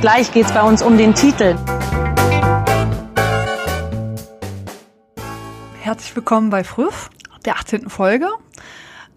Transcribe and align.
Gleich 0.00 0.32
geht 0.32 0.46
es 0.46 0.52
bei 0.52 0.62
uns 0.62 0.80
um 0.80 0.96
den 0.96 1.12
Titel. 1.12 1.56
Herzlich 5.80 6.14
willkommen 6.14 6.50
bei 6.50 6.62
Früff, 6.62 7.10
der 7.44 7.56
18. 7.56 7.90
Folge. 7.90 8.28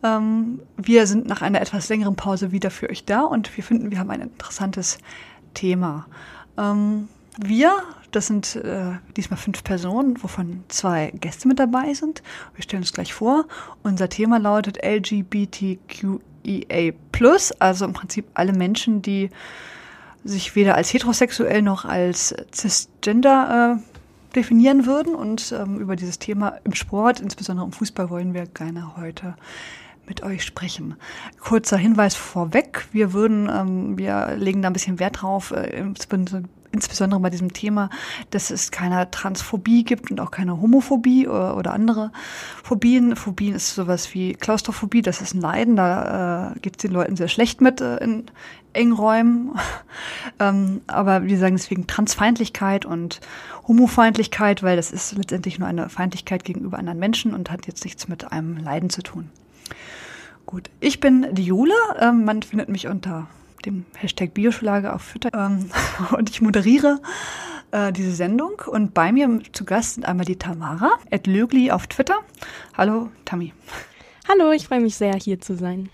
Ähm, 0.01 0.59
wir 0.77 1.05
sind 1.05 1.27
nach 1.27 1.43
einer 1.43 1.61
etwas 1.61 1.87
längeren 1.89 2.15
Pause 2.15 2.51
wieder 2.51 2.71
für 2.71 2.89
euch 2.89 3.05
da 3.05 3.21
und 3.21 3.55
wir 3.55 3.63
finden, 3.63 3.91
wir 3.91 3.99
haben 3.99 4.09
ein 4.09 4.21
interessantes 4.21 4.97
Thema. 5.53 6.07
Ähm, 6.57 7.09
wir, 7.37 7.83
das 8.09 8.25
sind 8.25 8.55
äh, 8.55 8.93
diesmal 9.15 9.37
fünf 9.37 9.63
Personen, 9.63 10.23
wovon 10.23 10.63
zwei 10.67 11.11
Gäste 11.13 11.47
mit 11.47 11.59
dabei 11.59 11.93
sind. 11.93 12.23
Wir 12.55 12.63
stellen 12.63 12.81
uns 12.81 12.91
gleich 12.91 13.13
vor. 13.13 13.45
Unser 13.83 14.09
Thema 14.09 14.39
lautet 14.39 14.83
LGBTQIA+, 14.83 16.19
also 17.59 17.85
im 17.85 17.93
Prinzip 17.93 18.25
alle 18.33 18.53
Menschen, 18.53 19.03
die 19.03 19.29
sich 20.23 20.55
weder 20.55 20.75
als 20.75 20.93
heterosexuell 20.93 21.61
noch 21.61 21.85
als 21.85 22.35
cisgender 22.53 23.79
äh, 23.79 24.35
definieren 24.35 24.85
würden. 24.85 25.15
Und 25.15 25.53
ähm, 25.57 25.79
über 25.79 25.95
dieses 25.95 26.19
Thema 26.19 26.57
im 26.63 26.73
Sport, 26.73 27.19
insbesondere 27.19 27.65
im 27.65 27.73
Fußball, 27.73 28.09
wollen 28.09 28.33
wir 28.33 28.45
gerne 28.45 28.97
heute 28.97 29.35
mit 30.07 30.23
euch 30.23 30.43
sprechen. 30.43 30.95
Kurzer 31.39 31.77
Hinweis 31.77 32.15
vorweg. 32.15 32.87
Wir 32.91 33.13
würden, 33.13 33.49
ähm, 33.49 33.97
wir 33.97 34.35
legen 34.37 34.61
da 34.61 34.69
ein 34.69 34.73
bisschen 34.73 34.99
Wert 34.99 35.21
drauf, 35.21 35.51
äh, 35.51 35.79
insbesondere 36.71 37.19
bei 37.21 37.29
diesem 37.29 37.53
Thema, 37.53 37.89
dass 38.29 38.49
es 38.49 38.71
keine 38.71 39.09
Transphobie 39.11 39.83
gibt 39.83 40.11
und 40.11 40.19
auch 40.19 40.31
keine 40.31 40.59
Homophobie 40.59 41.27
oder, 41.27 41.57
oder 41.57 41.73
andere 41.73 42.11
Phobien. 42.63 43.15
Phobien 43.15 43.55
ist 43.55 43.75
sowas 43.75 44.13
wie 44.13 44.33
Klaustrophobie, 44.33 45.01
das 45.01 45.21
ist 45.21 45.33
ein 45.33 45.41
Leiden, 45.41 45.75
da 45.75 46.53
äh, 46.55 46.59
geht 46.59 46.77
es 46.77 46.81
den 46.81 46.91
Leuten 46.91 47.15
sehr 47.15 47.27
schlecht 47.27 47.61
mit 47.61 47.81
äh, 47.81 47.97
in 47.97 48.25
engen 48.73 48.93
Räumen. 48.93 49.51
ähm, 50.39 50.81
aber 50.87 51.25
wir 51.25 51.37
sagen 51.37 51.55
deswegen 51.55 51.87
Transfeindlichkeit 51.87 52.85
und 52.85 53.19
Homofeindlichkeit, 53.67 54.63
weil 54.63 54.75
das 54.75 54.91
ist 54.91 55.15
letztendlich 55.15 55.59
nur 55.59 55.67
eine 55.67 55.89
Feindlichkeit 55.89 56.43
gegenüber 56.43 56.77
anderen 56.77 56.99
Menschen 56.99 57.33
und 57.33 57.51
hat 57.51 57.67
jetzt 57.67 57.83
nichts 57.83 58.07
mit 58.07 58.31
einem 58.31 58.57
Leiden 58.57 58.89
zu 58.89 59.01
tun. 59.01 59.29
Gut, 60.45 60.69
ich 60.79 60.99
bin 60.99 61.27
die 61.31 61.45
Jule. 61.45 61.73
Ähm, 61.99 62.25
man 62.25 62.41
findet 62.41 62.69
mich 62.69 62.87
unter 62.87 63.27
dem 63.65 63.85
Hashtag 63.95 64.33
Bioschlage 64.33 64.93
auf 64.93 65.11
Twitter. 65.11 65.29
Ähm, 65.33 65.69
und 66.17 66.29
ich 66.29 66.41
moderiere 66.41 66.99
äh, 67.71 67.91
diese 67.91 68.11
Sendung. 68.11 68.61
Und 68.65 68.93
bei 68.93 69.11
mir 69.11 69.39
zu 69.53 69.65
Gast 69.65 69.95
sind 69.95 70.05
einmal 70.05 70.25
die 70.25 70.37
Tamara, 70.37 70.91
Ed 71.09 71.27
Lögli 71.27 71.71
auf 71.71 71.87
Twitter. 71.87 72.15
Hallo, 72.75 73.09
Tami. 73.25 73.53
Hallo, 74.27 74.51
ich 74.51 74.67
freue 74.67 74.81
mich 74.81 74.95
sehr, 74.95 75.13
hier 75.15 75.39
zu 75.39 75.55
sein. 75.55 75.89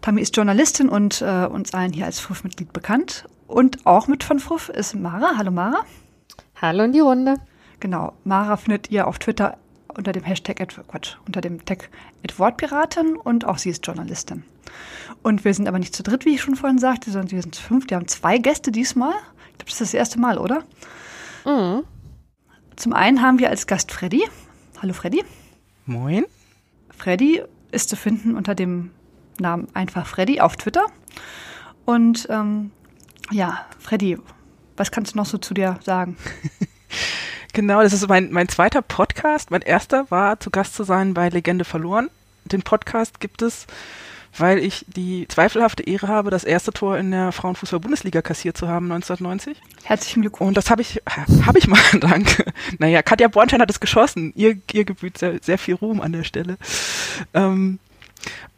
Tami 0.00 0.20
ist 0.20 0.36
Journalistin 0.36 0.88
und 0.88 1.22
äh, 1.22 1.46
uns 1.46 1.74
allen 1.74 1.92
hier 1.92 2.06
als 2.06 2.20
FUF-Mitglied 2.20 2.72
bekannt. 2.72 3.26
Und 3.46 3.86
auch 3.86 4.08
mit 4.08 4.24
von 4.24 4.38
FUF 4.38 4.68
ist 4.68 4.94
Mara. 4.94 5.32
Hallo, 5.36 5.50
Mara. 5.50 5.84
Hallo 6.60 6.84
in 6.84 6.92
die 6.92 7.00
Runde. 7.00 7.36
Genau, 7.80 8.12
Mara 8.24 8.56
findet 8.56 8.90
ihr 8.90 9.06
auf 9.06 9.18
Twitter 9.18 9.58
unter 9.88 10.12
dem 10.12 10.22
Hashtag, 10.22 10.56
Quatsch, 10.88 11.16
unter 11.26 11.40
dem 11.40 11.64
Tag 11.64 11.90
Wortpiratin 12.36 13.16
und 13.16 13.44
auch 13.44 13.58
sie 13.58 13.70
ist 13.70 13.86
Journalistin. 13.86 14.44
Und 15.22 15.44
wir 15.44 15.52
sind 15.52 15.68
aber 15.68 15.78
nicht 15.78 15.94
zu 15.94 16.02
dritt, 16.02 16.24
wie 16.24 16.34
ich 16.34 16.40
schon 16.40 16.56
vorhin 16.56 16.78
sagte, 16.78 17.10
sondern 17.10 17.30
wir 17.30 17.42
sind 17.42 17.54
zu 17.54 17.62
fünf. 17.62 17.90
Wir 17.90 17.96
haben 17.96 18.08
zwei 18.08 18.38
Gäste 18.38 18.72
diesmal. 18.72 19.12
Ich 19.50 19.58
glaube, 19.58 19.64
das 19.64 19.72
ist 19.74 19.80
das 19.80 19.94
erste 19.94 20.18
Mal, 20.18 20.38
oder? 20.38 20.64
Mhm. 21.44 21.82
Zum 22.76 22.92
einen 22.92 23.20
haben 23.20 23.38
wir 23.38 23.50
als 23.50 23.66
Gast 23.66 23.92
Freddy. 23.92 24.22
Hallo 24.80 24.92
Freddy. 24.92 25.22
Moin. 25.86 26.24
Freddy 26.96 27.42
ist 27.70 27.88
zu 27.88 27.96
finden 27.96 28.34
unter 28.36 28.54
dem 28.54 28.90
Namen 29.38 29.68
einfach 29.74 30.06
Freddy 30.06 30.40
auf 30.40 30.56
Twitter. 30.56 30.86
Und 31.84 32.26
ähm, 32.30 32.70
ja, 33.30 33.66
Freddy, 33.78 34.18
was 34.76 34.90
kannst 34.90 35.14
du 35.14 35.18
noch 35.18 35.26
so 35.26 35.38
zu 35.38 35.54
dir 35.54 35.78
sagen? 35.82 36.16
genau, 37.52 37.82
das 37.82 37.92
ist 37.92 38.08
mein, 38.08 38.30
mein 38.30 38.48
zweiter 38.48 38.82
Podcast. 38.82 39.50
Mein 39.50 39.62
erster 39.62 40.10
war 40.10 40.40
zu 40.40 40.50
Gast 40.50 40.74
zu 40.74 40.84
sein 40.84 41.14
bei 41.14 41.28
Legende 41.28 41.64
verloren. 41.64 42.10
Den 42.44 42.62
Podcast 42.62 43.20
gibt 43.20 43.42
es 43.42 43.66
weil 44.36 44.58
ich 44.58 44.84
die 44.88 45.26
zweifelhafte 45.28 45.82
Ehre 45.82 46.08
habe, 46.08 46.30
das 46.30 46.44
erste 46.44 46.72
Tor 46.72 46.96
in 46.96 47.10
der 47.10 47.32
Frauenfußball-Bundesliga 47.32 48.22
kassiert 48.22 48.56
zu 48.56 48.68
haben 48.68 48.90
1990. 48.90 49.60
Herzlichen 49.84 50.22
Glückwunsch. 50.22 50.48
Und 50.48 50.56
das 50.56 50.70
habe 50.70 50.82
ich, 50.82 51.02
habe 51.46 51.58
ich 51.58 51.68
mal, 51.68 51.80
danke. 52.00 52.44
Naja, 52.78 53.02
Katja 53.02 53.28
Bornstein 53.28 53.60
hat 53.60 53.70
es 53.70 53.80
geschossen. 53.80 54.32
Ihr, 54.34 54.56
ihr 54.72 54.84
gebührt 54.84 55.18
sehr, 55.18 55.38
sehr 55.42 55.58
viel 55.58 55.74
Ruhm 55.74 56.00
an 56.00 56.12
der 56.12 56.24
Stelle. 56.24 56.56
Ähm, 57.34 57.78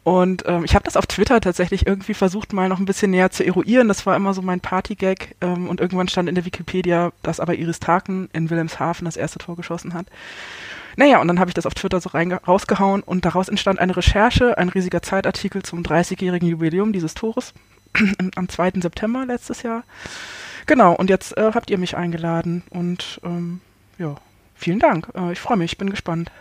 und 0.03 0.43
ähm, 0.45 0.63
ich 0.63 0.75
habe 0.75 0.85
das 0.85 0.97
auf 0.97 1.07
Twitter 1.07 1.41
tatsächlich 1.41 1.87
irgendwie 1.87 2.13
versucht, 2.13 2.53
mal 2.53 2.69
noch 2.69 2.77
ein 2.77 2.85
bisschen 2.85 3.09
näher 3.09 3.31
zu 3.31 3.43
eruieren. 3.43 3.87
Das 3.87 4.05
war 4.05 4.15
immer 4.15 4.35
so 4.35 4.43
mein 4.43 4.59
Partygag. 4.59 5.35
Ähm, 5.41 5.67
und 5.67 5.81
irgendwann 5.81 6.07
stand 6.07 6.29
in 6.29 6.35
der 6.35 6.45
Wikipedia, 6.45 7.11
dass 7.23 7.39
aber 7.39 7.55
Iris 7.55 7.79
Taken 7.79 8.29
in 8.31 8.51
Wilhelmshaven 8.51 9.05
das 9.05 9.17
erste 9.17 9.39
Tor 9.39 9.55
geschossen 9.55 9.95
hat. 9.95 10.05
Naja, 10.95 11.19
und 11.19 11.27
dann 11.27 11.39
habe 11.39 11.49
ich 11.49 11.55
das 11.55 11.65
auf 11.65 11.73
Twitter 11.73 11.99
so 11.99 12.09
rausgehauen 12.09 13.01
und 13.01 13.25
daraus 13.25 13.49
entstand 13.49 13.79
eine 13.79 13.97
Recherche, 13.97 14.57
ein 14.57 14.69
riesiger 14.69 15.01
Zeitartikel 15.01 15.63
zum 15.63 15.81
30-jährigen 15.81 16.47
Jubiläum 16.47 16.93
dieses 16.93 17.15
Tores 17.15 17.53
am 18.35 18.47
2. 18.47 18.73
September 18.81 19.25
letztes 19.25 19.63
Jahr. 19.63 19.83
Genau, 20.67 20.93
und 20.93 21.09
jetzt 21.09 21.35
äh, 21.35 21.51
habt 21.53 21.69
ihr 21.69 21.77
mich 21.77 21.97
eingeladen 21.97 22.63
und 22.69 23.19
ähm, 23.23 23.59
ja, 23.97 24.15
vielen 24.55 24.79
Dank. 24.79 25.09
Äh, 25.15 25.31
ich 25.33 25.39
freue 25.39 25.57
mich, 25.57 25.73
ich 25.73 25.77
bin 25.77 25.89
gespannt. 25.89 26.31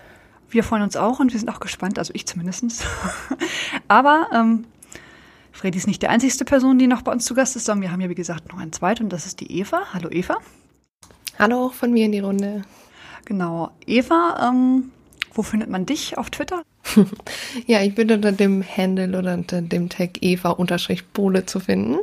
Wir 0.55 0.63
freuen 0.63 0.85
uns 0.85 0.97
auch 0.97 1.19
und 1.19 1.33
wir 1.33 1.41
sind 1.41 1.49
auch 1.49 1.59
gespannt, 1.59 1.99
also 1.99 2.13
ich 2.15 2.27
zumindest. 2.27 2.87
Aber 3.89 4.29
ähm, 4.33 4.67
Freddy 5.51 5.79
ist 5.79 5.89
nicht 5.89 6.01
die 6.01 6.07
einzigste 6.07 6.45
Person, 6.45 6.79
die 6.79 6.87
noch 6.87 7.03
bei 7.03 7.11
uns 7.11 7.25
zu 7.25 7.35
Gast 7.35 7.57
ist, 7.57 7.65
sondern 7.65 7.83
wir 7.83 7.91
haben 7.91 8.01
ja, 8.01 8.09
wie 8.09 8.15
gesagt, 8.15 8.53
noch 8.53 8.61
einen 8.61 8.73
zweiten 8.73 9.03
und 9.03 9.13
das 9.13 9.27
ist 9.27 9.41
die 9.41 9.51
Eva. 9.51 9.83
Hallo 9.93 10.09
Eva. 10.11 10.37
Hallo 11.41 11.67
auch 11.67 11.73
von 11.73 11.91
mir 11.93 12.05
in 12.05 12.13
die 12.13 12.21
Runde. 12.21 12.63
Genau. 13.25 13.73
Eva, 13.85 14.49
ähm, 14.49 14.93
wo 15.33 15.43
findet 15.43 15.71
man 15.71 15.87
dich 15.87 16.19
auf 16.19 16.31
Twitter? 16.31 16.63
ja, 17.67 17.83
ich 17.83 17.97
bin 17.97 18.13
unter 18.13 18.31
dem 18.31 18.63
Handle 18.63 19.19
oder 19.19 19.35
unter 19.35 19.61
dem 19.61 19.89
Tag 19.89 20.23
Eva-Bohle 20.23 21.47
zu 21.47 21.59
finden. 21.59 21.99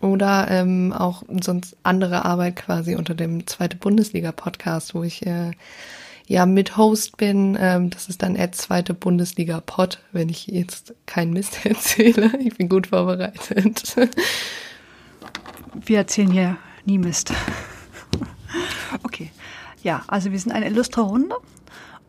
Oder 0.00 0.48
ähm, 0.50 0.92
auch 0.92 1.22
sonst 1.40 1.76
andere 1.84 2.24
Arbeit 2.24 2.56
quasi 2.56 2.96
unter 2.96 3.14
dem 3.14 3.46
zweite 3.46 3.76
Bundesliga-Podcast, 3.76 4.96
wo 4.96 5.04
ich 5.04 5.24
äh, 5.24 5.52
ja 6.26 6.46
mit 6.46 6.76
Host 6.76 7.16
bin. 7.16 7.56
Ähm, 7.60 7.90
das 7.90 8.08
ist 8.08 8.22
dann 8.22 8.36
Ed 8.36 8.54
zweite 8.54 8.94
Bundesliga-Pod, 8.94 10.00
wenn 10.12 10.28
ich 10.28 10.46
jetzt 10.46 10.94
keinen 11.06 11.32
Mist 11.32 11.58
erzähle. 11.64 12.32
Ich 12.38 12.56
bin 12.56 12.68
gut 12.68 12.88
vorbereitet. 12.88 13.96
Wir 15.74 15.98
erzählen 15.98 16.30
hier 16.30 16.56
nie 16.84 16.98
Mist. 16.98 17.32
Okay. 19.02 19.30
Ja, 19.82 20.02
also 20.06 20.32
wir 20.32 20.38
sind 20.38 20.52
eine 20.52 20.66
illustre 20.66 21.02
Runde. 21.02 21.36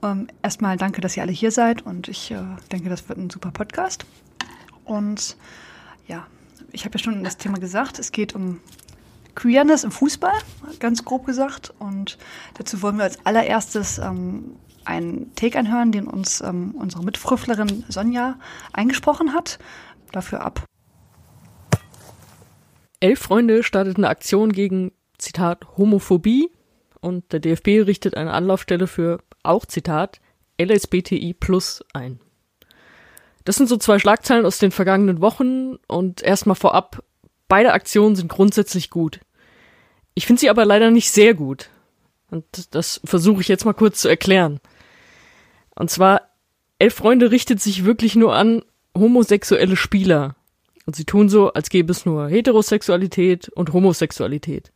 Ähm, 0.01 0.27
erstmal 0.41 0.77
danke, 0.77 1.01
dass 1.01 1.17
ihr 1.17 1.23
alle 1.23 1.31
hier 1.31 1.51
seid 1.51 1.85
und 1.85 2.07
ich 2.07 2.31
äh, 2.31 2.41
denke, 2.71 2.89
das 2.89 3.09
wird 3.09 3.19
ein 3.19 3.29
super 3.29 3.51
Podcast. 3.51 4.05
Und 4.85 5.35
ja, 6.07 6.27
ich 6.71 6.85
habe 6.85 6.97
ja 6.97 7.03
schon 7.03 7.23
das 7.23 7.37
Thema 7.37 7.57
gesagt, 7.57 7.99
es 7.99 8.11
geht 8.11 8.35
um 8.35 8.59
Queerness 9.35 9.83
im 9.83 9.91
Fußball, 9.91 10.33
ganz 10.79 11.05
grob 11.05 11.25
gesagt. 11.25 11.73
Und 11.79 12.17
dazu 12.55 12.81
wollen 12.81 12.97
wir 12.97 13.03
als 13.03 13.25
allererstes 13.25 13.97
ähm, 13.99 14.55
einen 14.85 15.33
Take 15.35 15.59
anhören, 15.59 15.91
den 15.91 16.07
uns 16.07 16.41
ähm, 16.41 16.73
unsere 16.77 17.03
Mitfrüfflerin 17.03 17.83
Sonja 17.89 18.37
eingesprochen 18.73 19.33
hat. 19.33 19.59
Dafür 20.11 20.41
ab. 20.41 20.63
Elf 22.99 23.19
Freunde 23.19 23.63
startet 23.63 23.97
eine 23.97 24.07
Aktion 24.07 24.51
gegen, 24.51 24.91
Zitat, 25.17 25.77
Homophobie 25.77 26.49
und 27.01 27.31
der 27.31 27.39
DFB 27.39 27.85
richtet 27.85 28.15
eine 28.17 28.33
Anlaufstelle 28.33 28.87
für, 28.87 29.19
auch 29.43 29.65
Zitat, 29.65 30.19
LSBTI 30.61 31.33
Plus 31.33 31.83
ein. 31.93 32.19
Das 33.43 33.57
sind 33.57 33.67
so 33.67 33.77
zwei 33.77 33.99
Schlagzeilen 33.99 34.45
aus 34.45 34.57
den 34.57 34.71
vergangenen 34.71 35.21
Wochen 35.21 35.75
und 35.87 36.23
erstmal 36.23 36.55
vorab, 36.55 37.03
beide 37.47 37.73
Aktionen 37.73 38.15
sind 38.15 38.29
grundsätzlich 38.29 38.89
gut. 38.89 39.19
Ich 40.13 40.25
finde 40.25 40.39
sie 40.39 40.49
aber 40.49 40.65
leider 40.65 40.91
nicht 40.91 41.11
sehr 41.11 41.33
gut. 41.33 41.69
Und 42.31 42.45
das 42.73 43.01
versuche 43.03 43.41
ich 43.41 43.47
jetzt 43.47 43.65
mal 43.65 43.73
kurz 43.73 44.01
zu 44.01 44.07
erklären. 44.07 44.59
Und 45.75 45.89
zwar, 45.89 46.29
Elf 46.79 46.95
Freunde 46.95 47.31
richtet 47.31 47.61
sich 47.61 47.85
wirklich 47.85 48.15
nur 48.15 48.35
an 48.35 48.63
homosexuelle 48.97 49.75
Spieler. 49.75 50.35
Und 50.85 50.95
sie 50.95 51.05
tun 51.05 51.29
so, 51.29 51.53
als 51.53 51.69
gäbe 51.69 51.91
es 51.91 52.05
nur 52.05 52.27
Heterosexualität 52.29 53.49
und 53.49 53.73
Homosexualität. 53.73 54.71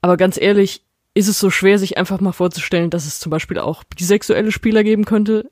Aber 0.00 0.16
ganz 0.16 0.38
ehrlich, 0.40 0.82
ist 1.14 1.28
es 1.28 1.38
so 1.40 1.50
schwer, 1.50 1.78
sich 1.78 1.98
einfach 1.98 2.20
mal 2.20 2.32
vorzustellen, 2.32 2.90
dass 2.90 3.06
es 3.06 3.20
zum 3.20 3.30
Beispiel 3.30 3.58
auch 3.58 3.84
bisexuelle 3.84 4.52
Spieler 4.52 4.84
geben 4.84 5.04
könnte? 5.04 5.50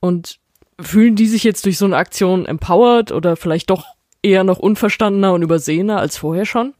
Und 0.00 0.40
fühlen 0.80 1.16
die 1.16 1.28
sich 1.28 1.44
jetzt 1.44 1.64
durch 1.64 1.78
so 1.78 1.84
eine 1.84 1.96
Aktion 1.96 2.46
empowered 2.46 3.12
oder 3.12 3.36
vielleicht 3.36 3.70
doch 3.70 3.84
eher 4.22 4.44
noch 4.44 4.58
unverstandener 4.58 5.32
und 5.32 5.42
übersehener 5.42 5.98
als 5.98 6.16
vorher 6.16 6.46
schon? 6.46 6.74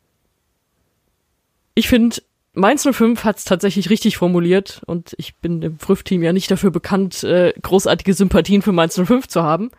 Ich 1.75 1.89
finde, 1.89 2.17
Mainz 2.55 2.87
05 2.91 3.25
hat 3.25 3.39
es 3.39 3.45
tatsächlich 3.45 3.89
richtig 3.89 4.19
formuliert 4.19 4.83
und 4.87 5.15
ich 5.17 5.37
bin 5.37 5.63
im 5.63 5.79
Früff-Team 5.79 6.23
ja 6.23 6.33
nicht 6.33 6.51
dafür 6.51 6.71
bekannt, 6.71 7.25
äh, 7.25 7.55
großartige 7.61 8.13
Sympathien 8.13 8.61
für 8.61 8.73
Mainz 8.73 9.01
05 9.01 9.27
zu 9.27 9.43
haben. 9.43 9.71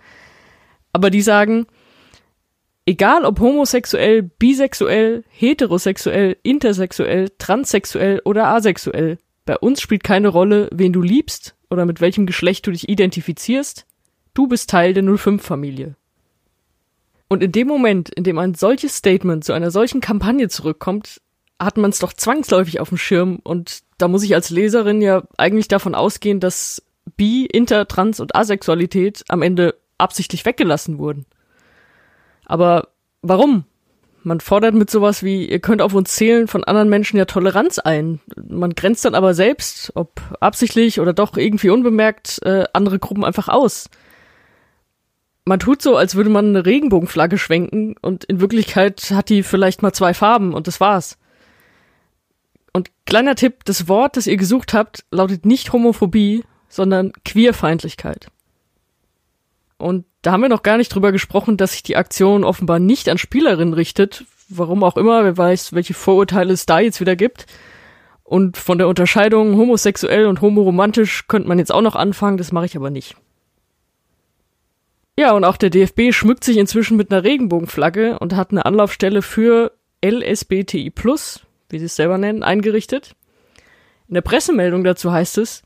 Aber 0.92 1.12
die 1.12 1.22
sagen, 1.22 1.68
egal 2.86 3.26
ob 3.26 3.40
homosexuell, 3.40 4.24
bisexuell, 4.24 5.24
heterosexuell, 5.30 6.38
intersexuell, 6.42 7.30
transsexuell 7.38 8.22
oder 8.26 8.48
asexuell, 8.48 9.20
bei 9.46 9.58
uns 9.58 9.80
spielt 9.80 10.04
keine 10.04 10.30
Rolle, 10.30 10.70
wen 10.72 10.94
du 10.94 11.02
liebst 11.02 11.56
oder 11.70 11.86
mit 11.86 12.02
welchem 12.02 12.26
Geschlecht 12.26 12.66
du 12.66 12.72
dich 12.72 12.90
identifizierst, 12.90 13.86
du 14.34 14.48
bist 14.48 14.70
Teil 14.70 14.94
der 14.94 15.04
05-Familie. 15.04 15.96
Und 17.28 17.44
in 17.44 17.52
dem 17.52 17.68
Moment, 17.68 18.10
in 18.10 18.24
dem 18.24 18.38
ein 18.38 18.54
solches 18.54 18.98
Statement 18.98 19.44
zu 19.44 19.54
einer 19.54 19.72
solchen 19.72 20.02
Kampagne 20.02 20.50
zurückkommt, 20.50 21.22
hat 21.60 21.78
man 21.78 21.90
es 21.90 22.00
doch 22.00 22.14
zwangsläufig 22.14 22.80
auf 22.80 22.90
dem 22.90 22.98
Schirm 22.98 23.40
und 23.44 23.82
da 23.98 24.08
muss 24.08 24.24
ich 24.24 24.36
als 24.36 24.50
Leserin 24.50 25.02
ja 25.02 25.24
eigentlich 25.38 25.68
davon 25.68 25.96
ausgehen, 25.96 26.40
dass 26.40 26.84
Bi, 27.16 27.46
Inter, 27.46 27.88
Trans 27.88 28.20
und 28.20 28.36
Asexualität 28.36 29.24
am 29.30 29.42
Ende 29.42 29.76
absichtlich 29.98 30.46
weggelassen 30.46 30.98
wurden. 30.98 31.26
Aber 32.46 32.90
warum? 33.22 33.66
Man 34.26 34.40
fordert 34.40 34.74
mit 34.74 34.90
sowas 34.90 35.22
wie, 35.24 35.50
ihr 35.50 35.60
könnt 35.60 35.82
auf 35.82 35.94
uns 35.94 36.16
zählen, 36.16 36.48
von 36.48 36.64
anderen 36.64 36.90
Menschen 36.90 37.18
ja 37.18 37.26
Toleranz 37.26 37.78
ein. 37.80 38.22
Man 38.36 38.74
grenzt 38.74 39.04
dann 39.04 39.16
aber 39.16 39.34
selbst, 39.34 39.92
ob 39.96 40.22
absichtlich 40.40 41.02
oder 41.02 41.12
doch 41.12 41.36
irgendwie 41.36 41.70
unbemerkt, 41.70 42.42
äh, 42.44 42.64
andere 42.72 43.00
Gruppen 43.00 43.26
einfach 43.26 43.50
aus. 43.50 43.90
Man 45.46 45.60
tut 45.60 45.82
so, 45.82 45.98
als 45.98 46.16
würde 46.16 46.30
man 46.30 46.48
eine 46.48 46.66
Regenbogenflagge 46.66 47.38
schwenken 47.38 47.96
und 48.02 48.24
in 48.24 48.40
Wirklichkeit 48.40 49.12
hat 49.12 49.30
die 49.30 49.44
vielleicht 49.44 49.82
mal 49.82 49.94
zwei 49.94 50.14
Farben 50.14 50.54
und 50.54 50.68
das 50.68 50.80
war's. 50.80 51.18
Und 52.72 52.92
kleiner 53.06 53.36
Tipp, 53.36 53.66
das 53.66 53.88
Wort, 53.88 54.18
das 54.18 54.28
ihr 54.28 54.38
gesucht 54.38 54.74
habt, 54.74 55.06
lautet 55.12 55.46
nicht 55.46 55.74
Homophobie, 55.74 56.44
sondern 56.70 57.12
Queerfeindlichkeit. 57.26 58.28
Und 59.78 60.06
da 60.22 60.32
haben 60.32 60.42
wir 60.42 60.50
noch 60.50 60.64
gar 60.64 60.78
nicht 60.78 60.90
drüber 60.90 61.12
gesprochen, 61.12 61.58
dass 61.58 61.74
sich 61.74 61.84
die 61.84 61.98
Aktion 61.98 62.46
offenbar 62.46 62.80
nicht 62.80 63.10
an 63.10 63.18
Spielerinnen 63.18 63.74
richtet. 63.74 64.24
Warum 64.48 64.84
auch 64.84 64.96
immer, 64.96 65.24
wer 65.26 65.38
weiß, 65.38 65.74
welche 65.74 65.94
Vorurteile 65.94 66.54
es 66.54 66.66
da 66.66 66.80
jetzt 66.80 67.02
wieder 67.02 67.16
gibt. 67.16 67.46
Und 68.24 68.56
von 68.58 68.78
der 68.78 68.88
Unterscheidung 68.88 69.58
homosexuell 69.58 70.26
und 70.26 70.42
homoromantisch 70.42 71.28
könnte 71.28 71.50
man 71.50 71.60
jetzt 71.60 71.74
auch 71.74 71.82
noch 71.82 71.96
anfangen, 71.96 72.38
das 72.38 72.54
mache 72.54 72.66
ich 72.66 72.78
aber 72.78 72.90
nicht. 72.90 73.16
Ja, 75.18 75.34
und 75.34 75.44
auch 75.46 75.58
der 75.58 75.70
DFB 75.70 76.12
schmückt 76.12 76.44
sich 76.44 76.58
inzwischen 76.58 76.98
mit 76.98 77.12
einer 77.12 77.24
Regenbogenflagge 77.24 78.18
und 78.20 78.36
hat 78.36 78.52
eine 78.52 78.66
Anlaufstelle 78.66 79.22
für 79.22 79.72
LSBTI+, 80.04 80.92
wie 81.70 81.80
sie 81.80 81.86
es 81.86 81.96
selber 81.96 82.18
nennen, 82.18 82.44
eingerichtet. 82.44 83.16
In 84.08 84.16
der 84.16 84.22
Pressemeldung 84.22 84.84
dazu 84.84 85.12
heißt 85.12 85.38
es, 85.38 85.64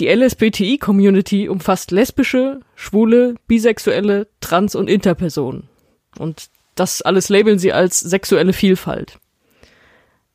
die 0.00 0.08
LSBTI-Community 0.08 1.48
umfasst 1.48 1.90
lesbische, 1.90 2.60
schwule, 2.74 3.34
bisexuelle, 3.46 4.28
trans- 4.40 4.74
und 4.74 4.88
interpersonen. 4.88 5.68
Und 6.18 6.48
das 6.74 7.02
alles 7.02 7.28
labeln 7.28 7.58
sie 7.58 7.72
als 7.72 8.00
sexuelle 8.00 8.52
Vielfalt. 8.52 9.18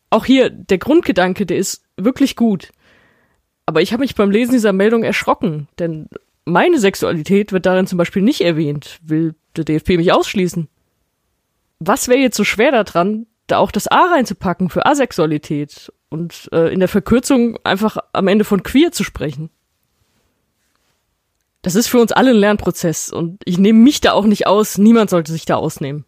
Auch 0.09 0.25
hier, 0.25 0.49
der 0.49 0.77
Grundgedanke, 0.77 1.45
der 1.45 1.57
ist 1.57 1.83
wirklich 1.97 2.35
gut. 2.35 2.71
Aber 3.65 3.81
ich 3.81 3.91
habe 3.91 4.01
mich 4.01 4.15
beim 4.15 4.31
Lesen 4.31 4.53
dieser 4.53 4.71
Meldung 4.71 5.03
erschrocken, 5.03 5.67
denn 5.79 6.07
meine 6.45 6.79
Sexualität 6.79 7.51
wird 7.51 7.65
darin 7.65 7.87
zum 7.87 7.97
Beispiel 7.97 8.21
nicht 8.21 8.41
erwähnt. 8.41 8.99
Will 9.03 9.35
der 9.55 9.65
DFB 9.65 9.97
mich 9.97 10.13
ausschließen? 10.13 10.69
Was 11.79 12.07
wäre 12.07 12.19
jetzt 12.19 12.37
so 12.37 12.43
schwer 12.43 12.71
daran, 12.71 13.27
da 13.47 13.57
auch 13.57 13.71
das 13.71 13.87
A 13.87 14.05
reinzupacken 14.11 14.69
für 14.69 14.85
Asexualität 14.85 15.91
und 16.09 16.49
äh, 16.51 16.73
in 16.73 16.79
der 16.79 16.89
Verkürzung 16.89 17.57
einfach 17.63 17.97
am 18.13 18.27
Ende 18.27 18.45
von 18.45 18.63
queer 18.63 18.91
zu 18.91 19.03
sprechen. 19.03 19.49
Das 21.61 21.75
ist 21.75 21.87
für 21.87 21.99
uns 21.99 22.11
alle 22.11 22.31
ein 22.31 22.37
Lernprozess 22.37 23.11
und 23.11 23.41
ich 23.45 23.57
nehme 23.57 23.79
mich 23.79 24.01
da 24.01 24.13
auch 24.13 24.25
nicht 24.25 24.47
aus, 24.47 24.77
niemand 24.77 25.09
sollte 25.09 25.31
sich 25.31 25.45
da 25.45 25.55
ausnehmen. 25.55 26.05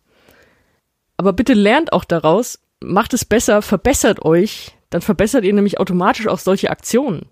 Aber 1.17 1.33
bitte 1.33 1.53
lernt 1.53 1.93
auch 1.93 2.05
daraus, 2.05 2.59
macht 2.79 3.13
es 3.13 3.25
besser, 3.25 3.61
verbessert 3.61 4.23
euch, 4.23 4.77
dann 4.91 5.01
verbessert 5.01 5.43
ihr 5.43 5.53
nämlich 5.53 5.79
automatisch 5.79 6.27
auch 6.27 6.39
solche 6.39 6.69
Aktionen. 6.69 7.25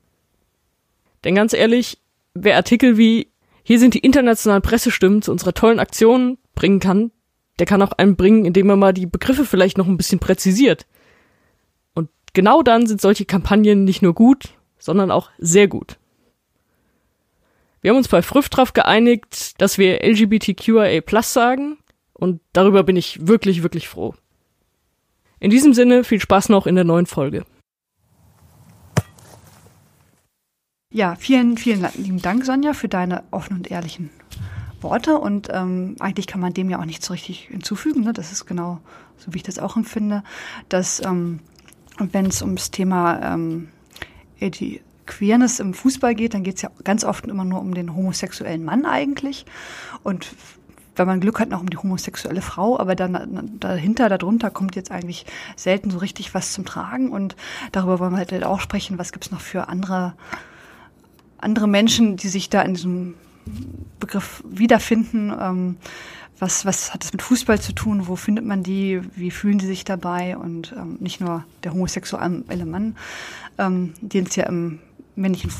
Denn 1.23 1.35
ganz 1.35 1.53
ehrlich, 1.53 1.99
wer 2.35 2.57
Artikel 2.57 2.97
wie 2.97 3.31
hier 3.63 3.79
sind 3.79 3.95
die 3.95 3.99
internationalen 3.99 4.61
Pressestimmen 4.61 5.23
zu 5.23 5.31
unserer 5.31 5.53
tollen 5.53 5.79
Aktion 5.79 6.37
bringen 6.53 6.79
kann, 6.79 7.11
der 7.57 7.65
kann 7.65 7.81
auch 7.81 7.93
einen 7.93 8.15
bringen, 8.15 8.45
indem 8.45 8.69
er 8.69 8.75
mal 8.75 8.93
die 8.93 9.07
Begriffe 9.07 9.45
vielleicht 9.45 9.77
noch 9.77 9.87
ein 9.87 9.97
bisschen 9.97 10.19
präzisiert. 10.19 10.85
Und 11.95 12.09
genau 12.33 12.61
dann 12.61 12.85
sind 12.85 13.01
solche 13.01 13.25
Kampagnen 13.25 13.83
nicht 13.83 14.03
nur 14.03 14.13
gut, 14.13 14.49
sondern 14.77 15.09
auch 15.09 15.31
sehr 15.39 15.67
gut. 15.67 15.97
Wir 17.81 17.89
haben 17.89 17.97
uns 17.97 18.07
bei 18.07 18.21
Früff 18.21 18.49
drauf 18.49 18.73
geeinigt, 18.73 19.59
dass 19.61 19.77
wir 19.77 20.03
LGBTQIA 20.03 21.01
Plus 21.01 21.33
sagen 21.33 21.77
und 22.13 22.41
darüber 22.53 22.83
bin 22.83 22.97
ich 22.97 23.27
wirklich, 23.27 23.63
wirklich 23.63 23.87
froh. 23.87 24.13
In 25.39 25.49
diesem 25.49 25.73
Sinne 25.73 26.03
viel 26.03 26.19
Spaß 26.19 26.49
noch 26.49 26.67
in 26.67 26.75
der 26.75 26.83
neuen 26.83 27.05
Folge. 27.05 27.45
Ja, 30.95 31.15
vielen, 31.15 31.57
vielen 31.57 31.85
lieben 31.97 32.21
Dank, 32.21 32.45
Sonja, 32.45 32.71
für 32.71 32.87
deine 32.87 33.25
offenen 33.29 33.59
und 33.59 33.69
ehrlichen 33.69 34.11
Worte 34.79 35.17
und 35.17 35.49
ähm, 35.51 35.97
eigentlich 35.99 36.25
kann 36.25 36.39
man 36.39 36.53
dem 36.53 36.69
ja 36.69 36.79
auch 36.79 36.85
nicht 36.85 37.03
so 37.03 37.11
richtig 37.11 37.49
hinzufügen. 37.51 38.05
Ne? 38.05 38.13
Das 38.13 38.31
ist 38.31 38.45
genau 38.45 38.79
so, 39.17 39.33
wie 39.33 39.39
ich 39.39 39.43
das 39.43 39.59
auch 39.59 39.75
empfinde, 39.75 40.23
dass 40.69 41.03
ähm, 41.03 41.41
wenn 41.99 42.27
es 42.27 42.41
ums 42.41 42.71
Thema 42.71 43.33
ähm, 43.33 43.67
die 44.39 44.79
Queerness 45.05 45.59
im 45.59 45.73
Fußball 45.73 46.15
geht, 46.15 46.33
dann 46.33 46.43
geht 46.43 46.55
es 46.55 46.61
ja 46.61 46.71
ganz 46.85 47.03
oft 47.03 47.25
immer 47.25 47.43
nur 47.43 47.59
um 47.59 47.73
den 47.73 47.93
homosexuellen 47.93 48.63
Mann 48.63 48.85
eigentlich 48.85 49.45
und 50.03 50.33
wenn 50.95 51.07
man 51.07 51.19
Glück 51.19 51.41
hat, 51.41 51.49
noch 51.49 51.59
um 51.59 51.69
die 51.69 51.75
homosexuelle 51.75 52.41
Frau, 52.41 52.79
aber 52.79 52.95
dann 52.95 53.57
dahinter, 53.59 54.07
darunter 54.07 54.49
kommt 54.49 54.77
jetzt 54.77 54.91
eigentlich 54.91 55.25
selten 55.57 55.91
so 55.91 55.97
richtig 55.97 56.33
was 56.33 56.53
zum 56.53 56.63
Tragen 56.63 57.09
und 57.09 57.35
darüber 57.73 57.99
wollen 57.99 58.13
wir 58.13 58.19
halt 58.19 58.45
auch 58.45 58.61
sprechen, 58.61 58.97
was 58.97 59.11
gibt's 59.11 59.29
noch 59.29 59.41
für 59.41 59.67
andere, 59.67 60.13
andere 61.45 61.67
Menschen, 61.67 62.17
die 62.17 62.27
sich 62.27 62.49
da 62.49 62.61
in 62.63 62.73
diesem 62.73 63.13
Begriff 63.99 64.43
wiederfinden. 64.49 65.31
Ähm, 65.39 65.77
was, 66.39 66.65
was 66.65 66.93
hat 66.93 67.03
das 67.03 67.13
mit 67.13 67.21
Fußball 67.21 67.61
zu 67.61 67.71
tun? 67.71 68.07
Wo 68.07 68.17
findet 68.17 68.43
man 68.43 68.63
die? 68.63 69.01
Wie 69.15 69.31
fühlen 69.31 69.59
sie 69.59 69.67
sich 69.67 69.85
dabei? 69.85 70.35
Und 70.35 70.73
ähm, 70.77 70.97
nicht 70.99 71.21
nur 71.21 71.45
der 71.63 71.71
homosexuelle 71.73 72.65
Mann, 72.65 72.97
ähm, 73.57 73.93
den 74.01 74.25
es 74.25 74.35
ja 74.35 74.47
im 74.47 74.79
männlichen 75.15 75.51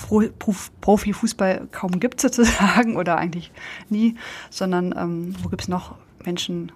Profifußball 0.81 1.67
kaum 1.71 1.99
gibt 1.99 2.19
sozusagen 2.25 2.97
oder 2.97 3.17
eigentlich 3.17 3.51
nie, 3.89 4.15
sondern 4.49 4.93
ähm, 4.97 5.35
wo 5.41 5.47
gibt 5.47 5.61
es 5.61 5.67
noch 5.69 5.95
Menschen, 6.25 6.73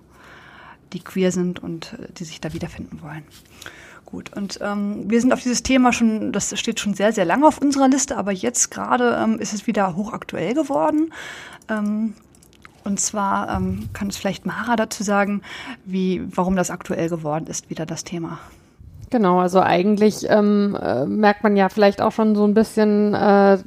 die 0.93 0.99
queer 0.99 1.31
sind 1.31 1.59
und 1.59 1.93
äh, 1.93 2.11
die 2.13 2.23
sich 2.23 2.39
da 2.39 2.53
wiederfinden 2.53 3.01
wollen. 3.01 3.23
Gut, 4.11 4.35
und 4.35 4.57
ähm, 4.61 5.03
wir 5.07 5.21
sind 5.21 5.31
auf 5.31 5.41
dieses 5.41 5.61
Thema 5.61 5.93
schon, 5.93 6.31
das 6.31 6.57
steht 6.59 6.79
schon 6.79 6.95
sehr, 6.95 7.13
sehr 7.13 7.25
lange 7.25 7.45
auf 7.45 7.59
unserer 7.59 7.87
Liste, 7.87 8.17
aber 8.17 8.31
jetzt 8.31 8.71
gerade 8.71 9.19
ähm, 9.21 9.39
ist 9.39 9.53
es 9.53 9.67
wieder 9.67 9.95
hochaktuell 9.95 10.55
geworden. 10.55 11.13
Ähm, 11.69 12.15
und 12.83 12.99
zwar 12.99 13.55
ähm, 13.55 13.89
kann 13.93 14.07
es 14.07 14.17
vielleicht 14.17 14.47
Mara 14.47 14.75
dazu 14.75 15.03
sagen, 15.03 15.43
wie, 15.85 16.23
warum 16.35 16.55
das 16.55 16.71
aktuell 16.71 17.07
geworden 17.07 17.45
ist, 17.45 17.69
wieder 17.69 17.85
das 17.85 18.03
Thema. 18.03 18.39
Genau, 19.11 19.39
also 19.39 19.59
eigentlich 19.59 20.29
ähm, 20.29 20.77
äh, 20.79 21.05
merkt 21.05 21.41
man 21.41 21.57
ja 21.57 21.69
vielleicht 21.69 21.99
auch 21.99 22.11
schon 22.11 22.35
so 22.35 22.45
ein 22.45 22.53
bisschen 22.53 23.15
äh, 23.15 23.57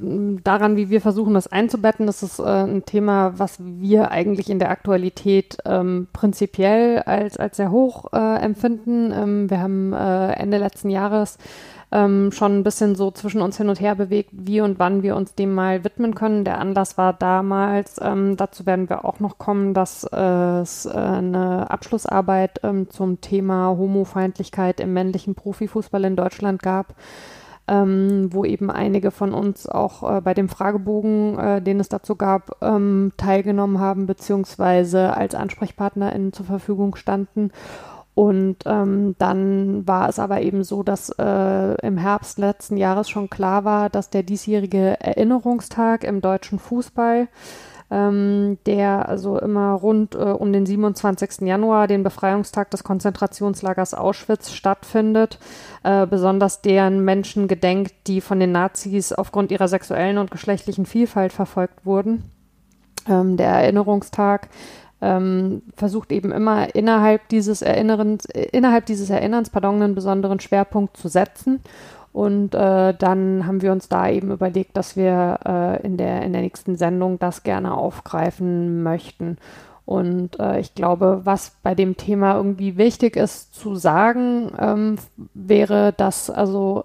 daran, 0.45 0.77
wie 0.77 0.89
wir 0.89 1.01
versuchen, 1.01 1.35
das 1.35 1.49
einzubetten. 1.49 2.07
Das 2.07 2.23
ist 2.23 2.39
äh, 2.39 2.45
ein 2.45 2.85
Thema, 2.85 3.33
was 3.39 3.57
wir 3.59 4.13
eigentlich 4.13 4.51
in 4.51 4.61
der 4.61 4.71
Aktualität 4.71 5.59
ähm, 5.65 6.07
prinzipiell 6.13 7.01
als, 7.01 7.39
als 7.39 7.57
sehr 7.57 7.73
hoch 7.73 8.13
äh, 8.13 8.37
empfinden. 8.41 9.13
Ähm, 9.13 9.51
wir 9.51 9.61
haben 9.61 9.93
äh, 9.93 10.33
Ende 10.35 10.59
letzten 10.59 10.91
Jahres 10.91 11.39
ähm, 11.93 12.33
schon 12.33 12.59
ein 12.59 12.63
bisschen 12.65 12.95
so 12.95 13.11
zwischen 13.11 13.43
uns 13.43 13.59
hin 13.59 13.69
und 13.69 13.81
her 13.81 13.95
bewegt, 13.95 14.31
wie 14.33 14.63
und 14.63 14.79
wann 14.79 15.03
wir 15.03 15.15
uns 15.15 15.35
dem 15.35 15.55
mal 15.55 15.85
widmen 15.85 16.15
können. 16.15 16.45
Der 16.45 16.59
Anlass 16.59 16.97
war 16.97 17.13
damals, 17.13 18.01
ähm, 18.03 18.37
dazu 18.37 18.65
werden 18.65 18.89
wir 18.89 19.05
auch 19.05 19.21
noch 19.21 19.39
kommen, 19.39 19.75
dass 19.75 20.05
es 20.05 20.87
äh, 20.87 20.91
eine 20.91 21.71
Abschlussarbeit 21.71 22.61
ähm, 22.63 22.89
zum 22.89 23.21
Thema 23.21 23.69
Homofeindlichkeit 23.77 24.81
im 24.81 24.95
männlichen 24.95 25.35
Profifußball 25.35 26.05
in 26.05 26.17
Deutschland 26.17 26.63
gab. 26.63 26.95
ähm, 27.69 28.29
wo 28.33 28.45
eben 28.45 28.71
einige 28.71 29.11
von 29.11 29.33
uns 29.33 29.69
auch 29.69 30.17
äh, 30.17 30.21
bei 30.21 30.35
dem 30.35 30.49
Fragebogen, 30.49 31.39
äh, 31.39 31.63
den 31.63 31.79
es 31.79 31.89
dazu 31.89 32.17
gab, 32.17 32.57
ähm, 32.61 33.13
teilgenommen 33.17 33.79
haben, 33.79 34.07
beziehungsweise 34.07 35.17
als 35.17 35.35
AnsprechpartnerInnen 35.35 36.33
zur 36.33 36.47
Verfügung 36.47 36.97
standen. 36.97 37.53
Und 38.14 38.59
ähm, 38.66 39.14
dann 39.19 39.87
war 39.88 40.09
es 40.09 40.19
aber 40.19 40.42
eben 40.42 40.64
so, 40.64 40.83
dass 40.83 41.09
äh, 41.19 41.87
im 41.87 41.97
Herbst 41.97 42.38
letzten 42.38 42.76
Jahres 42.76 43.09
schon 43.09 43.31
klar 43.31 43.64
war, 43.64 43.88
dass 43.88 44.11
der 44.11 44.23
diesjährige 44.23 45.00
Erinnerungstag 45.00 46.04
im 46.04 46.21
deutschen 46.21 46.59
Fußball 46.59 47.28
ähm, 47.92 48.57
der 48.64 49.07
also 49.09 49.38
immer 49.38 49.75
rund 49.75 50.14
äh, 50.14 50.19
um 50.19 50.50
den 50.52 50.64
27. 50.64 51.42
Januar, 51.42 51.87
den 51.87 52.02
Befreiungstag 52.02 52.71
des 52.71 52.85
Konzentrationslagers 52.85 53.92
Auschwitz, 53.92 54.50
stattfindet. 54.50 55.38
Äh, 55.83 56.07
besonders 56.07 56.62
deren 56.62 57.04
Menschen 57.04 57.49
gedenkt, 57.49 57.92
die 58.07 58.23
von 58.23 58.40
den 58.40 58.50
Nazis 58.50 59.12
aufgrund 59.12 59.52
ihrer 59.52 59.69
sexuellen 59.69 60.16
und 60.16 60.31
geschlechtlichen 60.31 60.87
Vielfalt 60.87 61.35
verfolgt 61.35 61.85
wurden. 61.85 62.25
Ähm, 63.07 63.37
der 63.37 63.49
Erinnerungstag 63.49 64.49
ähm, 65.02 65.62
versucht 65.75 66.12
eben 66.12 66.32
immer 66.32 66.75
innerhalb 66.75 67.28
dieses 67.28 67.61
Erinnerns, 67.61 68.25
äh, 68.26 68.49
innerhalb 68.52 68.87
dieses 68.87 69.11
Erinnerns, 69.11 69.50
pardon, 69.50 69.82
einen 69.82 69.94
besonderen 69.94 70.40
Schwerpunkt 70.40 70.97
zu 70.97 71.09
setzen 71.09 71.61
und 72.12 72.54
äh, 72.54 72.94
dann 72.94 73.47
haben 73.47 73.62
wir 73.62 73.73
uns 73.73 73.88
da 73.88 74.09
eben 74.09 74.30
überlegt, 74.30 74.76
dass 74.76 74.97
wir 74.97 75.40
äh, 75.47 75.82
in, 75.82 75.97
der, 75.97 76.23
in 76.23 76.32
der 76.32 76.42
nächsten 76.42 76.76
Sendung 76.76 77.18
das 77.18 77.42
gerne 77.42 77.75
aufgreifen 77.75 78.82
möchten. 78.82 79.38
Und 79.87 80.38
äh, 80.38 80.61
ich 80.61 80.75
glaube, 80.75 81.23
was 81.25 81.56
bei 81.62 81.75
dem 81.75 81.97
Thema 81.97 82.37
irgendwie 82.37 82.76
wichtig 82.76 83.16
ist 83.16 83.54
zu 83.54 83.76
sagen, 83.76 84.52
ähm, 84.59 84.97
wäre, 85.35 85.94
dass 85.97 86.28
also 86.28 86.85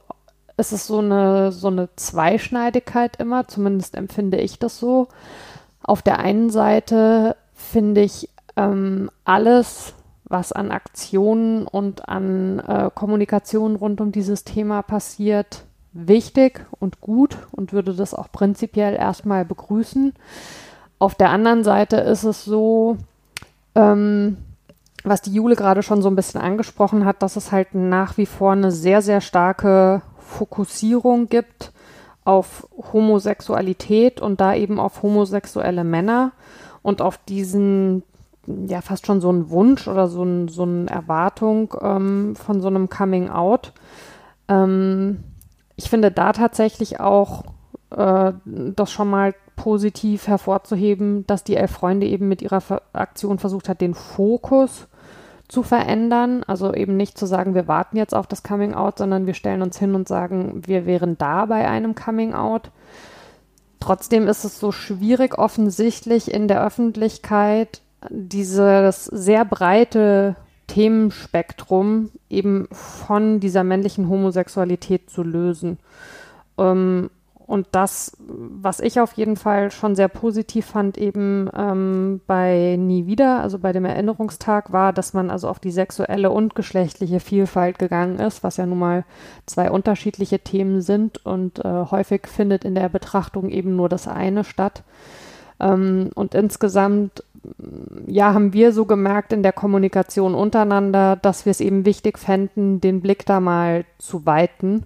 es 0.55 0.71
ist 0.71 0.87
so 0.87 0.99
eine, 0.99 1.51
so 1.51 1.67
eine 1.67 1.89
Zweischneidigkeit 1.95 3.17
immer, 3.17 3.47
zumindest 3.47 3.95
empfinde 3.95 4.37
ich 4.37 4.59
das 4.59 4.79
so. 4.79 5.09
Auf 5.83 6.01
der 6.01 6.19
einen 6.19 6.49
Seite 6.49 7.35
finde 7.67 8.01
ich 8.01 8.29
ähm, 8.55 9.09
alles, 9.23 9.93
was 10.25 10.51
an 10.51 10.71
Aktionen 10.71 11.67
und 11.67 12.09
an 12.09 12.59
äh, 12.59 12.89
Kommunikation 12.93 13.75
rund 13.75 14.01
um 14.01 14.11
dieses 14.11 14.43
Thema 14.43 14.81
passiert, 14.81 15.63
wichtig 15.93 16.65
und 16.79 17.01
gut 17.01 17.37
und 17.51 17.73
würde 17.73 17.93
das 17.93 18.13
auch 18.13 18.31
prinzipiell 18.31 18.95
erstmal 18.95 19.45
begrüßen. 19.45 20.13
Auf 20.99 21.15
der 21.15 21.29
anderen 21.29 21.63
Seite 21.63 21.97
ist 21.97 22.23
es 22.23 22.43
so, 22.43 22.97
ähm, 23.75 24.37
was 25.03 25.21
die 25.21 25.33
Jule 25.33 25.55
gerade 25.55 25.83
schon 25.83 26.01
so 26.01 26.09
ein 26.09 26.15
bisschen 26.15 26.41
angesprochen 26.41 27.05
hat, 27.05 27.21
dass 27.21 27.35
es 27.35 27.51
halt 27.51 27.73
nach 27.73 28.17
wie 28.17 28.25
vor 28.25 28.51
eine 28.51 28.71
sehr, 28.71 29.01
sehr 29.01 29.21
starke 29.21 30.01
Fokussierung 30.17 31.29
gibt 31.29 31.71
auf 32.25 32.67
Homosexualität 32.91 34.19
und 34.19 34.41
da 34.41 34.53
eben 34.53 34.79
auf 34.79 35.01
homosexuelle 35.01 35.83
Männer 35.85 36.33
und 36.87 37.01
auf 37.01 37.17
diesen 37.17 38.03
ja 38.45 38.79
fast 38.79 39.05
schon 39.05 39.19
so 39.19 39.29
ein 39.29 39.49
Wunsch 39.49 39.89
oder 39.89 40.07
so, 40.07 40.23
ein, 40.23 40.47
so 40.47 40.63
eine 40.63 40.89
Erwartung 40.89 41.75
ähm, 41.81 42.33
von 42.37 42.61
so 42.61 42.69
einem 42.69 42.89
Coming 42.89 43.29
Out. 43.29 43.73
Ähm, 44.47 45.21
ich 45.75 45.89
finde 45.89 46.11
da 46.11 46.31
tatsächlich 46.31 47.01
auch 47.01 47.43
äh, 47.89 48.31
das 48.45 48.89
schon 48.89 49.09
mal 49.09 49.35
positiv 49.57 50.27
hervorzuheben, 50.27 51.27
dass 51.27 51.43
die 51.43 51.57
Elf 51.57 51.71
Freunde 51.71 52.07
eben 52.07 52.29
mit 52.29 52.41
ihrer 52.41 52.63
Aktion 52.93 53.37
versucht 53.37 53.67
hat, 53.67 53.81
den 53.81 53.93
Fokus 53.93 54.87
zu 55.49 55.63
verändern. 55.63 56.45
Also 56.47 56.73
eben 56.73 56.95
nicht 56.95 57.17
zu 57.17 57.25
sagen, 57.25 57.53
wir 57.53 57.67
warten 57.67 57.97
jetzt 57.97 58.15
auf 58.15 58.27
das 58.27 58.43
Coming 58.43 58.73
Out, 58.73 58.99
sondern 58.99 59.25
wir 59.25 59.33
stellen 59.33 59.61
uns 59.61 59.77
hin 59.77 59.93
und 59.93 60.07
sagen, 60.07 60.61
wir 60.65 60.85
wären 60.85 61.17
da 61.17 61.47
bei 61.47 61.67
einem 61.67 61.95
Coming 61.95 62.33
Out. 62.33 62.71
Trotzdem 63.79 64.27
ist 64.27 64.43
es 64.43 64.59
so 64.59 64.71
schwierig 64.71 65.37
offensichtlich 65.37 66.31
in 66.31 66.47
der 66.47 66.63
Öffentlichkeit 66.63 67.81
dieses 68.09 69.05
sehr 69.05 69.45
breite 69.45 70.35
Themenspektrum 70.67 72.11
eben 72.29 72.67
von 72.71 73.39
dieser 73.39 73.63
männlichen 73.63 74.09
Homosexualität 74.09 75.09
zu 75.09 75.23
lösen. 75.23 75.77
Ähm, 76.57 77.09
und 77.47 77.67
das, 77.71 78.11
was 78.19 78.81
ich 78.81 78.99
auf 78.99 79.13
jeden 79.13 79.37
Fall 79.37 79.71
schon 79.71 79.95
sehr 79.95 80.09
positiv 80.09 80.65
fand, 80.65 80.97
eben 80.97 81.49
ähm, 81.55 82.19
bei 82.27 82.75
Nie 82.77 83.05
wieder, 83.05 83.41
also 83.41 83.57
bei 83.57 83.71
dem 83.71 83.85
Erinnerungstag, 83.85 84.73
war, 84.73 84.91
dass 84.91 85.13
man 85.13 85.31
also 85.31 85.47
auf 85.47 85.59
die 85.59 85.71
sexuelle 85.71 86.29
und 86.29 86.55
geschlechtliche 86.55 87.21
Vielfalt 87.21 87.79
gegangen 87.79 88.19
ist, 88.19 88.43
was 88.43 88.57
ja 88.57 88.65
nun 88.65 88.79
mal 88.79 89.05
zwei 89.45 89.71
unterschiedliche 89.71 90.39
Themen 90.39 90.81
sind 90.81 91.25
und 91.25 91.63
äh, 91.63 91.85
häufig 91.89 92.27
findet 92.27 92.65
in 92.65 92.75
der 92.75 92.89
Betrachtung 92.89 93.47
eben 93.49 93.77
nur 93.77 93.87
das 93.87 94.09
eine 94.09 94.43
statt. 94.43 94.83
Ähm, 95.61 96.09
und 96.15 96.35
insgesamt, 96.35 97.23
ja, 98.07 98.33
haben 98.33 98.51
wir 98.51 98.73
so 98.73 98.83
gemerkt 98.83 99.31
in 99.31 99.41
der 99.41 99.53
Kommunikation 99.53 100.35
untereinander, 100.35 101.15
dass 101.15 101.45
wir 101.45 101.51
es 101.51 101.61
eben 101.61 101.85
wichtig 101.85 102.19
fänden, 102.19 102.81
den 102.81 102.99
Blick 102.99 103.25
da 103.25 103.39
mal 103.39 103.85
zu 103.99 104.25
weiten. 104.25 104.83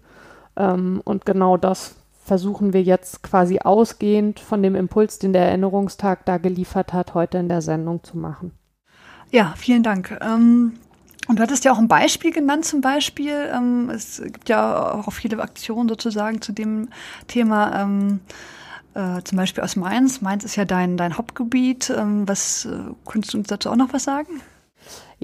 Ähm, 0.56 1.02
und 1.04 1.26
genau 1.26 1.58
das 1.58 1.96
versuchen 2.32 2.72
wir 2.72 2.82
jetzt 2.82 3.24
quasi 3.24 3.60
ausgehend 3.60 4.40
von 4.40 4.64
dem 4.64 4.74
Impuls, 4.74 5.20
den 5.20 5.34
der 5.34 5.48
Erinnerungstag 5.48 6.24
da 6.24 6.38
geliefert 6.38 6.94
hat, 6.94 7.14
heute 7.14 7.40
in 7.40 7.50
der 7.50 7.62
Sendung 7.62 8.06
zu 8.06 8.18
machen. 8.18 8.54
Ja, 9.32 9.54
vielen 9.58 9.84
Dank. 9.84 10.18
Ähm 10.22 10.72
und 11.28 11.40
du 11.40 11.44
hattest 11.44 11.66
ja 11.66 11.74
auch 11.74 11.78
ein 11.78 11.90
Beispiel 11.90 12.32
genannt 12.32 12.64
zum 12.64 12.80
Beispiel. 12.80 13.50
Ähm, 13.54 13.90
es 13.90 14.22
gibt 14.24 14.48
ja 14.48 14.94
auch 14.94 15.12
viele 15.12 15.42
Aktionen 15.42 15.90
sozusagen 15.90 16.42
zu 16.42 16.54
dem 16.54 16.88
Thema. 17.28 17.82
Ähm, 17.82 18.22
äh, 18.94 19.22
zum 19.24 19.38
Beispiel 19.38 19.66
aus 19.66 19.76
Mainz. 19.76 20.22
Mainz 20.22 20.46
ist 20.46 20.56
ja 20.56 20.64
dein, 20.64 20.96
dein 20.96 21.18
Hauptgebiet. 21.18 21.90
Ähm, 21.90 22.30
was 22.30 22.64
äh, 22.64 22.94
könntest 23.06 23.34
du 23.34 23.40
uns 23.40 23.50
dazu 23.50 23.70
auch 23.70 23.76
noch 23.76 23.92
was 23.92 24.06
sagen? 24.06 24.40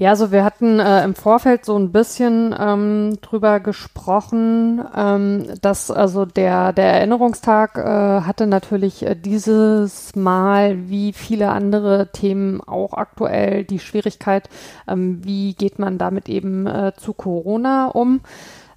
Ja, 0.00 0.10
also 0.10 0.30
wir 0.30 0.44
hatten 0.44 0.78
äh, 0.78 1.02
im 1.02 1.16
Vorfeld 1.16 1.64
so 1.64 1.76
ein 1.76 1.90
bisschen 1.90 2.54
ähm, 2.56 3.18
drüber 3.20 3.58
gesprochen, 3.58 4.80
ähm, 4.94 5.46
dass 5.60 5.90
also 5.90 6.24
der, 6.24 6.72
der 6.72 6.92
Erinnerungstag 6.92 7.76
äh, 7.78 8.20
hatte 8.24 8.46
natürlich 8.46 9.04
äh, 9.04 9.16
dieses 9.16 10.14
Mal 10.14 10.88
wie 10.88 11.12
viele 11.12 11.48
andere 11.48 12.12
Themen 12.12 12.60
auch 12.60 12.92
aktuell 12.92 13.64
die 13.64 13.80
Schwierigkeit, 13.80 14.48
ähm, 14.86 15.24
wie 15.24 15.54
geht 15.54 15.80
man 15.80 15.98
damit 15.98 16.28
eben 16.28 16.68
äh, 16.68 16.92
zu 16.96 17.12
Corona 17.12 17.88
um. 17.88 18.20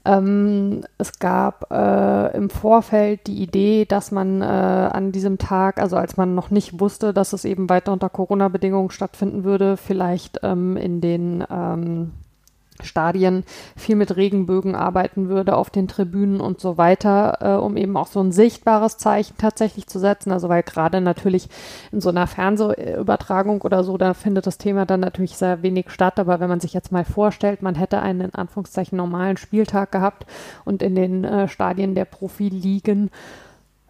Ähm, 0.04 0.82
es 0.98 1.20
gab 1.20 1.72
äh, 1.72 2.36
im 2.36 2.50
Vorfeld 2.50 3.28
die 3.28 3.42
Idee, 3.42 3.86
dass 3.86 4.12
man 4.12 4.42
äh, 4.42 4.46
an 4.46 5.12
diesem 5.12 5.38
Tag, 5.38 5.80
also 5.80 5.96
als 5.96 6.18
man 6.18 6.34
noch 6.34 6.50
nicht 6.50 6.80
wusste, 6.80 7.14
dass 7.14 7.34
es 7.34 7.46
eben 7.46 7.70
weiter 7.70 7.94
unter 7.94 8.10
Corona-Bedingungen 8.10 8.90
stattfinden 8.90 9.44
würde, 9.44 9.78
vielleicht 9.78 10.40
ähm, 10.42 10.76
in 10.76 11.02
den 11.02 11.44
ähm, 11.50 12.14
Stadien 12.86 13.44
viel 13.76 13.96
mit 13.96 14.16
Regenbögen 14.16 14.76
arbeiten 14.76 15.30
würde 15.30 15.56
auf 15.56 15.70
den 15.70 15.88
Tribünen 15.88 16.42
und 16.42 16.60
so 16.60 16.78
weiter, 16.78 17.38
äh, 17.42 17.62
um 17.62 17.78
eben 17.78 17.98
auch 17.98 18.08
so 18.08 18.20
ein 18.20 18.32
sichtbares 18.32 18.98
Zeichen 18.98 19.36
tatsächlich 19.38 19.88
zu 19.88 20.00
setzen. 20.00 20.32
Also 20.32 20.50
weil 20.50 20.64
gerade 20.64 21.02
natürlich 21.02 21.50
in 21.92 22.02
so 22.02 22.10
einer 22.10 22.28
Fernsehübertragung 22.28 23.62
oder 23.62 23.84
so, 23.84 23.98
da 23.98 24.14
findet 24.14 24.48
das 24.48 24.58
Thema 24.58 24.86
dann 24.86 25.00
natürlich 25.00 25.38
sehr 25.38 25.62
wenig 25.62 25.90
statt. 25.90 26.20
Aber 26.20 26.40
wenn 26.40 26.50
man 26.50 26.60
sich 26.60 26.74
jetzt 26.74 26.92
mal 26.92 27.06
vorstellt, 27.06 27.62
man 27.62 27.76
hätte 27.76 28.02
einen 28.02 28.22
in 28.22 28.36
Anführungszeichen 28.36 28.98
normalen 28.98 29.38
Spieltag 29.38 29.92
gehabt 29.92 30.26
und 30.66 30.82
in 30.82 30.96
den 30.96 31.24
äh, 31.24 31.48
Stadien 31.48 31.96
der 31.96 32.06
Profiligen 32.06 33.10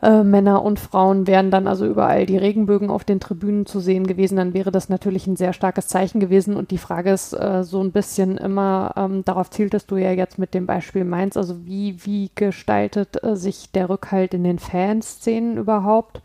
äh, 0.02 0.24
Männer 0.24 0.64
und 0.64 0.80
Frauen 0.80 1.28
wären 1.28 1.52
dann 1.52 1.68
also 1.68 1.86
überall 1.86 2.26
die 2.26 2.38
Regenbögen 2.38 2.90
auf 2.90 3.04
den 3.04 3.20
Tribünen 3.20 3.66
zu 3.66 3.80
sehen 3.80 4.08
gewesen, 4.08 4.36
dann 4.36 4.54
wäre 4.54 4.72
das 4.72 4.90
natürlich 4.90 5.28
ein 5.28 5.36
sehr 5.36 5.54
starkes 5.54 5.88
Zeichen 5.88 6.20
gewesen. 6.20 6.56
Und 6.56 6.72
die 6.72 6.78
Frage 6.78 7.12
ist 7.12 7.34
äh, 7.34 7.64
so 7.64 7.82
ein 7.82 7.92
bisschen 7.92 8.38
immer, 8.38 8.94
ähm, 8.98 9.24
darauf 9.26 9.50
zieltest 9.50 9.92
du 9.92 9.98
ja 9.98 10.12
jetzt 10.12 10.40
mit 10.40 10.54
dem 10.54 10.66
Beispiel 10.66 11.04
Mainz, 11.04 11.38
also 11.38 11.66
wie, 11.66 11.98
wie 12.06 12.32
gestaltet 12.34 13.24
äh, 13.24 13.36
sich 13.36 13.72
der 13.72 13.90
Rückhalt 13.90 14.34
in 14.34 14.44
den 14.44 14.60
Fanszenen 14.60 15.58
überhaupt? 15.58 16.22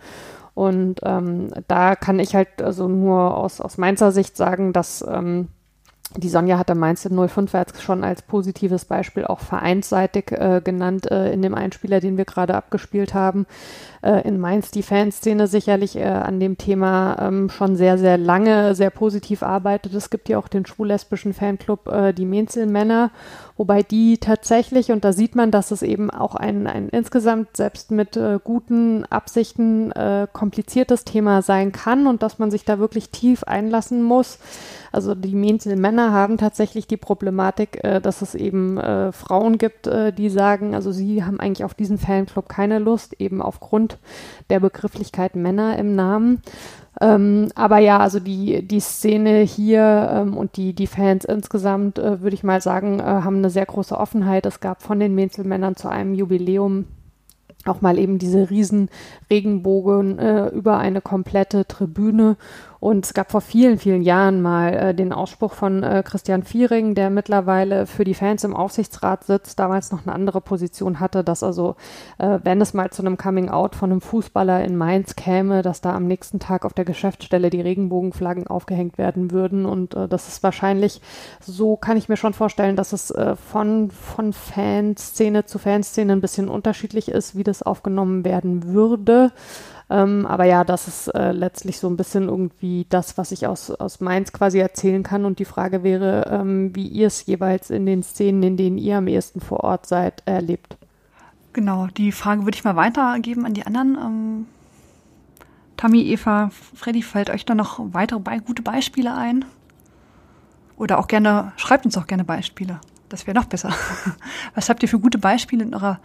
Und 0.55 1.01
ähm, 1.03 1.51
da 1.69 1.97
kann 1.97 2.19
ich 2.19 2.35
halt 2.35 2.63
also 2.63 2.89
nur 2.89 3.37
aus, 3.37 3.61
aus 3.61 3.77
Mainzer 3.77 4.11
Sicht 4.11 4.39
sagen, 4.39 4.73
dass 4.73 5.05
ähm, 5.07 5.49
die 6.15 6.29
Sonja 6.29 6.59
hatte 6.59 6.75
Mainz 6.75 7.07
05 7.09 7.53
jetzt 7.53 7.83
schon 7.83 8.05
als 8.05 8.23
positives 8.23 8.85
Beispiel 8.85 9.25
auch 9.25 9.41
vereinsseitig 9.41 10.33
äh, 10.33 10.61
genannt 10.63 11.11
äh, 11.11 11.33
in 11.33 11.43
dem 11.43 11.55
Einspieler, 11.55 12.01
den 12.01 12.17
wir 12.17 12.25
gerade 12.25 12.55
abgespielt 12.55 13.13
haben. 13.13 13.47
Äh, 14.03 14.27
in 14.27 14.39
Mainz 14.39 14.71
die 14.71 14.83
Fanszene 14.83 15.47
sicherlich 15.47 15.97
äh, 15.97 16.05
an 16.05 16.39
dem 16.39 16.59
Thema 16.59 17.17
ähm, 17.21 17.51
schon 17.51 17.77
sehr, 17.77 17.99
sehr 17.99 18.19
lange 18.19 18.75
sehr 18.75 18.91
positiv 18.91 19.43
arbeitet. 19.43 19.95
Es 19.95 20.09
gibt 20.09 20.29
ja 20.29 20.39
auch 20.39 20.49
den 20.49 20.65
schwul-lesbischen 20.65 21.35
Fanclub 21.35 21.89
äh, 21.89 22.13
Die 22.13 22.25
Menzelmänner, 22.25 23.11
wobei 23.57 23.83
die 23.83 24.19
tatsächlich, 24.19 24.93
und 24.93 25.05
da 25.05 25.13
sieht 25.13 25.35
man, 25.35 25.51
dass 25.51 25.71
es 25.71 25.83
eben 25.83 26.11
auch 26.11 26.35
ein, 26.35 26.67
ein 26.67 26.89
insgesamt 26.89 27.57
selbst 27.57 27.91
mit 27.91 28.17
äh, 28.17 28.39
guten 28.43 29.05
Absichten 29.07 29.93
kompliziertes 30.33 31.05
Thema 31.05 31.43
sein 31.43 31.73
kann 31.73 32.07
und 32.07 32.23
dass 32.23 32.39
man 32.39 32.51
sich 32.51 32.65
da 32.65 32.79
wirklich 32.79 33.11
tief 33.11 33.45
einlassen 33.45 34.03
muss 34.03 34.39
Also 34.97 35.15
die 35.15 35.35
Männer 35.35 36.13
haben 36.13 36.39
tatsächlich 36.39 36.87
die 36.87 36.97
Problematik, 36.97 37.85
äh, 37.85 38.01
dass 38.01 38.23
es 38.23 38.35
eben 38.35 38.79
äh, 38.79 39.13
Frauen 39.13 39.59
gibt, 39.59 39.87
äh, 39.87 40.11
die 40.11 40.31
sagen, 40.31 40.75
also 40.75 40.91
sie 40.91 41.23
haben 41.23 41.39
eigentlich 41.39 41.65
auf 41.65 41.75
diesen 41.75 41.99
Fanclub 41.99 42.49
keine 42.49 42.79
Lust, 42.79 43.15
eben 43.21 43.43
aufgrund 43.43 43.99
der 44.49 44.61
Begrifflichkeit 44.61 45.37
Männer 45.37 45.79
im 45.79 45.95
Namen. 45.95 46.41
Ähm, 47.01 47.49
aber 47.55 47.79
ja, 47.79 47.99
also 47.99 48.21
die, 48.21 48.67
die 48.67 48.81
Szene 48.81 49.41
hier 49.41 50.09
ähm, 50.13 50.37
und 50.37 50.57
die, 50.57 50.73
die 50.73 50.87
Fans 50.87 51.25
insgesamt, 51.25 51.99
äh, 51.99 52.23
würde 52.23 52.35
ich 52.35 52.43
mal 52.43 52.61
sagen, 52.63 53.01
äh, 53.01 53.03
haben 53.03 53.37
eine 53.37 53.51
sehr 53.51 53.67
große 53.67 53.97
Offenheit. 53.97 54.47
Es 54.47 54.61
gab 54.61 54.83
von 54.83 54.99
den 54.99 55.15
Mädchenmännern 55.15 55.77
zu 55.77 55.89
einem 55.89 56.15
Jubiläum 56.15 56.87
auch 57.69 57.81
mal 57.81 57.99
eben 57.99 58.19
diese 58.19 58.49
riesen 58.51 58.89
Regenbogen 59.29 60.19
äh, 60.19 60.49
über 60.49 60.79
eine 60.79 61.01
komplette 61.01 61.67
Tribüne 61.67 62.37
und 62.87 63.05
es 63.05 63.15
gab 63.15 63.33
vor 63.33 63.41
vielen, 63.41 63.79
vielen 63.79 64.03
Jahren 64.03 64.41
mal 64.41 64.73
äh, 64.73 64.95
den 64.95 65.13
Ausspruch 65.13 65.55
von 65.55 65.83
äh, 65.83 66.05
Christian 66.07 66.45
Viering, 66.45 66.95
der 66.95 67.11
mittlerweile 67.11 67.85
für 67.85 68.05
die 68.05 68.15
Fans 68.15 68.45
im 68.45 68.55
Aufsichtsrat 68.55 69.25
sitzt, 69.25 69.59
damals 69.59 69.91
noch 69.91 70.07
eine 70.07 70.15
andere 70.15 70.41
Position 70.41 71.01
hatte, 71.01 71.25
dass 71.25 71.43
also, 71.43 71.75
äh, 72.19 72.39
wenn 72.45 72.61
es 72.61 72.75
mal 72.75 72.91
zu 72.91 73.03
einem 73.03 73.17
Coming-out 73.17 73.75
von 73.75 73.91
einem 73.91 74.01
Fußballer 74.01 74.65
in 74.65 74.77
Mainz 74.77 75.17
käme, 75.17 75.63
dass 75.63 75.81
da 75.81 75.97
am 75.97 76.07
nächsten 76.07 76.39
Tag 76.39 76.65
auf 76.65 76.75
der 76.75 76.85
Geschäftsstelle 76.85 77.51
die 77.51 77.61
Regenbogenflaggen 77.61 78.47
aufgehängt 78.47 78.99
werden 78.99 79.33
würden. 79.33 79.67
Und 79.67 79.97
äh, 79.97 80.07
das 80.07 80.29
ist 80.29 80.45
wahrscheinlich, 80.45 81.01
so 81.41 81.77
kann 81.77 81.97
ich 81.97 82.09
mir 82.09 82.17
schon 82.17 82.35
vorstellen, 82.35 82.77
dass 82.77 82.93
es 82.93 83.11
äh, 83.11 83.35
von, 83.35 83.91
von 83.91 84.33
Fanszene 84.33 85.45
zu 85.45 85.59
Fanszene 85.59 86.13
ein 86.13 86.21
bisschen 86.21 86.49
unterschiedlich 86.49 87.09
ist, 87.09 87.37
wie 87.37 87.43
das 87.43 87.65
aufgenommen 87.65 88.25
werden 88.25 88.73
würde. 88.73 89.33
Ähm, 89.89 90.27
aber 90.27 90.45
ja, 90.45 90.65
das 90.65 90.89
ist 90.89 91.09
äh, 91.09 91.31
letztlich 91.31 91.79
so 91.79 91.89
ein 91.89 91.97
bisschen 91.97 92.29
irgendwie 92.29 92.87
das, 92.89 93.17
was 93.19 93.31
ich 93.31 93.47
aus, 93.47 93.71
aus 93.71 94.01
Mainz 94.01 94.33
quasi 94.33 94.59
erzählen 94.59 95.03
kann. 95.03 95.25
Und 95.25 95.39
die 95.39 95.45
Frage 95.45 95.85
wäre, 95.85 96.29
ähm, 96.31 96.75
wie 96.75 96.89
ihr 96.89 97.07
es 97.07 97.27
jeweils 97.27 97.71
in 97.71 97.87
den 97.87 98.03
Szenen, 98.03 98.43
in 98.43 98.57
denen 98.57 98.79
ihr 98.79 98.99
am 98.99 99.07
ehesten 99.07 99.41
vor 99.41 99.61
Ort 99.61 99.87
seid, 99.87 100.23
erlebt. 100.27 100.77
Genau, 101.53 101.87
die 101.87 102.13
Frage 102.13 102.45
würde 102.45 102.57
ich 102.57 102.65
mal 102.65 102.77
weitergeben 102.77 103.47
an 103.47 103.55
die 103.55 103.65
anderen. 103.65 103.97
Ähm, 103.97 104.47
Tammy, 105.77 106.03
Eva, 106.03 106.51
Freddy, 106.75 107.03
fällt 107.03 107.31
euch 107.31 107.45
da 107.45 107.55
noch 107.55 107.79
weitere 107.93 108.19
be 108.19 108.41
gute 108.45 108.63
Beispiele 108.63 109.15
ein? 109.15 109.45
Oder 110.77 110.99
auch 110.99 111.07
gerne, 111.07 111.53
schreibt 111.57 111.85
uns 111.85 111.97
auch 111.97 112.07
gerne 112.07 112.25
Beispiele. 112.25 112.81
Das 113.09 113.27
wäre 113.27 113.39
noch 113.39 113.47
besser. 113.47 113.71
Was 114.55 114.69
habt 114.69 114.83
ihr 114.83 114.89
für 114.89 114.99
gute 114.99 115.19
Beispiele 115.19 115.63
in 115.65 115.75
eurer, 115.75 116.01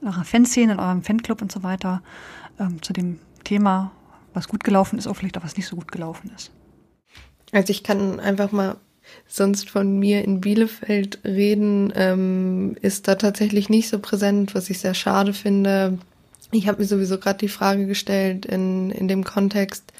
in 0.00 0.08
eurer 0.08 0.24
Fanszene, 0.24 0.74
in 0.74 0.78
eurem 0.78 1.02
Fanclub 1.02 1.42
und 1.42 1.50
so 1.50 1.62
weiter? 1.62 2.02
Ähm, 2.58 2.82
zu 2.82 2.92
dem 2.92 3.18
Thema, 3.44 3.92
was 4.34 4.48
gut 4.48 4.64
gelaufen 4.64 4.98
ist, 4.98 5.06
oder 5.06 5.14
vielleicht 5.14 5.38
auch 5.38 5.44
was 5.44 5.56
nicht 5.56 5.66
so 5.66 5.76
gut 5.76 5.92
gelaufen 5.92 6.30
ist. 6.34 6.50
Also 7.52 7.70
ich 7.70 7.82
kann 7.82 8.20
einfach 8.20 8.52
mal 8.52 8.76
sonst 9.28 9.70
von 9.70 9.98
mir 9.98 10.24
in 10.24 10.40
Bielefeld 10.40 11.20
reden, 11.24 11.92
ähm, 11.94 12.76
ist 12.80 13.08
da 13.08 13.14
tatsächlich 13.14 13.68
nicht 13.68 13.88
so 13.88 13.98
präsent, 13.98 14.54
was 14.54 14.68
ich 14.70 14.78
sehr 14.78 14.94
schade 14.94 15.32
finde. 15.32 15.98
Ich 16.50 16.68
habe 16.68 16.78
mir 16.78 16.86
sowieso 16.86 17.18
gerade 17.18 17.38
die 17.38 17.48
Frage 17.48 17.86
gestellt 17.86 18.46
in, 18.46 18.90
in 18.90 19.08
dem 19.08 19.24
Kontext, 19.24 19.92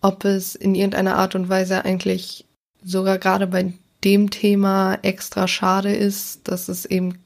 ob 0.00 0.24
es 0.24 0.54
in 0.54 0.74
irgendeiner 0.74 1.16
Art 1.16 1.34
und 1.34 1.48
Weise 1.48 1.84
eigentlich 1.84 2.46
sogar 2.82 3.18
gerade 3.18 3.46
bei 3.46 3.74
dem 4.04 4.30
Thema 4.30 4.98
extra 5.02 5.46
schade 5.46 5.94
ist, 5.94 6.48
dass 6.48 6.68
es 6.68 6.86
eben 6.86 7.18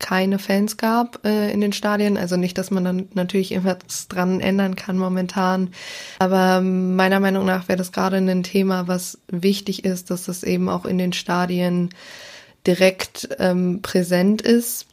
keine 0.00 0.40
Fans 0.40 0.76
gab 0.76 1.24
äh, 1.24 1.52
in 1.52 1.60
den 1.60 1.72
Stadien. 1.72 2.16
Also 2.16 2.36
nicht, 2.36 2.58
dass 2.58 2.72
man 2.72 2.84
dann 2.84 3.08
natürlich 3.14 3.52
irgendwas 3.52 4.08
dran 4.08 4.40
ändern 4.40 4.74
kann 4.74 4.98
momentan. 4.98 5.70
Aber 6.18 6.60
meiner 6.60 7.20
Meinung 7.20 7.44
nach 7.44 7.68
wäre 7.68 7.78
das 7.78 7.92
gerade 7.92 8.16
ein 8.16 8.42
Thema, 8.42 8.88
was 8.88 9.18
wichtig 9.28 9.84
ist, 9.84 10.10
dass 10.10 10.24
das 10.24 10.42
eben 10.42 10.68
auch 10.68 10.84
in 10.84 10.98
den 10.98 11.12
Stadien 11.12 11.90
direkt 12.66 13.28
ähm, 13.38 13.80
präsent 13.82 14.42
ist 14.42 14.86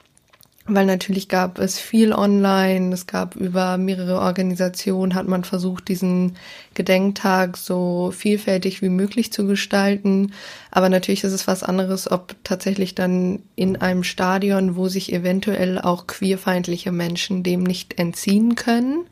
weil 0.68 0.86
natürlich 0.86 1.30
gab 1.30 1.60
es 1.60 1.80
viel 1.80 2.12
online, 2.12 2.94
es 2.94 3.08
gab 3.08 3.36
über 3.36 3.78
mehrere 3.78 4.20
Organisationen, 4.20 5.16
hat 5.16 5.28
man 5.28 5.46
versucht, 5.46 5.88
diesen 5.88 6.36
Gedenktag 6.74 7.56
so 7.56 8.12
vielfältig 8.12 8.82
wie 8.82 8.90
möglich 8.90 9.32
zu 9.32 9.48
gestalten. 9.48 10.34
Aber 10.70 10.90
natürlich 10.90 11.24
ist 11.24 11.32
es 11.32 11.48
was 11.48 11.64
anderes, 11.64 12.12
ob 12.12 12.36
tatsächlich 12.44 12.96
dann 12.96 13.40
in 13.56 13.78
einem 13.78 14.04
Stadion, 14.04 14.76
wo 14.76 14.90
sich 14.90 15.14
eventuell 15.14 15.80
auch 15.80 16.06
queerfeindliche 16.06 16.92
Menschen 16.92 17.44
dem 17.44 17.64
nicht 17.64 17.98
entziehen 17.98 18.56
können, 18.56 19.06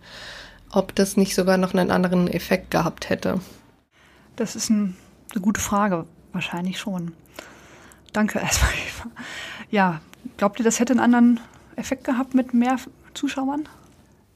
ob 0.72 0.94
das 0.94 1.16
nicht 1.16 1.36
sogar 1.36 1.58
noch 1.58 1.74
einen 1.74 1.90
anderen 1.90 2.28
Effekt 2.28 2.70
gehabt 2.72 3.10
hätte. 3.10 3.40
Das 4.36 4.58
ist 4.58 4.70
ein, 4.70 4.98
eine 5.32 5.42
gute 5.42 5.62
Frage, 5.62 6.06
wahrscheinlich 6.34 6.80
schon. 6.80 7.14
Danke 8.12 8.40
erstmal. 8.40 8.72
Ja, 9.72 10.00
Glaubt 10.38 10.60
ihr, 10.60 10.66
das 10.66 10.80
hätte 10.80 10.94
einen 10.94 11.00
anderen 11.00 11.40
Effekt 11.76 12.04
gehabt 12.04 12.34
mit 12.34 12.54
mehr 12.54 12.78
Zuschauern? 13.14 13.68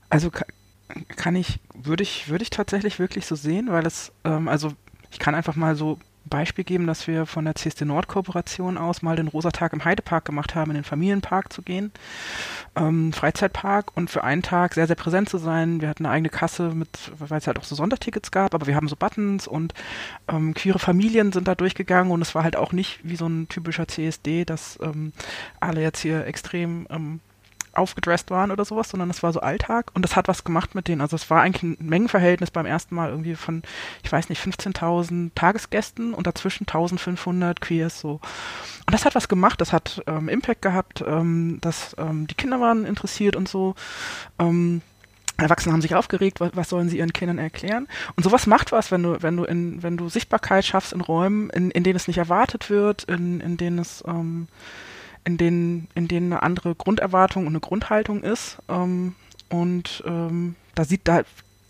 Also 0.10 0.32
kann 1.16 1.36
ich, 1.36 1.60
würde 1.74 2.04
ich, 2.04 2.30
würde 2.30 2.44
ich 2.44 2.50
tatsächlich 2.50 3.00
wirklich 3.00 3.26
so 3.26 3.36
sehen, 3.36 3.68
weil 3.70 3.86
es, 3.86 4.12
ähm, 4.24 4.48
also 4.48 4.72
ich 5.12 5.20
kann 5.20 5.36
einfach 5.36 5.56
mal 5.56 5.76
so 5.76 6.00
Beispiel 6.26 6.64
geben, 6.64 6.88
dass 6.88 7.08
wir 7.08 7.26
von 7.26 7.46
der 7.46 7.56
CSD 7.56 7.86
Nord 7.86 8.08
Kooperation 8.08 8.78
aus 8.78 9.02
mal 9.02 9.16
den 9.16 9.28
Rosa-Tag 9.28 9.74
im 9.74 9.84
Heidepark 9.86 10.26
gemacht 10.26 10.56
haben, 10.56 10.72
in 10.72 10.76
den 10.76 10.84
Familienpark 10.84 11.52
zu 11.52 11.62
gehen, 11.62 11.92
ähm, 12.76 13.14
Freizeitpark 13.14 13.96
und 13.96 14.10
für 14.10 14.24
einen 14.24 14.42
Tag 14.42 14.74
sehr, 14.74 14.88
sehr 14.88 14.96
präsent 14.96 15.30
zu 15.30 15.38
sein. 15.38 15.82
Wir 15.82 15.90
hatten 15.90 16.06
eine 16.06 16.14
eigene 16.14 16.30
Kasse 16.30 16.72
mit, 16.76 17.12
weil 17.18 17.38
es 17.38 17.48
halt 17.48 17.58
auch 17.58 17.64
so 17.64 17.76
Sondertickets 17.76 18.32
gab, 18.32 18.54
aber 18.54 18.68
wir 18.68 18.76
haben 18.76 18.88
so 18.88 18.96
Buttons 18.96 19.48
und 19.48 19.74
ähm, 20.28 20.54
queere 20.54 20.80
Familien 20.80 21.32
sind 21.32 21.48
da 21.48 21.56
durchgegangen 21.56 22.12
und 22.12 22.22
es 22.22 22.36
war 22.36 22.44
halt 22.44 22.56
auch 22.56 22.72
nicht 22.72 23.00
wie 23.04 23.16
so 23.16 23.28
ein 23.28 23.48
typischer 23.50 23.88
CSD, 23.88 24.46
dass 24.46 24.80
ähm, 24.82 25.14
alle 25.60 25.82
jetzt 25.82 26.00
hier 26.00 26.26
extrem 26.26 26.88
ähm, 26.90 27.20
aufgedresst 27.80 28.30
waren 28.30 28.52
oder 28.52 28.66
sowas, 28.66 28.90
sondern 28.90 29.10
es 29.10 29.24
war 29.24 29.34
so 29.34 29.40
Alltag 29.40 29.92
und 29.94 30.04
das 30.04 30.16
hat 30.16 30.28
was 30.28 30.44
gemacht 30.44 30.76
mit 30.76 30.88
denen. 30.88 31.02
Also 31.02 31.16
es 31.16 31.30
war 31.30 31.42
eigentlich 31.42 31.64
ein 31.64 31.78
Mengenverhältnis 31.88 32.52
beim 32.52 32.66
ersten 32.66 32.96
Mal 32.96 33.10
irgendwie 33.10 33.36
von, 33.36 33.64
ich 34.04 34.12
weiß 34.12 34.30
nicht, 34.30 34.42
15.000 34.42 35.32
Tagesgästen 35.36 36.14
und 36.14 36.28
dazwischen 36.28 36.66
1.500 36.66 37.60
Queers 37.60 38.00
so. 38.00 38.20
Und 38.86 38.94
das 38.94 39.06
hat 39.06 39.16
was 39.16 39.28
gemacht, 39.28 39.62
das 39.62 39.74
hat 39.74 40.02
ähm, 40.08 40.30
Impact 40.30 40.62
gehabt, 40.62 41.04
ähm, 41.06 41.60
dass 41.62 41.96
ähm, 41.98 42.28
die 42.28 42.36
Kinder 42.36 42.60
waren 42.60 42.86
interessiert 42.86 43.36
und 43.36 43.48
so. 43.48 43.76
Ähm, 44.40 44.82
Erwachsene 45.42 45.74
haben 45.74 45.82
sich 45.82 45.96
aufgeregt, 45.96 46.40
was, 46.40 46.52
was, 46.54 46.70
sollen 46.70 46.90
sie 46.90 46.98
ihren 46.98 47.14
Kindern 47.14 47.38
erklären? 47.38 47.88
Und 48.16 48.24
sowas 48.24 48.48
macht 48.48 48.72
was, 48.72 48.92
wenn 48.92 49.04
du, 49.04 49.22
wenn 49.22 49.38
du 49.38 49.46
in, 49.46 49.82
wenn 49.84 49.98
du 49.98 50.10
Sichtbarkeit 50.10 50.66
schaffst 50.66 50.94
in 50.94 51.02
Räumen, 51.02 51.50
in, 51.50 51.72
in 51.72 51.84
denen 51.84 51.96
es 51.96 52.08
nicht 52.08 52.18
erwartet 52.18 52.70
wird, 52.70 53.04
in, 53.04 53.40
in 53.40 53.58
denen 53.58 53.80
es 53.80 54.04
ähm, 54.08 54.48
in 55.24 55.38
denen, 55.38 55.88
in 55.96 56.08
denen 56.08 56.34
eine 56.34 56.44
andere 56.44 56.76
Grunderwartung 56.76 57.46
und 57.46 57.54
eine 57.54 57.60
Grundhaltung 57.60 58.24
ist. 58.24 58.58
Ähm, 58.68 59.16
und 59.50 60.04
ähm, 60.06 60.56
da 60.76 60.86
sieht, 60.86 61.02
da 61.08 61.24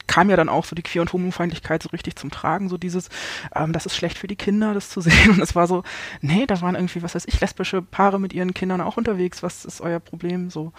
kam 0.09 0.29
ja 0.29 0.35
dann 0.35 0.49
auch 0.49 0.65
so 0.65 0.75
die 0.75 0.81
Queer- 0.81 1.01
und 1.01 1.13
Homofeindlichkeit 1.13 1.83
so 1.83 1.89
richtig 1.89 2.15
zum 2.15 2.31
Tragen, 2.31 2.67
so 2.67 2.77
dieses, 2.77 3.09
ähm, 3.55 3.73
das 3.73 3.85
ist 3.85 3.95
schlecht 3.95 4.17
für 4.17 4.27
die 4.27 4.35
Kinder, 4.35 4.73
das 4.73 4.89
zu 4.89 5.01
sehen. 5.01 5.29
Und 5.29 5.39
es 5.39 5.55
war 5.55 5.67
so, 5.67 5.83
nee, 6.21 6.45
da 6.47 6.59
waren 6.61 6.75
irgendwie, 6.75 7.03
was 7.03 7.15
weiß 7.15 7.25
ich, 7.27 7.39
lesbische 7.39 7.81
Paare 7.81 8.19
mit 8.19 8.33
ihren 8.33 8.53
Kindern 8.53 8.81
auch 8.81 8.97
unterwegs, 8.97 9.43
was 9.43 9.65
ist 9.65 9.81
euer 9.81 9.99
Problem? 9.99 10.49
So. 10.49 10.73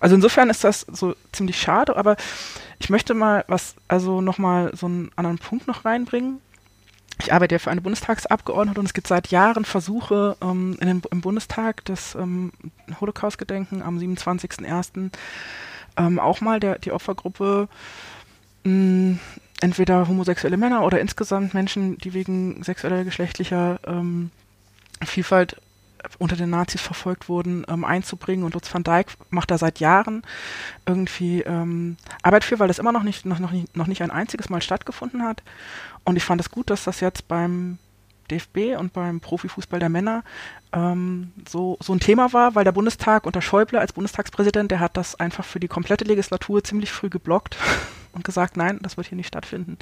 Also 0.00 0.14
insofern 0.14 0.50
ist 0.50 0.64
das 0.64 0.82
so 0.82 1.16
ziemlich 1.32 1.58
schade, 1.58 1.96
aber 1.96 2.16
ich 2.78 2.90
möchte 2.90 3.14
mal 3.14 3.44
was, 3.48 3.74
also 3.88 4.20
nochmal 4.20 4.70
so 4.76 4.86
einen 4.86 5.10
anderen 5.16 5.38
Punkt 5.38 5.66
noch 5.66 5.84
reinbringen 5.84 6.40
ich 7.20 7.32
arbeite 7.32 7.54
ja 7.54 7.58
für 7.58 7.70
eine 7.70 7.80
Bundestagsabgeordnete 7.80 8.80
und 8.80 8.86
es 8.86 8.94
gibt 8.94 9.06
seit 9.06 9.28
Jahren 9.28 9.64
Versuche 9.64 10.36
ähm, 10.42 10.76
den, 10.80 11.02
im 11.10 11.20
Bundestag 11.20 11.84
das 11.84 12.14
ähm, 12.14 12.52
Holocaust-Gedenken 13.00 13.82
am 13.82 13.98
27.01. 13.98 15.10
Ähm, 15.96 16.18
auch 16.18 16.40
mal 16.40 16.60
der, 16.60 16.78
die 16.78 16.92
Opfergruppe 16.92 17.68
mh, 18.64 19.18
entweder 19.60 20.08
homosexuelle 20.08 20.56
Männer 20.56 20.84
oder 20.84 21.00
insgesamt 21.00 21.54
Menschen, 21.54 21.98
die 21.98 22.14
wegen 22.14 22.62
sexueller, 22.62 23.04
geschlechtlicher 23.04 23.78
ähm, 23.86 24.30
Vielfalt 25.02 25.56
unter 26.18 26.36
den 26.36 26.50
Nazis 26.50 26.80
verfolgt 26.80 27.28
wurden, 27.28 27.64
ähm, 27.68 27.84
einzubringen. 27.84 28.44
Und 28.44 28.54
Lutz 28.54 28.72
van 28.72 28.84
Dijk 28.84 29.08
macht 29.30 29.50
da 29.50 29.58
seit 29.58 29.80
Jahren 29.80 30.22
irgendwie 30.86 31.42
ähm, 31.42 31.96
Arbeit 32.22 32.44
für, 32.44 32.58
weil 32.58 32.68
das 32.68 32.78
immer 32.78 32.92
noch 32.92 33.02
nicht, 33.02 33.24
noch, 33.24 33.38
noch, 33.38 33.50
nicht, 33.50 33.76
noch 33.76 33.86
nicht 33.86 34.02
ein 34.02 34.10
einziges 34.10 34.48
Mal 34.48 34.62
stattgefunden 34.62 35.22
hat. 35.22 35.42
Und 36.04 36.16
ich 36.16 36.24
fand 36.24 36.40
es 36.40 36.50
gut, 36.50 36.70
dass 36.70 36.84
das 36.84 37.00
jetzt 37.00 37.28
beim 37.28 37.78
DFB 38.30 38.78
und 38.78 38.92
beim 38.92 39.20
Profifußball 39.20 39.80
der 39.80 39.88
Männer 39.88 40.24
ähm, 40.72 41.32
so, 41.48 41.76
so 41.80 41.92
ein 41.92 42.00
Thema 42.00 42.32
war, 42.32 42.54
weil 42.54 42.64
der 42.64 42.72
Bundestag 42.72 43.26
unter 43.26 43.42
Schäuble 43.42 43.78
als 43.78 43.92
Bundestagspräsident, 43.92 44.70
der 44.70 44.80
hat 44.80 44.96
das 44.96 45.18
einfach 45.18 45.44
für 45.44 45.60
die 45.60 45.68
komplette 45.68 46.04
Legislatur 46.04 46.64
ziemlich 46.64 46.92
früh 46.92 47.10
geblockt 47.10 47.56
und 48.12 48.24
gesagt, 48.24 48.56
nein, 48.56 48.78
das 48.82 48.96
wird 48.96 49.08
hier 49.08 49.16
nicht 49.16 49.28
stattfinden. 49.28 49.78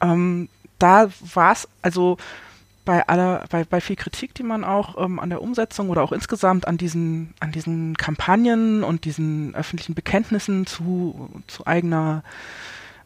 Ähm, 0.00 0.48
da 0.78 1.10
war 1.34 1.52
es, 1.52 1.68
also 1.82 2.16
bei 2.88 3.06
aller, 3.06 3.44
bei, 3.50 3.64
bei 3.64 3.82
viel 3.82 3.96
Kritik, 3.96 4.32
die 4.32 4.42
man 4.42 4.64
auch 4.64 4.96
ähm, 4.96 5.20
an 5.20 5.28
der 5.28 5.42
Umsetzung 5.42 5.90
oder 5.90 6.02
auch 6.02 6.10
insgesamt 6.10 6.66
an 6.66 6.78
diesen, 6.78 7.34
an 7.38 7.52
diesen 7.52 7.98
Kampagnen 7.98 8.82
und 8.82 9.04
diesen 9.04 9.54
öffentlichen 9.54 9.94
Bekenntnissen 9.94 10.66
zu, 10.66 11.28
zu 11.48 11.66
eigener 11.66 12.22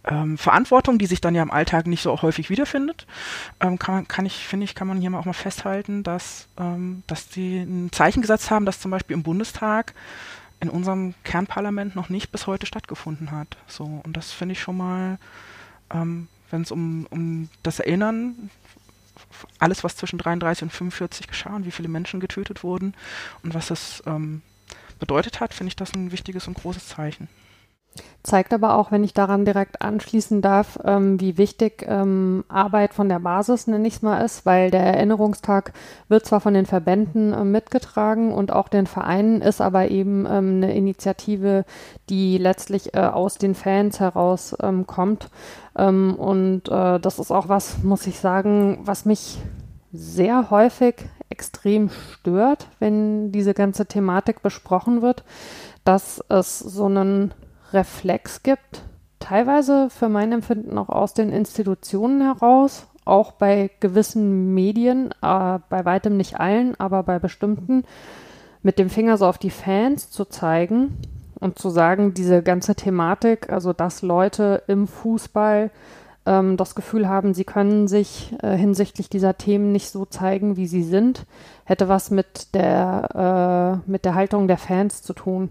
ähm, 0.04 0.38
Verantwortung, 0.38 0.98
die 0.98 1.06
sich 1.06 1.20
dann 1.20 1.34
ja 1.34 1.42
im 1.42 1.50
Alltag 1.50 1.88
nicht 1.88 2.00
so 2.00 2.22
häufig 2.22 2.48
wiederfindet, 2.48 3.08
ähm, 3.58 3.76
kann, 3.76 4.06
kann 4.06 4.24
ich, 4.24 4.46
finde 4.46 4.62
ich, 4.62 4.76
kann 4.76 4.86
man 4.86 5.00
hier 5.00 5.10
mal 5.10 5.18
auch 5.18 5.24
mal 5.24 5.32
festhalten, 5.32 6.04
dass, 6.04 6.46
ähm, 6.60 7.02
dass 7.08 7.26
die 7.26 7.58
ein 7.58 7.90
Zeichen 7.90 8.20
gesetzt 8.20 8.52
haben, 8.52 8.66
dass 8.66 8.78
zum 8.78 8.92
Beispiel 8.92 9.14
im 9.14 9.24
Bundestag 9.24 9.94
in 10.60 10.68
unserem 10.68 11.14
Kernparlament 11.24 11.96
noch 11.96 12.08
nicht 12.08 12.30
bis 12.30 12.46
heute 12.46 12.66
stattgefunden 12.66 13.32
hat. 13.32 13.56
So, 13.66 14.00
und 14.04 14.16
das 14.16 14.30
finde 14.30 14.52
ich 14.52 14.60
schon 14.60 14.76
mal, 14.76 15.18
ähm, 15.92 16.28
wenn 16.52 16.62
es 16.62 16.70
um, 16.70 17.08
um 17.10 17.48
das 17.64 17.80
Erinnern, 17.80 18.48
alles, 19.58 19.84
was 19.84 19.96
zwischen 19.96 20.18
33 20.18 20.64
und 20.64 20.70
45 20.70 21.26
geschah 21.26 21.54
und 21.54 21.66
wie 21.66 21.70
viele 21.70 21.88
Menschen 21.88 22.20
getötet 22.20 22.62
wurden 22.62 22.94
und 23.42 23.54
was 23.54 23.68
das 23.68 24.02
ähm, 24.06 24.42
bedeutet 24.98 25.40
hat, 25.40 25.54
finde 25.54 25.68
ich 25.68 25.76
das 25.76 25.94
ein 25.94 26.12
wichtiges 26.12 26.46
und 26.46 26.54
großes 26.54 26.88
Zeichen. 26.88 27.28
Zeigt 28.22 28.54
aber 28.54 28.76
auch, 28.76 28.92
wenn 28.92 29.02
ich 29.02 29.14
daran 29.14 29.44
direkt 29.44 29.82
anschließen 29.82 30.42
darf, 30.42 30.78
ähm, 30.84 31.20
wie 31.20 31.38
wichtig 31.38 31.84
ähm, 31.88 32.44
Arbeit 32.48 32.94
von 32.94 33.08
der 33.08 33.18
Basis, 33.18 33.66
nenne 33.66 33.88
ich 33.88 33.94
es 33.94 34.02
mal, 34.02 34.20
ist, 34.20 34.46
weil 34.46 34.70
der 34.70 34.82
Erinnerungstag 34.82 35.72
wird 36.08 36.24
zwar 36.24 36.40
von 36.40 36.54
den 36.54 36.64
Verbänden 36.64 37.32
äh, 37.32 37.42
mitgetragen 37.42 38.32
und 38.32 38.52
auch 38.52 38.68
den 38.68 38.86
Vereinen, 38.86 39.42
ist 39.42 39.60
aber 39.60 39.90
eben 39.90 40.24
ähm, 40.26 40.62
eine 40.62 40.72
Initiative, 40.72 41.64
die 42.08 42.38
letztlich 42.38 42.94
äh, 42.94 43.00
aus 43.00 43.38
den 43.38 43.56
Fans 43.56 43.98
heraus 43.98 44.56
ähm, 44.62 44.86
kommt. 44.86 45.28
Ähm, 45.76 46.14
und 46.14 46.68
äh, 46.68 47.00
das 47.00 47.18
ist 47.18 47.32
auch 47.32 47.48
was, 47.48 47.82
muss 47.82 48.06
ich 48.06 48.20
sagen, 48.20 48.78
was 48.84 49.04
mich 49.04 49.38
sehr 49.92 50.50
häufig 50.50 50.94
extrem 51.28 51.90
stört, 51.90 52.68
wenn 52.78 53.32
diese 53.32 53.52
ganze 53.52 53.86
Thematik 53.86 54.42
besprochen 54.42 55.02
wird, 55.02 55.24
dass 55.82 56.22
es 56.28 56.60
so 56.60 56.86
einen 56.86 57.34
Reflex 57.72 58.42
gibt, 58.42 58.82
teilweise 59.18 59.88
für 59.90 60.08
mein 60.08 60.32
Empfinden 60.32 60.78
auch 60.78 60.88
aus 60.88 61.14
den 61.14 61.30
Institutionen 61.30 62.22
heraus, 62.22 62.86
auch 63.04 63.32
bei 63.32 63.70
gewissen 63.80 64.54
Medien, 64.54 65.10
äh, 65.22 65.58
bei 65.68 65.84
weitem 65.84 66.16
nicht 66.16 66.38
allen, 66.38 66.78
aber 66.78 67.02
bei 67.02 67.18
bestimmten, 67.18 67.84
mit 68.62 68.78
dem 68.78 68.90
Finger 68.90 69.16
so 69.16 69.26
auf 69.26 69.38
die 69.38 69.50
Fans 69.50 70.10
zu 70.10 70.24
zeigen 70.24 70.98
und 71.40 71.58
zu 71.58 71.70
sagen, 71.70 72.14
diese 72.14 72.42
ganze 72.42 72.74
Thematik, 72.74 73.50
also 73.50 73.72
dass 73.72 74.02
Leute 74.02 74.62
im 74.68 74.86
Fußball 74.86 75.70
ähm, 76.26 76.56
das 76.56 76.74
Gefühl 76.74 77.08
haben, 77.08 77.34
sie 77.34 77.44
können 77.44 77.88
sich 77.88 78.34
äh, 78.42 78.56
hinsichtlich 78.56 79.10
dieser 79.10 79.36
Themen 79.36 79.72
nicht 79.72 79.90
so 79.90 80.04
zeigen, 80.04 80.56
wie 80.56 80.66
sie 80.66 80.84
sind, 80.84 81.26
hätte 81.64 81.88
was 81.88 82.10
mit 82.10 82.54
der, 82.54 83.80
äh, 83.84 83.90
mit 83.90 84.04
der 84.04 84.14
Haltung 84.14 84.46
der 84.46 84.58
Fans 84.58 85.02
zu 85.02 85.12
tun. 85.12 85.50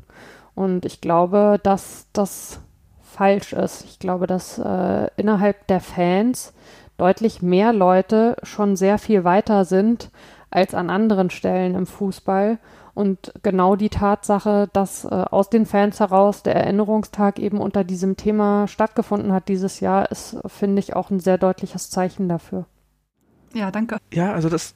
Und 0.55 0.85
ich 0.85 1.01
glaube, 1.01 1.59
dass 1.63 2.07
das 2.13 2.59
falsch 3.01 3.53
ist. 3.53 3.83
Ich 3.85 3.99
glaube, 3.99 4.27
dass 4.27 4.57
äh, 4.57 5.07
innerhalb 5.17 5.67
der 5.67 5.79
Fans 5.79 6.53
deutlich 6.97 7.41
mehr 7.41 7.73
Leute 7.73 8.37
schon 8.43 8.75
sehr 8.75 8.97
viel 8.97 9.23
weiter 9.23 9.65
sind 9.65 10.11
als 10.49 10.73
an 10.73 10.89
anderen 10.89 11.29
Stellen 11.29 11.75
im 11.75 11.85
Fußball. 11.85 12.57
Und 12.93 13.33
genau 13.41 13.75
die 13.75 13.89
Tatsache, 13.89 14.69
dass 14.73 15.05
äh, 15.05 15.09
aus 15.09 15.49
den 15.49 15.65
Fans 15.65 15.99
heraus 15.99 16.43
der 16.43 16.55
Erinnerungstag 16.55 17.39
eben 17.39 17.59
unter 17.59 17.83
diesem 17.83 18.17
Thema 18.17 18.67
stattgefunden 18.67 19.31
hat 19.31 19.47
dieses 19.47 19.79
Jahr, 19.79 20.11
ist, 20.11 20.37
finde 20.45 20.79
ich, 20.79 20.95
auch 20.95 21.09
ein 21.09 21.19
sehr 21.19 21.37
deutliches 21.37 21.89
Zeichen 21.89 22.27
dafür. 22.27 22.65
Ja, 23.53 23.71
danke. 23.71 23.97
Ja, 24.13 24.33
also 24.33 24.49
das 24.49 24.75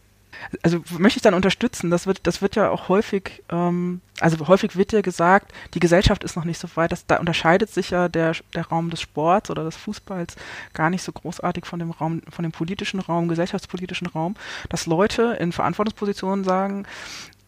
also 0.62 0.82
möchte 0.98 1.18
ich 1.18 1.24
dann 1.24 1.34
unterstützen. 1.34 1.90
Das 1.90 2.08
wird, 2.08 2.28
das 2.28 2.42
wird 2.42 2.56
ja 2.56 2.70
auch 2.70 2.90
häufig, 2.90 3.44
ähm, 3.50 4.02
also 4.20 4.48
häufig 4.48 4.76
wird 4.76 4.92
ja 4.92 5.02
gesagt, 5.02 5.52
die 5.74 5.80
Gesellschaft 5.80 6.24
ist 6.24 6.36
noch 6.36 6.46
nicht 6.46 6.60
so 6.60 6.68
weit. 6.76 6.92
Das, 6.92 7.06
da 7.06 7.18
unterscheidet 7.18 7.70
sich 7.70 7.90
ja 7.90 8.10
der, 8.10 8.34
der 8.54 8.68
Raum 8.68 8.90
des 8.90 9.02
Sports 9.02 9.50
oder 9.50 9.64
des 9.64 9.76
Fußballs 9.76 10.36
gar 10.74 10.90
nicht 10.90 11.04
so 11.04 11.12
großartig 11.12 11.66
von 11.66 11.80
dem 11.80 11.92
Raum, 11.92 12.22
von 12.30 12.44
dem 12.44 12.52
politischen 12.52 13.00
Raum, 13.00 13.28
gesellschaftspolitischen 13.28 14.08
Raum, 14.08 14.36
dass 14.70 14.86
Leute 14.86 15.38
in 15.40 15.52
Verantwortungspositionen 15.52 16.44
sagen, 16.44 16.86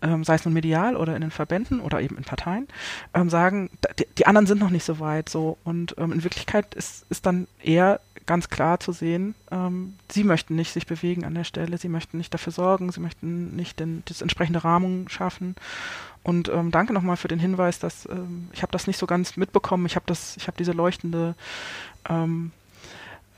ähm, 0.02 0.24
sei 0.24 0.36
es 0.36 0.46
nun 0.46 0.54
medial 0.54 0.96
oder 0.96 1.16
in 1.16 1.22
den 1.22 1.32
Verbänden 1.32 1.80
oder 1.80 2.02
eben 2.02 2.18
in 2.18 2.24
Parteien, 2.24 2.68
ähm, 3.14 3.30
sagen, 3.30 3.70
die, 3.98 4.06
die, 4.18 4.28
anderen 4.28 4.48
sind 4.48 4.60
noch 4.60 4.70
nicht 4.70 4.84
so 4.84 5.00
weit 5.00 5.30
so. 5.30 5.58
Und 5.64 5.96
ähm, 5.98 6.12
in 6.12 6.24
Wirklichkeit 6.24 6.76
ist, 6.76 7.06
ist 7.10 7.26
dann 7.26 7.48
eher 7.64 8.00
ganz 8.28 8.50
klar 8.50 8.80
zu 8.80 8.92
sehen, 8.92 9.34
ähm, 9.52 9.96
sie 10.12 10.24
möchten 10.24 10.56
nicht 10.56 10.74
sich 10.74 10.86
bewegen 10.86 11.26
an 11.26 11.34
der 11.34 11.44
Stelle, 11.44 11.78
sie 11.78 11.90
möchten 11.90 12.18
nicht 12.18 12.34
dafür 12.34 12.54
sorgen, 12.54 12.92
sie 12.92 13.00
möchten 13.00 13.56
nicht 13.56 13.80
den, 13.80 14.04
das 14.06 14.22
entsprechende 14.22 14.64
Rahmen 14.64 15.10
schaffen. 15.10 15.56
Und 16.24 16.50
ähm, 16.50 16.72
danke 16.72 16.94
nochmal 16.94 17.18
für 17.18 17.30
den 17.30 17.40
Hinweis, 17.40 17.80
dass 17.80 18.06
ähm, 18.06 18.50
ich 18.52 18.62
habe 18.62 18.72
das 18.72 18.86
nicht 18.86 18.98
so 18.98 19.08
ganz 19.08 19.38
mitbekommen. 19.38 19.86
Ich 19.86 19.96
habe 19.96 20.06
das, 20.06 20.36
ich 20.38 20.48
habe 20.48 20.58
diese 20.58 20.74
leuchtende 20.74 21.36
ähm, 22.10 22.52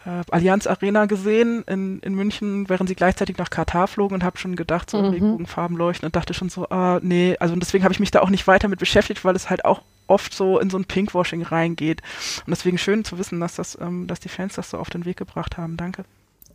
äh, 0.06 0.24
Allianz 0.32 0.68
Arena 0.68 1.06
gesehen 1.06 1.64
in, 1.68 2.00
in 2.00 2.16
München, 2.16 2.68
während 2.70 2.90
sie 2.90 2.96
gleichzeitig 2.96 3.38
nach 3.38 3.50
Katar 3.50 3.88
flogen 3.88 4.16
und 4.16 4.24
habe 4.24 4.38
schon 4.38 4.56
gedacht, 4.56 4.90
so 4.90 5.02
mhm. 5.02 5.10
Regenbogenfarben 5.10 5.78
leuchten 5.78 6.08
und 6.08 6.16
dachte 6.16 6.34
schon 6.34 6.50
so, 6.50 6.70
ah, 6.70 7.00
nee, 7.02 7.38
also 7.40 7.56
deswegen 7.56 7.84
habe 7.84 7.94
ich 7.94 8.00
mich 8.00 8.12
da 8.12 8.22
auch 8.22 8.30
nicht 8.30 8.48
weiter 8.48 8.68
mit 8.68 8.80
beschäftigt, 8.80 9.24
weil 9.24 9.36
es 9.36 9.50
halt 9.50 9.66
auch 9.66 9.82
oft 10.10 10.34
so 10.34 10.60
in 10.60 10.70
so 10.70 10.78
ein 10.78 10.86
Pinkwashing 10.86 11.44
reingeht. 11.44 12.02
Und 12.46 12.52
deswegen 12.52 12.78
schön 12.78 13.06
zu 13.06 13.18
wissen, 13.18 13.40
dass 13.40 13.56
das, 13.56 13.78
ähm, 13.80 14.08
dass 14.08 14.20
die 14.20 14.30
Fans 14.30 14.56
das 14.56 14.70
so 14.70 14.78
auf 14.78 14.90
den 14.90 15.06
Weg 15.06 15.18
gebracht 15.18 15.58
haben. 15.58 15.78
Danke. 15.78 16.06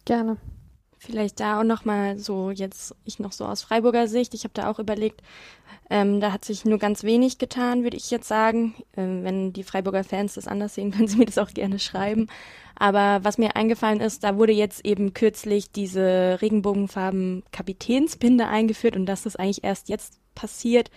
Gerne. 0.04 0.36
Vielleicht 0.98 1.40
da 1.40 1.60
auch 1.60 1.64
nochmal 1.64 2.18
so 2.18 2.50
jetzt 2.50 2.94
ich 3.04 3.18
noch 3.18 3.32
so 3.32 3.44
aus 3.44 3.62
Freiburger 3.62 4.08
Sicht. 4.08 4.32
Ich 4.32 4.44
habe 4.44 4.54
da 4.54 4.70
auch 4.70 4.78
überlegt, 4.78 5.22
ähm, 5.90 6.20
da 6.20 6.32
hat 6.32 6.46
sich 6.46 6.64
nur 6.64 6.78
ganz 6.78 7.02
wenig 7.02 7.36
getan, 7.36 7.82
würde 7.82 7.98
ich 7.98 8.10
jetzt 8.10 8.26
sagen. 8.26 8.74
Ähm, 8.96 9.22
wenn 9.22 9.52
die 9.52 9.64
Freiburger 9.64 10.02
Fans 10.02 10.34
das 10.34 10.48
anders 10.48 10.74
sehen, 10.74 10.90
können 10.92 11.08
sie 11.08 11.18
mir 11.18 11.26
das 11.26 11.38
auch 11.38 11.50
gerne 11.50 11.78
schreiben. 11.78 12.28
Aber 12.76 13.22
was 13.22 13.38
mir 13.38 13.54
eingefallen 13.54 14.00
ist, 14.00 14.24
da 14.24 14.36
wurde 14.36 14.52
jetzt 14.52 14.84
eben 14.84 15.12
kürzlich 15.12 15.70
diese 15.70 16.38
Regenbogenfarben 16.40 17.44
Kapitänsbinde 17.52 18.48
eingeführt 18.48 18.96
und 18.96 19.06
das 19.06 19.36
eigentlich 19.36 19.62
erst 19.62 19.88
jetzt 19.88 20.18
passiert, 20.34 20.90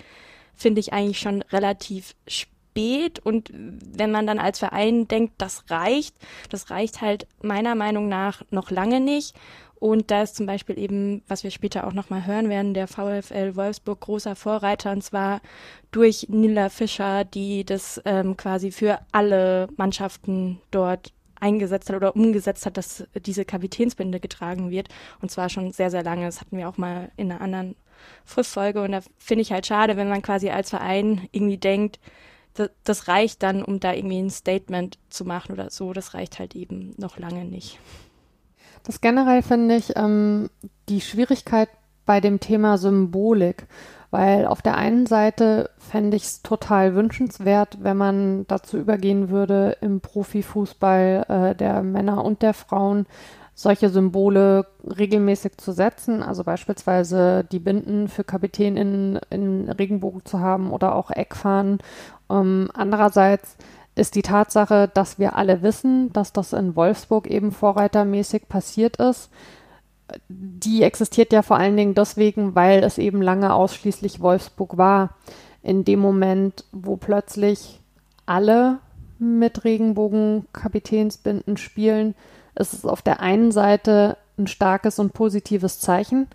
finde 0.57 0.81
ich 0.81 0.91
eigentlich 0.91 1.19
schon 1.19 1.41
relativ 1.43 2.15
spät. 2.27 3.19
Und 3.19 3.51
wenn 3.53 4.11
man 4.11 4.27
dann 4.27 4.39
als 4.39 4.59
Verein 4.59 5.07
denkt, 5.07 5.35
das 5.37 5.63
reicht, 5.69 6.15
das 6.49 6.69
reicht 6.69 7.01
halt 7.01 7.27
meiner 7.41 7.75
Meinung 7.75 8.09
nach 8.09 8.41
noch 8.49 8.69
lange 8.71 8.99
nicht. 8.99 9.35
Und 9.79 10.09
da 10.09 10.23
ist 10.23 10.35
zum 10.35 10.47
Beispiel 10.47 10.77
eben, 10.79 11.21
was 11.27 11.43
wir 11.43 11.51
später 11.51 11.85
auch 11.85 11.93
nochmal 11.93 12.25
hören 12.25 12.49
werden, 12.49 12.73
der 12.73 12.87
VfL 12.87 13.55
Wolfsburg 13.55 13.99
großer 14.01 14.35
Vorreiter 14.35 14.91
und 14.91 15.03
zwar 15.03 15.39
durch 15.91 16.27
Nilla 16.29 16.69
Fischer, 16.69 17.25
die 17.25 17.63
das 17.63 18.01
ähm, 18.05 18.35
quasi 18.37 18.71
für 18.71 18.99
alle 19.11 19.67
Mannschaften 19.77 20.59
dort 20.71 21.13
eingesetzt 21.39 21.89
hat 21.89 21.95
oder 21.95 22.15
umgesetzt 22.15 22.65
hat, 22.65 22.77
dass 22.77 23.05
diese 23.15 23.45
Kapitänsbinde 23.45 24.19
getragen 24.19 24.71
wird. 24.71 24.89
Und 25.21 25.29
zwar 25.29 25.49
schon 25.49 25.71
sehr, 25.71 25.91
sehr 25.91 26.03
lange. 26.03 26.25
Das 26.25 26.41
hatten 26.41 26.57
wir 26.57 26.67
auch 26.67 26.77
mal 26.77 27.11
in 27.15 27.31
einer 27.31 27.41
anderen 27.41 27.75
Fristfolge. 28.25 28.81
Und 28.81 28.91
da 28.91 28.99
finde 29.17 29.41
ich 29.41 29.51
halt 29.51 29.65
schade, 29.65 29.97
wenn 29.97 30.09
man 30.09 30.21
quasi 30.21 30.49
als 30.49 30.69
Verein 30.69 31.27
irgendwie 31.31 31.57
denkt, 31.57 31.99
das, 32.53 32.69
das 32.83 33.07
reicht 33.07 33.43
dann, 33.43 33.63
um 33.63 33.79
da 33.79 33.93
irgendwie 33.93 34.19
ein 34.19 34.29
Statement 34.29 34.97
zu 35.09 35.25
machen 35.25 35.53
oder 35.53 35.69
so. 35.69 35.93
Das 35.93 36.13
reicht 36.13 36.39
halt 36.39 36.55
eben 36.55 36.93
noch 36.97 37.17
lange 37.17 37.45
nicht. 37.45 37.79
Das 38.83 39.01
generell 39.01 39.41
finde 39.41 39.75
ich 39.75 39.95
ähm, 39.95 40.49
die 40.89 41.01
Schwierigkeit 41.01 41.69
bei 42.05 42.21
dem 42.21 42.39
Thema 42.39 42.77
Symbolik, 42.77 43.67
weil 44.11 44.47
auf 44.47 44.61
der 44.61 44.77
einen 44.77 45.05
Seite 45.05 45.69
fände 45.77 46.15
ich 46.15 46.23
es 46.23 46.41
total 46.41 46.95
wünschenswert, 46.95 47.79
wenn 47.81 47.97
man 47.97 48.47
dazu 48.47 48.77
übergehen 48.77 49.29
würde, 49.29 49.77
im 49.81 49.99
Profifußball 49.99 51.25
äh, 51.27 51.55
der 51.55 51.83
Männer 51.83 52.23
und 52.23 52.41
der 52.41 52.53
Frauen 52.53 53.05
solche 53.59 53.89
Symbole 53.89 54.67
regelmäßig 54.85 55.57
zu 55.57 55.71
setzen, 55.71 56.21
also 56.21 56.43
beispielsweise 56.43 57.43
die 57.51 57.57
Binden 57.57 58.07
für 58.07 58.23
Kapitän 58.23 58.77
in, 58.77 59.19
in 59.31 59.67
Regenbogen 59.67 60.23
zu 60.25 60.39
haben 60.39 60.71
oder 60.71 60.93
auch 60.93 61.09
Eckfahnen. 61.09 61.79
Ähm, 62.29 62.69
andererseits 62.75 63.57
ist 63.95 64.13
die 64.13 64.21
Tatsache, 64.21 64.91
dass 64.93 65.17
wir 65.17 65.35
alle 65.35 65.63
wissen, 65.63 66.13
dass 66.13 66.33
das 66.33 66.53
in 66.53 66.75
Wolfsburg 66.75 67.25
eben 67.25 67.51
vorreitermäßig 67.51 68.47
passiert 68.47 68.97
ist. 68.97 69.31
Die 70.29 70.83
existiert 70.83 71.33
ja 71.33 71.41
vor 71.41 71.57
allen 71.57 71.75
Dingen 71.75 71.95
deswegen, 71.95 72.53
weil 72.53 72.83
es 72.83 72.99
eben 72.99 73.23
lange 73.23 73.55
ausschließlich 73.55 74.19
Wolfsburg 74.19 74.77
war. 74.77 75.15
In 75.63 75.83
dem 75.83 75.97
Moment, 75.97 76.63
wo 76.71 76.95
plötzlich 76.95 77.81
alle 78.27 78.77
mit 79.17 79.63
Regenbogen-Kapitänsbinden 79.63 81.57
spielen, 81.57 82.13
ist 82.57 82.73
es 82.73 82.85
auf 82.85 83.01
der 83.01 83.19
einen 83.19 83.51
Seite 83.51 84.17
ein 84.37 84.47
starkes 84.47 84.99
und 84.99 85.13
positives 85.13 85.79
Zeichen. 85.79 86.27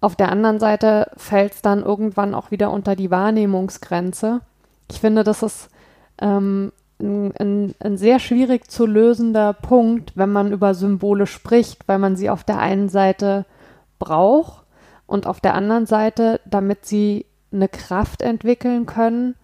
Auf 0.00 0.16
der 0.16 0.30
anderen 0.30 0.58
Seite 0.58 1.10
fällt 1.16 1.54
es 1.54 1.62
dann 1.62 1.82
irgendwann 1.82 2.34
auch 2.34 2.50
wieder 2.50 2.70
unter 2.70 2.96
die 2.96 3.10
Wahrnehmungsgrenze. 3.10 4.40
Ich 4.90 5.00
finde, 5.00 5.24
das 5.24 5.42
ist 5.42 5.70
ähm, 6.20 6.72
ein, 7.00 7.32
ein, 7.38 7.74
ein, 7.80 7.96
sehr 7.96 8.18
schwierig 8.18 8.70
zu 8.70 8.86
lösender 8.86 9.52
Punkt, 9.52 10.12
wenn 10.16 10.32
man 10.32 10.52
über 10.52 10.74
Symbole 10.74 11.26
spricht, 11.26 11.86
weil 11.88 11.98
man 11.98 12.16
sie 12.16 12.30
auf 12.30 12.44
der 12.44 12.58
einen 12.58 12.88
Seite 12.88 13.46
braucht 13.98 14.64
und 15.06 15.26
auf 15.26 15.40
der 15.40 15.54
anderen 15.54 15.86
Seite, 15.86 16.40
damit 16.44 16.86
sie 16.86 17.26
eine 17.52 17.68
Kraft 17.68 18.22
entwickeln 18.22 18.86
können, 18.86 19.34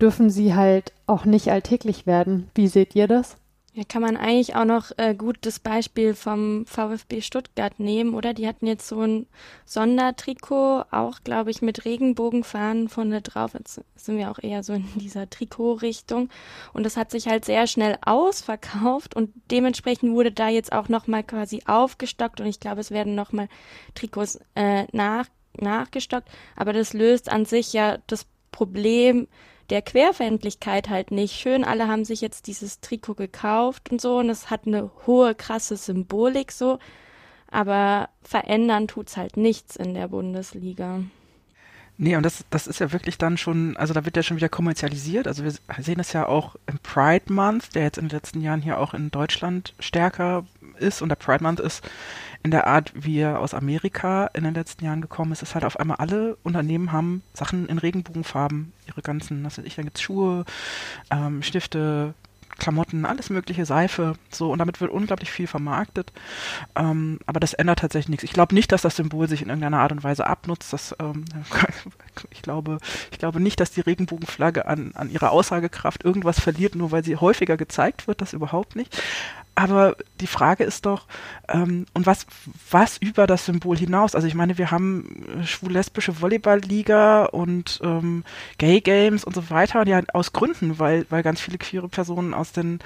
dürfen 0.00 0.30
sie 0.30 0.54
halt 0.54 0.92
auch 1.06 1.24
nicht 1.24 1.50
alltäglich 1.50 2.06
werden. 2.06 2.50
Wie 2.54 2.68
seht 2.68 2.94
ihr 2.94 3.08
das? 3.08 3.36
Ja, 3.76 3.82
kann 3.82 4.02
man 4.02 4.16
eigentlich 4.16 4.54
auch 4.54 4.64
noch 4.64 4.92
äh, 4.98 5.16
gut 5.16 5.38
das 5.40 5.58
Beispiel 5.58 6.14
vom 6.14 6.64
VfB 6.64 7.20
Stuttgart 7.20 7.80
nehmen, 7.80 8.14
oder? 8.14 8.32
Die 8.32 8.46
hatten 8.46 8.68
jetzt 8.68 8.86
so 8.86 9.00
ein 9.00 9.26
Sondertrikot, 9.64 10.84
auch, 10.92 11.24
glaube 11.24 11.50
ich, 11.50 11.60
mit 11.60 11.84
Regenbogenfahnen 11.84 12.88
vorne 12.88 13.20
drauf. 13.20 13.54
Jetzt 13.54 13.80
sind 13.96 14.16
wir 14.16 14.30
auch 14.30 14.38
eher 14.40 14.62
so 14.62 14.74
in 14.74 14.86
dieser 14.94 15.28
Trikotrichtung. 15.28 16.28
Und 16.72 16.86
das 16.86 16.96
hat 16.96 17.10
sich 17.10 17.26
halt 17.26 17.44
sehr 17.44 17.66
schnell 17.66 17.98
ausverkauft 18.06 19.16
und 19.16 19.32
dementsprechend 19.50 20.12
wurde 20.12 20.30
da 20.30 20.48
jetzt 20.48 20.70
auch 20.70 20.88
nochmal 20.88 21.24
quasi 21.24 21.60
aufgestockt 21.66 22.40
und 22.40 22.46
ich 22.46 22.60
glaube, 22.60 22.80
es 22.80 22.92
werden 22.92 23.16
nochmal 23.16 23.48
Trikots 23.96 24.38
äh, 24.54 24.84
nach, 24.92 25.26
nachgestockt. 25.58 26.28
Aber 26.54 26.72
das 26.72 26.92
löst 26.92 27.28
an 27.28 27.44
sich 27.44 27.72
ja 27.72 27.98
das 28.06 28.26
Problem, 28.52 29.26
der 29.70 29.82
Querfeindlichkeit 29.82 30.88
halt 30.88 31.10
nicht. 31.10 31.34
Schön, 31.34 31.64
alle 31.64 31.88
haben 31.88 32.04
sich 32.04 32.20
jetzt 32.20 32.46
dieses 32.46 32.80
Trikot 32.80 33.14
gekauft 33.14 33.90
und 33.90 34.00
so 34.00 34.18
und 34.18 34.30
es 34.30 34.50
hat 34.50 34.66
eine 34.66 34.90
hohe, 35.06 35.34
krasse 35.34 35.76
Symbolik 35.76 36.52
so, 36.52 36.78
aber 37.50 38.08
verändern 38.22 38.88
tut's 38.88 39.16
halt 39.16 39.36
nichts 39.36 39.76
in 39.76 39.94
der 39.94 40.08
Bundesliga. 40.08 41.00
Nee, 41.96 42.16
und 42.16 42.24
das, 42.24 42.44
das 42.50 42.66
ist 42.66 42.80
ja 42.80 42.92
wirklich 42.92 43.18
dann 43.18 43.36
schon, 43.36 43.76
also 43.76 43.94
da 43.94 44.04
wird 44.04 44.16
ja 44.16 44.24
schon 44.24 44.36
wieder 44.36 44.48
kommerzialisiert. 44.48 45.28
Also 45.28 45.44
wir 45.44 45.52
sehen 45.78 46.00
es 46.00 46.12
ja 46.12 46.26
auch 46.26 46.56
im 46.66 46.80
Pride 46.80 47.32
Month, 47.32 47.76
der 47.76 47.84
jetzt 47.84 47.98
in 47.98 48.08
den 48.08 48.16
letzten 48.16 48.40
Jahren 48.40 48.62
hier 48.62 48.80
auch 48.80 48.94
in 48.94 49.12
Deutschland 49.12 49.74
stärker 49.78 50.44
ist. 50.78 51.02
Und 51.02 51.08
der 51.08 51.16
Pride 51.16 51.42
Month 51.42 51.60
ist 51.60 51.82
in 52.42 52.50
der 52.50 52.66
Art, 52.66 52.92
wie 52.94 53.18
er 53.18 53.40
aus 53.40 53.54
Amerika 53.54 54.26
in 54.34 54.44
den 54.44 54.54
letzten 54.54 54.84
Jahren 54.84 55.00
gekommen 55.00 55.32
ist, 55.32 55.42
ist 55.42 55.54
halt 55.54 55.64
auf 55.64 55.80
einmal 55.80 55.96
alle 55.96 56.36
Unternehmen 56.42 56.92
haben 56.92 57.22
Sachen 57.32 57.68
in 57.68 57.78
Regenbogenfarben, 57.78 58.72
ihre 58.86 59.00
ganzen, 59.00 59.42
was 59.44 59.56
weiß 59.56 59.64
ich, 59.64 59.76
dann 59.76 59.86
gibt's 59.86 60.02
Schuhe, 60.02 60.44
ähm, 61.10 61.42
Stifte, 61.42 62.12
Klamotten, 62.58 63.04
alles 63.04 63.30
mögliche, 63.30 63.66
Seife, 63.66 64.14
so 64.30 64.52
und 64.52 64.58
damit 64.58 64.80
wird 64.80 64.90
unglaublich 64.90 65.30
viel 65.30 65.46
vermarktet. 65.46 66.12
Ähm, 66.76 67.18
aber 67.26 67.40
das 67.40 67.54
ändert 67.54 67.80
tatsächlich 67.80 68.10
nichts. 68.10 68.24
Ich 68.24 68.32
glaube 68.32 68.54
nicht, 68.54 68.70
dass 68.72 68.82
das 68.82 68.96
Symbol 68.96 69.28
sich 69.28 69.42
in 69.42 69.48
irgendeiner 69.48 69.80
Art 69.80 69.92
und 69.92 70.04
Weise 70.04 70.26
abnutzt. 70.26 70.72
Das, 70.72 70.94
ähm, 71.00 71.24
ich 72.30 72.42
glaube, 72.42 72.78
ich 73.10 73.18
glaube 73.18 73.40
nicht, 73.40 73.58
dass 73.58 73.72
die 73.72 73.80
Regenbogenflagge 73.80 74.66
an, 74.66 74.92
an 74.94 75.10
ihrer 75.10 75.32
Aussagekraft 75.32 76.04
irgendwas 76.04 76.38
verliert, 76.38 76.74
nur 76.74 76.92
weil 76.92 77.04
sie 77.04 77.16
häufiger 77.16 77.56
gezeigt 77.56 78.06
wird. 78.06 78.20
Das 78.20 78.32
überhaupt 78.32 78.76
nicht. 78.76 78.96
Aber 79.56 79.96
die 80.20 80.26
Frage 80.26 80.64
ist 80.64 80.84
doch, 80.84 81.06
ähm, 81.48 81.86
und 81.94 82.06
was, 82.06 82.26
was 82.70 82.98
über 82.98 83.26
das 83.26 83.46
Symbol 83.46 83.76
hinaus? 83.76 84.14
Also 84.14 84.26
ich 84.26 84.34
meine, 84.34 84.58
wir 84.58 84.70
haben 84.70 85.24
äh, 85.40 85.46
schwul-lesbische 85.46 86.20
Volleyballliga 86.20 87.26
und 87.26 87.80
ähm, 87.84 88.24
Gay 88.58 88.80
Games 88.80 89.22
und 89.24 89.34
so 89.34 89.50
weiter, 89.50 89.86
ja 89.86 90.00
aus 90.12 90.32
Gründen, 90.32 90.78
weil, 90.78 91.06
weil 91.08 91.22
ganz 91.22 91.40
viele 91.40 91.58
queere 91.58 91.88
Personen 91.88 92.34
aus 92.34 92.52
den 92.52 92.80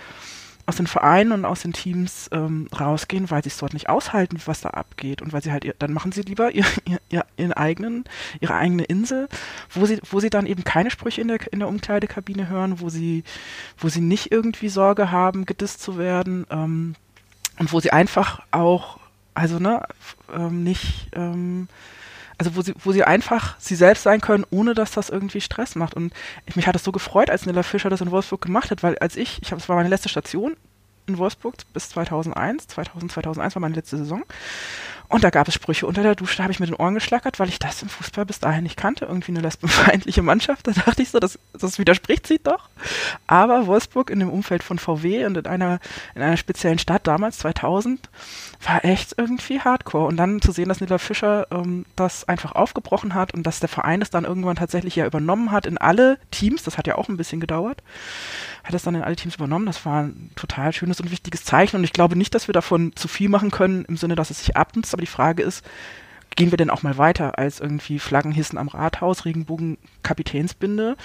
aus 0.69 0.77
den 0.77 0.87
Vereinen 0.87 1.33
und 1.33 1.47
aus 1.47 1.63
den 1.63 1.73
Teams 1.73 2.29
ähm, 2.31 2.69
rausgehen, 2.79 3.31
weil 3.31 3.43
sie 3.43 3.49
es 3.49 3.57
dort 3.57 3.73
nicht 3.73 3.89
aushalten, 3.89 4.39
was 4.45 4.61
da 4.61 4.69
abgeht 4.69 5.23
und 5.23 5.33
weil 5.33 5.43
sie 5.43 5.51
halt 5.51 5.65
ihr, 5.65 5.75
dann 5.79 5.95
machen 5.95 6.13
sie 6.13 6.21
lieber 6.21 6.51
ihr, 6.55 6.67
ihr, 6.85 7.01
ihr, 7.09 7.25
ihren 7.39 7.55
eigenen 7.55 8.05
ihre 8.41 8.55
eigene 8.55 8.85
Insel, 8.85 9.29
wo 9.71 9.87
sie 9.87 9.99
wo 10.11 10.21
sie 10.21 10.29
dann 10.29 10.45
eben 10.45 10.65
keine 10.65 10.91
Sprüche 10.91 11.23
in 11.23 11.29
der 11.29 11.51
in 11.51 11.61
der 11.61 11.69
Umkleidekabine 11.69 12.51
hören, 12.51 12.81
wo 12.81 12.91
sie 12.91 13.25
wo 13.79 13.89
sie 13.89 14.03
nicht 14.03 14.31
irgendwie 14.31 14.69
Sorge 14.69 15.11
haben, 15.11 15.47
gedisst 15.47 15.81
zu 15.81 15.97
werden 15.97 16.47
ähm, 16.51 16.97
und 17.59 17.73
wo 17.73 17.81
sie 17.81 17.91
einfach 17.91 18.43
auch 18.51 18.99
also 19.33 19.59
ne 19.59 19.83
ähm, 20.35 20.65
nicht 20.65 21.09
ähm, 21.15 21.69
also 22.39 22.55
wo 22.55 22.63
sie, 22.63 22.75
wo 22.79 22.93
sie 22.93 23.05
einfach 23.05 23.57
sie 23.59 23.75
selbst 23.75 24.05
sein 24.05 24.21
können, 24.21 24.47
ohne 24.51 24.75
dass 24.75 24.93
das 24.93 25.11
irgendwie 25.11 25.41
Stress 25.41 25.75
macht. 25.75 25.95
Und 25.95 26.13
ich, 26.47 26.57
mich 26.57 26.67
hat 26.67 26.77
es 26.77 26.85
so 26.85 26.93
gefreut, 26.93 27.31
als 27.31 27.45
Nilla 27.45 27.65
Fischer 27.65 27.91
das 27.91 28.01
in 28.01 28.11
Wolfsburg 28.11 28.43
gemacht 28.43 28.71
hat, 28.71 28.83
weil 28.83 28.97
als 28.99 29.17
ich, 29.17 29.43
ich 29.43 29.51
habe, 29.51 29.61
es 29.61 29.69
war 29.69 29.77
meine 29.77 29.89
letzte 29.89 30.09
Station 30.09 30.57
in 31.09 31.19
Wolfsburg 31.19 31.57
bis 31.73 31.89
2001, 31.91 32.69
2000, 32.69 33.13
2001 33.13 33.57
war 33.57 33.61
meine 33.61 33.75
letzte 33.75 33.97
Saison. 33.99 34.23
Und 35.09 35.25
da 35.25 35.31
gab 35.31 35.49
es 35.49 35.55
Sprüche 35.55 35.87
unter 35.87 36.03
der 36.03 36.15
Dusche, 36.15 36.37
da 36.37 36.43
habe 36.43 36.53
ich 36.53 36.61
mit 36.61 36.69
den 36.69 36.77
Ohren 36.77 36.93
geschlackert, 36.93 37.41
weil 37.41 37.49
ich 37.49 37.59
das 37.59 37.83
im 37.83 37.89
Fußball 37.89 38.27
bis 38.27 38.41
dahin 38.41 38.65
nicht 38.65 38.77
kannte. 38.77 39.07
Irgendwie 39.07 39.33
eine 39.33 39.41
lesbenfeindliche 39.41 40.23
Mannschaft. 40.23 40.67
Da 40.69 40.73
dachte 40.73 41.01
ich 41.01 41.11
so, 41.11 41.19
das, 41.19 41.39
das 41.55 41.79
widerspricht 41.79 42.27
sich 42.27 42.43
doch. 42.43 42.69
Aber 43.27 43.67
Wolfsburg 43.67 44.11
in 44.11 44.19
dem 44.19 44.29
Umfeld 44.29 44.63
von 44.63 44.79
VW 44.79 45.25
und 45.25 45.39
in 45.39 45.47
einer, 45.47 45.79
in 46.15 46.21
einer 46.21 46.37
speziellen 46.37 46.79
Stadt 46.79 47.07
damals, 47.07 47.39
2000, 47.39 48.11
war 48.63 48.85
echt 48.85 49.15
irgendwie 49.17 49.61
hardcore. 49.61 50.07
Und 50.07 50.19
dann 50.19 50.43
zu 50.43 50.53
sehen, 50.53 50.69
dass 50.69 50.81
Nilla 50.81 50.99
Fischer 50.99 51.47
ähm, 51.51 51.87
das 51.97 52.29
einfach 52.29 52.53
aufgebrochen 52.53 53.15
hat 53.15 53.33
und 53.33 53.45
dass 53.45 53.61
der 53.61 53.69
Verein 53.69 54.03
es 54.03 54.11
dann 54.11 54.25
irgendwann 54.25 54.57
tatsächlich 54.57 54.97
ja 54.97 55.07
übernommen 55.07 55.53
hat 55.53 55.65
in 55.65 55.79
alle 55.79 56.19
Teams, 56.31 56.65
das 56.65 56.77
hat 56.77 56.87
ja 56.87 56.97
auch 56.97 57.09
ein 57.09 57.17
bisschen 57.17 57.41
gedauert, 57.41 57.83
hat 58.65 58.75
es 58.75 58.83
dann 58.83 58.95
in 58.95 59.03
alle 59.03 59.17
Teams 59.17 59.37
übernommen. 59.37 59.67
Das 59.67 59.87
war 59.87 60.03
ein 60.03 60.31
total 60.37 60.73
schönes 60.75 61.01
und 61.01 61.11
wichtiges 61.11 61.45
Zeichen. 61.45 61.77
Und 61.77 61.85
ich 61.85 61.93
glaube 61.93 62.17
nicht, 62.17 62.35
dass 62.35 62.49
wir 62.49 62.53
davon 62.53 62.95
zu 62.95 63.09
viel 63.09 63.31
machen 63.31 63.51
können, 63.51 63.87
im 63.87 63.97
Sinne, 63.97 64.17
dass 64.17 64.31
es 64.31 64.41
sich 64.41 64.57
abnutzt. 64.57 64.98
Aber 64.99 65.05
die 65.05 65.13
Frage 65.13 65.45
ist, 65.45 65.65
gehen 66.35 66.51
wir 66.51 66.57
denn 66.57 66.71
auch 66.71 66.83
mal 66.83 66.99
weiter 66.99 67.39
als 67.39 67.61
irgendwie 67.61 68.01
Flaggenhissen 68.01 68.59
am 68.59 68.67
Rathaus, 68.67 69.25
Regenbogen, 69.25 69.79
Kapitänsbinde? 70.03 70.97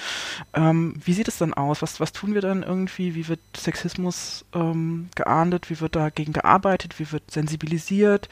Ähm, 0.55 0.95
wie 1.05 1.13
sieht 1.13 1.27
es 1.27 1.37
dann 1.37 1.53
aus? 1.53 1.83
Was, 1.83 1.99
was 1.99 2.11
tun 2.11 2.33
wir 2.33 2.41
dann 2.41 2.63
irgendwie? 2.63 3.13
Wie 3.13 3.27
wird 3.27 3.39
Sexismus 3.55 4.45
ähm, 4.55 5.09
geahndet? 5.13 5.69
Wie 5.69 5.79
wird 5.79 5.95
dagegen 5.95 6.33
gearbeitet? 6.33 6.99
Wie 6.99 7.11
wird 7.11 7.29
sensibilisiert? 7.29 8.29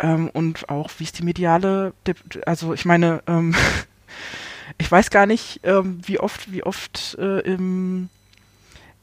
Ähm, 0.00 0.28
und 0.30 0.68
auch, 0.70 0.90
wie 0.98 1.04
ist 1.04 1.20
die 1.20 1.24
mediale, 1.24 1.92
also 2.46 2.74
ich 2.74 2.84
meine, 2.84 3.22
ähm, 3.28 3.54
ich 4.78 4.90
weiß 4.90 5.10
gar 5.10 5.26
nicht, 5.26 5.60
ähm, 5.62 6.00
wie 6.04 6.18
oft, 6.18 6.50
wie 6.50 6.64
oft 6.64 7.16
äh, 7.20 7.42
im 7.42 8.08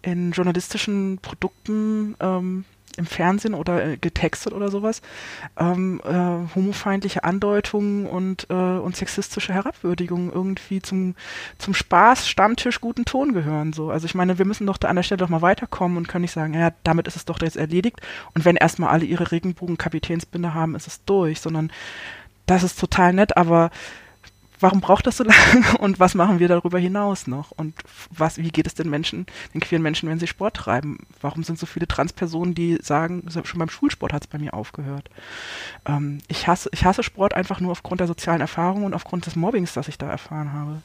in 0.02 0.34
journalistischen 0.34 1.20
Produkten 1.20 2.16
ähm, 2.20 2.66
im 2.98 3.06
Fernsehen 3.06 3.54
oder 3.54 3.86
äh, 3.86 3.98
getextet 3.98 4.54
oder 4.54 4.70
sowas, 4.70 5.02
ähm, 5.58 6.02
äh, 6.04 6.56
homofeindliche 6.56 7.24
Andeutungen 7.24 8.06
und, 8.06 8.48
äh, 8.50 8.54
und 8.54 8.96
sexistische 8.96 9.54
Herabwürdigungen 9.54 10.32
irgendwie 10.32 10.82
zum, 10.82 11.16
zum 11.58 11.74
Spaß, 11.74 12.28
Stammtisch, 12.28 12.82
guten 12.82 13.06
Ton 13.06 13.34
gehören. 13.34 13.74
So. 13.74 13.90
Also 13.90 14.06
ich 14.06 14.16
meine, 14.16 14.38
wir 14.38 14.46
müssen 14.46 14.68
doch 14.68 14.78
da 14.78 14.90
an 14.90 14.96
der 14.96 15.04
Stelle 15.04 15.20
doch 15.20 15.30
mal 15.30 15.42
weiterkommen 15.42 15.98
und 15.98 16.08
können 16.08 16.24
nicht 16.24 16.32
sagen, 16.32 16.54
ja, 16.54 16.72
damit 16.84 17.08
ist 17.08 17.16
es 17.16 17.26
doch 17.26 17.42
jetzt 17.42 17.58
erledigt. 17.58 18.00
Und 18.34 18.46
wenn 18.46 18.56
erstmal 18.56 18.90
alle 18.90 19.06
ihre 19.06 19.32
Regenbogen-Kapitänsbinde 19.32 20.54
haben, 20.54 20.76
ist 20.76 20.88
es 20.88 21.04
durch, 21.06 21.42
sondern 21.42 21.72
das 22.46 22.64
ist 22.64 22.80
total 22.80 23.14
nett, 23.14 23.38
aber 23.38 23.72
warum 24.64 24.82
braucht 24.82 25.06
das 25.06 25.18
so 25.18 25.24
lange 25.26 25.78
und 25.80 26.00
was 26.00 26.16
machen 26.16 26.40
wir 26.40 26.48
darüber 26.48 26.80
hinaus 26.80 27.28
noch? 27.28 27.52
Und 27.52 27.76
was, 28.10 28.38
wie 28.38 28.50
geht 28.50 28.66
es 28.66 28.74
den 28.74 28.90
Menschen, 28.90 29.28
den 29.54 29.62
queeren 29.62 29.84
Menschen, 29.84 30.10
wenn 30.10 30.20
sie 30.20 30.28
Sport 30.28 30.56
treiben? 30.56 31.06
Warum 31.22 31.44
sind 31.44 31.60
so 31.60 31.66
viele 31.66 31.88
Transpersonen, 31.88 32.56
die 32.56 32.80
sagen, 32.82 33.24
schon 33.44 33.60
beim 33.60 33.70
Schulsport 33.70 34.14
hat 34.14 34.24
es 34.24 34.28
bei 34.28 34.40
mir 34.40 34.54
aufgehört? 34.54 35.10
Ähm, 35.86 36.20
ich, 36.28 36.48
hasse, 36.48 36.70
ich 36.72 36.86
hasse 36.86 37.04
Sport 37.04 37.36
einfach 37.36 37.60
nur 37.60 37.72
aufgrund 37.72 38.00
der 38.00 38.08
sozialen 38.08 38.42
Erfahrung 38.42 38.86
und 38.86 38.94
aufgrund 38.94 39.26
des 39.26 39.36
Mobbings, 39.36 39.74
das 39.74 39.88
ich 39.88 39.98
da 39.98 40.10
erfahren 40.10 40.54
habe. 40.54 40.82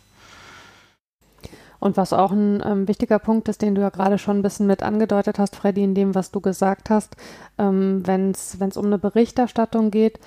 Und 1.81 1.97
was 1.97 2.13
auch 2.13 2.33
ein 2.33 2.63
ähm, 2.65 2.89
wichtiger 2.89 3.21
Punkt 3.21 3.49
ist, 3.49 3.63
den 3.63 3.75
du 3.75 3.83
ja 3.83 3.91
gerade 3.91 4.19
schon 4.19 4.39
ein 4.39 4.43
bisschen 4.43 4.67
mit 4.67 4.83
angedeutet 4.83 5.39
hast, 5.39 5.55
Freddy, 5.55 5.85
in 5.85 5.95
dem, 5.95 6.15
was 6.15 6.33
du 6.33 6.41
gesagt 6.41 6.91
hast, 6.91 7.17
ähm, 7.57 8.05
wenn 8.05 8.33
es 8.33 8.77
um 8.77 8.87
eine 8.87 8.99
Berichterstattung 8.99 9.91
geht, 9.91 10.19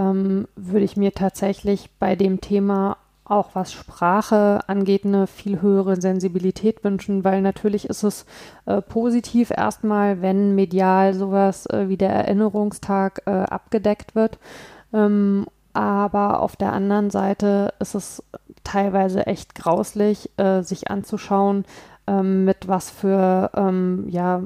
ähm, 0.00 0.48
würde 0.56 0.84
ich 0.84 0.96
mir 0.96 1.12
tatsächlich 1.12 1.90
bei 1.98 2.16
dem 2.16 2.40
Thema 2.40 2.96
auch 3.24 3.50
was 3.54 3.72
Sprache 3.72 4.60
angeht, 4.66 5.04
eine 5.04 5.28
viel 5.28 5.62
höhere 5.62 6.00
Sensibilität 6.00 6.82
wünschen, 6.82 7.22
weil 7.22 7.42
natürlich 7.42 7.88
ist 7.88 8.02
es 8.02 8.26
äh, 8.66 8.82
positiv 8.82 9.52
erstmal, 9.52 10.20
wenn 10.20 10.56
medial 10.56 11.14
sowas 11.14 11.66
äh, 11.66 11.88
wie 11.88 11.96
der 11.96 12.10
Erinnerungstag 12.10 13.22
äh, 13.26 13.30
abgedeckt 13.30 14.16
wird. 14.16 14.38
Ähm, 14.92 15.46
aber 15.72 16.40
auf 16.40 16.56
der 16.56 16.72
anderen 16.72 17.10
Seite 17.10 17.72
ist 17.78 17.94
es 17.94 18.24
teilweise 18.64 19.26
echt 19.28 19.54
grauslich, 19.54 20.30
äh, 20.36 20.62
sich 20.62 20.90
anzuschauen, 20.90 21.64
ähm, 22.08 22.44
mit 22.44 22.66
was 22.66 22.90
für 22.90 23.52
ähm, 23.54 24.06
ja, 24.08 24.42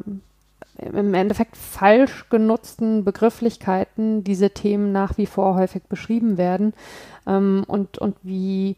im 0.78 1.14
Endeffekt 1.14 1.56
falsch 1.56 2.28
genutzten 2.30 3.04
Begrifflichkeiten 3.04 4.24
diese 4.24 4.50
Themen 4.50 4.92
nach 4.92 5.16
wie 5.18 5.26
vor 5.26 5.54
häufig 5.54 5.84
beschrieben 5.84 6.36
werden 6.36 6.74
ähm, 7.26 7.64
und, 7.66 7.98
und 7.98 8.16
wie, 8.22 8.76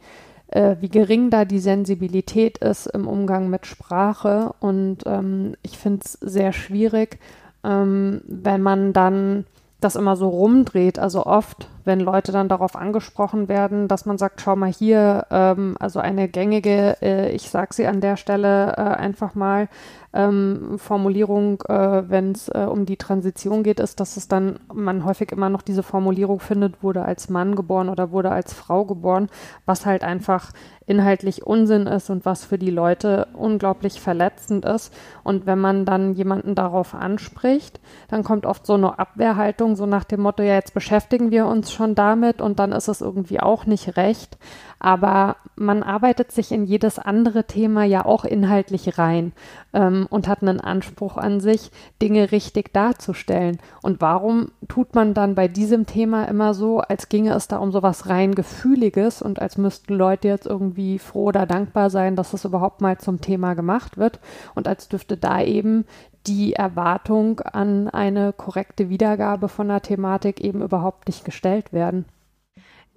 äh, 0.48 0.76
wie 0.80 0.88
gering 0.88 1.30
da 1.30 1.44
die 1.44 1.59
Sensibilität 1.59 2.59
ist 2.59 2.87
im 2.87 3.09
Umgang 3.09 3.48
mit 3.48 3.66
Sprache. 3.66 4.54
Und 4.61 4.98
ähm, 5.06 5.56
ich 5.62 5.78
finde 5.78 6.02
es 6.04 6.12
sehr 6.12 6.52
schwierig, 6.52 7.18
ähm, 7.64 8.20
wenn 8.26 8.62
man 8.62 8.92
dann 8.92 9.46
das 9.80 9.96
immer 9.96 10.16
so 10.16 10.28
rumdreht. 10.28 10.98
Also 10.98 11.26
oft, 11.26 11.68
wenn 11.85 12.00
Leute 12.00 12.32
dann 12.32 12.48
darauf 12.48 12.76
angesprochen 12.76 13.48
werden, 13.48 13.88
dass 13.88 14.06
man 14.06 14.18
sagt, 14.18 14.40
schau 14.40 14.56
mal 14.56 14.72
hier, 14.72 15.26
ähm, 15.30 15.76
also 15.78 16.00
eine 16.00 16.28
gängige, 16.28 16.96
äh, 17.02 17.30
ich 17.32 17.50
sage 17.50 17.74
sie 17.74 17.87
an 17.87 18.00
der 18.00 18.16
Stelle 18.16 18.72
äh, 18.76 18.80
einfach 18.80 19.35
mal, 19.35 19.68
ähm, 20.16 20.79
Formulierung, 20.79 21.62
äh, 21.68 22.09
wenn 22.09 22.33
es 22.33 22.48
äh, 22.48 22.66
um 22.68 22.87
die 22.87 22.96
Transition 22.96 23.62
geht, 23.62 23.81
ist, 23.81 24.00
dass 24.00 24.16
es 24.16 24.29
dann 24.29 24.59
man 24.72 25.05
häufig 25.05 25.31
immer 25.31 25.50
noch 25.50 25.62
diese 25.62 25.83
Formulierung 25.83 26.40
findet, 26.40 26.83
wurde 26.83 27.05
als 27.05 27.29
Mann 27.29 27.55
geboren 27.55 27.88
oder 27.88 28.11
wurde 28.11 28.31
als 28.31 28.55
Frau 28.55 28.85
geboren, 28.87 29.29
was 29.66 29.85
halt 29.85 30.02
einfach 30.02 30.52
inhaltlich 30.87 31.46
Unsinn 31.46 31.87
ist 31.87 32.11
und 32.11 32.24
was 32.24 32.44
für 32.44 32.59
die 32.59 32.70
Leute 32.70 33.26
unglaublich 33.35 34.00
verletzend 34.00 34.64
ist. 34.64 34.94
Und 35.24 35.44
wenn 35.44 35.59
man 35.59 35.85
dann 35.85 36.14
jemanden 36.14 36.55
darauf 36.55 36.94
anspricht, 36.94 37.81
dann 38.09 38.24
kommt 38.24 38.46
oft 38.46 38.64
so 38.64 38.74
eine 38.74 38.98
Abwehrhaltung, 38.98 39.76
so 39.76 39.85
nach 39.85 40.05
dem 40.05 40.20
Motto, 40.20 40.42
ja, 40.42 40.55
jetzt 40.55 40.74
beschäftigen 40.74 41.31
wir 41.31 41.46
uns 41.46 41.72
schon 41.72 41.94
damit 41.94 42.40
und 42.40 42.59
dann 42.59 42.72
ist 42.72 42.88
es 42.88 43.00
irgendwie 43.00 43.40
auch 43.40 43.66
nicht 43.66 43.96
recht. 43.96 44.38
Aber 44.79 45.37
man 45.57 45.83
arbeitet 45.83 46.33
sich 46.33 46.53
in 46.53 46.65
jedes 46.65 46.99
andere 46.99 47.45
Thema 47.45 47.85
ja 47.85 48.05
auch 48.05 48.25
inhaltlich 48.25 48.99
rein 48.99 49.33
ähm, 49.73 50.07
und 50.11 50.29
hat 50.29 50.43
einen 50.43 50.61
Anspruch 50.61 51.17
an 51.17 51.41
sich, 51.41 51.71
Dinge 52.03 52.31
richtig 52.31 52.75
darzustellen. 52.75 53.59
Und 53.83 54.01
warum 54.01 54.53
tut 54.69 54.95
man 54.95 55.15
dann 55.15 55.35
bei 55.35 55.49
diesem 55.49 55.87
Thema 55.87 56.25
immer 56.25 56.53
so, 56.53 56.81
als 56.81 57.09
ginge 57.09 57.33
es 57.35 57.49
da 57.49 57.59
um 57.59 57.73
sowas 57.73 58.09
rein 58.09 58.35
Gefühliges 58.35 59.23
und 59.23 59.41
als 59.41 59.57
müssten 59.57 59.95
Leute 59.95 60.29
jetzt 60.29 60.47
irgendwie 60.47 60.99
froh 60.99 61.25
oder 61.25 61.47
dankbar 61.47 61.89
sein, 61.89 62.17
dass 62.17 62.35
es 62.35 62.45
überhaupt 62.45 62.83
mal 62.83 62.99
zum 62.99 63.21
Thema 63.21 63.55
gemacht 63.55 63.97
wird 63.97 64.21
und 64.55 64.69
als 64.69 64.89
dürfte 64.89 65.17
da 65.17 65.41
eben 65.41 65.87
die 66.27 66.55
Erwartung 66.55 67.41
an 67.41 67.89
eine 67.89 68.33
korrekte 68.33 68.89
Wiedergabe 68.89 69.49
von 69.49 69.69
der 69.69 69.81
Thematik 69.81 70.41
eben 70.41 70.61
überhaupt 70.62 71.09
nicht 71.09 71.25
gestellt 71.25 71.73
werden. 71.73 72.05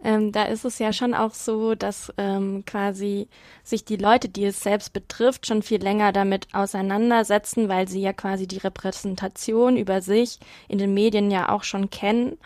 Ähm, 0.03 0.31
da 0.31 0.43
ist 0.43 0.63
es 0.63 0.79
ja 0.79 0.93
schon 0.93 1.13
auch 1.13 1.33
so, 1.33 1.75
dass 1.75 2.13
ähm, 2.17 2.63
quasi 2.65 3.27
sich 3.63 3.83
die 3.83 3.97
Leute, 3.97 4.29
die 4.29 4.45
es 4.45 4.61
selbst 4.61 4.93
betrifft, 4.93 5.45
schon 5.45 5.61
viel 5.61 5.81
länger 5.81 6.13
damit 6.13 6.47
auseinandersetzen, 6.53 7.67
weil 7.67 7.87
sie 7.87 8.01
ja 8.01 8.13
quasi 8.13 8.47
die 8.47 8.59
Repräsentation 8.59 9.75
über 9.75 10.01
sich 10.01 10.39
in 10.69 10.77
den 10.77 10.93
Medien 10.93 11.31
ja 11.31 11.49
auch 11.49 11.63
schon 11.63 11.89
kennen 11.89 12.37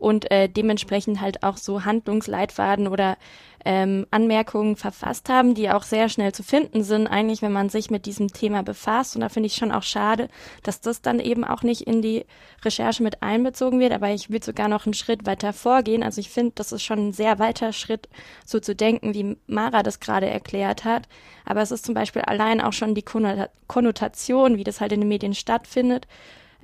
und 0.00 0.30
äh, 0.30 0.48
dementsprechend 0.48 1.20
halt 1.20 1.42
auch 1.42 1.56
so 1.56 1.84
Handlungsleitfaden 1.84 2.88
oder 2.88 3.16
ähm, 3.64 4.06
Anmerkungen 4.10 4.76
verfasst 4.76 5.28
haben, 5.28 5.54
die 5.54 5.70
auch 5.70 5.82
sehr 5.82 6.08
schnell 6.08 6.32
zu 6.32 6.42
finden 6.42 6.82
sind, 6.82 7.06
eigentlich, 7.06 7.42
wenn 7.42 7.52
man 7.52 7.68
sich 7.68 7.90
mit 7.90 8.06
diesem 8.06 8.32
Thema 8.32 8.62
befasst. 8.62 9.14
Und 9.14 9.20
da 9.20 9.28
finde 9.28 9.48
ich 9.48 9.56
schon 9.56 9.72
auch 9.72 9.82
schade, 9.82 10.28
dass 10.62 10.80
das 10.80 11.02
dann 11.02 11.20
eben 11.20 11.44
auch 11.44 11.62
nicht 11.62 11.82
in 11.82 12.00
die 12.00 12.24
Recherche 12.64 13.02
mit 13.02 13.22
einbezogen 13.22 13.78
wird. 13.78 13.92
Aber 13.92 14.08
ich 14.10 14.30
will 14.30 14.42
sogar 14.42 14.68
noch 14.68 14.86
einen 14.86 14.94
Schritt 14.94 15.26
weiter 15.26 15.52
vorgehen. 15.52 16.02
Also 16.02 16.20
ich 16.20 16.30
finde, 16.30 16.52
das 16.54 16.72
ist 16.72 16.82
schon 16.82 17.08
ein 17.08 17.12
sehr 17.12 17.38
weiter 17.38 17.74
Schritt, 17.74 18.08
so 18.46 18.60
zu 18.60 18.74
denken, 18.74 19.12
wie 19.12 19.36
Mara 19.46 19.82
das 19.82 20.00
gerade 20.00 20.28
erklärt 20.28 20.84
hat. 20.84 21.06
Aber 21.44 21.60
es 21.60 21.70
ist 21.70 21.84
zum 21.84 21.94
Beispiel 21.94 22.22
allein 22.22 22.62
auch 22.62 22.72
schon 22.72 22.94
die 22.94 23.04
Konnotation, 23.04 24.56
wie 24.56 24.64
das 24.64 24.80
halt 24.80 24.92
in 24.92 25.00
den 25.00 25.08
Medien 25.08 25.34
stattfindet. 25.34 26.06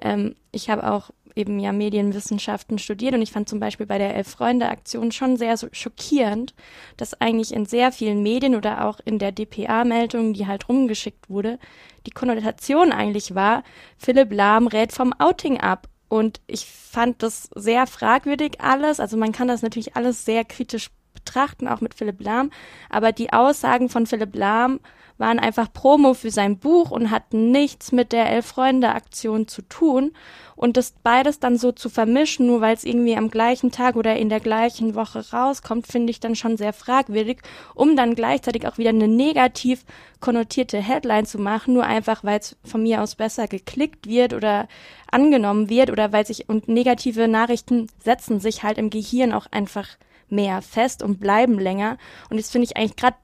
Ähm, 0.01 0.35
ich 0.51 0.71
habe 0.71 0.91
auch 0.91 1.11
eben 1.37 1.59
ja 1.61 1.73
Medienwissenschaften 1.73 2.79
studiert 2.79 3.15
und 3.15 3.23
ich 3.23 3.31
fand 3.31 3.49
zum 3.49 3.61
Beispiel 3.61 3.87
bei 3.87 3.99
der 3.99 4.15
Elf-Freunde-Aktion 4.17 5.13
schon 5.13 5.37
sehr 5.37 5.57
so 5.57 5.69
schockierend, 5.71 6.55
dass 6.97 7.21
eigentlich 7.21 7.55
in 7.55 7.67
sehr 7.67 7.93
vielen 7.93 8.23
Medien 8.23 8.57
oder 8.57 8.87
auch 8.87 8.99
in 9.05 9.19
der 9.19 9.33
DPA-Meldung, 9.33 10.33
die 10.33 10.47
halt 10.47 10.69
rumgeschickt 10.69 11.29
wurde, 11.29 11.59
die 12.07 12.11
Konnotation 12.11 12.91
eigentlich 12.91 13.35
war, 13.35 13.63
Philipp 13.99 14.33
Lahm 14.33 14.67
rät 14.67 14.93
vom 14.93 15.13
Outing 15.13 15.61
ab. 15.61 15.89
Und 16.09 16.41
ich 16.47 16.67
fand 16.67 17.23
das 17.23 17.51
sehr 17.55 17.87
fragwürdig 17.87 18.61
alles. 18.61 19.01
Also 19.01 19.17
man 19.17 19.33
kann 19.33 19.49
das 19.49 19.63
natürlich 19.63 19.97
alles 19.97 20.25
sehr 20.25 20.45
kritisch 20.45 20.91
betrachten, 21.13 21.67
auch 21.67 21.81
mit 21.81 21.95
Philipp 21.95 22.21
Lahm. 22.21 22.51
Aber 22.89 23.13
die 23.13 23.33
Aussagen 23.33 23.89
von 23.89 24.07
Philipp 24.07 24.37
Lahm 24.37 24.81
waren 25.19 25.39
einfach 25.39 25.73
Promo 25.73 26.15
für 26.15 26.31
sein 26.31 26.59
Buch 26.59 26.91
und 26.91 27.11
hatten 27.11 27.51
nichts 27.51 27.93
mit 27.93 28.13
der 28.13 28.31
Elf-Freunde-Aktion 28.31 29.49
zu 29.49 29.63
tun. 29.63 30.13
Und 30.57 30.79
das 30.79 30.95
beides 31.03 31.39
dann 31.39 31.59
so 31.59 31.71
zu 31.71 31.91
vermischen, 31.91 32.47
nur 32.47 32.63
weil 32.63 32.75
es 32.75 32.85
irgendwie 32.85 33.17
am 33.17 33.31
gleichen 33.31 33.71
Tag 33.71 33.97
oder 33.97 34.17
in 34.17 34.31
der 34.31 34.41
gleichen 34.41 34.95
Woche 34.95 35.25
rauskommt, 35.31 35.87
finde 35.87 36.11
ich 36.11 36.21
dann 36.21 36.35
schon 36.35 36.57
sehr 36.57 36.73
fragwürdig, 36.73 37.41
um 37.75 37.95
dann 37.95 38.15
gleichzeitig 38.15 38.67
auch 38.67 38.79
wieder 38.79 38.91
eine 38.91 39.09
negativ 39.09 39.85
konnotierte 40.21 40.79
Headline 40.79 41.27
zu 41.27 41.39
machen, 41.39 41.75
nur 41.75 41.85
einfach, 41.85 42.25
weil 42.25 42.39
es 42.39 42.57
von 42.65 42.83
mir 42.83 43.03
aus 43.03 43.17
besser 43.17 43.49
geklickt 43.49 44.07
wird 44.07 44.33
oder 44.33 44.67
angenommen 45.11 45.69
wird 45.69 45.91
oder 45.91 46.13
weil 46.13 46.27
sich 46.27 46.49
und 46.49 46.69
negative 46.69 47.29
Nachrichten 47.29 47.89
setzen 48.03 48.41
sich 48.41 48.63
halt 48.63 48.79
im 48.79 48.89
Gehirn 48.89 49.33
auch 49.35 49.47
einfach 49.51 49.89
mehr 50.29 50.63
fest 50.63 51.03
und 51.03 51.21
bleiben 51.21 51.59
länger. 51.59 51.99
Und 52.31 52.39
das 52.39 52.51
finde 52.51 52.65
ich 52.65 52.77
eigentlich 52.77 52.97
gerade 52.97 53.17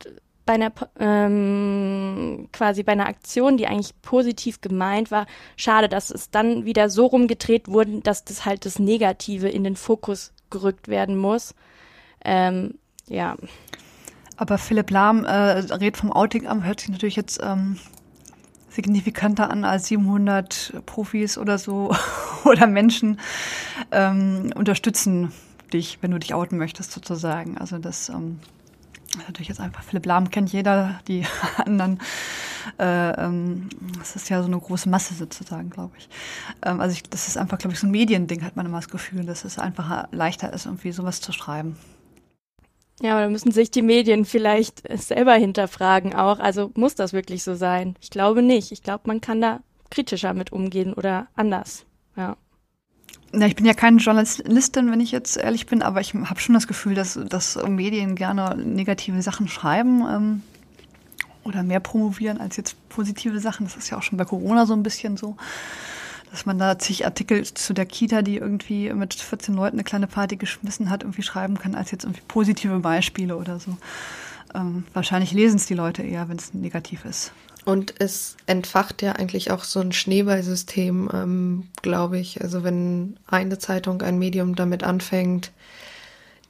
bei 0.45 0.55
einer 0.55 0.73
ähm, 0.99 2.49
quasi 2.53 2.83
bei 2.83 2.93
einer 2.93 3.07
Aktion, 3.07 3.57
die 3.57 3.67
eigentlich 3.67 4.01
positiv 4.03 4.61
gemeint 4.61 5.11
war, 5.11 5.27
schade, 5.57 5.89
dass 5.89 6.11
es 6.11 6.31
dann 6.31 6.65
wieder 6.65 6.91
so 6.91 7.07
rumgedreht 7.07 7.69
wurde, 7.69 8.01
dass 8.01 8.25
das 8.25 8.45
halt 8.45 8.67
das 8.67 8.79
Negative 8.79 9.49
in 9.49 9.65
den 9.65 9.77
Fokus 9.77 10.33
gerückt 10.51 10.89
werden 10.89 11.17
muss. 11.17 11.55
Ähm, 12.25 12.75
ja. 13.09 13.37
Aber 14.37 14.59
Philipp 14.59 14.91
Lahm 14.91 15.25
äh, 15.25 15.31
redet 15.31 15.97
vom 15.97 16.13
Outing 16.13 16.47
am, 16.47 16.65
hört 16.65 16.81
sich 16.81 16.89
natürlich 16.89 17.17
jetzt 17.17 17.41
ähm, 17.43 17.79
signifikanter 18.71 19.51
an 19.51 19.65
als 19.65 19.87
700 19.87 20.83
Profis 20.87 21.39
oder 21.39 21.59
so 21.59 21.95
oder 22.45 22.67
Menschen 22.67 23.21
ähm, 23.91 24.53
unterstützen 24.55 25.33
dich, 25.73 25.99
wenn 26.01 26.11
du 26.11 26.19
dich 26.19 26.35
outen 26.35 26.59
möchtest 26.59 26.93
sozusagen. 26.93 27.59
Also 27.59 27.79
das 27.79 28.11
natürlich 29.19 29.49
jetzt 29.49 29.61
einfach 29.61 29.83
Philipp 29.83 30.07
Lahm 30.07 30.31
kennt 30.31 30.53
jeder, 30.53 31.01
die 31.09 31.27
anderen. 31.59 32.01
Äh, 32.79 33.11
ähm, 33.13 33.69
das 33.99 34.17
ist 34.17 34.29
ja 34.29 34.41
so 34.41 34.47
eine 34.47 34.59
große 34.59 34.89
Masse 34.89 35.15
sozusagen, 35.15 35.71
glaube 35.71 35.95
ich. 35.99 36.09
Ähm, 36.65 36.81
also 36.81 36.93
ich, 36.95 37.03
das 37.05 37.29
ist 37.29 37.37
einfach, 37.37 37.59
glaube 37.59 37.75
ich, 37.75 37.81
so 37.81 37.87
ein 37.87 37.91
Mediending, 37.91 38.45
hat 38.45 38.57
man 38.57 38.67
immer 38.67 38.79
das 38.79 38.89
Gefühl, 38.89 39.25
dass 39.25 39.45
es 39.45 39.59
einfach 39.59 40.09
leichter 40.13 40.53
ist, 40.53 40.67
irgendwie 40.67 40.93
sowas 40.93 41.21
zu 41.21 41.33
schreiben. 41.33 41.77
Ja, 43.01 43.13
aber 43.13 43.23
da 43.23 43.29
müssen 43.31 43.51
sich 43.51 43.71
die 43.71 43.83
Medien 43.83 44.25
vielleicht 44.25 44.83
selber 44.97 45.35
hinterfragen 45.35 46.15
auch. 46.15 46.39
Also 46.39 46.71
muss 46.75 46.95
das 46.95 47.13
wirklich 47.13 47.43
so 47.43 47.55
sein? 47.55 47.97
Ich 48.01 48.11
glaube 48.11 48.43
nicht. 48.43 48.71
Ich 48.71 48.83
glaube, 48.83 49.05
man 49.07 49.21
kann 49.21 49.41
da 49.41 49.61
kritischer 49.91 50.35
mit 50.35 50.53
umgehen 50.53 50.95
oder 50.95 51.27
anders. 51.35 51.85
Ja. 52.17 52.37
Ja, 53.35 53.47
ich 53.47 53.57
bin 53.57 53.65
ja 53.65 53.73
keine 53.73 53.97
Journalistin, 53.97 54.91
wenn 54.91 55.01
ich 55.01 55.11
jetzt 55.11 55.39
ehrlich 55.39 55.65
bin, 55.65 55.81
aber 55.81 56.03
ich 56.03 56.13
habe 56.13 56.39
schon 56.39 56.55
das 56.55 56.67
Gefühl, 56.67 56.95
dass, 56.95 57.19
dass 57.29 57.57
Medien 57.67 58.15
gerne 58.15 58.57
negative 58.57 59.23
Sachen 59.23 59.49
schreiben 59.49 60.03
ähm, 60.07 60.43
oder 61.43 61.63
mehr 61.63 61.81
promovieren 61.81 62.41
als 62.41 62.59
jetzt 62.59 62.77
positive 62.91 63.41
Sachen. 63.41 63.65
Das 63.65 63.77
ist 63.77 63.89
ja 63.89 63.97
auch 63.97 64.03
schon 64.03 64.19
bei 64.19 64.27
Corona 64.27 64.67
so 64.67 64.75
ein 64.75 64.83
bisschen 64.83 65.17
so, 65.17 65.37
dass 66.31 66.45
man 66.45 66.59
da 66.59 66.79
zig 66.79 67.07
Artikel 67.07 67.43
zu 67.45 67.73
der 67.73 67.87
Kita, 67.87 68.21
die 68.21 68.37
irgendwie 68.37 68.93
mit 68.93 69.15
14 69.15 69.55
Leuten 69.55 69.77
eine 69.77 69.85
kleine 69.85 70.09
Party 70.09 70.37
geschmissen 70.37 70.91
hat, 70.91 71.03
irgendwie 71.03 71.23
schreiben 71.23 71.59
kann, 71.59 71.75
als 71.75 71.91
jetzt 71.91 72.05
irgendwie 72.05 72.23
positive 72.29 72.81
Beispiele 72.81 73.37
oder 73.37 73.59
so. 73.59 73.79
Ähm, 74.55 74.85
wahrscheinlich 74.93 75.33
lesen 75.33 75.57
es 75.57 75.65
die 75.65 75.75
Leute 75.75 76.03
eher, 76.03 76.29
wenn 76.29 76.37
es 76.37 76.53
negativ 76.53 77.07
ist. 77.07 77.33
Und 77.65 77.95
es 77.99 78.37
entfacht 78.47 79.03
ja 79.03 79.13
eigentlich 79.13 79.51
auch 79.53 79.63
so 79.63 79.81
ein 79.81 79.93
Schneeballsystem, 79.93 81.09
ähm, 81.13 81.69
glaube 81.81 82.19
ich. 82.19 82.43
Also 82.43 82.65
wenn 82.65 83.17
eine 83.27 83.59
Zeitung, 83.59 84.03
ein 84.03 84.19
Medium 84.19 84.57
damit 84.57 84.83
anfängt, 84.83 85.53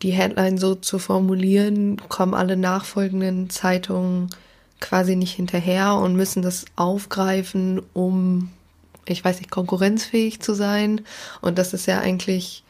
die 0.00 0.10
Headline 0.10 0.58
so 0.58 0.74
zu 0.74 0.98
formulieren, 0.98 2.00
kommen 2.08 2.34
alle 2.34 2.56
nachfolgenden 2.56 3.50
Zeitungen 3.50 4.30
quasi 4.80 5.14
nicht 5.14 5.34
hinterher 5.34 5.94
und 5.94 6.16
müssen 6.16 6.42
das 6.42 6.64
aufgreifen, 6.76 7.80
um, 7.92 8.50
ich 9.04 9.24
weiß 9.24 9.38
nicht, 9.38 9.50
konkurrenzfähig 9.50 10.40
zu 10.40 10.54
sein. 10.54 11.02
Und 11.40 11.58
das 11.58 11.72
ist 11.72 11.86
ja 11.86 12.00
eigentlich 12.00 12.64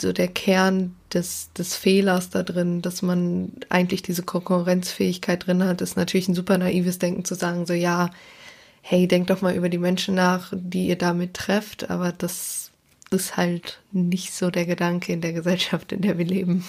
so 0.00 0.12
der 0.12 0.28
Kern 0.28 0.94
des, 1.12 1.50
des 1.52 1.76
Fehlers 1.76 2.30
da 2.30 2.42
drin, 2.42 2.82
dass 2.82 3.02
man 3.02 3.52
eigentlich 3.68 4.02
diese 4.02 4.22
Konkurrenzfähigkeit 4.22 5.46
drin 5.46 5.64
hat, 5.64 5.80
ist 5.80 5.96
natürlich 5.96 6.28
ein 6.28 6.34
super 6.34 6.58
naives 6.58 6.98
Denken 6.98 7.24
zu 7.24 7.34
sagen, 7.34 7.66
so 7.66 7.72
ja, 7.72 8.10
hey, 8.82 9.06
denkt 9.06 9.30
doch 9.30 9.42
mal 9.42 9.54
über 9.54 9.68
die 9.68 9.78
Menschen 9.78 10.14
nach, 10.14 10.52
die 10.54 10.88
ihr 10.88 10.96
damit 10.96 11.34
trefft, 11.34 11.90
aber 11.90 12.12
das 12.12 12.70
ist 13.10 13.36
halt 13.36 13.80
nicht 13.92 14.32
so 14.34 14.50
der 14.50 14.66
Gedanke 14.66 15.12
in 15.12 15.20
der 15.20 15.32
Gesellschaft, 15.32 15.92
in 15.92 16.02
der 16.02 16.18
wir 16.18 16.26
leben. 16.26 16.64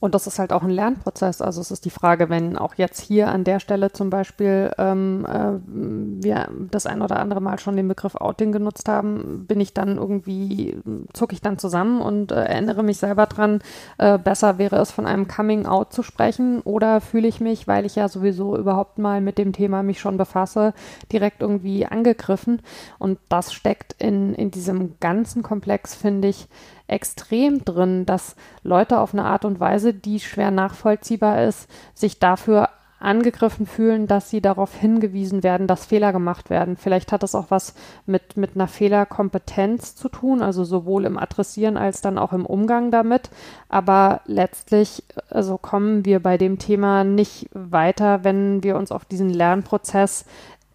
Und 0.00 0.14
das 0.14 0.28
ist 0.28 0.38
halt 0.38 0.52
auch 0.52 0.62
ein 0.62 0.70
Lernprozess. 0.70 1.42
Also 1.42 1.60
es 1.60 1.72
ist 1.72 1.84
die 1.84 1.90
Frage, 1.90 2.28
wenn 2.28 2.56
auch 2.56 2.74
jetzt 2.74 3.00
hier 3.00 3.28
an 3.28 3.42
der 3.42 3.58
Stelle 3.58 3.90
zum 3.90 4.10
Beispiel 4.10 4.70
ähm, 4.78 5.26
äh, 5.26 5.58
wir 5.66 6.48
das 6.70 6.86
ein 6.86 7.02
oder 7.02 7.18
andere 7.18 7.40
Mal 7.40 7.58
schon 7.58 7.76
den 7.76 7.88
Begriff 7.88 8.14
Outing 8.14 8.52
genutzt 8.52 8.88
haben, 8.88 9.46
bin 9.46 9.60
ich 9.60 9.74
dann 9.74 9.96
irgendwie, 9.96 10.76
zucke 11.12 11.34
ich 11.34 11.40
dann 11.40 11.58
zusammen 11.58 12.00
und 12.00 12.30
äh, 12.30 12.44
erinnere 12.44 12.84
mich 12.84 12.98
selber 12.98 13.26
dran, 13.26 13.60
äh, 13.98 14.18
besser 14.18 14.58
wäre 14.58 14.76
es 14.76 14.92
von 14.92 15.04
einem 15.04 15.26
Coming 15.26 15.66
Out 15.66 15.92
zu 15.92 16.04
sprechen 16.04 16.60
oder 16.60 17.00
fühle 17.00 17.26
ich 17.26 17.40
mich, 17.40 17.66
weil 17.66 17.84
ich 17.84 17.96
ja 17.96 18.08
sowieso 18.08 18.56
überhaupt 18.56 18.98
mal 18.98 19.20
mit 19.20 19.36
dem 19.36 19.52
Thema 19.52 19.82
mich 19.82 19.98
schon 19.98 20.16
befasse, 20.16 20.74
direkt 21.10 21.42
irgendwie 21.42 21.86
angegriffen. 21.86 22.62
Und 23.00 23.18
das 23.28 23.52
steckt 23.52 23.96
in, 23.98 24.34
in 24.34 24.52
diesem 24.52 25.00
ganzen 25.00 25.42
Komplex, 25.42 25.96
finde 25.96 26.28
ich, 26.28 26.46
extrem 26.88 27.64
drin, 27.64 28.06
dass 28.06 28.34
Leute 28.62 28.98
auf 28.98 29.12
eine 29.12 29.24
Art 29.24 29.44
und 29.44 29.60
Weise, 29.60 29.94
die 29.94 30.20
schwer 30.20 30.50
nachvollziehbar 30.50 31.44
ist, 31.44 31.68
sich 31.94 32.18
dafür 32.18 32.70
angegriffen 33.00 33.66
fühlen, 33.66 34.06
dass 34.06 34.28
sie 34.28 34.40
darauf 34.40 34.74
hingewiesen 34.74 35.42
werden, 35.42 35.66
dass 35.66 35.86
Fehler 35.86 36.12
gemacht 36.12 36.50
werden. 36.50 36.76
Vielleicht 36.76 37.12
hat 37.12 37.22
das 37.22 37.34
auch 37.34 37.46
was 37.50 37.74
mit, 38.06 38.36
mit 38.36 38.56
einer 38.56 38.66
Fehlerkompetenz 38.66 39.94
zu 39.94 40.08
tun, 40.08 40.42
also 40.42 40.64
sowohl 40.64 41.04
im 41.04 41.16
Adressieren 41.16 41.76
als 41.76 42.00
dann 42.00 42.18
auch 42.18 42.32
im 42.32 42.44
Umgang 42.44 42.90
damit. 42.90 43.30
Aber 43.68 44.22
letztlich, 44.26 45.04
also 45.30 45.58
kommen 45.58 46.04
wir 46.04 46.20
bei 46.20 46.38
dem 46.38 46.58
Thema 46.58 47.04
nicht 47.04 47.48
weiter, 47.52 48.24
wenn 48.24 48.64
wir 48.64 48.76
uns 48.76 48.90
auf 48.90 49.04
diesen 49.04 49.30
Lernprozess 49.30 50.24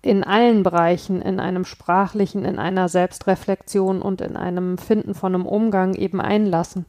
in 0.04 0.24
allen 0.24 0.64
Bereichen, 0.64 1.22
in 1.22 1.40
einem 1.40 1.66
sprachlichen, 1.66 2.46
in 2.46 2.60
einer 2.60 2.90
Selbstreflexion 2.90 4.02
und 4.02 4.22
in 4.22 4.36
einem 4.36 4.78
Finden 4.78 5.16
von 5.16 5.34
einem 5.34 5.46
Umgang 5.46 5.96
eben 5.96 6.22
einlassen. 6.22 6.86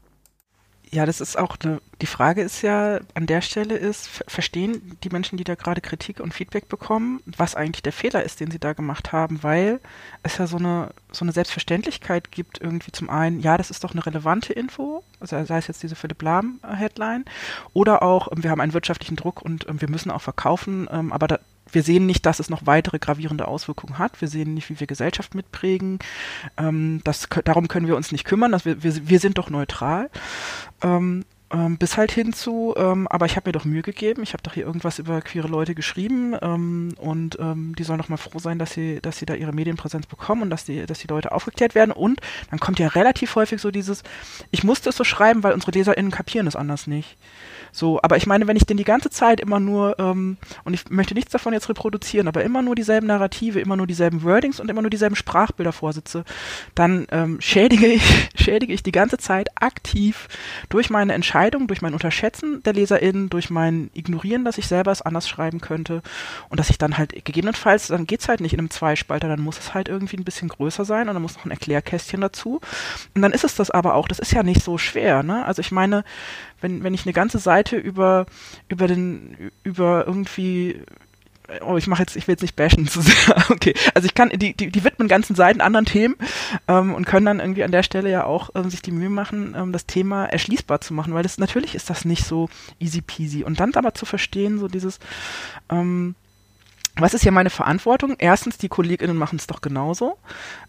Ja, 0.91 1.07
das 1.07 1.21
ist 1.21 1.37
auch 1.37 1.57
eine, 1.65 1.81
die 2.03 2.07
Frage 2.07 2.43
ist 2.43 2.63
ja 2.63 3.01
an 3.15 3.27
der 3.27 3.41
Stelle 3.41 3.77
ist, 3.77 4.07
verstehen 4.29 4.97
die 5.03 5.09
Menschen, 5.09 5.37
die 5.37 5.43
da 5.43 5.57
gerade 5.57 5.81
Kritik 5.81 6.21
und 6.21 6.33
Feedback 6.33 6.69
bekommen, 6.69 7.21
was 7.25 7.57
eigentlich 7.57 7.83
der 7.83 7.93
Fehler 7.93 8.23
ist, 8.23 8.39
den 8.39 8.53
sie 8.53 8.61
da 8.61 8.75
gemacht 8.75 9.11
haben, 9.11 9.43
weil 9.43 9.81
es 10.23 10.39
ja 10.39 10.47
so 10.47 10.57
eine, 10.57 10.91
so 11.11 11.25
eine 11.25 11.33
Selbstverständlichkeit 11.33 12.31
gibt, 12.31 12.61
irgendwie 12.61 12.93
zum 12.93 13.11
einen, 13.11 13.41
ja, 13.41 13.57
das 13.57 13.71
ist 13.71 13.83
doch 13.83 13.93
eine 13.93 14.07
relevante 14.07 14.53
Info, 14.53 15.03
also 15.19 15.43
sei 15.45 15.59
es 15.59 15.67
jetzt 15.67 15.83
diese 15.83 15.97
Philipp 15.97 16.23
Lahm 16.23 16.61
Headline, 16.63 17.25
oder 17.73 18.03
auch, 18.03 18.29
wir 18.33 18.51
haben 18.51 18.61
einen 18.61 18.75
wirtschaftlichen 18.75 19.17
Druck 19.17 19.43
und 19.43 19.67
wir 19.69 19.91
müssen 19.91 20.13
auch 20.13 20.23
verkaufen, 20.23 20.89
ähm, 20.93 21.13
aber 21.13 21.27
da, 21.27 21.39
wir 21.75 21.83
sehen 21.83 22.07
nicht, 22.07 22.27
dass 22.27 22.41
es 22.41 22.51
noch 22.51 22.67
weitere 22.67 22.99
gravierende 22.99 23.49
Auswirkungen 23.49 23.99
hat. 23.99 24.21
Wir 24.21 24.29
sehen 24.29 24.55
nicht, 24.55 24.71
wie 24.71 24.81
wir 24.81 24.87
Gesellschaft 24.87 25.35
mitprägen. 25.35 25.99
Ähm, 26.57 27.01
das, 27.05 27.29
darum 27.45 27.69
können 27.69 27.87
wir 27.87 27.97
uns 27.97 28.13
nicht 28.13 28.25
kümmern. 28.25 28.53
Dass 28.53 28.65
wir, 28.65 28.83
wir, 28.83 29.09
wir 29.09 29.21
sind 29.21 29.39
doch 29.39 29.51
neutral. 29.51 30.11
Ähm, 30.83 31.25
ähm, 31.55 31.79
bis 31.79 31.97
halt 31.97 32.11
hinzu, 32.11 32.75
ähm, 32.77 33.07
aber 33.09 33.27
ich 33.27 33.37
habe 33.37 33.49
mir 33.49 33.53
doch 33.53 33.65
Mühe 33.65 33.83
gegeben. 33.83 34.23
Ich 34.23 34.33
habe 34.33 34.43
doch 34.43 34.55
hier 34.55 34.65
irgendwas 34.65 34.99
über 34.99 35.21
queere 35.21 35.47
Leute 35.47 35.75
geschrieben 35.75 36.35
ähm, 36.43 36.95
und 36.99 37.39
ähm, 37.39 37.75
die 37.77 37.85
sollen 37.85 37.99
doch 37.99 38.09
mal 38.09 38.17
froh 38.17 38.39
sein, 38.39 38.59
dass 38.59 38.73
sie, 38.73 39.01
dass 39.01 39.19
sie 39.19 39.27
da 39.27 39.35
ihre 39.35 39.53
Medienpräsenz 39.53 40.07
bekommen 40.07 40.43
und 40.43 40.51
dass 40.51 40.65
die, 40.65 40.85
dass 40.87 40.99
die 40.99 41.07
Leute 41.07 41.33
aufgeklärt 41.33 41.75
werden. 41.75 41.93
Und 41.93 42.21
dann 42.51 42.59
kommt 42.59 42.79
ja 42.79 42.89
relativ 42.89 43.37
häufig 43.37 43.61
so 43.61 43.71
dieses, 43.71 44.03
ich 44.51 44.65
musste 44.65 44.89
es 44.89 44.97
so 44.97 45.05
schreiben, 45.05 45.43
weil 45.43 45.53
unsere 45.53 45.73
LeserInnen 45.73 46.11
kapieren 46.11 46.47
es 46.47 46.57
anders 46.57 46.87
nicht. 46.87 47.17
So, 47.75 47.99
aber 48.01 48.17
ich 48.17 48.29
meine, 48.29 48.47
wenn 48.47 48.57
ich 48.57 48.67
denn 48.67 48.77
die 48.77 48.85
ganze 48.85 49.11
Zeit 49.11 49.41
immer 49.41 49.59
nur, 49.59 49.99
ähm, 49.99 50.37
und 50.63 50.75
ich 50.75 50.89
möchte 50.91 51.13
nichts 51.13 51.33
davon 51.33 51.53
jetzt 51.53 51.69
reproduzieren, 51.69 52.29
aber 52.29 52.45
immer 52.45 52.63
nur 52.63 52.77
dieselben 52.77 53.09
Narrative, 53.09 53.59
immer 53.59 53.77
nur 53.77 53.89
dieselben 53.89 54.23
Wordings 54.23 54.61
und 54.61 54.71
immer 54.71 54.81
nur 54.81 54.91
dieselben 54.91 55.17
Sprachbilder 55.17 55.73
vorsitze, 55.73 56.25
dann 56.77 57.09
ähm, 57.11 57.41
schädige 57.41 57.89
ich, 57.89 58.29
schädige 58.37 58.73
ich 58.73 58.85
die 58.85 58.93
ganze 58.93 59.19
Zeit 59.19 59.49
aktiv 59.61 60.29
durch 60.69 60.89
meine 60.89 61.15
Entscheidung, 61.15 61.67
durch 61.67 61.83
mein 61.83 61.95
Unterschätzen 61.95 62.63
der 62.63 62.75
LeserInnen, 62.75 63.29
durch 63.29 63.51
mein 63.51 63.91
Ignorieren, 63.93 64.45
dass 64.45 64.57
ich 64.57 64.69
selber 64.69 64.93
es 64.93 65.03
anders 65.03 65.29
schreiben 65.29 65.61
könnte 65.61 66.03
und 66.51 66.61
dass 66.61 66.71
ich 66.71 66.79
dann 66.79 66.97
halt 66.97 67.25
gegebenenfalls, 67.25 67.89
dann 67.89 68.07
geht's 68.07 68.29
halt 68.29 68.41
nicht 68.41 68.53
in 68.53 68.61
einem 68.61 68.71
Zweispalter, 68.71 69.27
dann 69.27 69.41
muss 69.41 69.59
es 69.59 69.75
halt 69.75 69.89
irgendwie 69.89 70.17
ein 70.17 70.25
bisschen 70.25 70.49
größer 70.49 70.85
sein 70.85 71.09
und 71.09 71.15
dann 71.15 71.23
muss 71.23 71.35
noch 71.35 71.45
ein 71.45 71.51
Erklärkästchen 71.51 72.21
dazu. 72.21 72.61
Und 73.17 73.23
dann 73.23 73.33
ist 73.33 73.43
es 73.43 73.57
das 73.57 73.73
aber 73.73 73.95
auch, 73.95 74.07
das 74.07 74.21
ist 74.21 74.33
ja 74.33 74.45
nicht 74.45 74.63
so 74.63 74.79
schwer, 74.79 75.25
ne? 75.25 75.45
Also 75.45 75.59
ich 75.59 75.73
meine, 75.73 76.05
wenn, 76.65 76.83
wenn 76.83 76.95
ich 76.95 77.05
eine 77.05 77.13
ganze 77.13 77.39
Seite 77.39 77.77
über, 77.77 78.25
über 78.69 78.89
den, 78.89 79.51
über 79.65 80.07
irgendwie 80.07 80.81
oh, 81.61 81.77
ich 81.77 81.87
mache 81.87 82.01
jetzt, 82.01 82.17
ich 82.17 82.27
will 82.27 82.33
jetzt 82.33 82.41
nicht 82.41 82.57
bashen 82.57 82.89
zu 82.89 83.03
sehr. 83.03 83.37
Okay, 83.51 83.75
also 83.93 84.07
ich 84.07 84.15
kann, 84.15 84.31
die, 84.31 84.55
die, 84.55 84.71
die 84.71 84.83
widmen 84.83 85.07
ganzen 85.07 85.37
Seiten 85.37 85.61
anderen 85.61 85.85
Themen 85.85 86.17
ähm, 86.67 86.95
und 86.95 87.05
können 87.05 87.27
dann 87.27 87.41
irgendwie 87.41 87.65
an 87.65 87.71
der 87.71 87.83
Stelle 87.83 88.11
ja 88.11 88.25
auch 88.25 88.49
ähm, 88.55 88.71
sich 88.71 88.81
die 88.81 88.93
Mühe 88.93 89.11
machen, 89.11 89.55
ähm, 89.55 89.73
das 89.73 89.85
Thema 89.85 90.25
erschließbar 90.25 90.81
zu 90.81 90.95
machen, 90.95 91.13
weil 91.13 91.23
das 91.23 91.37
natürlich 91.37 91.75
ist 91.75 91.91
das 91.91 92.07
nicht 92.07 92.25
so 92.25 92.49
easy 92.81 93.03
peasy. 93.03 93.45
Und 93.45 93.61
dann 93.61 93.75
aber 93.75 93.93
zu 93.93 94.07
verstehen, 94.07 94.59
so 94.59 94.67
dieses, 94.67 95.01
ähm, 95.69 96.15
was 96.97 97.13
ist 97.13 97.23
hier 97.23 97.33
meine 97.33 97.51
Verantwortung? 97.51 98.15
Erstens, 98.19 98.57
die 98.57 98.69
KollegInnen 98.69 99.17
machen 99.17 99.37
es 99.37 99.49
doch 99.49 99.61
genauso. 99.61 100.17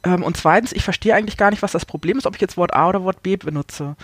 Ähm, 0.04 0.24
und 0.24 0.38
zweitens, 0.38 0.74
ich 0.74 0.84
verstehe 0.84 1.14
eigentlich 1.14 1.38
gar 1.38 1.52
nicht, 1.52 1.62
was 1.62 1.72
das 1.72 1.86
Problem 1.86 2.18
ist, 2.18 2.26
ob 2.26 2.36
ich 2.36 2.42
jetzt 2.42 2.58
Wort 2.58 2.74
A 2.74 2.90
oder 2.90 3.04
Wort 3.04 3.22
B 3.22 3.38
benutze. 3.38 3.96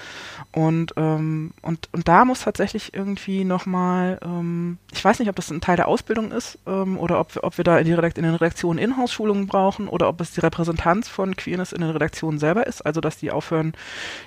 Und, 0.53 0.93
ähm, 0.97 1.51
und, 1.61 1.87
und 1.93 2.07
da 2.09 2.25
muss 2.25 2.41
tatsächlich 2.41 2.93
irgendwie 2.93 3.45
nochmal, 3.45 4.19
ähm, 4.21 4.79
ich 4.91 5.03
weiß 5.03 5.19
nicht, 5.19 5.29
ob 5.29 5.35
das 5.37 5.49
ein 5.49 5.61
Teil 5.61 5.77
der 5.77 5.87
Ausbildung 5.87 6.31
ist 6.31 6.59
ähm, 6.67 6.97
oder 6.97 7.21
ob, 7.21 7.39
ob 7.41 7.57
wir 7.57 7.63
da 7.63 7.77
in, 7.77 7.85
die 7.85 7.93
Redakt 7.93 8.17
in 8.17 8.25
den 8.25 8.33
Redaktionen 8.33 8.77
Inhouse-Schulungen 8.77 9.47
brauchen 9.47 9.87
oder 9.87 10.09
ob 10.09 10.19
es 10.19 10.31
die 10.31 10.41
Repräsentanz 10.41 11.07
von 11.07 11.37
Queerness 11.37 11.71
in 11.71 11.79
den 11.79 11.91
Redaktionen 11.91 12.37
selber 12.37 12.67
ist. 12.67 12.85
Also, 12.85 12.99
dass 12.99 13.17
die 13.17 13.31
aufhören, 13.31 13.73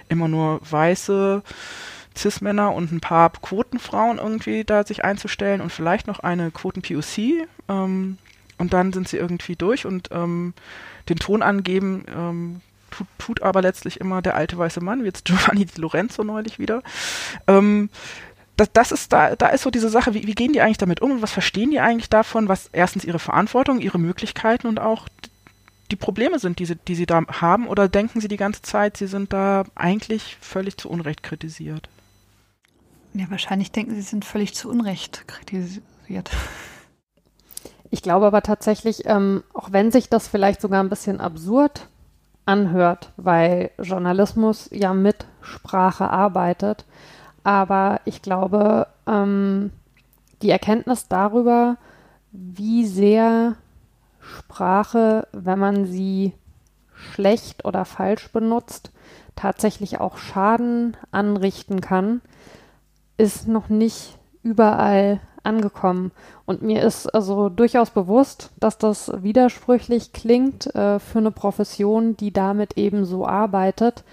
immer 0.08 0.28
nur 0.28 0.60
weiße 0.68 1.42
Cis-Männer 2.16 2.72
und 2.72 2.90
ein 2.90 3.00
paar 3.00 3.30
Quotenfrauen 3.30 4.16
irgendwie 4.16 4.64
da 4.64 4.84
sich 4.84 5.04
einzustellen 5.04 5.60
und 5.60 5.72
vielleicht 5.72 6.06
noch 6.06 6.20
eine 6.20 6.50
Quoten-POC. 6.50 7.46
Ähm, 7.68 8.18
und 8.56 8.72
dann 8.72 8.94
sind 8.94 9.08
sie 9.08 9.18
irgendwie 9.18 9.56
durch 9.56 9.84
und 9.84 10.08
ähm, 10.12 10.54
den 11.08 11.16
Ton 11.16 11.42
angeben, 11.42 12.06
ähm, 12.08 12.60
tut, 12.96 13.06
tut, 13.18 13.42
aber 13.42 13.62
letztlich 13.62 14.00
immer 14.00 14.22
der 14.22 14.34
alte 14.34 14.56
weiße 14.58 14.80
Mann, 14.80 15.02
wie 15.02 15.06
jetzt 15.06 15.24
Giovanni 15.24 15.66
Di 15.66 15.80
Lorenzo 15.80 16.24
neulich 16.24 16.58
wieder. 16.58 16.82
Ähm, 17.46 17.90
das, 18.56 18.72
das 18.72 18.92
ist 18.92 19.12
da, 19.12 19.34
da 19.34 19.48
ist 19.48 19.62
so 19.62 19.70
diese 19.70 19.88
Sache, 19.88 20.14
wie, 20.14 20.26
wie 20.26 20.34
gehen 20.34 20.52
die 20.52 20.60
eigentlich 20.60 20.78
damit 20.78 21.00
um 21.00 21.10
und 21.12 21.22
was 21.22 21.32
verstehen 21.32 21.70
die 21.70 21.80
eigentlich 21.80 22.08
davon, 22.08 22.48
was 22.48 22.68
erstens 22.72 23.04
ihre 23.04 23.18
Verantwortung, 23.18 23.80
ihre 23.80 23.98
Möglichkeiten 23.98 24.66
und 24.66 24.78
auch 24.78 25.08
die 25.90 25.96
Probleme 25.96 26.38
sind, 26.38 26.58
die 26.58 26.66
sie, 26.66 26.76
die 26.76 26.94
sie 26.94 27.06
da 27.06 27.22
haben, 27.28 27.66
oder 27.66 27.88
denken 27.88 28.20
sie 28.20 28.28
die 28.28 28.36
ganze 28.36 28.62
Zeit, 28.62 28.96
sie 28.96 29.06
sind 29.06 29.32
da 29.32 29.64
eigentlich 29.74 30.36
völlig 30.40 30.76
zu 30.76 30.88
Unrecht 30.88 31.22
kritisiert? 31.22 31.88
Ja, 33.12 33.26
wahrscheinlich 33.28 33.70
denken 33.70 33.94
sie 33.94 34.02
sind 34.02 34.24
völlig 34.24 34.54
zu 34.54 34.68
Unrecht 34.68 35.28
kritisiert. 35.28 36.30
Ich 37.90 38.02
glaube 38.02 38.26
aber 38.26 38.42
tatsächlich, 38.42 39.06
ähm, 39.06 39.44
auch 39.52 39.70
wenn 39.70 39.92
sich 39.92 40.08
das 40.08 40.26
vielleicht 40.26 40.60
sogar 40.60 40.82
ein 40.82 40.88
bisschen 40.88 41.20
absurd 41.20 41.88
anhört, 42.46 43.12
weil 43.16 43.70
Journalismus 43.78 44.68
ja 44.72 44.92
mit 44.92 45.26
Sprache 45.40 46.10
arbeitet, 46.10 46.84
aber 47.42 48.00
ich 48.04 48.22
glaube, 48.22 48.86
ähm, 49.06 49.70
die 50.42 50.50
Erkenntnis 50.50 51.08
darüber, 51.08 51.76
wie 52.32 52.86
sehr 52.86 53.54
Sprache, 54.20 55.28
wenn 55.32 55.58
man 55.58 55.84
sie 55.86 56.32
schlecht 56.94 57.64
oder 57.64 57.84
falsch 57.84 58.32
benutzt, 58.32 58.90
tatsächlich 59.36 60.00
auch 60.00 60.16
Schaden 60.16 60.96
anrichten 61.10 61.80
kann, 61.80 62.20
ist 63.16 63.46
noch 63.46 63.68
nicht 63.68 64.18
überall 64.44 65.20
angekommen. 65.42 66.12
Und 66.46 66.62
mir 66.62 66.82
ist 66.82 67.12
also 67.14 67.48
durchaus 67.48 67.90
bewusst, 67.90 68.50
dass 68.60 68.78
das 68.78 69.10
widersprüchlich 69.22 70.12
klingt 70.12 70.72
äh, 70.74 70.98
für 71.00 71.18
eine 71.18 71.32
Profession, 71.32 72.16
die 72.16 72.32
damit 72.32 72.78
eben 72.78 73.04
so 73.04 73.26
arbeitet. 73.26 74.04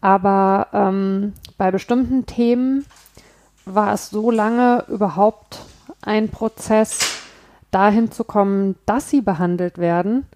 Aber 0.00 0.68
ähm, 0.72 1.32
bei 1.56 1.70
bestimmten 1.70 2.26
Themen 2.26 2.84
war 3.64 3.94
es 3.94 4.10
so 4.10 4.30
lange 4.30 4.84
überhaupt 4.88 5.60
ein 6.02 6.28
Prozess, 6.28 7.18
dahin 7.70 8.10
zu 8.10 8.24
kommen, 8.24 8.76
dass 8.86 9.10
sie 9.10 9.20
behandelt 9.20 9.78
werden, 9.78 10.26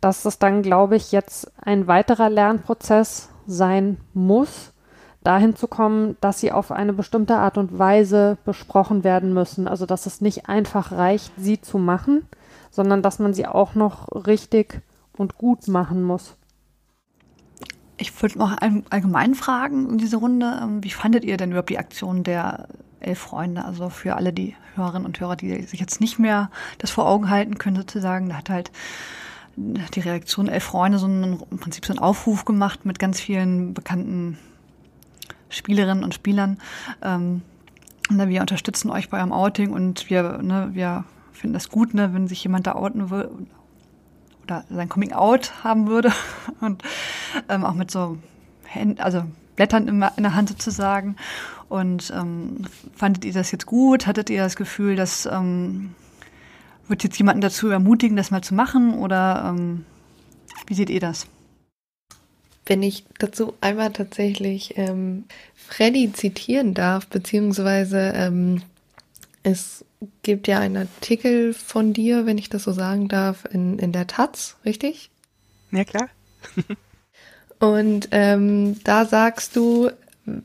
dass 0.00 0.24
es 0.24 0.38
dann, 0.38 0.62
glaube 0.62 0.96
ich, 0.96 1.12
jetzt 1.12 1.52
ein 1.62 1.86
weiterer 1.86 2.30
Lernprozess 2.30 3.28
sein 3.46 3.98
muss, 4.12 4.72
dahin 5.22 5.54
zu 5.54 5.68
kommen, 5.68 6.16
dass 6.20 6.40
sie 6.40 6.52
auf 6.52 6.72
eine 6.72 6.92
bestimmte 6.92 7.36
Art 7.36 7.58
und 7.58 7.78
Weise 7.78 8.38
besprochen 8.44 9.04
werden 9.04 9.34
müssen. 9.34 9.68
Also 9.68 9.86
dass 9.86 10.06
es 10.06 10.20
nicht 10.20 10.48
einfach 10.48 10.92
reicht, 10.92 11.32
sie 11.36 11.60
zu 11.60 11.78
machen, 11.78 12.26
sondern 12.70 13.02
dass 13.02 13.18
man 13.18 13.34
sie 13.34 13.46
auch 13.46 13.74
noch 13.74 14.08
richtig 14.26 14.80
und 15.16 15.36
gut 15.36 15.68
machen 15.68 16.02
muss. 16.02 16.36
Ich 17.98 18.22
würde 18.22 18.38
noch 18.38 18.56
allgemein 18.88 19.34
fragen 19.34 19.90
in 19.90 19.98
dieser 19.98 20.18
Runde, 20.18 20.58
ähm, 20.62 20.82
wie 20.82 20.90
fandet 20.90 21.22
ihr 21.22 21.36
denn 21.36 21.50
überhaupt 21.50 21.68
die 21.68 21.78
Aktion 21.78 22.22
der 22.22 22.68
elf 23.00 23.18
Freunde? 23.18 23.62
Also 23.66 23.90
für 23.90 24.16
alle 24.16 24.32
die 24.32 24.56
Hörerinnen 24.74 25.04
und 25.04 25.20
Hörer, 25.20 25.36
die 25.36 25.62
sich 25.64 25.80
jetzt 25.80 26.00
nicht 26.00 26.18
mehr 26.18 26.50
das 26.78 26.90
vor 26.90 27.06
Augen 27.06 27.28
halten 27.28 27.58
können, 27.58 27.76
sozusagen, 27.76 28.30
da 28.30 28.36
hat 28.36 28.48
halt 28.48 28.72
die 29.56 30.00
Reaktion 30.00 30.48
elf 30.48 30.64
Freunde 30.64 30.98
so 30.98 31.04
einen, 31.04 31.42
im 31.50 31.58
Prinzip 31.58 31.84
so 31.84 31.92
einen 31.92 31.98
Aufruf 31.98 32.46
gemacht 32.46 32.86
mit 32.86 32.98
ganz 32.98 33.20
vielen 33.20 33.74
bekannten 33.74 34.38
Spielerinnen 35.50 36.04
und 36.04 36.14
Spielern. 36.14 36.58
Ähm, 37.02 37.42
ne, 38.08 38.28
wir 38.28 38.40
unterstützen 38.40 38.90
euch 38.90 39.10
bei 39.10 39.18
eurem 39.18 39.32
Outing 39.32 39.72
und 39.72 40.08
wir, 40.08 40.38
ne, 40.42 40.70
wir 40.72 41.04
finden 41.32 41.54
das 41.54 41.68
gut, 41.68 41.94
ne, 41.94 42.14
wenn 42.14 42.28
sich 42.28 42.42
jemand 42.42 42.66
da 42.66 42.74
outen 42.74 43.10
würde 43.10 43.30
oder 44.44 44.64
sein 44.70 44.88
Coming 44.88 45.12
Out 45.12 45.52
haben 45.62 45.86
würde 45.86 46.12
und 46.60 46.82
ähm, 47.48 47.64
auch 47.64 47.74
mit 47.74 47.90
so 47.90 48.18
Händen, 48.64 49.00
also 49.00 49.24
Blättern 49.56 49.88
in, 49.88 50.04
in 50.16 50.22
der 50.22 50.34
Hand 50.34 50.48
sozusagen. 50.48 51.16
Und 51.68 52.12
ähm, 52.16 52.64
fandet 52.96 53.24
ihr 53.24 53.32
das 53.32 53.52
jetzt 53.52 53.66
gut? 53.66 54.06
Hattet 54.06 54.28
ihr 54.30 54.42
das 54.42 54.56
Gefühl, 54.56 54.96
dass 54.96 55.26
ähm, 55.26 55.94
wird 56.88 57.04
jetzt 57.04 57.16
jemanden 57.18 57.40
dazu 57.40 57.68
ermutigen, 57.68 58.16
das 58.16 58.30
mal 58.30 58.42
zu 58.42 58.54
machen? 58.54 58.94
Oder 58.94 59.44
ähm, 59.48 59.84
wie 60.66 60.74
seht 60.74 60.90
ihr 60.90 61.00
das? 61.00 61.26
Wenn 62.70 62.84
ich 62.84 63.04
dazu 63.18 63.54
einmal 63.60 63.92
tatsächlich 63.92 64.78
ähm, 64.78 65.24
Freddy 65.56 66.12
zitieren 66.12 66.72
darf, 66.72 67.08
beziehungsweise 67.08 68.12
ähm, 68.14 68.62
Es 69.42 69.84
gibt 70.22 70.48
ja 70.48 70.60
einen 70.60 70.76
Artikel 70.76 71.54
von 71.54 71.92
dir, 71.94 72.26
wenn 72.26 72.38
ich 72.38 72.50
das 72.50 72.64
so 72.64 72.72
sagen 72.72 73.08
darf, 73.08 73.46
in, 73.52 73.78
in 73.78 73.92
der 73.92 74.06
Taz, 74.06 74.56
richtig? 74.64 75.10
Ja, 75.72 75.84
klar. 75.84 76.08
Und 77.60 78.08
ähm, 78.12 78.82
da 78.84 79.04
sagst 79.06 79.56
du, 79.56 79.90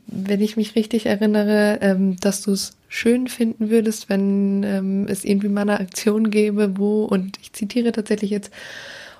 wenn 0.06 0.40
ich 0.40 0.56
mich 0.56 0.76
richtig 0.76 1.06
erinnere, 1.06 1.78
ähm, 1.82 2.16
dass 2.20 2.42
du 2.42 2.52
es 2.52 2.76
schön 2.88 3.28
finden 3.28 3.70
würdest, 3.70 4.08
wenn 4.08 4.62
ähm, 4.64 5.06
es 5.08 5.24
irgendwie 5.24 5.48
mal 5.48 5.62
eine 5.62 5.80
Aktion 5.80 6.30
gäbe, 6.30 6.78
wo, 6.78 7.04
und 7.04 7.38
ich 7.42 7.52
zitiere 7.52 7.92
tatsächlich 7.92 8.30
jetzt, 8.30 8.50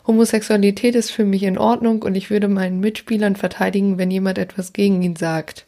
Homosexualität 0.06 0.94
ist 0.94 1.10
für 1.10 1.24
mich 1.24 1.42
in 1.42 1.58
Ordnung 1.58 2.02
und 2.02 2.14
ich 2.14 2.30
würde 2.30 2.48
meinen 2.48 2.80
Mitspielern 2.80 3.36
verteidigen, 3.36 3.98
wenn 3.98 4.10
jemand 4.10 4.38
etwas 4.38 4.72
gegen 4.72 5.02
ihn 5.02 5.16
sagt. 5.16 5.66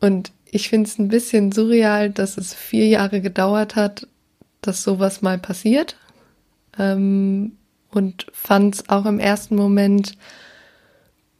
Und 0.00 0.32
ich 0.50 0.68
finde 0.68 0.88
es 0.88 0.98
ein 0.98 1.08
bisschen 1.08 1.52
surreal, 1.52 2.10
dass 2.10 2.36
es 2.36 2.54
vier 2.54 2.86
Jahre 2.88 3.20
gedauert 3.20 3.76
hat, 3.76 4.06
dass 4.60 4.82
sowas 4.82 5.22
mal 5.22 5.38
passiert. 5.38 5.96
Ähm, 6.78 7.52
und 7.90 8.26
fand 8.32 8.74
es 8.76 8.88
auch 8.88 9.04
im 9.04 9.18
ersten 9.18 9.56
Moment 9.56 10.12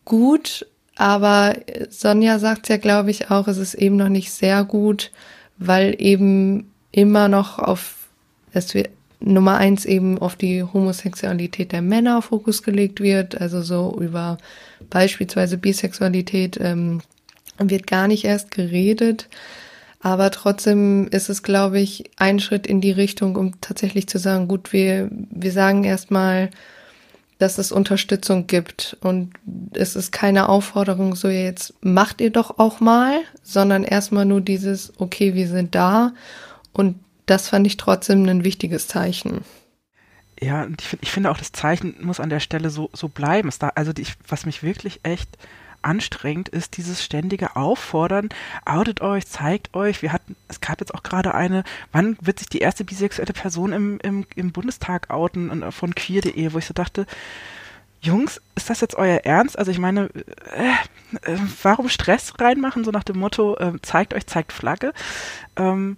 gut, 0.05 0.67
aber 0.97 1.57
Sonja 1.89 2.39
sagt 2.39 2.69
ja, 2.69 2.77
glaube 2.77 3.11
ich, 3.11 3.31
auch, 3.31 3.49
es 3.49 3.57
ist 3.57 3.75
eben 3.75 3.97
noch 3.97 4.11
nicht 4.11 4.31
sehr 4.31 4.65
gut, 4.65 5.11
weil 5.57 5.95
eben 5.99 6.71
immer 6.91 7.29
noch 7.29 7.59
auf, 7.59 8.09
es 8.53 8.75
wird 8.75 8.91
Nummer 9.25 9.57
eins 9.57 9.85
eben 9.85 10.19
auf 10.19 10.37
die 10.37 10.63
Homosexualität 10.63 11.73
der 11.73 11.83
Männer 11.83 12.23
Fokus 12.23 12.63
gelegt 12.63 13.01
wird, 13.01 13.41
also 13.41 13.63
so 13.63 13.97
über 14.01 14.39
beispielsweise 14.91 15.59
Bisexualität 15.59 16.59
ähm, 16.61 17.01
wird 17.59 17.87
gar 17.87 18.09
nicht 18.09 18.25
erst 18.25 18.51
geredet. 18.51 19.29
Aber 20.01 20.33
trotzdem 20.33 21.07
ist 21.09 21.29
es, 21.29 21.45
glaube 21.45 21.79
ich, 21.79 22.11
ein 22.17 22.41
Schritt 22.41 22.67
in 22.67 22.81
die 22.81 22.91
Richtung, 22.91 23.37
um 23.37 23.61
tatsächlich 23.61 24.09
zu 24.09 24.19
sagen, 24.19 24.49
gut, 24.49 24.73
wir, 24.73 25.09
wir 25.13 25.53
sagen 25.53 25.85
erstmal, 25.85 26.51
dass 27.39 27.59
es 27.59 27.71
Unterstützung 27.71 28.49
gibt. 28.49 28.97
Und 29.01 29.33
es 29.75 29.95
ist 29.95 30.11
keine 30.11 30.49
Aufforderung, 30.49 31.15
so 31.15 31.29
jetzt 31.29 31.75
macht 31.83 32.21
ihr 32.21 32.31
doch 32.31 32.59
auch 32.59 32.81
mal, 32.81 33.21
sondern 33.45 33.85
erstmal 33.85 34.25
nur 34.25 34.41
dieses, 34.41 34.93
okay, 34.99 35.35
wir 35.35 35.47
sind 35.47 35.77
da. 35.77 36.15
Und 36.73 36.97
das 37.33 37.49
fand 37.49 37.67
ich 37.67 37.79
trotzdem 37.79 38.29
ein 38.29 38.45
wichtiges 38.45 38.89
Zeichen. 38.89 39.43
Ja, 40.39 40.65
und 40.65 40.83
ich, 40.83 40.99
ich 41.01 41.11
finde 41.11 41.31
auch, 41.31 41.39
das 41.39 41.53
Zeichen 41.53 41.97
muss 42.03 42.21
an 42.21 42.29
der 42.29 42.41
Stelle 42.41 42.69
so, 42.69 42.91
so 42.93 43.09
bleiben. 43.09 43.49
da, 43.59 43.69
also 43.75 43.95
die, 43.95 44.07
was 44.29 44.45
mich 44.45 44.63
wirklich 44.63 45.01
echt 45.03 45.31
anstrengend 45.81 46.51
ist, 46.51 46.77
dieses 46.77 47.03
ständige 47.03 47.57
Auffordern, 47.57 48.29
outet 48.67 49.01
euch, 49.01 49.27
zeigt 49.27 49.75
euch. 49.75 50.03
Wir 50.03 50.13
hatten, 50.13 50.37
es 50.49 50.61
gab 50.61 50.81
jetzt 50.81 50.95
auch 50.95 51.03
gerade 51.03 51.35
eine, 51.35 51.65
wann 51.91 52.19
wird 52.21 52.39
sich 52.39 52.51
die 52.51 52.59
erste 52.59 52.85
bisexuelle 52.85 53.33
Person 53.33 53.73
im, 53.73 53.99
im, 54.03 54.27
im 54.37 54.53
Bundestag 54.53 55.09
outen 55.09 55.73
von 55.73 55.95
queer.de, 55.95 56.53
wo 56.53 56.59
ich 56.59 56.67
so 56.67 56.75
dachte, 56.75 57.07
Jungs, 58.03 58.43
ist 58.57 58.69
das 58.69 58.83
jetzt 58.83 58.97
euer 58.97 59.21
Ernst? 59.25 59.59
Also 59.59 59.71
ich 59.71 59.79
meine, 59.79 60.11
äh, 60.55 61.33
äh, 61.33 61.39
warum 61.63 61.89
Stress 61.89 62.35
reinmachen, 62.39 62.85
so 62.85 62.91
nach 62.91 63.05
dem 63.05 63.19
Motto, 63.19 63.57
äh, 63.57 63.73
zeigt 63.81 64.13
euch, 64.13 64.27
zeigt 64.27 64.53
Flagge. 64.53 64.93
Ähm, 65.57 65.97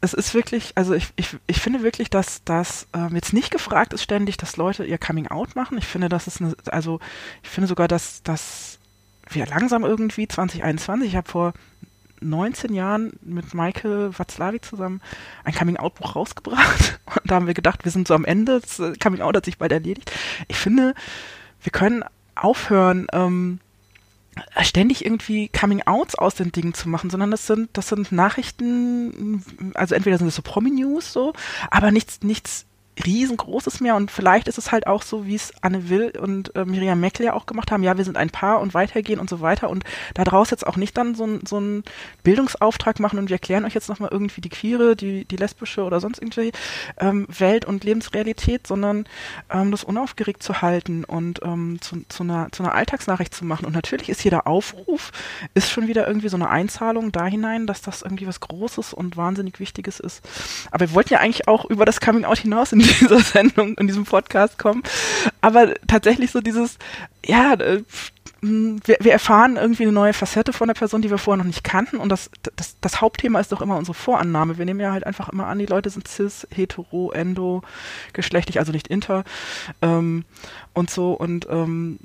es 0.00 0.14
ist 0.14 0.34
wirklich, 0.34 0.72
also 0.76 0.94
ich, 0.94 1.08
ich, 1.16 1.36
ich 1.46 1.60
finde 1.60 1.82
wirklich, 1.82 2.08
dass 2.08 2.42
das 2.44 2.86
ähm, 2.94 3.14
jetzt 3.14 3.32
nicht 3.32 3.50
gefragt 3.50 3.92
ist 3.92 4.02
ständig, 4.02 4.36
dass 4.38 4.56
Leute 4.56 4.84
ihr 4.84 4.98
Coming 4.98 5.28
Out 5.28 5.56
machen. 5.56 5.76
Ich 5.78 5.86
finde, 5.86 6.08
das 6.08 6.26
ist 6.26 6.40
eine, 6.40 6.54
also 6.66 7.00
ich 7.42 7.50
finde 7.50 7.68
sogar, 7.68 7.86
dass, 7.86 8.22
dass 8.22 8.78
wir 9.28 9.46
langsam 9.46 9.84
irgendwie 9.84 10.26
2021, 10.26 11.08
ich 11.08 11.16
habe 11.16 11.28
vor 11.28 11.52
19 12.20 12.74
Jahren 12.74 13.12
mit 13.22 13.54
Maike 13.54 14.18
Watzlawick 14.18 14.64
zusammen 14.64 15.00
ein 15.44 15.54
Coming-out-Buch 15.54 16.16
rausgebracht. 16.16 17.00
Und 17.06 17.30
da 17.30 17.34
haben 17.36 17.46
wir 17.46 17.54
gedacht, 17.54 17.84
wir 17.84 17.92
sind 17.92 18.08
so 18.08 18.14
am 18.14 18.24
Ende, 18.24 18.60
das 18.60 18.80
Coming-out 19.02 19.36
hat 19.36 19.44
sich 19.44 19.58
bald 19.58 19.72
erledigt. 19.72 20.10
Ich 20.48 20.56
finde, 20.56 20.94
wir 21.62 21.72
können 21.72 22.04
aufhören, 22.34 23.06
ähm, 23.12 23.60
ständig 24.62 25.04
irgendwie 25.04 25.48
Coming-outs 25.48 26.14
aus 26.14 26.34
den 26.34 26.52
Dingen 26.52 26.74
zu 26.74 26.88
machen, 26.88 27.10
sondern 27.10 27.30
das 27.30 27.46
sind, 27.46 27.70
das 27.74 27.88
sind 27.88 28.12
Nachrichten, 28.12 29.44
also 29.74 29.94
entweder 29.94 30.18
sind 30.18 30.28
es 30.28 30.36
so 30.36 30.42
Promi-News 30.42 31.12
so, 31.12 31.32
aber 31.70 31.90
nichts, 31.90 32.22
nichts 32.22 32.66
riesengroßes 33.04 33.80
mehr 33.80 33.96
und 33.96 34.10
vielleicht 34.10 34.48
ist 34.48 34.58
es 34.58 34.72
halt 34.72 34.86
auch 34.86 35.02
so, 35.02 35.26
wie 35.26 35.34
es 35.34 35.52
Anne 35.60 35.88
Will 35.88 36.12
und 36.20 36.54
äh, 36.56 36.64
Miriam 36.64 37.00
Meckel 37.00 37.26
ja 37.26 37.34
auch 37.34 37.46
gemacht 37.46 37.70
haben, 37.70 37.82
ja, 37.82 37.96
wir 37.96 38.04
sind 38.04 38.16
ein 38.16 38.30
Paar 38.30 38.60
und 38.60 38.74
weitergehen 38.74 39.20
und 39.20 39.30
so 39.30 39.40
weiter 39.40 39.70
und 39.70 39.84
daraus 40.14 40.50
jetzt 40.50 40.66
auch 40.66 40.76
nicht 40.76 40.96
dann 40.96 41.14
so, 41.14 41.38
so 41.46 41.56
einen 41.56 41.84
Bildungsauftrag 42.22 43.00
machen 43.00 43.18
und 43.18 43.28
wir 43.28 43.36
erklären 43.36 43.64
euch 43.64 43.74
jetzt 43.74 43.88
nochmal 43.88 44.10
irgendwie 44.12 44.40
die 44.40 44.48
queere, 44.48 44.96
die, 44.96 45.24
die 45.24 45.36
lesbische 45.36 45.82
oder 45.82 46.00
sonst 46.00 46.18
irgendwie 46.18 46.52
ähm, 46.98 47.26
Welt 47.38 47.64
und 47.64 47.84
Lebensrealität, 47.84 48.66
sondern 48.66 49.06
ähm, 49.50 49.70
das 49.70 49.84
unaufgeregt 49.84 50.42
zu 50.42 50.62
halten 50.62 51.04
und 51.04 51.40
ähm, 51.42 51.78
zu, 51.80 52.02
zu, 52.08 52.22
einer, 52.22 52.50
zu 52.52 52.62
einer 52.62 52.74
Alltagsnachricht 52.74 53.34
zu 53.34 53.44
machen 53.44 53.66
und 53.66 53.74
natürlich 53.74 54.08
ist 54.08 54.24
jeder 54.24 54.46
Aufruf, 54.46 55.12
ist 55.54 55.70
schon 55.70 55.88
wieder 55.88 56.06
irgendwie 56.06 56.28
so 56.28 56.36
eine 56.36 56.50
Einzahlung 56.50 57.12
da 57.12 57.26
hinein, 57.26 57.66
dass 57.66 57.82
das 57.82 58.02
irgendwie 58.02 58.26
was 58.26 58.40
Großes 58.40 58.92
und 58.92 59.16
wahnsinnig 59.16 59.60
Wichtiges 59.60 60.00
ist. 60.00 60.22
Aber 60.70 60.88
wir 60.88 60.94
wollten 60.94 61.12
ja 61.12 61.20
eigentlich 61.20 61.48
auch 61.48 61.64
über 61.64 61.84
das 61.84 62.00
Coming 62.00 62.24
Out 62.24 62.38
hinaus 62.38 62.72
in 62.72 62.80
dieser 63.00 63.20
Sendung, 63.20 63.74
in 63.74 63.86
diesem 63.86 64.04
Podcast 64.04 64.58
kommen. 64.58 64.82
Aber 65.40 65.74
tatsächlich 65.86 66.30
so 66.30 66.40
dieses, 66.40 66.78
ja, 67.24 67.54
äh, 67.54 67.82
wir, 68.42 68.96
wir 69.00 69.12
erfahren 69.12 69.56
irgendwie 69.56 69.82
eine 69.82 69.92
neue 69.92 70.14
Facette 70.14 70.52
von 70.52 70.68
der 70.68 70.74
Person, 70.74 71.02
die 71.02 71.10
wir 71.10 71.18
vorher 71.18 71.38
noch 71.38 71.46
nicht 71.46 71.62
kannten. 71.62 71.98
Und 71.98 72.08
das, 72.08 72.30
das, 72.56 72.76
das 72.80 73.00
Hauptthema 73.00 73.38
ist 73.38 73.52
doch 73.52 73.60
immer 73.60 73.76
unsere 73.76 73.94
Vorannahme. 73.94 74.56
Wir 74.56 74.64
nehmen 74.64 74.80
ja 74.80 74.92
halt 74.92 75.06
einfach 75.06 75.28
immer 75.28 75.46
an, 75.46 75.58
die 75.58 75.66
Leute 75.66 75.90
sind 75.90 76.08
cis, 76.08 76.46
hetero, 76.50 77.10
endo, 77.12 77.62
geschlechtlich, 78.14 78.58
also 78.58 78.72
nicht 78.72 78.88
inter 78.88 79.24
ähm, 79.82 80.24
und 80.72 80.90
so. 80.90 81.12
Und 81.12 81.46
ähm, 81.50 81.98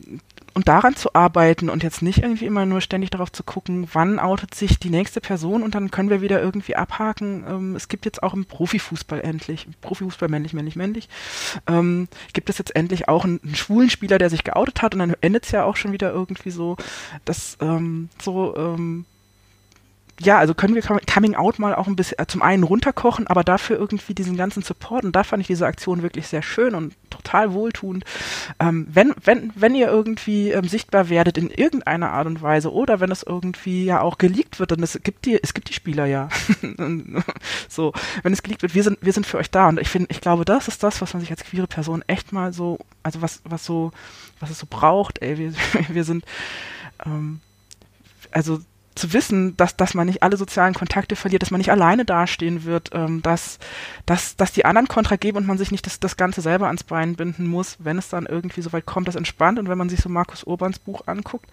und 0.56 0.70
daran 0.70 0.95
zu 0.95 1.14
arbeiten 1.14 1.70
und 1.70 1.84
jetzt 1.84 2.01
nicht 2.01 2.24
irgendwie 2.24 2.45
immer 2.45 2.66
nur 2.66 2.80
ständig 2.80 3.10
darauf 3.12 3.32
zu 3.32 3.43
gucken, 3.43 3.89
wann 3.91 4.20
outet 4.20 4.56
sich 4.56 4.80
die 4.80 4.89
nächste 4.89 5.20
Person 5.20 5.62
und 5.62 5.76
dann 5.76 5.91
können 5.91 6.10
wir 6.10 6.22
wieder 6.22 6.41
irgendwie 6.41 6.78
abhaken. 6.78 7.43
Ähm, 7.47 7.76
es 7.76 7.89
gibt 7.89 8.06
jetzt 8.06 8.24
auch 8.24 8.34
im 8.34 8.45
Profifußball 8.45 9.20
endlich, 9.20 9.68
Profifußball 9.82 10.30
männlich, 10.30 10.53
männlich, 10.53 10.78
männlich, 10.78 11.10
ähm, 11.68 12.08
gibt 12.32 12.49
es 12.49 12.58
jetzt 12.58 12.74
endlich 12.74 13.10
auch 13.10 13.26
einen, 13.26 13.41
einen, 13.43 13.56
schwulen 13.56 13.89
Spieler, 13.89 14.18
der 14.18 14.30
sich 14.30 14.45
geoutet 14.45 14.82
hat 14.82 14.93
und 14.93 14.99
dann 14.99 15.16
endet 15.20 15.43
es 15.43 15.51
ja 15.51 15.66
auch 15.66 15.76
schon 15.76 15.91
wieder 15.91 16.12
irgendwie 16.12 16.51
so, 16.51 16.78
dass 17.26 17.58
ähm, 17.60 18.08
so 18.22 18.56
ähm, 18.56 19.06
ja, 20.22 20.38
also 20.38 20.53
können 20.53 20.76
wir 20.76 20.82
Coming 20.82 21.36
Out 21.36 21.59
mal 21.59 21.76
auch 21.76 21.88
ein 21.88 21.97
bisschen 21.97 22.20
äh, 22.20 22.26
zum 22.26 22.41
einen 22.41 22.63
runterkochen, 22.63 23.28
aber 23.28 23.43
dafür 23.43 23.78
irgendwie 23.78 24.13
diesen 24.13 24.38
ganzen 24.38 24.63
Support 24.63 25.03
und 25.03 25.13
da 25.13 25.24
fand 25.24 25.41
ich 25.41 25.47
diese 25.47 25.66
Aktion 25.66 26.03
wirklich 26.03 26.28
sehr 26.28 26.41
schön 26.41 26.74
und 26.74 26.95
total 27.09 27.53
wohltuend. 27.53 28.05
Ähm, 28.59 28.88
wenn, 28.89 29.13
wenn, 29.24 29.51
wenn 29.55 29.76
ihr 29.76 29.88
irgendwie 29.88 30.51
ähm, 30.51 30.70
sichtbar 30.70 31.09
werdet 31.09 31.38
in 31.38 31.49
irgendeiner 31.49 32.11
Art 32.11 32.28
und 32.28 32.41
Weise 32.41 32.72
oder 32.72 33.01
wenn 33.01 33.11
es 33.11 33.24
irgendwie 33.24 33.84
ja 33.84 33.99
auch 33.99 34.18
geleakt 34.18 34.59
wird, 34.59 34.72
dann 34.72 34.84
es 34.84 34.97
gibt 35.03 35.26
die, 35.26 35.41
es 35.41 35.53
gibt 35.53 35.68
die 35.70 35.74
Spieler 35.74 36.05
ja. 36.05 36.30
so, 37.68 37.91
wenn 38.24 38.32
es 38.32 38.41
geleakt 38.41 38.61
wird, 38.61 38.74
wir 38.74 38.84
sind, 38.84 38.99
wir 39.01 39.11
sind 39.11 39.26
für 39.26 39.38
euch 39.38 39.51
da 39.51 39.68
und 39.68 39.82
ich 39.82 39.89
finde, 39.89 40.07
ich 40.11 40.22
glaube, 40.22 40.45
das 40.45 40.70
ist 40.70 40.82
das, 40.82 41.01
was 41.01 41.13
man 41.13 41.20
sich 41.20 41.32
als 41.32 41.43
queere 41.43 41.68
Person 41.68 42.03
echt 42.07 42.32
mal 42.32 42.53
so, 42.53 42.80
also 43.03 43.22
was, 43.22 43.41
was 43.43 43.66
so, 43.66 43.91
was 44.39 44.49
es 44.49 44.59
so 44.59 44.68
braucht, 44.70 45.22
ey, 45.22 45.38
wir, 45.38 45.53
wir 45.89 46.03
sind, 46.05 46.24
ähm, 47.05 47.41
also 48.32 48.59
zu 48.95 49.11
wissen, 49.11 49.57
dass, 49.57 49.75
dass 49.75 49.93
man 49.93 50.07
nicht 50.07 50.23
alle 50.23 50.37
sozialen 50.37 50.73
Kontakte 50.73 51.15
verliert, 51.15 51.41
dass 51.41 51.51
man 51.51 51.59
nicht 51.59 51.71
alleine 51.71 52.05
dastehen 52.05 52.63
wird, 52.63 52.91
ähm, 52.93 53.21
dass, 53.21 53.59
dass, 54.05 54.37
dass 54.37 54.53
die 54.53 54.65
anderen 54.65 54.87
Kontra 54.87 55.17
geben 55.17 55.37
und 55.37 55.47
man 55.47 55.57
sich 55.57 55.71
nicht 55.71 55.85
das, 55.85 55.99
das 55.99 56.17
Ganze 56.17 56.41
selber 56.41 56.67
ans 56.67 56.83
Bein 56.83 57.15
binden 57.15 57.45
muss, 57.45 57.77
wenn 57.79 57.97
es 57.97 58.09
dann 58.09 58.25
irgendwie 58.25 58.61
so 58.61 58.71
weit 58.71 58.85
kommt, 58.85 59.07
das 59.07 59.15
entspannt. 59.15 59.59
Und 59.59 59.67
wenn 59.67 59.77
man 59.77 59.89
sich 59.89 59.99
so 59.99 60.09
Markus 60.09 60.43
Urbans 60.45 60.79
Buch 60.79 61.03
anguckt, 61.07 61.49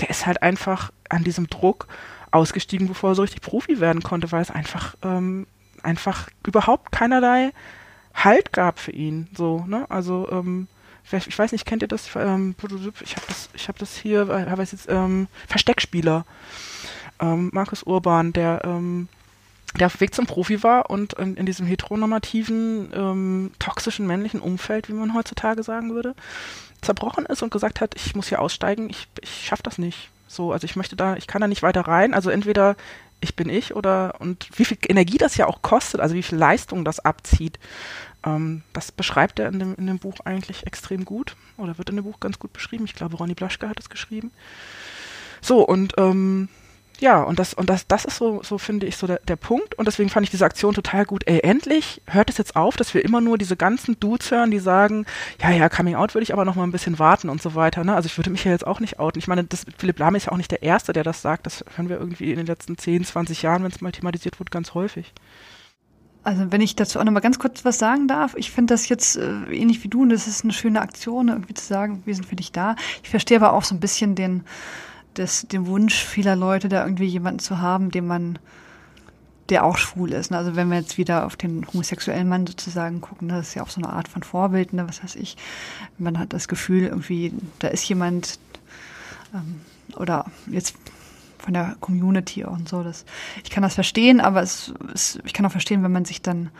der 0.00 0.08
ist 0.08 0.26
halt 0.26 0.42
einfach 0.42 0.90
an 1.10 1.22
diesem 1.22 1.48
Druck 1.48 1.86
ausgestiegen, 2.30 2.88
bevor 2.88 3.10
er 3.10 3.14
so 3.14 3.22
richtig 3.22 3.42
Profi 3.42 3.78
werden 3.80 4.02
konnte, 4.02 4.32
weil 4.32 4.42
es 4.42 4.50
einfach, 4.50 4.96
ähm, 5.02 5.46
einfach 5.82 6.28
überhaupt 6.44 6.92
keinerlei 6.92 7.52
Halt 8.14 8.54
gab 8.54 8.78
für 8.78 8.92
ihn. 8.92 9.28
So, 9.36 9.64
ne? 9.66 9.84
Also, 9.90 10.26
ähm, 10.32 10.68
ich 11.12 11.38
weiß 11.38 11.52
nicht, 11.52 11.66
kennt 11.66 11.82
ihr 11.82 11.88
das? 11.88 12.08
Ähm, 12.16 12.56
ich 13.02 13.14
habe 13.14 13.26
das, 13.28 13.50
ich 13.54 13.68
habe 13.68 13.78
das 13.78 13.96
hier, 13.96 14.26
habe 14.26 14.62
es 14.62 14.72
jetzt 14.72 14.88
ähm, 14.88 15.28
Versteckspieler 15.46 16.24
ähm, 17.20 17.50
Markus 17.52 17.82
Urban, 17.82 18.32
der, 18.32 18.62
ähm, 18.64 19.08
der 19.78 19.86
auf 19.86 19.94
dem 19.94 20.00
Weg 20.00 20.14
zum 20.14 20.26
Profi 20.26 20.62
war 20.62 20.90
und 20.90 21.14
in, 21.14 21.36
in 21.36 21.46
diesem 21.46 21.66
heteronormativen, 21.66 22.92
ähm, 22.94 23.50
toxischen 23.58 24.06
männlichen 24.06 24.40
Umfeld, 24.40 24.88
wie 24.88 24.94
man 24.94 25.14
heutzutage 25.14 25.62
sagen 25.62 25.94
würde, 25.94 26.14
zerbrochen 26.82 27.26
ist 27.26 27.42
und 27.42 27.50
gesagt 27.50 27.80
hat, 27.80 27.94
ich 27.96 28.14
muss 28.14 28.28
hier 28.28 28.40
aussteigen, 28.40 28.90
ich, 28.90 29.08
ich 29.20 29.46
schaffe 29.46 29.62
das 29.62 29.78
nicht. 29.78 30.10
So, 30.28 30.52
also 30.52 30.64
ich 30.64 30.76
möchte 30.76 30.96
da, 30.96 31.16
ich 31.16 31.26
kann 31.26 31.40
da 31.40 31.48
nicht 31.48 31.62
weiter 31.62 31.82
rein. 31.82 32.14
Also 32.14 32.30
entweder 32.30 32.76
ich 33.20 33.36
bin 33.36 33.48
ich 33.48 33.74
oder 33.74 34.16
und 34.18 34.48
wie 34.56 34.64
viel 34.64 34.78
Energie 34.88 35.18
das 35.18 35.36
ja 35.36 35.46
auch 35.46 35.62
kostet, 35.62 36.00
also 36.00 36.14
wie 36.14 36.22
viel 36.22 36.38
Leistung 36.38 36.84
das 36.84 37.00
abzieht. 37.00 37.58
Ähm, 38.24 38.62
das 38.72 38.92
beschreibt 38.92 39.38
er 39.38 39.48
in 39.48 39.58
dem, 39.58 39.74
in 39.76 39.86
dem 39.86 39.98
Buch 39.98 40.16
eigentlich 40.24 40.66
extrem 40.66 41.04
gut 41.04 41.36
oder 41.56 41.78
wird 41.78 41.90
in 41.90 41.96
dem 41.96 42.04
Buch 42.04 42.20
ganz 42.20 42.38
gut 42.38 42.52
beschrieben. 42.52 42.84
Ich 42.84 42.94
glaube, 42.94 43.16
Ronny 43.16 43.34
Blaschke 43.34 43.68
hat 43.68 43.80
es 43.80 43.88
geschrieben. 43.88 44.32
So, 45.40 45.66
und 45.66 45.94
ähm, 45.96 46.48
ja, 46.98 47.22
und 47.22 47.38
das, 47.38 47.52
und 47.52 47.68
das, 47.68 47.86
das 47.86 48.04
ist 48.04 48.16
so, 48.16 48.42
so 48.42 48.58
finde 48.58 48.86
ich, 48.86 48.96
so 48.96 49.06
der, 49.06 49.20
der 49.20 49.36
Punkt. 49.36 49.74
Und 49.78 49.86
deswegen 49.86 50.08
fand 50.08 50.24
ich 50.24 50.30
diese 50.30 50.44
Aktion 50.44 50.74
total 50.74 51.04
gut. 51.04 51.24
Ey, 51.26 51.40
endlich 51.40 52.00
hört 52.06 52.30
es 52.30 52.38
jetzt 52.38 52.56
auf, 52.56 52.76
dass 52.76 52.94
wir 52.94 53.04
immer 53.04 53.20
nur 53.20 53.36
diese 53.36 53.56
ganzen 53.56 54.00
Dudes 54.00 54.30
hören, 54.30 54.50
die 54.50 54.58
sagen, 54.58 55.04
ja, 55.42 55.50
ja, 55.50 55.68
Coming 55.68 55.94
Out 55.94 56.14
würde 56.14 56.22
ich 56.22 56.32
aber 56.32 56.44
noch 56.44 56.56
mal 56.56 56.64
ein 56.64 56.72
bisschen 56.72 56.98
warten 56.98 57.28
und 57.28 57.42
so 57.42 57.54
weiter. 57.54 57.84
Ne? 57.84 57.94
Also 57.94 58.06
ich 58.06 58.16
würde 58.16 58.30
mich 58.30 58.44
ja 58.44 58.50
jetzt 58.50 58.66
auch 58.66 58.80
nicht 58.80 58.98
outen. 58.98 59.18
Ich 59.18 59.28
meine, 59.28 59.44
das, 59.44 59.66
Philipp 59.76 59.98
Lahm 59.98 60.14
ist 60.14 60.26
ja 60.26 60.32
auch 60.32 60.38
nicht 60.38 60.50
der 60.50 60.62
Erste, 60.62 60.92
der 60.92 61.04
das 61.04 61.20
sagt. 61.20 61.46
Das 61.46 61.64
hören 61.76 61.88
wir 61.88 61.98
irgendwie 61.98 62.30
in 62.30 62.38
den 62.38 62.46
letzten 62.46 62.78
10, 62.78 63.04
20 63.04 63.42
Jahren, 63.42 63.62
wenn 63.62 63.70
es 63.70 63.80
mal 63.80 63.92
thematisiert 63.92 64.38
wird, 64.38 64.50
ganz 64.50 64.72
häufig. 64.72 65.12
Also 66.22 66.50
wenn 66.50 66.60
ich 66.60 66.74
dazu 66.74 66.98
auch 66.98 67.04
noch 67.04 67.12
mal 67.12 67.20
ganz 67.20 67.38
kurz 67.38 67.64
was 67.64 67.78
sagen 67.78 68.08
darf, 68.08 68.34
ich 68.36 68.50
finde 68.50 68.74
das 68.74 68.88
jetzt 68.88 69.16
äh, 69.16 69.44
ähnlich 69.52 69.84
wie 69.84 69.88
du 69.88 70.02
und 70.02 70.08
das 70.08 70.26
ist 70.26 70.42
eine 70.42 70.52
schöne 70.52 70.80
Aktion, 70.80 71.28
irgendwie 71.28 71.54
zu 71.54 71.64
sagen, 71.64 72.02
wir 72.04 72.16
sind 72.16 72.26
für 72.26 72.34
dich 72.34 72.50
da. 72.50 72.74
Ich 73.04 73.10
verstehe 73.10 73.36
aber 73.36 73.52
auch 73.52 73.62
so 73.62 73.76
ein 73.76 73.80
bisschen 73.80 74.16
den, 74.16 74.42
das, 75.18 75.46
den 75.48 75.66
Wunsch 75.66 76.04
vieler 76.04 76.36
Leute, 76.36 76.68
da 76.68 76.84
irgendwie 76.84 77.06
jemanden 77.06 77.40
zu 77.40 77.60
haben, 77.60 77.90
den 77.90 78.06
man, 78.06 78.38
der 79.48 79.64
auch 79.64 79.76
schwul 79.76 80.12
ist. 80.12 80.30
Ne? 80.30 80.38
Also 80.38 80.56
wenn 80.56 80.70
wir 80.70 80.78
jetzt 80.78 80.98
wieder 80.98 81.26
auf 81.26 81.36
den 81.36 81.66
homosexuellen 81.66 82.28
Mann 82.28 82.46
sozusagen 82.46 83.00
gucken, 83.00 83.28
das 83.28 83.48
ist 83.48 83.54
ja 83.54 83.62
auch 83.62 83.70
so 83.70 83.80
eine 83.80 83.90
Art 83.90 84.08
von 84.08 84.22
Vorbild, 84.22 84.72
ne? 84.72 84.86
was 84.88 85.02
weiß 85.02 85.16
ich. 85.16 85.36
Man 85.98 86.18
hat 86.18 86.32
das 86.32 86.48
Gefühl, 86.48 86.84
irgendwie, 86.84 87.32
da 87.58 87.68
ist 87.68 87.88
jemand, 87.88 88.38
ähm, 89.34 89.60
oder 89.96 90.26
jetzt 90.46 90.76
von 91.38 91.54
der 91.54 91.76
Community 91.80 92.44
und 92.44 92.68
so. 92.68 92.82
Das, 92.82 93.04
ich 93.44 93.50
kann 93.50 93.62
das 93.62 93.74
verstehen, 93.74 94.20
aber 94.20 94.42
es, 94.42 94.74
es, 94.92 95.18
ich 95.24 95.32
kann 95.32 95.46
auch 95.46 95.52
verstehen, 95.52 95.82
wenn 95.82 95.92
man 95.92 96.04
sich 96.04 96.22
dann 96.22 96.50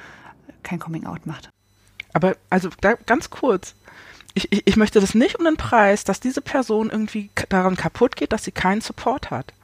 kein 0.62 0.78
Coming 0.78 1.06
Out 1.06 1.26
macht. 1.26 1.50
Aber 2.12 2.36
also 2.50 2.70
da, 2.80 2.94
ganz 2.94 3.30
kurz. 3.30 3.74
Ich, 4.36 4.48
ich, 4.50 4.76
möchte 4.76 5.00
das 5.00 5.14
nicht 5.14 5.38
um 5.38 5.46
den 5.46 5.56
Preis, 5.56 6.04
dass 6.04 6.20
diese 6.20 6.42
Person 6.42 6.90
irgendwie 6.90 7.30
daran 7.48 7.74
kaputt 7.74 8.16
geht, 8.16 8.32
dass 8.34 8.44
sie 8.44 8.52
keinen 8.52 8.82
Support 8.82 9.30
hat. 9.30 9.54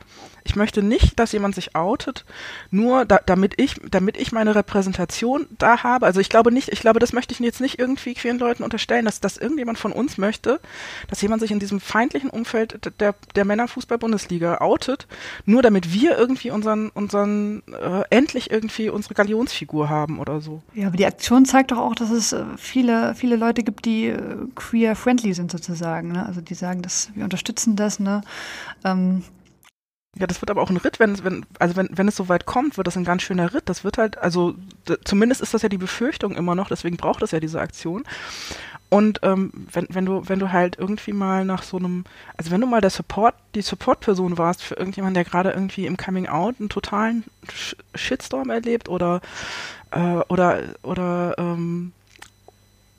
Ich 0.44 0.56
möchte 0.56 0.82
nicht, 0.82 1.18
dass 1.18 1.32
jemand 1.32 1.54
sich 1.54 1.74
outet, 1.74 2.24
nur 2.70 3.04
da, 3.04 3.20
damit 3.24 3.60
ich, 3.60 3.76
damit 3.90 4.16
ich 4.16 4.32
meine 4.32 4.54
Repräsentation 4.54 5.46
da 5.58 5.82
habe. 5.82 6.06
Also 6.06 6.20
ich 6.20 6.28
glaube 6.28 6.52
nicht, 6.52 6.68
ich 6.70 6.80
glaube, 6.80 6.98
das 6.98 7.12
möchte 7.12 7.32
ich 7.32 7.40
jetzt 7.40 7.60
nicht 7.60 7.78
irgendwie 7.78 8.14
queeren 8.14 8.38
Leuten 8.38 8.62
unterstellen, 8.62 9.04
dass, 9.04 9.20
dass 9.20 9.36
irgendjemand 9.36 9.78
von 9.78 9.92
uns 9.92 10.18
möchte, 10.18 10.60
dass 11.08 11.22
jemand 11.22 11.42
sich 11.42 11.50
in 11.50 11.58
diesem 11.58 11.80
feindlichen 11.80 12.30
Umfeld 12.30 12.92
der, 13.00 13.14
der 13.34 13.44
Männerfußball-Bundesliga 13.44 14.58
outet, 14.58 15.06
nur 15.44 15.62
damit 15.62 15.92
wir 15.92 16.16
irgendwie 16.16 16.50
unseren, 16.50 16.88
unseren, 16.90 17.62
äh, 17.68 18.02
endlich 18.10 18.50
irgendwie 18.50 18.88
unsere 18.88 19.14
Galionsfigur 19.14 19.88
haben 19.88 20.18
oder 20.18 20.40
so. 20.40 20.62
Ja, 20.74 20.88
aber 20.88 20.96
die 20.96 21.06
Aktion 21.06 21.44
zeigt 21.44 21.72
doch 21.72 21.78
auch, 21.78 21.94
dass 21.94 22.10
es 22.10 22.32
äh, 22.32 22.44
viele, 22.56 23.14
viele 23.14 23.36
Leute 23.36 23.62
gibt, 23.62 23.84
die 23.84 24.06
äh, 24.06 24.36
queer-friendly 24.54 25.34
sind 25.34 25.50
sozusagen. 25.50 26.12
Ne? 26.12 26.24
Also 26.26 26.40
die 26.40 26.54
sagen, 26.54 26.82
dass 26.82 27.10
wir 27.14 27.24
unterstützen 27.24 27.76
das, 27.76 27.98
ne? 27.98 28.22
Ähm, 28.84 29.22
ja, 30.18 30.26
das 30.26 30.42
wird 30.42 30.50
aber 30.50 30.60
auch 30.60 30.68
ein 30.68 30.76
Ritt, 30.76 31.00
wenn, 31.00 31.24
wenn, 31.24 31.46
also 31.58 31.76
wenn, 31.76 31.88
wenn 31.92 32.08
es 32.08 32.16
so 32.16 32.28
weit 32.28 32.44
kommt, 32.44 32.76
wird 32.76 32.86
das 32.86 32.96
ein 32.96 33.04
ganz 33.04 33.22
schöner 33.22 33.54
Ritt. 33.54 33.68
Das 33.70 33.82
wird 33.82 33.96
halt, 33.96 34.18
also 34.18 34.54
zumindest 35.04 35.40
ist 35.40 35.54
das 35.54 35.62
ja 35.62 35.70
die 35.70 35.78
Befürchtung 35.78 36.36
immer 36.36 36.54
noch, 36.54 36.68
deswegen 36.68 36.98
braucht 36.98 37.22
es 37.22 37.30
ja 37.30 37.40
diese 37.40 37.60
Aktion. 37.60 38.04
Und 38.90 39.20
ähm, 39.22 39.52
wenn, 39.72 39.86
wenn 39.88 40.04
du, 40.04 40.28
wenn 40.28 40.38
du 40.38 40.52
halt 40.52 40.78
irgendwie 40.78 41.14
mal 41.14 41.46
nach 41.46 41.62
so 41.62 41.78
einem, 41.78 42.04
also 42.36 42.50
wenn 42.50 42.60
du 42.60 42.66
mal 42.66 42.82
der 42.82 42.90
Support, 42.90 43.34
die 43.54 43.62
Support-Person 43.62 44.36
warst 44.36 44.62
für 44.62 44.74
irgendjemanden, 44.74 45.14
der 45.14 45.24
gerade 45.24 45.50
irgendwie 45.50 45.86
im 45.86 45.96
Coming 45.96 46.28
Out 46.28 46.56
einen 46.60 46.68
totalen 46.68 47.24
Shitstorm 47.94 48.50
erlebt 48.50 48.90
oder 48.90 49.22
äh, 49.92 50.20
oder 50.28 50.60
oder 50.82 51.36
ähm, 51.38 51.92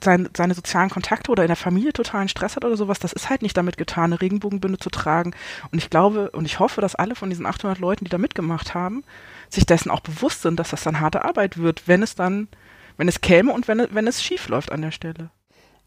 sein, 0.04 0.28
seine 0.36 0.54
sozialen 0.54 0.90
Kontakte 0.90 1.30
oder 1.30 1.42
in 1.42 1.48
der 1.48 1.56
Familie 1.56 1.92
totalen 1.92 2.28
Stress 2.28 2.56
hat 2.56 2.64
oder 2.64 2.76
sowas, 2.76 2.98
das 2.98 3.12
ist 3.12 3.30
halt 3.30 3.42
nicht 3.42 3.56
damit 3.56 3.76
getan, 3.76 4.12
eine 4.12 4.20
Regenbogenbünde 4.20 4.78
zu 4.78 4.90
tragen. 4.90 5.34
Und 5.72 5.78
ich 5.78 5.90
glaube 5.90 6.30
und 6.30 6.44
ich 6.44 6.58
hoffe, 6.58 6.80
dass 6.80 6.94
alle 6.94 7.14
von 7.14 7.30
diesen 7.30 7.46
800 7.46 7.78
Leuten, 7.78 8.04
die 8.04 8.10
da 8.10 8.18
mitgemacht 8.18 8.74
haben, 8.74 9.04
sich 9.48 9.66
dessen 9.66 9.90
auch 9.90 10.00
bewusst 10.00 10.42
sind, 10.42 10.60
dass 10.60 10.70
das 10.70 10.82
dann 10.82 11.00
harte 11.00 11.24
Arbeit 11.24 11.58
wird, 11.58 11.88
wenn 11.88 12.02
es 12.02 12.14
dann, 12.14 12.48
wenn 12.96 13.08
es 13.08 13.20
käme 13.20 13.52
und 13.52 13.66
wenn, 13.66 13.86
wenn 13.90 14.06
es 14.06 14.22
schief 14.22 14.48
läuft 14.48 14.70
an 14.70 14.82
der 14.82 14.92
Stelle. 14.92 15.30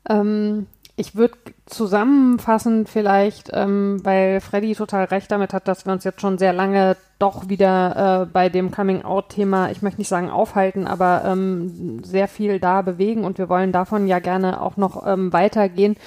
Ähm, 0.09 0.67
ich 0.99 1.15
würde 1.15 1.35
zusammenfassen 1.67 2.87
vielleicht, 2.87 3.51
ähm, 3.53 3.99
weil 4.03 4.41
Freddy 4.41 4.73
total 4.73 5.05
recht 5.05 5.31
damit 5.31 5.53
hat, 5.53 5.67
dass 5.67 5.85
wir 5.85 5.93
uns 5.93 6.03
jetzt 6.03 6.21
schon 6.21 6.39
sehr 6.39 6.53
lange 6.53 6.97
doch 7.19 7.49
wieder 7.49 8.23
äh, 8.23 8.25
bei 8.25 8.49
dem 8.49 8.71
Coming-out-Thema, 8.71 9.69
ich 9.69 9.83
möchte 9.83 10.01
nicht 10.01 10.07
sagen 10.07 10.31
aufhalten, 10.31 10.87
aber 10.87 11.21
ähm, 11.23 12.03
sehr 12.03 12.27
viel 12.27 12.59
da 12.59 12.81
bewegen 12.81 13.25
und 13.25 13.37
wir 13.37 13.47
wollen 13.47 13.71
davon 13.71 14.07
ja 14.07 14.17
gerne 14.17 14.59
auch 14.59 14.75
noch 14.75 15.05
ähm, 15.05 15.31
weitergehen. 15.31 15.97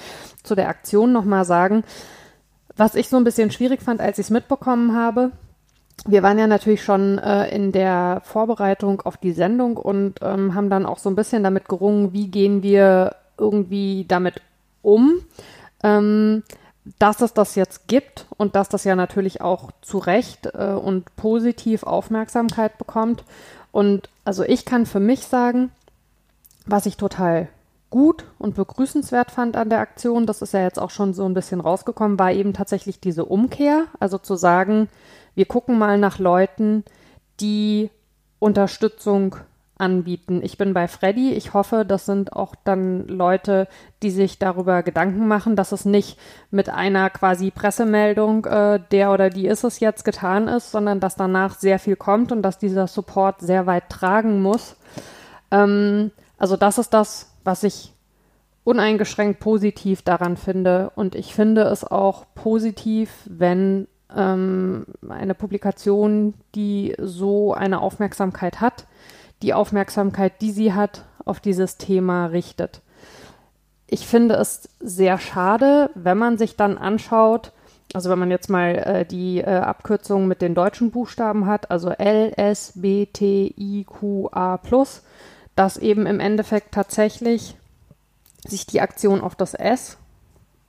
Zu 0.43 0.55
der 0.55 0.67
Aktion 0.67 1.13
nochmal 1.13 1.45
sagen, 1.45 1.85
was 2.75 2.95
ich 2.95 3.07
so 3.07 3.15
ein 3.15 3.23
bisschen 3.23 3.49
schwierig 3.49 3.81
fand, 3.81 4.01
als 4.01 4.19
ich 4.19 4.25
es 4.25 4.29
mitbekommen 4.29 4.93
habe, 4.93 5.31
wir 6.05 6.21
waren 6.21 6.37
ja 6.37 6.47
natürlich 6.47 6.83
schon 6.83 7.17
äh, 7.17 7.47
in 7.55 7.71
der 7.71 8.21
Vorbereitung 8.25 9.01
auf 9.01 9.15
die 9.15 9.31
Sendung 9.31 9.77
und 9.77 10.15
ähm, 10.21 10.53
haben 10.53 10.69
dann 10.69 10.85
auch 10.85 10.97
so 10.97 11.09
ein 11.09 11.15
bisschen 11.15 11.43
damit 11.43 11.69
gerungen, 11.69 12.11
wie 12.11 12.27
gehen 12.27 12.61
wir 12.61 13.15
irgendwie 13.37 14.05
damit 14.05 14.41
um, 14.81 15.21
ähm, 15.83 16.43
dass 16.99 17.21
es 17.21 17.33
das 17.33 17.55
jetzt 17.55 17.87
gibt 17.87 18.25
und 18.37 18.55
dass 18.55 18.69
das 18.69 18.83
ja 18.83 18.95
natürlich 18.95 19.41
auch 19.41 19.71
zu 19.81 19.97
Recht 19.99 20.47
äh, 20.53 20.71
und 20.71 21.15
positiv 21.15 21.83
Aufmerksamkeit 21.83 22.77
bekommt. 22.77 23.23
Und 23.71 24.09
also 24.25 24.43
ich 24.43 24.65
kann 24.65 24.85
für 24.85 24.99
mich 24.99 25.27
sagen, 25.27 25.71
was 26.65 26.85
ich 26.85 26.97
total 26.97 27.49
gut 27.89 28.25
und 28.39 28.55
begrüßenswert 28.55 29.31
fand 29.31 29.57
an 29.57 29.69
der 29.69 29.79
Aktion, 29.79 30.25
das 30.25 30.41
ist 30.41 30.53
ja 30.53 30.61
jetzt 30.61 30.79
auch 30.79 30.89
schon 30.89 31.13
so 31.13 31.25
ein 31.25 31.33
bisschen 31.33 31.59
rausgekommen, 31.59 32.17
war 32.17 32.31
eben 32.31 32.53
tatsächlich 32.53 32.99
diese 32.99 33.25
Umkehr. 33.25 33.85
Also 33.99 34.17
zu 34.17 34.35
sagen, 34.35 34.89
wir 35.35 35.45
gucken 35.45 35.77
mal 35.77 35.97
nach 35.97 36.17
Leuten, 36.17 36.83
die 37.39 37.89
Unterstützung 38.39 39.35
anbieten. 39.81 40.41
Ich 40.43 40.57
bin 40.57 40.73
bei 40.73 40.87
Freddy. 40.87 41.33
Ich 41.33 41.53
hoffe, 41.53 41.83
das 41.85 42.05
sind 42.05 42.33
auch 42.33 42.55
dann 42.63 43.07
Leute, 43.07 43.67
die 44.03 44.11
sich 44.11 44.39
darüber 44.39 44.83
Gedanken 44.83 45.27
machen, 45.27 45.55
dass 45.55 45.71
es 45.71 45.83
nicht 45.83 46.17
mit 46.51 46.69
einer 46.69 47.09
quasi 47.09 47.51
Pressemeldung, 47.51 48.45
äh, 48.45 48.79
der 48.91 49.11
oder 49.11 49.29
die 49.29 49.47
ist 49.47 49.63
es 49.63 49.79
jetzt 49.79 50.05
getan 50.05 50.47
ist, 50.47 50.71
sondern 50.71 50.99
dass 50.99 51.15
danach 51.15 51.55
sehr 51.55 51.79
viel 51.79 51.95
kommt 51.95 52.31
und 52.31 52.43
dass 52.43 52.59
dieser 52.59 52.87
Support 52.87 53.41
sehr 53.41 53.65
weit 53.65 53.89
tragen 53.89 54.41
muss. 54.41 54.77
Ähm, 55.49 56.11
also 56.37 56.55
das 56.55 56.77
ist 56.77 56.93
das, 56.93 57.33
was 57.43 57.63
ich 57.63 57.93
uneingeschränkt 58.63 59.39
positiv 59.39 60.03
daran 60.03 60.37
finde. 60.37 60.91
Und 60.95 61.15
ich 61.15 61.33
finde 61.33 61.63
es 61.63 61.83
auch 61.83 62.25
positiv, 62.35 63.11
wenn 63.27 63.87
ähm, 64.15 64.85
eine 65.09 65.33
Publikation, 65.33 66.35
die 66.55 66.95
so 66.99 67.53
eine 67.53 67.81
Aufmerksamkeit 67.81 68.61
hat, 68.61 68.85
die 69.41 69.53
Aufmerksamkeit, 69.53 70.41
die 70.41 70.51
sie 70.51 70.73
hat, 70.73 71.05
auf 71.25 71.39
dieses 71.39 71.77
Thema 71.77 72.27
richtet. 72.27 72.81
Ich 73.87 74.07
finde 74.07 74.35
es 74.35 74.69
sehr 74.79 75.17
schade, 75.17 75.89
wenn 75.95 76.17
man 76.17 76.37
sich 76.37 76.55
dann 76.55 76.77
anschaut, 76.77 77.51
also 77.93 78.09
wenn 78.09 78.19
man 78.19 78.31
jetzt 78.31 78.49
mal 78.49 78.75
äh, 78.75 79.05
die 79.05 79.39
äh, 79.39 79.45
Abkürzung 79.45 80.27
mit 80.27 80.41
den 80.41 80.55
deutschen 80.55 80.91
Buchstaben 80.91 81.45
hat, 81.45 81.69
also 81.71 81.89
L, 81.89 82.31
S, 82.37 82.73
B, 82.75 83.05
T, 83.05 83.53
I, 83.57 83.83
Q, 83.83 84.29
A 84.31 84.59
dass 85.55 85.77
eben 85.77 86.05
im 86.05 86.19
Endeffekt 86.21 86.73
tatsächlich 86.73 87.57
sich 88.47 88.65
die 88.65 88.81
Aktion 88.81 89.21
auf 89.21 89.35
das 89.35 89.53
S 89.53 89.97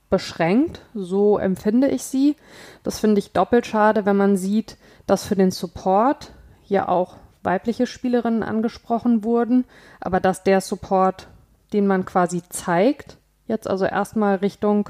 beschränkt. 0.09 0.81
So 0.93 1.37
empfinde 1.37 1.87
ich 1.87 2.03
sie. 2.03 2.35
Das 2.83 2.99
finde 2.99 3.19
ich 3.19 3.31
doppelt 3.31 3.65
schade, 3.65 4.05
wenn 4.05 4.17
man 4.17 4.37
sieht, 4.37 4.77
dass 5.07 5.25
für 5.25 5.35
den 5.35 5.51
Support 5.51 6.33
ja 6.67 6.87
auch 6.87 7.15
weibliche 7.43 7.87
Spielerinnen 7.87 8.43
angesprochen 8.43 9.23
wurden, 9.23 9.65
aber 9.99 10.19
dass 10.19 10.43
der 10.43 10.61
Support, 10.61 11.27
den 11.73 11.87
man 11.87 12.05
quasi 12.05 12.41
zeigt, 12.49 13.17
jetzt 13.47 13.69
also 13.69 13.85
erstmal 13.85 14.35
Richtung 14.35 14.89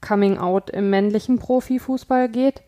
Coming 0.00 0.38
Out 0.38 0.70
im 0.70 0.90
männlichen 0.90 1.38
Profifußball 1.38 2.28
geht. 2.28 2.62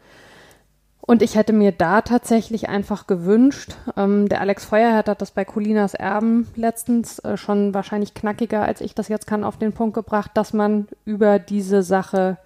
Und 1.01 1.23
ich 1.23 1.37
hätte 1.37 1.53
mir 1.53 1.71
da 1.71 2.01
tatsächlich 2.01 2.69
einfach 2.69 3.07
gewünscht, 3.07 3.77
ähm, 3.97 4.29
der 4.29 4.41
Alex 4.41 4.65
Feuerherd 4.65 5.09
hat 5.09 5.23
das 5.23 5.31
bei 5.31 5.45
Colinas 5.45 5.95
Erben 5.95 6.49
letztens 6.57 7.21
äh, 7.21 7.37
schon 7.37 7.75
wahrscheinlich 7.75 8.13
knackiger, 8.15 8.63
als 8.63 8.81
ich 8.81 8.95
das 8.95 9.07
jetzt 9.07 9.29
kann, 9.29 9.45
auf 9.45 9.57
den 9.57 9.73
Punkt 9.73 9.95
gebracht, 9.95 10.33
dass 10.35 10.53
man 10.53 10.89
über 11.05 11.39
diese 11.39 11.85
Sache 11.85 12.39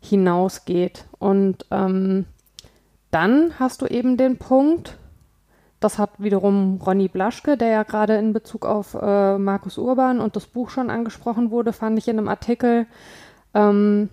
hinausgeht. 0.00 1.06
Und 1.18 1.66
ähm, 1.72 2.26
dann 3.10 3.54
hast 3.58 3.82
du 3.82 3.86
eben 3.86 4.16
den 4.16 4.36
Punkt, 4.36 4.96
das 5.80 5.98
hat 5.98 6.10
wiederum 6.18 6.80
Ronny 6.84 7.08
Blaschke, 7.08 7.56
der 7.56 7.68
ja 7.68 7.82
gerade 7.84 8.16
in 8.16 8.32
Bezug 8.32 8.66
auf 8.66 8.94
äh, 8.94 9.38
Markus 9.38 9.78
Urban 9.78 10.20
und 10.20 10.34
das 10.34 10.46
Buch 10.46 10.70
schon 10.70 10.90
angesprochen 10.90 11.50
wurde, 11.50 11.72
fand 11.72 11.98
ich 11.98 12.08
in 12.08 12.18
einem 12.18 12.28
Artikel 12.28 12.86
ähm, 13.54 14.10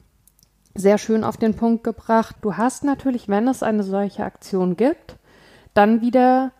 sehr 0.76 0.97
schön 0.97 1.24
auf 1.24 1.38
den 1.38 1.55
Punkt 1.55 1.84
gebracht. 1.84 2.36
Du 2.41 2.57
hast 2.57 2.84
natürlich, 2.84 3.30
wenn 3.30 3.47
es 3.47 3.63
eine 3.63 3.84
solche 3.84 4.24
Aktion 4.24 4.76
gibt, 4.76 5.16
dann 5.74 6.01
wieder 6.01 6.51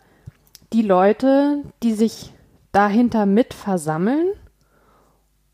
die 0.72 0.82
Leute, 0.82 1.62
die 1.82 1.92
sich 1.92 2.32
dahinter 2.72 3.26
mit 3.26 3.54
versammeln, 3.54 4.26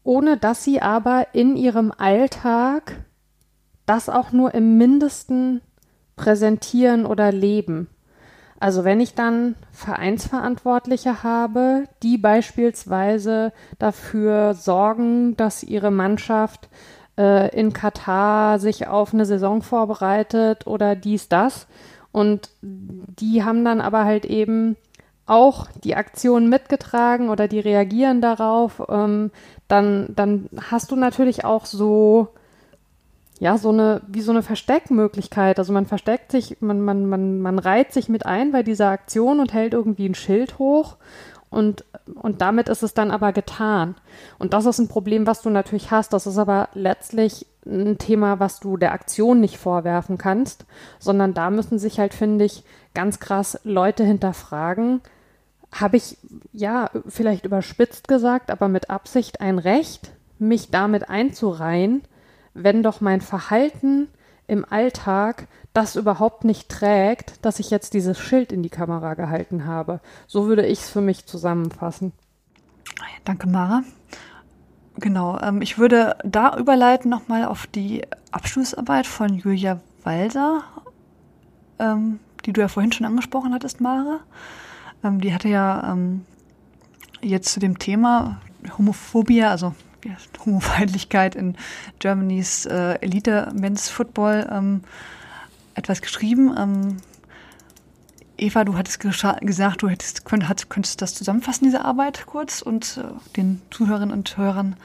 ohne 0.03 0.36
dass 0.36 0.64
sie 0.64 0.80
aber 0.80 1.28
in 1.32 1.57
ihrem 1.57 1.92
Alltag 1.96 3.05
das 3.84 4.09
auch 4.09 4.32
nur 4.32 4.55
im 4.55 4.78
mindesten 4.78 5.61
präsentieren 6.16 7.05
oder 7.05 7.32
leben. 7.32 7.88
Also 8.62 8.84
wenn 8.84 9.00
ich 9.00 9.16
dann 9.16 9.56
Vereinsverantwortliche 9.72 11.24
habe, 11.24 11.88
die 12.04 12.16
beispielsweise 12.16 13.52
dafür 13.80 14.54
sorgen, 14.54 15.36
dass 15.36 15.64
ihre 15.64 15.90
Mannschaft 15.90 16.68
äh, 17.18 17.52
in 17.58 17.72
Katar 17.72 18.60
sich 18.60 18.86
auf 18.86 19.12
eine 19.12 19.26
Saison 19.26 19.62
vorbereitet 19.62 20.68
oder 20.68 20.94
dies, 20.94 21.28
das. 21.28 21.66
Und 22.12 22.50
die 22.60 23.42
haben 23.42 23.64
dann 23.64 23.80
aber 23.80 24.04
halt 24.04 24.26
eben 24.26 24.76
auch 25.26 25.66
die 25.82 25.96
Aktion 25.96 26.48
mitgetragen 26.48 27.30
oder 27.30 27.48
die 27.48 27.58
reagieren 27.58 28.20
darauf, 28.20 28.80
ähm, 28.88 29.32
dann, 29.66 30.14
dann 30.14 30.48
hast 30.70 30.92
du 30.92 30.94
natürlich 30.94 31.44
auch 31.44 31.66
so, 31.66 32.28
ja, 33.43 33.59
so 33.59 33.70
eine, 33.70 34.03
wie 34.07 34.20
so 34.20 34.30
eine 34.30 34.45
Versteckmöglichkeit. 34.45 35.59
Also 35.59 35.72
man 35.72 35.84
versteckt 35.84 36.30
sich, 36.30 36.59
man, 36.61 36.80
man, 36.80 37.07
man, 37.07 37.40
man 37.40 37.59
reiht 37.59 37.93
sich 37.93 38.09
mit 38.09 38.24
ein 38.24 38.53
bei 38.53 38.62
dieser 38.62 38.90
Aktion 38.90 39.40
und 39.40 39.53
hält 39.53 39.72
irgendwie 39.72 40.09
ein 40.09 40.14
Schild 40.14 40.61
hoch 40.61 40.97
und, 41.51 41.84
und 42.14 42.40
damit 42.40 42.68
ist 42.68 42.84
es 42.84 42.95
dann 42.95 43.11
aber 43.11 43.32
getan. 43.32 43.97
Und 44.38 44.53
das 44.53 44.64
ist 44.64 44.78
ein 44.78 44.86
Problem, 44.86 45.26
was 45.26 45.43
du 45.43 45.51
natürlich 45.51 45.90
hast. 45.90 46.12
Das 46.12 46.28
ist 46.28 46.38
aber 46.38 46.68
letztlich 46.74 47.45
ein 47.66 47.99
Thema, 47.99 48.38
was 48.38 48.61
du 48.61 48.76
der 48.76 48.93
Aktion 48.93 49.40
nicht 49.40 49.59
vorwerfen 49.59 50.18
kannst, 50.18 50.64
sondern 51.01 51.34
da 51.34 51.51
müssen 51.51 51.80
sich 51.80 51.99
halt, 51.99 52.14
finde 52.14 52.45
ich, 52.45 52.62
ganz 52.95 53.18
krass 53.18 53.59
Leute 53.64 54.05
hinterfragen, 54.05 55.01
habe 55.72 55.97
ich, 55.97 56.16
ja, 56.53 56.90
vielleicht 57.09 57.45
überspitzt 57.45 58.07
gesagt, 58.07 58.53
aber 58.53 58.68
mit 58.68 58.88
Absicht 58.88 59.40
ein 59.40 59.59
Recht, 59.59 60.12
mich 60.38 60.70
damit 60.70 61.11
einzureihen, 61.11 62.03
wenn 62.55 62.82
doch 62.82 63.00
mein 63.00 63.20
Verhalten 63.20 64.09
im 64.46 64.64
Alltag 64.68 65.46
das 65.72 65.96
überhaupt 65.96 66.44
nicht 66.44 66.68
trägt, 66.68 67.44
dass 67.44 67.59
ich 67.59 67.70
jetzt 67.70 67.94
dieses 67.94 68.18
Schild 68.18 68.53
in 68.53 68.62
die 68.62 68.68
Kamera 68.68 69.14
gehalten 69.14 69.64
habe. 69.64 70.00
So 70.26 70.46
würde 70.46 70.66
ich 70.66 70.80
es 70.80 70.90
für 70.90 71.00
mich 71.00 71.26
zusammenfassen. 71.26 72.12
Danke, 73.24 73.48
Mara. 73.48 73.82
Genau, 74.96 75.38
ähm, 75.40 75.62
ich 75.62 75.78
würde 75.78 76.16
da 76.24 76.57
überleiten 76.59 77.11
nochmal 77.11 77.46
auf 77.46 77.66
die 77.66 78.03
Abschlussarbeit 78.30 79.07
von 79.07 79.34
Julia 79.34 79.80
Walser, 80.05 80.64
ähm, 81.78 82.20
die 82.44 82.53
du 82.53 82.61
ja 82.61 82.68
vorhin 82.68 82.92
schon 82.92 83.07
angesprochen 83.07 83.55
hattest, 83.55 83.80
Mara. 83.80 84.20
Ähm, 85.03 85.20
die 85.20 85.32
hatte 85.32 85.48
ja 85.48 85.92
ähm, 85.92 86.26
jetzt 87.22 87.53
zu 87.53 87.61
dem 87.61 87.78
Thema 87.78 88.40
Homophobie, 88.76 89.44
also 89.44 89.74
ja, 90.05 90.16
Homofeindlichkeit 90.44 91.34
in 91.34 91.57
Germany's 91.98 92.66
äh, 92.66 92.98
Elite 93.00 93.53
Men's 93.55 93.88
Football 93.88 94.48
ähm, 94.50 94.82
etwas 95.74 96.03
geschrieben. 96.03 96.55
Ähm, 96.57 96.96
Eva, 98.36 98.64
du 98.64 98.76
hattest 98.76 98.98
gesagt, 99.00 99.82
du 99.82 99.88
hättest, 99.88 100.24
könnt, 100.24 100.48
hat, 100.48 100.68
könntest 100.68 101.00
das 101.00 101.14
zusammenfassen, 101.14 101.64
diese 101.64 101.84
Arbeit 101.84 102.26
kurz 102.26 102.62
und 102.62 102.98
äh, 102.98 103.36
den 103.36 103.62
Zuhörerinnen 103.70 104.12
und 104.16 104.36
Hörern 104.36 104.76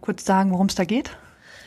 kurz 0.00 0.24
sagen, 0.24 0.50
worum 0.50 0.66
es 0.66 0.74
da 0.74 0.84
geht. 0.84 1.10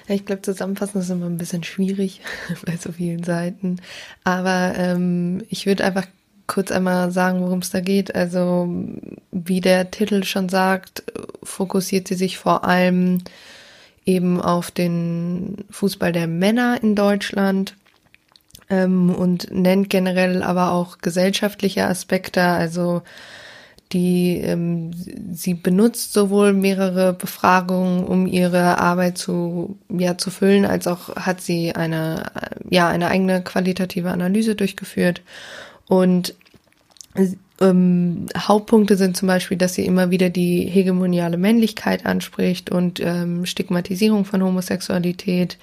Ich 0.07 0.25
glaube, 0.25 0.41
zusammenfassen 0.41 0.99
ist 0.99 1.09
immer 1.09 1.27
ein 1.27 1.37
bisschen 1.37 1.63
schwierig 1.63 2.21
bei 2.65 2.75
so 2.75 2.91
vielen 2.91 3.23
Seiten. 3.23 3.77
Aber 4.23 4.73
ähm, 4.75 5.43
ich 5.49 5.65
würde 5.65 5.85
einfach 5.85 6.07
kurz 6.47 6.71
einmal 6.71 7.11
sagen, 7.11 7.41
worum 7.41 7.59
es 7.59 7.69
da 7.69 7.79
geht. 7.79 8.15
Also, 8.15 8.69
wie 9.31 9.61
der 9.61 9.91
Titel 9.91 10.23
schon 10.23 10.49
sagt, 10.49 11.03
fokussiert 11.43 12.07
sie 12.07 12.15
sich 12.15 12.37
vor 12.37 12.63
allem 12.65 13.19
eben 14.05 14.41
auf 14.41 14.71
den 14.71 15.65
Fußball 15.69 16.11
der 16.11 16.27
Männer 16.27 16.81
in 16.81 16.95
Deutschland 16.95 17.75
ähm, 18.69 19.09
und 19.13 19.51
nennt 19.51 19.89
generell 19.89 20.43
aber 20.43 20.71
auch 20.71 20.97
gesellschaftliche 20.97 21.85
Aspekte, 21.85 22.41
also 22.41 23.01
die 23.93 24.39
ähm, 24.39 24.91
sie 25.33 25.53
benutzt 25.53 26.13
sowohl 26.13 26.53
mehrere 26.53 27.13
Befragungen, 27.13 28.03
um 28.03 28.25
ihre 28.25 28.79
Arbeit 28.79 29.17
zu 29.17 29.77
ja 29.89 30.17
zu 30.17 30.31
füllen, 30.31 30.65
als 30.65 30.87
auch 30.87 31.15
hat 31.15 31.41
sie 31.41 31.75
eine 31.75 32.31
ja 32.69 32.87
eine 32.89 33.09
eigene 33.09 33.43
qualitative 33.43 34.09
Analyse 34.09 34.55
durchgeführt 34.55 35.21
und 35.87 36.35
ähm, 37.61 38.27
Hauptpunkte 38.37 38.97
sind 38.97 39.15
zum 39.15 39.27
Beispiel, 39.27 39.57
dass 39.57 39.75
sie 39.75 39.85
immer 39.85 40.11
wieder 40.11 40.29
die 40.29 40.65
hegemoniale 40.65 41.37
Männlichkeit 41.37 42.05
anspricht 42.05 42.71
und 42.71 42.99
ähm, 42.99 43.45
Stigmatisierung 43.45 44.25
von 44.25 44.43
Homosexualität, 44.43 45.57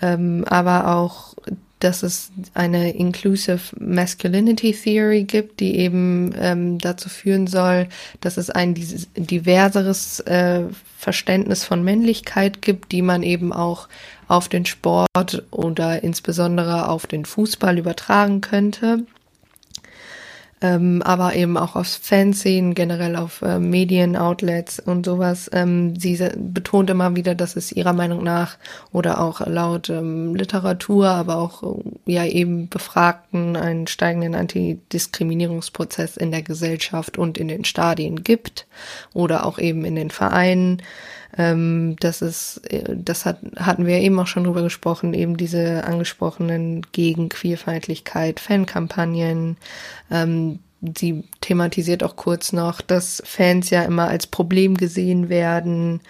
ähm, 0.00 0.44
aber 0.46 0.96
auch 0.96 1.34
dass 1.78 2.02
es 2.02 2.32
eine 2.54 2.92
Inclusive 2.96 3.60
Masculinity 3.78 4.72
Theory 4.72 5.24
gibt, 5.24 5.60
die 5.60 5.76
eben 5.76 6.34
ähm, 6.38 6.78
dazu 6.78 7.10
führen 7.10 7.46
soll, 7.46 7.88
dass 8.22 8.38
es 8.38 8.48
ein 8.48 8.74
diverseres 8.74 10.20
äh, 10.20 10.62
Verständnis 10.96 11.64
von 11.64 11.84
Männlichkeit 11.84 12.62
gibt, 12.62 12.92
die 12.92 13.02
man 13.02 13.22
eben 13.22 13.52
auch 13.52 13.88
auf 14.26 14.48
den 14.48 14.64
Sport 14.64 15.44
oder 15.50 16.02
insbesondere 16.02 16.88
auf 16.88 17.06
den 17.06 17.26
Fußball 17.26 17.76
übertragen 17.76 18.40
könnte 18.40 19.04
ähm, 20.62 21.02
aber 21.02 21.34
eben 21.34 21.58
auch 21.58 21.76
aufs 21.76 21.96
Fanszenen, 21.96 22.74
generell 22.74 23.16
auf 23.16 23.42
äh, 23.42 23.58
Medienoutlets 23.58 24.80
und 24.80 25.04
sowas. 25.04 25.50
Ähm, 25.52 25.96
sie 25.96 26.18
betont 26.36 26.88
immer 26.88 27.14
wieder, 27.14 27.34
dass 27.34 27.56
es 27.56 27.72
ihrer 27.72 27.92
Meinung 27.92 28.24
nach 28.24 28.56
oder 28.90 29.20
auch 29.20 29.46
laut 29.46 29.90
ähm, 29.90 30.34
Literatur, 30.34 31.08
aber 31.08 31.36
auch 31.36 31.62
äh, 31.62 32.12
ja 32.12 32.24
eben 32.24 32.68
Befragten 32.68 33.56
einen 33.56 33.86
steigenden 33.86 34.34
Antidiskriminierungsprozess 34.34 36.16
in 36.16 36.30
der 36.30 36.42
Gesellschaft 36.42 37.18
und 37.18 37.36
in 37.36 37.48
den 37.48 37.64
Stadien 37.64 38.24
gibt 38.24 38.66
oder 39.12 39.44
auch 39.44 39.58
eben 39.58 39.84
in 39.84 39.94
den 39.94 40.10
Vereinen. 40.10 40.80
Ähm, 41.38 41.96
das 42.00 42.22
ist, 42.22 42.60
äh, 42.70 42.96
das 42.96 43.24
hat, 43.24 43.38
hatten 43.56 43.86
wir 43.86 43.98
eben 43.98 44.18
auch 44.18 44.26
schon 44.26 44.44
drüber 44.44 44.62
gesprochen, 44.62 45.14
eben 45.14 45.36
diese 45.36 45.84
angesprochenen 45.84 46.82
gegen 46.92 47.28
Queerfeindlichkeit, 47.28 48.40
Fankampagnen. 48.40 49.56
Ähm, 50.10 50.60
sie 50.96 51.24
thematisiert 51.40 52.02
auch 52.02 52.16
kurz 52.16 52.52
noch, 52.52 52.80
dass 52.80 53.22
Fans 53.24 53.70
ja 53.70 53.82
immer 53.82 54.08
als 54.08 54.26
Problem 54.26 54.76
gesehen 54.76 55.28
werden 55.28 56.00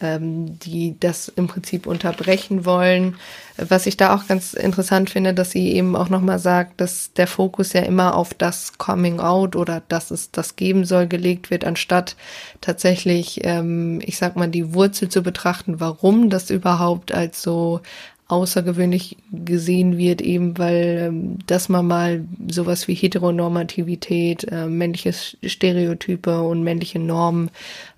ähm, 0.00 0.58
die 0.58 0.96
das 0.98 1.28
im 1.28 1.46
Prinzip 1.46 1.86
unterbrechen 1.86 2.64
wollen. 2.64 3.16
Was 3.56 3.86
ich 3.86 3.96
da 3.96 4.14
auch 4.14 4.26
ganz 4.26 4.52
interessant 4.52 5.10
finde, 5.10 5.32
dass 5.32 5.52
sie 5.52 5.72
eben 5.72 5.94
auch 5.94 6.08
nochmal 6.08 6.38
sagt, 6.38 6.80
dass 6.80 7.12
der 7.12 7.26
Fokus 7.26 7.72
ja 7.72 7.82
immer 7.82 8.16
auf 8.16 8.34
das 8.34 8.78
Coming 8.78 9.20
Out 9.20 9.54
oder 9.54 9.82
dass 9.88 10.10
es 10.10 10.30
das 10.30 10.56
geben 10.56 10.84
soll 10.84 11.06
gelegt 11.06 11.50
wird, 11.50 11.64
anstatt 11.64 12.16
tatsächlich, 12.60 13.40
ähm, 13.44 14.00
ich 14.04 14.18
sag 14.18 14.36
mal, 14.36 14.48
die 14.48 14.74
Wurzel 14.74 15.08
zu 15.08 15.22
betrachten, 15.22 15.80
warum 15.80 16.30
das 16.30 16.50
überhaupt 16.50 17.12
als 17.12 17.42
so 17.42 17.80
außergewöhnlich 18.26 19.18
gesehen 19.32 19.98
wird, 19.98 20.22
eben 20.22 20.56
weil 20.56 21.08
ähm, 21.08 21.38
dass 21.46 21.68
man 21.68 21.86
mal 21.86 22.24
sowas 22.48 22.88
wie 22.88 22.94
Heteronormativität, 22.94 24.44
äh, 24.50 24.66
männliche 24.66 25.12
Stereotype 25.12 26.42
und 26.42 26.62
männliche 26.62 26.98
Normen 26.98 27.50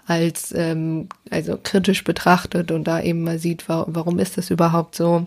als 0.07 0.54
ähm, 0.57 1.09
also 1.30 1.59
kritisch 1.62 2.04
betrachtet 2.04 2.70
und 2.70 2.84
da 2.84 3.00
eben 3.00 3.22
mal 3.22 3.38
sieht, 3.38 3.68
wa 3.68 3.84
warum 3.88 4.18
ist 4.18 4.38
das 4.38 4.50
überhaupt 4.50 4.94
so. 4.94 5.26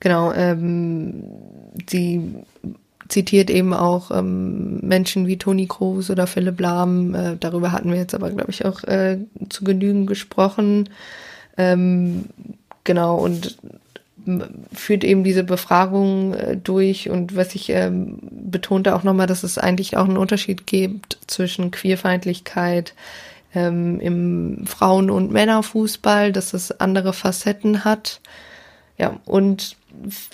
Genau, 0.00 0.32
ähm, 0.32 1.24
sie 1.88 2.34
zitiert 3.08 3.50
eben 3.50 3.72
auch 3.72 4.10
ähm, 4.10 4.78
Menschen 4.80 5.26
wie 5.26 5.38
Toni 5.38 5.66
Kroos 5.66 6.10
oder 6.10 6.26
Philipp 6.26 6.60
Lahm. 6.60 7.14
Äh, 7.14 7.36
darüber 7.38 7.72
hatten 7.72 7.90
wir 7.90 7.98
jetzt 7.98 8.14
aber, 8.14 8.30
glaube 8.30 8.50
ich, 8.50 8.64
auch 8.64 8.84
äh, 8.84 9.18
zu 9.48 9.64
genügen 9.64 10.06
gesprochen. 10.06 10.88
Ähm, 11.56 12.26
genau, 12.84 13.16
und 13.16 13.56
führt 14.72 15.04
eben 15.04 15.24
diese 15.24 15.44
Befragung 15.44 16.34
äh, 16.34 16.56
durch 16.56 17.10
und 17.10 17.36
was 17.36 17.54
ich 17.54 17.70
ähm, 17.70 18.18
betonte 18.30 18.94
auch 18.94 19.02
nochmal, 19.02 19.26
dass 19.26 19.42
es 19.42 19.58
eigentlich 19.58 19.96
auch 19.96 20.04
einen 20.04 20.16
Unterschied 20.16 20.66
gibt 20.66 21.18
zwischen 21.26 21.70
Queerfeindlichkeit 21.70 22.94
ähm, 23.54 24.00
im 24.00 24.66
Frauen- 24.66 25.10
und 25.10 25.32
Männerfußball, 25.32 26.32
dass 26.32 26.54
es 26.54 26.80
andere 26.80 27.12
Facetten 27.12 27.84
hat. 27.84 28.20
Ja, 28.98 29.20
und 29.24 29.76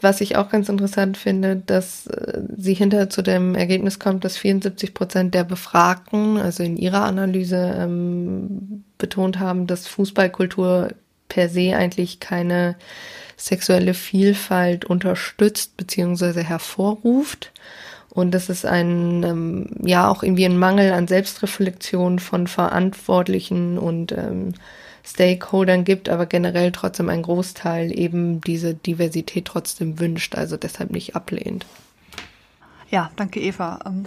was 0.00 0.20
ich 0.20 0.36
auch 0.36 0.48
ganz 0.48 0.68
interessant 0.68 1.16
finde, 1.16 1.56
dass 1.56 2.06
äh, 2.06 2.42
sie 2.56 2.74
hinterher 2.74 3.10
zu 3.10 3.22
dem 3.22 3.54
Ergebnis 3.54 3.98
kommt, 3.98 4.24
dass 4.24 4.36
74 4.36 4.94
Prozent 4.94 5.34
der 5.34 5.44
Befragten, 5.44 6.36
also 6.36 6.62
in 6.62 6.76
ihrer 6.76 7.04
Analyse, 7.04 7.74
ähm, 7.78 8.84
betont 8.98 9.38
haben, 9.38 9.66
dass 9.66 9.86
Fußballkultur 9.86 10.88
per 11.28 11.48
se 11.48 11.76
eigentlich 11.76 12.20
keine 12.20 12.76
sexuelle 13.42 13.92
Vielfalt 13.94 14.84
unterstützt 14.84 15.76
bzw. 15.76 16.44
hervorruft. 16.44 17.50
Und 18.08 18.32
das 18.32 18.48
ist 18.48 18.64
ein, 18.64 19.22
ähm, 19.24 19.66
ja, 19.82 20.08
auch 20.08 20.22
irgendwie 20.22 20.44
ein 20.44 20.58
Mangel 20.58 20.92
an 20.92 21.08
Selbstreflexion 21.08 22.18
von 22.18 22.46
Verantwortlichen 22.46 23.78
und 23.78 24.12
ähm, 24.12 24.52
Stakeholdern 25.04 25.84
gibt, 25.84 26.08
aber 26.08 26.26
generell 26.26 26.70
trotzdem 26.70 27.08
ein 27.08 27.22
Großteil 27.22 27.98
eben 27.98 28.40
diese 28.42 28.74
Diversität 28.74 29.46
trotzdem 29.46 29.98
wünscht, 29.98 30.36
also 30.36 30.56
deshalb 30.56 30.92
nicht 30.92 31.16
ablehnt. 31.16 31.66
Ja, 32.90 33.10
danke 33.16 33.40
Eva. 33.40 33.80
Ähm, 33.86 34.04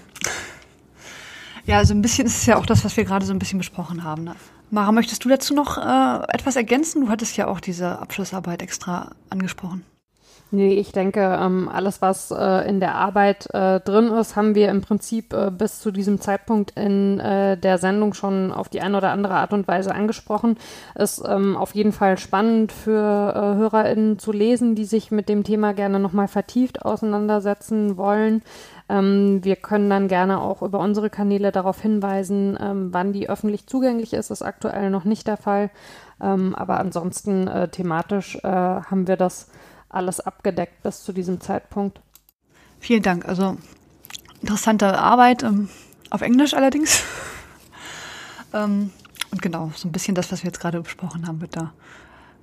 ja, 1.66 1.80
also 1.80 1.94
ein 1.94 2.02
bisschen 2.02 2.28
ist 2.28 2.38
es 2.38 2.46
ja 2.46 2.56
auch 2.58 2.66
das, 2.66 2.86
was 2.86 2.96
wir 2.96 3.04
gerade 3.04 3.26
so 3.26 3.34
ein 3.34 3.40
bisschen 3.40 3.58
besprochen 3.58 4.04
haben. 4.04 4.24
Ne? 4.24 4.36
Mara, 4.72 4.92
möchtest 4.92 5.24
du 5.24 5.30
dazu 5.30 5.54
noch 5.54 5.78
äh, 5.78 6.34
etwas 6.34 6.56
ergänzen? 6.56 7.06
Du 7.06 7.10
hattest 7.10 7.38
ja 7.38 7.48
auch 7.48 7.60
diese 7.60 8.00
Abschlussarbeit 8.00 8.62
extra 8.62 9.12
angesprochen. 9.30 9.84
Nee, 10.52 10.76
ich 10.76 10.92
denke, 10.92 11.38
ähm, 11.42 11.68
alles, 11.68 12.02
was 12.02 12.32
äh, 12.32 12.70
in 12.70 12.80
der 12.80 12.96
Arbeit 12.96 13.48
äh, 13.54 13.80
drin 13.80 14.08
ist, 14.08 14.36
haben 14.36 14.54
wir 14.54 14.70
im 14.70 14.82
Prinzip 14.82 15.34
äh, 15.34 15.50
bis 15.50 15.80
zu 15.80 15.92
diesem 15.92 16.22
Zeitpunkt 16.22 16.72
in 16.78 17.20
äh, 17.20 17.58
der 17.58 17.80
Sendung 17.80 18.14
schon 18.14 18.52
auf 18.52 18.70
die 18.70 18.80
eine 18.80 18.96
oder 18.98 19.10
andere 19.10 19.34
Art 19.34 19.54
und 19.54 19.68
Weise 19.68 19.94
angesprochen. 19.94 20.58
Ist 20.94 21.24
ähm, 21.28 21.58
auf 21.58 21.74
jeden 21.74 21.92
Fall 21.92 22.18
spannend 22.20 22.72
für 22.72 22.92
äh, 22.92 23.58
HörerInnen 23.58 24.20
zu 24.20 24.32
lesen, 24.32 24.76
die 24.76 24.86
sich 24.86 25.10
mit 25.10 25.30
dem 25.30 25.44
Thema 25.44 25.74
gerne 25.74 26.00
nochmal 26.00 26.28
vertieft 26.28 26.86
auseinandersetzen 26.86 27.98
wollen. 27.98 28.44
Ähm, 28.88 29.44
wir 29.44 29.56
können 29.56 29.90
dann 29.90 30.08
gerne 30.08 30.42
auch 30.42 30.62
über 30.62 30.80
unsere 30.80 31.10
Kanäle 31.10 31.52
darauf 31.52 31.82
hinweisen, 31.82 32.58
ähm, 32.62 32.90
wann 32.92 33.14
die 33.14 33.30
öffentlich 33.30 33.68
zugänglich 33.68 34.14
ist. 34.14 34.30
Das 34.30 34.42
ist 34.42 34.48
aktuell 34.48 34.90
noch 34.90 35.06
nicht 35.06 35.28
der 35.28 35.38
Fall. 35.38 35.72
Ähm, 36.22 36.56
aber 36.56 36.80
ansonsten 36.80 37.48
äh, 37.48 37.68
thematisch 37.68 38.38
haben 38.44 39.08
wir 39.08 39.18
das 39.18 39.50
alles 39.90 40.20
abgedeckt 40.20 40.84
bis 40.84 41.04
zu 41.04 41.14
diesem 41.14 41.42
Zeitpunkt. 41.42 42.02
Vielen 42.80 43.02
Dank. 43.02 43.28
Also 43.28 43.58
interessante 44.42 44.98
Arbeit, 45.00 45.44
ähm, 45.44 45.70
auf 46.12 46.22
Englisch 46.22 46.54
allerdings. 46.54 47.04
ähm, 48.54 48.92
und 49.32 49.42
genau, 49.42 49.72
so 49.76 49.88
ein 49.88 49.92
bisschen 49.92 50.16
das, 50.16 50.32
was 50.32 50.44
wir 50.44 50.50
jetzt 50.50 50.60
gerade 50.60 50.82
besprochen 50.82 51.28
haben, 51.28 51.42
wird 51.42 51.56
da 51.56 51.74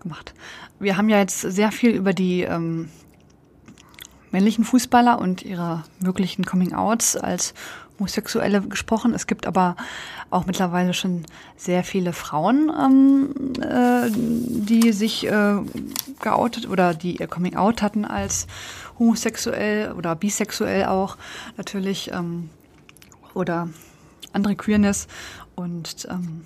gemacht. 0.01 0.35
Wir 0.81 0.97
haben 0.97 1.09
ja 1.09 1.19
jetzt 1.19 1.41
sehr 1.41 1.71
viel 1.71 1.91
über 1.93 2.13
die 2.13 2.43
ähm, 2.43 2.89
männlichen 4.33 4.65
Fußballer 4.65 5.19
und 5.19 5.43
ihre 5.43 5.85
möglichen 6.01 6.45
Coming-outs 6.45 7.17
als 7.17 7.55
Homosexuelle 7.99 8.63
gesprochen. 8.63 9.15
Es 9.15 9.27
gibt 9.27 9.47
aber 9.47 9.77
auch 10.31 10.47
mittlerweile 10.47 10.95
schon 10.95 11.25
sehr 11.57 11.85
viele 11.85 12.13
Frauen, 12.13 12.73
ähm, 12.77 13.31
äh, 13.61 14.11
die 14.11 14.93
sich 14.93 15.27
äh, 15.27 15.55
geoutet 16.21 16.69
oder 16.69 16.95
die 16.95 17.19
ihr 17.19 17.29
Coming 17.29 17.55
Out 17.57 17.83
hatten 17.83 18.05
als 18.05 18.47
homosexuell 18.99 19.93
oder 19.93 20.17
bisexuell 20.17 20.87
auch 20.87 21.17
natürlich 21.57 22.11
ähm, 22.13 22.51
oder 23.35 23.69
andere 24.33 24.57
Queerness 24.57 25.07
und 25.55 26.09
ähm, 26.11 26.43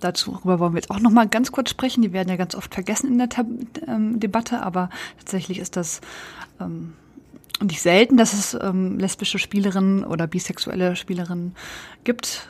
Dazu 0.00 0.30
darüber 0.30 0.60
wollen 0.60 0.74
wir 0.74 0.78
jetzt 0.78 0.90
auch 0.90 1.00
noch 1.00 1.10
mal 1.10 1.26
ganz 1.26 1.50
kurz 1.50 1.70
sprechen. 1.70 2.02
Die 2.02 2.12
werden 2.12 2.28
ja 2.28 2.36
ganz 2.36 2.54
oft 2.54 2.72
vergessen 2.72 3.08
in 3.08 3.18
der 3.18 3.28
Tab 3.28 3.46
ähm, 3.86 4.20
Debatte, 4.20 4.62
aber 4.62 4.90
tatsächlich 5.18 5.58
ist 5.58 5.76
das 5.76 6.00
ähm, 6.60 6.92
nicht 7.60 7.82
selten, 7.82 8.16
dass 8.16 8.32
es 8.32 8.54
ähm, 8.60 8.98
lesbische 8.98 9.38
Spielerinnen 9.38 10.04
oder 10.04 10.26
bisexuelle 10.26 10.96
Spielerinnen 10.96 11.54
gibt. 12.04 12.48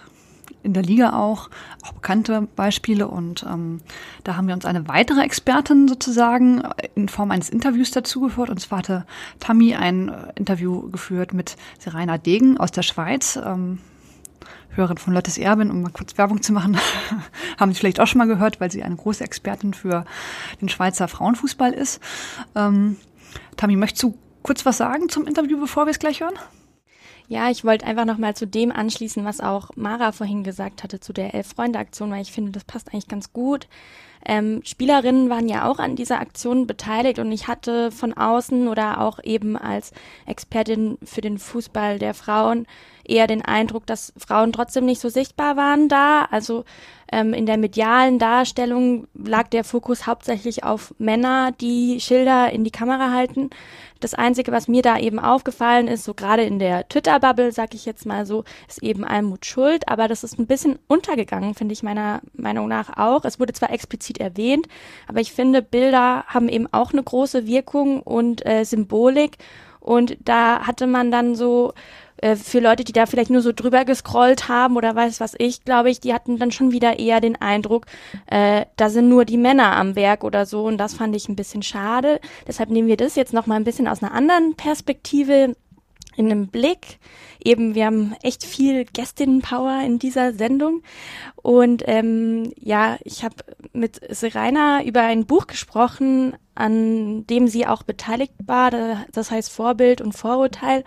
In 0.63 0.75
der 0.75 0.83
Liga 0.83 1.13
auch, 1.13 1.51
auch 1.83 1.93
bekannte 1.93 2.49
Beispiele. 2.57 3.09
Und 3.09 3.45
ähm, 3.49 3.81
da 4.25 4.37
haben 4.37 4.49
wir 4.49 4.55
uns 4.55 4.65
eine 4.65 4.89
weitere 4.89 5.23
Expertin 5.23 5.89
sozusagen 5.89 6.63
in 6.95 7.09
Form 7.09 7.31
eines 7.31 7.49
Interviews 7.49 7.91
dazugeführt. 7.91 8.51
Und 8.51 8.59
zwar 8.61 8.81
hatte 8.81 9.07
Tammy 9.39 9.75
ein 9.75 10.09
äh, 10.09 10.33
Interview 10.35 10.91
geführt 10.91 11.33
mit 11.33 11.57
Serena 11.79 12.19
Degen 12.19 12.59
aus 12.59 12.73
der 12.73 12.83
Schweiz. 12.83 13.39
Ähm, 13.43 13.79
Hörerin 14.71 14.99
von 14.99 15.15
Lottes 15.15 15.39
Erbin, 15.39 15.71
um 15.71 15.83
mal 15.83 15.91
kurz 15.91 16.17
Werbung 16.19 16.43
zu 16.43 16.53
machen, 16.53 16.79
haben 17.59 17.73
Sie 17.73 17.79
vielleicht 17.79 18.01
auch 18.01 18.07
schon 18.07 18.19
mal 18.19 18.29
gehört, 18.29 18.61
weil 18.61 18.71
sie 18.71 18.85
eine 18.85 18.95
große 18.95 19.25
Expertin 19.25 19.75
für 19.75 20.05
den 20.61 20.69
Schweizer 20.69 21.09
Frauenfußball 21.09 21.73
ist. 21.73 22.01
Ähm, 22.55 22.97
Tammy, 23.57 23.75
möchtest 23.75 24.05
du 24.05 24.19
kurz 24.49 24.65
was 24.65 24.79
sagen 24.79 25.11
zum 25.11 25.27
Interview, 25.27 25.61
bevor 25.61 25.85
wir 25.85 25.91
es 25.91 25.99
gleich 25.99 26.23
hören? 26.23 26.39
Ja, 27.27 27.51
ich 27.51 27.67
wollte 27.67 27.85
einfach 27.85 28.07
nochmal 28.07 28.35
zu 28.35 28.47
dem 28.47 28.73
anschließen, 28.73 29.23
was 29.27 29.43
auch 29.43 29.69
Mara 29.77 30.11
vorhin 30.11 30.43
gesagt 30.43 30.83
hatte, 30.83 31.01
zu 31.01 31.13
der 31.13 31.35
Elf-Freunde-Aktion, 31.35 32.11
weil 32.11 32.23
ich 32.23 32.33
finde, 32.33 32.53
das 32.53 32.65
passt 32.65 32.89
eigentlich 32.89 33.09
ganz 33.09 33.35
gut. 33.35 33.69
Ähm, 34.25 34.63
Spielerinnen 34.65 35.29
waren 35.29 35.49
ja 35.49 35.69
auch 35.69 35.79
an 35.79 35.97
dieser 35.97 36.19
Aktion 36.19 36.67
beteiligt 36.67 37.19
und 37.19 37.31
ich 37.31 37.47
hatte 37.47 37.91
von 37.91 38.15
außen 38.15 38.69
oder 38.69 39.03
auch 39.03 39.23
eben 39.23 39.59
als 39.59 39.93
Expertin 40.25 40.97
für 41.05 41.21
den 41.21 41.39
Fußball 41.39 41.99
der 41.99 42.15
Frauen 42.15 42.67
eher 43.05 43.27
den 43.27 43.45
Eindruck, 43.45 43.87
dass 43.87 44.13
Frauen 44.17 44.53
trotzdem 44.53 44.85
nicht 44.85 45.01
so 45.01 45.09
sichtbar 45.09 45.57
waren 45.57 45.89
da. 45.89 46.27
Also 46.31 46.65
ähm, 47.11 47.33
in 47.33 47.47
der 47.47 47.57
medialen 47.57 48.19
Darstellung 48.19 49.09
lag 49.15 49.49
der 49.49 49.65
Fokus 49.65 50.07
hauptsächlich 50.07 50.65
auf 50.65 50.95
Männer, 50.99 51.53
die 51.53 52.01
Schilder 52.01 52.51
in 52.51 52.65
die 52.65 52.71
Kamera 52.71 53.11
halten. 53.11 53.51
Das 54.01 54.15
Einzige, 54.15 54.53
was 54.53 54.69
mir 54.69 54.83
da 54.83 54.99
eben 54.99 55.19
aufgefallen 55.19 55.89
ist, 55.89 56.05
so 56.05 56.15
gerade 56.15 56.43
in 56.43 56.59
der 56.59 56.89
Twitter-Bubble, 56.89 57.53
sag 57.53 57.75
ich 57.75 57.85
jetzt 57.85 58.07
mal 58.07 58.27
so, 58.27 58.45
ist 58.69 58.83
eben 58.83 59.05
Almut 59.05 59.45
schuld, 59.47 59.89
aber 59.89 60.09
das 60.09 60.25
ist 60.25 60.39
ein 60.39 60.47
bisschen 60.47 60.79
untergegangen, 60.87 61.55
finde 61.55 61.73
ich 61.73 61.83
meiner 61.83 62.21
Meinung 62.35 62.69
nach 62.69 62.97
auch. 62.97 63.25
Es 63.25 63.41
wurde 63.41 63.53
zwar 63.53 63.71
explizit 63.71 64.19
erwähnt, 64.19 64.69
aber 65.07 65.21
ich 65.21 65.33
finde, 65.33 65.63
Bilder 65.63 66.25
haben 66.27 66.49
eben 66.49 66.73
auch 66.73 66.93
eine 66.93 67.03
große 67.03 67.47
Wirkung 67.47 68.03
und 68.03 68.47
äh, 68.47 68.65
Symbolik 68.65 69.39
und 69.81 70.17
da 70.21 70.67
hatte 70.67 70.87
man 70.87 71.11
dann 71.11 71.35
so 71.35 71.73
äh, 72.19 72.37
für 72.37 72.61
Leute, 72.61 72.85
die 72.85 72.93
da 72.93 73.07
vielleicht 73.07 73.31
nur 73.31 73.43
so 73.43 73.53
drüber 73.53 73.85
gescrollt 73.85 74.49
haben 74.49 74.77
oder 74.77 74.95
weiß 74.95 75.21
was 75.21 75.35
ich, 75.39 75.65
glaube 75.65 75.91
ich, 75.91 76.01
die 76.01 76.15
hatten 76.15 76.39
dann 76.39 76.53
schon 76.53 76.73
wieder 76.73 76.99
eher 76.99 77.21
den 77.21 77.37
Eindruck, 77.37 77.87
äh, 78.27 78.67
da 78.77 78.91
sind 78.91 79.09
nur 79.09 79.25
die 79.25 79.37
Männer 79.37 79.77
am 79.77 79.97
Werk 79.97 80.25
oder 80.25 80.47
so 80.47 80.65
und 80.65 80.79
das 80.79 80.95
fand 80.95 81.15
ich 81.17 81.29
ein 81.29 81.37
bisschen 81.37 81.63
schade. 81.63 82.21
Deshalb 82.47 82.71
nehmen 82.71 82.89
wir 82.89 82.97
das 82.97 83.17
jetzt 83.17 83.33
noch 83.33 83.47
mal 83.47 83.57
ein 83.57 83.65
bisschen 83.65 83.89
aus 83.89 84.03
einer 84.03 84.13
anderen 84.13 84.55
Perspektive 84.55 85.55
in 86.19 86.27
einem 86.27 86.49
Blick. 86.49 86.99
Eben, 87.43 87.77
wir 87.77 87.87
haben 87.87 88.15
echt 88.23 88.45
viel 88.45 88.85
Gästinnenpower 88.85 89.83
in 89.85 90.01
dieser 90.01 90.33
Sendung. 90.33 90.83
Und 91.37 91.85
ähm, 91.87 92.53
ja, 92.59 92.99
ich 93.05 93.23
habe 93.23 93.37
mit 93.73 94.01
Serena 94.11 94.83
über 94.83 95.03
ein 95.03 95.27
Buch 95.27 95.47
gesprochen, 95.47 96.37
an 96.57 97.25
dem 97.29 97.47
sie 97.47 97.69
auch 97.69 97.85
beteiligt 97.85 98.35
war. 98.45 98.73
Das 99.13 99.31
heißt 99.31 99.51
Vorbild 99.51 100.01
und 100.01 100.13
Vorurteil. 100.13 100.83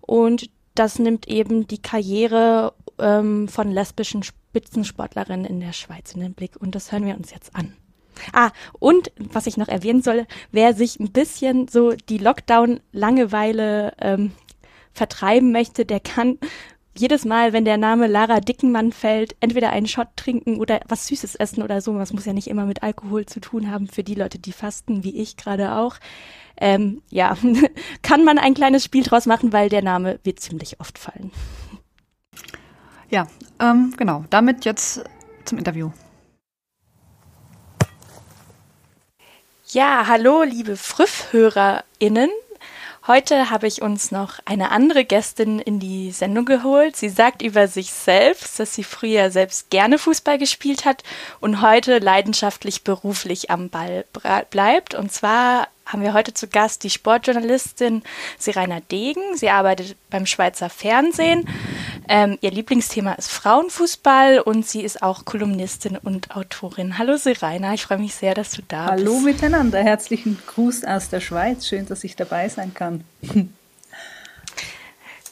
Und 0.00 0.50
das 0.74 0.98
nimmt 0.98 1.28
eben 1.28 1.66
die 1.66 1.80
Karriere 1.80 2.74
ähm, 2.98 3.48
von 3.48 3.70
lesbischen 3.70 4.22
Spitzensportlerinnen 4.22 5.44
in 5.44 5.60
der 5.60 5.72
Schweiz 5.72 6.14
in 6.14 6.20
den 6.20 6.34
Blick. 6.34 6.56
Und 6.56 6.74
das 6.74 6.92
hören 6.92 7.06
wir 7.06 7.16
uns 7.16 7.30
jetzt 7.30 7.54
an. 7.54 7.74
Ah, 8.32 8.50
und 8.78 9.10
was 9.16 9.46
ich 9.46 9.56
noch 9.56 9.68
erwähnen 9.68 10.02
soll, 10.02 10.26
wer 10.50 10.74
sich 10.74 11.00
ein 11.00 11.12
bisschen 11.12 11.68
so 11.68 11.92
die 11.92 12.18
Lockdown-Langeweile 12.18 13.94
ähm, 14.00 14.32
vertreiben 14.92 15.52
möchte, 15.52 15.86
der 15.86 16.00
kann 16.00 16.38
jedes 16.96 17.24
Mal, 17.24 17.52
wenn 17.52 17.64
der 17.64 17.78
Name 17.78 18.06
Lara 18.06 18.40
Dickenmann 18.40 18.92
fällt, 18.92 19.36
entweder 19.40 19.70
einen 19.70 19.86
Shot 19.86 20.08
trinken 20.16 20.58
oder 20.58 20.80
was 20.88 21.06
Süßes 21.06 21.34
essen 21.36 21.62
oder 21.62 21.80
so. 21.80 21.96
Das 21.98 22.12
muss 22.12 22.26
ja 22.26 22.32
nicht 22.32 22.48
immer 22.48 22.66
mit 22.66 22.82
Alkohol 22.82 23.26
zu 23.26 23.40
tun 23.40 23.70
haben 23.70 23.88
für 23.88 24.04
die 24.04 24.14
Leute, 24.14 24.38
die 24.38 24.52
fasten, 24.52 25.04
wie 25.04 25.16
ich 25.16 25.36
gerade 25.36 25.74
auch 25.74 25.96
ähm, 26.62 27.02
ja, 27.10 27.36
kann 28.02 28.24
man 28.24 28.38
ein 28.38 28.54
kleines 28.54 28.84
Spiel 28.84 29.02
draus 29.02 29.26
machen, 29.26 29.52
weil 29.52 29.68
der 29.68 29.82
Name 29.82 30.20
wird 30.22 30.40
ziemlich 30.40 30.80
oft 30.80 30.98
fallen. 30.98 31.32
Ja, 33.10 33.26
ähm, 33.60 33.92
genau. 33.96 34.24
Damit 34.30 34.64
jetzt 34.64 35.04
zum 35.44 35.58
Interview. 35.58 35.90
Ja, 39.66 40.04
hallo, 40.06 40.42
liebe 40.42 40.76
Früff-HörerInnen. 40.76 42.30
Heute 43.08 43.50
habe 43.50 43.66
ich 43.66 43.82
uns 43.82 44.12
noch 44.12 44.38
eine 44.44 44.70
andere 44.70 45.04
Gästin 45.04 45.58
in 45.58 45.80
die 45.80 46.12
Sendung 46.12 46.44
geholt. 46.44 46.94
Sie 46.94 47.08
sagt 47.08 47.42
über 47.42 47.66
sich 47.66 47.92
selbst, 47.92 48.60
dass 48.60 48.76
sie 48.76 48.84
früher 48.84 49.32
selbst 49.32 49.70
gerne 49.70 49.98
Fußball 49.98 50.38
gespielt 50.38 50.84
hat 50.84 51.02
und 51.40 51.62
heute 51.62 51.98
leidenschaftlich 51.98 52.84
beruflich 52.84 53.50
am 53.50 53.70
Ball 53.70 54.04
bleibt. 54.50 54.94
Und 54.94 55.10
zwar 55.10 55.66
haben 55.92 56.02
wir 56.02 56.14
heute 56.14 56.32
zu 56.32 56.48
Gast 56.48 56.84
die 56.84 56.90
Sportjournalistin 56.90 58.02
Serena 58.38 58.80
Degen. 58.80 59.36
Sie 59.36 59.50
arbeitet 59.50 59.96
beim 60.08 60.24
Schweizer 60.24 60.70
Fernsehen. 60.70 61.46
Ähm, 62.08 62.38
ihr 62.40 62.50
Lieblingsthema 62.50 63.12
ist 63.12 63.30
Frauenfußball 63.30 64.40
und 64.40 64.66
sie 64.66 64.82
ist 64.82 65.02
auch 65.02 65.24
Kolumnistin 65.26 65.98
und 65.98 66.34
Autorin. 66.34 66.96
Hallo 66.96 67.16
Serena, 67.16 67.74
ich 67.74 67.84
freue 67.84 67.98
mich 67.98 68.14
sehr, 68.14 68.34
dass 68.34 68.52
du 68.52 68.62
da 68.66 68.86
Hallo 68.86 68.96
bist. 68.96 69.06
Hallo 69.06 69.20
miteinander, 69.20 69.82
herzlichen 69.82 70.38
Gruß 70.46 70.84
aus 70.84 71.10
der 71.10 71.20
Schweiz. 71.20 71.66
Schön, 71.68 71.86
dass 71.86 72.04
ich 72.04 72.16
dabei 72.16 72.48
sein 72.48 72.72
kann. 72.74 73.04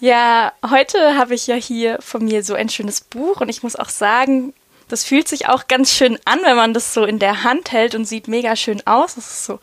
Ja, 0.02 0.54
heute 0.64 1.18
habe 1.18 1.34
ich 1.34 1.46
ja 1.46 1.56
hier 1.56 1.98
von 2.00 2.24
mir 2.24 2.42
so 2.42 2.54
ein 2.54 2.70
schönes 2.70 3.02
Buch 3.02 3.42
und 3.42 3.50
ich 3.50 3.62
muss 3.62 3.76
auch 3.76 3.90
sagen, 3.90 4.54
das 4.88 5.04
fühlt 5.04 5.28
sich 5.28 5.46
auch 5.46 5.68
ganz 5.68 5.92
schön 5.92 6.18
an, 6.24 6.40
wenn 6.42 6.56
man 6.56 6.72
das 6.72 6.94
so 6.94 7.04
in 7.04 7.18
der 7.18 7.44
Hand 7.44 7.70
hält 7.70 7.94
und 7.94 8.06
sieht 8.06 8.26
mega 8.26 8.56
schön 8.56 8.84
aus. 8.86 9.16
Das 9.16 9.26
ist 9.26 9.44
so 9.44 9.60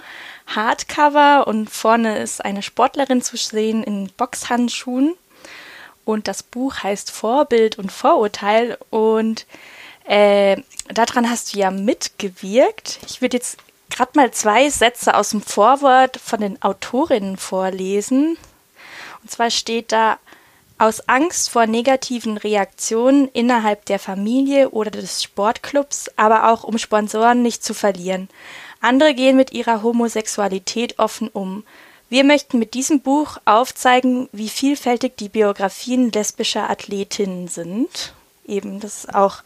Hardcover 0.47 1.47
und 1.47 1.69
vorne 1.69 2.17
ist 2.19 2.43
eine 2.43 2.63
Sportlerin 2.63 3.21
zu 3.21 3.37
sehen 3.37 3.83
in 3.83 4.09
Boxhandschuhen. 4.17 5.15
Und 6.05 6.27
das 6.27 6.41
Buch 6.41 6.83
heißt 6.83 7.11
Vorbild 7.11 7.77
und 7.77 7.91
Vorurteil. 7.91 8.77
Und 8.89 9.45
Äh, 10.09 10.61
daran 10.87 11.29
hast 11.29 11.53
du 11.53 11.59
ja 11.59 11.69
mitgewirkt. 11.69 12.99
Ich 13.05 13.21
würde 13.21 13.35
jetzt 13.35 13.57
gerade 13.89 14.11
mal 14.15 14.31
zwei 14.31 14.69
Sätze 14.69 15.15
aus 15.15 15.31
dem 15.31 15.41
Vorwort 15.41 16.15
von 16.15 16.39
den 16.39 16.61
Autorinnen 16.61 17.35
vorlesen. 17.35 18.37
Und 19.21 19.29
zwar 19.29 19.51
steht 19.51 19.91
da, 19.91 20.17
aus 20.79 21.09
Angst 21.09 21.49
vor 21.49 21.65
negativen 21.65 22.37
Reaktionen 22.37 23.27
innerhalb 23.33 23.85
der 23.85 23.99
Familie 23.99 24.69
oder 24.69 24.91
des 24.91 25.23
Sportclubs, 25.23 26.09
aber 26.15 26.53
auch 26.53 26.63
um 26.63 26.77
Sponsoren 26.77 27.41
nicht 27.41 27.63
zu 27.63 27.73
verlieren. 27.73 28.29
Andere 28.81 29.13
gehen 29.13 29.35
mit 29.35 29.51
ihrer 29.51 29.83
Homosexualität 29.83 30.99
offen 30.99 31.29
um. 31.29 31.63
Wir 32.09 32.23
möchten 32.23 32.59
mit 32.59 32.73
diesem 32.73 33.01
Buch 33.01 33.37
aufzeigen, 33.45 34.29
wie 34.31 34.49
vielfältig 34.49 35.17
die 35.17 35.29
Biografien 35.29 36.11
lesbischer 36.11 36.69
Athletinnen 36.69 37.47
sind. 37.47 38.13
Eben, 38.45 38.79
das 38.79 39.05
ist 39.05 39.15
auch 39.15 39.43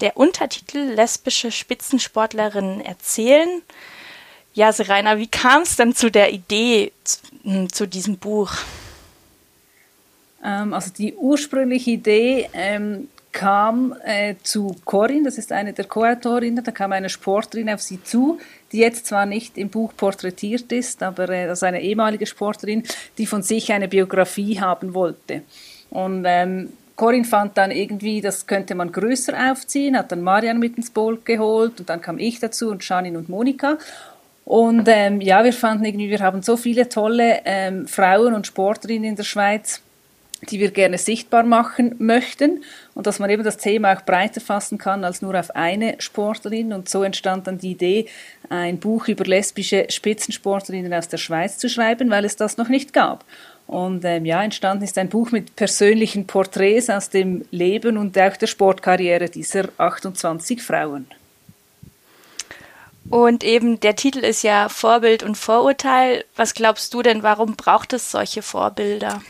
der 0.00 0.16
Untertitel 0.16 0.78
Lesbische 0.78 1.52
Spitzensportlerinnen 1.52 2.80
erzählen. 2.80 3.62
Ja, 4.54 4.72
Serena, 4.72 5.18
wie 5.18 5.28
kam 5.28 5.62
es 5.62 5.76
denn 5.76 5.94
zu 5.94 6.10
der 6.10 6.32
Idee 6.32 6.92
zu, 7.04 7.18
hm, 7.44 7.72
zu 7.72 7.86
diesem 7.86 8.18
Buch? 8.18 8.52
Ähm, 10.44 10.74
also 10.74 10.90
die 10.92 11.14
ursprüngliche 11.14 11.92
Idee 11.92 12.48
ähm, 12.52 13.08
kam 13.34 13.94
äh, 14.04 14.36
zu 14.44 14.76
Corinne, 14.84 15.24
das 15.24 15.38
ist 15.38 15.52
eine 15.52 15.72
der 15.72 15.86
Co-Autorinnen, 15.86 16.62
da 16.62 16.70
kam 16.70 16.92
eine 16.92 17.10
Sportlerin 17.10 17.68
auf 17.68 17.82
sie 17.82 18.02
zu, 18.02 18.38
die 18.70 18.78
jetzt 18.78 19.06
zwar 19.06 19.26
nicht 19.26 19.58
im 19.58 19.68
Buch 19.68 19.92
porträtiert 19.96 20.70
ist, 20.72 21.02
aber 21.02 21.28
äh, 21.28 21.46
das 21.46 21.58
ist 21.58 21.64
eine 21.64 21.82
ehemalige 21.82 22.26
Sportlerin, 22.26 22.84
die 23.18 23.26
von 23.26 23.42
sich 23.42 23.72
eine 23.72 23.88
Biografie 23.88 24.60
haben 24.60 24.94
wollte. 24.94 25.42
Und 25.90 26.24
ähm, 26.26 26.72
Corinne 26.94 27.24
fand 27.24 27.58
dann 27.58 27.72
irgendwie, 27.72 28.20
das 28.20 28.46
könnte 28.46 28.76
man 28.76 28.92
größer 28.92 29.50
aufziehen, 29.50 29.98
hat 29.98 30.12
dann 30.12 30.22
Marian 30.22 30.60
mit 30.60 30.76
ins 30.76 30.90
Boot 30.90 31.26
geholt 31.26 31.80
und 31.80 31.90
dann 31.90 32.00
kam 32.00 32.18
ich 32.18 32.38
dazu 32.38 32.70
und 32.70 32.88
Janine 32.88 33.18
und 33.18 33.28
Monika. 33.28 33.78
Und 34.44 34.86
ähm, 34.86 35.20
ja, 35.20 35.42
wir 35.42 35.52
fanden 35.52 35.86
irgendwie, 35.86 36.08
wir 36.08 36.20
haben 36.20 36.42
so 36.42 36.56
viele 36.56 36.88
tolle 36.88 37.40
ähm, 37.44 37.88
Frauen 37.88 38.32
und 38.32 38.46
Sportlerinnen 38.46 39.10
in 39.10 39.16
der 39.16 39.24
Schweiz, 39.24 39.80
die 40.50 40.60
wir 40.60 40.70
gerne 40.70 40.98
sichtbar 40.98 41.42
machen 41.42 41.96
möchten 41.98 42.62
und 42.94 43.06
dass 43.06 43.18
man 43.18 43.30
eben 43.30 43.42
das 43.42 43.56
Thema 43.56 43.92
auch 43.92 44.02
breiter 44.02 44.40
fassen 44.40 44.78
kann 44.78 45.04
als 45.04 45.20
nur 45.20 45.38
auf 45.38 45.54
eine 45.54 45.96
Sportlerin. 45.98 46.72
Und 46.72 46.88
so 46.88 47.02
entstand 47.02 47.46
dann 47.46 47.58
die 47.58 47.72
Idee, 47.72 48.06
ein 48.48 48.78
Buch 48.78 49.08
über 49.08 49.24
lesbische 49.24 49.86
Spitzensportlerinnen 49.88 50.94
aus 50.94 51.08
der 51.08 51.18
Schweiz 51.18 51.58
zu 51.58 51.68
schreiben, 51.68 52.10
weil 52.10 52.24
es 52.24 52.36
das 52.36 52.56
noch 52.56 52.68
nicht 52.68 52.92
gab. 52.92 53.24
Und 53.66 54.04
ähm, 54.04 54.26
ja, 54.26 54.42
entstanden 54.42 54.84
ist 54.84 54.98
ein 54.98 55.08
Buch 55.08 55.32
mit 55.32 55.56
persönlichen 55.56 56.26
Porträts 56.26 56.90
aus 56.90 57.08
dem 57.08 57.44
Leben 57.50 57.96
und 57.96 58.18
auch 58.18 58.36
der 58.36 58.46
Sportkarriere 58.46 59.28
dieser 59.28 59.68
28 59.78 60.62
Frauen. 60.62 61.06
Und 63.10 63.44
eben 63.44 63.80
der 63.80 63.96
Titel 63.96 64.20
ist 64.20 64.42
ja 64.42 64.68
Vorbild 64.68 65.22
und 65.22 65.36
Vorurteil. 65.36 66.24
Was 66.36 66.54
glaubst 66.54 66.92
du 66.94 67.02
denn, 67.02 67.22
warum 67.22 67.56
braucht 67.56 67.92
es 67.92 68.10
solche 68.10 68.42
Vorbilder? 68.42 69.20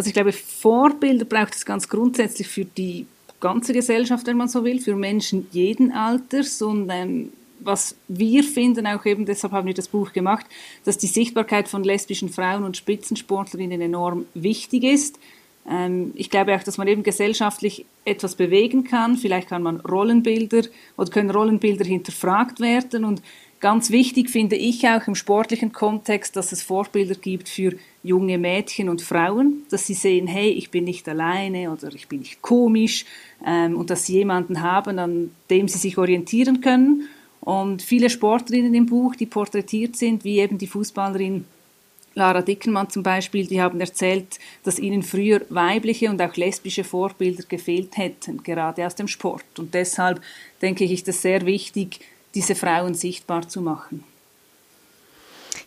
Also 0.00 0.08
ich 0.08 0.14
glaube, 0.14 0.32
Vorbilder 0.32 1.26
braucht 1.26 1.54
es 1.54 1.66
ganz 1.66 1.86
grundsätzlich 1.86 2.48
für 2.48 2.64
die 2.64 3.04
ganze 3.38 3.74
Gesellschaft, 3.74 4.26
wenn 4.26 4.38
man 4.38 4.48
so 4.48 4.64
will, 4.64 4.80
für 4.80 4.96
Menschen 4.96 5.46
jeden 5.52 5.92
Alters. 5.92 6.62
Und 6.62 6.88
ähm, 6.88 7.34
was 7.58 7.96
wir 8.08 8.42
finden, 8.42 8.86
auch 8.86 9.04
eben 9.04 9.26
deshalb 9.26 9.52
haben 9.52 9.66
wir 9.66 9.74
das 9.74 9.88
Buch 9.88 10.14
gemacht, 10.14 10.46
dass 10.86 10.96
die 10.96 11.06
Sichtbarkeit 11.06 11.68
von 11.68 11.84
lesbischen 11.84 12.30
Frauen 12.30 12.64
und 12.64 12.78
Spitzensportlerinnen 12.78 13.82
enorm 13.82 14.24
wichtig 14.32 14.84
ist. 14.84 15.18
Ähm, 15.68 16.12
ich 16.14 16.30
glaube 16.30 16.56
auch, 16.56 16.62
dass 16.62 16.78
man 16.78 16.88
eben 16.88 17.02
gesellschaftlich 17.02 17.84
etwas 18.06 18.36
bewegen 18.36 18.84
kann. 18.84 19.18
Vielleicht 19.18 19.50
kann 19.50 19.62
man 19.62 19.80
Rollenbilder 19.80 20.62
oder 20.96 21.10
können 21.10 21.28
Rollenbilder 21.28 21.84
hinterfragt 21.84 22.60
werden 22.60 23.04
und 23.04 23.20
Ganz 23.60 23.90
wichtig 23.90 24.30
finde 24.30 24.56
ich 24.56 24.88
auch 24.88 25.06
im 25.06 25.14
sportlichen 25.14 25.70
Kontext, 25.70 26.34
dass 26.34 26.50
es 26.50 26.62
Vorbilder 26.62 27.14
gibt 27.14 27.46
für 27.46 27.74
junge 28.02 28.38
Mädchen 28.38 28.88
und 28.88 29.02
Frauen, 29.02 29.64
dass 29.70 29.86
sie 29.86 29.94
sehen, 29.94 30.26
hey, 30.26 30.50
ich 30.50 30.70
bin 30.70 30.84
nicht 30.84 31.08
alleine 31.08 31.70
oder 31.70 31.94
ich 31.94 32.08
bin 32.08 32.20
nicht 32.20 32.40
komisch 32.40 33.04
ähm, 33.46 33.76
und 33.76 33.90
dass 33.90 34.06
sie 34.06 34.14
jemanden 34.14 34.62
haben, 34.62 34.98
an 34.98 35.30
dem 35.50 35.68
sie 35.68 35.78
sich 35.78 35.98
orientieren 35.98 36.60
können. 36.60 37.08
Und 37.40 37.82
viele 37.82 38.10
Sportlerinnen 38.10 38.74
im 38.74 38.86
Buch, 38.86 39.14
die 39.16 39.26
porträtiert 39.26 39.96
sind, 39.96 40.24
wie 40.24 40.38
eben 40.40 40.58
die 40.58 40.66
Fußballerin 40.66 41.44
Lara 42.14 42.42
Dickenmann 42.42 42.90
zum 42.90 43.02
Beispiel, 43.02 43.46
die 43.46 43.62
haben 43.62 43.80
erzählt, 43.80 44.40
dass 44.64 44.78
ihnen 44.80 45.02
früher 45.02 45.42
weibliche 45.48 46.10
und 46.10 46.20
auch 46.20 46.34
lesbische 46.36 46.82
Vorbilder 46.82 47.44
gefehlt 47.48 47.96
hätten, 47.96 48.42
gerade 48.42 48.84
aus 48.84 48.96
dem 48.96 49.06
Sport. 49.06 49.58
Und 49.58 49.74
deshalb 49.74 50.20
denke 50.60 50.84
ich, 50.84 50.92
ist 50.92 51.08
es 51.08 51.22
sehr 51.22 51.46
wichtig, 51.46 52.00
diese 52.34 52.54
Frauen 52.54 52.94
sichtbar 52.94 53.48
zu 53.48 53.62
machen. 53.62 54.04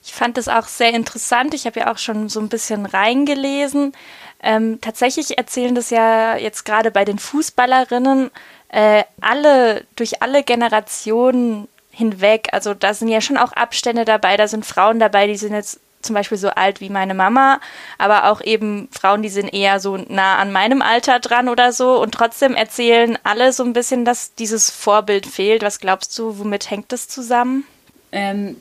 Ich 0.03 0.13
fand 0.13 0.37
es 0.37 0.49
auch 0.49 0.67
sehr 0.67 0.93
interessant. 0.93 1.53
Ich 1.53 1.65
habe 1.65 1.79
ja 1.79 1.91
auch 1.91 1.97
schon 1.97 2.27
so 2.27 2.39
ein 2.39 2.49
bisschen 2.49 2.85
reingelesen. 2.85 3.93
Ähm, 4.41 4.79
tatsächlich 4.81 5.37
erzählen 5.37 5.73
das 5.73 5.89
ja 5.89 6.35
jetzt 6.35 6.65
gerade 6.65 6.91
bei 6.91 7.05
den 7.05 7.19
Fußballerinnen 7.19 8.29
äh, 8.67 9.03
alle 9.21 9.85
durch 9.95 10.21
alle 10.21 10.43
Generationen 10.43 11.69
hinweg. 11.91 12.49
Also 12.51 12.73
da 12.73 12.93
sind 12.93 13.07
ja 13.07 13.21
schon 13.21 13.37
auch 13.37 13.53
Abstände 13.53 14.03
dabei. 14.03 14.35
Da 14.35 14.47
sind 14.47 14.65
Frauen 14.65 14.99
dabei, 14.99 15.27
die 15.27 15.37
sind 15.37 15.53
jetzt 15.53 15.79
zum 16.01 16.15
Beispiel 16.15 16.37
so 16.37 16.49
alt 16.49 16.81
wie 16.81 16.89
meine 16.89 17.13
Mama, 17.13 17.61
aber 17.97 18.29
auch 18.29 18.41
eben 18.41 18.89
Frauen, 18.91 19.21
die 19.21 19.29
sind 19.29 19.53
eher 19.53 19.79
so 19.79 19.95
nah 19.95 20.37
an 20.37 20.51
meinem 20.51 20.81
Alter 20.81 21.19
dran 21.19 21.47
oder 21.47 21.71
so 21.71 22.01
und 22.01 22.13
trotzdem 22.13 22.55
erzählen 22.55 23.17
alle 23.23 23.53
so 23.53 23.63
ein 23.63 23.71
bisschen, 23.71 24.03
dass 24.03 24.35
dieses 24.35 24.69
Vorbild 24.69 25.25
fehlt. 25.25 25.63
Was 25.63 25.79
glaubst 25.79 26.17
du, 26.19 26.37
womit 26.39 26.69
hängt 26.69 26.91
das 26.91 27.07
zusammen? 27.07 27.65
Ähm, 28.11 28.57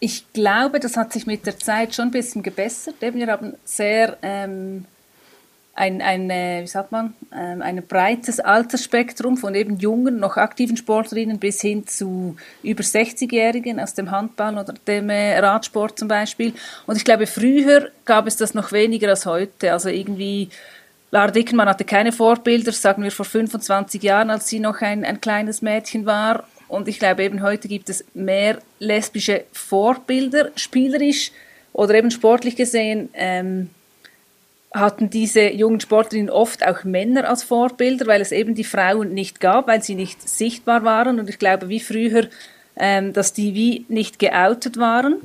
ich 0.00 0.32
glaube, 0.32 0.80
das 0.80 0.96
hat 0.96 1.12
sich 1.12 1.26
mit 1.26 1.46
der 1.46 1.58
Zeit 1.58 1.94
schon 1.94 2.06
ein 2.06 2.10
bisschen 2.10 2.42
gebessert. 2.42 2.96
wir 3.00 3.26
haben 3.26 3.54
sehr 3.64 4.16
ähm, 4.22 4.86
ein, 5.74 6.02
ein, 6.02 6.28
wie 6.62 6.66
sagt 6.66 6.90
man, 6.90 7.14
ähm, 7.34 7.62
ein 7.62 7.86
breites 7.86 8.40
Altersspektrum 8.40 9.36
von 9.36 9.54
eben 9.54 9.78
jungen, 9.78 10.18
noch 10.18 10.36
aktiven 10.36 10.76
Sportlerinnen 10.76 11.38
bis 11.38 11.60
hin 11.60 11.86
zu 11.86 12.36
über 12.62 12.82
60-Jährigen 12.82 13.78
aus 13.78 13.94
dem 13.94 14.10
Handball 14.10 14.58
oder 14.58 14.74
dem 14.86 15.10
äh, 15.10 15.38
Radsport 15.38 15.98
zum 15.98 16.08
Beispiel. 16.08 16.54
Und 16.86 16.96
ich 16.96 17.04
glaube, 17.04 17.26
früher 17.26 17.90
gab 18.04 18.26
es 18.26 18.36
das 18.36 18.54
noch 18.54 18.72
weniger 18.72 19.08
als 19.08 19.26
heute. 19.26 19.72
Also 19.72 19.90
irgendwie, 19.90 20.48
Lara 21.10 21.30
Dickenmann 21.30 21.68
hatte 21.68 21.84
keine 21.84 22.12
Vorbilder, 22.12 22.72
sagen 22.72 23.02
wir 23.02 23.12
vor 23.12 23.26
25 23.26 24.02
Jahren, 24.02 24.30
als 24.30 24.48
sie 24.48 24.60
noch 24.60 24.80
ein, 24.80 25.04
ein 25.04 25.20
kleines 25.20 25.62
Mädchen 25.62 26.04
war. 26.04 26.44
Und 26.70 26.86
ich 26.86 27.00
glaube, 27.00 27.24
eben 27.24 27.42
heute 27.42 27.66
gibt 27.66 27.90
es 27.90 28.04
mehr 28.14 28.58
lesbische 28.78 29.42
Vorbilder, 29.52 30.50
spielerisch 30.54 31.32
oder 31.72 31.94
eben 31.94 32.12
sportlich 32.12 32.54
gesehen. 32.54 33.08
Ähm, 33.14 33.70
hatten 34.72 35.10
diese 35.10 35.50
jungen 35.50 35.80
Sportlerinnen 35.80 36.30
oft 36.30 36.64
auch 36.64 36.84
Männer 36.84 37.28
als 37.28 37.42
Vorbilder, 37.42 38.06
weil 38.06 38.20
es 38.20 38.30
eben 38.30 38.54
die 38.54 38.62
Frauen 38.62 39.12
nicht 39.14 39.40
gab, 39.40 39.66
weil 39.66 39.82
sie 39.82 39.96
nicht 39.96 40.28
sichtbar 40.28 40.84
waren. 40.84 41.18
Und 41.18 41.28
ich 41.28 41.40
glaube, 41.40 41.68
wie 41.68 41.80
früher, 41.80 42.28
ähm, 42.76 43.12
dass 43.12 43.32
die 43.32 43.54
wie 43.54 43.84
nicht 43.88 44.20
geoutet 44.20 44.78
waren 44.78 45.16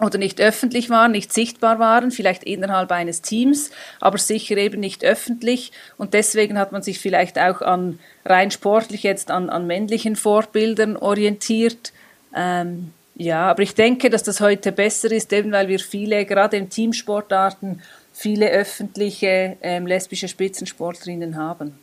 oder 0.00 0.18
nicht 0.18 0.40
öffentlich 0.40 0.90
waren, 0.90 1.12
nicht 1.12 1.32
sichtbar 1.32 1.78
waren, 1.78 2.10
vielleicht 2.10 2.44
innerhalb 2.44 2.92
eines 2.92 3.22
Teams, 3.22 3.70
aber 4.00 4.18
sicher 4.18 4.56
eben 4.56 4.80
nicht 4.80 5.04
öffentlich. 5.04 5.72
Und 5.96 6.12
deswegen 6.12 6.58
hat 6.58 6.72
man 6.72 6.82
sich 6.82 6.98
vielleicht 6.98 7.38
auch 7.38 7.62
an 7.62 7.98
rein 8.24 8.50
sportlich 8.50 9.02
jetzt 9.02 9.30
an, 9.30 9.48
an 9.48 9.66
männlichen 9.66 10.16
Vorbildern 10.16 10.96
orientiert. 10.96 11.92
Ähm, 12.34 12.92
ja, 13.14 13.46
aber 13.48 13.62
ich 13.62 13.74
denke, 13.74 14.10
dass 14.10 14.22
das 14.22 14.40
heute 14.40 14.72
besser 14.72 15.10
ist, 15.10 15.32
eben 15.32 15.52
weil 15.52 15.68
wir 15.68 15.78
viele, 15.78 16.26
gerade 16.26 16.58
in 16.58 16.68
Teamsportarten, 16.68 17.80
viele 18.12 18.50
öffentliche 18.50 19.56
ähm, 19.62 19.86
lesbische 19.86 20.28
Spitzensportlerinnen 20.28 21.36
haben. 21.36 21.78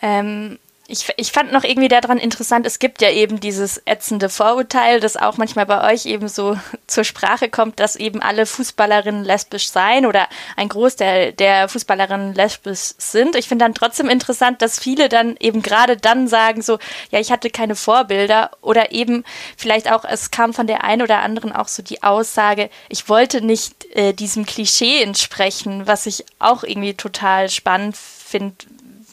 Ähm, 0.00 0.58
ich, 0.86 1.08
ich 1.16 1.32
fand 1.32 1.50
noch 1.50 1.64
irgendwie 1.64 1.88
daran 1.88 2.18
interessant, 2.18 2.66
es 2.66 2.78
gibt 2.78 3.00
ja 3.00 3.10
eben 3.10 3.40
dieses 3.40 3.80
ätzende 3.86 4.28
Vorurteil, 4.28 5.00
das 5.00 5.16
auch 5.16 5.38
manchmal 5.38 5.64
bei 5.64 5.92
euch 5.92 6.04
eben 6.04 6.28
so 6.28 6.58
zur 6.86 7.04
Sprache 7.04 7.48
kommt, 7.48 7.80
dass 7.80 7.96
eben 7.96 8.20
alle 8.20 8.44
Fußballerinnen 8.44 9.24
lesbisch 9.24 9.70
seien 9.70 10.04
oder 10.04 10.28
ein 10.56 10.68
Großteil 10.68 11.32
der 11.32 11.68
Fußballerinnen 11.68 12.34
lesbisch 12.34 12.94
sind. 12.98 13.34
Ich 13.34 13.48
finde 13.48 13.64
dann 13.64 13.74
trotzdem 13.74 14.10
interessant, 14.10 14.60
dass 14.60 14.78
viele 14.78 15.08
dann 15.08 15.36
eben 15.40 15.62
gerade 15.62 15.96
dann 15.96 16.28
sagen 16.28 16.60
so, 16.60 16.78
ja, 17.10 17.18
ich 17.18 17.32
hatte 17.32 17.48
keine 17.48 17.76
Vorbilder 17.76 18.50
oder 18.60 18.92
eben 18.92 19.24
vielleicht 19.56 19.90
auch, 19.90 20.04
es 20.04 20.30
kam 20.30 20.52
von 20.52 20.66
der 20.66 20.84
einen 20.84 21.02
oder 21.02 21.20
anderen 21.20 21.52
auch 21.52 21.68
so 21.68 21.82
die 21.82 22.02
Aussage, 22.02 22.68
ich 22.90 23.08
wollte 23.08 23.40
nicht 23.40 23.86
äh, 23.94 24.12
diesem 24.12 24.44
Klischee 24.44 25.02
entsprechen, 25.02 25.86
was 25.86 26.04
ich 26.04 26.26
auch 26.38 26.62
irgendwie 26.62 26.94
total 26.94 27.48
spannend 27.48 27.96
finde, 27.96 28.56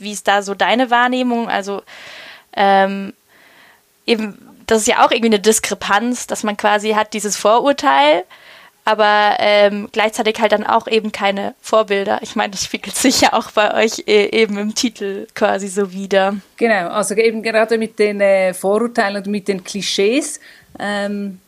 wie 0.02 0.12
ist 0.12 0.28
da 0.28 0.42
so 0.42 0.54
deine 0.56 0.90
Wahrnehmung? 0.90 1.50
Also 1.50 1.82
ähm, 2.56 3.14
eben, 4.06 4.38
das 4.68 4.80
ist 4.82 4.88
ja 4.88 5.06
auch 5.06 5.12
irgendwie 5.12 5.30
eine 5.30 5.40
Diskrepanz, 5.40 6.28
dass 6.28 6.44
man 6.44 6.58
quasi 6.58 6.92
hat 6.92 7.14
dieses 7.14 7.38
Vorurteil, 7.38 8.24
aber 8.84 9.36
ähm, 9.40 9.90
gleichzeitig 9.92 10.40
halt 10.40 10.54
dann 10.54 10.66
auch 10.66 10.88
eben 10.88 11.12
keine 11.12 11.54
Vorbilder. 11.62 12.20
Ich 12.24 12.36
meine, 12.36 12.52
das 12.52 12.64
spiegelt 12.64 12.96
sich 12.96 13.22
ja 13.22 13.34
auch 13.34 13.52
bei 13.52 13.74
euch 13.76 14.04
äh, 14.08 14.30
eben 14.42 14.58
im 14.58 14.74
Titel 14.74 15.28
quasi 15.36 15.68
so 15.68 15.92
wieder. 15.92 16.36
Genau, 16.58 16.90
also 16.90 17.14
eben 17.16 17.44
gerade 17.44 17.78
mit 17.78 18.00
den 18.00 18.22
äh, 18.22 18.54
Vorurteilen 18.54 19.18
und 19.18 19.28
mit 19.28 19.48
den 19.48 19.64
Klischees. 19.64 20.40
Ähm, 20.80 21.41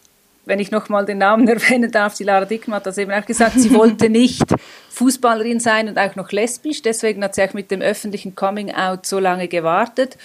wenn 0.46 0.60
ich 0.60 0.72
nochmal 0.72 1.06
den 1.06 1.20
Namen 1.20 1.48
erwähnen 1.50 1.91
darf, 1.91 2.16
die 2.16 2.24
Lara 2.24 2.46
Dickmann 2.46 2.78
hat 2.78 2.86
das 2.86 2.98
eben 2.98 3.12
auch 3.12 3.26
gesagt, 3.26 3.60
sie 3.60 3.74
wollte 3.74 4.10
nicht 4.10 4.44
Fußballerin 4.89 5.60
sein 5.60 5.88
und 5.88 5.98
auch 5.98 6.16
noch 6.16 6.32
lesbisch. 6.32 6.82
Deswegen 6.82 7.24
hat 7.24 7.36
sie 7.36 7.44
auch 7.44 7.54
mit 7.54 7.72
dem 7.72 7.82
öffentlichen 7.82 8.36
Coming-out 8.36 9.06
so 9.06 9.20
lange 9.20 9.48
gewartet. 9.48 10.18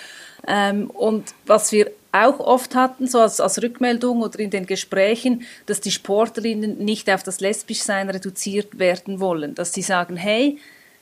Ähm, 0.47 0.91
und 0.91 1.35
was 1.47 1.73
wir 1.73 1.91
auch 2.13 2.41
oft 2.41 2.75
hatten, 2.75 3.07
so 3.07 3.21
als, 3.21 3.41
als 3.41 3.63
Rückmeldung 3.63 4.23
oder 4.23 4.39
in 4.39 4.51
den 4.51 4.67
Gesprächen, 4.67 5.43
dass 5.67 5.81
die 5.81 5.91
Sportlerinnen 5.91 6.79
nicht 6.79 7.11
auf 7.11 7.23
das 7.23 7.41
Lesbischsein 7.41 8.09
reduziert 8.09 8.79
werden 8.79 9.21
wollen. 9.21 9.55
Dass 9.55 9.73
sie 9.73 9.83
sagen, 9.83 10.17
hey, 10.17 10.59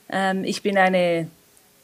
ähm, 0.09 0.43
ich 0.43 0.63
bin 0.63 0.77
eine 0.77 1.27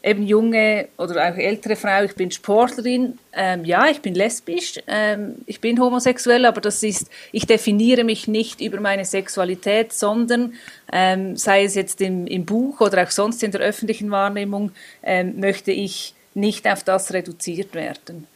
eben 0.04 0.22
junge 0.22 0.88
oder 0.98 1.30
auch 1.30 1.36
ältere 1.36 1.76
Frau, 1.76 2.04
ich 2.04 2.14
bin 2.14 2.30
Sportlerin, 2.30 3.18
ähm, 3.32 3.64
ja, 3.64 3.88
ich 3.88 4.02
bin 4.02 4.14
lesbisch, 4.14 4.74
ähm, 4.86 5.36
ich 5.46 5.62
bin 5.62 5.80
homosexuell, 5.80 6.44
aber 6.44 6.60
das 6.60 6.82
ist, 6.82 7.10
ich 7.32 7.46
definiere 7.46 8.04
mich 8.04 8.28
nicht 8.28 8.60
über 8.60 8.80
meine 8.80 9.06
Sexualität, 9.06 9.94
sondern 9.94 10.52
ähm, 10.92 11.36
sei 11.36 11.64
es 11.64 11.74
jetzt 11.74 12.02
im, 12.02 12.26
im 12.26 12.44
Buch 12.44 12.82
oder 12.82 13.02
auch 13.02 13.10
sonst 13.10 13.42
in 13.42 13.50
der 13.50 13.62
öffentlichen 13.62 14.10
Wahrnehmung, 14.10 14.72
ähm, 15.02 15.40
möchte 15.40 15.72
ich 15.72 16.14
nicht 16.34 16.68
auf 16.68 16.84
das 16.84 17.14
reduziert 17.14 17.74
werden 17.74 18.26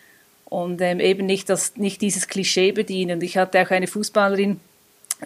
und 0.47 0.81
ähm, 0.81 1.01
eben 1.01 1.27
nicht, 1.27 1.51
das, 1.51 1.77
nicht 1.77 2.01
dieses 2.01 2.29
Klischee 2.29 2.73
bedienen. 2.73 3.21
Ich 3.21 3.37
hatte 3.37 3.61
auch 3.61 3.71
eine 3.71 3.87
Fußballerin, 3.87 4.59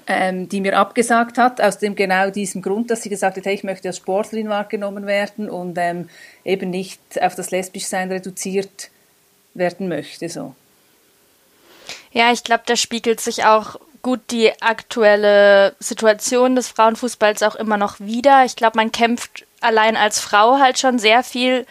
ähm, 0.07 0.49
die 0.49 0.61
mir 0.61 0.79
abgesagt 0.79 1.39
hat, 1.39 1.61
aus 1.61 1.79
dem 1.79 1.95
genau 1.95 2.31
diesem 2.31 2.63
Grund, 2.63 2.91
dass 2.91 3.03
sie 3.03 3.11
gesagt 3.11 3.37
hat, 3.37 3.45
hey, 3.45 3.55
ich 3.55 3.65
möchte 3.65 3.89
als 3.89 3.99
Sportlerin 3.99 4.49
wahrgenommen 4.49 5.07
werden 5.07 5.51
und 5.51 5.77
ähm, 5.79 6.09
eben 6.45 6.71
nicht 6.71 7.01
auf 7.21 7.35
das 7.35 7.51
Lesbischsein 7.51 8.11
reduziert 8.11 8.91
werden 9.55 9.89
möchte. 9.89 10.29
So. 10.29 10.55
Ja, 12.13 12.33
ich 12.33 12.43
glaube, 12.43 12.63
da 12.67 12.77
spiegelt 12.77 13.21
sich 13.21 13.45
auch 13.45 13.77
gut 14.03 14.21
die 14.31 14.51
aktuelle 14.61 15.77
Situation 15.79 16.57
des 16.57 16.69
Frauenfußballs 16.69 17.43
auch 17.43 17.55
immer 17.55 17.77
noch 17.77 18.01
wieder. 18.01 18.45
Ich 18.45 18.57
glaube, 18.57 18.77
man 18.77 18.93
kämpft 18.93 19.47
allein 19.61 19.97
als 19.97 20.19
Frau 20.19 20.59
halt 20.59 20.79
schon 20.79 20.99
sehr 20.99 21.23
viel, 21.23 21.67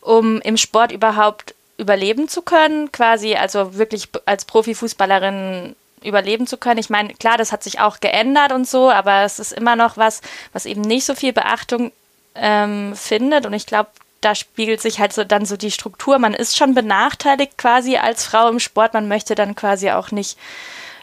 um 0.00 0.40
im 0.40 0.56
Sport 0.56 0.92
überhaupt 0.92 1.54
überleben 1.76 2.28
zu 2.28 2.42
können, 2.42 2.92
quasi, 2.92 3.34
also 3.34 3.76
wirklich 3.76 4.08
als 4.26 4.44
Profifußballerin 4.44 5.74
überleben 6.04 6.46
zu 6.46 6.56
können. 6.56 6.78
Ich 6.78 6.90
meine, 6.90 7.14
klar, 7.14 7.36
das 7.36 7.52
hat 7.52 7.62
sich 7.62 7.80
auch 7.80 8.00
geändert 8.00 8.52
und 8.52 8.68
so, 8.68 8.90
aber 8.90 9.22
es 9.22 9.38
ist 9.38 9.52
immer 9.52 9.76
noch 9.76 9.96
was, 9.96 10.20
was 10.52 10.66
eben 10.66 10.80
nicht 10.80 11.04
so 11.04 11.14
viel 11.14 11.32
Beachtung 11.32 11.92
ähm, 12.34 12.94
findet. 12.94 13.46
Und 13.46 13.52
ich 13.52 13.66
glaube, 13.66 13.90
da 14.20 14.34
spiegelt 14.34 14.80
sich 14.80 14.98
halt 15.00 15.12
so 15.12 15.24
dann 15.24 15.44
so 15.46 15.56
die 15.56 15.70
Struktur. 15.70 16.18
Man 16.18 16.34
ist 16.34 16.56
schon 16.56 16.74
benachteiligt 16.74 17.58
quasi 17.58 17.96
als 17.96 18.24
Frau 18.24 18.48
im 18.48 18.60
Sport. 18.60 18.94
Man 18.94 19.08
möchte 19.08 19.34
dann 19.34 19.54
quasi 19.54 19.90
auch 19.90 20.10
nicht 20.10 20.38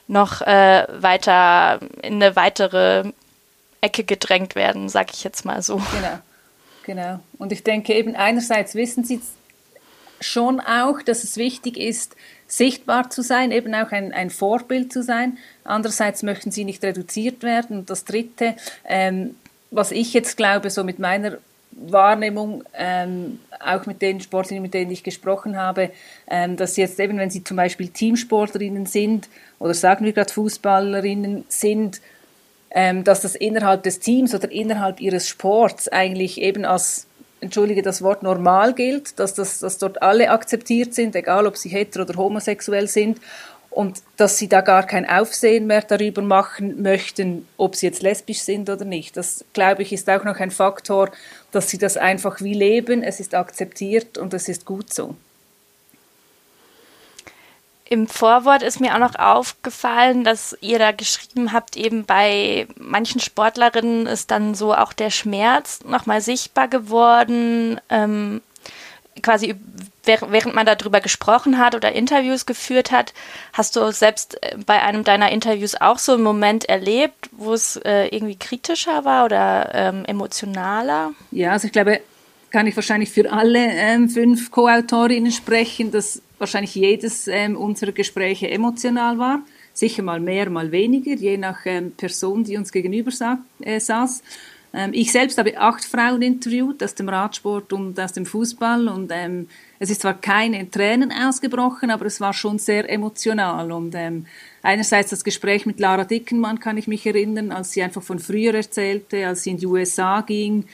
noch 0.07 0.41
äh, 0.41 0.87
weiter 0.89 1.79
in 2.01 2.15
eine 2.15 2.35
weitere 2.35 3.11
Ecke 3.79 4.03
gedrängt 4.03 4.55
werden, 4.55 4.89
sag 4.89 5.13
ich 5.13 5.23
jetzt 5.23 5.45
mal 5.45 5.61
so. 5.61 5.77
Genau, 5.77 6.19
genau. 6.83 7.19
Und 7.37 7.51
ich 7.51 7.63
denke 7.63 7.93
eben 7.93 8.15
einerseits 8.15 8.75
wissen 8.75 9.03
sie 9.03 9.21
schon 10.19 10.59
auch, 10.59 11.01
dass 11.01 11.23
es 11.23 11.37
wichtig 11.37 11.77
ist, 11.77 12.15
sichtbar 12.51 13.09
zu 13.09 13.21
sein, 13.21 13.51
eben 13.51 13.73
auch 13.73 13.91
ein, 13.91 14.11
ein 14.11 14.29
Vorbild 14.29 14.91
zu 14.91 15.03
sein. 15.03 15.37
Andererseits 15.63 16.21
möchten 16.21 16.51
sie 16.51 16.65
nicht 16.65 16.83
reduziert 16.83 17.43
werden. 17.43 17.79
Und 17.79 17.89
das 17.89 18.03
Dritte, 18.03 18.55
ähm, 18.85 19.35
was 19.71 19.91
ich 19.91 20.13
jetzt 20.13 20.35
glaube, 20.35 20.69
so 20.69 20.83
mit 20.83 20.99
meiner 20.99 21.37
Wahrnehmung, 21.71 22.65
ähm, 22.77 23.39
auch 23.61 23.85
mit 23.85 24.01
den 24.01 24.19
Sportlerinnen, 24.19 24.63
mit 24.63 24.73
denen 24.73 24.91
ich 24.91 25.03
gesprochen 25.03 25.55
habe, 25.55 25.91
ähm, 26.29 26.57
dass 26.57 26.75
jetzt 26.75 26.99
eben, 26.99 27.17
wenn 27.17 27.29
sie 27.29 27.43
zum 27.43 27.55
Beispiel 27.55 27.87
Teamsportlerinnen 27.87 28.85
sind 28.85 29.29
oder 29.57 29.73
sagen 29.73 30.03
wir 30.03 30.11
gerade 30.11 30.33
Fußballerinnen 30.33 31.45
sind, 31.47 32.01
ähm, 32.71 33.05
dass 33.05 33.21
das 33.21 33.35
innerhalb 33.35 33.83
des 33.83 33.99
Teams 33.99 34.35
oder 34.35 34.51
innerhalb 34.51 34.99
ihres 34.99 35.29
Sports 35.29 35.87
eigentlich 35.87 36.41
eben 36.41 36.65
als 36.65 37.07
entschuldige 37.41 37.81
das 37.81 38.01
Wort 38.01 38.23
normal 38.23 38.73
gilt, 38.73 39.19
dass, 39.19 39.33
das, 39.33 39.59
dass 39.59 39.77
dort 39.77 40.01
alle 40.01 40.29
akzeptiert 40.29 40.93
sind, 40.93 41.15
egal 41.15 41.47
ob 41.47 41.57
sie 41.57 41.69
hetero 41.69 42.03
oder 42.03 42.15
homosexuell 42.15 42.87
sind 42.87 43.19
und 43.71 44.01
dass 44.17 44.37
sie 44.37 44.47
da 44.47 44.61
gar 44.61 44.83
kein 44.83 45.09
Aufsehen 45.09 45.65
mehr 45.65 45.81
darüber 45.81 46.21
machen 46.21 46.81
möchten, 46.81 47.47
ob 47.57 47.75
sie 47.75 47.87
jetzt 47.87 48.03
lesbisch 48.03 48.41
sind 48.41 48.69
oder 48.69 48.85
nicht. 48.85 49.17
Das, 49.17 49.43
glaube 49.53 49.81
ich, 49.81 49.91
ist 49.91 50.09
auch 50.09 50.23
noch 50.23 50.37
ein 50.37 50.51
Faktor, 50.51 51.09
dass 51.51 51.69
sie 51.69 51.77
das 51.77 51.97
einfach 51.97 52.41
wie 52.41 52.53
leben, 52.53 53.01
es 53.01 53.19
ist 53.19 53.33
akzeptiert 53.33 54.17
und 54.17 54.33
es 54.33 54.47
ist 54.47 54.65
gut 54.65 54.93
so. 54.93 55.15
Im 57.91 58.07
Vorwort 58.07 58.63
ist 58.63 58.79
mir 58.79 58.95
auch 58.95 58.99
noch 58.99 59.15
aufgefallen, 59.15 60.23
dass 60.23 60.57
ihr 60.61 60.79
da 60.79 60.93
geschrieben 60.93 61.51
habt, 61.51 61.75
eben 61.75 62.05
bei 62.05 62.65
manchen 62.79 63.19
Sportlerinnen 63.19 64.07
ist 64.07 64.31
dann 64.31 64.55
so 64.55 64.73
auch 64.73 64.93
der 64.93 65.09
Schmerz 65.09 65.81
nochmal 65.83 66.21
sichtbar 66.21 66.69
geworden. 66.69 67.81
Ähm, 67.89 68.39
quasi 69.21 69.55
während 70.05 70.55
man 70.55 70.65
darüber 70.65 71.01
gesprochen 71.01 71.57
hat 71.57 71.75
oder 71.75 71.91
Interviews 71.91 72.45
geführt 72.45 72.91
hat, 72.91 73.13
hast 73.51 73.75
du 73.75 73.91
selbst 73.91 74.41
äh, 74.41 74.55
bei 74.65 74.81
einem 74.81 75.03
deiner 75.03 75.29
Interviews 75.29 75.75
auch 75.75 75.99
so 75.99 76.13
einen 76.13 76.23
Moment 76.23 76.69
erlebt, 76.69 77.29
wo 77.33 77.51
es 77.51 77.75
äh, 77.75 78.05
irgendwie 78.05 78.37
kritischer 78.37 79.03
war 79.03 79.25
oder 79.25 79.69
ähm, 79.73 80.05
emotionaler? 80.05 81.11
Ja, 81.31 81.51
also 81.51 81.67
ich 81.67 81.73
glaube, 81.73 81.99
kann 82.51 82.67
ich 82.67 82.75
wahrscheinlich 82.77 83.09
für 83.09 83.29
alle 83.33 83.59
ähm, 83.59 84.09
fünf 84.09 84.49
Co-Autorinnen 84.49 85.33
sprechen, 85.33 85.91
dass 85.91 86.21
wahrscheinlich 86.41 86.75
jedes 86.75 87.27
ähm, 87.27 87.55
unserer 87.55 87.93
Gespräche 87.93 88.49
emotional 88.49 89.17
war. 89.17 89.41
Sicher 89.73 90.03
mal 90.03 90.19
mehr, 90.19 90.49
mal 90.49 90.71
weniger, 90.71 91.13
je 91.13 91.37
nach 91.37 91.59
ähm, 91.65 91.93
Person, 91.93 92.43
die 92.43 92.57
uns 92.57 92.71
gegenüber 92.71 93.11
sa 93.11 93.37
äh, 93.61 93.79
saß. 93.79 94.21
Ähm, 94.73 94.91
ich 94.93 95.11
selbst 95.11 95.37
habe 95.37 95.57
acht 95.57 95.85
Frauen 95.85 96.21
interviewt 96.21 96.83
aus 96.83 96.95
dem 96.95 97.09
Radsport 97.09 97.71
und 97.73 97.99
aus 97.99 98.13
dem 98.13 98.25
Fußball 98.25 98.87
und 98.87 99.11
ähm, 99.13 99.47
es 99.79 99.89
ist 99.89 100.01
zwar 100.01 100.13
keine 100.13 100.69
Tränen 100.69 101.11
ausgebrochen, 101.11 101.91
aber 101.91 102.05
es 102.05 102.21
war 102.21 102.33
schon 102.33 102.57
sehr 102.57 102.89
emotional 102.89 103.71
und 103.71 103.93
ähm, 103.95 104.25
einerseits 104.61 105.09
das 105.09 105.23
Gespräch 105.23 105.65
mit 105.65 105.79
Lara 105.79 106.05
Dickenmann 106.05 106.59
kann 106.59 106.77
ich 106.77 106.87
mich 106.87 107.05
erinnern, 107.05 107.51
als 107.51 107.71
sie 107.71 107.83
einfach 107.83 108.03
von 108.03 108.19
früher 108.19 108.53
erzählte, 108.53 109.27
als 109.27 109.43
sie 109.43 109.51
in 109.51 109.57
die 109.57 109.67
USA 109.67 110.21
ging. 110.21 110.65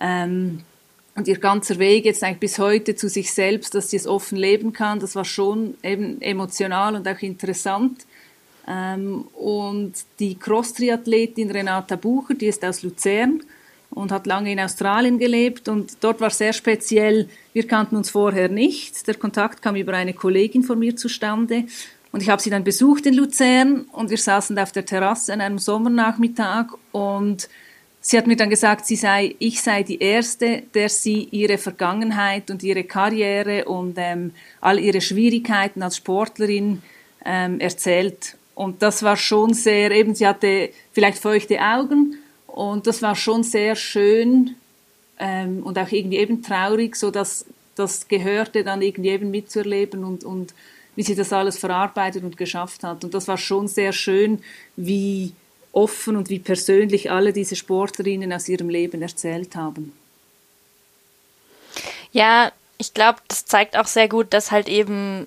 Ähm, 0.00 0.60
und 1.18 1.26
ihr 1.26 1.38
ganzer 1.38 1.80
Weg 1.80 2.04
jetzt 2.04 2.22
eigentlich 2.22 2.38
bis 2.38 2.58
heute 2.60 2.94
zu 2.94 3.08
sich 3.08 3.32
selbst, 3.32 3.74
dass 3.74 3.90
sie 3.90 3.96
es 3.96 4.06
offen 4.06 4.38
leben 4.38 4.72
kann, 4.72 5.00
das 5.00 5.16
war 5.16 5.24
schon 5.24 5.74
eben 5.82 6.22
emotional 6.22 6.94
und 6.94 7.08
auch 7.08 7.20
interessant. 7.22 8.06
Ähm, 8.68 9.24
und 9.34 9.94
die 10.20 10.36
Cross-Triathletin 10.36 11.50
Renata 11.50 11.96
Bucher, 11.96 12.34
die 12.34 12.46
ist 12.46 12.64
aus 12.64 12.84
Luzern 12.84 13.42
und 13.90 14.12
hat 14.12 14.28
lange 14.28 14.52
in 14.52 14.60
Australien 14.60 15.18
gelebt 15.18 15.68
und 15.68 15.96
dort 16.02 16.20
war 16.20 16.30
sehr 16.30 16.52
speziell, 16.52 17.28
wir 17.52 17.66
kannten 17.66 17.96
uns 17.96 18.10
vorher 18.10 18.48
nicht, 18.48 19.08
der 19.08 19.16
Kontakt 19.16 19.60
kam 19.60 19.74
über 19.74 19.94
eine 19.94 20.14
Kollegin 20.14 20.62
von 20.62 20.78
mir 20.78 20.94
zustande 20.94 21.64
und 22.12 22.22
ich 22.22 22.28
habe 22.28 22.40
sie 22.40 22.50
dann 22.50 22.62
besucht 22.62 23.06
in 23.06 23.14
Luzern 23.14 23.86
und 23.90 24.10
wir 24.10 24.18
saßen 24.18 24.56
auf 24.56 24.70
der 24.70 24.84
Terrasse 24.84 25.32
an 25.32 25.40
einem 25.40 25.58
Sommernachmittag 25.58 26.66
und 26.92 27.48
Sie 28.10 28.16
hat 28.16 28.26
mir 28.26 28.36
dann 28.36 28.48
gesagt, 28.48 28.86
sie 28.86 28.96
sei, 28.96 29.34
ich 29.38 29.60
sei 29.60 29.82
die 29.82 29.98
Erste, 29.98 30.62
der 30.72 30.88
sie 30.88 31.28
ihre 31.30 31.58
Vergangenheit 31.58 32.50
und 32.50 32.62
ihre 32.62 32.84
Karriere 32.84 33.66
und 33.66 33.96
ähm, 33.98 34.32
all 34.62 34.78
ihre 34.80 35.02
Schwierigkeiten 35.02 35.82
als 35.82 35.98
Sportlerin 35.98 36.80
ähm, 37.26 37.60
erzählt. 37.60 38.38
Und 38.54 38.80
das 38.80 39.02
war 39.02 39.18
schon 39.18 39.52
sehr, 39.52 39.90
eben 39.90 40.14
sie 40.14 40.26
hatte 40.26 40.70
vielleicht 40.92 41.18
feuchte 41.18 41.60
Augen 41.60 42.14
und 42.46 42.86
das 42.86 43.02
war 43.02 43.14
schon 43.14 43.42
sehr 43.42 43.76
schön 43.76 44.54
ähm, 45.18 45.62
und 45.62 45.78
auch 45.78 45.92
irgendwie 45.92 46.16
eben 46.16 46.42
traurig, 46.42 46.96
so 46.96 47.10
dass 47.10 47.44
das 47.74 48.08
gehörte 48.08 48.64
dann 48.64 48.80
irgendwie 48.80 49.10
eben 49.10 49.30
mitzuerleben 49.30 50.02
und, 50.02 50.24
und 50.24 50.54
wie 50.96 51.02
sie 51.02 51.14
das 51.14 51.30
alles 51.34 51.58
verarbeitet 51.58 52.24
und 52.24 52.38
geschafft 52.38 52.84
hat. 52.84 53.04
Und 53.04 53.12
das 53.12 53.28
war 53.28 53.36
schon 53.36 53.68
sehr 53.68 53.92
schön, 53.92 54.42
wie 54.76 55.34
offen 55.72 56.16
und 56.16 56.28
wie 56.30 56.38
persönlich 56.38 57.10
alle 57.10 57.32
diese 57.32 57.56
Sportlerinnen 57.56 58.32
aus 58.32 58.48
ihrem 58.48 58.68
Leben 58.68 59.02
erzählt 59.02 59.54
haben. 59.56 59.92
Ja, 62.12 62.52
ich 62.78 62.94
glaube, 62.94 63.18
das 63.28 63.44
zeigt 63.44 63.76
auch 63.76 63.86
sehr 63.86 64.08
gut, 64.08 64.32
dass 64.32 64.50
halt 64.50 64.68
eben 64.68 65.26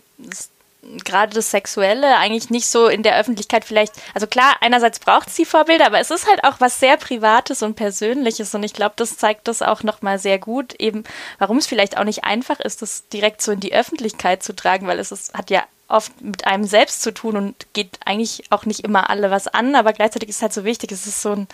gerade 1.03 1.33
das 1.35 1.51
Sexuelle 1.51 2.17
eigentlich 2.17 2.49
nicht 2.49 2.65
so 2.65 2.87
in 2.87 3.03
der 3.03 3.17
Öffentlichkeit 3.17 3.65
vielleicht, 3.65 3.93
also 4.15 4.25
klar, 4.25 4.55
einerseits 4.61 4.99
braucht 4.99 5.27
es 5.27 5.35
die 5.35 5.45
Vorbilder, 5.45 5.85
aber 5.85 5.99
es 5.99 6.09
ist 6.09 6.27
halt 6.27 6.43
auch 6.43 6.55
was 6.59 6.79
sehr 6.79 6.97
Privates 6.97 7.61
und 7.61 7.75
Persönliches 7.75 8.55
und 8.55 8.63
ich 8.63 8.73
glaube, 8.73 8.93
das 8.95 9.17
zeigt 9.17 9.47
das 9.47 9.61
auch 9.61 9.83
nochmal 9.83 10.17
sehr 10.17 10.39
gut, 10.39 10.73
eben 10.79 11.03
warum 11.37 11.57
es 11.57 11.67
vielleicht 11.67 11.97
auch 11.97 12.03
nicht 12.03 12.23
einfach 12.23 12.59
ist, 12.59 12.81
das 12.81 13.07
direkt 13.09 13.41
so 13.41 13.51
in 13.51 13.59
die 13.59 13.73
Öffentlichkeit 13.73 14.41
zu 14.41 14.55
tragen, 14.55 14.87
weil 14.87 14.97
es 14.97 15.11
ist, 15.11 15.35
hat 15.35 15.51
ja 15.51 15.63
oft 15.91 16.21
mit 16.21 16.45
einem 16.45 16.63
selbst 16.63 17.01
zu 17.01 17.13
tun 17.13 17.35
und 17.35 17.67
geht 17.73 17.99
eigentlich 18.05 18.43
auch 18.49 18.65
nicht 18.65 18.81
immer 18.81 19.09
alle 19.09 19.31
was 19.31 19.47
an, 19.47 19.75
aber 19.75 19.93
gleichzeitig 19.93 20.29
ist 20.29 20.37
es 20.37 20.41
halt 20.41 20.53
so 20.53 20.63
wichtig, 20.63 20.91
es 20.91 21.07
ist 21.07 21.21
so 21.21 21.31
ein, 21.33 21.47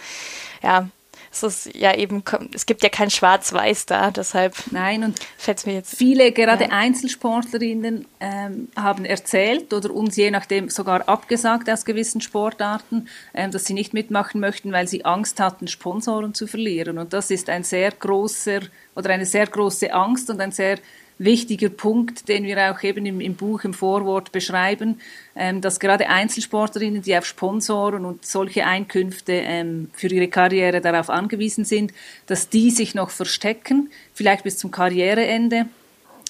ja, 0.63 0.87
es 1.31 1.43
ist 1.43 1.75
ja 1.75 1.95
eben, 1.95 2.23
es 2.53 2.65
gibt 2.65 2.83
ja 2.83 2.89
kein 2.89 3.09
Schwarz-Weiß 3.09 3.85
da, 3.85 4.11
deshalb 4.11 4.55
Nein, 4.71 5.03
und 5.03 5.19
mir 5.65 5.73
jetzt. 5.73 5.95
Viele, 5.95 6.31
gerade 6.31 6.65
ja. 6.65 6.69
Einzelsportlerinnen, 6.71 8.05
ähm, 8.19 8.69
haben 8.75 9.05
erzählt 9.05 9.73
oder 9.73 9.91
uns 9.91 10.15
je 10.15 10.31
nachdem 10.31 10.69
sogar 10.69 11.07
abgesagt 11.07 11.69
aus 11.69 11.85
gewissen 11.85 12.21
Sportarten, 12.21 13.07
ähm, 13.33 13.51
dass 13.51 13.65
sie 13.65 13.73
nicht 13.73 13.93
mitmachen 13.93 14.39
möchten, 14.39 14.71
weil 14.71 14.87
sie 14.87 15.05
Angst 15.05 15.39
hatten, 15.39 15.67
Sponsoren 15.67 16.33
zu 16.33 16.47
verlieren. 16.47 16.97
Und 16.97 17.13
das 17.13 17.29
ist 17.29 17.49
ein 17.49 17.63
sehr 17.63 17.91
großer 17.91 18.61
oder 18.95 19.09
eine 19.09 19.25
sehr 19.25 19.47
große 19.47 19.93
Angst 19.93 20.29
und 20.29 20.41
ein 20.41 20.51
sehr 20.51 20.79
wichtiger 21.19 21.69
Punkt, 21.69 22.27
den 22.27 22.43
wir 22.43 22.71
auch 22.71 22.83
eben 22.83 23.05
im, 23.05 23.21
im 23.21 23.35
Buch 23.35 23.63
im 23.63 23.73
Vorwort 23.73 24.31
beschreiben, 24.31 24.99
ähm, 25.35 25.61
dass 25.61 25.79
gerade 25.79 26.09
Einzelsportlerinnen, 26.09 27.01
die 27.01 27.17
auf 27.17 27.25
Sponsoren 27.25 28.05
und 28.05 28.25
solche 28.25 28.65
Einkünfte 28.65 29.33
ähm, 29.33 29.89
für 29.93 30.07
ihre 30.07 30.27
Karriere 30.27 30.81
darauf 30.81 31.09
angewiesen 31.09 31.65
sind, 31.65 31.93
dass 32.27 32.49
die 32.49 32.71
sich 32.71 32.95
noch 32.95 33.09
verstecken, 33.09 33.89
vielleicht 34.13 34.43
bis 34.43 34.57
zum 34.57 34.71
Karriereende 34.71 35.67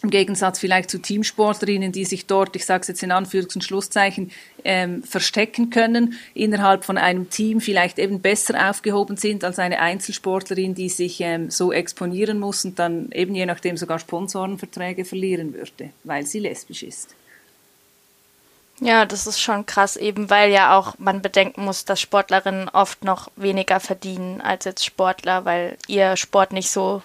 im 0.03 0.09
Gegensatz 0.09 0.59
vielleicht 0.59 0.89
zu 0.89 0.99
Teamsportlerinnen, 0.99 1.91
die 1.91 2.05
sich 2.05 2.25
dort, 2.25 2.55
ich 2.55 2.65
sage 2.65 2.81
es 2.81 2.87
jetzt 2.87 3.03
in 3.03 3.11
Anführungs- 3.11 3.55
und 3.55 3.63
Schlusszeichen, 3.63 4.31
ähm, 4.63 5.03
verstecken 5.03 5.69
können, 5.69 6.15
innerhalb 6.33 6.85
von 6.85 6.97
einem 6.97 7.29
Team 7.29 7.61
vielleicht 7.61 7.99
eben 7.99 8.21
besser 8.21 8.69
aufgehoben 8.69 9.17
sind 9.17 9.43
als 9.43 9.59
eine 9.59 9.79
Einzelsportlerin, 9.79 10.75
die 10.75 10.89
sich 10.89 11.21
ähm, 11.21 11.49
so 11.49 11.71
exponieren 11.71 12.39
muss 12.39 12.65
und 12.65 12.79
dann 12.79 13.11
eben 13.11 13.35
je 13.35 13.45
nachdem 13.45 13.77
sogar 13.77 13.99
Sponsorenverträge 13.99 15.05
verlieren 15.05 15.53
würde, 15.53 15.91
weil 16.03 16.25
sie 16.25 16.39
lesbisch 16.39 16.83
ist. 16.83 17.15
Ja, 18.79 19.05
das 19.05 19.25
ist 19.25 19.41
schon 19.41 19.65
krass, 19.65 19.95
eben 19.95 20.29
weil 20.29 20.51
ja 20.51 20.77
auch 20.77 20.93
man 20.99 21.23
bedenken 21.23 21.65
muss, 21.65 21.85
dass 21.85 21.99
Sportlerinnen 21.99 22.69
oft 22.69 23.03
noch 23.03 23.29
weniger 23.35 23.79
verdienen 23.79 24.39
als 24.39 24.65
jetzt 24.65 24.85
Sportler, 24.85 25.45
weil 25.45 25.77
ihr 25.87 26.15
Sport 26.15 26.53
nicht 26.53 26.69
so 26.69 27.01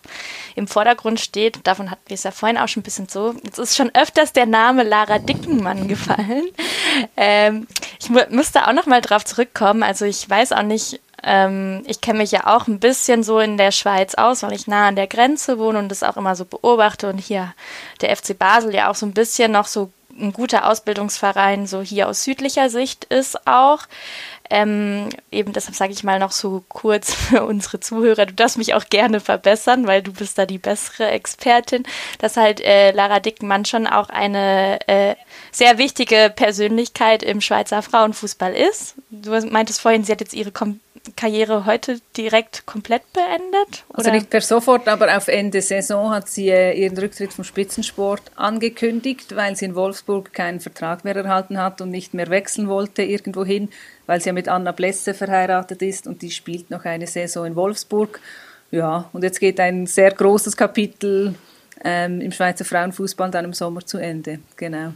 im 0.54 0.68
Vordergrund 0.68 1.18
steht. 1.18 1.66
Davon 1.66 1.90
hatten 1.90 2.02
wir 2.08 2.14
es 2.14 2.24
ja 2.24 2.30
vorhin 2.30 2.58
auch 2.58 2.68
schon 2.68 2.82
ein 2.82 2.84
bisschen 2.84 3.08
so. 3.08 3.34
Jetzt 3.42 3.58
ist 3.58 3.74
schon 3.74 3.90
öfters 3.94 4.34
der 4.34 4.44
Name 4.44 4.82
Lara 4.82 5.18
Dickenmann 5.18 5.88
gefallen. 5.88 6.44
Ähm, 7.16 7.66
ich 7.98 8.10
mu 8.10 8.20
müsste 8.28 8.68
auch 8.68 8.74
noch 8.74 8.86
mal 8.86 9.00
drauf 9.00 9.24
zurückkommen. 9.24 9.82
Also 9.82 10.04
ich 10.04 10.28
weiß 10.28 10.52
auch 10.52 10.62
nicht, 10.62 11.00
ähm, 11.22 11.84
ich 11.86 12.02
kenne 12.02 12.18
mich 12.18 12.32
ja 12.32 12.54
auch 12.54 12.66
ein 12.66 12.80
bisschen 12.80 13.22
so 13.22 13.38
in 13.38 13.56
der 13.56 13.70
Schweiz 13.70 14.14
aus, 14.14 14.42
weil 14.42 14.52
ich 14.52 14.66
nah 14.66 14.88
an 14.88 14.96
der 14.96 15.06
Grenze 15.06 15.58
wohne 15.58 15.78
und 15.78 15.88
das 15.88 16.02
auch 16.02 16.18
immer 16.18 16.36
so 16.36 16.44
beobachte 16.44 17.08
und 17.08 17.16
hier 17.18 17.54
der 18.02 18.14
FC 18.14 18.38
Basel 18.38 18.74
ja 18.74 18.90
auch 18.90 18.94
so 18.94 19.06
ein 19.06 19.14
bisschen 19.14 19.52
noch 19.52 19.66
so 19.66 19.90
ein 20.18 20.32
guter 20.32 20.68
Ausbildungsverein 20.68 21.66
so 21.66 21.82
hier 21.82 22.08
aus 22.08 22.24
südlicher 22.24 22.70
Sicht 22.70 23.04
ist 23.04 23.46
auch. 23.46 23.86
Ähm, 24.52 25.08
eben 25.30 25.54
deshalb 25.54 25.74
sage 25.74 25.92
ich 25.92 26.04
mal 26.04 26.18
noch 26.18 26.30
so 26.30 26.62
kurz 26.68 27.14
für 27.14 27.42
unsere 27.42 27.80
Zuhörer, 27.80 28.26
du 28.26 28.34
darfst 28.34 28.58
mich 28.58 28.74
auch 28.74 28.84
gerne 28.84 29.18
verbessern, 29.18 29.86
weil 29.86 30.02
du 30.02 30.12
bist 30.12 30.36
da 30.36 30.44
die 30.44 30.58
bessere 30.58 31.08
Expertin, 31.08 31.84
dass 32.18 32.36
halt 32.36 32.60
äh, 32.60 32.90
Lara 32.90 33.18
Dickmann 33.18 33.64
schon 33.64 33.86
auch 33.86 34.10
eine 34.10 34.78
äh, 34.88 35.14
sehr 35.52 35.78
wichtige 35.78 36.30
Persönlichkeit 36.36 37.22
im 37.22 37.40
Schweizer 37.40 37.80
Frauenfußball 37.80 38.52
ist. 38.54 38.94
Du 39.10 39.30
meintest 39.30 39.80
vorhin, 39.80 40.04
sie 40.04 40.12
hat 40.12 40.20
jetzt 40.20 40.34
ihre 40.34 40.52
Kom 40.52 40.80
Karriere 41.16 41.66
heute 41.66 42.00
direkt 42.16 42.64
komplett 42.64 43.02
beendet? 43.12 43.84
Oder? 43.88 43.98
Also 43.98 44.10
nicht 44.12 44.30
per 44.30 44.40
sofort, 44.40 44.86
aber 44.86 45.16
auf 45.16 45.26
Ende 45.28 45.60
Saison 45.60 46.10
hat 46.10 46.28
sie 46.28 46.48
äh, 46.48 46.80
ihren 46.80 46.96
Rücktritt 46.96 47.32
vom 47.32 47.44
Spitzensport 47.44 48.22
angekündigt, 48.36 49.34
weil 49.34 49.56
sie 49.56 49.64
in 49.64 49.74
Wolfsburg 49.74 50.32
keinen 50.32 50.60
Vertrag 50.60 51.04
mehr 51.04 51.16
erhalten 51.16 51.58
hat 51.58 51.80
und 51.80 51.90
nicht 51.90 52.14
mehr 52.14 52.30
wechseln 52.30 52.68
wollte 52.68 53.02
irgendwohin, 53.02 53.70
weil 54.06 54.20
sie 54.20 54.28
ja 54.28 54.32
mit 54.32 54.48
Anna 54.48 54.72
Blesse 54.72 55.14
verheiratet 55.14 55.82
ist 55.82 56.06
und 56.06 56.22
die 56.22 56.30
spielt 56.30 56.70
noch 56.70 56.84
eine 56.84 57.06
Saison 57.06 57.46
in 57.46 57.56
Wolfsburg. 57.56 58.20
Ja, 58.70 59.08
und 59.12 59.22
jetzt 59.22 59.40
geht 59.40 59.60
ein 59.60 59.86
sehr 59.86 60.10
großes 60.10 60.56
Kapitel 60.56 61.34
ähm, 61.84 62.20
im 62.20 62.32
Schweizer 62.32 62.64
Frauenfußball 62.64 63.30
dann 63.30 63.44
im 63.44 63.52
Sommer 63.52 63.84
zu 63.84 63.98
Ende. 63.98 64.40
Genau. 64.56 64.92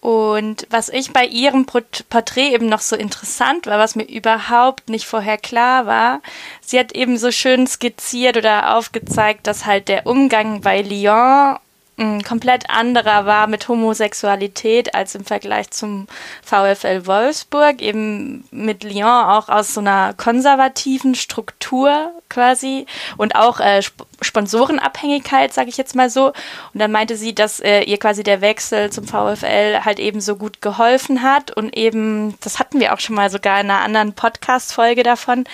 Und 0.00 0.66
was 0.70 0.88
ich 0.88 1.12
bei 1.12 1.24
ihrem 1.24 1.66
Porträt 1.66 2.54
eben 2.54 2.68
noch 2.68 2.80
so 2.80 2.94
interessant 2.94 3.66
war, 3.66 3.78
was 3.78 3.96
mir 3.96 4.04
überhaupt 4.08 4.88
nicht 4.88 5.06
vorher 5.06 5.38
klar 5.38 5.86
war, 5.86 6.22
sie 6.60 6.78
hat 6.78 6.92
eben 6.92 7.18
so 7.18 7.32
schön 7.32 7.66
skizziert 7.66 8.36
oder 8.36 8.76
aufgezeigt, 8.76 9.48
dass 9.48 9.66
halt 9.66 9.88
der 9.88 10.06
Umgang 10.06 10.60
bei 10.60 10.82
Lyon 10.82 11.58
ein 11.98 12.22
komplett 12.22 12.70
anderer 12.70 13.26
war 13.26 13.48
mit 13.48 13.68
Homosexualität 13.68 14.94
als 14.94 15.14
im 15.14 15.24
Vergleich 15.24 15.70
zum 15.70 16.06
VfL 16.42 17.06
Wolfsburg, 17.06 17.82
eben 17.82 18.44
mit 18.50 18.84
Lyon 18.84 19.24
auch 19.24 19.48
aus 19.48 19.74
so 19.74 19.80
einer 19.80 20.14
konservativen 20.14 21.14
Struktur 21.16 22.12
quasi 22.28 22.86
und 23.16 23.34
auch 23.34 23.58
äh, 23.58 23.82
Sponsorenabhängigkeit, 24.20 25.52
sage 25.52 25.68
ich 25.68 25.76
jetzt 25.76 25.94
mal 25.94 26.10
so. 26.10 26.28
Und 26.28 26.80
dann 26.80 26.92
meinte 26.92 27.16
sie, 27.16 27.34
dass 27.34 27.60
äh, 27.60 27.82
ihr 27.82 27.98
quasi 27.98 28.22
der 28.22 28.40
Wechsel 28.40 28.90
zum 28.90 29.04
VfL 29.04 29.80
halt 29.84 29.98
eben 29.98 30.20
so 30.20 30.36
gut 30.36 30.60
geholfen 30.60 31.22
hat 31.22 31.50
und 31.50 31.76
eben, 31.76 32.34
das 32.40 32.58
hatten 32.58 32.80
wir 32.80 32.94
auch 32.94 33.00
schon 33.00 33.14
mal 33.16 33.30
sogar 33.30 33.60
in 33.60 33.70
einer 33.70 33.80
anderen 33.80 34.12
Podcast-Folge 34.12 35.02
davon, 35.02 35.44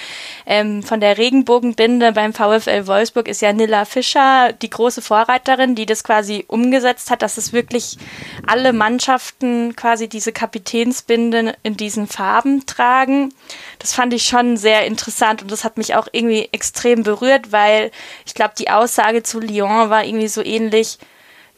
ähm, 0.46 0.82
von 0.82 1.00
der 1.00 1.18
Regenbogenbinde 1.18 2.12
beim 2.12 2.32
VfL 2.32 2.86
Wolfsburg 2.86 3.28
ist 3.28 3.42
ja 3.42 3.52
Nilla 3.52 3.84
Fischer 3.84 4.52
die 4.52 4.70
große 4.70 5.02
Vorreiterin, 5.02 5.74
die 5.74 5.86
das 5.86 6.04
quasi 6.04 6.44
umgesetzt 6.48 7.10
hat, 7.10 7.22
dass 7.22 7.36
es 7.36 7.52
wirklich 7.52 7.98
alle 8.46 8.72
Mannschaften 8.72 9.76
quasi 9.76 10.08
diese 10.08 10.32
Kapitänsbinde 10.32 11.56
in 11.62 11.76
diesen 11.76 12.06
Farben 12.06 12.66
tragen. 12.66 13.32
Das 13.78 13.92
fand 13.92 14.12
ich 14.14 14.24
schon 14.24 14.56
sehr 14.56 14.86
interessant 14.86 15.42
und 15.42 15.50
das 15.50 15.64
hat 15.64 15.76
mich 15.76 15.94
auch 15.94 16.08
irgendwie 16.12 16.48
extrem 16.52 17.02
berührt, 17.02 17.52
weil 17.52 17.90
ich 18.26 18.34
glaube, 18.34 18.53
die 18.58 18.70
Aussage 18.70 19.22
zu 19.22 19.40
Lyon 19.40 19.90
war 19.90 20.04
irgendwie 20.04 20.28
so 20.28 20.42
ähnlich. 20.42 20.98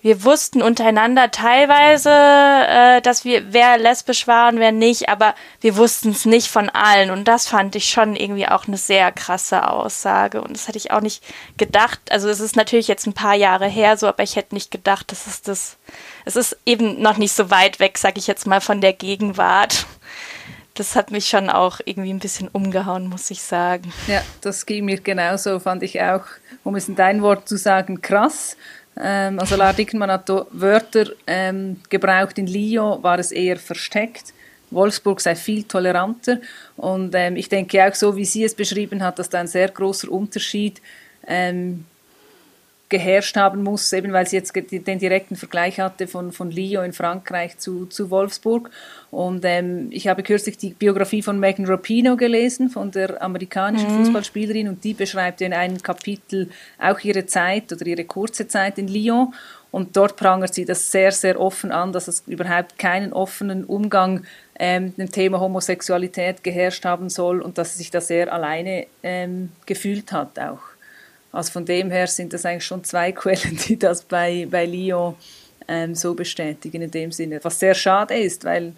Wir 0.03 0.23
wussten 0.23 0.63
untereinander 0.63 1.33
teilweise, 1.33 2.11
äh, 2.11 3.01
dass 3.01 3.25
wir, 3.25 3.53
wer 3.53 3.77
lesbisch 3.77 4.29
war 4.29 4.51
und 4.53 4.61
wer 4.61 4.71
nicht, 4.71 5.09
aber 5.09 5.35
wir 5.61 5.77
wussten 5.77 6.11
es 6.11 6.27
nicht 6.27 6.49
von 6.49 6.69
allen. 6.69 7.11
Und 7.11 7.27
das 7.27 7.49
fand 7.49 7.75
ich 7.75 7.91
schon 7.91 8.15
irgendwie 8.15 8.47
auch 8.47 8.69
eine 8.69 8.77
sehr 8.77 9.11
krasse 9.11 9.69
Aussage. 9.69 10.43
Und 10.43 10.53
das 10.53 10.69
hätte 10.69 10.79
ich 10.79 10.93
auch 10.93 11.01
nicht 11.01 11.25
gedacht. 11.57 11.99
Also 12.11 12.29
es 12.29 12.39
ist 12.39 12.55
natürlich 12.55 12.87
jetzt 12.87 13.07
ein 13.07 13.15
paar 13.15 13.35
Jahre 13.35 13.67
her 13.67 13.97
so, 13.97 14.07
aber 14.07 14.23
ich 14.23 14.37
hätte 14.37 14.55
nicht 14.55 14.71
gedacht, 14.71 15.11
dass 15.11 15.27
es 15.27 15.43
das, 15.43 15.77
es 16.25 16.37
ist 16.37 16.57
eben 16.65 17.03
noch 17.03 17.17
nicht 17.17 17.33
so 17.33 17.51
weit 17.51 17.81
weg, 17.81 17.99
sag 17.99 18.17
ich 18.17 18.29
jetzt 18.29 18.47
mal, 18.47 18.61
von 18.61 18.81
der 18.81 18.93
Gegenwart 18.93 19.87
das 20.79 20.95
hat 20.95 21.11
mich 21.11 21.27
schon 21.29 21.51
auch 21.51 21.81
irgendwie 21.85 22.13
ein 22.13 22.19
bisschen 22.19 22.49
umgehauen, 22.49 23.09
muss 23.09 23.31
ich 23.31 23.43
sagen. 23.43 23.93
Ja, 24.07 24.23
das 24.41 24.67
ging 24.67 24.85
mir 24.85 25.01
genauso, 25.01 25.59
fand 25.59 25.83
ich 25.83 26.01
auch, 26.01 26.25
um 26.67 26.75
es 26.75 26.89
in 26.89 26.97
dein 26.97 27.23
Wort 27.23 27.49
zu 27.49 27.57
sagen, 27.57 28.03
krass. 28.03 28.57
Ähm, 28.99 29.39
also 29.39 29.55
Lara 29.55 29.73
Dickenmann 29.73 30.11
hat 30.11 30.29
Wörter 30.29 31.07
ähm, 31.27 31.81
gebraucht, 31.89 32.39
in 32.39 32.49
Lyon 32.49 33.03
war 33.05 33.21
es 33.21 33.31
eher 33.31 33.57
versteckt. 33.57 34.35
Wolfsburg 34.71 35.21
sei 35.21 35.37
viel 35.37 35.63
toleranter 35.63 36.41
und 36.77 37.15
ähm, 37.15 37.37
ich 37.37 37.49
denke 37.49 37.87
auch 37.87 37.95
so, 37.95 38.17
wie 38.17 38.25
sie 38.25 38.43
es 38.43 38.53
beschrieben 38.53 39.01
hat, 39.01 39.17
dass 39.21 39.29
da 39.31 39.39
ein 39.39 39.47
sehr 39.47 39.69
großer 39.69 40.11
Unterschied 40.11 40.83
ähm, 41.25 41.85
geherrscht 42.89 43.37
haben 43.37 43.63
muss, 43.63 43.93
eben 43.93 44.13
weil 44.13 44.27
sie 44.29 44.37
jetzt 44.37 44.55
den 44.55 44.99
direkten 44.99 45.35
Vergleich 45.35 45.81
hatte 45.81 46.07
von, 46.07 46.31
von 46.31 46.51
Lyon 46.51 46.85
in 46.85 46.93
Frankreich 46.93 47.59
zu, 47.59 47.87
zu 47.87 48.11
Wolfsburg. 48.11 48.71
Und 49.11 49.45
ähm, 49.45 49.89
ich 49.91 50.07
habe 50.07 50.23
kürzlich 50.23 50.57
die 50.57 50.71
Biografie 50.71 51.23
von 51.23 51.41
Megan 51.41 51.67
Rapino 51.67 52.17
gelesen, 52.17 52.71
von 52.71 52.93
der 52.93 53.21
amerikanischen 53.23 53.93
mhm. 53.93 54.05
Fußballspielerin, 54.05 54.69
und 54.69 54.85
die 54.85 54.95
beschreibt 54.95 55.41
in 55.41 55.53
einem 55.53 55.83
Kapitel 55.83 56.49
auch 56.79 57.01
ihre 57.01 57.27
Zeit 57.27 57.73
oder 57.73 57.87
ihre 57.87 58.05
kurze 58.05 58.47
Zeit 58.47 58.79
in 58.79 58.87
Lyon. 58.87 59.35
Und 59.73 59.97
dort 59.97 60.17
prangert 60.17 60.55
sie 60.55 60.65
das 60.65 60.91
sehr, 60.91 61.11
sehr 61.11 61.41
offen 61.41 61.73
an, 61.73 61.93
dass 61.93 62.09
es 62.09 62.23
überhaupt 62.27 62.79
keinen 62.79 63.13
offenen 63.13 63.65
Umgang 63.65 64.25
ähm, 64.59 64.95
dem 64.97 65.11
Thema 65.11 65.41
Homosexualität 65.41 66.45
geherrscht 66.45 66.85
haben 66.85 67.11
soll 67.11 67.43
und 67.43 67.59
dass 67.59 67.73
sie 67.73 67.79
sich 67.79 67.91
da 67.91 68.01
sehr 68.01 68.33
alleine 68.33 68.87
ähm, 69.03 69.51
gefühlt 69.67 70.13
hat 70.13 70.39
auch. 70.39 70.76
Also 71.37 71.53
von 71.53 71.65
dem 71.65 71.91
her 71.91 72.07
sind 72.07 72.33
das 72.33 72.47
eigentlich 72.47 72.65
schon 72.65 72.83
zwei 72.85 73.13
Quellen, 73.21 73.57
die 73.69 73.79
das 73.79 74.03
bei, 74.03 74.47
bei 74.51 74.67
Lyon 74.67 75.15
ähm, 75.69 75.95
so 75.95 76.15
bestätigen 76.15 76.83
in 76.83 76.91
dem 76.91 77.13
Sinne. 77.13 77.41
Was 77.43 77.61
sehr 77.61 77.75
schade 77.75 78.17
ist, 78.17 78.45
weil 78.45 78.73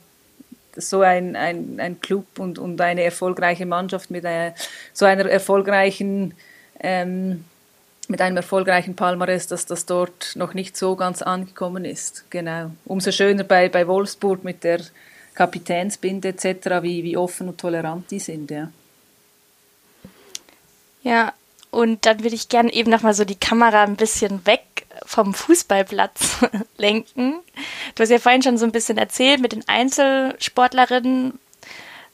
so 0.76 1.00
ein, 1.00 1.36
ein, 1.36 1.80
ein 1.80 2.00
Club 2.00 2.38
und, 2.38 2.58
und 2.58 2.80
eine 2.80 3.02
erfolgreiche 3.02 3.66
Mannschaft 3.66 4.10
mit 4.10 4.24
einer, 4.24 4.54
so 4.92 5.04
einer 5.04 5.26
erfolgreichen 5.26 6.34
ähm, 6.80 7.44
mit 8.08 8.22
einem 8.22 8.38
erfolgreichen 8.38 8.96
Palmares, 8.96 9.48
dass 9.48 9.66
das 9.66 9.84
dort 9.84 10.32
noch 10.34 10.54
nicht 10.54 10.76
so 10.76 10.96
ganz 10.96 11.20
angekommen 11.20 11.84
ist. 11.84 12.24
Genau. 12.30 12.70
Umso 12.86 13.12
schöner 13.12 13.44
bei, 13.44 13.68
bei 13.68 13.86
Wolfsburg 13.86 14.44
mit 14.44 14.64
der 14.64 14.80
Kapitänsbinde 15.34 16.28
etc., 16.28 16.82
wie, 16.82 17.04
wie 17.04 17.16
offen 17.16 17.48
und 17.48 17.60
tolerant 17.60 18.10
die 18.10 18.18
sind, 18.18 18.50
ja. 18.50 18.72
Ja, 21.02 21.34
und 21.70 22.06
dann 22.06 22.22
würde 22.22 22.34
ich 22.34 22.48
gerne 22.48 22.72
eben 22.72 22.90
nochmal 22.90 23.14
so 23.14 23.24
die 23.24 23.38
Kamera 23.38 23.82
ein 23.82 23.96
bisschen 23.96 24.46
weg 24.46 24.86
vom 25.04 25.34
Fußballplatz 25.34 26.38
lenken. 26.76 27.34
Du 27.94 28.02
hast 28.02 28.10
ja 28.10 28.18
vorhin 28.18 28.42
schon 28.42 28.58
so 28.58 28.64
ein 28.64 28.72
bisschen 28.72 28.98
erzählt 28.98 29.40
mit 29.40 29.52
den 29.52 29.66
Einzelsportlerinnen. 29.68 31.38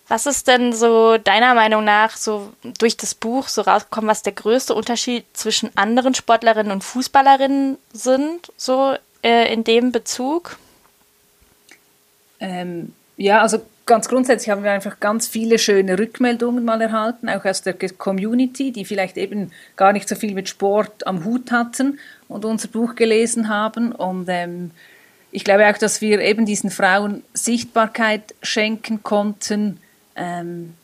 Was 0.06 0.26
ist 0.26 0.48
denn 0.48 0.72
so 0.72 1.16
deiner 1.16 1.54
Meinung 1.54 1.84
nach 1.84 2.16
so 2.16 2.52
durch 2.78 2.96
das 2.96 3.14
Buch 3.14 3.48
so 3.48 3.62
rausgekommen, 3.62 4.10
was 4.10 4.22
der 4.22 4.34
größte 4.34 4.74
Unterschied 4.74 5.24
zwischen 5.32 5.74
anderen 5.76 6.14
Sportlerinnen 6.14 6.72
und 6.72 6.84
Fußballerinnen 6.84 7.78
sind, 7.92 8.52
so 8.56 8.96
äh, 9.22 9.52
in 9.52 9.64
dem 9.64 9.92
Bezug? 9.92 10.58
Ähm, 12.38 12.92
ja, 13.16 13.40
also 13.40 13.62
ganz 13.86 14.08
grundsätzlich 14.08 14.50
haben 14.50 14.64
wir 14.64 14.72
einfach 14.72 15.00
ganz 15.00 15.28
viele 15.28 15.58
schöne 15.58 15.98
Rückmeldungen 15.98 16.64
mal 16.64 16.80
erhalten, 16.80 17.28
auch 17.28 17.44
aus 17.44 17.62
der 17.62 17.74
Community, 17.74 18.72
die 18.72 18.84
vielleicht 18.84 19.16
eben 19.16 19.52
gar 19.76 19.92
nicht 19.92 20.08
so 20.08 20.14
viel 20.14 20.34
mit 20.34 20.48
Sport 20.48 21.06
am 21.06 21.24
Hut 21.24 21.50
hatten 21.50 21.98
und 22.28 22.44
unser 22.44 22.68
Buch 22.68 22.94
gelesen 22.94 23.48
haben. 23.48 23.92
Und 23.92 24.26
ähm, 24.28 24.70
ich 25.30 25.44
glaube 25.44 25.68
auch, 25.68 25.78
dass 25.78 26.00
wir 26.00 26.20
eben 26.20 26.46
diesen 26.46 26.70
Frauen 26.70 27.22
Sichtbarkeit 27.34 28.34
schenken 28.42 29.02
konnten. 29.02 29.80
Ähm, 30.16 30.74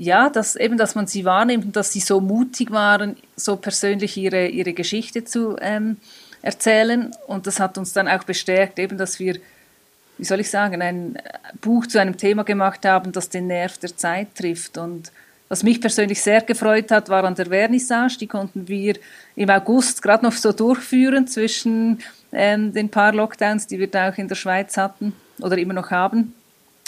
ja, 0.00 0.30
dass 0.30 0.54
eben, 0.54 0.78
dass 0.78 0.94
man 0.94 1.08
sie 1.08 1.24
wahrnimmt 1.24 1.64
und 1.64 1.76
dass 1.76 1.92
sie 1.92 2.00
so 2.00 2.20
mutig 2.20 2.70
waren, 2.70 3.16
so 3.34 3.56
persönlich 3.56 4.16
ihre, 4.16 4.46
ihre 4.46 4.72
Geschichte 4.72 5.24
zu 5.24 5.56
ähm, 5.60 5.96
erzählen. 6.40 7.12
Und 7.26 7.48
das 7.48 7.58
hat 7.58 7.78
uns 7.78 7.92
dann 7.92 8.06
auch 8.06 8.22
bestärkt, 8.22 8.78
eben, 8.78 8.96
dass 8.96 9.18
wir 9.18 9.40
wie 10.18 10.24
soll 10.24 10.40
ich 10.40 10.50
sagen, 10.50 10.82
ein 10.82 11.18
Buch 11.60 11.86
zu 11.86 12.00
einem 12.00 12.16
Thema 12.16 12.42
gemacht 12.42 12.84
haben, 12.84 13.12
das 13.12 13.28
den 13.28 13.46
Nerv 13.46 13.78
der 13.78 13.96
Zeit 13.96 14.34
trifft. 14.34 14.76
Und 14.76 15.12
was 15.48 15.62
mich 15.62 15.80
persönlich 15.80 16.22
sehr 16.22 16.42
gefreut 16.42 16.90
hat, 16.90 17.08
war 17.08 17.24
an 17.24 17.34
der 17.34 17.46
Vernissage. 17.46 18.18
Die 18.18 18.26
konnten 18.26 18.68
wir 18.68 18.96
im 19.36 19.48
August 19.48 20.02
gerade 20.02 20.24
noch 20.24 20.32
so 20.32 20.52
durchführen 20.52 21.26
zwischen 21.26 22.00
ähm, 22.32 22.72
den 22.72 22.90
paar 22.90 23.14
Lockdowns, 23.14 23.66
die 23.66 23.78
wir 23.78 23.88
da 23.88 24.10
auch 24.10 24.18
in 24.18 24.28
der 24.28 24.34
Schweiz 24.34 24.76
hatten 24.76 25.14
oder 25.40 25.56
immer 25.56 25.72
noch 25.72 25.90
haben. 25.90 26.34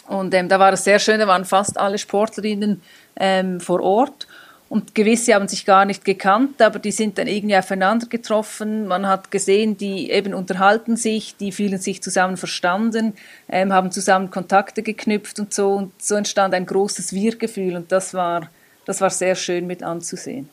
Und 0.08 0.34
ähm, 0.34 0.48
da 0.48 0.58
war 0.58 0.72
es 0.72 0.84
sehr 0.84 0.98
schön, 0.98 1.20
da 1.20 1.28
waren 1.28 1.44
fast 1.44 1.78
alle 1.78 1.96
Sportlerinnen 1.96 2.82
ähm, 3.16 3.60
vor 3.60 3.80
Ort. 3.80 4.26
Und 4.70 4.94
gewisse 4.94 5.34
haben 5.34 5.48
sich 5.48 5.66
gar 5.66 5.84
nicht 5.84 6.04
gekannt, 6.04 6.62
aber 6.62 6.78
die 6.78 6.92
sind 6.92 7.18
dann 7.18 7.26
irgendwie 7.26 7.56
aufeinander 7.56 8.06
getroffen. 8.06 8.86
Man 8.86 9.04
hat 9.08 9.32
gesehen, 9.32 9.76
die 9.76 10.12
eben 10.12 10.32
unterhalten 10.32 10.96
sich, 10.96 11.36
die 11.36 11.50
fühlen 11.50 11.80
sich 11.80 12.04
zusammen 12.04 12.36
verstanden, 12.36 13.14
ähm, 13.48 13.72
haben 13.72 13.90
zusammen 13.90 14.30
Kontakte 14.30 14.84
geknüpft 14.84 15.40
und 15.40 15.52
so. 15.52 15.72
Und 15.72 16.00
so 16.00 16.14
entstand 16.14 16.54
ein 16.54 16.66
großes 16.66 17.12
Wir-Gefühl 17.12 17.74
und 17.74 17.90
das 17.90 18.14
war, 18.14 18.48
das 18.86 19.00
war 19.00 19.10
sehr 19.10 19.34
schön 19.34 19.66
mit 19.66 19.82
anzusehen. 19.82 20.48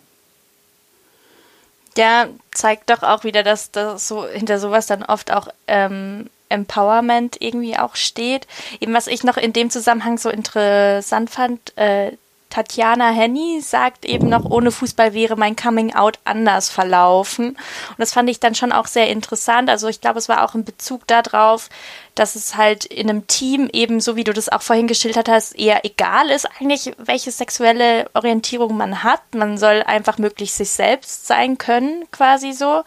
Ja, 1.95 2.27
zeigt 2.55 2.89
doch 2.89 3.03
auch 3.03 3.23
wieder, 3.23 3.43
dass 3.43 3.69
das 3.69 4.07
so 4.07 4.27
hinter 4.27 4.57
sowas 4.57 4.87
dann 4.87 5.03
oft 5.03 5.31
auch 5.31 5.47
ähm, 5.67 6.27
Empowerment 6.49 7.39
irgendwie 7.39 7.77
auch 7.77 7.95
steht. 7.95 8.47
Eben 8.79 8.95
was 8.95 9.05
ich 9.05 9.23
noch 9.23 9.37
in 9.37 9.53
dem 9.53 9.69
Zusammenhang 9.69 10.17
so 10.17 10.31
interessant 10.31 11.29
fand, 11.29 11.77
äh, 11.77 12.13
Tatjana 12.49 13.09
Henny 13.09 13.59
sagt 13.61 14.05
eben 14.05 14.29
noch, 14.29 14.45
ohne 14.45 14.71
Fußball 14.71 15.13
wäre 15.13 15.35
mein 15.35 15.55
Coming 15.55 15.93
Out 15.93 16.19
anders 16.23 16.69
verlaufen. 16.69 17.49
Und 17.49 17.97
das 17.97 18.13
fand 18.13 18.29
ich 18.29 18.39
dann 18.39 18.55
schon 18.55 18.71
auch 18.71 18.87
sehr 18.87 19.09
interessant. 19.09 19.69
Also 19.69 19.87
ich 19.87 20.01
glaube, 20.01 20.19
es 20.19 20.29
war 20.29 20.43
auch 20.43 20.55
in 20.55 20.63
Bezug 20.63 21.05
darauf, 21.07 21.69
dass 22.15 22.35
es 22.35 22.55
halt 22.55 22.85
in 22.85 23.09
einem 23.09 23.27
Team 23.27 23.69
eben, 23.71 23.99
so 23.99 24.15
wie 24.15 24.23
du 24.23 24.33
das 24.33 24.49
auch 24.49 24.61
vorhin 24.61 24.87
geschildert 24.87 25.29
hast, 25.29 25.57
eher 25.57 25.85
egal 25.85 26.29
ist 26.29 26.47
eigentlich, 26.59 26.93
welche 26.97 27.31
sexuelle 27.31 28.09
Orientierung 28.13 28.75
man 28.77 29.03
hat. 29.03 29.21
Man 29.35 29.57
soll 29.57 29.83
einfach 29.83 30.17
möglichst 30.17 30.57
sich 30.57 30.69
selbst 30.69 31.27
sein 31.27 31.57
können, 31.57 32.05
quasi 32.11 32.53
so. 32.53 32.83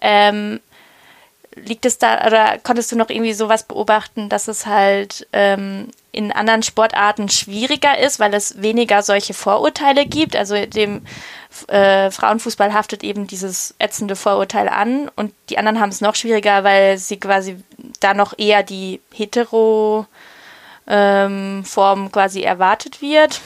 Ähm, 0.00 0.60
liegt 1.64 1.86
es 1.86 1.98
da, 1.98 2.26
oder 2.26 2.58
konntest 2.58 2.92
du 2.92 2.96
noch 2.96 3.10
irgendwie 3.10 3.32
sowas 3.32 3.62
beobachten, 3.62 4.28
dass 4.28 4.48
es 4.48 4.66
halt 4.66 5.26
ähm, 5.32 5.88
in 6.12 6.32
anderen 6.32 6.62
Sportarten 6.62 7.28
schwieriger 7.28 7.98
ist, 7.98 8.18
weil 8.20 8.34
es 8.34 8.60
weniger 8.60 9.02
solche 9.02 9.34
Vorurteile 9.34 10.06
gibt? 10.06 10.36
Also 10.36 10.66
dem 10.66 11.02
äh, 11.68 12.10
Frauenfußball 12.10 12.72
haftet 12.72 13.04
eben 13.04 13.26
dieses 13.26 13.74
ätzende 13.78 14.16
Vorurteil 14.16 14.68
an 14.68 15.10
und 15.16 15.32
die 15.50 15.58
anderen 15.58 15.80
haben 15.80 15.90
es 15.90 16.00
noch 16.00 16.14
schwieriger, 16.14 16.64
weil 16.64 16.98
sie 16.98 17.18
quasi 17.18 17.62
da 18.00 18.14
noch 18.14 18.34
eher 18.38 18.62
die 18.62 19.00
hetero 19.12 20.06
ähm, 20.86 21.64
Form 21.64 22.10
quasi 22.10 22.42
erwartet 22.42 23.02
wird. 23.02 23.40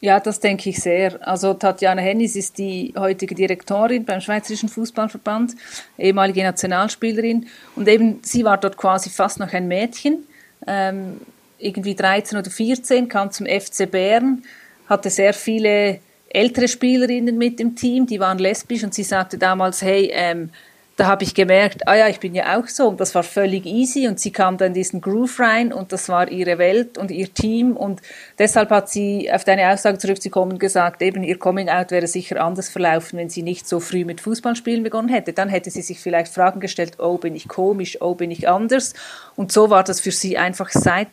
Ja, 0.00 0.20
das 0.20 0.38
denke 0.38 0.70
ich 0.70 0.80
sehr. 0.80 1.18
Also 1.26 1.54
Tatjana 1.54 2.00
Hennis 2.00 2.36
ist 2.36 2.58
die 2.58 2.94
heutige 2.96 3.34
Direktorin 3.34 4.04
beim 4.04 4.20
Schweizerischen 4.20 4.68
Fußballverband, 4.68 5.56
ehemalige 5.98 6.44
Nationalspielerin. 6.44 7.48
Und 7.74 7.88
eben, 7.88 8.20
sie 8.22 8.44
war 8.44 8.58
dort 8.58 8.76
quasi 8.76 9.10
fast 9.10 9.40
noch 9.40 9.52
ein 9.52 9.66
Mädchen, 9.66 10.24
ähm, 10.66 11.20
irgendwie 11.58 11.96
13 11.96 12.38
oder 12.38 12.50
14, 12.50 13.08
kam 13.08 13.32
zum 13.32 13.46
FC 13.46 13.90
Bern, 13.90 14.44
hatte 14.88 15.10
sehr 15.10 15.34
viele 15.34 15.98
ältere 16.28 16.68
Spielerinnen 16.68 17.36
mit 17.36 17.58
im 17.58 17.74
Team, 17.74 18.06
die 18.06 18.20
waren 18.20 18.38
lesbisch 18.38 18.84
und 18.84 18.94
sie 18.94 19.02
sagte 19.02 19.36
damals, 19.36 19.82
hey, 19.82 20.10
ähm, 20.12 20.50
da 20.98 21.06
habe 21.06 21.22
ich 21.22 21.32
gemerkt, 21.32 21.86
ah 21.86 21.94
ja, 21.94 22.08
ich 22.08 22.18
bin 22.18 22.34
ja 22.34 22.58
auch 22.58 22.66
so. 22.66 22.88
Und 22.88 22.98
das 22.98 23.14
war 23.14 23.22
völlig 23.22 23.66
easy. 23.66 24.08
Und 24.08 24.18
sie 24.18 24.32
kam 24.32 24.56
dann 24.56 24.68
in 24.68 24.74
diesen 24.74 25.00
Groove 25.00 25.38
rein 25.38 25.72
und 25.72 25.92
das 25.92 26.08
war 26.08 26.28
ihre 26.28 26.58
Welt 26.58 26.98
und 26.98 27.12
ihr 27.12 27.32
Team. 27.32 27.76
Und 27.76 28.02
deshalb 28.36 28.70
hat 28.70 28.88
sie 28.88 29.30
auf 29.32 29.44
deine 29.44 29.70
Aussage 29.72 29.98
zurückzukommen 29.98 30.58
gesagt, 30.58 31.00
eben 31.00 31.22
ihr 31.22 31.38
Coming 31.38 31.68
Out 31.68 31.92
wäre 31.92 32.08
sicher 32.08 32.42
anders 32.44 32.68
verlaufen, 32.68 33.16
wenn 33.16 33.30
sie 33.30 33.42
nicht 33.42 33.68
so 33.68 33.78
früh 33.78 34.04
mit 34.04 34.20
Fußballspielen 34.20 34.82
begonnen 34.82 35.08
hätte. 35.08 35.32
Dann 35.32 35.48
hätte 35.48 35.70
sie 35.70 35.82
sich 35.82 36.00
vielleicht 36.00 36.34
Fragen 36.34 36.58
gestellt, 36.58 36.94
oh, 36.98 37.16
bin 37.16 37.36
ich 37.36 37.46
komisch, 37.46 38.02
oh, 38.02 38.16
bin 38.16 38.32
ich 38.32 38.48
anders? 38.48 38.92
Und 39.36 39.52
so 39.52 39.70
war 39.70 39.84
das 39.84 40.00
für 40.00 40.10
sie 40.10 40.36
einfach 40.36 40.68
seit 40.68 41.10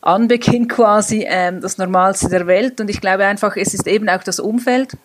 Anbeginn 0.00 0.66
quasi 0.68 1.24
ähm, 1.24 1.60
das 1.60 1.78
Normalste 1.78 2.30
der 2.30 2.48
Welt. 2.48 2.80
Und 2.80 2.90
ich 2.90 3.00
glaube 3.00 3.26
einfach, 3.26 3.56
es 3.56 3.74
ist 3.74 3.86
eben 3.86 4.08
auch 4.08 4.24
das 4.24 4.40
Umfeld, 4.40 4.96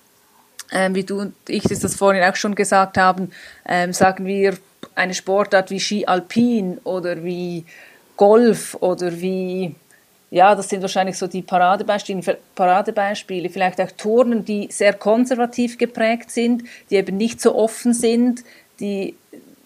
ähm, 0.73 0.95
wie 0.95 1.03
du 1.03 1.21
und 1.21 1.35
ich 1.47 1.63
das 1.63 1.95
vorhin 1.95 2.23
auch 2.23 2.35
schon 2.35 2.55
gesagt 2.55 2.97
haben, 2.97 3.31
ähm, 3.67 3.93
sagen 3.93 4.25
wir 4.25 4.57
eine 4.95 5.13
Sportart 5.13 5.69
wie 5.69 5.79
Ski 5.79 6.05
Alpin 6.05 6.79
oder 6.83 7.23
wie 7.23 7.63
Golf 8.17 8.75
oder 8.79 9.19
wie, 9.21 9.75
ja, 10.31 10.55
das 10.55 10.69
sind 10.69 10.81
wahrscheinlich 10.81 11.17
so 11.17 11.27
die 11.27 11.41
Paradebeispiele, 11.41 12.37
Paradebeispiele, 12.55 13.49
vielleicht 13.49 13.79
auch 13.79 13.91
Turnen, 13.91 14.45
die 14.45 14.67
sehr 14.71 14.93
konservativ 14.93 15.77
geprägt 15.77 16.31
sind, 16.31 16.63
die 16.89 16.95
eben 16.95 17.17
nicht 17.17 17.39
so 17.39 17.55
offen 17.55 17.93
sind, 17.93 18.43
die 18.79 19.15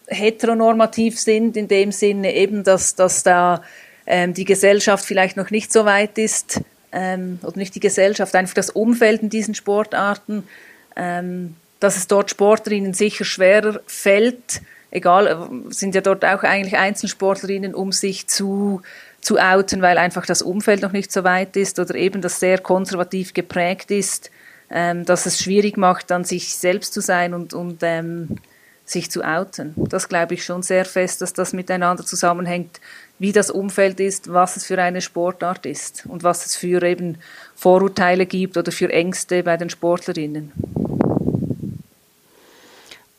heteronormativ 0.08 1.20
sind, 1.20 1.58
in 1.58 1.68
dem 1.68 1.92
Sinne 1.92 2.34
eben, 2.34 2.64
dass, 2.64 2.96
dass 2.96 3.24
da 3.24 3.62
ähm, 4.06 4.34
die 4.34 4.46
Gesellschaft 4.46 5.06
vielleicht 5.06 5.36
noch 5.36 5.52
nicht 5.52 5.72
so 5.72 5.84
weit 5.86 6.18
ist, 6.18 6.62
ähm, 6.94 7.40
oder 7.44 7.58
nicht 7.58 7.76
die 7.76 7.82
Gesellschaft, 7.82 8.34
einfach 8.36 8.54
das 8.54 8.70
Umfeld 8.70 9.22
in 9.22 9.30
diesen 9.30 9.54
Sportarten 9.56 10.44
ähm, 10.98 11.56
dass 11.80 11.96
es 11.96 12.08
dort 12.08 12.32
Sportlerinnen 12.32 12.94
sicher 12.94 13.24
schwerer 13.24 13.80
fällt, 13.86 14.62
egal, 14.92 15.28
äh, 15.28 15.74
sind 15.74 15.96
ja 15.96 16.02
dort 16.02 16.26
auch 16.26 16.44
eigentlich 16.44 16.78
Einzelsportlerinnen, 16.78 17.76
um 17.76 17.92
sich 17.92 18.28
zu, 18.28 18.82
zu 19.22 19.38
outen, 19.38 19.82
weil 19.82 19.98
einfach 19.98 20.26
das 20.26 20.42
Umfeld 20.42 20.82
noch 20.82 20.92
nicht 20.92 21.12
so 21.12 21.24
weit 21.24 21.56
ist 21.56 21.80
oder 21.80 21.96
eben 21.96 22.22
das 22.22 22.40
sehr 22.40 22.58
konservativ 22.58 23.34
geprägt 23.34 23.92
ist, 23.92 24.32
ähm, 24.70 25.06
dass 25.06 25.26
es 25.26 25.42
schwierig 25.42 25.78
macht, 25.78 26.12
dann 26.12 26.24
sich 26.24 26.56
selbst 26.56 26.94
zu 26.94 27.02
sein 27.02 27.34
und, 27.34 27.54
und 27.54 27.80
ähm, 27.84 28.38
sich 28.84 29.12
zu 29.12 29.22
outen. 29.22 29.74
Das 29.76 30.08
glaube 30.08 30.34
ich 30.34 30.46
schon 30.46 30.64
sehr 30.64 30.86
fest, 30.86 31.22
dass 31.22 31.34
das 31.34 31.52
miteinander 31.54 32.06
zusammenhängt, 32.06 32.80
wie 33.20 33.34
das 33.34 33.52
Umfeld 33.52 34.00
ist, 34.00 34.32
was 34.32 34.56
es 34.56 34.66
für 34.66 34.82
eine 34.82 35.02
Sportart 35.02 35.66
ist 35.66 36.06
und 36.08 36.24
was 36.24 36.46
es 36.46 36.56
für 36.56 36.82
eben 36.84 37.18
Vorurteile 37.56 38.26
gibt 38.26 38.56
oder 38.56 38.72
für 38.72 38.92
Ängste 38.92 39.44
bei 39.44 39.58
den 39.58 39.70
Sportlerinnen. 39.70 40.54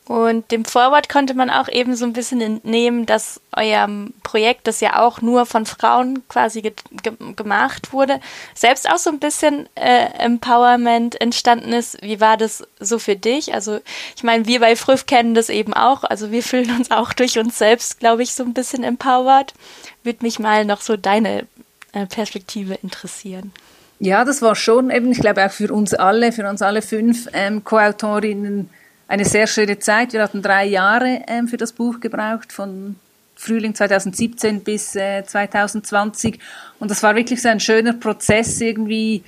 Und 0.09 0.49
dem 0.49 0.65
Vorwort 0.65 1.07
konnte 1.07 1.35
man 1.35 1.51
auch 1.51 1.67
eben 1.67 1.95
so 1.95 2.03
ein 2.03 2.13
bisschen 2.13 2.41
entnehmen, 2.41 3.05
dass 3.05 3.39
euer 3.55 3.87
Projekt, 4.23 4.65
das 4.65 4.81
ja 4.81 4.99
auch 4.99 5.21
nur 5.21 5.45
von 5.45 5.67
Frauen 5.67 6.27
quasi 6.27 6.63
ge 6.63 6.73
ge 7.03 7.13
gemacht 7.35 7.93
wurde, 7.93 8.19
selbst 8.55 8.89
auch 8.89 8.97
so 8.97 9.11
ein 9.11 9.19
bisschen 9.19 9.69
äh, 9.75 10.05
Empowerment 10.17 11.21
entstanden 11.21 11.73
ist. 11.73 12.01
Wie 12.01 12.19
war 12.19 12.37
das 12.37 12.63
so 12.79 12.97
für 12.97 13.15
dich? 13.15 13.53
Also 13.53 13.81
ich 14.15 14.23
meine, 14.23 14.47
wir 14.47 14.61
bei 14.61 14.75
Früff 14.75 15.05
kennen 15.05 15.35
das 15.35 15.49
eben 15.49 15.75
auch. 15.75 16.03
Also 16.03 16.31
wir 16.31 16.41
fühlen 16.41 16.75
uns 16.75 16.89
auch 16.89 17.13
durch 17.13 17.37
uns 17.37 17.59
selbst, 17.59 17.99
glaube 17.99 18.23
ich, 18.23 18.33
so 18.33 18.41
ein 18.41 18.55
bisschen 18.55 18.83
empowered. 18.83 19.53
Würde 20.01 20.23
mich 20.23 20.39
mal 20.39 20.65
noch 20.65 20.81
so 20.81 20.97
deine 20.97 21.45
äh, 21.91 22.07
Perspektive 22.07 22.73
interessieren. 22.81 23.53
Ja, 23.99 24.25
das 24.25 24.41
war 24.41 24.55
schon 24.55 24.89
eben, 24.89 25.11
ich 25.11 25.19
glaube 25.19 25.45
auch 25.45 25.51
für 25.51 25.71
uns 25.71 25.93
alle, 25.93 26.31
für 26.31 26.49
uns 26.49 26.63
alle 26.63 26.81
fünf 26.81 27.27
ähm, 27.31 27.63
Co-Autorinnen 27.63 28.71
eine 29.09 29.25
sehr 29.25 29.47
schöne 29.47 29.79
Zeit. 29.79 30.13
Wir 30.13 30.21
hatten 30.21 30.41
drei 30.41 30.65
Jahre 30.65 31.23
ähm, 31.27 31.47
für 31.47 31.57
das 31.57 31.73
Buch 31.73 31.99
gebraucht, 31.99 32.53
von 32.53 32.95
Frühling 33.35 33.73
2017 33.73 34.61
bis 34.61 34.95
äh, 34.95 35.23
2020. 35.25 36.39
Und 36.79 36.91
das 36.91 37.01
war 37.01 37.15
wirklich 37.15 37.41
so 37.41 37.49
ein 37.49 37.59
schöner 37.59 37.93
Prozess, 37.93 38.61
irgendwie 38.61 39.23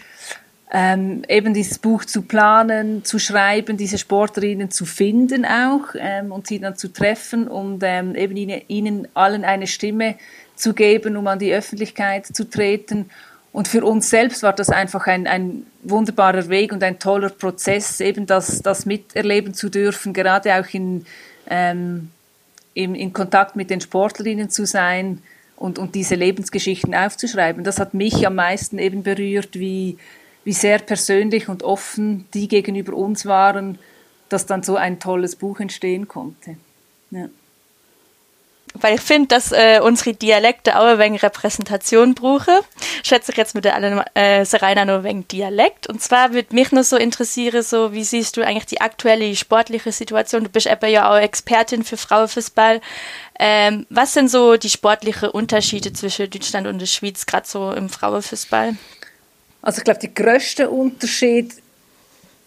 ähm, 0.72 1.24
eben 1.28 1.56
dieses 1.56 1.80
Buch 1.80 2.06
zu 2.06 2.22
planen, 2.22 3.04
zu 3.04 3.18
schreiben, 3.18 3.76
diese 3.76 3.98
Sportlerinnen 3.98 4.70
zu 4.70 4.86
finden 4.86 5.46
auch 5.46 5.96
ähm, 5.98 6.32
und 6.32 6.46
sie 6.46 6.60
dann 6.60 6.76
zu 6.76 6.94
treffen 6.94 7.48
und 7.48 7.82
ähm, 7.84 8.16
eben 8.16 8.38
ihnen, 8.38 8.62
ihnen 8.68 9.08
allen 9.16 9.44
eine 9.44 9.66
Stimme 9.66 10.16
zu 10.56 10.74
geben, 10.76 11.18
um 11.18 11.26
an 11.26 11.40
die 11.40 11.52
Öffentlichkeit 11.52 12.28
zu 12.28 12.48
treten. 12.48 13.10
Und 13.54 13.68
für 13.68 13.84
uns 13.84 14.10
selbst 14.10 14.44
war 14.44 14.54
das 14.54 14.70
einfach 14.70 15.08
ein, 15.08 15.28
ein 15.28 15.66
wunderbarer 15.84 16.48
Weg 16.48 16.72
und 16.72 16.84
ein 16.84 17.00
toller 17.00 17.30
Prozess, 17.30 18.00
eben 18.00 18.26
das, 18.26 18.62
das 18.62 18.86
miterleben 18.86 19.54
zu 19.54 19.70
dürfen, 19.70 20.14
gerade 20.14 20.56
auch 20.56 20.74
in, 20.74 21.06
ähm, 21.50 22.12
in, 22.74 22.96
in 22.96 23.12
Kontakt 23.12 23.58
mit 23.58 23.70
den 23.70 23.82
Sportlerinnen 23.82 24.50
zu 24.50 24.66
sein 24.66 25.22
und, 25.58 25.80
und 25.80 25.96
diese 25.96 26.16
Lebensgeschichten 26.16 26.96
aufzuschreiben. 26.96 27.64
Das 27.66 27.80
hat 27.80 27.94
mich 27.94 28.26
am 28.26 28.36
meisten 28.36 28.80
eben 28.80 29.04
berührt, 29.04 29.60
wie, 29.60 29.98
wie 30.46 30.54
sehr 30.54 30.80
persönlich 30.80 31.50
und 31.50 31.62
offen 31.62 32.26
die 32.34 32.48
gegenüber 32.48 32.94
uns 32.94 33.26
waren, 33.26 33.78
dass 34.30 34.46
dann 34.46 34.64
so 34.64 34.78
ein 34.78 35.00
tolles 35.00 35.36
Buch 35.36 35.60
entstehen 35.60 36.08
konnte. 36.08 36.56
Ja. 37.12 37.28
Weil 38.74 38.96
ich 38.96 39.02
finde, 39.02 39.28
dass 39.28 39.52
äh, 39.52 39.80
unsere 39.84 40.14
Dialekte 40.14 40.80
auch 40.80 40.86
ein 40.86 41.00
wenig 41.00 41.24
Repräsentation 41.24 42.16
brauchen. 42.16 42.56
Schätze 43.04 43.32
ich 43.32 43.38
jetzt 43.38 43.54
mit 43.54 43.66
der 43.66 44.06
äh, 44.16 44.46
Serena 44.46 44.86
nur 44.86 45.04
wegen 45.04 45.28
Dialekt. 45.28 45.88
Und 45.88 46.02
zwar 46.02 46.34
würde 46.34 46.56
mich 46.56 46.72
nur 46.72 46.84
so 46.84 46.96
interessieren, 46.96 47.64
so 47.64 47.92
wie 47.92 48.04
siehst 48.04 48.38
du 48.38 48.46
eigentlich 48.46 48.68
die 48.68 48.80
aktuelle 48.80 49.36
sportliche 49.36 49.92
Situation? 49.92 50.46
Du 50.46 50.50
bist 50.50 50.68
eben 50.68 50.90
ja 50.90 51.12
auch 51.12 51.18
Expertin 51.18 51.84
für 51.84 51.98
Frauenfußball. 51.98 52.80
Ähm, 53.38 53.86
was 53.90 54.14
sind 54.14 54.30
so 54.30 54.56
die 54.56 54.70
sportlichen 54.70 55.30
Unterschiede 55.30 55.92
zwischen 55.92 56.30
Deutschland 56.30 56.68
und 56.68 56.80
der 56.80 56.86
Schweiz, 56.86 57.26
gerade 57.26 57.48
so 57.48 57.72
im 57.72 57.90
Frauenfußball? 57.90 58.76
Also 59.62 59.80
ich 59.80 59.84
glaube, 59.84 60.00
der 60.00 60.10
größte 60.10 60.70
Unterschied 60.70 61.61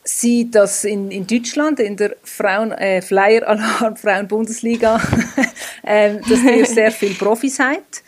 sie, 0.04 0.50
dass 0.50 0.84
in, 0.84 1.10
in 1.10 1.26
Deutschland, 1.26 1.80
in 1.80 1.96
der 1.96 2.16
Frauen, 2.22 2.72
äh, 2.72 3.02
Flyer 3.02 3.48
Alarm 3.48 3.96
Frauen-Bundesliga, 3.96 5.00
äh, 5.82 6.16
dass 6.28 6.42
ihr 6.42 6.66
sehr 6.66 6.92
viele 6.92 7.14
Profis 7.14 7.58
habt. 7.58 8.02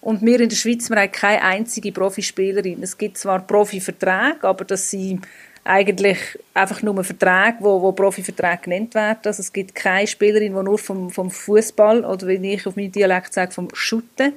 Und 0.00 0.22
wir 0.22 0.40
in 0.40 0.48
der 0.48 0.56
Schweiz, 0.56 0.90
wir 0.90 0.96
haben 0.96 1.12
keine 1.12 1.42
einzige 1.42 1.92
Profispielerin. 1.92 2.82
Es 2.82 2.98
gibt 2.98 3.18
zwar 3.18 3.46
Profiverträge, 3.46 4.42
aber 4.42 4.64
das 4.64 4.90
sind 4.90 5.24
eigentlich 5.64 6.18
einfach 6.54 6.82
nur 6.82 7.04
Verträge, 7.04 7.58
wo, 7.60 7.80
wo 7.80 7.92
Profiverträge 7.92 8.62
genannt 8.62 8.94
werden. 8.96 9.20
Also 9.24 9.40
es 9.40 9.52
gibt 9.52 9.76
keine 9.76 10.08
Spielerin, 10.08 10.56
die 10.56 10.62
nur 10.62 10.78
vom, 10.78 11.08
vom 11.10 11.30
Fußball 11.30 12.04
oder 12.04 12.26
wie 12.26 12.52
ich 12.52 12.66
auf 12.66 12.74
meinem 12.74 12.90
Dialekt 12.90 13.32
sage, 13.32 13.52
vom 13.52 13.68
Schutten 13.72 14.32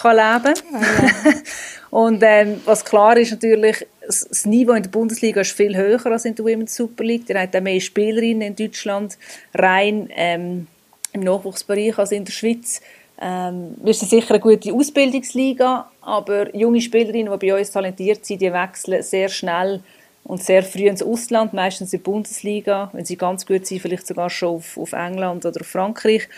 kann 0.00 0.16
leben. 0.16 0.54
Ah, 0.74 0.80
ja. 1.24 1.32
Und 1.90 2.22
ähm, 2.24 2.60
was 2.64 2.84
klar 2.84 3.16
ist 3.16 3.32
natürlich, 3.32 3.84
das 4.06 4.46
Niveau 4.46 4.72
in 4.72 4.82
der 4.82 4.90
Bundesliga 4.90 5.40
ist 5.40 5.52
viel 5.52 5.76
höher 5.76 6.04
als 6.06 6.24
in 6.24 6.34
der 6.34 6.44
Women's 6.44 6.76
Super 6.76 7.02
League. 7.02 7.28
Ihr 7.28 7.40
habt 7.40 7.56
auch 7.56 7.60
mehr 7.60 7.80
Spielerinnen 7.80 8.42
in 8.42 8.56
Deutschland, 8.56 9.18
rein 9.54 10.08
ähm, 10.14 10.68
im 11.12 11.20
Nachwuchsbereich 11.20 11.98
als 11.98 12.12
in 12.12 12.24
der 12.24 12.32
Schweiz. 12.32 12.80
Ähm, 13.20 13.74
wir 13.82 13.92
sind 13.92 14.08
sicher 14.08 14.34
eine 14.34 14.40
gute 14.40 14.72
Ausbildungsliga, 14.72 15.90
aber 16.00 16.54
junge 16.56 16.80
Spielerinnen, 16.80 17.38
die 17.38 17.46
bei 17.46 17.58
uns 17.58 17.70
talentiert 17.70 18.24
sind, 18.24 18.40
die 18.40 18.52
wechseln 18.52 19.02
sehr 19.02 19.28
schnell 19.28 19.82
und 20.24 20.42
sehr 20.42 20.62
früh 20.62 20.86
ins 20.86 21.02
Ausland, 21.02 21.52
meistens 21.52 21.92
in 21.92 21.98
die 21.98 22.04
Bundesliga, 22.04 22.90
wenn 22.92 23.04
sie 23.04 23.16
ganz 23.16 23.44
gut 23.44 23.66
sind, 23.66 23.80
vielleicht 23.80 24.06
sogar 24.06 24.30
schon 24.30 24.56
auf, 24.56 24.78
auf 24.78 24.92
England 24.92 25.44
oder 25.44 25.60
auf 25.60 25.66
Frankreich. 25.66 26.28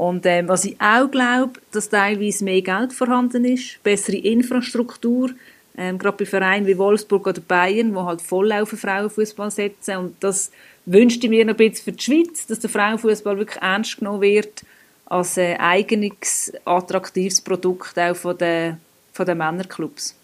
Und 0.00 0.24
ähm, 0.24 0.48
was 0.48 0.64
ich 0.64 0.80
auch 0.80 1.10
glaube, 1.10 1.60
dass 1.72 1.90
teilweise 1.90 2.42
mehr 2.42 2.62
Geld 2.62 2.94
vorhanden 2.94 3.44
ist, 3.44 3.82
bessere 3.82 4.16
Infrastruktur, 4.16 5.28
ähm, 5.76 5.98
gerade 5.98 6.16
bei 6.16 6.24
Vereinen 6.24 6.66
wie 6.66 6.78
Wolfsburg 6.78 7.26
oder 7.26 7.42
Bayern, 7.42 7.92
die 7.92 7.98
halt 7.98 8.22
voll 8.22 8.50
auf 8.50 8.70
Frauenfußball 8.70 9.50
setzen. 9.50 9.96
Und 9.98 10.16
das 10.20 10.52
wünschte 10.86 11.26
ich 11.26 11.30
mir 11.30 11.44
noch 11.44 11.52
ein 11.52 11.58
bisschen 11.58 11.84
für 11.84 11.92
die 11.92 12.02
Schweiz, 12.02 12.46
dass 12.46 12.60
der 12.60 12.70
Frauenfußball 12.70 13.36
wirklich 13.36 13.60
ernst 13.60 13.98
genommen 13.98 14.22
wird 14.22 14.64
als 15.04 15.36
ein 15.36 15.60
eigenes, 15.60 16.50
attraktives 16.64 17.42
Produkt 17.42 17.98
auch 17.98 18.16
von 18.16 18.38
den, 18.38 18.78
von 19.12 19.26
den 19.26 19.36
Männerclubs. 19.36 20.16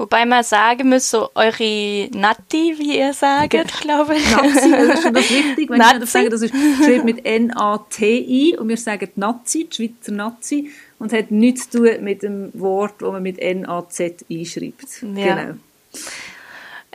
Wobei 0.00 0.24
man 0.24 0.42
sagen 0.42 0.88
muss, 0.88 1.10
so 1.10 1.28
eure 1.34 2.08
Nati, 2.14 2.74
wie 2.78 2.96
ihr 2.96 3.12
sagt, 3.12 3.50
glaube 3.82 4.16
ich. 4.16 4.30
Nazi, 4.30 4.70
das 4.70 4.94
ist 4.94 5.02
schon 5.02 5.12
das 5.12 5.30
wichtig. 5.30 5.68
Wenn 5.68 5.76
Nazi. 5.76 6.04
ich 6.04 6.10
sagen, 6.10 6.30
das 6.30 6.40
ist 6.40 6.54
schreibt 6.82 7.04
mit 7.04 7.26
N-A-T-I 7.26 8.56
und 8.56 8.70
wir 8.70 8.78
sagen 8.78 9.10
Nazi, 9.16 9.68
die 9.70 9.76
Schweizer 9.76 10.12
Nazi, 10.12 10.70
und 10.98 11.12
hat 11.12 11.30
nichts 11.30 11.68
zu 11.68 11.80
tun 11.80 12.02
mit 12.02 12.22
dem 12.22 12.50
Wort, 12.54 12.94
das 13.02 13.12
man 13.12 13.22
mit 13.22 13.38
N-A-Z 13.38 14.24
einschreibt. 14.30 15.02
Ja. 15.14 15.34
Genau. 15.34 15.54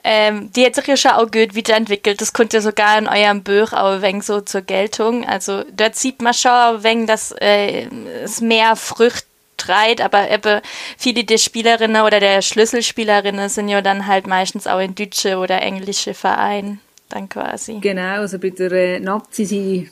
Ähm, 0.04 0.52
die 0.54 0.66
hat 0.66 0.74
sich 0.74 0.88
ja 0.88 0.98
schon 0.98 1.12
auch 1.12 1.30
gut 1.30 1.56
weiterentwickelt. 1.56 2.20
Das 2.22 2.34
kommt 2.34 2.54
ja 2.54 2.62
sogar 2.62 2.98
in 2.98 3.08
eurem 3.08 3.44
Buch 3.44 3.72
auch 3.74 3.92
ein 3.92 4.02
wenig 4.02 4.24
so 4.24 4.42
zur 4.42 4.62
Geltung. 4.62 5.28
Also 5.28 5.64
dort 5.78 5.96
sieht 5.96 6.24
man 6.24 6.34
schon 6.34 6.52
ein 6.52 6.84
wenig, 6.84 7.06
dass 7.06 7.36
äh, 7.40 7.88
es 8.24 8.42
mehr 8.42 8.76
Früchte 8.76 9.28
Streit, 9.58 10.02
aber 10.02 10.30
eben 10.30 10.62
viele 10.98 11.24
der 11.24 11.38
Spielerinnen 11.38 12.02
oder 12.04 12.20
der 12.20 12.42
Schlüsselspielerinnen 12.42 13.50
sind 13.50 13.70
ja 13.70 13.82
dann 13.82 14.08
halt 14.08 14.28
meistens 14.28 14.68
auch 14.68 14.80
in 14.80 14.96
deutsche 14.96 15.38
oder 15.38 15.62
englische 15.62 16.14
Vereinen 16.14 16.80
dann 17.10 17.30
quasi. 17.30 17.80
Genau, 17.80 18.20
also 18.22 18.38
bei 18.40 18.50
der 18.50 18.72
äh, 18.72 19.00
Nazi 19.00 19.46
sind 19.46 19.90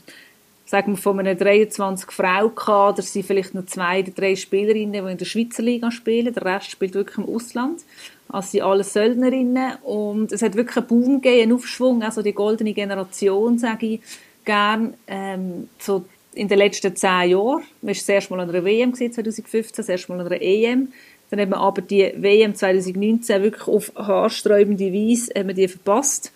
sagen 0.66 0.94
wir 0.94 0.98
von 0.98 1.20
einem 1.20 1.38
23 1.38 2.10
Frau 2.10 2.50
Kader 2.50 3.04
sind 3.04 3.26
vielleicht 3.26 3.54
noch 3.54 3.66
zwei 3.68 4.00
oder 4.00 4.12
drei 4.12 4.36
Spielerinnen, 4.36 5.06
die 5.06 5.12
in 5.12 5.18
der 5.20 5.26
Schweizer 5.26 5.62
Liga 5.62 5.92
spielen. 5.92 6.34
Der 6.34 6.44
Rest 6.44 6.72
spielt 6.72 6.96
wirklich 6.96 7.20
im 7.20 7.32
Ausland. 7.32 7.82
Also 8.30 8.50
sind 8.50 8.64
alle 8.64 8.84
Söldnerinnen 8.84 9.76
und 9.84 10.32
es 10.32 10.42
hat 10.42 10.56
wirklich 10.56 10.78
einen 10.78 10.88
Boom 10.88 11.22
gegeben, 11.22 11.44
einen 11.44 11.54
Aufschwung, 11.54 12.02
also 12.02 12.24
die 12.24 12.34
goldene 12.34 12.74
Generation, 12.74 13.60
sage 13.60 13.86
ich 13.86 14.02
gern. 14.46 14.96
Ähm, 15.06 15.70
so 15.78 16.06
in 16.34 16.48
den 16.48 16.58
letzten 16.58 16.96
zehn 16.96 17.30
Jahren. 17.30 17.64
Man 17.82 17.88
war 17.88 17.94
das 17.94 18.10
erste 18.10 18.34
Mal 18.34 18.42
an 18.42 18.50
einer 18.50 18.64
WM 18.66 18.94
2015, 18.94 19.76
das 19.76 19.90
erste 19.90 20.12
Mal 20.12 20.22
an 20.22 20.28
einer 20.28 20.42
EM. 20.42 20.92
Dann 21.30 21.40
hat 21.40 21.50
man 21.50 21.60
aber 21.60 21.82
die 21.82 22.14
WM 22.16 22.56
2019 22.56 23.42
wirklich 23.42 23.68
auf 23.68 23.92
haarsträubende 23.96 24.94
Weise 24.94 25.32
hat 25.36 25.46
man 25.46 25.56
die 25.56 25.68
verpasst. 25.68 26.32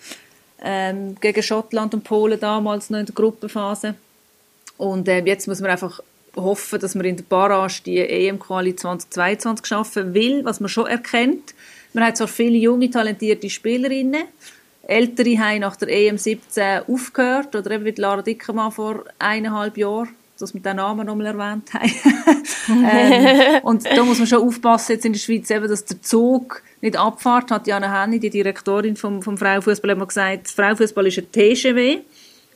Ähm, 0.63 1.15
gegen 1.21 1.43
Schottland 1.43 1.93
und 1.93 2.03
Polen 2.03 2.39
damals 2.39 2.89
noch 2.89 2.99
in 2.99 3.05
der 3.05 3.13
Gruppenphase. 3.13 3.95
Und 4.77 5.07
ähm, 5.07 5.27
jetzt 5.27 5.47
muss 5.47 5.61
man 5.61 5.71
einfach 5.71 5.99
hoffen, 6.35 6.79
dass 6.79 6.95
man 6.95 7.05
in 7.05 7.17
der 7.17 7.23
Barrage 7.23 7.81
die 7.85 7.97
EM-Quali 7.99 8.75
2022 8.75 9.65
schaffen 9.65 10.13
will, 10.13 10.43
was 10.45 10.59
man 10.59 10.69
schon 10.69 10.87
erkennt. 10.87 11.53
Man 11.93 12.03
hat 12.03 12.17
zwar 12.17 12.27
viele 12.27 12.57
junge, 12.57 12.89
talentierte 12.89 13.49
Spielerinnen, 13.49 14.23
Ältere 14.87 15.37
haben 15.37 15.59
nach 15.59 15.75
der 15.75 15.89
EM17 15.89 16.89
aufgehört, 16.89 17.55
oder 17.55 17.71
eben 17.71 17.85
wie 17.85 17.91
Lara 17.91 18.21
Dickermann 18.21 18.71
vor 18.71 19.03
eineinhalb 19.19 19.77
Jahren, 19.77 20.09
dass 20.39 20.53
wir 20.53 20.61
den 20.61 20.77
Namen 20.77 21.05
nochmal 21.05 21.27
erwähnt 21.27 21.73
haben. 21.73 21.91
ähm, 22.89 23.59
und 23.63 23.85
da 23.85 24.03
muss 24.05 24.19
man 24.19 24.27
schon 24.27 24.47
aufpassen, 24.47 24.93
jetzt 24.93 25.05
in 25.05 25.11
der 25.13 25.19
Schweiz, 25.19 25.49
eben, 25.49 25.67
dass 25.67 25.83
der 25.83 26.01
Zug 26.01 26.61
nicht 26.81 26.97
abfahrt, 26.97 27.51
hat 27.51 27.67
Jana 27.67 28.01
Henny, 28.01 28.19
die 28.19 28.29
Direktorin 28.29 28.95
vom, 28.95 29.21
vom 29.21 29.37
Frauenfußball, 29.37 29.91
immer 29.91 30.05
gesagt, 30.05 30.47
Frauenfußball 30.47 31.07
ist 31.07 31.17
ein 31.17 31.31
TGW, 31.33 31.99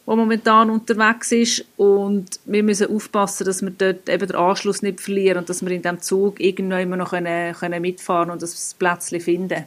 wo 0.06 0.16
momentan 0.16 0.70
unterwegs 0.70 1.34
ist 1.34 1.66
und 1.76 2.40
wir 2.46 2.64
müssen 2.64 2.96
aufpassen, 2.96 3.46
dass 3.46 3.62
wir 3.62 3.72
dort 3.72 4.08
eben 4.08 4.28
den 4.28 4.36
Anschluss 4.38 4.82
nicht 4.82 5.02
verlieren 5.02 5.40
und 5.40 5.50
dass 5.50 5.64
wir 5.64 5.72
in 5.72 5.82
diesem 5.82 6.02
Zug 6.02 6.40
irgendwann 6.40 6.82
immer 6.82 6.98
noch 6.98 7.10
können, 7.10 7.54
können 7.56 7.82
mitfahren 7.82 8.32
und 8.32 8.42
das 8.42 8.74
Plätzchen 8.76 9.20
finden. 9.20 9.66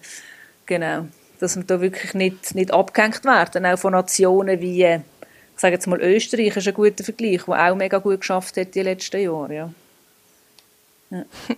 Genau 0.66 1.08
dass 1.44 1.56
wir 1.56 1.64
da 1.64 1.80
wirklich 1.80 2.14
nicht, 2.14 2.54
nicht 2.54 2.72
abgehängt 2.72 3.24
werden, 3.24 3.66
auch 3.66 3.78
von 3.78 3.92
Nationen 3.92 4.60
wie, 4.60 4.82
äh, 4.82 5.00
ich 5.54 5.60
sage 5.60 5.74
jetzt 5.74 5.86
mal 5.86 6.00
Österreich 6.00 6.56
ist 6.56 6.66
ein 6.66 6.74
guter 6.74 7.04
Vergleich, 7.04 7.42
der 7.44 7.72
auch 7.72 7.76
mega 7.76 7.98
gut 7.98 8.20
geschafft 8.20 8.56
hat 8.56 8.74
die 8.74 8.80
letzten 8.80 9.20
Jahre, 9.20 9.54
ja. 9.54 9.70
ja. 11.10 11.24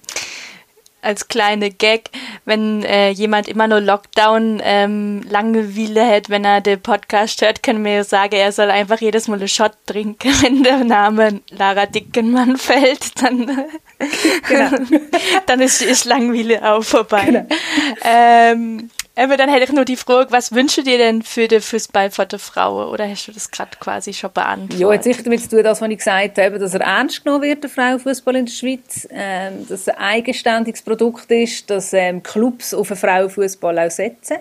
Als 1.03 1.29
kleine 1.29 1.71
Gag, 1.71 2.11
wenn 2.47 2.83
äh, 2.83 3.11
jemand 3.11 3.47
immer 3.47 3.69
nur 3.69 3.81
Lockdown 3.81 4.61
ähm, 4.65 5.23
Langeweile 5.31 6.05
hat, 6.05 6.31
wenn 6.31 6.45
er 6.45 6.61
den 6.61 6.81
Podcast 6.81 7.43
hört, 7.43 7.63
können 7.63 7.85
wir 7.85 8.03
sagen, 8.03 8.35
er 8.35 8.51
soll 8.51 8.73
einfach 8.73 9.01
jedes 9.01 9.29
Mal 9.29 9.39
einen 9.39 9.47
Shot 9.47 9.75
trinken, 9.87 10.33
wenn 10.43 10.65
der 10.65 10.83
Name 10.83 11.43
Lara 11.51 11.87
Dickenmann 11.87 12.57
fällt, 12.57 13.23
dann, 13.23 13.69
genau. 14.49 14.71
dann 15.47 15.61
ist, 15.61 15.81
ist 15.81 16.07
Langweile 16.07 16.69
auch 16.69 16.83
vorbei. 16.83 17.27
Genau. 17.27 17.47
Ähm, 18.03 18.91
aber 19.19 19.39
dann 19.39 19.49
hätte 19.49 19.65
ich 19.65 19.73
nur 19.73 19.87
die 19.87 19.97
Frage, 19.97 20.31
was 20.31 20.53
wünschst 20.53 20.77
du 20.77 20.83
dir 20.83 20.99
denn 20.99 21.23
für 21.23 21.49
den 21.49 21.63
Fußball 21.63 22.11
von 22.11 22.29
der 22.29 22.39
Frauen? 22.39 22.89
Oder 22.89 23.09
hast 23.09 23.27
du 23.27 23.33
das 23.33 23.51
gerade 23.51 23.71
quasi 23.81 24.13
schon 24.13 24.31
beantwortet? 24.33 24.79
Ja, 24.79 24.93
jetzt 24.93 25.05
sicher 25.05 25.23
damit 25.23 25.41
zu 25.41 25.49
tun, 25.49 25.63
das, 25.63 25.81
was 25.81 25.89
ich 25.89 25.99
gesagt 25.99 26.39
habe, 26.39 26.59
dass 26.59 26.75
er 26.75 26.83
ernst 26.83 27.25
genommen 27.25 27.43
wird, 27.43 27.63
der 27.63 27.71
Frauenfußball 27.71 28.37
in 28.37 28.45
der 28.45 28.53
Schweiz, 28.53 29.09
ähm, 29.11 29.67
dass 29.67 29.81
es 29.81 29.89
ein 29.89 29.97
eigenständiges 29.97 30.83
Produkt 30.83 31.31
ist, 31.31 31.71
dass 31.71 31.95
ähm, 31.95 32.23
Clubs 32.23 32.75
auf 32.75 32.89
den 32.89 32.97
Frauenfußball 32.99 33.79
auch 33.79 33.91
setzen. 33.91 34.37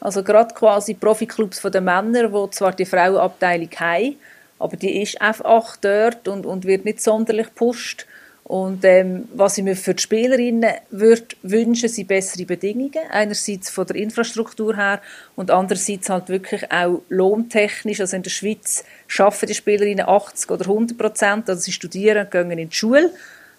Also 0.00 0.22
gerade 0.22 0.54
quasi 0.54 0.94
Profiklubs 0.94 1.58
von 1.58 1.72
den 1.72 1.84
Männern, 1.84 2.32
die 2.32 2.50
zwar 2.50 2.72
die 2.72 2.86
Frauenabteilung 2.86 3.70
haben, 3.78 4.16
aber 4.60 4.76
die 4.76 5.02
ist 5.02 5.20
einfach 5.20 5.76
dort 5.76 6.28
und, 6.28 6.46
und 6.46 6.64
wird 6.64 6.84
nicht 6.84 7.02
sonderlich 7.02 7.46
gepusht. 7.46 8.06
Und 8.50 8.84
ähm, 8.84 9.28
was 9.32 9.58
ich 9.58 9.62
mir 9.62 9.76
für 9.76 9.94
die 9.94 10.02
Spielerinnen 10.02 10.72
würde 10.90 11.36
wünschen, 11.44 11.88
sind 11.88 12.08
bessere 12.08 12.44
Bedingungen. 12.44 12.98
Einerseits 13.08 13.70
von 13.70 13.86
der 13.86 13.94
Infrastruktur 13.94 14.74
her 14.74 15.00
und 15.36 15.52
andererseits 15.52 16.10
halt 16.10 16.28
wirklich 16.30 16.68
auch 16.72 17.00
lohntechnisch. 17.10 18.00
Also 18.00 18.16
in 18.16 18.24
der 18.24 18.30
Schweiz 18.30 18.82
schaffen 19.06 19.46
die 19.46 19.54
Spielerinnen 19.54 20.04
80 20.08 20.50
oder 20.50 20.62
100 20.62 20.98
Prozent. 20.98 21.48
Also 21.48 21.60
sie 21.62 21.70
studieren, 21.70 22.26
gehen 22.28 22.50
in 22.50 22.70
die 22.70 22.74
Schule 22.74 23.12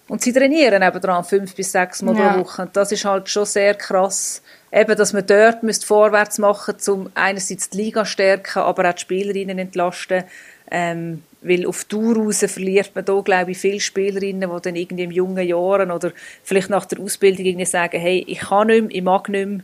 und 0.09 0.23
sie 0.23 0.33
trainieren 0.33 0.83
eben 0.83 0.99
dran 0.99 1.23
fünf 1.23 1.55
bis 1.55 1.71
sechs 1.71 2.01
Mal 2.01 2.17
ja. 2.17 2.33
pro 2.33 2.41
Woche. 2.41 2.63
Und 2.63 2.75
das 2.75 2.91
ist 2.91 3.05
halt 3.05 3.29
schon 3.29 3.45
sehr 3.45 3.75
krass, 3.75 4.41
eben, 4.73 4.97
dass 4.97 5.13
man 5.13 5.25
dort 5.25 5.63
müsst 5.63 5.85
vorwärts 5.85 6.37
machen, 6.37 6.75
um 6.89 7.09
einerseits 7.15 7.69
die 7.69 7.77
Liga 7.77 8.03
stärken, 8.03 8.59
aber 8.59 8.89
auch 8.89 8.93
die 8.93 8.99
Spielerinnen 9.03 9.57
entlasten. 9.57 10.25
Ähm, 10.69 11.23
weil 11.41 11.65
auf 11.65 11.85
Tour 11.85 12.17
raus 12.17 12.43
verliert 12.47 12.91
man 12.93 13.05
da, 13.05 13.19
glaube 13.21 13.51
ich, 13.51 13.57
viele 13.57 13.79
Spielerinnen, 13.79 14.49
die 14.49 14.61
dann 14.61 14.75
irgendwie 14.75 15.03
in 15.03 15.11
jungen 15.11 15.47
Jahren 15.47 15.91
oder 15.91 16.11
vielleicht 16.43 16.69
nach 16.69 16.85
der 16.85 16.99
Ausbildung 16.99 17.45
irgendwie 17.45 17.65
sagen, 17.65 17.99
hey, 17.99 18.23
ich 18.27 18.39
kann 18.39 18.67
nicht 18.67 18.81
mehr, 18.81 18.95
ich 18.95 19.03
mag 19.03 19.29
nicht 19.29 19.47
mehr. 19.47 19.59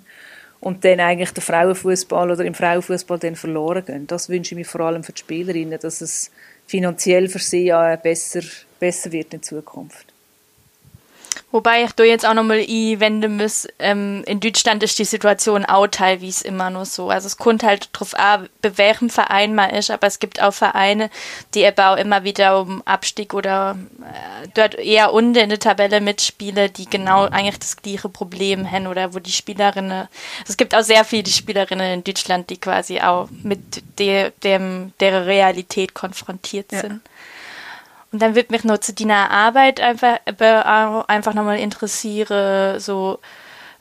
Und 0.60 0.84
dann 0.84 1.00
eigentlich 1.00 1.32
der 1.32 1.44
Frauenfußball 1.44 2.32
oder 2.32 2.44
im 2.44 2.56
Frauenfußball 2.56 3.20
dann 3.20 3.36
verloren 3.36 3.86
gehen. 3.86 4.08
Das 4.08 4.28
wünsche 4.28 4.56
ich 4.56 4.58
mir 4.58 4.66
vor 4.66 4.82
allem 4.82 5.04
für 5.04 5.12
die 5.12 5.20
Spielerinnen, 5.20 5.80
dass 5.80 6.02
es 6.02 6.32
finanziell 6.66 7.30
für 7.30 7.40
sie 7.40 7.66
ja 7.66 7.96
besser, 7.96 8.42
besser 8.80 9.12
wird 9.12 9.36
in 9.36 9.44
Zukunft. 9.44 10.07
Wobei 11.50 11.86
ich 11.86 11.94
da 11.94 12.04
jetzt 12.04 12.26
auch 12.26 12.34
nochmal 12.34 12.60
einwenden 12.60 13.38
muss, 13.38 13.70
ähm, 13.80 14.22
in 14.28 14.42
Deutschland 14.42 14.84
ist 14.84 15.00
die 15.00 15.06
Situation 15.06 15.64
auch 15.64 15.88
teilweise 15.88 16.46
immer 16.46 16.70
nur 16.70 16.84
so. 16.84 17.10
Also 17.10 17.28
es 17.28 17.38
kommt 17.38 17.64
halt 17.64 17.88
drauf 17.94 18.14
an, 18.16 18.50
bei 18.62 18.78
welchem 18.78 19.10
Verein 19.10 19.56
man 19.56 19.70
ist, 19.70 19.90
aber 19.90 20.08
es 20.08 20.20
gibt 20.20 20.42
auch 20.42 20.54
Vereine, 20.54 21.10
die 21.54 21.62
eben 21.62 21.80
auch 21.80 21.96
immer 21.96 22.26
wieder 22.26 22.60
um 22.60 22.82
Abstieg 22.84 23.34
oder 23.34 23.78
äh, 24.02 24.48
dort 24.56 24.76
eher 24.76 25.14
unten 25.14 25.38
in 25.38 25.50
der 25.50 25.60
Tabelle 25.60 26.02
mitspielen, 26.02 26.74
die 26.74 26.90
genau 26.90 27.24
eigentlich 27.24 27.60
das 27.60 27.78
gleiche 27.78 28.10
Problem 28.10 28.70
haben 28.70 28.88
oder 28.88 29.14
wo 29.14 29.20
die 29.20 29.32
Spielerinnen, 29.32 29.92
also 29.92 30.10
es 30.50 30.58
gibt 30.58 30.76
auch 30.76 30.84
sehr 30.84 31.06
viele 31.06 31.30
Spielerinnen 31.30 31.94
in 31.94 32.04
Deutschland, 32.04 32.50
die 32.50 32.58
quasi 32.58 33.00
auch 33.00 33.30
mit 33.44 33.84
de, 34.00 34.32
dem, 34.44 34.92
der 35.00 35.26
Realität 35.26 35.94
konfrontiert 35.94 36.72
sind. 36.72 37.02
Ja. 37.06 37.12
Und 38.12 38.22
dann 38.22 38.36
wird 38.36 38.52
mich 38.52 38.64
noch 38.64 38.78
zu 38.78 38.94
deiner 38.94 39.32
Arbeit 39.32 39.82
einfach, 39.82 40.20
einfach 41.08 41.34
nochmal 41.34 41.60
interessieren, 41.60 42.80
so 42.80 43.20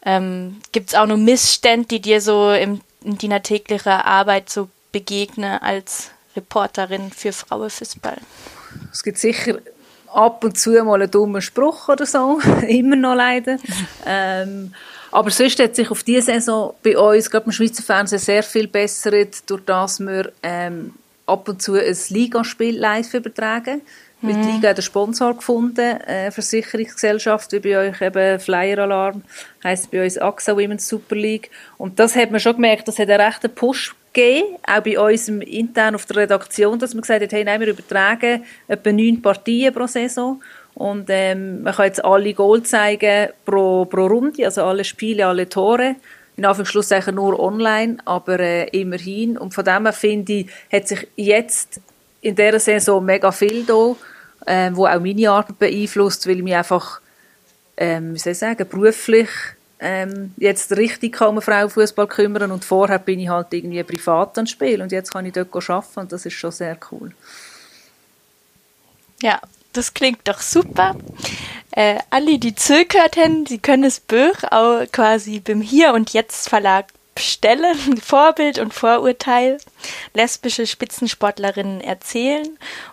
ähm, 0.04 0.60
gibt 0.72 0.90
es 0.90 0.94
auch 0.94 1.06
noch 1.06 1.16
Missstände, 1.16 1.86
die 1.88 2.00
dir 2.00 2.20
so 2.20 2.52
im, 2.52 2.80
in 3.04 3.18
deiner 3.18 3.42
täglichen 3.42 3.92
Arbeit 3.92 4.50
so 4.50 4.68
begegnen 4.92 5.60
als 5.60 6.10
Reporterin 6.34 7.10
für 7.10 7.32
Frauenfußball? 7.32 8.18
Es 8.92 9.02
gibt 9.02 9.18
sicher 9.18 9.58
ab 10.12 10.42
und 10.44 10.58
zu 10.58 10.70
mal 10.84 11.02
einen 11.02 11.10
dummen 11.10 11.42
Spruch 11.42 11.88
oder 11.88 12.06
so, 12.06 12.40
immer 12.68 12.96
noch 12.96 13.14
leider. 13.14 13.58
ähm, 14.06 14.74
aber 15.10 15.30
sonst 15.30 15.58
hat 15.58 15.76
sich 15.76 15.90
auf 15.90 16.02
diese 16.02 16.26
Saison 16.32 16.74
bei 16.82 16.96
uns, 16.96 17.30
gerade 17.30 17.46
im 17.46 17.52
Schweizer 17.52 17.82
Fernsehen, 17.82 18.18
sehr 18.18 18.42
viel 18.42 18.68
bessert, 18.68 19.48
durch 19.48 19.64
das 19.64 20.00
wir 20.00 20.32
ähm, 20.42 20.94
ab 21.26 21.48
und 21.48 21.62
zu 21.62 21.74
ein 21.74 21.96
Ligaspiel 22.08 22.78
live 22.78 23.14
übertragen. 23.14 23.82
Mit 24.26 24.36
mhm. 24.36 24.42
Liga 24.42 24.70
einen 24.70 24.82
Sponsor 24.82 25.34
gefunden, 25.34 26.00
äh, 26.00 26.30
Versicherungsgesellschaft, 26.30 27.52
wie 27.52 27.60
bei 27.60 27.78
euch 27.78 28.00
eben 28.00 28.40
Flyer 28.40 28.78
Alarm, 28.78 29.22
heisst 29.62 29.90
bei 29.90 30.02
uns 30.02 30.18
AXA 30.18 30.56
Women's 30.56 30.88
Super 30.88 31.14
League. 31.14 31.50
Und 31.78 31.98
das 31.98 32.16
hat 32.16 32.30
man 32.30 32.40
schon 32.40 32.54
gemerkt, 32.54 32.88
das 32.88 32.98
hat 32.98 33.08
einen 33.08 33.20
rechten 33.20 33.54
Push 33.54 33.94
gegeben, 34.12 34.56
auch 34.66 34.80
bei 34.80 34.98
uns 34.98 35.28
intern 35.28 35.94
auf 35.94 36.06
der 36.06 36.16
Redaktion, 36.16 36.78
dass 36.78 36.94
man 36.94 37.02
gesagt 37.02 37.22
hat, 37.22 37.32
hey, 37.32 37.44
nein, 37.44 37.60
wir 37.60 37.68
übertragen 37.68 38.44
etwa 38.66 38.92
neun 38.92 39.22
Partien 39.22 39.72
pro 39.72 39.86
Saison. 39.86 40.42
Und 40.74 41.06
ähm, 41.08 41.62
man 41.62 41.74
kann 41.74 41.86
jetzt 41.86 42.04
alle 42.04 42.34
Goal 42.34 42.62
zeigen 42.62 43.30
pro, 43.44 43.86
pro 43.86 44.06
Runde, 44.06 44.44
also 44.44 44.64
alle 44.64 44.84
Spiele, 44.84 45.26
alle 45.26 45.48
Tore 45.48 45.96
in 46.36 46.44
Anführungszeichen 46.44 47.14
nur 47.14 47.40
online, 47.40 47.96
aber 48.04 48.38
äh, 48.38 48.68
immerhin. 48.68 49.38
Und 49.38 49.54
von 49.54 49.64
dem 49.64 49.84
her 49.84 49.92
finde 49.92 50.32
ich, 50.32 50.50
hat 50.70 50.86
sich 50.86 51.08
jetzt 51.16 51.80
in 52.20 52.34
dieser 52.34 52.60
Saison 52.60 53.04
mega 53.04 53.32
viel 53.32 53.64
da, 53.64 53.96
ähm, 54.46 54.76
wo 54.76 54.86
auch 54.86 55.00
meine 55.00 55.30
Arbeit 55.30 55.58
beeinflusst, 55.58 56.26
weil 56.26 56.36
ich 56.36 56.42
mich 56.42 56.54
einfach, 56.54 57.00
ähm, 57.76 58.14
wie 58.14 58.18
soll 58.18 58.32
ich 58.32 58.38
sagen, 58.38 58.68
beruflich 58.68 59.28
ähm, 59.78 60.32
jetzt 60.36 60.72
richtig 60.72 61.20
um 61.20 61.40
Frauenfußball 61.42 62.06
kümmern 62.06 62.50
und 62.50 62.64
vorher 62.64 62.98
bin 62.98 63.20
ich 63.20 63.28
halt 63.28 63.52
irgendwie 63.52 63.82
privat 63.82 64.38
an 64.38 64.46
Spiel 64.46 64.80
und 64.80 64.92
jetzt 64.92 65.12
kann 65.12 65.26
ich 65.26 65.32
dort 65.32 65.54
arbeiten 65.54 66.00
und 66.00 66.12
das 66.12 66.24
ist 66.24 66.34
schon 66.34 66.52
sehr 66.52 66.78
cool. 66.90 67.12
Ja, 69.22 69.40
das 69.72 69.92
klingt 69.92 70.26
doch 70.26 70.40
super. 70.40 70.96
Äh, 71.72 71.98
alle, 72.08 72.38
die 72.38 72.54
zugehört 72.54 73.16
haben, 73.16 73.44
sie 73.44 73.58
können 73.58 73.82
das 73.82 74.00
Buch 74.00 74.42
auch 74.50 74.86
quasi 74.92 75.40
beim 75.40 75.60
Hier 75.60 75.92
und 75.92 76.14
Jetzt 76.14 76.48
Verlag 76.48 76.86
Stelle, 77.18 77.74
Vorbild 78.02 78.58
und 78.58 78.74
Vorurteil, 78.74 79.58
lesbische 80.14 80.66
Spitzensportlerinnen 80.66 81.80
erzählen. 81.80 82.46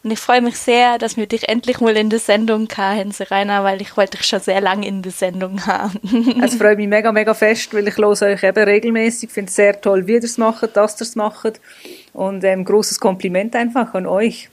Und 0.04 0.12
ich 0.12 0.20
freue 0.20 0.42
mich 0.42 0.58
sehr, 0.58 0.98
dass 0.98 1.18
wir 1.18 1.28
dich 1.28 1.50
endlich 1.50 1.80
mal 1.80 1.96
in 1.96 2.10
der 2.10 2.20
Sendung 2.20 2.68
haben, 2.76 3.12
Rainer, 3.20 3.64
weil 3.64 3.82
ich 3.82 3.96
wollte 3.98 4.18
dich 4.18 4.28
schon 4.28 4.40
sehr 4.40 4.62
lange 4.62 4.88
in 4.88 5.02
der 5.02 5.12
Sendung 5.12 5.66
haben. 5.66 6.42
es 6.44 6.56
freut 6.56 6.78
mich 6.78 6.88
mega, 6.88 7.12
mega 7.12 7.34
fest, 7.34 7.74
weil 7.74 7.88
ich 7.88 7.98
höre 7.98 8.10
euch 8.10 8.44
eben 8.44 8.64
regelmäßig. 8.64 9.30
Ich 9.30 9.34
finde 9.34 9.50
es 9.50 9.56
sehr 9.56 9.80
toll, 9.80 10.08
wie 10.08 10.14
ihr 10.14 10.24
es 10.24 10.38
macht, 10.38 10.76
dass 10.76 11.00
ihr 11.00 11.04
es 11.04 11.16
macht. 11.16 11.60
Und 12.14 12.44
ein 12.46 12.60
ähm, 12.60 12.66
großes 12.66 13.00
Kompliment 13.00 13.56
einfach 13.56 13.94
an 13.94 14.06
euch. 14.06 14.50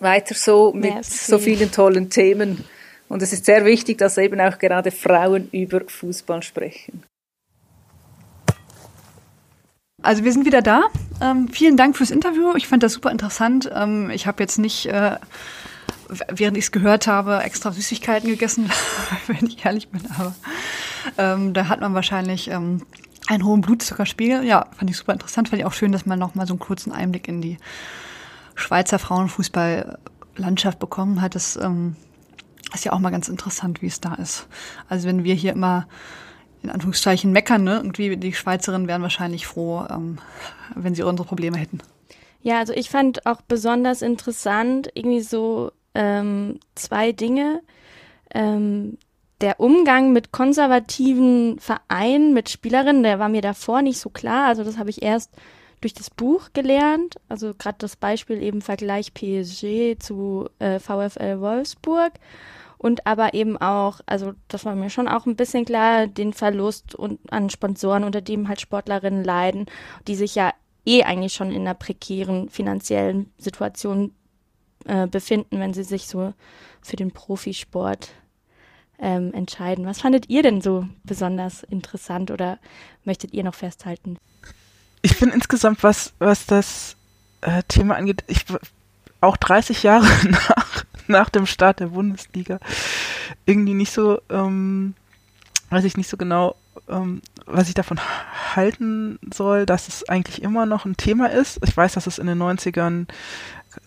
Weiter 0.00 0.34
so 0.34 0.72
mit 0.72 0.94
Merci. 0.94 1.30
so 1.30 1.38
vielen 1.38 1.72
tollen 1.72 2.10
Themen. 2.10 2.64
Und 3.08 3.22
es 3.22 3.32
ist 3.32 3.46
sehr 3.46 3.64
wichtig, 3.64 3.98
dass 3.98 4.18
eben 4.18 4.40
auch 4.40 4.58
gerade 4.58 4.90
Frauen 4.90 5.48
über 5.50 5.80
Fußball 5.86 6.42
sprechen. 6.42 7.02
Also 10.02 10.22
wir 10.22 10.32
sind 10.32 10.46
wieder 10.46 10.62
da. 10.62 10.82
Ähm, 11.20 11.48
vielen 11.48 11.76
Dank 11.76 11.96
fürs 11.96 12.12
Interview. 12.12 12.54
Ich 12.54 12.68
fand 12.68 12.84
das 12.84 12.92
super 12.92 13.10
interessant. 13.10 13.68
Ähm, 13.74 14.10
ich 14.10 14.28
habe 14.28 14.40
jetzt 14.42 14.58
nicht, 14.58 14.86
äh, 14.86 15.16
während 16.28 16.56
ich 16.56 16.64
es 16.66 16.72
gehört 16.72 17.08
habe, 17.08 17.42
extra 17.42 17.72
Süßigkeiten 17.72 18.28
gegessen, 18.28 18.70
wenn 19.26 19.46
ich 19.46 19.64
ehrlich 19.64 19.88
bin. 19.88 20.02
Aber 20.16 20.34
ähm, 21.16 21.52
da 21.52 21.68
hat 21.68 21.80
man 21.80 21.94
wahrscheinlich 21.94 22.48
ähm, 22.48 22.82
einen 23.26 23.44
hohen 23.44 23.60
Blutzuckerspiegel. 23.60 24.44
Ja, 24.44 24.66
fand 24.76 24.88
ich 24.88 24.96
super 24.96 25.14
interessant. 25.14 25.48
Fand 25.48 25.60
ich 25.60 25.66
auch 25.66 25.72
schön, 25.72 25.90
dass 25.90 26.06
man 26.06 26.18
noch 26.18 26.36
mal 26.36 26.46
so 26.46 26.52
einen 26.52 26.60
kurzen 26.60 26.92
Einblick 26.92 27.26
in 27.26 27.40
die 27.40 27.58
Schweizer 28.54 29.00
Frauenfußballlandschaft 29.00 30.78
bekommen 30.78 31.20
hat. 31.20 31.34
Das 31.34 31.56
ähm, 31.56 31.96
ist 32.72 32.84
ja 32.84 32.92
auch 32.92 33.00
mal 33.00 33.10
ganz 33.10 33.28
interessant, 33.28 33.82
wie 33.82 33.88
es 33.88 34.00
da 34.00 34.14
ist. 34.14 34.46
Also 34.88 35.08
wenn 35.08 35.24
wir 35.24 35.34
hier 35.34 35.54
immer 35.54 35.88
in 36.62 36.70
Anführungszeichen 36.70 37.32
meckern, 37.32 37.64
ne? 37.64 37.76
Irgendwie 37.76 38.16
die 38.16 38.32
Schweizerinnen 38.32 38.88
wären 38.88 39.02
wahrscheinlich 39.02 39.46
froh, 39.46 39.84
ähm, 39.90 40.18
wenn 40.74 40.94
sie 40.94 41.02
unsere 41.02 41.26
Probleme 41.26 41.56
hätten. 41.56 41.80
Ja, 42.42 42.58
also 42.58 42.72
ich 42.72 42.90
fand 42.90 43.26
auch 43.26 43.40
besonders 43.42 44.02
interessant 44.02 44.90
irgendwie 44.94 45.20
so 45.20 45.72
ähm, 45.94 46.60
zwei 46.74 47.12
Dinge. 47.12 47.62
Ähm, 48.34 48.98
der 49.40 49.60
Umgang 49.60 50.12
mit 50.12 50.32
konservativen 50.32 51.58
Vereinen, 51.60 52.34
mit 52.34 52.48
Spielerinnen, 52.48 53.02
der 53.02 53.18
war 53.18 53.28
mir 53.28 53.42
davor 53.42 53.82
nicht 53.82 53.98
so 53.98 54.10
klar. 54.10 54.46
Also 54.46 54.64
das 54.64 54.78
habe 54.78 54.90
ich 54.90 55.02
erst 55.02 55.30
durch 55.80 55.94
das 55.94 56.10
Buch 56.10 56.48
gelernt. 56.52 57.16
Also 57.28 57.54
gerade 57.54 57.78
das 57.78 57.96
Beispiel 57.96 58.42
eben 58.42 58.62
Vergleich 58.62 59.14
PSG 59.14 59.96
zu 59.98 60.48
äh, 60.58 60.80
VfL 60.80 61.40
Wolfsburg 61.40 62.12
und 62.78 63.06
aber 63.06 63.34
eben 63.34 63.56
auch, 63.56 64.00
also 64.06 64.32
das 64.46 64.64
war 64.64 64.74
mir 64.74 64.88
schon 64.90 65.08
auch 65.08 65.26
ein 65.26 65.36
bisschen 65.36 65.64
klar, 65.64 66.06
den 66.06 66.32
Verlust 66.32 66.94
und, 66.94 67.20
an 67.32 67.50
Sponsoren, 67.50 68.04
unter 68.04 68.20
dem 68.20 68.48
halt 68.48 68.60
Sportlerinnen 68.60 69.24
leiden, 69.24 69.66
die 70.06 70.14
sich 70.14 70.36
ja 70.36 70.52
eh 70.86 71.02
eigentlich 71.02 71.34
schon 71.34 71.50
in 71.50 71.62
einer 71.62 71.74
prekären 71.74 72.48
finanziellen 72.48 73.30
Situation 73.36 74.12
äh, 74.86 75.06
befinden, 75.06 75.58
wenn 75.58 75.74
sie 75.74 75.84
sich 75.84 76.06
so 76.06 76.32
für 76.80 76.96
den 76.96 77.10
Profisport 77.10 78.10
ähm, 79.00 79.34
entscheiden. 79.34 79.84
Was 79.86 80.00
fandet 80.00 80.28
ihr 80.28 80.42
denn 80.42 80.60
so 80.60 80.86
besonders 81.04 81.64
interessant 81.64 82.30
oder 82.30 82.58
möchtet 83.04 83.34
ihr 83.34 83.44
noch 83.44 83.54
festhalten? 83.54 84.18
Ich 85.02 85.14
finde 85.14 85.34
insgesamt, 85.34 85.82
was, 85.82 86.14
was 86.18 86.46
das 86.46 86.96
äh, 87.40 87.62
Thema 87.68 87.96
angeht, 87.96 88.24
ich 88.26 88.44
auch 89.20 89.36
30 89.36 89.82
Jahre 89.82 90.06
nach 90.28 90.67
nach 91.08 91.28
dem 91.28 91.46
Start 91.46 91.80
der 91.80 91.88
Bundesliga 91.88 92.58
irgendwie 93.46 93.74
nicht 93.74 93.92
so, 93.92 94.20
ähm, 94.30 94.94
weiß 95.70 95.84
ich 95.84 95.96
nicht 95.96 96.08
so 96.08 96.16
genau, 96.16 96.56
ähm, 96.88 97.22
was 97.46 97.68
ich 97.68 97.74
davon 97.74 98.00
halten 98.54 99.18
soll, 99.32 99.66
dass 99.66 99.88
es 99.88 100.08
eigentlich 100.08 100.42
immer 100.42 100.66
noch 100.66 100.84
ein 100.84 100.96
Thema 100.96 101.30
ist. 101.30 101.60
Ich 101.64 101.76
weiß, 101.76 101.92
dass 101.94 102.06
es 102.06 102.18
in 102.18 102.26
den 102.26 102.38
90ern 102.38 103.06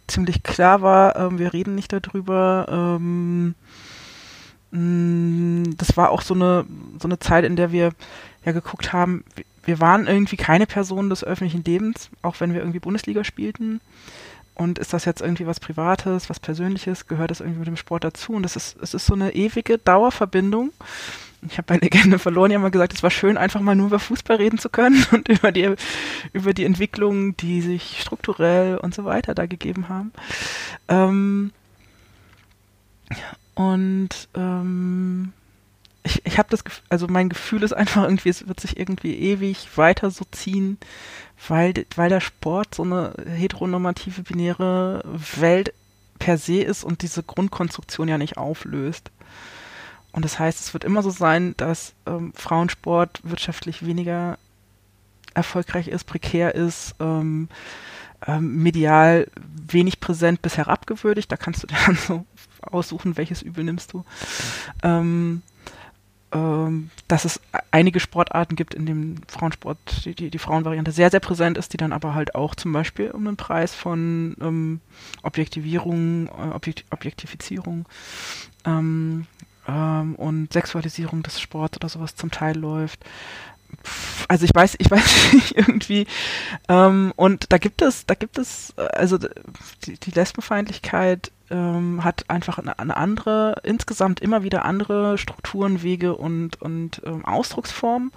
ziemlich 0.08 0.44
klar 0.44 0.82
war, 0.82 1.16
ähm, 1.16 1.40
wir 1.40 1.54
reden 1.54 1.76
nicht 1.76 1.94
darüber. 1.94 2.68
Ähm, 2.70 3.56
mm, 4.72 5.76
das 5.78 5.98
war 5.98 6.12
auch 6.12 6.22
so 6.22 6.34
eine, 6.34 6.66
so 7.00 7.08
eine 7.08 7.20
Zeit, 7.20 7.46
in 7.46 7.56
der 7.56 7.72
wir 7.72 7.92
ja 8.46 8.52
geguckt 8.52 8.94
haben, 8.94 9.24
wir 9.64 9.80
waren 9.80 10.08
irgendwie 10.08 10.38
keine 10.38 10.66
Person 10.66 11.10
des 11.10 11.24
öffentlichen 11.24 11.64
Lebens, 11.64 12.10
auch 12.22 12.40
wenn 12.40 12.54
wir 12.54 12.62
irgendwie 12.62 12.80
Bundesliga 12.80 13.24
spielten. 13.24 13.80
Und 14.56 14.80
ist 14.80 14.94
das 14.94 15.06
jetzt 15.06 15.22
irgendwie 15.22 15.48
was 15.48 15.60
Privates, 15.60 16.30
was 16.30 16.40
Persönliches, 16.40 17.08
gehört 17.08 17.32
das 17.32 17.40
irgendwie 17.40 17.60
mit 17.60 17.68
dem 17.68 17.78
Sport 17.78 18.04
dazu? 18.04 18.34
Und 18.34 18.44
das 18.44 18.56
ist, 18.56 18.78
es 18.82 18.94
ist 18.94 19.06
so 19.06 19.14
eine 19.14 19.34
ewige 19.34 19.78
Dauerverbindung. 19.78 20.72
Ich 21.48 21.58
habe 21.58 21.66
bei 21.66 21.78
Legende 21.78 22.20
verloren 22.20 22.52
ja 22.52 22.60
mal 22.60 22.70
gesagt, 22.70 22.94
es 22.94 23.02
war 23.02 23.10
schön, 23.10 23.38
einfach 23.38 23.62
mal 23.62 23.76
nur 23.76 23.88
über 23.88 24.00
Fußball 24.00 24.38
reden 24.38 24.60
zu 24.60 24.70
können 24.70 25.04
und 25.12 25.28
über 25.30 25.52
die, 25.52 25.74
über 26.34 26.54
die 26.54 26.66
Entwicklungen, 26.66 27.36
die 27.38 27.62
sich 27.62 28.00
strukturell 28.02 28.78
und 28.78 28.94
so 28.94 29.06
weiter 29.06 29.34
da 29.34 29.46
gegeben 29.46 29.90
haben. 29.90 30.12
Ähm, 30.88 31.52
und 33.56 34.30
ähm, 34.36 35.34
ich, 36.04 36.26
ich 36.26 36.38
habe 36.38 36.50
das 36.50 36.64
Gefühl, 36.64 36.84
also 36.90 37.08
mein 37.08 37.30
Gefühl 37.30 37.64
ist 37.64 37.74
einfach 37.74 38.04
irgendwie, 38.04 38.30
es 38.30 38.48
wird 38.48 38.60
sich 38.60 38.78
irgendwie 38.78 39.16
ewig 39.16 39.70
weiter 39.76 40.12
so 40.12 40.26
ziehen, 40.32 40.78
weil, 41.48 41.86
weil 41.96 42.10
der 42.10 42.22
Sport 42.22 42.76
so 42.76 42.84
eine 42.84 43.14
heteronormative, 43.26 44.24
binäre 44.24 45.04
Welt 45.38 45.74
per 46.20 46.38
se 46.38 46.62
ist 46.62 46.84
und 46.84 47.02
diese 47.02 47.24
Grundkonstruktion 47.24 48.08
ja 48.08 48.18
nicht 48.18 48.38
auflöst. 48.38 49.12
Und 50.12 50.26
das 50.26 50.40
heißt, 50.40 50.60
es 50.60 50.74
wird 50.74 50.84
immer 50.84 51.04
so 51.04 51.10
sein, 51.10 51.56
dass 51.58 51.94
ähm, 52.06 52.34
Frauensport 52.36 53.22
wirtschaftlich 53.24 53.86
weniger 53.86 54.38
erfolgreich 55.34 55.88
ist, 55.88 56.04
prekär 56.04 56.54
ist, 56.54 56.96
ähm, 57.00 57.48
ähm, 58.28 58.62
medial 58.62 59.28
wenig 59.68 60.00
präsent 60.00 60.42
bis 60.42 60.58
herabgewürdigt. 60.58 61.32
Da 61.32 61.38
kannst 61.38 61.64
du 61.64 61.68
dann 61.86 61.96
so 61.96 62.26
aussuchen, 62.62 63.18
welches 63.18 63.42
Übel 63.42 63.64
nimmst 63.64 63.94
du. 63.94 64.06
Ähm, 64.84 65.42
dass 66.32 67.26
es 67.26 67.42
einige 67.72 68.00
Sportarten 68.00 68.56
gibt, 68.56 68.74
in 68.74 68.86
dem 68.86 69.16
Frauensport 69.28 70.06
die, 70.06 70.16
die, 70.16 70.30
die, 70.30 70.40
Frauenvariante 70.40 70.92
sehr, 70.92 71.12
sehr 71.12 71.20
präsent 71.20 71.58
ist, 71.58 71.74
die 71.74 71.78
dann 71.78 71.92
aber 71.92 72.16
halt 72.16 72.36
auch 72.36 72.56
zum 72.56 72.72
Beispiel 72.72 73.12
um 73.12 73.26
den 73.26 73.36
Preis 73.36 73.76
von 73.76 74.38
ähm, 74.40 74.80
Objektivierung, 75.24 76.28
äh, 76.28 76.54
Objekt, 76.54 76.86
Objektifizierung 76.90 77.86
ähm, 78.66 79.28
ähm, 79.68 80.16
und 80.16 80.54
Sexualisierung 80.54 81.22
des 81.22 81.42
Sports 81.42 81.78
oder 81.78 81.90
sowas 81.90 82.16
zum 82.16 82.32
Teil 82.32 82.58
läuft 82.58 83.04
also 84.28 84.46
ich 84.46 84.54
weiß, 84.54 84.76
ich 84.80 84.92
weiß 84.92 85.34
nicht 85.34 85.58
irgendwie. 85.58 86.08
Ähm, 86.68 87.14
und 87.16 87.52
da 87.52 87.58
gibt 87.58 87.82
es, 87.82 88.06
da 88.06 88.16
gibt 88.16 88.38
es, 88.38 88.74
äh, 88.78 88.82
also 88.82 89.18
die, 89.18 89.98
die 89.98 90.12
Lesbenfeindlichkeit 90.12 91.32
ähm, 91.52 92.04
hat 92.04 92.30
einfach 92.30 92.58
eine, 92.58 92.80
eine, 92.80 92.98
andere, 92.98 93.62
insgesamt 93.64 94.20
immer 94.20 94.44
wieder 94.44 94.66
andere 94.66 95.18
Strukturen, 95.18 95.84
Wege 95.84 96.16
und, 96.16 96.62
und 96.62 97.02
ähm, 97.06 97.26
Ausdrucksformen. 97.26 98.12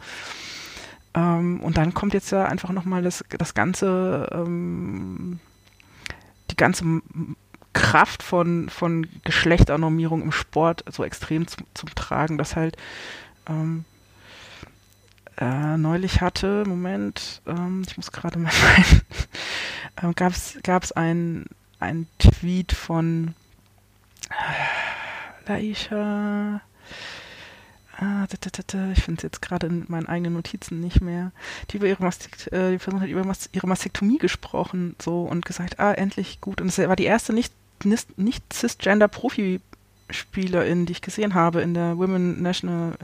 Ähm, 1.15 1.61
und 1.61 1.77
dann 1.77 1.95
kommt 1.95 2.15
jetzt 2.15 2.31
ja 2.31 2.45
einfach 2.47 2.71
nochmal 2.71 3.03
das, 3.03 3.25
das 3.37 3.55
ganze, 3.55 4.29
ähm, 4.33 5.41
die 6.51 6.57
ganze 6.57 7.03
Kraft 7.73 8.23
von, 8.23 8.69
von 8.69 9.07
Geschlechternormierung 9.25 10.23
im 10.23 10.33
Sport 10.33 10.85
so 10.91 11.05
extrem 11.05 11.47
zum, 11.47 11.67
zum 11.75 11.95
Tragen, 11.95 12.39
dass 12.39 12.57
halt 12.57 12.77
ähm, 13.49 13.85
äh, 15.37 15.77
neulich 15.77 16.21
hatte, 16.21 16.65
Moment, 16.67 17.43
ähm, 17.47 17.83
ich 17.87 17.97
muss 17.97 18.13
gerade 18.13 18.39
mal 18.39 18.53
rein, 18.77 19.01
ähm, 20.03 20.15
gab 20.15 20.83
es 20.83 20.93
ein, 20.93 21.47
ein 21.81 22.07
Tweet 22.19 22.73
von 22.73 23.35
äh, 24.31 25.49
Laisha, 25.49 26.61
ah, 27.99 28.27
ich 28.93 29.03
finde 29.03 29.19
es 29.19 29.23
jetzt 29.23 29.43
gerade 29.43 29.67
in 29.67 29.85
meinen 29.89 30.07
eigenen 30.07 30.35
Notizen 30.35 30.81
nicht 30.81 31.01
mehr, 31.01 31.33
die 31.71 31.77
über 31.77 31.87
ihre, 31.87 32.03
Mastek, 32.03 32.53
äh, 32.53 32.73
die 32.73 32.79
Person 32.79 33.01
hat 33.01 33.09
über 33.09 33.25
Mas 33.25 33.49
ihre 33.53 33.67
Mastektomie 33.67 34.19
gesprochen 34.19 34.97
so 35.01 35.23
und 35.23 35.45
gesagt, 35.45 35.79
ah, 35.81 35.93
endlich 35.93 36.41
gut. 36.41 36.61
Und 36.61 36.69
es 36.69 36.79
war 36.79 36.97
die 36.97 37.05
erste 37.05 37.33
nicht, 37.33 37.53
nicht, 37.85 38.19
nicht 38.19 38.53
cisgender 38.53 39.09
Profispielerin, 39.09 40.87
die 40.87 40.93
ich 40.93 41.03
gesehen 41.03 41.35
habe 41.35 41.61
in 41.61 41.75
der 41.75 41.99
Women 41.99 42.43
National 42.43 42.97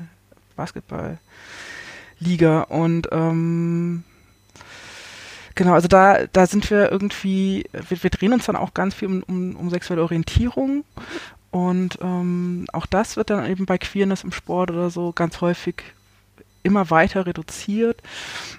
Basketball 0.57 1.19
Liga. 2.19 2.63
Und 2.63 3.09
ähm, 3.13 4.05
genau, 5.61 5.75
also 5.75 5.89
da, 5.89 6.27
da 6.33 6.47
sind 6.47 6.71
wir 6.71 6.91
irgendwie, 6.91 7.67
wir, 7.73 8.03
wir 8.03 8.09
drehen 8.09 8.33
uns 8.33 8.47
dann 8.47 8.57
auch 8.57 8.73
ganz 8.73 8.95
viel 8.95 9.09
um, 9.09 9.23
um, 9.25 9.57
um 9.57 9.69
sexuelle 9.69 10.03
Orientierung. 10.03 10.85
Und 11.51 11.99
ähm, 12.01 12.65
auch 12.73 12.87
das 12.87 13.19
wird 13.19 13.29
dann 13.29 13.45
eben 13.45 13.67
bei 13.67 13.77
Queerness 13.77 14.25
im 14.25 14.33
Sport 14.33 14.71
oder 14.71 14.89
so 14.89 15.13
ganz 15.13 15.43
häufig 15.43 15.83
immer 16.63 16.89
weiter 16.89 17.27
reduziert. 17.27 18.03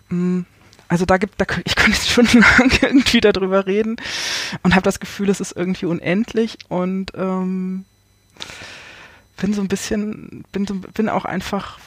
Mm, 0.10 0.42
also 0.90 1.06
da 1.06 1.18
gibt, 1.18 1.42
da, 1.42 1.46
ich 1.66 1.76
könnte 1.76 1.98
jetzt 1.98 2.12
schon 2.12 2.26
lange 2.60 2.74
irgendwie 2.84 3.20
darüber 3.20 3.66
reden 3.66 3.96
und 4.62 4.76
habe 4.76 4.84
das 4.84 5.00
Gefühl, 5.00 5.30
es 5.30 5.42
ist 5.42 5.54
irgendwie 5.58 5.88
unendlich 5.88 6.60
und 6.70 7.14
ähm, 7.16 7.86
bin 9.38 9.56
so 9.56 9.62
ein 9.62 9.70
bisschen, 9.70 10.46
bin, 10.52 10.66
bin 10.66 11.10
auch 11.10 11.26
einfach 11.26 11.80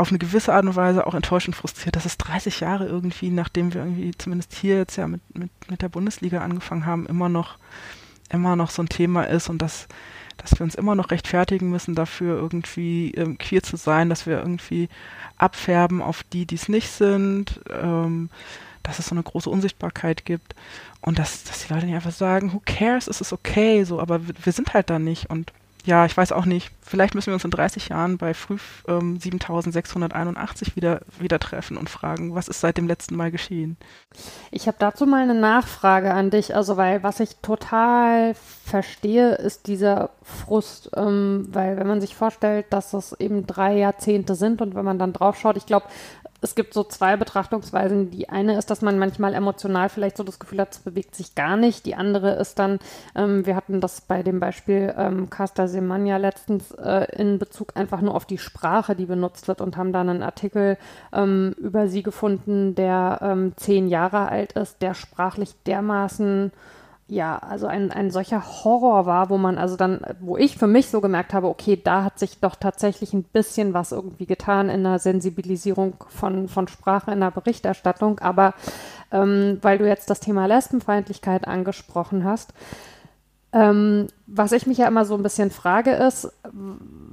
auf 0.00 0.08
eine 0.08 0.18
gewisse 0.18 0.52
Art 0.52 0.64
und 0.64 0.76
Weise 0.76 1.06
auch 1.06 1.14
enttäuscht 1.14 1.48
und 1.48 1.54
frustriert, 1.54 1.96
dass 1.96 2.04
es 2.04 2.18
30 2.18 2.60
Jahre 2.60 2.86
irgendwie, 2.86 3.30
nachdem 3.30 3.74
wir 3.74 3.82
irgendwie 3.82 4.12
zumindest 4.16 4.54
hier 4.54 4.76
jetzt 4.78 4.96
ja 4.96 5.06
mit, 5.06 5.20
mit, 5.36 5.50
mit 5.70 5.82
der 5.82 5.88
Bundesliga 5.88 6.40
angefangen 6.40 6.86
haben, 6.86 7.06
immer 7.06 7.28
noch, 7.28 7.58
immer 8.30 8.56
noch 8.56 8.70
so 8.70 8.82
ein 8.82 8.88
Thema 8.88 9.24
ist 9.24 9.48
und 9.48 9.60
dass, 9.60 9.88
dass 10.38 10.58
wir 10.58 10.64
uns 10.64 10.74
immer 10.74 10.94
noch 10.94 11.10
rechtfertigen 11.10 11.70
müssen 11.70 11.94
dafür, 11.94 12.36
irgendwie 12.36 13.12
ähm, 13.12 13.38
queer 13.38 13.62
zu 13.62 13.76
sein, 13.76 14.08
dass 14.08 14.26
wir 14.26 14.38
irgendwie 14.38 14.88
abfärben 15.36 16.02
auf 16.02 16.22
die, 16.24 16.46
die 16.46 16.56
es 16.56 16.68
nicht 16.68 16.90
sind, 16.90 17.60
ähm, 17.70 18.30
dass 18.82 18.98
es 18.98 19.06
so 19.06 19.14
eine 19.14 19.22
große 19.22 19.50
Unsichtbarkeit 19.50 20.24
gibt 20.24 20.54
und 21.02 21.18
dass, 21.18 21.44
dass 21.44 21.66
die 21.66 21.72
Leute 21.72 21.86
nicht 21.86 21.94
einfach 21.94 22.10
sagen, 22.10 22.52
who 22.52 22.62
cares, 22.64 23.06
es 23.06 23.20
ist 23.20 23.32
okay, 23.32 23.84
so, 23.84 24.00
aber 24.00 24.26
wir, 24.26 24.34
wir 24.42 24.52
sind 24.52 24.72
halt 24.74 24.90
da 24.90 24.98
nicht 24.98 25.28
und 25.28 25.52
ja, 25.84 26.04
ich 26.04 26.16
weiß 26.16 26.32
auch 26.32 26.44
nicht. 26.44 26.70
Vielleicht 26.82 27.14
müssen 27.14 27.28
wir 27.28 27.34
uns 27.34 27.44
in 27.44 27.50
30 27.50 27.88
Jahren 27.88 28.18
bei 28.18 28.34
früh 28.34 28.56
ähm, 28.88 29.18
7681 29.18 30.76
wieder, 30.76 31.00
wieder 31.18 31.38
treffen 31.38 31.76
und 31.76 31.88
fragen, 31.88 32.34
was 32.34 32.48
ist 32.48 32.60
seit 32.60 32.76
dem 32.76 32.86
letzten 32.86 33.16
Mal 33.16 33.30
geschehen. 33.30 33.76
Ich 34.50 34.66
habe 34.66 34.76
dazu 34.78 35.06
mal 35.06 35.22
eine 35.22 35.34
Nachfrage 35.34 36.12
an 36.12 36.30
dich. 36.30 36.54
Also, 36.54 36.76
weil 36.76 37.02
was 37.02 37.20
ich 37.20 37.36
total 37.36 38.34
verstehe, 38.64 39.34
ist 39.34 39.68
dieser 39.68 40.10
Frust. 40.22 40.90
Ähm, 40.96 41.48
weil 41.50 41.76
wenn 41.76 41.86
man 41.86 42.00
sich 42.00 42.14
vorstellt, 42.14 42.66
dass 42.70 42.90
das 42.90 43.18
eben 43.20 43.46
drei 43.46 43.76
Jahrzehnte 43.76 44.34
sind 44.34 44.60
und 44.60 44.74
wenn 44.74 44.84
man 44.84 44.98
dann 44.98 45.12
drauf 45.12 45.38
schaut, 45.38 45.56
ich 45.56 45.66
glaube, 45.66 45.86
es 46.40 46.54
gibt 46.54 46.74
so 46.74 46.84
zwei 46.84 47.16
Betrachtungsweisen. 47.16 48.10
Die 48.10 48.28
eine 48.28 48.56
ist, 48.56 48.70
dass 48.70 48.82
man 48.82 48.98
manchmal 48.98 49.34
emotional 49.34 49.88
vielleicht 49.88 50.16
so 50.16 50.24
das 50.24 50.38
Gefühl 50.38 50.60
hat, 50.60 50.72
es 50.72 50.78
bewegt 50.78 51.14
sich 51.14 51.34
gar 51.34 51.56
nicht. 51.56 51.86
Die 51.86 51.94
andere 51.94 52.32
ist 52.36 52.58
dann, 52.58 52.78
ähm, 53.14 53.46
wir 53.46 53.56
hatten 53.56 53.80
das 53.80 54.00
bei 54.00 54.22
dem 54.22 54.40
Beispiel 54.40 54.94
ähm, 54.96 55.28
Casta 55.28 55.68
Semania 55.68 56.16
letztens 56.16 56.70
äh, 56.72 57.06
in 57.16 57.38
Bezug 57.38 57.76
einfach 57.76 58.00
nur 58.00 58.14
auf 58.14 58.24
die 58.24 58.38
Sprache, 58.38 58.96
die 58.96 59.06
benutzt 59.06 59.48
wird 59.48 59.60
und 59.60 59.76
haben 59.76 59.92
dann 59.92 60.08
einen 60.08 60.22
Artikel 60.22 60.78
ähm, 61.12 61.54
über 61.58 61.88
sie 61.88 62.02
gefunden, 62.02 62.74
der 62.74 63.18
ähm, 63.22 63.52
zehn 63.56 63.88
Jahre 63.88 64.28
alt 64.28 64.52
ist, 64.52 64.82
der 64.82 64.94
sprachlich 64.94 65.54
dermaßen 65.66 66.52
ja, 67.10 67.38
also 67.38 67.66
ein, 67.66 67.90
ein 67.90 68.12
solcher 68.12 68.40
Horror 68.64 69.04
war, 69.04 69.30
wo 69.30 69.36
man 69.36 69.58
also 69.58 69.76
dann, 69.76 70.00
wo 70.20 70.36
ich 70.36 70.56
für 70.56 70.68
mich 70.68 70.90
so 70.90 71.00
gemerkt 71.00 71.34
habe, 71.34 71.48
okay, 71.48 71.80
da 71.82 72.04
hat 72.04 72.20
sich 72.20 72.38
doch 72.38 72.54
tatsächlich 72.54 73.12
ein 73.12 73.24
bisschen 73.24 73.74
was 73.74 73.90
irgendwie 73.90 74.26
getan 74.26 74.68
in 74.68 74.84
der 74.84 75.00
Sensibilisierung 75.00 75.94
von, 76.08 76.46
von 76.46 76.68
Sprache 76.68 77.10
in 77.10 77.18
der 77.18 77.32
Berichterstattung. 77.32 78.20
Aber 78.20 78.54
ähm, 79.10 79.58
weil 79.60 79.78
du 79.78 79.88
jetzt 79.88 80.08
das 80.08 80.20
Thema 80.20 80.46
Lesbenfeindlichkeit 80.46 81.48
angesprochen 81.48 82.24
hast, 82.24 82.54
ähm, 83.52 84.06
was 84.26 84.52
ich 84.52 84.66
mich 84.66 84.78
ja 84.78 84.86
immer 84.86 85.04
so 85.04 85.14
ein 85.14 85.24
bisschen 85.24 85.50
frage 85.50 85.90
ist, 85.90 86.32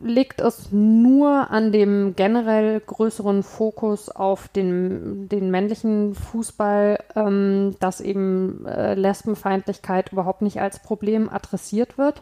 liegt 0.04 0.40
es 0.40 0.72
nur 0.72 1.50
an 1.50 1.72
dem 1.72 2.16
generell 2.16 2.80
größeren 2.80 3.42
Fokus 3.42 4.10
auf 4.10 4.48
den, 4.48 5.28
den 5.30 5.50
männlichen 5.50 6.14
Fußball, 6.14 7.00
ähm, 7.16 7.76
dass 7.80 8.02
eben 8.02 8.68
äh, 8.68 8.94
Lesbenfeindlichkeit 8.94 10.12
überhaupt 10.12 10.44
nicht 10.44 10.62
als 10.62 10.80
Problem 10.80 11.28
adressiert 11.30 11.98
wird? 11.98 12.22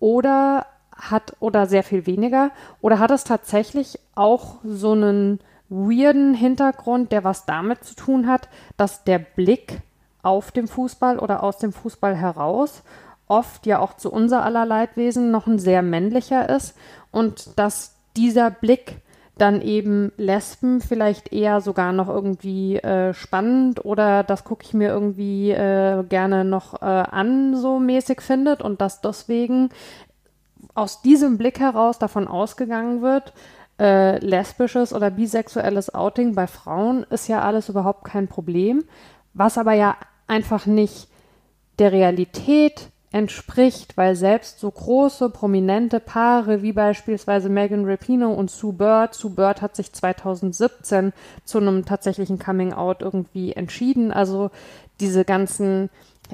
Oder 0.00 0.66
hat, 0.96 1.36
oder 1.38 1.66
sehr 1.66 1.84
viel 1.84 2.06
weniger, 2.06 2.50
oder 2.80 2.98
hat 2.98 3.12
es 3.12 3.22
tatsächlich 3.22 4.00
auch 4.14 4.56
so 4.64 4.92
einen 4.92 5.40
weirden 5.68 6.34
Hintergrund, 6.34 7.12
der 7.12 7.22
was 7.22 7.46
damit 7.46 7.84
zu 7.84 7.94
tun 7.94 8.26
hat, 8.26 8.48
dass 8.76 9.04
der 9.04 9.18
Blick 9.18 9.82
auf 10.22 10.50
dem 10.50 10.66
Fußball 10.66 11.18
oder 11.18 11.42
aus 11.42 11.58
dem 11.58 11.72
Fußball 11.72 12.16
heraus 12.16 12.82
oft 13.28 13.66
ja 13.66 13.80
auch 13.80 13.94
zu 13.94 14.12
unser 14.12 14.44
aller 14.44 14.66
Leidwesen 14.66 15.30
noch 15.30 15.46
ein 15.46 15.58
sehr 15.58 15.82
männlicher 15.82 16.48
ist 16.48 16.76
und 17.10 17.58
dass 17.58 17.96
dieser 18.16 18.50
Blick 18.50 19.00
dann 19.38 19.60
eben 19.60 20.12
Lesben 20.16 20.80
vielleicht 20.80 21.32
eher 21.32 21.60
sogar 21.60 21.92
noch 21.92 22.08
irgendwie 22.08 22.76
äh, 22.76 23.12
spannend 23.12 23.84
oder 23.84 24.22
das 24.22 24.44
gucke 24.44 24.64
ich 24.64 24.72
mir 24.72 24.88
irgendwie 24.88 25.50
äh, 25.50 26.02
gerne 26.04 26.44
noch 26.44 26.80
äh, 26.80 26.86
an, 26.86 27.54
so 27.54 27.78
mäßig 27.78 28.22
findet 28.22 28.62
und 28.62 28.80
dass 28.80 29.02
deswegen 29.02 29.68
aus 30.74 31.02
diesem 31.02 31.36
Blick 31.36 31.60
heraus 31.60 31.98
davon 31.98 32.28
ausgegangen 32.28 33.02
wird, 33.02 33.34
äh, 33.78 34.18
lesbisches 34.24 34.94
oder 34.94 35.10
bisexuelles 35.10 35.94
Outing 35.94 36.34
bei 36.34 36.46
Frauen 36.46 37.04
ist 37.10 37.28
ja 37.28 37.42
alles 37.42 37.68
überhaupt 37.68 38.04
kein 38.04 38.28
Problem, 38.28 38.84
was 39.34 39.58
aber 39.58 39.74
ja 39.74 39.96
einfach 40.26 40.64
nicht 40.64 41.08
der 41.78 41.92
Realität 41.92 42.88
entspricht, 43.16 43.96
weil 43.96 44.14
selbst 44.14 44.60
so 44.60 44.70
große, 44.70 45.30
prominente 45.30 46.00
Paare 46.00 46.60
wie 46.60 46.74
beispielsweise 46.74 47.48
Megan 47.48 47.86
Rapinoe 47.86 48.34
und 48.34 48.50
Sue 48.50 48.74
Bird, 48.74 49.14
Sue 49.14 49.30
Bird 49.30 49.62
hat 49.62 49.74
sich 49.74 49.90
2017 49.90 51.14
zu 51.42 51.56
einem 51.56 51.86
tatsächlichen 51.86 52.38
Coming-out 52.38 53.00
irgendwie 53.00 53.54
entschieden. 53.54 54.12
Also 54.12 54.50
diese 55.00 55.24
ganzen 55.24 55.88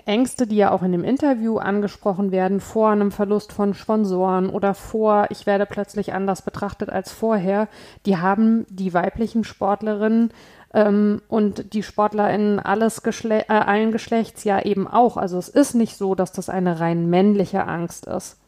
Ängste, 0.07 0.49
die 0.49 0.57
ja 0.57 0.73
auch 0.73 0.83
in 0.83 0.91
dem 0.91 1.05
Interview 1.05 1.59
angesprochen 1.59 2.33
werden, 2.33 2.59
vor 2.59 2.91
einem 2.91 3.13
Verlust 3.13 3.53
von 3.53 3.75
Sponsoren 3.75 4.51
oder 4.51 4.75
vor, 4.75 5.27
ich 5.31 5.47
werde 5.47 5.67
plötzlich 5.67 6.13
anders 6.13 6.43
betrachtet 6.43 6.91
als 6.91 7.13
vorher, 7.13 7.69
die 8.07 8.17
haben 8.17 8.67
die 8.71 8.93
weiblichen 8.93 9.45
Sportlerinnen 9.45 10.33
ähm, 10.75 11.21
und 11.29 11.75
die 11.75 11.83
SportlerInnen 11.83 12.59
alles 12.59 13.03
Geschle 13.03 13.49
äh, 13.49 13.53
allen 13.53 13.93
Geschlechts 13.93 14.45
ja 14.45 14.61
eben 14.61 14.89
auch. 14.89 15.17
Also 15.17 15.39
es 15.39 15.49
ist 15.49 15.75
nicht 15.75 15.97
so, 15.97 16.15
dass 16.15 16.33
das 16.33 16.49
eine 16.49 16.81
rein 16.81 17.11
männliche 17.11 17.67
Angst 17.67 18.07
ist. 18.07 18.39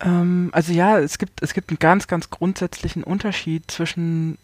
Ähm, 0.00 0.50
also 0.52 0.72
ja, 0.72 0.98
es 0.98 1.18
gibt, 1.18 1.42
es 1.42 1.54
gibt 1.54 1.70
einen 1.70 1.78
ganz, 1.78 2.08
ganz 2.08 2.30
grundsätzlichen 2.30 3.04
Unterschied 3.04 3.70
zwischen, 3.70 4.38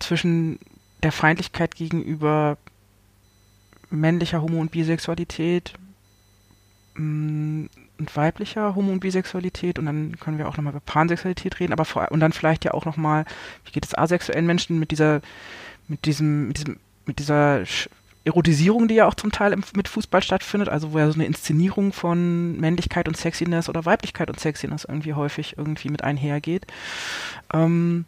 zwischen 0.00 0.58
der 1.02 1.12
Feindlichkeit 1.12 1.76
gegenüber 1.76 2.56
männlicher 3.90 4.42
Homo- 4.42 4.60
und 4.60 4.72
Bisexualität 4.72 5.74
mm, 6.96 7.66
und 7.98 8.16
weiblicher 8.16 8.74
Homo- 8.74 8.92
und 8.92 9.00
Bisexualität 9.00 9.78
und 9.78 9.86
dann 9.86 10.18
können 10.18 10.38
wir 10.38 10.48
auch 10.48 10.56
nochmal 10.56 10.72
über 10.72 10.80
Pansexualität 10.80 11.60
reden, 11.60 11.72
aber 11.72 11.84
vor, 11.84 12.10
und 12.10 12.18
dann 12.18 12.32
vielleicht 12.32 12.64
ja 12.64 12.74
auch 12.74 12.86
nochmal, 12.86 13.24
wie 13.64 13.70
geht 13.70 13.84
es 13.84 13.94
asexuellen 13.94 14.46
Menschen 14.46 14.80
mit 14.80 14.90
dieser 14.90 15.20
mit 15.88 16.04
diesem, 16.04 16.48
mit 16.48 16.58
diesem, 16.58 16.76
mit 17.06 17.18
dieser 17.18 17.64
Erotisierung, 18.24 18.88
die 18.88 18.94
ja 18.94 19.06
auch 19.06 19.14
zum 19.14 19.32
Teil 19.32 19.52
im, 19.52 19.62
mit 19.74 19.88
Fußball 19.88 20.22
stattfindet, 20.22 20.68
also 20.68 20.92
wo 20.92 20.98
ja 20.98 21.08
so 21.08 21.14
eine 21.14 21.26
Inszenierung 21.26 21.92
von 21.92 22.58
Männlichkeit 22.58 23.06
und 23.06 23.16
Sexiness 23.16 23.68
oder 23.68 23.84
Weiblichkeit 23.84 24.30
und 24.30 24.40
Sexiness 24.40 24.84
irgendwie 24.84 25.12
häufig 25.12 25.56
irgendwie 25.58 25.90
mit 25.90 26.02
einhergeht. 26.02 26.66
Ähm, 27.52 28.06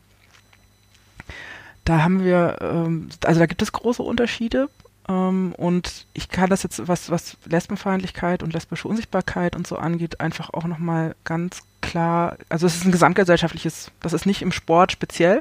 da 1.84 2.02
haben 2.02 2.24
wir, 2.24 2.56
ähm, 2.60 3.08
also 3.24 3.40
da 3.40 3.46
gibt 3.46 3.62
es 3.62 3.72
große 3.72 4.02
Unterschiede. 4.02 4.68
Ähm, 5.08 5.54
und 5.56 6.06
ich 6.14 6.28
kann 6.28 6.50
das 6.50 6.62
jetzt, 6.62 6.88
was, 6.88 7.10
was 7.10 7.36
Lesbenfeindlichkeit 7.44 8.42
und 8.42 8.52
lesbische 8.52 8.88
Unsichtbarkeit 8.88 9.54
und 9.54 9.66
so 9.66 9.76
angeht, 9.76 10.20
einfach 10.20 10.50
auch 10.50 10.64
nochmal 10.64 11.14
ganz 11.24 11.60
klar, 11.80 12.38
also 12.48 12.66
es 12.66 12.76
ist 12.76 12.84
ein 12.84 12.92
gesamtgesellschaftliches, 12.92 13.92
das 14.00 14.12
ist 14.12 14.26
nicht 14.26 14.42
im 14.42 14.50
Sport 14.50 14.92
speziell, 14.92 15.40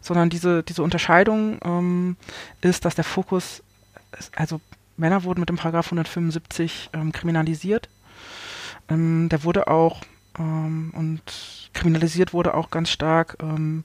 sondern 0.00 0.30
diese, 0.30 0.62
diese 0.62 0.82
Unterscheidung 0.82 1.58
ähm, 1.64 2.16
ist, 2.60 2.84
dass 2.84 2.94
der 2.94 3.04
Fokus, 3.04 3.62
also 4.36 4.60
Männer 4.96 5.24
wurden 5.24 5.40
mit 5.40 5.48
dem 5.48 5.56
Paragraph 5.56 5.86
175 5.86 6.90
ähm, 6.92 7.12
kriminalisiert. 7.12 7.88
Ähm, 8.88 9.28
der 9.28 9.44
wurde 9.44 9.68
auch 9.68 10.00
ähm, 10.38 10.92
und 10.96 11.70
kriminalisiert 11.72 12.32
wurde 12.32 12.54
auch 12.54 12.70
ganz 12.70 12.90
stark 12.90 13.36
ähm, 13.40 13.84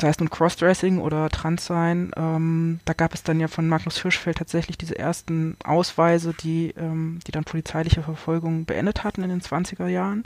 sei 0.00 0.08
es 0.08 0.18
nun 0.18 0.30
Crossdressing 0.30 0.98
oder 0.98 1.28
Transsein, 1.28 2.10
ähm, 2.16 2.80
da 2.84 2.92
gab 2.92 3.14
es 3.14 3.22
dann 3.22 3.40
ja 3.40 3.48
von 3.48 3.68
Magnus 3.68 4.00
Hirschfeld 4.02 4.38
tatsächlich 4.38 4.78
diese 4.78 4.98
ersten 4.98 5.56
Ausweise, 5.64 6.34
die, 6.34 6.74
ähm, 6.76 7.20
die 7.26 7.32
dann 7.32 7.44
polizeiliche 7.44 8.02
Verfolgung 8.02 8.64
beendet 8.64 9.04
hatten 9.04 9.22
in 9.22 9.28
den 9.28 9.40
20er 9.40 9.86
Jahren. 9.86 10.24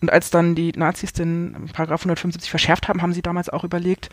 Und 0.00 0.10
als 0.10 0.30
dann 0.30 0.54
die 0.54 0.72
Nazis 0.72 1.12
den 1.12 1.68
Paragraph 1.72 2.00
175 2.00 2.50
verschärft 2.50 2.88
haben, 2.88 3.02
haben 3.02 3.12
sie 3.12 3.22
damals 3.22 3.48
auch 3.48 3.64
überlegt, 3.64 4.08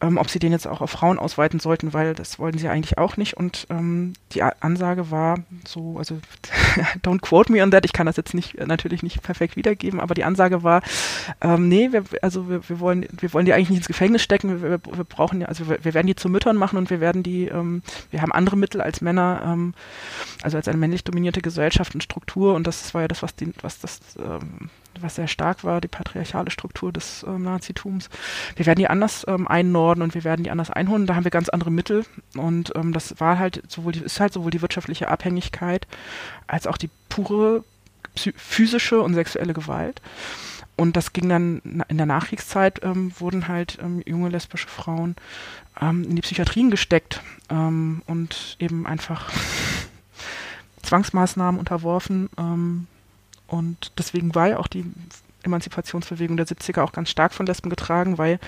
ähm, 0.00 0.18
ob 0.18 0.28
sie 0.30 0.38
den 0.38 0.52
jetzt 0.52 0.66
auch 0.66 0.80
auf 0.80 0.90
Frauen 0.90 1.18
ausweiten 1.18 1.60
sollten, 1.60 1.92
weil 1.92 2.14
das 2.14 2.38
wollten 2.38 2.58
sie 2.58 2.68
eigentlich 2.68 2.98
auch 2.98 3.16
nicht. 3.16 3.36
Und 3.36 3.66
ähm, 3.70 4.14
die 4.32 4.42
A 4.42 4.52
Ansage 4.60 5.10
war 5.10 5.38
so, 5.66 5.96
also 5.98 6.18
don't 7.02 7.20
quote 7.20 7.52
me 7.52 7.62
on 7.62 7.70
that, 7.70 7.84
ich 7.84 7.92
kann 7.92 8.06
das 8.06 8.16
jetzt 8.16 8.34
nicht 8.34 8.58
natürlich 8.66 9.02
nicht 9.02 9.22
perfekt 9.22 9.56
wiedergeben, 9.56 10.00
aber 10.00 10.14
die 10.14 10.24
Ansage 10.24 10.62
war, 10.62 10.82
ähm, 11.40 11.68
nee, 11.68 11.92
wir, 11.92 12.04
also 12.22 12.48
wir, 12.48 12.68
wir 12.68 12.80
wollen, 12.80 13.06
wir 13.12 13.32
wollen 13.32 13.46
die 13.46 13.52
eigentlich 13.52 13.70
nicht 13.70 13.78
ins 13.78 13.88
Gefängnis 13.88 14.22
stecken. 14.24 14.62
Wir, 14.62 14.70
wir 14.84 15.04
brauchen 15.04 15.40
ja, 15.40 15.46
also 15.48 15.68
wir, 15.68 15.84
wir, 15.84 15.94
werden 15.94 16.06
die 16.06 16.16
zu 16.16 16.28
Müttern 16.28 16.56
machen 16.56 16.76
und 16.76 16.90
wir 16.90 17.00
werden 17.00 17.22
die, 17.22 17.46
ähm, 17.46 17.82
wir 18.10 18.22
haben 18.22 18.32
andere 18.32 18.56
Mittel 18.56 18.80
als 18.80 19.00
Männer, 19.00 19.42
ähm, 19.44 19.74
also 20.42 20.56
als 20.56 20.66
eine 20.66 20.78
männlich 20.78 21.04
dominierte 21.04 21.42
Gesellschaft 21.42 21.94
und 21.94 22.02
Struktur 22.02 22.54
und 22.54 22.66
das 22.66 22.94
war 22.94 23.02
ja 23.02 23.08
das, 23.08 23.22
was 23.22 23.36
die, 23.36 23.52
was 23.62 23.78
das, 23.78 24.00
ähm, 24.18 24.70
was 25.00 25.16
sehr 25.16 25.28
stark 25.28 25.64
war, 25.64 25.80
die 25.80 25.88
patriarchale 25.88 26.50
Struktur 26.50 26.92
des 26.92 27.24
ähm, 27.28 27.42
Nazitums. 27.42 28.10
Wir 28.56 28.66
werden 28.66 28.78
die 28.78 28.88
anders 28.88 29.24
ähm, 29.28 29.46
einnorden 29.46 30.02
und 30.02 30.14
wir 30.14 30.24
werden 30.24 30.44
die 30.44 30.50
anders 30.50 30.70
einholen. 30.70 31.06
Da 31.06 31.14
haben 31.14 31.24
wir 31.24 31.30
ganz 31.30 31.48
andere 31.48 31.70
Mittel 31.70 32.04
und 32.36 32.72
ähm, 32.74 32.92
das 32.92 33.20
war 33.20 33.38
halt 33.38 33.62
sowohl 33.68 33.92
die, 33.92 34.00
ist 34.00 34.20
halt 34.20 34.32
sowohl 34.32 34.50
die 34.50 34.62
wirtschaftliche 34.62 35.08
Abhängigkeit 35.08 35.86
als 36.46 36.66
auch 36.66 36.76
die 36.76 36.90
pure 37.08 37.64
physische 38.16 39.00
und 39.00 39.14
sexuelle 39.14 39.54
Gewalt. 39.54 40.00
Und 40.76 40.96
das 40.96 41.12
ging 41.12 41.28
dann 41.28 41.84
in 41.88 41.96
der 41.96 42.06
Nachkriegszeit, 42.06 42.82
ähm, 42.82 43.12
wurden 43.18 43.46
halt 43.46 43.78
ähm, 43.80 44.02
junge 44.06 44.28
lesbische 44.28 44.68
Frauen 44.68 45.14
ähm, 45.80 46.04
in 46.04 46.16
die 46.16 46.22
Psychiatrien 46.22 46.70
gesteckt 46.70 47.20
ähm, 47.48 48.02
und 48.06 48.56
eben 48.58 48.86
einfach 48.86 49.30
Zwangsmaßnahmen 50.82 51.60
unterworfen. 51.60 52.28
Ähm, 52.36 52.86
und 53.46 53.92
deswegen 53.98 54.34
war 54.34 54.48
ja 54.48 54.58
auch 54.58 54.66
die 54.66 54.84
Emanzipationsbewegung 55.44 56.36
der 56.36 56.46
70er 56.46 56.82
auch 56.82 56.92
ganz 56.92 57.10
stark 57.10 57.32
von 57.32 57.46
Lesben 57.46 57.70
getragen, 57.70 58.18
weil 58.18 58.40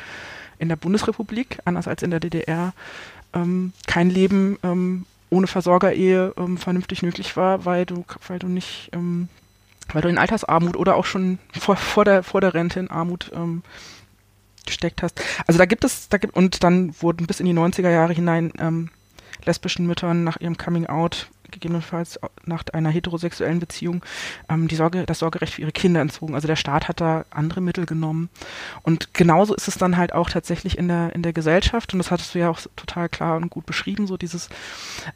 in 0.59 0.69
der 0.69 0.77
Bundesrepublik, 0.77 1.61
anders 1.65 1.87
als 1.87 2.03
in 2.03 2.11
der 2.11 2.21
DDR, 2.21 2.73
ähm, 3.35 3.73
kein 3.87 4.11
Leben 4.11 5.07
ohne 5.29 5.47
Versorgerehe 5.49 6.33
vernünftig 6.57 7.03
möglich 7.03 7.37
war, 7.37 7.65
weil 7.65 7.85
du, 7.85 8.05
weil 8.27 8.39
du 8.39 8.47
nicht 8.47 8.91
weil 9.93 10.03
du 10.03 10.09
in 10.09 10.19
Altersarmut 10.19 10.77
oder 10.77 10.97
auch 10.97 11.05
schon 11.05 11.39
vor, 11.59 11.77
vor, 11.77 12.05
der, 12.05 12.23
vor 12.23 12.41
der 12.41 12.55
Rente 12.55 12.81
in 12.81 12.91
Armut 12.91 13.31
ähm, 13.35 13.63
gesteckt 14.65 15.03
hast. 15.03 15.21
Also 15.47 15.59
da 15.59 15.65
gibt 15.65 15.85
es, 15.85 16.09
da 16.09 16.19
gibt, 16.19 16.37
und 16.37 16.63
dann 16.63 16.95
wurden 17.01 17.27
bis 17.27 17.41
in 17.41 17.47
die 17.47 17.55
90er 17.55 17.91
Jahre 17.91 18.13
hinein 18.13 18.53
ähm, 18.59 18.91
lesbischen 19.45 19.87
Müttern 19.87 20.25
nach 20.25 20.41
ihrem 20.41 20.57
Coming 20.57 20.87
Out, 20.87 21.29
gegebenenfalls 21.51 22.19
nach 22.45 22.65
einer 22.73 22.91
heterosexuellen 22.91 23.61
Beziehung, 23.61 24.05
ähm, 24.49 24.69
die 24.69 24.75
Sorge, 24.75 25.05
das 25.07 25.21
Sorgerecht 25.21 25.55
für 25.55 25.63
ihre 25.63 25.73
Kinder 25.73 26.01
entzogen. 26.01 26.35
Also 26.35 26.49
der 26.49 26.57
Staat 26.57 26.89
hat 26.89 27.01
da 27.01 27.25
andere 27.31 27.61
Mittel 27.61 27.87
genommen. 27.87 28.29
Und 28.83 29.15
genauso 29.15 29.55
ist 29.55 29.69
es 29.69 29.79
dann 29.79 29.97
halt 29.97 30.13
auch 30.13 30.29
tatsächlich 30.29 30.77
in 30.77 30.89
der, 30.89 31.15
in 31.15 31.23
der 31.23 31.33
Gesellschaft, 31.33 31.93
und 31.93 31.99
das 31.99 32.11
hattest 32.11 32.35
du 32.35 32.41
ja 32.41 32.51
auch 32.51 32.61
total 32.75 33.09
klar 33.09 33.37
und 33.37 33.51
gut 33.51 33.67
beschrieben, 33.67 34.07
so 34.07 34.17
dieses 34.17 34.49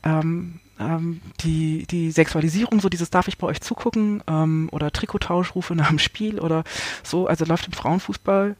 ähm, 0.05 0.61
ähm, 0.81 1.21
die, 1.41 1.87
die 1.87 2.11
Sexualisierung, 2.11 2.81
so 2.81 2.89
dieses 2.89 3.11
darf 3.11 3.29
ich 3.29 3.39
bei 3.39 3.47
euch 3.47 3.61
zugucken 3.61 4.23
ähm, 4.27 4.69
oder 4.73 4.91
Trikottauschrufe 4.91 5.75
nach 5.75 5.89
dem 5.89 5.99
Spiel 5.99 6.41
oder 6.41 6.65
so, 7.03 7.27
also 7.27 7.45
läuft 7.45 7.67
im 7.67 7.73
Frauenfußball 7.73 8.57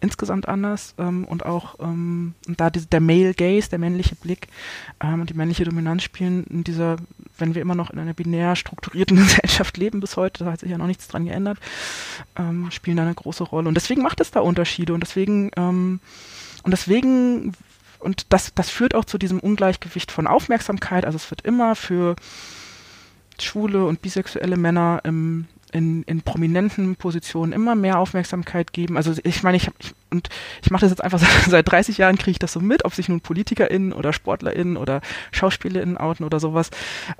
insgesamt 0.00 0.46
anders 0.46 0.94
ähm, 0.98 1.24
und 1.24 1.44
auch 1.44 1.76
ähm, 1.80 2.34
da 2.46 2.70
die, 2.70 2.86
der 2.86 3.00
Male 3.00 3.34
Gaze, 3.34 3.70
der 3.70 3.78
männliche 3.78 4.14
Blick 4.14 4.48
ähm, 5.02 5.22
und 5.22 5.30
die 5.30 5.34
männliche 5.34 5.64
Dominanz 5.64 6.02
spielen 6.02 6.44
in 6.44 6.64
dieser, 6.64 6.96
wenn 7.38 7.54
wir 7.54 7.62
immer 7.62 7.74
noch 7.74 7.90
in 7.90 7.98
einer 7.98 8.14
binär 8.14 8.56
strukturierten 8.56 9.16
Gesellschaft 9.16 9.76
leben 9.76 10.00
bis 10.00 10.16
heute, 10.16 10.44
da 10.44 10.52
hat 10.52 10.60
sich 10.60 10.70
ja 10.70 10.78
noch 10.78 10.86
nichts 10.86 11.08
dran 11.08 11.24
geändert, 11.24 11.58
ähm, 12.36 12.70
spielen 12.70 12.98
da 12.98 13.02
eine 13.04 13.14
große 13.14 13.44
Rolle. 13.44 13.68
Und 13.68 13.74
deswegen 13.74 14.02
macht 14.02 14.20
es 14.20 14.30
da 14.30 14.40
Unterschiede. 14.40 14.92
Und 14.92 15.00
deswegen 15.00 15.50
ähm, 15.56 16.00
und 16.66 16.72
deswegen 16.72 17.52
und 17.98 18.32
das, 18.32 18.52
das 18.54 18.70
führt 18.70 18.94
auch 18.94 19.04
zu 19.04 19.18
diesem 19.18 19.40
Ungleichgewicht 19.40 20.12
von 20.12 20.26
Aufmerksamkeit. 20.26 21.04
Also 21.04 21.16
es 21.16 21.30
wird 21.30 21.42
immer 21.42 21.74
für 21.74 22.16
schwule 23.40 23.84
und 23.84 24.02
bisexuelle 24.02 24.56
Männer 24.56 25.00
im 25.04 25.46
in, 25.76 26.02
in 26.04 26.22
prominenten 26.22 26.96
Positionen 26.96 27.52
immer 27.52 27.74
mehr 27.74 27.98
Aufmerksamkeit 27.98 28.72
geben. 28.72 28.96
Also 28.96 29.12
ich 29.22 29.42
meine, 29.42 29.56
ich, 29.58 29.68
ich 29.78 29.94
und 30.10 30.28
ich 30.62 30.70
mache 30.70 30.82
das 30.82 30.90
jetzt 30.90 31.04
einfach 31.04 31.18
seit, 31.44 31.50
seit 31.50 31.70
30 31.70 31.98
Jahren, 31.98 32.16
kriege 32.16 32.32
ich 32.32 32.38
das 32.38 32.52
so 32.52 32.60
mit, 32.60 32.84
ob 32.84 32.94
sich 32.94 33.08
nun 33.08 33.20
PolitikerInnen 33.20 33.92
oder 33.92 34.12
SportlerInnen 34.12 34.76
oder 34.76 35.00
SchauspielerInnen 35.32 35.96
outen 35.96 36.24
oder 36.24 36.40
sowas. 36.40 36.70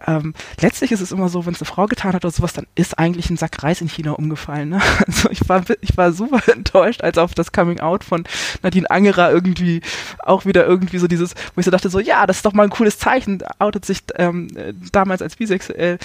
Ähm, 0.07 0.35
letztlich 0.61 0.93
ist 0.93 1.01
es 1.01 1.13
immer 1.13 1.29
so, 1.29 1.47
wenn 1.47 1.55
es 1.55 1.61
eine 1.61 1.67
Frau 1.67 1.87
getan 1.87 2.15
hat 2.15 2.25
oder 2.25 2.33
sowas, 2.33 2.53
dann 2.53 2.67
ist 2.75 2.99
eigentlich 2.99 3.29
ein 3.31 3.37
Sack 3.37 3.63
Reis 3.63 3.81
in 3.81 3.89
China 3.89 4.13
umgefallen. 4.13 4.71
Ne? 4.71 4.81
Also 5.07 5.31
ich 5.31 5.49
war, 5.49 5.63
ich 5.83 5.97
war 5.97 6.13
super 6.13 6.41
enttäuscht, 6.53 7.03
als 7.03 7.19
auf 7.19 7.35
das 7.35 7.53
Coming 7.53 7.81
Out 7.81 8.03
von 8.03 8.25
Nadine 8.63 8.91
Angerer 8.91 9.31
irgendwie 9.31 9.83
auch 10.19 10.47
wieder 10.47 10.67
irgendwie 10.67 10.99
so 10.99 11.07
dieses, 11.07 11.35
wo 11.55 11.61
ich 11.61 11.65
so 11.65 11.71
dachte, 11.71 11.91
so 11.91 12.01
ja, 12.01 12.27
das 12.27 12.39
ist 12.39 12.47
doch 12.47 12.53
mal 12.53 12.65
ein 12.65 12.71
cooles 12.71 12.99
Zeichen, 12.99 13.43
outet 13.59 13.85
sich 13.85 14.03
ähm, 14.17 14.49
damals 14.91 15.23
als 15.23 15.37
bisexuell. 15.37 15.99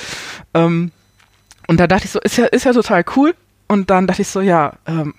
Ähm, 0.53 0.91
und 1.71 1.77
da 1.77 1.87
dachte 1.87 2.03
ich 2.03 2.11
so, 2.11 2.19
ist 2.19 2.35
ja, 2.35 2.47
ist 2.47 2.65
ja 2.65 2.73
total 2.73 3.05
cool. 3.15 3.33
Und 3.69 3.89
dann 3.89 4.05
dachte 4.05 4.23
ich 4.23 4.27
so, 4.27 4.41
ja, 4.41 4.73
ähm, 4.85 5.13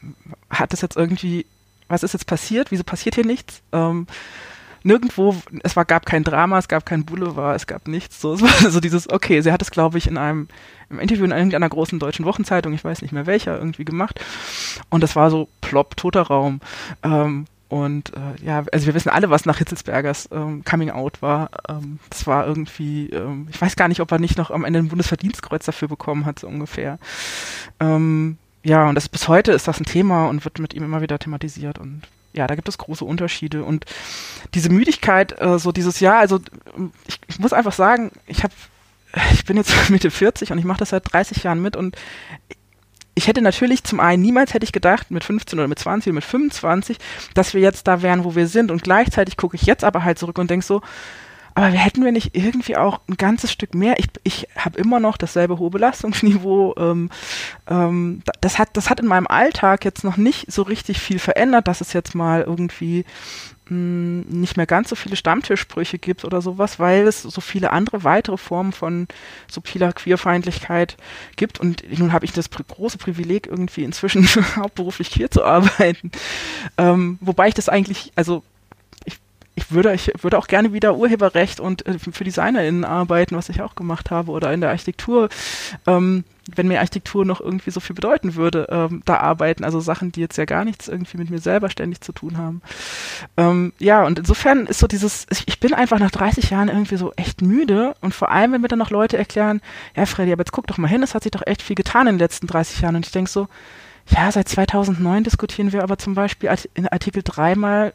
hat 0.50 0.74
das 0.74 0.82
jetzt 0.82 0.98
irgendwie, 0.98 1.46
was 1.88 2.02
ist 2.02 2.12
jetzt 2.12 2.26
passiert? 2.26 2.70
Wieso 2.70 2.84
passiert 2.84 3.14
hier 3.14 3.24
nichts? 3.24 3.62
Ähm, 3.72 4.06
nirgendwo, 4.82 5.34
es 5.62 5.76
war, 5.76 5.86
gab 5.86 6.04
kein 6.04 6.24
Drama, 6.24 6.58
es 6.58 6.68
gab 6.68 6.84
kein 6.84 7.06
Boulevard, 7.06 7.56
es 7.56 7.66
gab 7.66 7.88
nichts. 7.88 8.20
So, 8.20 8.34
es 8.34 8.42
war 8.42 8.70
so 8.70 8.80
dieses, 8.80 9.08
okay, 9.08 9.40
sie 9.40 9.50
hat 9.50 9.62
es, 9.62 9.70
glaube 9.70 9.96
ich, 9.96 10.06
in 10.06 10.18
einem 10.18 10.48
im 10.90 10.98
Interview 11.00 11.24
in 11.24 11.30
irgendeiner 11.30 11.70
großen 11.70 11.98
deutschen 11.98 12.26
Wochenzeitung, 12.26 12.74
ich 12.74 12.84
weiß 12.84 13.00
nicht 13.00 13.12
mehr 13.12 13.24
welcher, 13.24 13.56
irgendwie 13.56 13.86
gemacht. 13.86 14.20
Und 14.90 15.02
das 15.02 15.16
war 15.16 15.30
so 15.30 15.48
plopp, 15.62 15.96
toter 15.96 16.20
Raum. 16.20 16.60
Ähm, 17.02 17.46
und 17.72 18.12
äh, 18.14 18.44
ja, 18.44 18.64
also 18.70 18.84
wir 18.84 18.92
wissen 18.92 19.08
alle, 19.08 19.30
was 19.30 19.46
nach 19.46 19.56
Hitzelsbergers 19.56 20.28
ähm, 20.30 20.62
Coming 20.62 20.90
Out 20.90 21.22
war. 21.22 21.48
Ähm, 21.70 22.00
das 22.10 22.26
war 22.26 22.46
irgendwie, 22.46 23.08
ähm, 23.08 23.48
ich 23.50 23.58
weiß 23.58 23.76
gar 23.76 23.88
nicht, 23.88 24.00
ob 24.00 24.12
er 24.12 24.18
nicht 24.18 24.36
noch 24.36 24.50
am 24.50 24.66
Ende 24.66 24.78
ein 24.78 24.88
Bundesverdienstkreuz 24.88 25.64
dafür 25.64 25.88
bekommen 25.88 26.26
hat, 26.26 26.38
so 26.38 26.48
ungefähr. 26.48 26.98
Ähm, 27.80 28.36
ja, 28.62 28.86
und 28.86 28.94
das 28.94 29.08
bis 29.08 29.26
heute 29.26 29.52
ist 29.52 29.68
das 29.68 29.80
ein 29.80 29.86
Thema 29.86 30.26
und 30.26 30.44
wird 30.44 30.58
mit 30.58 30.74
ihm 30.74 30.82
immer 30.82 31.00
wieder 31.00 31.18
thematisiert 31.18 31.78
und 31.78 32.02
ja, 32.34 32.46
da 32.46 32.56
gibt 32.56 32.68
es 32.68 32.76
große 32.76 33.06
Unterschiede 33.06 33.64
und 33.64 33.86
diese 34.52 34.68
Müdigkeit, 34.68 35.40
äh, 35.40 35.58
so 35.58 35.72
dieses 35.72 35.98
Jahr, 36.00 36.18
also 36.18 36.40
ich, 37.06 37.20
ich 37.26 37.38
muss 37.38 37.54
einfach 37.54 37.72
sagen, 37.72 38.12
ich 38.26 38.44
habe, 38.44 38.52
ich 39.32 39.46
bin 39.46 39.56
jetzt 39.56 39.72
Mitte 39.88 40.10
40 40.10 40.52
und 40.52 40.58
ich 40.58 40.66
mache 40.66 40.80
das 40.80 40.90
seit 40.90 41.10
30 41.10 41.42
Jahren 41.42 41.62
mit 41.62 41.76
und 41.76 41.96
ich 43.14 43.26
hätte 43.26 43.43
natürlich 43.43 43.84
zum 43.84 44.01
einen 44.01 44.22
niemals 44.22 44.55
hätte 44.55 44.64
ich 44.64 44.72
gedacht, 44.72 45.10
mit 45.10 45.24
15 45.24 45.59
oder 45.59 45.68
mit 45.68 45.78
20 45.78 46.09
oder 46.09 46.14
mit 46.14 46.24
25, 46.24 46.98
dass 47.34 47.55
wir 47.55 47.60
jetzt 47.60 47.86
da 47.86 48.02
wären, 48.02 48.24
wo 48.24 48.34
wir 48.34 48.47
sind. 48.47 48.70
Und 48.70 48.82
gleichzeitig 48.82 49.36
gucke 49.36 49.56
ich 49.56 49.62
jetzt 49.62 49.84
aber 49.84 50.05
halt 50.05 50.18
zurück 50.18 50.39
und 50.39 50.51
denke 50.51 50.64
so, 50.64 50.80
aber 51.55 51.72
wir 51.72 51.78
hätten 51.78 52.05
wir 52.05 52.12
nicht 52.12 52.34
irgendwie 52.34 52.76
auch 52.76 53.01
ein 53.09 53.16
ganzes 53.16 53.52
Stück 53.52 53.74
mehr? 53.74 53.98
Ich, 53.98 54.06
ich 54.22 54.48
habe 54.56 54.78
immer 54.78 55.01
noch 55.01 55.18
dasselbe 55.18 55.59
hohe 55.59 55.70
Belastungsniveau. 55.70 56.74
Ähm, 56.78 57.10
ähm, 57.68 58.22
das, 58.40 58.59
hat, 58.59 58.70
das 58.72 58.89
hat 58.89 59.01
in 59.01 59.06
meinem 59.06 59.26
Alltag 59.26 59.84
jetzt 59.84 60.02
noch 60.02 60.16
nicht 60.16 60.51
so 60.51 60.62
richtig 60.62 60.98
viel 60.98 61.18
verändert, 61.18 61.68
dass 61.68 61.82
es 61.82 61.93
jetzt 61.93 62.14
mal 62.14 62.43
irgendwie 62.43 63.05
mh, 63.68 64.24
nicht 64.28 64.56
mehr 64.56 64.66
ganz 64.66 64.89
so 64.89 64.97
viele 64.97 65.16
Stammtischsprüche 65.16 65.98
gibt 65.98 66.24
oder 66.24 66.43
sowas, 66.43 66.78
weil 66.78 67.06
es 67.06 67.22
so 67.22 67.40
viele 67.40 67.72
andere 67.72 68.05
weitere 68.05 68.36
Formen 68.36 68.72
von 68.72 69.09
subtiler 69.51 69.93
Queerfeindlichkeit 69.93 70.97
gibt. 71.36 71.60
Und 71.60 71.84
nun 71.98 72.12
habe 72.12 72.24
ich 72.24 72.32
das 72.32 72.51
große 72.51 72.98
Privileg, 72.98 73.47
irgendwie 73.47 73.84
inzwischen 73.84 74.26
hauptberuflich 74.56 75.10
queer 75.10 75.30
zu 75.30 75.44
arbeiten. 75.44 76.10
Ähm, 76.78 77.18
wobei 77.20 77.48
ich 77.48 77.55
das 77.55 77.68
eigentlich, 77.68 78.12
also 78.16 78.43
ich 79.54 79.70
würde, 79.70 79.92
ich 79.92 80.10
würde 80.22 80.38
auch 80.38 80.46
gerne 80.46 80.72
wieder 80.72 80.96
Urheberrecht 80.96 81.60
und 81.60 81.86
äh, 81.86 81.98
für 81.98 82.24
DesignerInnen 82.24 82.84
arbeiten, 82.84 83.36
was 83.36 83.50
ich 83.50 83.60
auch 83.60 83.74
gemacht 83.74 84.10
habe, 84.10 84.30
oder 84.30 84.52
in 84.52 84.62
der 84.62 84.70
Architektur, 84.70 85.28
ähm, 85.86 86.24
wenn 86.54 86.68
mir 86.68 86.80
Architektur 86.80 87.24
noch 87.24 87.40
irgendwie 87.40 87.70
so 87.70 87.78
viel 87.78 87.94
bedeuten 87.94 88.34
würde, 88.34 88.66
ähm, 88.70 89.02
da 89.04 89.18
arbeiten. 89.18 89.62
Also 89.64 89.80
Sachen, 89.80 90.10
die 90.10 90.20
jetzt 90.20 90.38
ja 90.38 90.46
gar 90.46 90.64
nichts 90.64 90.88
irgendwie 90.88 91.18
mit 91.18 91.30
mir 91.30 91.38
selber 91.38 91.68
ständig 91.68 92.00
zu 92.00 92.12
tun 92.12 92.38
haben. 92.38 92.62
Ähm, 93.36 93.72
ja, 93.78 94.04
und 94.04 94.18
insofern 94.18 94.66
ist 94.66 94.78
so 94.78 94.86
dieses, 94.86 95.26
ich, 95.46 95.60
bin 95.60 95.74
einfach 95.74 95.98
nach 95.98 96.10
30 96.10 96.50
Jahren 96.50 96.68
irgendwie 96.68 96.96
so 96.96 97.12
echt 97.16 97.42
müde 97.42 97.94
und 98.00 98.14
vor 98.14 98.30
allem, 98.30 98.52
wenn 98.52 98.62
mir 98.62 98.68
dann 98.68 98.78
noch 98.78 98.90
Leute 98.90 99.18
erklären, 99.18 99.60
ja 99.94 100.06
Freddy, 100.06 100.32
aber 100.32 100.40
jetzt 100.40 100.52
guck 100.52 100.66
doch 100.66 100.78
mal 100.78 100.88
hin, 100.88 101.02
es 101.02 101.14
hat 101.14 101.22
sich 101.22 101.32
doch 101.32 101.46
echt 101.46 101.62
viel 101.62 101.76
getan 101.76 102.06
in 102.06 102.14
den 102.14 102.20
letzten 102.20 102.46
30 102.46 102.80
Jahren. 102.80 102.96
Und 102.96 103.06
ich 103.06 103.12
denke 103.12 103.30
so, 103.30 103.48
ja, 104.08 104.32
seit 104.32 104.48
2009 104.48 105.24
diskutieren 105.24 105.72
wir 105.72 105.82
aber 105.82 105.98
zum 105.98 106.14
Beispiel 106.14 106.50
in 106.74 106.88
Artikel 106.88 107.22
3 107.22 107.54
mal 107.54 107.92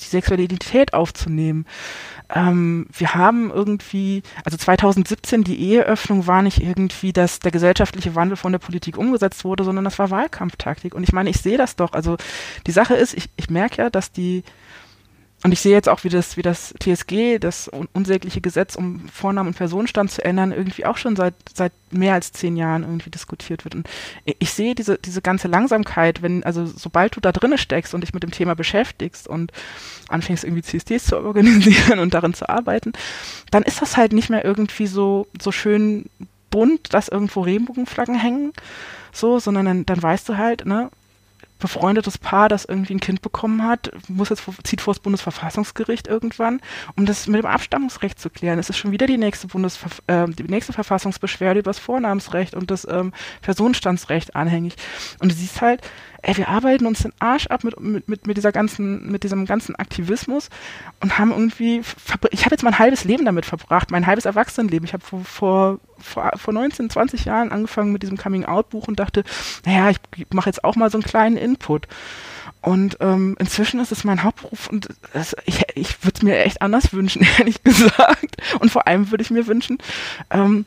die 0.00 0.04
sexuelle 0.04 0.42
Identität 0.42 0.94
aufzunehmen. 0.94 1.66
Ähm, 2.34 2.86
wir 2.92 3.14
haben 3.14 3.50
irgendwie, 3.50 4.22
also 4.44 4.56
2017 4.56 5.44
die 5.44 5.60
Eheöffnung 5.60 6.26
war 6.26 6.42
nicht 6.42 6.60
irgendwie, 6.60 7.12
dass 7.12 7.38
der 7.38 7.52
gesellschaftliche 7.52 8.14
Wandel 8.14 8.36
von 8.36 8.52
der 8.52 8.58
Politik 8.58 8.96
umgesetzt 8.96 9.44
wurde, 9.44 9.64
sondern 9.64 9.84
das 9.84 9.98
war 9.98 10.10
Wahlkampftaktik. 10.10 10.94
Und 10.94 11.02
ich 11.02 11.12
meine, 11.12 11.30
ich 11.30 11.38
sehe 11.38 11.58
das 11.58 11.76
doch. 11.76 11.92
Also 11.92 12.16
die 12.66 12.72
Sache 12.72 12.94
ist, 12.94 13.14
ich, 13.14 13.28
ich 13.36 13.50
merke 13.50 13.82
ja, 13.82 13.90
dass 13.90 14.10
die 14.10 14.42
und 15.44 15.52
ich 15.52 15.60
sehe 15.60 15.72
jetzt 15.72 15.90
auch, 15.90 16.04
wie 16.04 16.08
das, 16.08 16.38
wie 16.38 16.42
das 16.42 16.72
TSG, 16.80 17.38
das 17.38 17.70
unsägliche 17.92 18.40
Gesetz, 18.40 18.76
um 18.76 19.06
Vornamen 19.10 19.48
und 19.48 19.56
Personenstand 19.56 20.10
zu 20.10 20.24
ändern, 20.24 20.52
irgendwie 20.52 20.86
auch 20.86 20.96
schon 20.96 21.16
seit, 21.16 21.34
seit 21.52 21.72
mehr 21.90 22.14
als 22.14 22.32
zehn 22.32 22.56
Jahren 22.56 22.82
irgendwie 22.82 23.10
diskutiert 23.10 23.66
wird. 23.66 23.74
Und 23.74 23.86
ich 24.24 24.54
sehe 24.54 24.74
diese, 24.74 24.96
diese 24.96 25.20
ganze 25.20 25.48
Langsamkeit, 25.48 26.22
wenn, 26.22 26.44
also 26.44 26.64
sobald 26.64 27.14
du 27.14 27.20
da 27.20 27.30
drinnen 27.30 27.58
steckst 27.58 27.92
und 27.92 28.00
dich 28.00 28.14
mit 28.14 28.22
dem 28.22 28.30
Thema 28.30 28.54
beschäftigst 28.54 29.28
und 29.28 29.52
anfängst 30.08 30.44
irgendwie 30.44 30.62
CSDs 30.62 31.04
zu 31.04 31.18
organisieren 31.22 31.98
und 31.98 32.14
darin 32.14 32.32
zu 32.32 32.48
arbeiten, 32.48 32.94
dann 33.50 33.64
ist 33.64 33.82
das 33.82 33.98
halt 33.98 34.14
nicht 34.14 34.30
mehr 34.30 34.46
irgendwie 34.46 34.86
so, 34.86 35.26
so 35.38 35.52
schön 35.52 36.06
bunt, 36.48 36.94
dass 36.94 37.08
irgendwo 37.08 37.42
Regenbogenflaggen 37.42 38.18
hängen, 38.18 38.54
so, 39.12 39.38
sondern 39.38 39.66
dann, 39.66 39.84
dann 39.84 40.02
weißt 40.02 40.26
du 40.26 40.38
halt, 40.38 40.64
ne, 40.64 40.88
befreundetes 41.64 42.18
Paar, 42.18 42.50
das 42.50 42.66
irgendwie 42.66 42.92
ein 42.92 43.00
Kind 43.00 43.22
bekommen 43.22 43.64
hat, 43.64 43.90
muss 44.08 44.28
jetzt 44.28 44.42
zieht 44.64 44.82
vor 44.82 44.92
das 44.92 45.00
Bundesverfassungsgericht 45.00 46.06
irgendwann, 46.06 46.60
um 46.94 47.06
das 47.06 47.26
mit 47.26 47.42
dem 47.42 47.46
Abstammungsrecht 47.46 48.20
zu 48.20 48.28
klären. 48.28 48.58
Es 48.58 48.68
ist 48.68 48.76
schon 48.76 48.92
wieder 48.92 49.06
die 49.06 49.16
nächste 49.16 49.46
Bundesver 49.46 49.88
äh, 50.08 50.28
die 50.28 50.42
nächste 50.42 50.74
Verfassungsbeschwerde 50.74 51.60
über 51.60 51.70
das 51.70 51.78
Vornamensrecht 51.78 52.54
und 52.54 52.70
das 52.70 52.86
ähm, 52.86 53.14
Personenstandsrecht 53.40 54.36
anhängig. 54.36 54.76
Und 55.20 55.32
du 55.32 55.34
siehst 55.34 55.62
halt, 55.62 55.80
ey, 56.24 56.36
wir 56.36 56.48
arbeiten 56.48 56.86
uns 56.86 57.02
den 57.02 57.12
Arsch 57.18 57.46
ab 57.48 57.64
mit, 57.64 57.78
mit, 57.80 58.08
mit, 58.08 58.26
mit 58.26 58.36
dieser 58.36 58.52
ganzen, 58.52 59.10
mit 59.10 59.22
diesem 59.24 59.46
ganzen 59.46 59.76
Aktivismus 59.76 60.48
und 61.00 61.18
haben 61.18 61.30
irgendwie, 61.30 61.82
ich 62.30 62.44
habe 62.44 62.54
jetzt 62.54 62.62
mein 62.62 62.78
halbes 62.78 63.04
Leben 63.04 63.24
damit 63.24 63.46
verbracht, 63.46 63.90
mein 63.90 64.06
halbes 64.06 64.24
Erwachsenenleben. 64.24 64.86
Ich 64.86 64.94
habe 64.94 65.04
vor, 65.04 65.24
vor, 65.24 65.78
vor, 65.98 66.30
vor 66.36 66.54
19, 66.54 66.90
20 66.90 67.24
Jahren 67.26 67.52
angefangen 67.52 67.92
mit 67.92 68.02
diesem 68.02 68.16
Coming-out-Buch 68.16 68.88
und 68.88 68.98
dachte, 68.98 69.24
naja, 69.64 69.90
ich 69.90 69.98
mache 70.32 70.48
jetzt 70.48 70.64
auch 70.64 70.76
mal 70.76 70.90
so 70.90 70.98
einen 70.98 71.04
kleinen 71.04 71.36
Input. 71.36 71.86
Und 72.62 72.96
ähm, 73.00 73.36
inzwischen 73.38 73.78
ist 73.80 73.92
es 73.92 74.04
mein 74.04 74.22
Hauptberuf 74.22 74.68
und 74.68 74.88
es, 75.12 75.36
ich, 75.44 75.62
ich 75.74 76.02
würde 76.02 76.16
es 76.16 76.22
mir 76.22 76.38
echt 76.44 76.62
anders 76.62 76.94
wünschen, 76.94 77.26
ehrlich 77.38 77.62
gesagt. 77.62 78.36
Und 78.58 78.70
vor 78.70 78.86
allem 78.86 79.10
würde 79.10 79.22
ich 79.22 79.30
mir 79.30 79.46
wünschen, 79.46 79.78
ähm, 80.30 80.64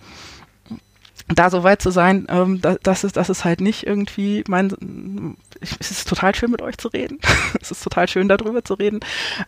da 1.28 1.50
so 1.50 1.64
weit 1.64 1.82
zu 1.82 1.92
sein, 1.92 2.26
ähm, 2.30 2.62
da, 2.62 2.76
das 2.82 3.04
ist, 3.04 3.18
das 3.18 3.30
ist 3.30 3.44
halt 3.44 3.60
nicht 3.60 3.86
irgendwie 3.86 4.44
mein, 4.48 5.36
ich, 5.60 5.76
es 5.80 5.92
ist 5.92 6.08
total 6.08 6.34
schön 6.36 6.52
mit 6.52 6.62
euch 6.62 6.78
zu 6.78 6.88
reden. 6.88 7.20
es 7.62 7.72
ist 7.72 7.84
total 7.84 8.08
schön 8.08 8.30
darüber 8.30 8.64
zu 8.64 8.76
reden. 8.76 9.02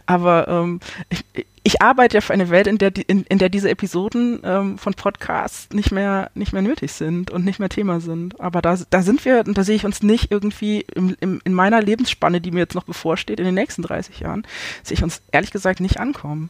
Aber 0.06 0.48
ähm, 0.48 0.80
ich, 1.10 1.24
ich 1.64 1.82
arbeite 1.82 2.18
ja 2.18 2.22
für 2.22 2.34
eine 2.34 2.50
Welt, 2.50 2.68
in 2.68 2.78
der, 2.78 2.92
die, 2.92 3.04
in, 3.04 3.24
in 3.24 3.38
der 3.38 3.50
diese 3.50 3.70
Episoden 3.70 4.42
ähm, 4.44 4.78
von 4.78 4.94
Podcasts 4.94 5.70
nicht 5.74 5.92
mehr, 5.92 6.32
nicht 6.34 6.52
mehr 6.52 6.62
nötig 6.62 6.92
sind 6.92 7.32
und 7.32 7.46
nicht 7.46 7.60
mehr 7.60 7.70
Thema 7.70 8.02
sind. 8.02 8.40
Aber 8.42 8.62
da, 8.62 8.78
da 8.90 9.02
sind 9.02 9.24
wir, 9.24 9.44
und 9.46 9.58
da 9.58 9.64
sehe 9.64 9.76
ich 9.76 9.86
uns 9.86 10.04
nicht 10.04 10.32
irgendwie 10.32 10.86
im, 10.94 11.16
im, 11.22 11.42
in 11.46 11.54
meiner 11.54 11.82
Lebensspanne, 11.82 12.42
die 12.42 12.52
mir 12.52 12.60
jetzt 12.60 12.76
noch 12.76 12.86
bevorsteht, 12.86 13.40
in 13.40 13.46
den 13.46 13.56
nächsten 13.56 13.84
30 13.84 14.20
Jahren, 14.20 14.46
sehe 14.84 14.96
ich 14.96 15.04
uns 15.04 15.22
ehrlich 15.32 15.52
gesagt 15.52 15.80
nicht 15.80 16.00
ankommen. 16.00 16.50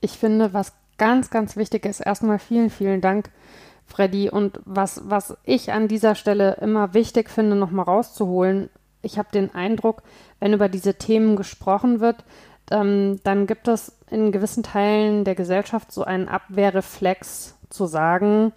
Ich 0.00 0.12
finde, 0.12 0.52
was 0.52 0.72
ganz, 0.98 1.30
ganz 1.30 1.56
wichtig 1.56 1.86
ist, 1.86 2.00
erstmal 2.00 2.38
vielen, 2.38 2.70
vielen 2.70 3.00
Dank 3.00 3.30
Freddy. 3.86 4.30
Und 4.30 4.60
was, 4.64 5.02
was 5.04 5.36
ich 5.44 5.72
an 5.72 5.88
dieser 5.88 6.14
Stelle 6.14 6.54
immer 6.60 6.94
wichtig 6.94 7.30
finde, 7.30 7.56
nochmal 7.56 7.84
rauszuholen, 7.84 8.70
ich 9.02 9.18
habe 9.18 9.28
den 9.32 9.54
Eindruck, 9.54 10.02
wenn 10.40 10.52
über 10.52 10.68
diese 10.68 10.94
Themen 10.94 11.36
gesprochen 11.36 12.00
wird, 12.00 12.24
ähm, 12.70 13.20
dann 13.24 13.46
gibt 13.46 13.68
es 13.68 13.98
in 14.10 14.32
gewissen 14.32 14.62
Teilen 14.62 15.24
der 15.24 15.34
Gesellschaft 15.34 15.92
so 15.92 16.04
einen 16.04 16.28
Abwehrreflex 16.28 17.56
zu 17.68 17.86
sagen, 17.86 18.52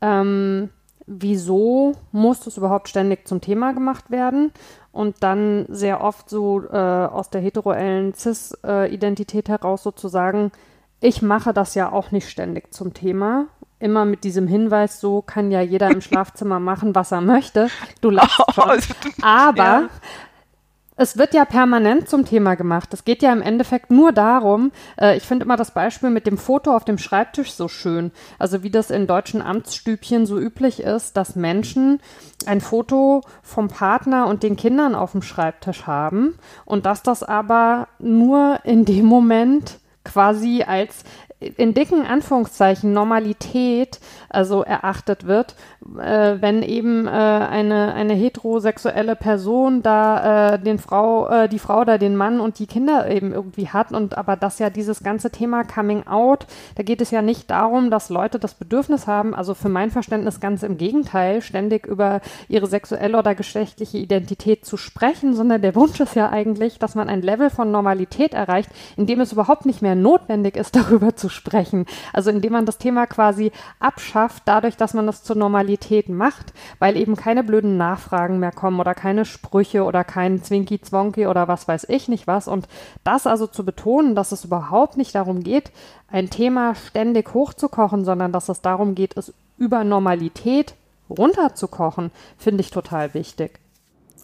ähm, 0.00 0.70
wieso 1.06 1.92
muss 2.12 2.40
das 2.40 2.56
überhaupt 2.56 2.88
ständig 2.88 3.26
zum 3.26 3.40
Thema 3.40 3.72
gemacht 3.72 4.10
werden? 4.10 4.52
Und 4.92 5.22
dann 5.22 5.66
sehr 5.68 6.02
oft 6.02 6.28
so 6.28 6.62
äh, 6.64 6.76
aus 6.76 7.30
der 7.30 7.40
heteroellen 7.40 8.12
Cis-Identität 8.14 9.48
heraus 9.48 9.82
sozusagen, 9.82 10.52
ich 11.02 11.20
mache 11.20 11.52
das 11.52 11.74
ja 11.74 11.90
auch 11.92 12.12
nicht 12.12 12.30
ständig 12.30 12.72
zum 12.72 12.94
Thema 12.94 13.46
immer 13.82 14.04
mit 14.04 14.22
diesem 14.22 14.46
Hinweis, 14.46 15.00
so 15.00 15.22
kann 15.22 15.50
ja 15.50 15.60
jeder 15.60 15.90
im 15.90 16.00
Schlafzimmer 16.00 16.60
machen, 16.60 16.94
was 16.94 17.12
er 17.12 17.20
möchte. 17.20 17.68
Du 18.00 18.10
lachst 18.10 18.40
schon. 18.54 18.78
Aber 19.20 19.56
ja. 19.56 19.88
es 20.94 21.18
wird 21.18 21.34
ja 21.34 21.44
permanent 21.44 22.08
zum 22.08 22.24
Thema 22.24 22.54
gemacht. 22.54 22.94
Es 22.94 23.04
geht 23.04 23.22
ja 23.22 23.32
im 23.32 23.42
Endeffekt 23.42 23.90
nur 23.90 24.12
darum, 24.12 24.70
äh, 24.96 25.16
ich 25.16 25.24
finde 25.24 25.44
immer 25.44 25.56
das 25.56 25.72
Beispiel 25.72 26.10
mit 26.10 26.28
dem 26.28 26.38
Foto 26.38 26.76
auf 26.76 26.84
dem 26.84 26.96
Schreibtisch 26.96 27.50
so 27.52 27.66
schön. 27.66 28.12
Also 28.38 28.62
wie 28.62 28.70
das 28.70 28.90
in 28.90 29.08
deutschen 29.08 29.42
Amtsstübchen 29.42 30.26
so 30.26 30.38
üblich 30.38 30.80
ist, 30.80 31.16
dass 31.16 31.34
Menschen 31.34 32.00
ein 32.46 32.60
Foto 32.60 33.22
vom 33.42 33.66
Partner 33.66 34.28
und 34.28 34.44
den 34.44 34.54
Kindern 34.54 34.94
auf 34.94 35.10
dem 35.10 35.22
Schreibtisch 35.22 35.88
haben 35.88 36.38
und 36.64 36.86
dass 36.86 37.02
das 37.02 37.24
aber 37.24 37.88
nur 37.98 38.60
in 38.62 38.84
dem 38.84 39.06
Moment 39.06 39.80
quasi 40.04 40.62
als 40.62 41.04
in 41.56 41.74
dicken 41.74 42.06
Anführungszeichen 42.06 42.92
Normalität 42.92 44.00
also 44.28 44.62
erachtet 44.62 45.26
wird, 45.26 45.54
äh, 45.98 46.36
wenn 46.40 46.62
eben 46.62 47.06
äh, 47.06 47.10
eine, 47.10 47.94
eine 47.94 48.14
heterosexuelle 48.14 49.16
Person 49.16 49.82
da 49.82 50.54
äh, 50.54 50.58
den 50.58 50.78
Frau, 50.78 51.28
äh, 51.28 51.48
die 51.48 51.58
Frau 51.58 51.84
da 51.84 51.98
den 51.98 52.16
Mann 52.16 52.40
und 52.40 52.58
die 52.58 52.66
Kinder 52.66 53.10
eben 53.10 53.32
irgendwie 53.32 53.68
hat 53.68 53.92
und 53.92 54.16
aber 54.16 54.36
das 54.36 54.58
ja 54.58 54.70
dieses 54.70 55.02
ganze 55.02 55.30
Thema 55.30 55.64
Coming 55.64 56.06
Out, 56.06 56.46
da 56.76 56.82
geht 56.82 57.00
es 57.00 57.10
ja 57.10 57.22
nicht 57.22 57.50
darum, 57.50 57.90
dass 57.90 58.08
Leute 58.08 58.38
das 58.38 58.54
Bedürfnis 58.54 59.06
haben, 59.06 59.34
also 59.34 59.54
für 59.54 59.68
mein 59.68 59.90
Verständnis 59.90 60.40
ganz 60.40 60.62
im 60.62 60.78
Gegenteil, 60.78 61.42
ständig 61.42 61.86
über 61.86 62.20
ihre 62.48 62.66
sexuelle 62.66 63.18
oder 63.18 63.34
geschlechtliche 63.34 63.98
Identität 63.98 64.64
zu 64.64 64.76
sprechen, 64.76 65.34
sondern 65.34 65.62
der 65.62 65.74
Wunsch 65.74 66.00
ist 66.00 66.14
ja 66.14 66.30
eigentlich, 66.30 66.78
dass 66.78 66.94
man 66.94 67.08
ein 67.08 67.22
Level 67.22 67.50
von 67.50 67.70
Normalität 67.70 68.34
erreicht, 68.34 68.70
in 68.96 69.06
dem 69.06 69.20
es 69.20 69.32
überhaupt 69.32 69.66
nicht 69.66 69.82
mehr 69.82 69.94
notwendig 69.94 70.56
ist, 70.56 70.74
darüber 70.76 71.14
zu 71.16 71.28
anzusprechen. 71.32 71.86
Also 72.12 72.30
indem 72.30 72.52
man 72.52 72.66
das 72.66 72.78
Thema 72.78 73.06
quasi 73.06 73.52
abschafft, 73.80 74.42
dadurch, 74.46 74.76
dass 74.76 74.94
man 74.94 75.06
das 75.06 75.22
zur 75.22 75.36
Normalität 75.36 76.08
macht, 76.08 76.52
weil 76.78 76.96
eben 76.96 77.16
keine 77.16 77.42
blöden 77.42 77.76
Nachfragen 77.76 78.38
mehr 78.38 78.52
kommen 78.52 78.80
oder 78.80 78.94
keine 78.94 79.24
Sprüche 79.24 79.84
oder 79.84 80.04
kein 80.04 80.42
Zwinki-Zwonki 80.42 81.26
oder 81.26 81.48
was 81.48 81.66
weiß 81.66 81.86
ich 81.88 82.08
nicht 82.08 82.26
was. 82.26 82.48
Und 82.48 82.68
das 83.04 83.26
also 83.26 83.46
zu 83.46 83.64
betonen, 83.64 84.14
dass 84.14 84.32
es 84.32 84.44
überhaupt 84.44 84.96
nicht 84.96 85.14
darum 85.14 85.42
geht, 85.42 85.72
ein 86.10 86.28
Thema 86.28 86.74
ständig 86.74 87.32
hochzukochen, 87.32 88.04
sondern 88.04 88.32
dass 88.32 88.48
es 88.48 88.60
darum 88.60 88.94
geht, 88.94 89.16
es 89.16 89.32
über 89.56 89.84
Normalität 89.84 90.74
runterzukochen, 91.08 92.10
finde 92.38 92.62
ich 92.62 92.70
total 92.70 93.14
wichtig. 93.14 93.61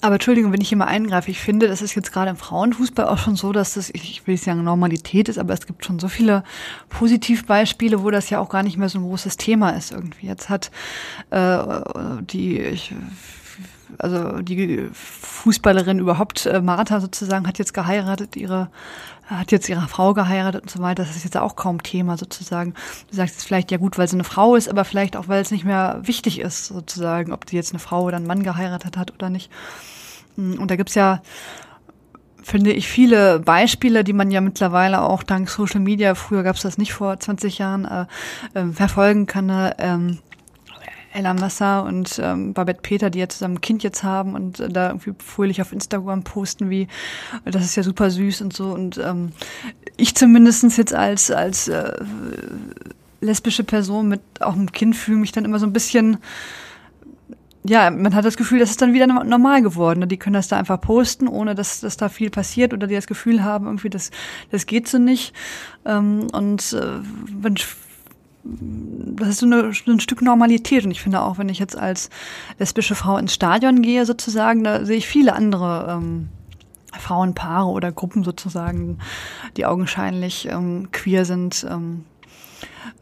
Aber 0.00 0.14
Entschuldigung, 0.14 0.52
wenn 0.52 0.60
ich 0.60 0.68
hier 0.68 0.78
mal 0.78 0.86
eingreife, 0.86 1.30
ich 1.30 1.40
finde, 1.40 1.66
das 1.66 1.82
ist 1.82 1.96
jetzt 1.96 2.12
gerade 2.12 2.30
im 2.30 2.36
Frauenfußball 2.36 3.06
auch 3.08 3.18
schon 3.18 3.34
so, 3.34 3.52
dass 3.52 3.74
das, 3.74 3.90
ich 3.90 4.24
will 4.26 4.34
nicht 4.34 4.44
sagen 4.44 4.62
Normalität 4.62 5.28
ist, 5.28 5.38
aber 5.38 5.54
es 5.54 5.66
gibt 5.66 5.84
schon 5.84 5.98
so 5.98 6.08
viele 6.08 6.44
Positivbeispiele, 6.88 8.02
wo 8.02 8.10
das 8.10 8.30
ja 8.30 8.38
auch 8.38 8.48
gar 8.48 8.62
nicht 8.62 8.76
mehr 8.76 8.88
so 8.88 8.98
ein 8.98 9.04
großes 9.04 9.36
Thema 9.38 9.70
ist 9.70 9.90
irgendwie. 9.90 10.28
Jetzt 10.28 10.48
hat 10.48 10.70
äh, 11.30 11.58
die, 12.20 12.60
ich, 12.60 12.94
also 13.98 14.40
die 14.40 14.88
Fußballerin 14.92 15.98
überhaupt, 15.98 16.46
äh, 16.46 16.60
Martha 16.60 17.00
sozusagen, 17.00 17.48
hat 17.48 17.58
jetzt 17.58 17.74
geheiratet, 17.74 18.36
ihre 18.36 18.70
hat 19.28 19.52
jetzt 19.52 19.68
ihre 19.68 19.86
Frau 19.88 20.14
geheiratet 20.14 20.62
und 20.62 20.70
so 20.70 20.80
weiter. 20.80 21.04
Das 21.04 21.16
ist 21.16 21.24
jetzt 21.24 21.36
auch 21.36 21.56
kaum 21.56 21.82
Thema 21.82 22.16
sozusagen. 22.16 22.74
Du 23.10 23.16
sagst 23.16 23.36
jetzt 23.36 23.46
vielleicht, 23.46 23.70
ja 23.70 23.78
gut, 23.78 23.98
weil 23.98 24.08
sie 24.08 24.16
eine 24.16 24.24
Frau 24.24 24.54
ist, 24.54 24.68
aber 24.68 24.84
vielleicht 24.84 25.16
auch, 25.16 25.28
weil 25.28 25.42
es 25.42 25.50
nicht 25.50 25.64
mehr 25.64 26.00
wichtig 26.02 26.40
ist 26.40 26.66
sozusagen, 26.66 27.32
ob 27.32 27.46
die 27.46 27.56
jetzt 27.56 27.72
eine 27.72 27.78
Frau 27.78 28.04
oder 28.04 28.16
einen 28.16 28.26
Mann 28.26 28.42
geheiratet 28.42 28.96
hat 28.96 29.12
oder 29.12 29.30
nicht. 29.30 29.50
Mm, 30.36 30.54
und 30.54 30.70
da 30.70 30.76
gibt's 30.76 30.94
ja, 30.94 31.20
finde 32.42 32.72
ich, 32.72 32.88
viele 32.88 33.40
Beispiele, 33.40 34.04
die 34.04 34.14
man 34.14 34.30
ja 34.30 34.40
mittlerweile 34.40 35.02
auch 35.02 35.22
dank 35.22 35.50
Social 35.50 35.80
Media, 35.80 36.14
früher 36.14 36.42
gab's 36.42 36.62
das 36.62 36.78
nicht 36.78 36.94
vor 36.94 37.18
20 37.18 37.58
Jahren, 37.58 37.84
äh, 37.84 38.06
äh, 38.54 38.72
verfolgen 38.72 39.26
kann. 39.26 39.50
Äh, 39.50 40.16
Ella 41.12 41.34
Massa 41.34 41.80
und 41.80 42.20
ähm, 42.22 42.52
Babette 42.52 42.80
Peter, 42.82 43.10
die 43.10 43.18
ja 43.18 43.28
zusammen 43.28 43.56
ein 43.56 43.60
Kind 43.60 43.82
jetzt 43.82 44.02
haben 44.02 44.34
und 44.34 44.60
äh, 44.60 44.68
da 44.68 44.88
irgendwie 44.88 45.14
fröhlich 45.18 45.62
auf 45.62 45.72
Instagram 45.72 46.22
posten, 46.24 46.70
wie 46.70 46.88
das 47.44 47.64
ist 47.64 47.76
ja 47.76 47.82
super 47.82 48.10
süß 48.10 48.42
und 48.42 48.52
so. 48.52 48.72
Und 48.72 48.98
ähm, 48.98 49.32
ich 49.96 50.14
zumindestens 50.14 50.76
jetzt 50.76 50.94
als, 50.94 51.30
als 51.30 51.68
äh, 51.68 51.92
lesbische 53.20 53.64
Person 53.64 54.08
mit 54.08 54.20
auch 54.40 54.54
einem 54.54 54.72
Kind 54.72 54.96
fühle 54.96 55.18
mich 55.18 55.32
dann 55.32 55.44
immer 55.44 55.58
so 55.58 55.66
ein 55.66 55.72
bisschen 55.72 56.18
ja, 57.64 57.90
man 57.90 58.14
hat 58.14 58.24
das 58.24 58.36
Gefühl, 58.36 58.60
das 58.60 58.70
ist 58.70 58.80
dann 58.80 58.94
wieder 58.94 59.06
normal 59.06 59.62
geworden. 59.62 60.08
Die 60.08 60.16
können 60.16 60.34
das 60.34 60.48
da 60.48 60.58
einfach 60.58 60.80
posten, 60.80 61.28
ohne 61.28 61.54
dass, 61.54 61.80
dass 61.80 61.96
da 61.96 62.08
viel 62.08 62.30
passiert 62.30 62.72
oder 62.72 62.86
die 62.86 62.94
das 62.94 63.06
Gefühl 63.06 63.42
haben, 63.44 63.66
irgendwie, 63.66 63.90
das, 63.90 64.10
das 64.50 64.66
geht 64.66 64.88
so 64.88 64.98
nicht. 64.98 65.34
Ähm, 65.84 66.28
und 66.32 66.72
äh, 66.72 67.00
man 67.42 67.56
das 68.44 69.28
ist 69.28 69.38
so, 69.38 69.46
eine, 69.46 69.72
ein 69.86 70.00
Stück 70.00 70.22
Normalität. 70.22 70.84
Und 70.84 70.90
ich 70.90 71.02
finde 71.02 71.22
auch, 71.22 71.38
wenn 71.38 71.48
ich 71.48 71.58
jetzt 71.58 71.76
als 71.76 72.10
lesbische 72.58 72.94
Frau 72.94 73.18
ins 73.18 73.34
Stadion 73.34 73.82
gehe, 73.82 74.06
sozusagen, 74.06 74.64
da 74.64 74.84
sehe 74.84 74.96
ich 74.96 75.06
viele 75.06 75.34
andere 75.34 75.98
ähm, 75.98 76.28
Frauenpaare 76.92 77.68
oder 77.68 77.92
Gruppen 77.92 78.24
sozusagen, 78.24 78.98
die 79.56 79.66
augenscheinlich 79.66 80.48
ähm, 80.50 80.88
queer 80.92 81.24
sind. 81.24 81.66
Ähm, 81.68 82.04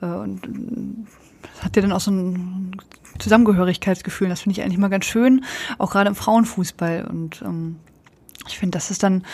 äh, 0.01 0.07
und 0.07 0.41
das 1.43 1.65
hat 1.65 1.77
ja 1.77 1.83
dann 1.83 1.93
auch 1.93 2.01
so 2.01 2.11
ein 2.11 2.77
Zusammengehörigkeitsgefühl. 3.19 4.29
Das 4.29 4.41
finde 4.41 4.59
ich 4.59 4.65
eigentlich 4.65 4.79
mal 4.79 4.89
ganz 4.89 5.05
schön, 5.05 5.45
auch 5.79 5.91
gerade 5.91 6.09
im 6.09 6.17
Frauenfußball. 6.17 7.07
Und 7.09 7.43
ähm, 7.43 7.77
ich 8.49 8.59
finde, 8.59 8.77
das 8.77 8.91
ist 8.91 9.03
dann 9.03 9.25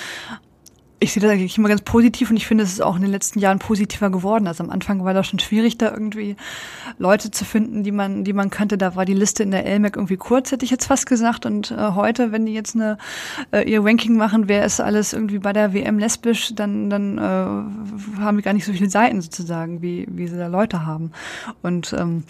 ich 1.03 1.13
sehe 1.13 1.21
das 1.21 1.33
eigentlich 1.33 1.59
immer 1.59 1.69
ganz 1.69 1.83
positiv 1.83 2.31
und 2.31 2.37
ich 2.37 2.47
finde, 2.47 2.63
es 2.63 2.73
ist 2.73 2.81
auch 2.81 2.95
in 2.95 3.03
den 3.03 3.11
letzten 3.11 3.41
Jahren 3.41 3.59
positiver 3.59 4.09
geworden. 4.09 4.47
Also 4.47 4.63
am 4.63 4.71
Anfang 4.71 5.05
war 5.05 5.15
das 5.15 5.27
schon 5.27 5.41
schwierig, 5.41 5.77
da 5.77 5.91
irgendwie 5.91 6.37
Leute 6.99 7.33
zu 7.33 7.45
finden, 7.45 7.83
die 7.83 7.91
man, 7.91 8.23
die 8.23 8.33
man 8.33 8.51
kannte. 8.51 8.79
Da 8.79 8.95
war 8.95 9.05
die 9.05 9.15
Liste 9.15 9.43
in 9.43 9.51
der 9.51 9.65
LMAC 9.65 9.97
irgendwie 9.97 10.17
kurz, 10.17 10.53
hätte 10.53 10.65
ich 10.65 10.71
jetzt 10.71 10.87
fast 10.87 11.07
gesagt. 11.07 11.45
Und 11.45 11.73
äh, 11.73 11.93
heute, 11.95 12.31
wenn 12.31 12.47
die 12.47 12.55
jetzt 12.55 12.77
eine, 12.77 12.99
äh, 13.51 13.69
ihr 13.69 13.85
Ranking 13.85 14.17
machen, 14.17 14.49
wer 14.49 14.65
ist 14.65 14.81
alles 14.81 15.13
irgendwie 15.13 15.39
bei 15.39 15.53
der 15.53 15.75
WM 15.75 15.99
lesbisch, 15.99 16.55
dann, 16.55 16.89
dann 16.89 17.19
äh, 17.19 17.21
haben 17.21 18.37
wir 18.37 18.43
gar 18.43 18.53
nicht 18.53 18.65
so 18.65 18.73
viele 18.73 18.89
Seiten 18.89 19.21
sozusagen, 19.21 19.83
wie, 19.83 20.07
wie 20.09 20.29
sie 20.29 20.37
da 20.37 20.47
Leute 20.47 20.87
haben. 20.87 21.11
Und 21.63 21.93
ähm, 21.99 22.23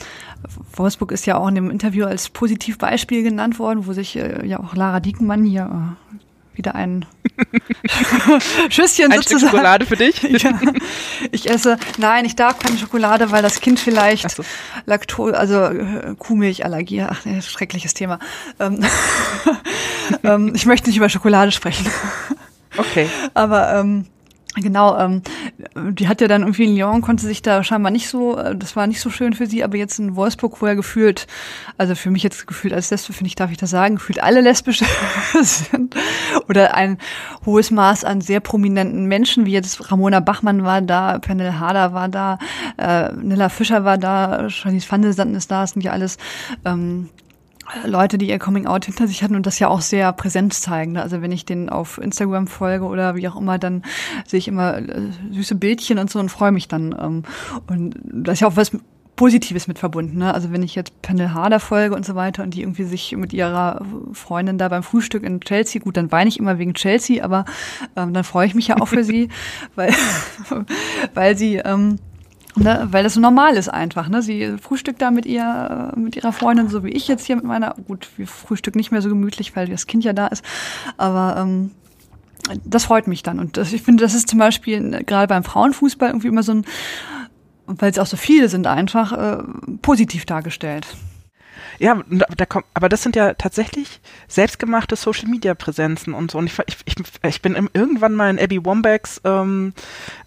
Wolfsburg 0.75 1.13
ist 1.13 1.27
ja 1.27 1.37
auch 1.37 1.49
in 1.49 1.57
dem 1.57 1.71
Interview 1.71 2.07
als 2.07 2.31
Positivbeispiel 2.31 3.23
genannt 3.23 3.59
worden, 3.59 3.87
wo 3.87 3.93
sich 3.93 4.17
äh, 4.17 4.47
ja 4.47 4.61
auch 4.61 4.75
Lara 4.75 5.01
Diekenmann 5.01 5.45
hier 5.45 5.97
äh, 6.15 6.22
wieder 6.55 6.75
ein 6.75 7.07
Schüsschen 8.69 9.13
ein 9.13 9.19
sozusagen. 9.19 9.23
Stück 9.23 9.41
Schokolade 9.41 9.87
für 9.87 9.97
dich? 9.97 10.23
ja. 10.23 10.59
Ich 11.31 11.49
esse, 11.49 11.79
nein, 11.99 12.25
ich 12.25 12.37
darf 12.37 12.59
keine 12.59 12.79
Schokolade, 12.79 13.31
weil 13.31 13.43
das 13.43 13.61
Kind 13.61 13.81
vielleicht 13.81 14.31
so. 14.31 14.45
Laktose, 14.87 15.39
also 15.39 15.65
äh, 15.65 16.15
Kuhmilchallergie, 16.19 17.03
ach, 17.03 17.25
ne, 17.25 17.43
schreckliches 17.43 17.95
Thema. 17.95 18.19
Ähm, 18.61 18.85
ähm, 20.25 20.53
ich 20.55 20.67
möchte 20.67 20.89
nicht 20.89 20.97
über 20.97 21.09
Schokolade 21.09 21.53
sprechen. 21.53 21.87
Okay. 22.77 23.09
Aber 23.35 23.75
ähm, 23.75 24.07
Genau, 24.55 24.99
ähm, 24.99 25.23
die 25.75 26.09
hat 26.09 26.21
ja 26.21 26.29
dann 26.29 26.43
irgendwie 26.43 26.65
in 26.65 26.77
Lyon, 26.77 27.01
konnte 27.01 27.25
sich 27.25 27.41
da 27.41 27.65
scheinbar 27.65 27.91
nicht 27.91 28.09
so, 28.09 28.37
äh, 28.37 28.55
das 28.55 28.77
war 28.77 28.87
nicht 28.87 29.01
so 29.01 29.09
schön 29.09 29.33
für 29.33 29.47
sie, 29.47 29.65
aber 29.65 29.79
jetzt 29.79 29.99
in 29.99 30.15
Wolfsburg, 30.15 30.61
wo 30.61 30.67
er 30.67 30.77
gefühlt, 30.77 31.27
also 31.79 31.95
für 31.95 32.11
mich 32.11 32.23
jetzt 32.23 32.47
gefühlt 32.47 32.75
als 32.75 32.91
Lesbe, 32.91 33.15
finde 33.15 33.29
ich, 33.29 33.35
darf 33.35 33.51
ich 33.51 33.57
das 33.57 33.71
sagen, 33.71 33.95
gefühlt 33.95 34.23
alle 34.23 34.43
lesbische 34.43 34.85
sind 35.43 35.95
oder 36.51 36.75
ein 36.75 36.99
hohes 37.47 37.71
Maß 37.71 38.05
an 38.05 38.21
sehr 38.21 38.41
prominenten 38.41 39.07
Menschen, 39.07 39.47
wie 39.47 39.53
jetzt 39.53 39.91
Ramona 39.91 40.21
Bachmann 40.21 40.65
war 40.65 40.83
da, 40.83 41.19
Pernell 41.19 41.55
Harder 41.55 41.95
war 41.95 42.11
da, 42.11 42.39
äh, 42.77 43.11
Nilla 43.15 43.49
Fischer 43.49 43.85
war 43.85 43.97
da, 43.97 44.51
Charlize 44.51 44.91
van 44.91 45.01
der 45.01 45.15
Sanden 45.15 45.35
ist 45.35 45.51
da, 45.51 45.67
sind 45.67 45.83
ja 45.83 45.93
alles 45.93 46.19
ähm, 46.67 47.09
Leute, 47.85 48.19
die 48.19 48.29
ihr 48.29 48.39
Coming 48.39 48.67
Out 48.67 48.85
hinter 48.87 49.07
sich 49.07 49.23
hatten 49.23 49.35
und 49.35 49.47
das 49.47 49.59
ja 49.59 49.69
auch 49.69 49.81
sehr 49.81 50.13
präsent 50.13 50.55
zeigen. 50.55 50.97
Also 50.97 51.23
wenn 51.23 51.33
ich 51.33 51.45
den 51.45 51.69
auf 51.69 51.99
Instagram 51.99 52.47
folge 52.47 52.85
oder 52.85 53.15
wie 53.17 53.29
auch 53.29 53.37
immer, 53.37 53.59
dann 53.59 53.83
sehe 54.27 54.39
ich 54.39 54.49
immer 54.49 54.79
äh, 54.79 55.11
süße 55.31 55.55
Bildchen 55.55 55.99
und 55.99 56.11
so 56.11 56.19
und 56.19 56.29
freue 56.29 56.53
mich 56.53 56.69
dann. 56.69 56.95
Ähm, 56.99 57.23
und 57.67 57.95
das 58.03 58.35
ist 58.35 58.41
ja 58.41 58.49
auch 58.49 58.57
was 58.57 58.73
Positives 59.17 59.69
mit 59.69 59.79
verbunden. 59.79 60.19
Ne? 60.19 60.33
Also 60.33 60.53
wenn 60.53 60.63
ich 60.63 60.75
jetzt 60.75 61.01
Pendel 61.03 61.35
Harder 61.35 61.61
folge 61.61 61.95
und 61.95 62.05
so 62.05 62.15
weiter 62.15 62.43
und 62.43 62.55
die 62.55 62.63
irgendwie 62.63 62.85
sich 62.85 63.15
mit 63.17 63.33
ihrer 63.33 63.85
Freundin 64.13 64.59
da 64.59 64.69
beim 64.69 64.83
Frühstück 64.83 65.23
in 65.23 65.41
Chelsea, 65.41 65.83
gut, 65.83 65.97
dann 65.97 66.11
weine 66.11 66.29
ich 66.29 66.39
immer 66.39 66.59
wegen 66.59 66.75
Chelsea, 66.75 67.23
aber 67.23 67.45
ähm, 67.95 68.15
dann 68.15 68.25
freue 68.25 68.47
ich 68.47 68.55
mich 68.55 68.69
ja 68.69 68.81
auch 68.81 68.89
für 68.89 69.05
sie, 69.05 69.29
weil, 69.75 69.93
weil 71.15 71.37
sie 71.37 71.57
ähm, 71.57 71.99
Ne, 72.55 72.87
weil 72.91 73.03
das 73.03 73.15
so 73.15 73.21
normal 73.21 73.57
ist 73.57 73.69
einfach. 73.69 74.09
Ne? 74.09 74.21
Sie 74.21 74.57
frühstückt 74.61 75.01
da 75.01 75.11
mit 75.11 75.25
ihr, 75.25 75.93
mit 75.97 76.17
ihrer 76.17 76.33
Freundin, 76.33 76.69
so 76.69 76.85
wie 76.85 76.91
ich 76.91 77.09
jetzt 77.09 77.25
hier 77.25 77.37
mit 77.37 77.47
meiner. 77.47 77.75
Gut, 77.87 78.09
wir 78.17 78.27
frühstücken 78.27 78.79
nicht 78.79 78.93
mehr 78.93 79.01
so 79.01 79.09
gemütlich, 79.09 79.57
weil 79.57 79.69
das 79.69 79.87
Kind 79.87 80.05
ja 80.05 80.13
da 80.13 80.27
ist. 80.27 80.45
Aber 80.99 81.37
ähm, 81.39 81.71
das 82.65 82.85
freut 82.85 83.07
mich 83.07 83.23
dann. 83.23 83.39
Und 83.39 83.57
das, 83.57 83.73
ich 83.73 83.83
finde, 83.83 84.03
das 84.03 84.15
ist 84.15 84.29
zum 84.29 84.39
Beispiel 84.39 85.03
gerade 85.05 85.29
beim 85.29 85.45
Frauenfußball 85.45 86.11
irgendwie 86.11 86.29
immer 86.29 86.43
so 86.43 86.53
ein, 86.53 86.65
weil 87.67 87.91
es 87.91 87.99
auch 87.99 88.07
so 88.07 88.19
viele 88.19 88.49
sind, 88.49 88.67
einfach 88.67 89.13
äh, 89.13 89.43
positiv 89.81 90.27
dargestellt. 90.27 90.87
Ja, 91.79 92.01
da 92.09 92.47
kommt, 92.47 92.67
aber 92.75 92.89
das 92.89 93.03
sind 93.03 93.17
ja 93.17 93.35
tatsächlich 93.35 94.01
selbstgemachte 94.29 94.97
Social 94.97 95.29
Media 95.29 95.55
Präsenzen 95.55 96.15
und 96.15 96.31
so. 96.31 96.39
Und 96.39 96.47
ich, 96.47 96.59
ich, 96.85 96.97
ich 97.27 97.43
bin 97.43 97.55
irgendwann 97.73 98.15
mal 98.15 98.31
in 98.31 98.39
Abby 98.39 98.65
Wombacks 98.65 99.21
ähm, 99.25 99.73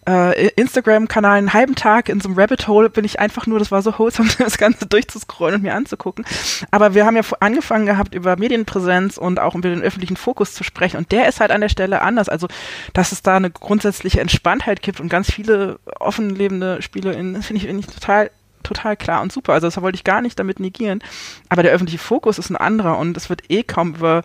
äh, 0.07 0.49
Instagram-Kanal 0.49 1.37
einen 1.37 1.53
halben 1.53 1.75
Tag 1.75 2.09
in 2.09 2.21
so 2.21 2.29
einem 2.29 2.37
Rabbit 2.37 2.67
Hole 2.67 2.89
bin 2.89 3.05
ich 3.05 3.19
einfach 3.19 3.47
nur, 3.47 3.59
das 3.59 3.71
war 3.71 3.81
so 3.81 3.97
wholesome, 3.97 4.29
das 4.37 4.57
Ganze 4.57 4.85
durchzuscrollen 4.85 5.55
und 5.55 5.63
mir 5.63 5.73
anzugucken. 5.73 6.25
Aber 6.71 6.93
wir 6.93 7.05
haben 7.05 7.15
ja 7.15 7.23
angefangen 7.39 7.85
gehabt, 7.85 8.13
über 8.13 8.37
Medienpräsenz 8.37 9.17
und 9.17 9.39
auch 9.39 9.55
über 9.55 9.69
den 9.69 9.81
öffentlichen 9.81 10.17
Fokus 10.17 10.53
zu 10.53 10.63
sprechen. 10.63 10.97
Und 10.97 11.11
der 11.11 11.27
ist 11.27 11.39
halt 11.39 11.51
an 11.51 11.61
der 11.61 11.69
Stelle 11.69 12.01
anders. 12.01 12.29
Also, 12.29 12.47
dass 12.93 13.11
es 13.11 13.21
da 13.21 13.37
eine 13.37 13.49
grundsätzliche 13.49 14.21
Entspanntheit 14.21 14.81
gibt 14.81 14.99
und 14.99 15.09
ganz 15.09 15.31
viele 15.31 15.79
offen 15.99 16.29
lebende 16.29 16.81
Spiele, 16.81 17.13
finde 17.13 17.39
ich, 17.55 17.65
find 17.65 17.79
ich 17.79 17.87
total 17.87 18.29
total 18.65 18.97
klar 18.97 19.21
und 19.21 19.31
super. 19.31 19.53
Also 19.53 19.67
das 19.67 19.81
wollte 19.81 19.95
ich 19.95 20.03
gar 20.03 20.21
nicht 20.21 20.37
damit 20.39 20.59
negieren. 20.59 21.01
Aber 21.49 21.63
der 21.63 21.71
öffentliche 21.71 21.99
Fokus 21.99 22.37
ist 22.39 22.49
ein 22.49 22.57
anderer 22.57 22.97
und 22.97 23.15
es 23.17 23.29
wird 23.29 23.49
eh 23.49 23.63
kaum 23.63 23.95
über 23.95 24.23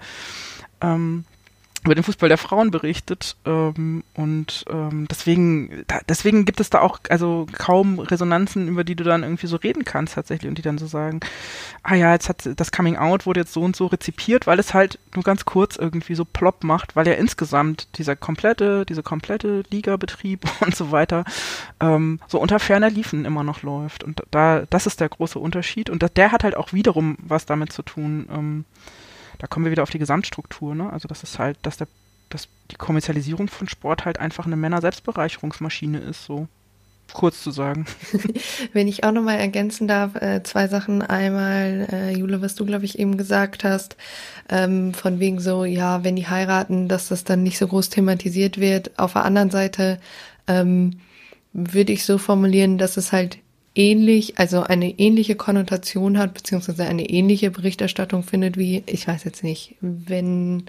ähm, 0.80 1.24
über 1.84 1.94
den 1.94 2.04
Fußball 2.04 2.28
der 2.28 2.38
Frauen 2.38 2.70
berichtet 2.70 3.36
ähm, 3.46 4.04
und 4.14 4.64
ähm, 4.68 5.06
deswegen 5.10 5.84
da, 5.86 6.00
deswegen 6.08 6.44
gibt 6.44 6.60
es 6.60 6.68
da 6.68 6.80
auch 6.80 6.98
also 7.08 7.46
kaum 7.52 7.98
Resonanzen, 7.98 8.68
über 8.68 8.84
die 8.84 8.96
du 8.96 9.04
dann 9.04 9.22
irgendwie 9.22 9.46
so 9.46 9.56
reden 9.56 9.84
kannst 9.84 10.14
tatsächlich 10.14 10.48
und 10.48 10.58
die 10.58 10.62
dann 10.62 10.76
so 10.76 10.86
sagen, 10.86 11.20
ah 11.82 11.94
ja, 11.94 12.12
jetzt 12.12 12.28
hat 12.28 12.48
das 12.56 12.72
Coming 12.72 12.96
Out 12.96 13.24
wurde 13.24 13.40
jetzt 13.40 13.54
so 13.54 13.62
und 13.62 13.76
so 13.76 13.86
rezipiert, 13.86 14.46
weil 14.46 14.58
es 14.58 14.74
halt 14.74 14.98
nur 15.14 15.24
ganz 15.24 15.46
kurz 15.46 15.76
irgendwie 15.76 16.14
so 16.14 16.26
plopp 16.26 16.64
macht, 16.64 16.96
weil 16.96 17.06
ja 17.06 17.14
insgesamt 17.14 17.88
dieser 17.96 18.14
komplette 18.14 18.84
diese 18.84 19.02
komplette 19.02 19.62
Ligabetrieb 19.70 20.44
und 20.60 20.76
so 20.76 20.90
weiter 20.90 21.24
ähm, 21.80 22.20
so 22.28 22.38
unter 22.38 22.58
ferner 22.58 22.90
Liefen 22.90 23.24
immer 23.24 23.42
noch 23.42 23.62
läuft 23.62 24.04
und 24.04 24.22
da 24.30 24.64
das 24.68 24.86
ist 24.86 25.00
der 25.00 25.08
große 25.08 25.38
Unterschied 25.38 25.88
und 25.88 26.02
das, 26.02 26.12
der 26.12 26.30
hat 26.32 26.44
halt 26.44 26.56
auch 26.56 26.74
wiederum 26.74 27.16
was 27.22 27.46
damit 27.46 27.72
zu 27.72 27.82
tun. 27.82 28.28
Ähm, 28.30 28.64
da 29.40 29.46
kommen 29.46 29.64
wir 29.64 29.72
wieder 29.72 29.82
auf 29.82 29.90
die 29.90 29.98
Gesamtstruktur, 29.98 30.74
ne? 30.74 30.92
Also 30.92 31.08
das 31.08 31.22
ist 31.22 31.38
halt, 31.38 31.56
dass 31.62 31.78
der, 31.78 31.88
dass 32.28 32.46
die 32.70 32.76
Kommerzialisierung 32.76 33.48
von 33.48 33.68
Sport 33.68 34.04
halt 34.04 34.18
einfach 34.20 34.44
eine 34.44 34.56
Männer-Selbstbereicherungsmaschine 34.56 35.98
ist, 35.98 36.26
so. 36.26 36.46
kurz 37.14 37.42
zu 37.42 37.50
sagen. 37.50 37.86
Wenn 38.74 38.86
ich 38.86 39.02
auch 39.02 39.12
nochmal 39.12 39.38
ergänzen 39.38 39.88
darf, 39.88 40.14
äh, 40.16 40.42
zwei 40.42 40.68
Sachen. 40.68 41.00
Einmal, 41.00 41.88
äh, 41.90 42.18
Jule, 42.18 42.42
was 42.42 42.54
du, 42.54 42.66
glaube 42.66 42.84
ich, 42.84 42.98
eben 42.98 43.16
gesagt 43.16 43.64
hast, 43.64 43.96
ähm, 44.50 44.92
von 44.92 45.20
wegen 45.20 45.40
so, 45.40 45.64
ja, 45.64 46.04
wenn 46.04 46.16
die 46.16 46.28
heiraten, 46.28 46.86
dass 46.86 47.08
das 47.08 47.24
dann 47.24 47.42
nicht 47.42 47.56
so 47.56 47.66
groß 47.66 47.88
thematisiert 47.88 48.58
wird. 48.58 48.98
Auf 48.98 49.14
der 49.14 49.24
anderen 49.24 49.50
Seite 49.50 49.98
ähm, 50.46 51.00
würde 51.54 51.94
ich 51.94 52.04
so 52.04 52.18
formulieren, 52.18 52.76
dass 52.76 52.98
es 52.98 53.10
halt 53.10 53.38
ähnlich, 53.80 54.38
also 54.38 54.62
eine 54.62 54.90
ähnliche 54.98 55.36
Konnotation 55.36 56.18
hat, 56.18 56.34
beziehungsweise 56.34 56.84
eine 56.84 57.08
ähnliche 57.08 57.50
Berichterstattung 57.50 58.22
findet 58.22 58.58
wie, 58.58 58.82
ich 58.86 59.08
weiß 59.08 59.24
jetzt 59.24 59.42
nicht, 59.42 59.76
wenn 59.80 60.64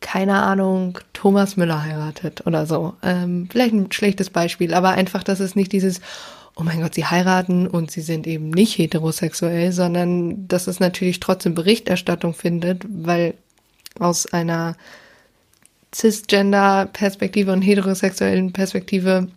keine 0.00 0.42
Ahnung, 0.42 0.98
Thomas 1.14 1.56
Müller 1.56 1.82
heiratet 1.82 2.46
oder 2.46 2.66
so. 2.66 2.94
Ähm, 3.02 3.48
vielleicht 3.50 3.72
ein 3.72 3.90
schlechtes 3.90 4.28
Beispiel, 4.28 4.74
aber 4.74 4.90
einfach, 4.90 5.22
dass 5.22 5.40
es 5.40 5.56
nicht 5.56 5.72
dieses, 5.72 6.02
oh 6.54 6.62
mein 6.62 6.82
Gott, 6.82 6.94
sie 6.94 7.06
heiraten 7.06 7.66
und 7.66 7.90
sie 7.90 8.02
sind 8.02 8.26
eben 8.26 8.50
nicht 8.50 8.76
heterosexuell, 8.76 9.72
sondern 9.72 10.46
dass 10.48 10.66
es 10.66 10.80
natürlich 10.80 11.18
trotzdem 11.18 11.54
Berichterstattung 11.54 12.34
findet, 12.34 12.84
weil 12.88 13.34
aus 13.98 14.26
einer 14.26 14.76
Cisgender-Perspektive 15.94 17.50
und 17.52 17.62
heterosexuellen 17.62 18.52
Perspektive 18.52 19.28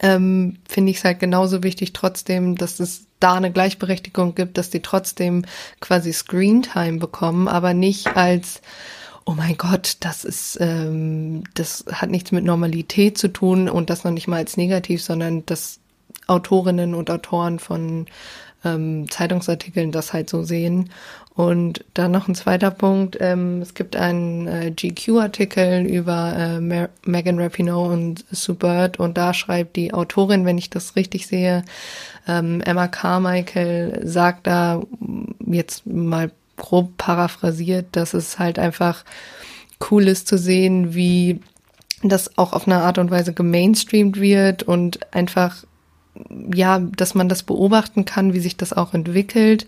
ähm, 0.00 0.58
finde 0.68 0.90
ich 0.90 0.98
es 0.98 1.04
halt 1.04 1.20
genauso 1.20 1.62
wichtig 1.62 1.92
trotzdem, 1.92 2.56
dass 2.56 2.80
es 2.80 3.06
da 3.20 3.34
eine 3.34 3.52
Gleichberechtigung 3.52 4.34
gibt, 4.34 4.58
dass 4.58 4.70
die 4.70 4.82
trotzdem 4.82 5.44
quasi 5.80 6.12
Screentime 6.12 6.98
bekommen, 6.98 7.48
aber 7.48 7.74
nicht 7.74 8.16
als 8.16 8.60
oh 9.26 9.32
mein 9.32 9.56
Gott, 9.56 9.96
das 10.00 10.24
ist, 10.24 10.56
ähm, 10.60 11.42
das 11.54 11.84
hat 11.90 12.10
nichts 12.10 12.30
mit 12.30 12.44
Normalität 12.44 13.18
zu 13.18 13.28
tun 13.28 13.68
und 13.68 13.90
das 13.90 14.04
noch 14.04 14.12
nicht 14.12 14.28
mal 14.28 14.36
als 14.36 14.56
negativ, 14.56 15.02
sondern 15.02 15.44
dass 15.46 15.80
Autorinnen 16.28 16.94
und 16.94 17.10
Autoren 17.10 17.58
von 17.58 18.06
ähm, 18.64 19.10
Zeitungsartikeln 19.10 19.90
das 19.90 20.12
halt 20.12 20.30
so 20.30 20.44
sehen. 20.44 20.90
Und 21.36 21.84
dann 21.92 22.12
noch 22.12 22.28
ein 22.28 22.34
zweiter 22.34 22.70
Punkt. 22.70 23.18
Ähm, 23.20 23.60
es 23.60 23.74
gibt 23.74 23.94
einen 23.94 24.48
äh, 24.48 24.70
GQ-Artikel 24.70 25.84
über 25.84 26.34
äh, 26.34 26.60
Mer 26.60 26.88
Megan 27.04 27.38
Rapinoe 27.38 27.92
und 27.92 28.24
Sue 28.30 28.54
Bird 28.54 28.98
und 28.98 29.18
da 29.18 29.34
schreibt 29.34 29.76
die 29.76 29.92
Autorin, 29.92 30.46
wenn 30.46 30.56
ich 30.56 30.70
das 30.70 30.96
richtig 30.96 31.26
sehe, 31.26 31.62
ähm, 32.26 32.62
Emma 32.62 32.88
Carmichael 32.88 34.00
sagt 34.04 34.46
da 34.46 34.80
jetzt 35.44 35.86
mal 35.86 36.30
grob 36.56 36.96
paraphrasiert, 36.96 37.88
dass 37.92 38.14
es 38.14 38.38
halt 38.38 38.58
einfach 38.58 39.04
cool 39.90 40.08
ist 40.08 40.26
zu 40.26 40.38
sehen, 40.38 40.94
wie 40.94 41.40
das 42.02 42.38
auch 42.38 42.54
auf 42.54 42.66
eine 42.66 42.78
Art 42.78 42.96
und 42.96 43.10
Weise 43.10 43.34
gemainstreamt 43.34 44.18
wird 44.18 44.62
und 44.62 45.12
einfach 45.14 45.64
ja, 46.54 46.78
dass 46.78 47.14
man 47.14 47.28
das 47.28 47.42
beobachten 47.42 48.04
kann, 48.04 48.32
wie 48.32 48.40
sich 48.40 48.56
das 48.56 48.72
auch 48.72 48.94
entwickelt, 48.94 49.66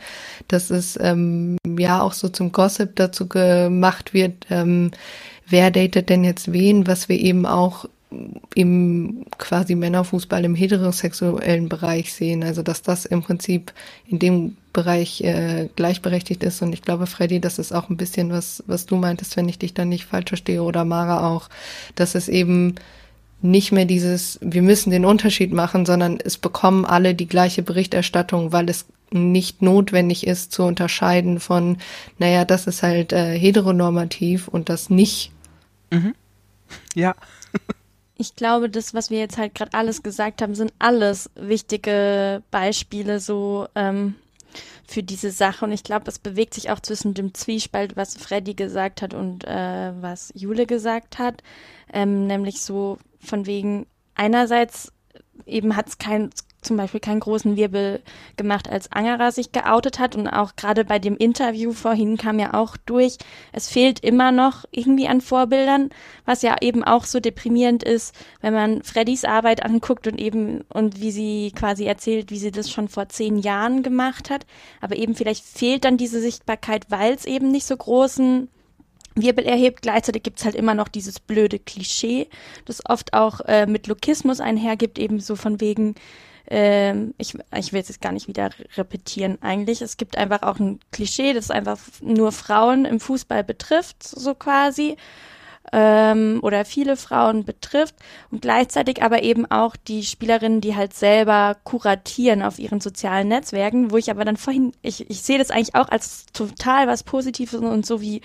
dass 0.49 0.71
es 0.71 0.99
ähm, 1.01 1.57
ja 1.79 2.01
auch 2.01 2.13
so 2.13 2.29
zum 2.29 2.53
Gossip 2.53 2.97
dazu 2.97 3.29
gemacht 3.29 4.15
wird, 4.15 4.47
ähm, 4.51 4.91
wer 5.49 5.71
datet 5.71 6.09
denn 6.09 6.25
jetzt 6.25 6.53
wen, 6.53 6.87
was 6.87 7.09
wir 7.09 7.19
eben 7.19 7.47
auch 7.47 7.87
im 8.55 9.27
quasi 9.37 9.75
Männerfußball 9.75 10.45
im 10.45 10.55
heterosexuellen 10.55 11.69
Bereich 11.69 12.13
sehen. 12.13 12.43
Also 12.43 12.63
dass 12.63 12.83
das 12.83 13.05
im 13.05 13.23
Prinzip 13.23 13.73
in 14.07 14.19
dem 14.19 14.57
Bereich 14.73 15.21
äh, 15.23 15.69
gleichberechtigt 15.77 16.43
ist. 16.43 16.63
Und 16.63 16.73
ich 16.73 16.83
glaube, 16.83 17.07
Freddy, 17.07 17.41
das 17.41 17.59
ist 17.59 17.73
auch 17.73 17.91
ein 17.91 17.97
bisschen 17.97 18.31
was, 18.31 18.63
was 18.67 18.87
du 18.87 18.97
meintest, 18.97 19.37
wenn 19.37 19.49
ich 19.49 19.59
dich 19.59 19.75
dann 19.75 19.89
nicht 19.89 20.07
falsch 20.07 20.29
verstehe, 20.29 20.63
oder 20.63 20.85
Mara 20.85 21.29
auch, 21.29 21.49
dass 21.97 22.15
es 22.15 22.29
eben 22.29 22.77
nicht 23.41 23.73
mehr 23.73 23.85
dieses, 23.85 24.39
wir 24.43 24.63
müssen 24.63 24.91
den 24.91 25.05
Unterschied 25.05 25.53
machen, 25.53 25.87
sondern 25.87 26.19
es 26.23 26.39
bekommen 26.39 26.85
alle 26.85 27.15
die 27.15 27.29
gleiche 27.29 27.63
Berichterstattung, 27.63 28.53
weil 28.53 28.69
es 28.69 28.87
nicht 29.11 29.63
notwendig 29.63 30.27
ist 30.27 30.53
zu 30.53 30.65
unterscheiden 30.65 31.41
von, 31.41 31.79
naja, 32.19 32.45
das 32.45 32.67
ist 32.67 32.83
halt 32.83 33.13
äh, 33.13 33.39
heteronormativ 33.39 34.49
und 34.49 34.69
das 34.69 34.91
nicht. 34.91 35.33
Mhm. 35.91 36.15
Ja. 36.95 37.15
Ich 38.19 38.37
glaube, 38.37 38.69
das, 38.69 38.93
was 38.93 39.09
wir 39.09 39.21
jetzt 39.21 39.39
halt 39.39 39.55
gerade 39.55 39.73
alles 39.73 40.03
gesagt 40.03 40.43
haben, 40.43 40.55
sind 40.55 40.73
alles 40.79 41.31
wichtige 41.35 42.43
Beispiele 42.51 43.21
so 43.21 43.69
ähm, 43.75 44.17
für 44.89 45.03
diese 45.03 45.31
Sache. 45.31 45.67
Und 45.67 45.73
ich 45.73 45.85
glaube, 45.85 46.09
es 46.09 46.19
bewegt 46.19 46.55
sich 46.55 46.71
auch 46.71 46.81
zwischen 46.81 47.13
dem 47.13 47.35
Zwiespalt, 47.35 47.95
was 47.97 48.17
Freddy 48.17 48.55
gesagt 48.55 49.03
hat 49.03 49.13
und 49.13 49.45
äh, 49.45 49.93
was 50.01 50.33
Jule 50.35 50.67
gesagt 50.67 51.19
hat. 51.19 51.43
Ähm, 51.93 52.27
nämlich 52.27 52.63
so 52.63 52.99
von 53.21 53.45
wegen, 53.45 53.87
einerseits 54.15 54.93
eben 55.49 55.77
hat 55.77 55.89
es 55.89 55.99
kein 55.99 56.31
zum 56.61 56.77
Beispiel 56.77 57.01
keinen 57.01 57.21
großen 57.21 57.57
Wirbel 57.57 58.03
gemacht, 58.37 58.69
als 58.69 58.91
Angerer 58.91 59.31
sich 59.33 59.53
geoutet 59.53 59.99
hat. 59.99 60.17
Und 60.17 60.29
auch 60.29 60.57
gerade 60.57 60.85
bei 60.85 60.99
dem 60.99 61.17
Interview 61.17 61.73
vorhin 61.73 62.17
kam 62.17 62.39
ja 62.39 62.55
auch 62.55 62.77
durch, 62.77 63.17
es 63.53 63.69
fehlt 63.69 64.01
immer 64.01 64.33
noch 64.33 64.65
irgendwie 64.71 65.09
an 65.09 65.21
Vorbildern, 65.21 65.91
was 66.25 66.43
ja 66.43 66.57
eben 66.61 66.83
auch 66.85 67.05
so 67.05 67.21
deprimierend 67.21 67.85
ist, 67.85 68.15
wenn 68.41 68.55
man 68.55 68.83
Freddys 68.83 69.25
Arbeit 69.25 69.65
anguckt 69.65 70.07
und 70.07 70.21
eben, 70.21 70.63
und 70.73 71.01
wie 71.01 71.13
sie 71.13 71.53
quasi 71.55 71.85
erzählt, 71.85 72.31
wie 72.31 72.39
sie 72.39 72.51
das 72.51 72.71
schon 72.71 72.89
vor 72.89 73.09
zehn 73.09 73.39
Jahren 73.39 73.83
gemacht 73.83 74.31
hat. 74.31 74.45
Aber 74.81 74.97
eben 74.97 75.15
vielleicht 75.15 75.45
fehlt 75.45 75.85
dann 75.85 75.97
diese 75.97 76.21
Sichtbarkeit, 76.21 76.91
weil 76.91 77.15
es 77.15 77.25
eben 77.25 77.51
nicht 77.51 77.67
so 77.67 77.77
großen 77.77 78.49
Wirbel 79.23 79.45
erhebt. 79.45 79.83
Gleichzeitig 79.83 80.23
gibt's 80.23 80.45
halt 80.45 80.55
immer 80.55 80.75
noch 80.75 80.89
dieses 80.89 81.21
blöde 81.21 81.59
Klischee, 81.59 82.29
das 82.65 82.85
oft 82.87 83.15
auch 83.15 83.41
äh, 83.43 83.67
mit 83.67 83.87
Lokismus 83.87 84.41
einhergibt, 84.41 84.99
eben 84.99 85.21
so 85.21 85.37
von 85.37 85.61
wegen, 85.61 85.95
ähm, 86.51 87.15
ich, 87.19 87.35
ich 87.57 87.73
will 87.73 87.81
es 87.81 87.89
jetzt 87.89 88.01
gar 88.01 88.13
nicht 88.13 88.29
wieder 88.29 88.51
repetieren 88.77 89.39
eigentlich. 89.43 89.83
Es 89.83 89.97
gibt 89.97 90.17
einfach 90.17 90.43
auch 90.43 90.59
ein 90.59 90.81
Klischee, 90.93 91.35
das 91.35 91.51
einfach 91.51 91.79
nur 92.01 92.33
Frauen 92.33 92.85
im 92.85 93.01
Fußball 93.01 93.45
betrifft, 93.45 94.03
so 94.03 94.35
quasi. 94.35 94.97
Ähm, 95.71 96.39
oder 96.43 96.65
viele 96.65 96.97
Frauen 96.97 97.45
betrifft 97.45 97.95
und 98.31 98.41
gleichzeitig 98.41 99.03
aber 99.03 99.23
eben 99.23 99.45
auch 99.51 99.77
die 99.77 100.03
Spielerinnen, 100.03 100.63
die 100.63 100.75
halt 100.75 100.95
selber 100.95 101.59
kuratieren 101.63 102.41
auf 102.43 102.59
ihren 102.59 102.81
sozialen 102.81 103.29
Netzwerken, 103.29 103.91
wo 103.91 103.99
ich 103.99 104.11
aber 104.11 104.25
dann 104.25 104.39
vorhin, 104.39 104.73
ich, 104.81 105.11
ich 105.11 105.21
sehe 105.21 105.37
das 105.37 105.51
eigentlich 105.51 105.75
auch 105.75 105.91
als 105.91 106.25
total 106.33 106.87
was 106.87 107.03
Positives 107.03 107.61
und 107.61 107.85
so 107.85 108.01
wie 108.01 108.23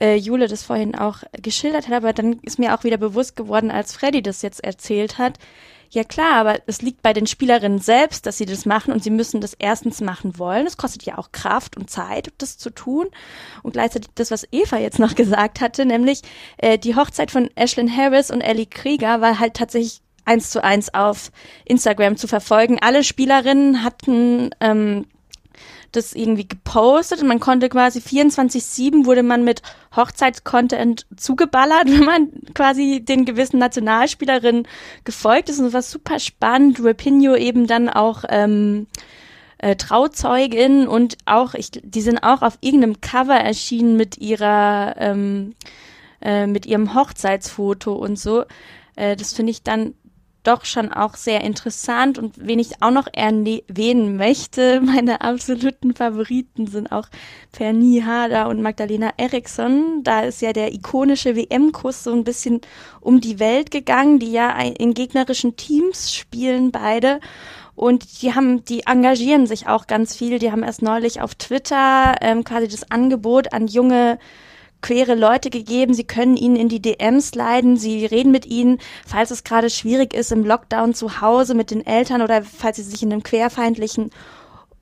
äh, 0.00 0.16
Jule 0.16 0.48
das 0.48 0.62
vorhin 0.62 0.94
auch 0.94 1.18
geschildert 1.32 1.88
hat, 1.88 1.94
aber 1.94 2.12
dann 2.12 2.40
ist 2.42 2.58
mir 2.58 2.74
auch 2.74 2.84
wieder 2.84 2.98
bewusst 2.98 3.36
geworden, 3.36 3.70
als 3.70 3.92
Freddy 3.92 4.22
das 4.22 4.42
jetzt 4.42 4.64
erzählt 4.64 5.18
hat, 5.18 5.38
ja 5.90 6.04
klar, 6.04 6.34
aber 6.34 6.60
es 6.66 6.82
liegt 6.82 7.02
bei 7.02 7.12
den 7.12 7.26
Spielerinnen 7.26 7.78
selbst, 7.78 8.26
dass 8.26 8.36
sie 8.38 8.46
das 8.46 8.66
machen 8.66 8.92
und 8.92 9.02
sie 9.02 9.10
müssen 9.10 9.40
das 9.40 9.54
erstens 9.54 10.00
machen 10.00 10.38
wollen. 10.38 10.66
Es 10.66 10.76
kostet 10.76 11.04
ja 11.04 11.16
auch 11.16 11.32
Kraft 11.32 11.76
und 11.76 11.88
Zeit, 11.88 12.32
das 12.38 12.58
zu 12.58 12.70
tun. 12.70 13.06
Und 13.62 13.72
gleichzeitig 13.72 14.10
das, 14.14 14.30
was 14.30 14.46
Eva 14.52 14.78
jetzt 14.78 14.98
noch 14.98 15.14
gesagt 15.14 15.60
hatte, 15.60 15.86
nämlich 15.86 16.22
äh, 16.58 16.78
die 16.78 16.94
Hochzeit 16.94 17.30
von 17.30 17.48
Ashlyn 17.54 17.94
Harris 17.94 18.30
und 18.30 18.42
Ellie 18.42 18.66
Krieger 18.66 19.20
war 19.20 19.38
halt 19.38 19.54
tatsächlich 19.54 20.00
eins 20.24 20.50
zu 20.50 20.62
eins 20.62 20.92
auf 20.92 21.32
Instagram 21.64 22.18
zu 22.18 22.28
verfolgen. 22.28 22.78
Alle 22.80 23.02
Spielerinnen 23.02 23.82
hatten 23.82 24.50
ähm, 24.60 25.06
das 25.98 26.14
irgendwie 26.14 26.46
gepostet 26.48 27.20
und 27.20 27.28
man 27.28 27.40
konnte 27.40 27.68
quasi 27.68 27.98
24-7 27.98 29.04
wurde 29.04 29.22
man 29.22 29.44
mit 29.44 29.62
Hochzeitscontent 29.94 31.06
zugeballert, 31.16 31.84
wenn 31.86 32.04
man 32.04 32.30
quasi 32.54 33.04
den 33.04 33.24
gewissen 33.24 33.58
Nationalspielerinnen 33.58 34.66
gefolgt 35.04 35.50
ist 35.50 35.58
und 35.58 35.66
es 35.66 35.72
war 35.74 35.82
super 35.82 36.18
spannend. 36.18 36.78
Rapinho 36.82 37.36
eben 37.36 37.66
dann 37.66 37.88
auch 37.88 38.24
ähm, 38.28 38.86
äh, 39.58 39.76
Trauzeugin 39.76 40.86
und 40.86 41.18
auch, 41.26 41.54
ich, 41.54 41.70
die 41.70 42.00
sind 42.00 42.22
auch 42.22 42.42
auf 42.42 42.58
irgendeinem 42.60 43.00
Cover 43.00 43.36
erschienen 43.36 43.96
mit 43.96 44.18
ihrer, 44.18 44.94
ähm, 44.98 45.54
äh, 46.22 46.46
mit 46.46 46.66
ihrem 46.66 46.94
Hochzeitsfoto 46.94 47.92
und 47.92 48.18
so. 48.18 48.44
Äh, 48.96 49.16
das 49.16 49.32
finde 49.32 49.50
ich 49.50 49.62
dann 49.62 49.94
doch 50.48 50.64
schon 50.64 50.90
auch 50.90 51.14
sehr 51.14 51.42
interessant 51.42 52.18
und 52.18 52.34
wen 52.38 52.58
ich 52.58 52.82
auch 52.82 52.90
noch 52.90 53.06
erwähnen 53.12 54.16
möchte, 54.16 54.80
meine 54.84 55.20
absoluten 55.20 55.94
Favoriten 55.94 56.66
sind 56.66 56.90
auch 56.90 57.08
Pernie 57.52 58.02
Harder 58.02 58.48
und 58.48 58.62
Magdalena 58.62 59.10
Eriksson. 59.18 60.02
Da 60.02 60.22
ist 60.22 60.40
ja 60.40 60.52
der 60.52 60.72
ikonische 60.72 61.36
WM-Kuss 61.36 62.04
so 62.04 62.12
ein 62.12 62.24
bisschen 62.24 62.62
um 63.00 63.20
die 63.20 63.38
Welt 63.38 63.70
gegangen, 63.70 64.18
die 64.18 64.32
ja 64.32 64.58
in 64.58 64.94
gegnerischen 64.94 65.56
Teams 65.56 66.14
spielen 66.14 66.72
beide. 66.72 67.20
Und 67.74 68.22
die 68.22 68.34
haben, 68.34 68.64
die 68.64 68.86
engagieren 68.86 69.46
sich 69.46 69.68
auch 69.68 69.86
ganz 69.86 70.16
viel. 70.16 70.40
Die 70.40 70.50
haben 70.50 70.64
erst 70.64 70.82
neulich 70.82 71.20
auf 71.20 71.36
Twitter 71.36 72.16
ähm, 72.22 72.42
quasi 72.42 72.66
das 72.66 72.90
Angebot 72.90 73.52
an 73.52 73.68
junge 73.68 74.18
queere 74.80 75.14
Leute 75.14 75.50
gegeben. 75.50 75.94
Sie 75.94 76.04
können 76.04 76.36
ihnen 76.36 76.56
in 76.56 76.68
die 76.68 76.82
DMs 76.82 77.34
leiden. 77.34 77.76
Sie 77.76 78.06
reden 78.06 78.30
mit 78.30 78.46
ihnen, 78.46 78.78
falls 79.06 79.30
es 79.30 79.44
gerade 79.44 79.70
schwierig 79.70 80.14
ist 80.14 80.32
im 80.32 80.44
Lockdown 80.44 80.94
zu 80.94 81.20
Hause 81.20 81.54
mit 81.54 81.70
den 81.70 81.86
Eltern 81.86 82.22
oder 82.22 82.42
falls 82.42 82.76
sie 82.76 82.82
sich 82.82 83.02
in 83.02 83.12
einem 83.12 83.22
querfeindlichen 83.22 84.10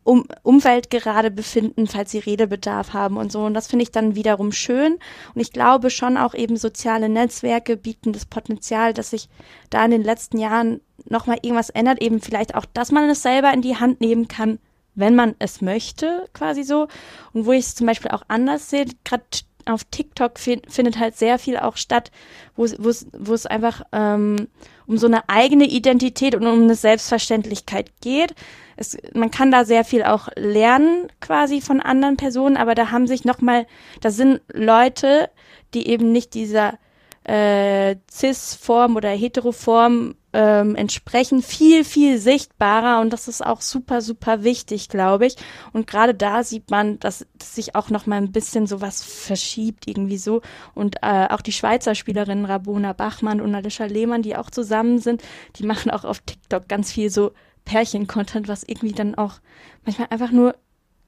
um 0.06 0.24
Umfeld 0.44 0.88
gerade 0.88 1.32
befinden, 1.32 1.88
falls 1.88 2.12
sie 2.12 2.20
Redebedarf 2.20 2.92
haben 2.92 3.16
und 3.16 3.32
so. 3.32 3.44
Und 3.44 3.54
das 3.54 3.66
finde 3.66 3.82
ich 3.82 3.90
dann 3.90 4.14
wiederum 4.14 4.52
schön. 4.52 4.98
Und 5.34 5.40
ich 5.40 5.52
glaube 5.52 5.90
schon 5.90 6.16
auch 6.16 6.32
eben 6.32 6.56
soziale 6.56 7.08
Netzwerke 7.08 7.76
bieten 7.76 8.12
das 8.12 8.24
Potenzial, 8.24 8.94
dass 8.94 9.10
sich 9.10 9.28
da 9.68 9.84
in 9.84 9.90
den 9.90 10.04
letzten 10.04 10.38
Jahren 10.38 10.80
nochmal 11.08 11.38
irgendwas 11.42 11.70
ändert. 11.70 12.00
Eben 12.00 12.20
vielleicht 12.20 12.54
auch, 12.54 12.64
dass 12.72 12.92
man 12.92 13.10
es 13.10 13.22
selber 13.22 13.52
in 13.52 13.62
die 13.62 13.76
Hand 13.76 14.00
nehmen 14.00 14.28
kann, 14.28 14.60
wenn 14.94 15.16
man 15.16 15.34
es 15.40 15.60
möchte, 15.60 16.28
quasi 16.32 16.62
so. 16.62 16.86
Und 17.32 17.44
wo 17.46 17.52
ich 17.52 17.66
es 17.66 17.74
zum 17.74 17.88
Beispiel 17.88 18.12
auch 18.12 18.22
anders 18.28 18.70
sehe, 18.70 18.86
gerade 19.04 19.24
auf 19.66 19.84
TikTok 19.84 20.38
findet 20.38 20.98
halt 20.98 21.16
sehr 21.16 21.38
viel 21.38 21.58
auch 21.58 21.76
statt, 21.76 22.10
wo 22.56 22.64
es 22.64 23.46
einfach 23.46 23.82
ähm, 23.92 24.48
um 24.86 24.96
so 24.96 25.06
eine 25.06 25.28
eigene 25.28 25.64
Identität 25.64 26.34
und 26.34 26.46
um 26.46 26.62
eine 26.62 26.74
Selbstverständlichkeit 26.74 27.90
geht. 28.00 28.34
Es, 28.76 28.96
man 29.14 29.30
kann 29.30 29.50
da 29.50 29.64
sehr 29.64 29.84
viel 29.84 30.04
auch 30.04 30.28
lernen 30.36 31.08
quasi 31.20 31.60
von 31.60 31.80
anderen 31.80 32.16
Personen, 32.16 32.56
aber 32.56 32.74
da 32.74 32.90
haben 32.90 33.06
sich 33.06 33.24
nochmal, 33.24 33.66
da 34.00 34.10
sind 34.10 34.40
Leute, 34.52 35.30
die 35.74 35.88
eben 35.88 36.12
nicht 36.12 36.34
dieser 36.34 36.78
äh, 37.26 37.96
Cis-Form 38.08 38.94
oder 38.94 39.10
Heteroform 39.10 40.14
ähm, 40.32 40.76
entsprechen, 40.76 41.42
viel, 41.42 41.82
viel 41.84 42.18
sichtbarer 42.18 43.00
und 43.00 43.12
das 43.12 43.26
ist 43.26 43.44
auch 43.44 43.60
super, 43.60 44.00
super 44.00 44.44
wichtig, 44.44 44.88
glaube 44.88 45.26
ich. 45.26 45.36
Und 45.72 45.88
gerade 45.88 46.14
da 46.14 46.44
sieht 46.44 46.70
man, 46.70 47.00
dass, 47.00 47.26
dass 47.34 47.54
sich 47.56 47.74
auch 47.74 47.90
noch 47.90 48.06
mal 48.06 48.16
ein 48.16 48.30
bisschen 48.30 48.68
sowas 48.68 49.02
verschiebt 49.02 49.88
irgendwie 49.88 50.18
so 50.18 50.40
und 50.74 50.96
äh, 51.02 51.26
auch 51.30 51.40
die 51.40 51.52
Schweizer 51.52 51.96
Spielerinnen 51.96 52.44
Rabona 52.44 52.92
Bachmann 52.92 53.40
und 53.40 53.54
Alicia 53.54 53.86
Lehmann, 53.86 54.22
die 54.22 54.36
auch 54.36 54.50
zusammen 54.50 54.98
sind, 54.98 55.22
die 55.56 55.66
machen 55.66 55.90
auch 55.90 56.04
auf 56.04 56.20
TikTok 56.20 56.68
ganz 56.68 56.92
viel 56.92 57.10
so 57.10 57.32
Pärchen-Content, 57.64 58.46
was 58.46 58.62
irgendwie 58.62 58.92
dann 58.92 59.16
auch 59.16 59.40
manchmal 59.84 60.08
einfach 60.10 60.30
nur, 60.30 60.54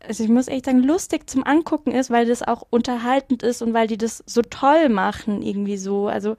also 0.07 0.23
ich 0.23 0.31
muss 0.31 0.49
echt 0.49 0.67
sagen, 0.67 0.83
lustig 0.83 1.29
zum 1.29 1.45
Angucken 1.45 1.93
ist, 1.93 2.11
weil 2.11 2.27
das 2.27 2.43
auch 2.43 2.67
unterhaltend 2.71 3.43
ist 3.43 3.63
und 3.63 3.75
weil 3.75 3.87
die 3.87 3.99
das 3.99 4.23
so 4.27 4.43
toll 4.43 4.89
machen, 4.89 5.43
irgendwie 5.43 5.77
so. 5.77 6.09
Also 6.09 6.37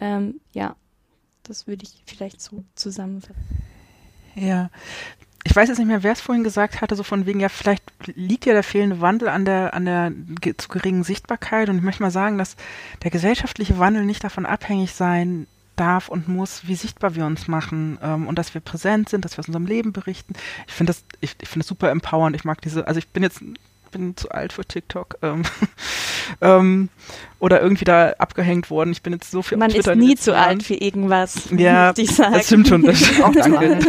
ähm, 0.00 0.40
ja, 0.52 0.76
das 1.42 1.66
würde 1.66 1.84
ich 1.84 2.02
vielleicht 2.06 2.40
so 2.40 2.64
zusammenfassen. 2.74 3.36
Ja. 4.34 4.70
Ich 5.46 5.54
weiß 5.54 5.68
jetzt 5.68 5.78
nicht 5.78 5.88
mehr, 5.88 6.02
wer 6.02 6.12
es 6.12 6.22
vorhin 6.22 6.42
gesagt 6.42 6.80
hatte, 6.80 6.96
so 6.96 7.02
von 7.02 7.26
wegen, 7.26 7.38
ja, 7.38 7.50
vielleicht 7.50 7.84
liegt 8.06 8.46
ja 8.46 8.54
der 8.54 8.62
fehlende 8.62 9.02
Wandel 9.02 9.28
an 9.28 9.44
der, 9.44 9.74
an 9.74 9.84
der 9.84 10.12
zu 10.56 10.68
geringen 10.68 11.04
Sichtbarkeit. 11.04 11.68
Und 11.68 11.76
ich 11.76 11.82
möchte 11.82 12.02
mal 12.02 12.10
sagen, 12.10 12.38
dass 12.38 12.56
der 13.02 13.10
gesellschaftliche 13.10 13.78
Wandel 13.78 14.06
nicht 14.06 14.24
davon 14.24 14.46
abhängig 14.46 14.94
sein 14.94 15.46
darf 15.76 16.08
und 16.08 16.28
muss, 16.28 16.66
wie 16.66 16.74
sichtbar 16.74 17.14
wir 17.14 17.26
uns 17.26 17.48
machen 17.48 17.98
ähm, 18.02 18.26
und 18.26 18.38
dass 18.38 18.54
wir 18.54 18.60
präsent 18.60 19.08
sind, 19.08 19.24
dass 19.24 19.36
wir 19.36 19.40
aus 19.40 19.48
unserem 19.48 19.66
Leben 19.66 19.92
berichten. 19.92 20.34
Ich 20.66 20.74
finde 20.74 20.92
das, 20.92 21.04
ich, 21.20 21.36
ich 21.40 21.48
finde 21.48 21.64
das 21.64 21.68
super 21.68 21.90
empowernd. 21.90 22.36
Ich 22.36 22.44
mag 22.44 22.60
diese, 22.60 22.86
also 22.86 22.98
ich 22.98 23.08
bin 23.08 23.22
jetzt 23.22 23.42
bin 23.94 24.16
zu 24.16 24.30
alt 24.30 24.52
für 24.52 24.64
TikTok 24.64 25.18
ähm, 25.22 25.42
ähm, 26.40 26.88
oder 27.38 27.60
irgendwie 27.60 27.84
da 27.84 28.14
abgehängt 28.18 28.70
worden. 28.70 28.90
Ich 28.92 29.02
bin 29.02 29.12
jetzt 29.12 29.30
so 29.30 29.42
viel 29.42 29.58
Man 29.58 29.68
auf 29.68 29.74
Twitter 29.74 29.92
ist 29.92 29.98
nie 29.98 30.16
zu 30.16 30.34
alt 30.34 30.62
für 30.62 30.74
irgendwas. 30.74 31.48
Ja, 31.56 31.92
das 31.92 32.46
stimmt 32.46 32.68
schon. 32.68 32.82
Das 32.82 32.98
stimmt 32.98 33.22
auch 33.22 33.32
danke. 33.32 33.80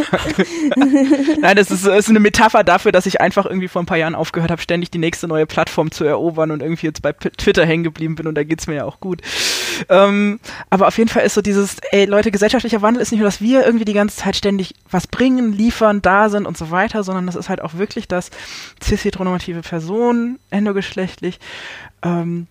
Nein, 1.40 1.56
das 1.56 1.70
ist, 1.70 1.86
ist 1.86 2.10
eine 2.10 2.20
Metapher 2.20 2.64
dafür, 2.64 2.92
dass 2.92 3.06
ich 3.06 3.20
einfach 3.20 3.46
irgendwie 3.46 3.68
vor 3.68 3.82
ein 3.82 3.86
paar 3.86 3.96
Jahren 3.96 4.14
aufgehört 4.14 4.50
habe, 4.50 4.60
ständig 4.60 4.90
die 4.90 4.98
nächste 4.98 5.26
neue 5.26 5.46
Plattform 5.46 5.90
zu 5.90 6.04
erobern 6.04 6.50
und 6.50 6.62
irgendwie 6.62 6.86
jetzt 6.86 7.00
bei 7.00 7.12
Twitter 7.12 7.64
hängen 7.64 7.82
geblieben 7.82 8.14
bin 8.14 8.26
und 8.26 8.34
da 8.34 8.44
geht's 8.44 8.66
mir 8.66 8.74
ja 8.74 8.84
auch 8.84 9.00
gut. 9.00 9.22
Ähm, 9.88 10.38
aber 10.68 10.86
auf 10.88 10.98
jeden 10.98 11.08
Fall 11.08 11.24
ist 11.24 11.34
so 11.34 11.40
dieses, 11.42 11.78
ey 11.92 12.04
Leute, 12.04 12.30
gesellschaftlicher 12.30 12.82
Wandel 12.82 13.02
ist 13.02 13.10
nicht 13.10 13.20
nur, 13.20 13.28
dass 13.28 13.40
wir 13.40 13.64
irgendwie 13.64 13.86
die 13.86 13.94
ganze 13.94 14.16
Zeit 14.16 14.36
ständig 14.36 14.74
was 14.90 15.06
bringen, 15.06 15.52
liefern, 15.52 16.02
da 16.02 16.28
sind 16.28 16.46
und 16.46 16.58
so 16.58 16.70
weiter, 16.70 17.02
sondern 17.02 17.26
das 17.26 17.36
ist 17.36 17.48
halt 17.48 17.62
auch 17.62 17.74
wirklich, 17.74 18.06
dass 18.06 18.30
cis-heteronormative 18.82 19.62
Personen, 19.62 19.95
endogeschlechtlich, 20.50 21.40
ähm, 22.02 22.46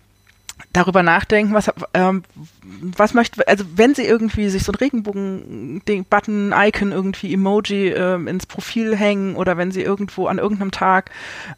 darüber 0.72 1.02
nachdenken, 1.02 1.54
was, 1.54 1.70
ähm, 1.94 2.22
was 2.62 3.14
möchte, 3.14 3.46
also 3.46 3.64
wenn 3.76 3.94
sie 3.94 4.04
irgendwie 4.04 4.48
sich 4.48 4.62
so 4.62 4.72
ein 4.72 4.76
Regenbogen-Button, 4.76 6.54
Icon, 6.56 6.92
irgendwie 6.92 7.32
Emoji 7.32 7.88
ähm, 7.88 8.26
ins 8.26 8.46
Profil 8.46 8.96
hängen 8.96 9.36
oder 9.36 9.56
wenn 9.56 9.70
sie 9.70 9.82
irgendwo 9.82 10.26
an 10.26 10.38
irgendeinem 10.38 10.70
Tag 10.70 11.10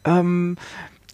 ähm, 0.05 0.57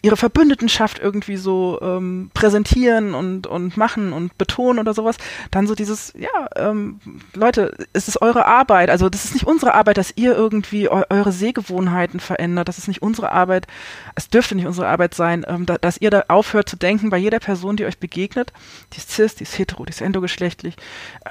ihre 0.02 0.18
Verbündetenschaft 0.18 1.00
irgendwie 1.00 1.38
so 1.38 1.80
ähm, 1.82 2.30
präsentieren 2.34 3.16
und, 3.16 3.48
und 3.48 3.76
machen 3.76 4.14
und 4.14 4.38
betonen 4.38 4.80
oder 4.80 4.94
sowas, 4.94 5.18
dann 5.52 5.68
so 5.68 5.76
dieses, 5.76 6.14
ja, 6.18 6.48
ähm, 6.56 7.00
Leute, 7.34 7.76
es 7.94 8.08
ist 8.08 8.22
eure 8.22 8.46
Arbeit, 8.46 8.90
also 8.90 9.10
das 9.10 9.26
ist 9.26 9.34
nicht 9.34 9.48
unsere 9.48 9.74
Arbeit, 9.74 9.98
dass 9.98 10.14
ihr 10.16 10.36
irgendwie 10.36 10.90
eu 10.90 11.02
eure 11.10 11.32
Sehgewohnheiten 11.32 12.20
verändert, 12.20 12.68
das 12.68 12.78
ist 12.78 12.88
nicht 12.88 13.02
unsere 13.02 13.32
Arbeit, 13.32 13.68
es 14.16 14.30
dürfte 14.30 14.56
nicht 14.56 14.68
unsere 14.68 14.88
Arbeit 14.88 15.16
sein, 15.16 15.46
ähm, 15.48 15.66
da, 15.66 15.78
dass 15.78 15.98
ihr 15.98 16.12
da 16.12 16.26
aufhört 16.28 16.70
zu 16.70 16.76
denken 16.78 17.10
bei 17.10 17.18
jeder 17.18 17.40
Person, 17.40 17.76
die 17.76 17.86
euch 17.86 17.98
begegnet, 17.98 18.54
die 18.94 18.98
ist 18.98 19.12
cis, 19.12 19.36
die 19.36 19.44
ist 19.44 19.58
hetero, 19.58 19.86
die 19.86 19.92
ist 19.92 20.02
endogeschlechtlich, 20.02 20.76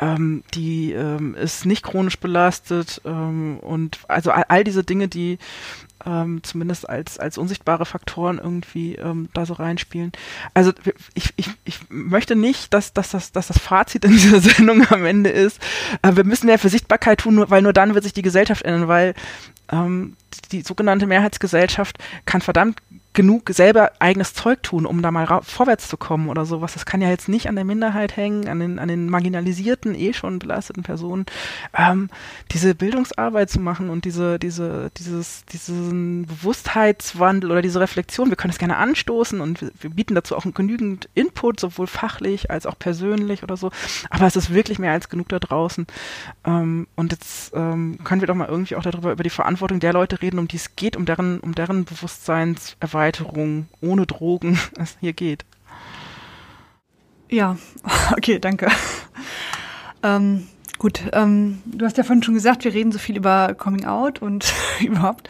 ähm, 0.00 0.42
die 0.54 0.92
ähm, 0.92 1.34
ist 1.34 1.64
nicht 1.66 1.84
chronisch 1.84 2.18
belastet 2.18 3.00
ähm, 3.04 3.58
und 3.60 4.00
also 4.08 4.30
all, 4.30 4.44
all 4.48 4.64
diese 4.64 4.84
Dinge, 4.84 5.08
die 5.08 5.38
ähm, 6.06 6.42
zumindest 6.42 6.88
als, 6.88 7.18
als 7.18 7.38
unsichtbare 7.38 7.86
Faktoren 7.86 8.38
irgendwie 8.38 8.53
ähm, 8.74 9.28
da 9.34 9.46
so 9.46 9.54
reinspielen. 9.54 10.12
Also 10.52 10.72
ich, 11.14 11.32
ich, 11.36 11.48
ich 11.64 11.78
möchte 11.88 12.36
nicht, 12.36 12.72
dass, 12.72 12.92
dass, 12.92 13.10
dass, 13.10 13.32
dass 13.32 13.48
das 13.48 13.58
Fazit 13.58 14.04
in 14.04 14.12
dieser 14.12 14.40
Sendung 14.40 14.86
am 14.88 15.04
Ende 15.04 15.30
ist, 15.30 15.60
äh, 16.02 16.14
wir 16.14 16.24
müssen 16.24 16.46
mehr 16.46 16.58
für 16.58 16.68
Sichtbarkeit 16.68 17.20
tun, 17.20 17.44
weil 17.48 17.62
nur 17.62 17.72
dann 17.72 17.94
wird 17.94 18.04
sich 18.04 18.12
die 18.12 18.22
Gesellschaft 18.22 18.62
ändern, 18.62 18.88
weil 18.88 19.14
ähm, 19.72 20.16
die 20.52 20.62
sogenannte 20.62 21.06
Mehrheitsgesellschaft 21.06 21.98
kann 22.26 22.40
verdammt 22.40 22.80
genug 23.14 23.48
selber 23.50 23.92
eigenes 24.00 24.34
Zeug 24.34 24.62
tun, 24.64 24.86
um 24.86 25.00
da 25.00 25.12
mal 25.12 25.40
vorwärts 25.42 25.88
zu 25.88 25.96
kommen 25.96 26.28
oder 26.28 26.44
sowas. 26.44 26.74
Das 26.74 26.84
kann 26.84 27.00
ja 27.00 27.08
jetzt 27.08 27.28
nicht 27.28 27.48
an 27.48 27.54
der 27.54 27.64
Minderheit 27.64 28.16
hängen, 28.16 28.48
an 28.48 28.58
den, 28.58 28.78
an 28.80 28.88
den 28.88 29.08
marginalisierten, 29.08 29.94
eh 29.94 30.12
schon 30.12 30.40
belasteten 30.40 30.82
Personen, 30.82 31.24
ähm, 31.78 32.10
diese 32.50 32.74
Bildungsarbeit 32.74 33.50
zu 33.50 33.60
machen 33.60 33.88
und 33.88 34.04
diese, 34.04 34.40
diese, 34.40 34.90
dieses, 34.96 35.44
diesen 35.46 36.26
Bewusstheitswandel 36.26 37.52
oder 37.52 37.62
diese 37.62 37.78
Reflexion. 37.78 38.30
Wir 38.30 38.36
können 38.36 38.50
es 38.50 38.58
gerne 38.58 38.76
anstoßen 38.76 39.40
und 39.40 39.62
wir, 39.62 39.70
wir 39.78 39.90
bieten 39.90 40.16
dazu 40.16 40.36
auch 40.36 40.44
genügend 40.52 41.08
Input, 41.14 41.60
sowohl 41.60 41.86
fachlich 41.86 42.50
als 42.50 42.66
auch 42.66 42.78
persönlich 42.78 43.44
oder 43.44 43.56
so. 43.56 43.70
Aber 44.10 44.26
es 44.26 44.34
ist 44.34 44.52
wirklich 44.52 44.80
mehr 44.80 44.92
als 44.92 45.08
genug 45.08 45.28
da 45.28 45.38
draußen. 45.38 45.86
Ähm, 46.44 46.88
und 46.96 47.12
jetzt 47.12 47.52
ähm, 47.54 47.98
können 48.02 48.22
wir 48.22 48.26
doch 48.26 48.34
mal 48.34 48.48
irgendwie 48.48 48.74
auch 48.74 48.82
darüber, 48.82 49.12
über 49.12 49.22
die 49.22 49.30
Verantwortung 49.30 49.78
der 49.78 49.92
Leute 49.92 50.20
reden, 50.20 50.40
um 50.40 50.48
die 50.48 50.56
es 50.56 50.74
geht, 50.74 50.96
um 50.96 51.04
deren, 51.04 51.38
um 51.38 51.54
deren 51.54 51.84
Bewusstseinserweiterung 51.84 53.03
Erweiterung 53.04 53.66
ohne 53.82 54.06
Drogen 54.06 54.58
es 54.78 54.96
hier 55.00 55.12
geht. 55.12 55.44
Ja, 57.28 57.58
okay, 58.12 58.38
danke. 58.38 58.68
Ähm, 60.02 60.46
gut, 60.78 61.02
ähm, 61.12 61.60
du 61.66 61.84
hast 61.84 61.98
ja 61.98 62.04
vorhin 62.04 62.22
schon 62.22 62.32
gesagt, 62.32 62.64
wir 62.64 62.72
reden 62.72 62.92
so 62.92 62.98
viel 62.98 63.16
über 63.16 63.52
Coming 63.54 63.84
Out 63.84 64.22
und 64.22 64.50
überhaupt. 64.80 65.28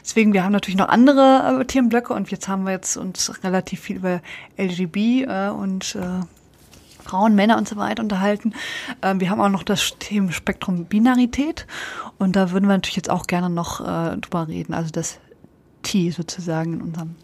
Deswegen, 0.00 0.32
wir 0.32 0.44
haben 0.44 0.52
natürlich 0.52 0.78
noch 0.78 0.88
andere 0.88 1.60
äh, 1.60 1.64
Themenblöcke 1.64 2.12
und 2.12 2.30
jetzt 2.30 2.46
haben 2.46 2.64
wir 2.64 2.72
jetzt 2.72 2.96
uns 2.96 3.42
relativ 3.42 3.80
viel 3.80 3.96
über 3.96 4.20
LGB 4.56 5.24
äh, 5.24 5.48
und 5.48 5.96
äh, 5.96 6.24
Frauen, 7.02 7.34
Männer 7.34 7.56
und 7.56 7.66
so 7.66 7.76
weiter 7.76 8.02
unterhalten. 8.02 8.54
Ähm, 9.02 9.18
wir 9.18 9.30
haben 9.30 9.40
auch 9.40 9.48
noch 9.48 9.64
das 9.64 9.94
Themenspektrum 9.98 10.84
Binarität 10.84 11.66
und 12.18 12.36
da 12.36 12.52
würden 12.52 12.66
wir 12.66 12.74
natürlich 12.74 12.96
jetzt 12.96 13.10
auch 13.10 13.26
gerne 13.26 13.50
noch 13.50 13.80
äh, 13.80 14.16
drüber 14.18 14.46
reden. 14.46 14.74
Also 14.74 14.90
das 14.92 15.18
T 15.88 16.10
sozusagen 16.10 16.74
in 16.74 16.82
unserem 16.82 17.16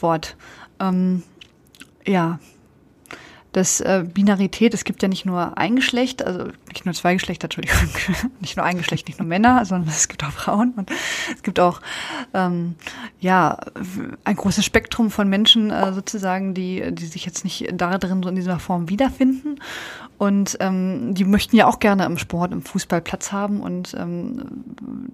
Wort. 0.00 0.36
Ähm, 0.80 1.22
ja, 2.04 2.40
das 3.52 3.80
äh, 3.80 4.04
Binarität, 4.12 4.72
es 4.74 4.84
gibt 4.84 5.02
ja 5.02 5.08
nicht 5.08 5.26
nur 5.26 5.58
ein 5.58 5.76
Geschlecht, 5.76 6.24
also 6.24 6.46
nicht 6.68 6.86
nur 6.86 6.94
zwei 6.94 7.14
Geschlechter, 7.14 7.44
Entschuldigung, 7.44 7.78
nicht 8.40 8.56
nur 8.56 8.64
ein 8.64 8.78
Geschlecht, 8.78 9.08
nicht 9.08 9.18
nur 9.18 9.28
Männer, 9.28 9.64
sondern 9.66 9.88
es 9.88 10.08
gibt 10.08 10.24
auch 10.24 10.30
Frauen. 10.30 10.72
Und 10.76 10.90
es 11.34 11.42
gibt 11.42 11.60
auch 11.60 11.80
ähm, 12.32 12.74
ja 13.20 13.58
ein 14.24 14.36
großes 14.36 14.64
Spektrum 14.64 15.10
von 15.10 15.28
Menschen 15.28 15.70
äh, 15.70 15.92
sozusagen, 15.92 16.54
die 16.54 16.92
die 16.92 17.06
sich 17.06 17.26
jetzt 17.26 17.44
nicht 17.44 17.68
da 17.72 17.98
drin 17.98 18.22
so 18.22 18.28
in 18.28 18.36
dieser 18.36 18.58
Form 18.58 18.88
wiederfinden. 18.88 19.60
Und 20.18 20.56
ähm, 20.60 21.14
die 21.14 21.24
möchten 21.24 21.56
ja 21.56 21.66
auch 21.66 21.78
gerne 21.78 22.04
im 22.04 22.16
Sport, 22.16 22.52
im 22.52 22.62
Fußball 22.62 23.00
Platz 23.00 23.32
haben. 23.32 23.60
Und 23.60 23.94
ähm, 23.98 24.44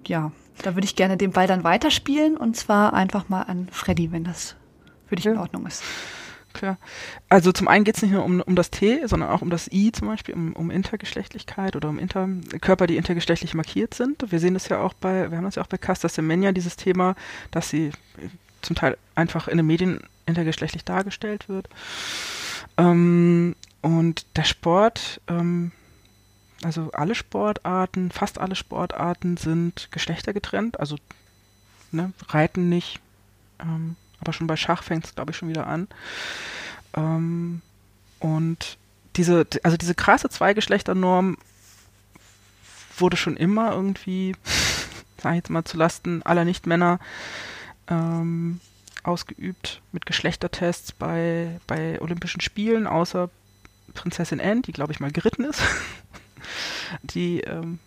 ja, 0.06 0.32
da 0.62 0.74
würde 0.74 0.84
ich 0.84 0.96
gerne 0.96 1.16
den 1.16 1.32
Ball 1.32 1.46
dann 1.46 1.64
weiterspielen. 1.64 2.36
Und 2.36 2.56
zwar 2.56 2.92
einfach 2.92 3.28
mal 3.28 3.42
an 3.42 3.68
Freddy, 3.72 4.12
wenn 4.12 4.24
das 4.24 4.54
für 5.06 5.16
dich 5.16 5.26
in 5.26 5.38
Ordnung 5.38 5.66
ist. 5.66 5.82
Klar. 6.52 6.78
Also 7.28 7.52
zum 7.52 7.68
einen 7.68 7.84
geht 7.84 7.96
es 7.96 8.02
nicht 8.02 8.12
nur 8.12 8.24
um, 8.24 8.40
um 8.40 8.56
das 8.56 8.70
T, 8.70 9.06
sondern 9.06 9.30
auch 9.30 9.42
um 9.42 9.50
das 9.50 9.70
I 9.70 9.92
zum 9.92 10.08
Beispiel, 10.08 10.34
um, 10.34 10.52
um 10.54 10.70
Intergeschlechtlichkeit 10.70 11.76
oder 11.76 11.88
um 11.88 11.98
Inter 11.98 12.28
Körper, 12.60 12.86
die 12.86 12.96
intergeschlechtlich 12.96 13.54
markiert 13.54 13.94
sind. 13.94 14.30
Wir 14.32 14.40
sehen 14.40 14.54
das 14.54 14.68
ja 14.68 14.80
auch 14.80 14.94
bei, 14.94 15.30
wir 15.30 15.36
haben 15.36 15.44
das 15.44 15.56
ja 15.56 15.62
auch 15.62 15.68
bei 15.68 15.78
Casta 15.78 16.08
Semenya, 16.08 16.52
dieses 16.52 16.76
Thema, 16.76 17.14
dass 17.50 17.68
sie 17.68 17.92
zum 18.62 18.76
Teil 18.76 18.96
einfach 19.14 19.48
in 19.48 19.58
den 19.58 19.66
Medien 19.66 20.00
intergeschlechtlich 20.26 20.84
dargestellt 20.84 21.48
wird. 21.48 21.68
Ähm, 22.76 23.54
und 23.80 24.26
der 24.36 24.44
Sport, 24.44 25.20
ähm, 25.28 25.72
also 26.64 26.90
alle 26.92 27.14
Sportarten, 27.14 28.10
fast 28.10 28.40
alle 28.40 28.56
Sportarten 28.56 29.36
sind 29.36 29.88
geschlechtergetrennt, 29.92 30.80
also 30.80 30.96
ne? 31.92 32.12
Reiten 32.28 32.68
nicht. 32.68 33.00
Ähm, 33.60 33.96
aber 34.20 34.32
schon 34.32 34.46
bei 34.46 34.56
Schach 34.56 34.82
fängt 34.82 35.06
es, 35.06 35.14
glaube 35.14 35.30
ich, 35.30 35.36
schon 35.36 35.48
wieder 35.48 35.66
an. 35.66 35.88
Ähm, 36.94 37.62
und 38.18 38.78
diese, 39.16 39.46
also 39.62 39.76
diese 39.76 39.94
krasse 39.94 40.28
Zweigeschlechternorm 40.28 41.36
wurde 42.98 43.16
schon 43.16 43.36
immer 43.36 43.72
irgendwie, 43.72 44.34
sag 45.22 45.32
ich 45.32 45.36
jetzt 45.36 45.50
mal, 45.50 45.64
zulasten 45.64 46.22
aller 46.24 46.44
Nichtmänner 46.44 46.98
ähm, 47.88 48.60
ausgeübt 49.02 49.80
mit 49.92 50.06
Geschlechtertests 50.06 50.92
bei, 50.92 51.60
bei 51.66 52.00
Olympischen 52.00 52.40
Spielen, 52.40 52.86
außer 52.86 53.30
Prinzessin 53.94 54.40
Anne, 54.40 54.62
die 54.62 54.72
glaube 54.72 54.92
ich 54.92 55.00
mal 55.00 55.12
geritten 55.12 55.44
ist. 55.44 55.62
die 57.02 57.40
ähm, 57.40 57.78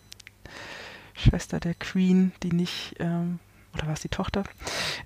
Schwester 1.14 1.60
der 1.60 1.76
Queen, 1.76 2.32
die 2.44 2.52
nicht, 2.52 2.96
ähm, 3.00 3.40
oder 3.74 3.88
war 3.88 3.94
es 3.94 4.02
die 4.02 4.10
Tochter? 4.10 4.44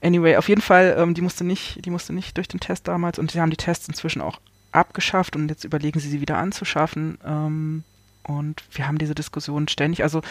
Anyway, 0.01 0.37
auf 0.37 0.49
jeden 0.49 0.61
Fall, 0.61 0.95
ähm, 0.97 1.13
die 1.13 1.21
musste 1.21 1.43
nicht, 1.43 1.85
die 1.85 1.89
musste 1.89 2.13
nicht 2.13 2.37
durch 2.37 2.47
den 2.47 2.59
Test 2.59 2.87
damals 2.87 3.19
und 3.19 3.31
sie 3.31 3.41
haben 3.41 3.49
die 3.51 3.57
Tests 3.57 3.87
inzwischen 3.87 4.21
auch 4.21 4.39
abgeschafft 4.71 5.35
und 5.35 5.49
jetzt 5.49 5.63
überlegen 5.63 5.99
sie 5.99 6.09
sie 6.09 6.21
wieder 6.21 6.37
anzuschaffen. 6.37 7.17
Ähm, 7.25 7.83
und 8.23 8.63
wir 8.71 8.87
haben 8.87 8.97
diese 8.97 9.15
Diskussion 9.15 9.67
ständig. 9.67 10.03
Also 10.03 10.21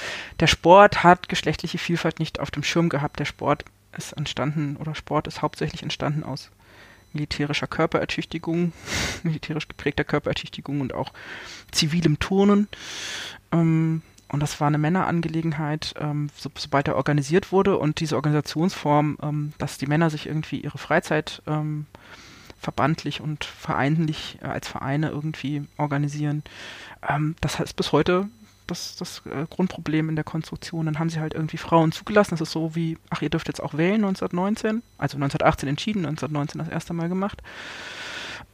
der 0.41 0.49
Sport 0.49 1.05
hat 1.05 1.29
geschlechtliche 1.29 1.79
Vielfalt 1.79 2.19
nicht 2.19 2.41
auf 2.41 2.51
dem 2.51 2.65
Schirm 2.65 2.89
gehabt. 2.89 3.21
Der 3.21 3.25
Sport 3.25 3.65
ist 3.97 4.13
entstanden 4.13 4.77
oder 4.77 4.95
Sport 4.95 5.29
ist 5.29 5.43
hauptsächlich 5.43 5.83
entstanden 5.83 6.25
aus 6.25 6.51
militärischer 7.13 7.69
Körperertüchtigung, 7.69 8.73
militärisch 9.23 9.69
geprägter 9.69 10.05
Körperertüchtigung 10.05 10.81
und 10.81 10.93
auch 10.93 11.13
zivilem 11.71 12.19
Turnen. 12.19 12.69
Ähm, 13.53 14.03
und 14.29 14.41
das 14.41 14.61
war 14.61 14.69
eine 14.69 14.79
Männerangelegenheit, 14.79 15.95
ähm, 15.99 16.31
so, 16.37 16.51
sobald 16.57 16.89
er 16.89 16.97
organisiert 16.97 17.53
wurde. 17.53 17.79
Und 17.79 18.01
diese 18.01 18.17
Organisationsform, 18.17 19.19
ähm, 19.23 19.53
dass 19.59 19.79
die 19.79 19.87
Männer 19.87 20.11
sich 20.11 20.27
irgendwie 20.27 20.61
ihre 20.61 20.79
Freizeit 20.79 21.43
ähm, 21.47 21.87
verbandlich 22.59 23.21
und 23.21 23.45
vereinlich 23.45 24.39
äh, 24.43 24.47
als 24.47 24.69
Vereine 24.69 25.11
irgendwie 25.11 25.65
organisieren, 25.77 26.43
ähm, 27.09 27.37
das 27.41 27.61
ist 27.61 27.77
bis 27.77 27.93
heute 27.93 28.29
das, 28.67 28.97
das 28.97 29.23
äh, 29.27 29.47
Grundproblem 29.49 30.09
in 30.09 30.17
der 30.17 30.25
Konstruktion. 30.25 30.87
Dann 30.87 30.99
haben 30.99 31.11
sie 31.11 31.21
halt 31.21 31.35
irgendwie 31.35 31.59
Frauen 31.59 31.93
zugelassen. 31.93 32.31
Das 32.31 32.41
ist 32.41 32.53
so 32.53 32.75
wie, 32.75 32.99
ach, 33.11 33.23
ihr 33.23 33.31
dürft 33.31 33.49
jetzt 33.49 33.63
auch 33.63 33.75
wählen 33.75 34.05
1919. 34.05 34.83
Also 34.99 35.17
1918 35.17 35.69
entschieden, 35.69 36.07
1919 36.07 36.59
das 36.59 36.69
erste 36.69 36.95
Mal 36.95 37.09
gemacht. 37.09 37.43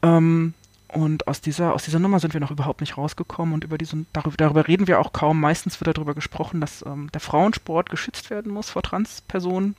Ähm, 0.03 0.55
und 0.93 1.29
aus 1.29 1.41
dieser, 1.41 1.75
aus 1.75 1.85
dieser 1.85 1.99
Nummer 1.99 2.19
sind 2.19 2.35
wir 2.35 2.41
noch 2.41 2.51
überhaupt 2.51 2.81
nicht 2.81 2.97
rausgekommen 2.97 3.55
und 3.55 3.65
über 3.65 3.79
diese, 3.79 4.05
darüber, 4.13 4.37
darüber 4.37 4.67
reden 4.67 4.89
wir 4.89 4.99
auch 4.99 5.13
kaum. 5.13 5.39
Meistens 5.41 5.81
wird 5.81 5.97
darüber 5.97 6.15
gesprochen, 6.15 6.61
dass 6.61 6.85
ähm, 6.85 7.11
der 7.13 7.21
Frauensport 7.21 7.91
geschützt 7.91 8.31
werden 8.31 8.53
muss 8.53 8.71
vor 8.71 8.83
Transpersonen. 8.83 9.77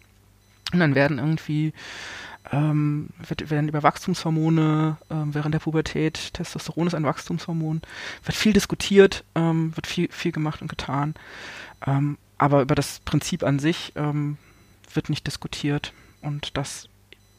Und 0.71 0.79
dann 0.79 0.95
werden 0.95 1.19
irgendwie 1.19 1.73
ähm, 2.51 3.09
wird, 3.27 3.49
werden 3.49 3.67
über 3.67 3.83
Wachstumshormone 3.83 4.97
ähm, 5.09 5.33
während 5.33 5.53
der 5.53 5.59
Pubertät, 5.59 6.33
Testosteron 6.33 6.87
ist 6.87 6.95
ein 6.95 7.03
Wachstumshormon, 7.03 7.81
wird 8.23 8.37
viel 8.37 8.53
diskutiert, 8.53 9.23
ähm, 9.35 9.75
wird 9.75 9.87
viel, 9.87 10.09
viel 10.11 10.31
gemacht 10.31 10.61
und 10.61 10.67
getan. 10.67 11.13
Ähm, 11.85 12.17
aber 12.37 12.61
über 12.61 12.75
das 12.75 12.99
Prinzip 13.01 13.43
an 13.43 13.59
sich 13.59 13.91
ähm, 13.95 14.37
wird 14.93 15.09
nicht 15.09 15.27
diskutiert 15.27 15.93
und 16.21 16.57
das, 16.57 16.87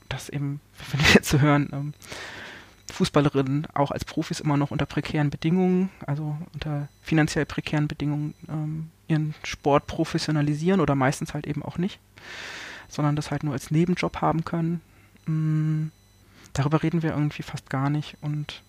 das 0.08 0.28
eben, 0.28 0.60
wenn 0.90 1.00
wir 1.00 1.14
jetzt 1.14 1.30
zu 1.30 1.40
hören, 1.40 1.70
ähm, 1.72 1.94
Fußballerinnen 2.92 3.66
auch 3.74 3.90
als 3.90 4.04
Profis 4.04 4.40
immer 4.40 4.56
noch 4.56 4.70
unter 4.70 4.86
prekären 4.86 5.30
Bedingungen, 5.30 5.90
also 6.06 6.36
unter 6.54 6.88
finanziell 7.02 7.46
prekären 7.46 7.88
Bedingungen 7.88 8.34
ihren 9.08 9.34
Sport 9.42 9.86
professionalisieren 9.86 10.80
oder 10.80 10.94
meistens 10.94 11.34
halt 11.34 11.46
eben 11.46 11.62
auch 11.62 11.78
nicht 11.78 11.98
sondern 12.92 13.16
das 13.16 13.30
halt 13.30 13.42
nur 13.42 13.54
als 13.54 13.70
Nebenjob 13.70 14.20
haben 14.20 14.44
können. 14.44 14.80
Mm, 15.26 15.88
darüber 16.52 16.82
reden 16.82 17.02
wir 17.02 17.10
irgendwie 17.10 17.42
fast 17.42 17.70
gar 17.70 17.88
nicht. 17.90 18.16
Und 18.20 18.62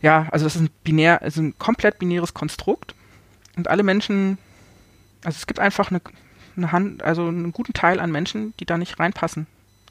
ja, 0.00 0.28
also 0.30 0.46
das 0.46 0.54
ist 0.54 0.62
ein 0.62 0.70
binär, 0.84 1.22
also 1.22 1.42
ein 1.42 1.58
komplett 1.58 1.98
binäres 1.98 2.34
Konstrukt. 2.34 2.94
Und 3.56 3.68
alle 3.68 3.82
Menschen, 3.82 4.38
also 5.24 5.36
es 5.36 5.46
gibt 5.46 5.58
einfach 5.58 5.90
eine, 5.90 6.00
eine 6.56 6.72
Hand, 6.72 7.02
also 7.02 7.26
einen 7.26 7.52
guten 7.52 7.72
Teil 7.72 7.98
an 7.98 8.12
Menschen, 8.12 8.54
die 8.60 8.64
da 8.64 8.78
nicht 8.78 8.98
reinpassen 9.00 9.46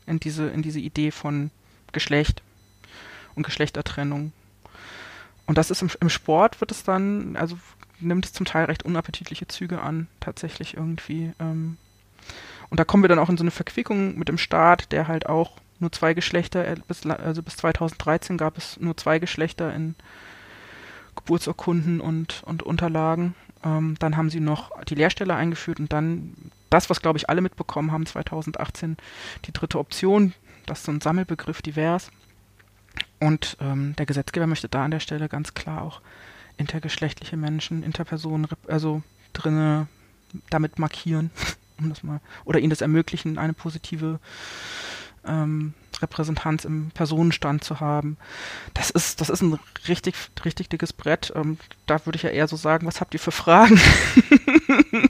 in 0.07 0.19
diese, 0.19 0.47
in 0.47 0.61
diese 0.61 0.79
Idee 0.79 1.11
von 1.11 1.51
Geschlecht 1.91 2.41
und 3.35 3.43
Geschlechtertrennung. 3.43 4.31
Und 5.45 5.57
das 5.57 5.71
ist 5.71 5.81
im, 5.81 5.89
im 5.99 6.09
Sport 6.09 6.61
wird 6.61 6.71
es 6.71 6.83
dann, 6.83 7.35
also 7.35 7.57
nimmt 7.99 8.25
es 8.25 8.33
zum 8.33 8.45
Teil 8.45 8.65
recht 8.65 8.83
unappetitliche 8.83 9.47
Züge 9.47 9.81
an, 9.81 10.07
tatsächlich 10.19 10.75
irgendwie. 10.75 11.33
Ähm, 11.39 11.77
und 12.69 12.79
da 12.79 12.85
kommen 12.85 13.03
wir 13.03 13.09
dann 13.09 13.19
auch 13.19 13.29
in 13.29 13.37
so 13.37 13.43
eine 13.43 13.51
Verquickung 13.51 14.17
mit 14.17 14.27
dem 14.27 14.37
Staat, 14.37 14.91
der 14.91 15.07
halt 15.07 15.27
auch 15.27 15.57
nur 15.79 15.91
zwei 15.91 16.13
Geschlechter, 16.13 16.65
äh, 16.67 16.75
bis, 16.87 17.05
also 17.05 17.43
bis 17.43 17.57
2013 17.57 18.37
gab 18.37 18.57
es 18.57 18.79
nur 18.79 18.95
zwei 18.97 19.19
Geschlechter 19.19 19.73
in 19.73 19.95
Geburtsurkunden 21.15 21.99
und, 21.99 22.43
und 22.45 22.63
Unterlagen. 22.63 23.35
Ähm, 23.63 23.95
dann 23.99 24.15
haben 24.17 24.29
sie 24.29 24.39
noch 24.39 24.71
die 24.85 24.95
Lehrstelle 24.95 25.35
eingeführt 25.35 25.79
und 25.79 25.91
dann 25.91 26.33
das, 26.69 26.89
was 26.89 27.01
glaube 27.01 27.17
ich 27.17 27.29
alle 27.29 27.41
mitbekommen 27.41 27.91
haben, 27.91 28.05
2018 28.05 28.97
die 29.45 29.51
dritte 29.51 29.77
Option, 29.77 30.33
das 30.65 30.79
ist 30.79 30.85
so 30.85 30.91
ein 30.91 31.01
Sammelbegriff 31.01 31.61
divers. 31.61 32.11
Und 33.19 33.57
ähm, 33.61 33.95
der 33.97 34.05
Gesetzgeber 34.05 34.47
möchte 34.47 34.67
da 34.67 34.83
an 34.85 34.91
der 34.91 34.99
Stelle 34.99 35.29
ganz 35.29 35.53
klar 35.53 35.83
auch 35.83 36.01
intergeschlechtliche 36.57 37.37
Menschen, 37.37 37.83
Interpersonen, 37.83 38.47
also 38.67 39.03
drinne 39.33 39.87
damit 40.49 40.79
markieren, 40.79 41.31
um 41.77 41.89
das 41.89 42.03
mal, 42.03 42.19
oder 42.45 42.59
ihnen 42.59 42.69
das 42.69 42.81
ermöglichen, 42.81 43.37
eine 43.37 43.53
positive 43.53 44.19
ähm, 45.25 45.73
Repräsentanz 46.01 46.65
im 46.65 46.91
Personenstand 46.91 47.63
zu 47.63 47.79
haben. 47.79 48.17
Das 48.73 48.89
ist, 48.89 49.21
das 49.21 49.29
ist 49.29 49.41
ein 49.41 49.59
richtig, 49.87 50.15
richtig 50.43 50.69
dickes 50.69 50.93
Brett. 50.93 51.31
Ähm, 51.35 51.57
da 51.85 52.05
würde 52.05 52.15
ich 52.15 52.23
ja 52.23 52.29
eher 52.29 52.47
so 52.47 52.55
sagen, 52.55 52.87
was 52.87 53.01
habt 53.01 53.13
ihr 53.13 53.19
für 53.19 53.31
Fragen? 53.31 53.79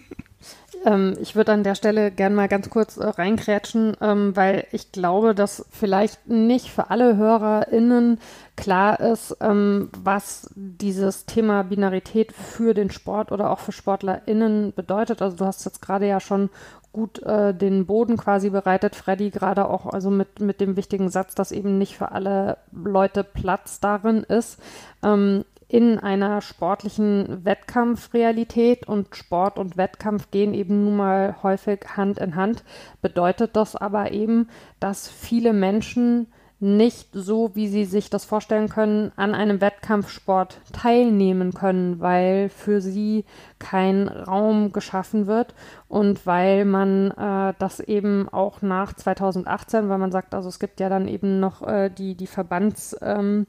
Ähm, 0.86 1.16
ich 1.20 1.36
würde 1.36 1.52
an 1.54 1.64
der 1.64 1.76
Stelle 1.76 2.12
gerne 2.12 2.36
mal 2.36 2.48
ganz 2.48 2.70
kurz 2.70 2.98
äh, 2.98 3.06
reinkrätschen, 3.06 3.96
ähm, 4.02 4.36
weil 4.36 4.66
ich 4.72 4.92
glaube, 4.92 5.36
dass 5.36 5.66
vielleicht 5.72 6.28
nicht 6.28 6.70
für 6.70 6.90
alle 6.90 7.18
HörerInnen 7.18 8.20
klar 8.56 9.00
ist, 9.00 9.38
ähm, 9.42 9.90
was 10.04 10.50
dieses 10.56 11.26
Thema 11.26 11.64
Binarität 11.64 12.32
für 12.32 12.74
den 12.74 12.90
Sport 12.92 13.32
oder 13.32 13.52
auch 13.52 13.60
für 13.60 13.72
SportlerInnen 13.72 14.74
bedeutet. 14.74 15.22
Also 15.22 15.38
du 15.38 15.46
hast 15.46 15.66
jetzt 15.66 15.82
gerade 15.82 16.08
ja 16.08 16.20
schon 16.20 16.50
gut 16.94 17.24
äh, 17.24 17.54
den 17.54 17.86
Boden 17.86 18.18
quasi 18.18 18.50
bereitet, 18.50 18.96
Freddy, 18.96 19.30
gerade 19.30 19.70
auch 19.70 19.86
also 19.86 20.10
mit, 20.10 20.42
mit 20.42 20.60
dem 20.60 20.76
wichtigen 20.76 21.10
Satz, 21.10 21.36
dass 21.36 21.52
eben 21.52 21.78
nicht 21.78 21.96
für 21.98 22.12
alle 22.12 22.58
Leute 22.72 23.24
Platz 23.24 23.80
darin 23.80 24.24
ist. 24.24 24.60
Ähm, 25.04 25.46
in 25.72 26.00
einer 26.00 26.42
sportlichen 26.42 27.46
Wettkampfrealität 27.46 28.90
und 28.90 29.16
Sport 29.16 29.58
und 29.58 29.78
Wettkampf 29.78 30.30
gehen 30.30 30.54
eben 30.54 30.84
nun 30.84 30.98
mal 30.98 31.38
häufig 31.44 31.80
Hand 31.96 32.20
in 32.20 32.36
Hand, 32.36 32.66
bedeutet 33.02 33.56
das 33.56 33.78
aber 33.78 34.12
eben, 34.12 34.50
dass 34.82 35.08
viele 35.08 35.54
Menschen 35.54 36.28
nicht 36.60 37.08
so, 37.14 37.56
wie 37.56 37.70
sie 37.70 37.86
sich 37.86 38.10
das 38.10 38.26
vorstellen 38.26 38.68
können, 38.68 39.14
an 39.16 39.34
einem 39.34 39.62
Wettkampfsport 39.62 40.60
teilnehmen 40.74 41.54
können, 41.54 42.02
weil 42.02 42.50
für 42.50 42.82
sie 42.82 43.24
kein 43.58 44.10
Raum 44.10 44.74
geschaffen 44.74 45.26
wird 45.26 45.56
und 45.88 46.28
weil 46.28 46.66
man 46.66 47.12
äh, 47.12 47.54
das 47.58 47.80
eben 47.80 48.28
auch 48.30 48.62
nach 48.62 48.94
2018, 48.94 49.88
weil 49.88 49.98
man 49.98 50.12
sagt, 50.12 50.36
also 50.36 50.50
es 50.50 50.60
gibt 50.60 50.82
ja 50.82 50.90
dann 50.90 51.08
eben 51.08 51.40
noch 51.40 51.66
äh, 51.66 51.90
die, 51.90 52.14
die 52.16 52.28
Verbands- 52.28 52.96
ähm, 53.02 53.48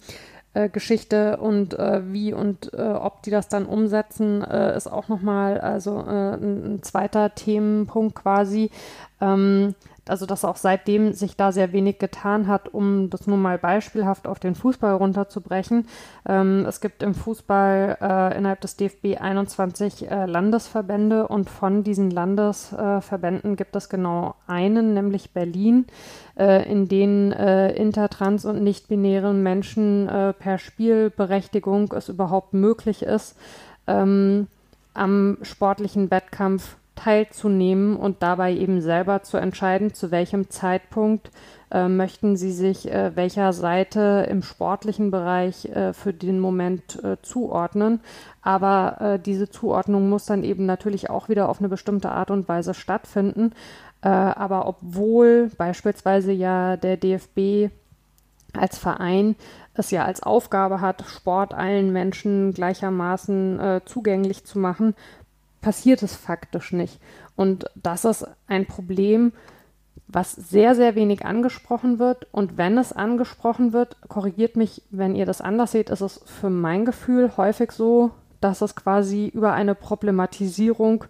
äh, 0.55 0.69
Geschichte 0.69 1.39
und 1.39 1.79
äh, 1.79 2.13
wie 2.13 2.33
und 2.33 2.73
äh, 2.75 2.83
ob 2.83 3.23
die 3.23 3.31
das 3.31 3.49
dann 3.49 3.67
umsetzen, 3.67 4.43
äh, 4.43 4.77
ist 4.77 4.87
auch 4.87 5.09
nochmal 5.09 5.61
also 5.61 6.01
äh, 6.01 6.35
ein, 6.35 6.75
ein, 6.75 6.83
zweiter 6.83 7.35
Themenpunkt 7.35 8.15
quasi. 8.17 8.71
Ähm, 9.21 9.75
also 10.09 10.27
dass 10.27 10.45
auch 10.45 10.57
seitdem 10.57 11.13
sich 11.13 11.37
da 11.37 11.53
sehr 11.53 11.73
wenig 11.73 11.99
getan 11.99 12.49
hat, 12.49 12.75
um 12.75 13.09
das 13.09 13.27
nur 13.27 13.37
mal 13.37 13.59
beispielhaft 13.59 14.27
auf 14.27 14.41
den 14.41 14.55
Fußball 14.55 14.95
runterzubrechen. 14.95 15.87
Ähm, 16.29 16.65
es 16.67 16.81
gibt 16.81 17.03
im 17.03 17.15
Fußball 17.15 17.99
äh, 18.01 18.37
innerhalb 18.37 18.61
des 18.61 18.77
DFB 18.77 19.21
21 19.21 20.11
äh, 20.11 20.27
Landesverbände 20.27 21.29
und 21.29 21.49
von 21.49 21.85
diesen 21.85 22.11
Landesverbänden 22.11 23.53
äh, 23.53 23.57
gibt 23.57 23.77
es 23.77 23.89
genau 23.89 24.35
einen, 24.47 24.95
nämlich 24.95 25.33
Berlin, 25.33 25.87
äh, 26.37 26.69
in 26.69 26.89
denen 26.89 27.31
äh, 27.33 27.73
intertrans 27.73 28.45
und 28.45 28.63
nicht-binären 28.65 29.43
Menschen 29.43 30.09
äh, 30.09 30.33
per 30.33 30.59
Spielberechtigung 30.59 31.93
es 31.93 32.09
überhaupt 32.09 32.55
möglich 32.55 33.03
ist, 33.03 33.37
ähm, 33.87 34.49
am 34.95 35.39
sportlichen 35.43 36.11
Wettkampf 36.11 36.77
teilzunehmen 36.95 37.97
und 37.97 38.23
dabei 38.23 38.53
eben 38.55 38.81
selber 38.81 39.23
zu 39.23 39.37
entscheiden, 39.37 39.95
zu 39.95 40.11
welchem 40.11 40.51
Zeitpunkt 40.51 41.31
äh, 41.71 41.89
möchten 41.89 42.37
sie 42.37 42.53
sich 42.53 42.91
äh, 42.91 43.17
welcher 43.17 43.53
Seite 43.53 44.27
im 44.29 44.43
sportlichen 44.43 45.11
Bereich 45.11 45.65
äh, 45.67 45.93
für 45.93 46.13
den 46.13 46.39
Moment 46.39 47.03
äh, 47.03 47.17
zuordnen. 47.23 48.01
Aber 48.43 49.01
äh, 49.01 49.19
diese 49.19 49.49
Zuordnung 49.49 50.09
muss 50.09 50.27
dann 50.27 50.45
eben 50.45 50.67
natürlich 50.67 51.09
auch 51.09 51.29
wieder 51.29 51.49
auf 51.49 51.61
eine 51.61 51.69
bestimmte 51.69 52.11
Art 52.11 52.31
und 52.31 52.49
Weise 52.49 52.75
stattfinden. 52.75 53.53
Äh, 54.03 54.09
aber 54.09 54.67
obwohl 54.67 55.51
beispielsweise 55.57 56.33
ja 56.33 56.77
der 56.77 56.97
DFB 56.97 57.71
als 58.53 58.79
Verein 58.79 59.37
es 59.75 59.91
ja 59.91 60.05
als 60.05 60.23
Aufgabe 60.23 60.81
hat, 60.81 61.05
Sport 61.07 61.55
allen 61.55 61.93
Menschen 61.93 62.53
gleichermaßen 62.53 63.61
äh, 63.61 63.81
zugänglich 63.87 64.45
zu 64.45 64.59
machen, 64.59 64.95
passiert 65.63 66.03
es 66.03 66.15
faktisch 66.15 66.73
nicht. 66.73 67.01
Und 67.35 67.65
das 67.75 68.05
ist 68.05 68.27
ein 68.47 68.67
Problem, 68.67 69.33
was 70.07 70.33
sehr, 70.33 70.75
sehr 70.75 70.95
wenig 70.95 71.25
angesprochen 71.25 71.99
wird. 71.99 72.27
Und 72.33 72.59
wenn 72.59 72.77
es 72.77 72.93
angesprochen 72.93 73.73
wird, 73.73 73.97
korrigiert 74.09 74.57
mich, 74.57 74.83
wenn 74.91 75.15
ihr 75.15 75.25
das 75.25 75.41
anders 75.41 75.73
seht, 75.73 75.89
ist 75.89 76.03
es 76.03 76.21
für 76.27 76.51
mein 76.51 76.85
Gefühl 76.85 77.37
häufig 77.39 77.73
so, 77.73 78.11
dass 78.41 78.61
es 78.61 78.75
quasi 78.75 79.29
über 79.29 79.55
eine 79.55 79.75
Problematisierung 79.75 81.05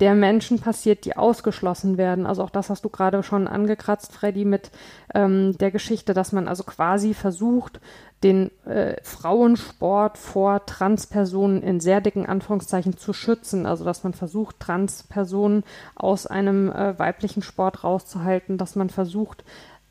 der 0.00 0.14
Menschen 0.14 0.58
passiert, 0.60 1.04
die 1.04 1.16
ausgeschlossen 1.16 1.96
werden. 1.96 2.26
Also 2.26 2.42
auch 2.42 2.50
das 2.50 2.68
hast 2.68 2.84
du 2.84 2.90
gerade 2.90 3.22
schon 3.22 3.48
angekratzt, 3.48 4.12
Freddy, 4.12 4.44
mit 4.44 4.70
ähm, 5.14 5.56
der 5.58 5.70
Geschichte, 5.70 6.12
dass 6.12 6.32
man 6.32 6.48
also 6.48 6.64
quasi 6.64 7.14
versucht, 7.14 7.80
den 8.22 8.50
äh, 8.66 8.96
Frauensport 9.02 10.18
vor 10.18 10.66
Transpersonen 10.66 11.62
in 11.62 11.80
sehr 11.80 12.00
dicken 12.00 12.26
Anführungszeichen 12.26 12.96
zu 12.96 13.12
schützen. 13.12 13.64
Also 13.64 13.84
dass 13.84 14.04
man 14.04 14.12
versucht, 14.12 14.60
Transpersonen 14.60 15.64
aus 15.94 16.26
einem 16.26 16.70
äh, 16.70 16.98
weiblichen 16.98 17.42
Sport 17.42 17.84
rauszuhalten, 17.84 18.58
dass 18.58 18.76
man 18.76 18.90
versucht, 18.90 19.44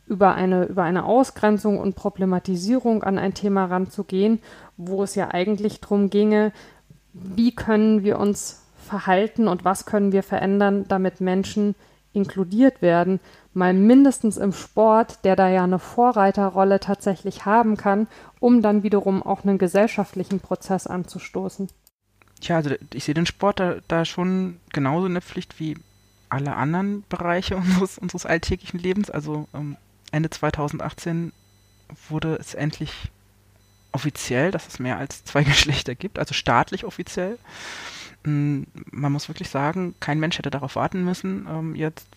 über 0.07 0.36
eine, 0.36 0.65
über 0.65 0.84
eine 0.84 1.06
Ausgrenzung 1.06 1.80
und 1.80 1.95
Problematisierung 1.95 3.03
an 3.03 3.18
ein 3.18 3.34
Thema 3.34 3.65
ranzugehen, 3.65 4.40
wo 4.77 5.02
es 5.02 5.15
ja 5.15 5.30
eigentlich 5.32 5.82
darum 5.82 6.11
ginge, 6.11 6.52
wie 7.14 7.56
können 7.56 8.03
wir 8.03 8.19
uns 8.19 8.65
verhalten 8.86 9.48
und 9.48 9.66
was 9.66 9.86
können 9.86 10.12
wir 10.12 10.24
verändern, 10.24 10.86
damit 10.88 11.20
Menschen 11.20 11.76
inkludiert 12.14 12.82
werden, 12.82 13.20
mal 13.53 13.74
mindestens 13.74 14.38
im 14.38 14.53
Sport, 14.53 15.26
der 15.26 15.36
da 15.36 15.49
ja 15.49 15.64
eine 15.64 15.80
Vorreiterrolle 15.80 16.80
tatsächlich 16.80 17.45
haben 17.45 17.78
kann, 17.78 18.07
um 18.40 18.62
dann 18.62 18.84
wiederum 18.84 19.22
auch 19.22 19.44
einen 19.44 19.57
gesellschaftlichen 19.57 20.40
Prozess 20.40 20.88
anzustoßen. 20.88 21.68
Tja, 22.41 22.57
also 22.57 22.72
ich 22.94 23.03
sehe 23.03 23.14
den 23.14 23.26
Sport 23.26 23.60
da, 23.60 23.76
da 23.88 24.06
schon 24.06 24.60
genauso 24.72 25.07
in 25.07 25.14
der 25.14 25.22
Pflicht 25.22 25.60
wie 25.60 25.78
alle 26.30 26.56
anderen 26.56 27.03
Bereiche 27.10 27.56
unseres, 27.57 27.98
unseres 27.98 28.26
alltäglichen 28.26 28.80
Lebens. 28.80 29.10
Also 29.10 29.48
ähm, 29.53 29.78
Ende 30.12 30.30
2018 30.30 31.34
wurde 32.10 32.36
es 32.36 32.53
endlich 32.53 33.12
offiziell, 33.91 34.52
dass 34.52 34.68
es 34.68 34.80
mehr 34.80 34.98
als 34.98 35.24
zwei 35.24 35.44
Geschlechter 35.45 35.95
gibt, 35.95 36.20
also 36.20 36.34
staatlich 36.34 36.84
offiziell. 36.84 37.38
Hm, 38.26 38.65
man 38.91 39.11
muss 39.11 39.30
wirklich 39.30 39.49
sagen, 39.49 39.93
kein 39.99 40.19
Mensch 40.19 40.38
hätte 40.38 40.49
darauf 40.49 40.76
warten 40.76 41.03
müssen, 41.03 41.47
ähm, 41.49 41.76
jetzt 41.76 42.07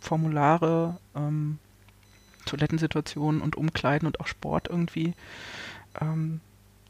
Formulare, 0.00 0.96
ähm, 1.14 1.58
Toilettensituationen 2.46 3.42
und 3.42 3.56
Umkleiden 3.56 4.06
und 4.06 4.20
auch 4.20 4.28
Sport 4.28 4.68
irgendwie 4.68 5.12
ähm, 6.00 6.40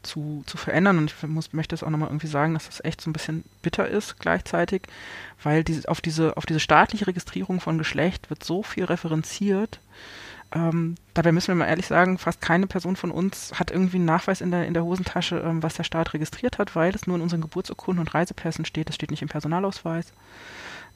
zu, 0.03 0.43
zu 0.45 0.57
verändern. 0.57 0.99
Und 0.99 1.11
ich 1.11 1.27
muss, 1.27 1.53
möchte 1.53 1.73
es 1.73 1.83
auch 1.83 1.89
nochmal 1.89 2.09
irgendwie 2.09 2.27
sagen, 2.27 2.53
dass 2.53 2.67
das 2.67 2.83
echt 2.83 3.01
so 3.01 3.09
ein 3.09 3.13
bisschen 3.13 3.43
bitter 3.63 3.87
ist 3.87 4.19
gleichzeitig, 4.19 4.83
weil 5.41 5.63
diese, 5.63 5.89
auf, 5.89 5.99
diese, 5.99 6.37
auf 6.37 6.45
diese 6.45 6.59
staatliche 6.59 7.07
Registrierung 7.07 7.59
von 7.59 7.79
Geschlecht 7.79 8.29
wird 8.29 8.43
so 8.43 8.61
viel 8.63 8.85
referenziert, 8.85 9.79
ähm, 10.53 10.95
dabei 11.13 11.31
müssen 11.31 11.49
wir 11.49 11.55
mal 11.55 11.67
ehrlich 11.67 11.87
sagen, 11.87 12.17
fast 12.17 12.41
keine 12.41 12.67
Person 12.67 12.95
von 12.95 13.11
uns 13.11 13.53
hat 13.57 13.71
irgendwie 13.71 13.97
einen 13.97 14.05
Nachweis 14.05 14.41
in 14.41 14.51
der, 14.51 14.67
in 14.67 14.73
der 14.73 14.83
Hosentasche, 14.83 15.37
ähm, 15.37 15.63
was 15.63 15.75
der 15.75 15.83
Staat 15.83 16.13
registriert 16.13 16.57
hat, 16.57 16.75
weil 16.75 16.93
es 16.93 17.07
nur 17.07 17.15
in 17.15 17.21
unseren 17.21 17.41
Geburtsurkunden 17.41 18.01
und 18.01 18.13
Reisepässen 18.13 18.65
steht. 18.65 18.89
Es 18.89 18.95
steht 18.95 19.11
nicht 19.11 19.21
im 19.21 19.29
Personalausweis. 19.29 20.11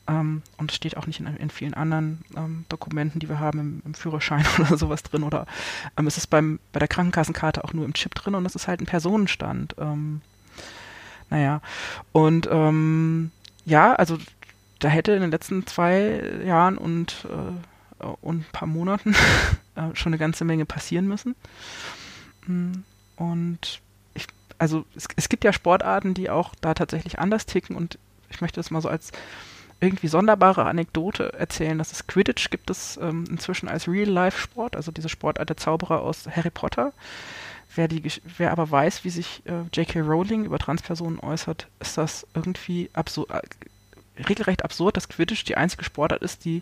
Ähm, 0.08 0.42
und 0.58 0.72
es 0.72 0.76
steht 0.76 0.98
auch 0.98 1.08
nicht 1.08 1.22
in, 1.22 1.28
in 1.38 1.50
vielen 1.50 1.74
anderen 1.74 2.24
ähm, 2.36 2.66
Dokumenten, 2.68 3.20
die 3.20 3.30
wir 3.30 3.40
haben, 3.40 3.60
im, 3.60 3.82
im 3.86 3.94
Führerschein 3.94 4.46
oder 4.60 4.78
sowas 4.78 5.04
drin. 5.04 5.24
Oder 5.24 5.48
ähm, 5.98 6.06
es 6.08 6.18
ist 6.18 6.28
beim, 6.28 6.60
bei 6.74 6.80
der 6.80 6.90
Krankenkassenkarte 6.90 7.64
auch 7.64 7.74
nur 7.74 7.86
im 7.86 7.94
Chip 7.94 8.14
drin 8.14 8.36
und 8.36 8.46
es 8.46 8.56
ist 8.56 8.68
halt 8.68 8.82
ein 8.82 8.86
Personenstand. 8.88 9.76
Ähm, 9.80 10.22
naja, 11.30 11.62
und 12.12 12.48
ja, 13.66 13.94
also 13.96 14.20
da 14.78 14.90
hätte 14.90 15.14
in 15.14 15.22
den 15.22 15.32
letzten 15.32 15.66
zwei 15.66 16.22
Jahren 16.46 16.78
und 16.78 17.26
äh, 17.26 17.75
und 18.22 18.40
ein 18.40 18.52
paar 18.52 18.68
Monaten 18.68 19.16
äh, 19.76 19.94
schon 19.94 20.12
eine 20.12 20.18
ganze 20.18 20.46
Menge 20.46 20.66
passieren 20.66 21.08
müssen. 21.08 21.36
Mm, 22.48 22.74
und 23.18 23.82
ich, 24.14 24.28
also 24.58 24.86
es, 24.96 25.08
es 25.16 25.30
gibt 25.30 25.44
ja 25.44 25.54
Sportarten, 25.54 26.14
die 26.14 26.30
auch 26.30 26.54
da 26.62 26.74
tatsächlich 26.74 27.20
anders 27.20 27.46
ticken 27.46 27.76
und 27.76 27.98
ich 28.30 28.42
möchte 28.42 28.60
das 28.60 28.72
mal 28.72 28.82
so 28.82 28.90
als 28.90 29.12
irgendwie 29.80 30.08
sonderbare 30.08 30.66
Anekdote 30.66 31.34
erzählen, 31.34 31.78
dass 31.78 31.92
es 31.92 32.08
Quidditch 32.08 32.50
gibt 32.50 32.70
es 32.70 32.98
ähm, 32.98 33.26
inzwischen 33.30 33.68
als 33.68 33.88
Real-Life-Sport, 33.88 34.76
also 34.76 34.92
diese 34.92 35.10
Sportart 35.10 35.50
der 35.50 35.58
Zauberer 35.58 36.02
aus 36.02 36.28
Harry 36.28 36.50
Potter. 36.50 36.94
Wer, 37.76 37.90
die, 37.90 38.02
wer 38.38 38.52
aber 38.52 38.72
weiß, 38.72 39.04
wie 39.04 39.10
sich 39.10 39.42
äh, 39.46 39.64
J.K. 39.74 40.00
Rowling 40.00 40.46
über 40.46 40.60
Transpersonen 40.60 41.20
äußert, 41.20 41.68
ist 41.82 41.98
das 41.98 42.26
irgendwie 42.34 42.90
absurd, 42.94 43.30
äh, 43.32 43.42
regelrecht 44.24 44.64
absurd, 44.64 44.96
dass 44.96 45.10
Quidditch 45.10 45.44
die 45.44 45.58
einzige 45.58 45.84
Sportart 45.84 46.22
ist, 46.22 46.46
die 46.46 46.62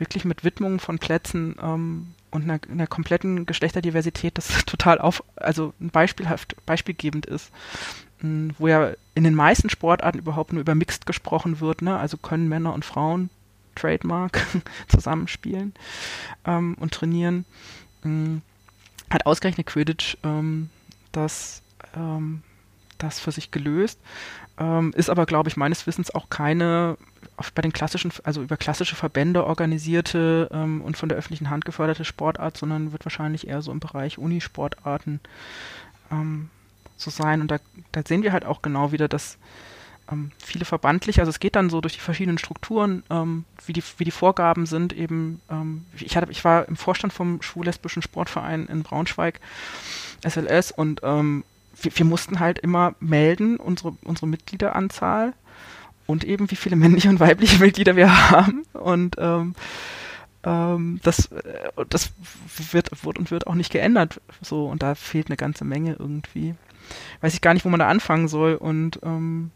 wirklich 0.00 0.24
mit 0.24 0.42
Widmungen 0.42 0.80
von 0.80 0.98
Plätzen 0.98 1.56
ähm, 1.62 2.14
und 2.30 2.42
einer, 2.42 2.60
einer, 2.70 2.86
kompletten 2.86 3.46
Geschlechterdiversität, 3.46 4.36
das 4.36 4.48
total 4.66 4.98
auf, 4.98 5.22
also 5.36 5.72
beispielhaft, 5.78 6.56
beispielgebend 6.66 7.26
ist, 7.26 7.52
ähm, 8.22 8.54
wo 8.58 8.68
ja 8.68 8.92
in 9.14 9.24
den 9.24 9.34
meisten 9.34 9.70
Sportarten 9.70 10.18
überhaupt 10.18 10.52
nur 10.52 10.62
über 10.62 10.74
Mixed 10.74 11.06
gesprochen 11.06 11.60
wird, 11.60 11.82
ne? 11.82 11.98
also 11.98 12.16
können 12.16 12.48
Männer 12.48 12.72
und 12.74 12.84
Frauen 12.84 13.30
Trademark 13.76 14.46
zusammenspielen 14.88 15.74
ähm, 16.44 16.76
und 16.80 16.92
trainieren, 16.92 17.44
ähm, 18.04 18.42
hat 19.10 19.26
ausgerechnet 19.26 19.66
Quidditch 19.66 20.16
ähm, 20.24 20.70
das, 21.12 21.62
ähm, 21.94 22.42
das 22.98 23.20
für 23.20 23.32
sich 23.32 23.50
gelöst, 23.50 24.00
ist 24.92 25.08
aber, 25.08 25.24
glaube 25.24 25.48
ich, 25.48 25.56
meines 25.56 25.86
Wissens 25.86 26.14
auch 26.14 26.28
keine 26.28 26.98
bei 27.54 27.62
den 27.62 27.72
klassischen, 27.72 28.12
also 28.24 28.42
über 28.42 28.56
klassische 28.56 28.96
Verbände 28.96 29.46
organisierte 29.46 30.48
ähm, 30.52 30.82
und 30.82 30.96
von 30.96 31.08
der 31.08 31.18
öffentlichen 31.18 31.50
Hand 31.50 31.64
geförderte 31.64 32.04
Sportart, 32.04 32.56
sondern 32.56 32.92
wird 32.92 33.04
wahrscheinlich 33.04 33.48
eher 33.48 33.62
so 33.62 33.72
im 33.72 33.80
Bereich 33.80 34.18
Unisportarten 34.18 35.20
ähm, 36.10 36.50
so 36.96 37.10
sein. 37.10 37.40
Und 37.40 37.50
da, 37.50 37.58
da, 37.92 38.02
sehen 38.06 38.22
wir 38.22 38.32
halt 38.32 38.44
auch 38.44 38.62
genau 38.62 38.92
wieder, 38.92 39.08
dass 39.08 39.38
ähm, 40.10 40.32
viele 40.38 40.64
verbandlich, 40.64 41.20
also 41.20 41.30
es 41.30 41.40
geht 41.40 41.56
dann 41.56 41.70
so 41.70 41.80
durch 41.80 41.94
die 41.94 42.00
verschiedenen 42.00 42.38
Strukturen, 42.38 43.02
ähm, 43.10 43.44
wie, 43.64 43.72
die, 43.72 43.82
wie 43.98 44.04
die 44.04 44.10
Vorgaben 44.10 44.66
sind 44.66 44.92
eben. 44.92 45.40
Ähm, 45.50 45.86
ich, 45.96 46.16
hatte, 46.16 46.30
ich 46.30 46.44
war 46.44 46.68
im 46.68 46.76
Vorstand 46.76 47.12
vom 47.12 47.40
schwul-lesbischen 47.42 48.02
Sportverein 48.02 48.66
in 48.66 48.82
Braunschweig, 48.82 49.40
SLS, 50.22 50.72
und 50.72 51.00
ähm, 51.02 51.44
wir, 51.80 51.96
wir 51.96 52.04
mussten 52.04 52.40
halt 52.40 52.58
immer 52.58 52.94
melden, 53.00 53.56
unsere, 53.56 53.96
unsere 54.04 54.26
Mitgliederanzahl 54.26 55.32
und 56.10 56.24
eben 56.24 56.50
wie 56.50 56.56
viele 56.56 56.76
männliche 56.76 57.08
und 57.08 57.20
weibliche 57.20 57.58
Mitglieder 57.58 57.96
wir 57.96 58.30
haben. 58.30 58.64
Und 58.72 59.16
ähm, 59.18 59.54
ähm, 60.44 61.00
das, 61.02 61.26
äh, 61.32 61.70
das 61.88 62.12
wird, 62.72 63.04
wird 63.04 63.18
und 63.18 63.30
wird 63.30 63.46
auch 63.46 63.54
nicht 63.54 63.72
geändert. 63.72 64.20
So, 64.40 64.66
und 64.66 64.82
da 64.82 64.94
fehlt 64.94 65.28
eine 65.28 65.36
ganze 65.36 65.64
Menge 65.64 65.96
irgendwie. 65.98 66.54
Weiß 67.20 67.34
ich 67.34 67.40
gar 67.40 67.54
nicht, 67.54 67.64
wo 67.64 67.68
man 67.68 67.80
da 67.80 67.88
anfangen 67.88 68.28
soll. 68.28 68.54
Und, 68.54 69.00
ähm, 69.02 69.50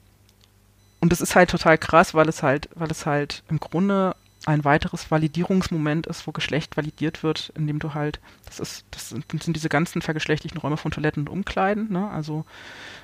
und 1.00 1.12
das 1.12 1.20
ist 1.20 1.36
halt 1.36 1.50
total 1.50 1.78
krass, 1.78 2.14
weil 2.14 2.28
es 2.28 2.42
halt, 2.42 2.68
weil 2.74 2.90
es 2.90 3.06
halt 3.06 3.42
im 3.48 3.60
Grunde 3.60 4.14
ein 4.46 4.64
weiteres 4.64 5.10
Validierungsmoment 5.10 6.06
ist, 6.06 6.26
wo 6.26 6.32
Geschlecht 6.32 6.76
validiert 6.76 7.22
wird, 7.22 7.52
indem 7.56 7.78
du 7.78 7.94
halt, 7.94 8.20
das 8.44 8.60
ist, 8.60 8.84
das 8.90 9.08
sind, 9.10 9.24
das 9.32 9.44
sind 9.44 9.56
diese 9.56 9.68
ganzen 9.68 10.02
vergeschlechtlichen 10.02 10.58
Räume 10.58 10.76
von 10.76 10.90
Toiletten 10.90 11.22
und 11.22 11.32
Umkleiden, 11.32 11.90
ne? 11.90 12.10
Also 12.10 12.44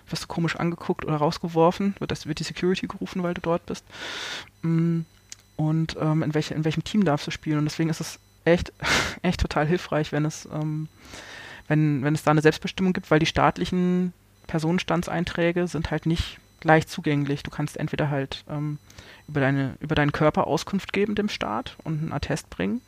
wirst 0.08 0.24
du 0.24 0.28
komisch 0.28 0.56
angeguckt 0.56 1.04
oder 1.04 1.16
rausgeworfen, 1.16 1.94
wird, 1.98 2.10
das, 2.10 2.26
wird 2.26 2.40
die 2.40 2.44
Security 2.44 2.86
gerufen, 2.86 3.22
weil 3.22 3.34
du 3.34 3.40
dort 3.40 3.64
bist. 3.66 3.84
Mm, 4.62 5.00
und 5.56 5.96
ähm, 6.00 6.22
in, 6.22 6.34
welche, 6.34 6.54
in 6.54 6.64
welchem 6.64 6.84
Team 6.84 7.04
darfst 7.04 7.26
du 7.26 7.30
spielen? 7.30 7.58
Und 7.58 7.64
deswegen 7.64 7.90
ist 7.90 8.00
es 8.00 8.18
echt, 8.44 8.72
echt 9.22 9.40
total 9.40 9.66
hilfreich, 9.66 10.12
wenn 10.12 10.24
es, 10.24 10.48
ähm, 10.52 10.88
wenn, 11.68 12.02
wenn 12.02 12.14
es 12.14 12.22
da 12.22 12.32
eine 12.32 12.42
Selbstbestimmung 12.42 12.92
gibt, 12.92 13.10
weil 13.10 13.18
die 13.18 13.26
staatlichen 13.26 14.12
Personenstandseinträge 14.46 15.68
sind 15.68 15.90
halt 15.90 16.06
nicht 16.06 16.38
leicht 16.64 16.88
zugänglich. 16.88 17.42
Du 17.42 17.50
kannst 17.50 17.76
entweder 17.76 18.10
halt 18.10 18.44
ähm, 18.48 18.78
über, 19.28 19.40
deine, 19.40 19.76
über 19.80 19.94
deinen 19.94 20.12
Körper 20.12 20.46
Auskunft 20.46 20.92
geben 20.92 21.14
dem 21.14 21.28
Staat 21.28 21.76
und 21.84 22.00
einen 22.00 22.12
Attest 22.12 22.50
bringen, 22.50 22.80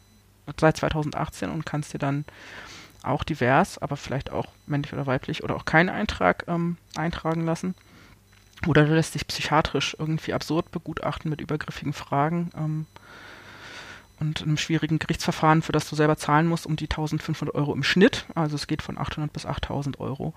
seit 0.59 0.77
2018 0.77 1.51
und 1.51 1.67
kannst 1.67 1.95
dir 1.95 1.99
dann 1.99 2.25
auch 3.03 3.25
divers, 3.25 3.79
aber 3.79 3.97
vielleicht 3.97 4.31
auch 4.31 4.47
männlich 4.67 4.93
oder 4.93 5.07
weiblich 5.07 5.43
oder 5.43 5.57
auch 5.57 5.65
keinen 5.65 5.89
Eintrag 5.89 6.45
ähm, 6.49 6.77
eintragen 6.95 7.45
lassen. 7.45 7.75
oder 8.67 8.85
lässt 8.85 9.15
sich 9.15 9.27
psychiatrisch 9.27 9.97
irgendwie 9.99 10.35
absurd 10.35 10.71
begutachten 10.71 11.29
mit 11.29 11.41
übergriffigen 11.41 11.93
Fragen. 11.93 12.51
Ähm, 12.57 12.87
und 14.23 14.43
einem 14.43 14.57
schwierigen 14.57 15.01
Gerichtsverfahren, 15.01 15.63
für 15.63 15.73
das 15.73 15.89
du 15.91 15.97
selber 15.97 16.17
zahlen 16.17 16.47
musst, 16.47 16.65
um 16.65 16.77
die 16.77 16.85
1500 16.85 17.55
Euro 17.55 17.75
im 17.75 17.83
Schnitt. 17.83 18.25
Also 18.37 18.55
es 18.55 18.69
geht 18.69 18.81
von 18.81 18.97
800 18.97 19.33
bis 19.33 19.47
8000 19.47 19.99
Euro. 19.99 20.33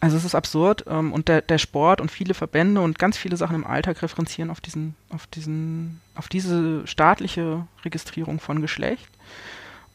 Also 0.00 0.18
es 0.18 0.24
ist 0.24 0.34
absurd. 0.34 0.84
Ähm, 0.86 1.12
und 1.12 1.28
der, 1.28 1.40
der 1.40 1.58
Sport 1.58 2.00
und 2.02 2.10
viele 2.10 2.34
Verbände 2.34 2.82
und 2.82 2.98
ganz 2.98 3.16
viele 3.16 3.36
Sachen 3.38 3.56
im 3.56 3.66
Alltag 3.66 4.02
referenzieren 4.02 4.50
auf 4.50 4.60
diesen, 4.60 4.94
auf 5.08 5.26
diesen, 5.26 6.00
auf 6.14 6.28
diese 6.28 6.86
staatliche 6.86 7.66
Registrierung 7.84 8.38
von 8.38 8.60
Geschlecht. 8.60 9.08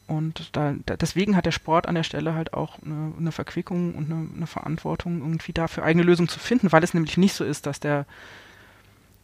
Und 0.07 0.55
da, 0.55 0.73
da, 0.85 0.97
deswegen 0.97 1.35
hat 1.35 1.45
der 1.45 1.51
Sport 1.51 1.85
an 1.85 1.95
der 1.95 2.03
Stelle 2.03 2.33
halt 2.33 2.53
auch 2.53 2.81
eine, 2.83 3.13
eine 3.19 3.31
Verquickung 3.31 3.93
und 3.93 4.11
eine, 4.11 4.27
eine, 4.35 4.47
Verantwortung, 4.47 5.19
irgendwie 5.19 5.53
dafür 5.53 5.83
eigene 5.83 6.03
Lösungen 6.03 6.29
zu 6.29 6.39
finden, 6.39 6.71
weil 6.71 6.83
es 6.83 6.93
nämlich 6.93 7.17
nicht 7.17 7.33
so 7.33 7.43
ist, 7.43 7.65
dass 7.65 7.79
der, 7.81 8.05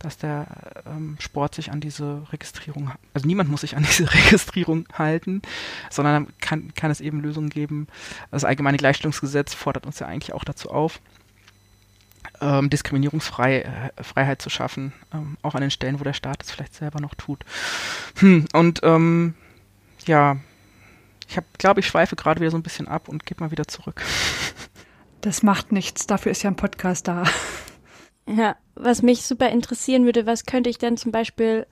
dass 0.03 0.17
der 0.17 0.47
ähm, 0.85 1.15
Sport 1.19 1.55
sich 1.55 1.71
an 1.71 1.79
diese 1.79 2.21
Registrierung, 2.31 2.91
also 3.13 3.25
niemand 3.25 3.49
muss 3.49 3.61
sich 3.61 3.75
an 3.75 3.83
diese 3.89 4.13
Registrierung 4.13 4.85
halten, 4.93 5.41
sondern 5.89 6.27
kann, 6.39 6.73
kann 6.75 6.91
es 6.91 7.01
eben 7.01 7.21
Lösungen 7.21 7.49
geben. 7.49 7.87
Das 8.29 8.43
allgemeine 8.43 8.77
Gleichstellungsgesetz 8.77 9.53
fordert 9.53 9.85
uns 9.85 9.99
ja 9.99 10.07
eigentlich 10.07 10.33
auch 10.33 10.43
dazu 10.43 10.69
auf, 10.69 10.99
ähm, 12.41 12.69
Diskriminierungsfreiheit 12.69 13.65
äh, 14.15 14.37
zu 14.37 14.49
schaffen, 14.49 14.93
ähm, 15.13 15.37
auch 15.41 15.55
an 15.55 15.61
den 15.61 15.71
Stellen, 15.71 15.99
wo 15.99 16.03
der 16.03 16.13
Staat 16.13 16.43
es 16.43 16.51
vielleicht 16.51 16.75
selber 16.75 16.99
noch 16.99 17.15
tut. 17.15 17.43
Hm, 18.19 18.45
und 18.53 18.81
ähm, 18.83 19.35
ja, 20.05 20.37
ich 21.29 21.37
glaube, 21.57 21.79
ich 21.79 21.87
schweife 21.87 22.15
gerade 22.15 22.41
wieder 22.41 22.51
so 22.51 22.57
ein 22.57 22.63
bisschen 22.63 22.87
ab 22.87 23.07
und 23.07 23.25
gebe 23.25 23.43
mal 23.43 23.51
wieder 23.51 23.67
zurück. 23.67 24.03
Das 25.21 25.41
macht 25.41 25.71
nichts, 25.71 26.05
dafür 26.05 26.33
ist 26.33 26.43
ja 26.43 26.49
ein 26.49 26.57
Podcast 26.57 27.07
da. 27.07 27.23
Ja, 28.27 28.55
was 28.75 29.01
mich 29.01 29.23
super 29.23 29.49
interessieren 29.49 30.05
würde, 30.05 30.25
was 30.25 30.45
könnte 30.45 30.69
ich 30.69 30.77
denn 30.77 30.97
zum 30.97 31.11
Beispiel 31.11 31.67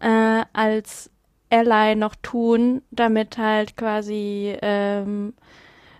äh, 0.00 0.44
als 0.52 1.10
Ally 1.50 1.94
noch 1.94 2.14
tun, 2.16 2.82
damit 2.90 3.38
halt 3.38 3.76
quasi 3.76 4.56
ähm, 4.60 5.34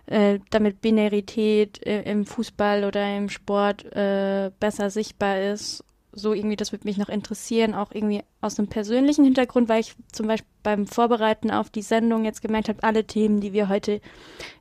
äh, 0.07 0.39
damit 0.49 0.81
Binarität 0.81 1.77
im 1.79 2.25
Fußball 2.25 2.83
oder 2.83 3.17
im 3.17 3.29
Sport 3.29 3.85
äh, 3.95 4.51
besser 4.59 4.89
sichtbar 4.89 5.39
ist 5.39 5.83
so 6.15 6.33
irgendwie, 6.33 6.55
das 6.55 6.71
würde 6.71 6.87
mich 6.87 6.97
noch 6.97 7.09
interessieren, 7.09 7.73
auch 7.75 7.91
irgendwie 7.91 8.23
aus 8.41 8.57
einem 8.57 8.69
persönlichen 8.69 9.25
Hintergrund, 9.25 9.69
weil 9.69 9.81
ich 9.81 9.95
zum 10.11 10.27
Beispiel 10.27 10.47
beim 10.63 10.87
Vorbereiten 10.87 11.51
auf 11.51 11.69
die 11.69 11.81
Sendung 11.81 12.25
jetzt 12.25 12.41
gemerkt 12.41 12.69
habe, 12.69 12.81
alle 12.83 13.05
Themen, 13.05 13.41
die 13.41 13.53
wir 13.53 13.69
heute 13.69 14.01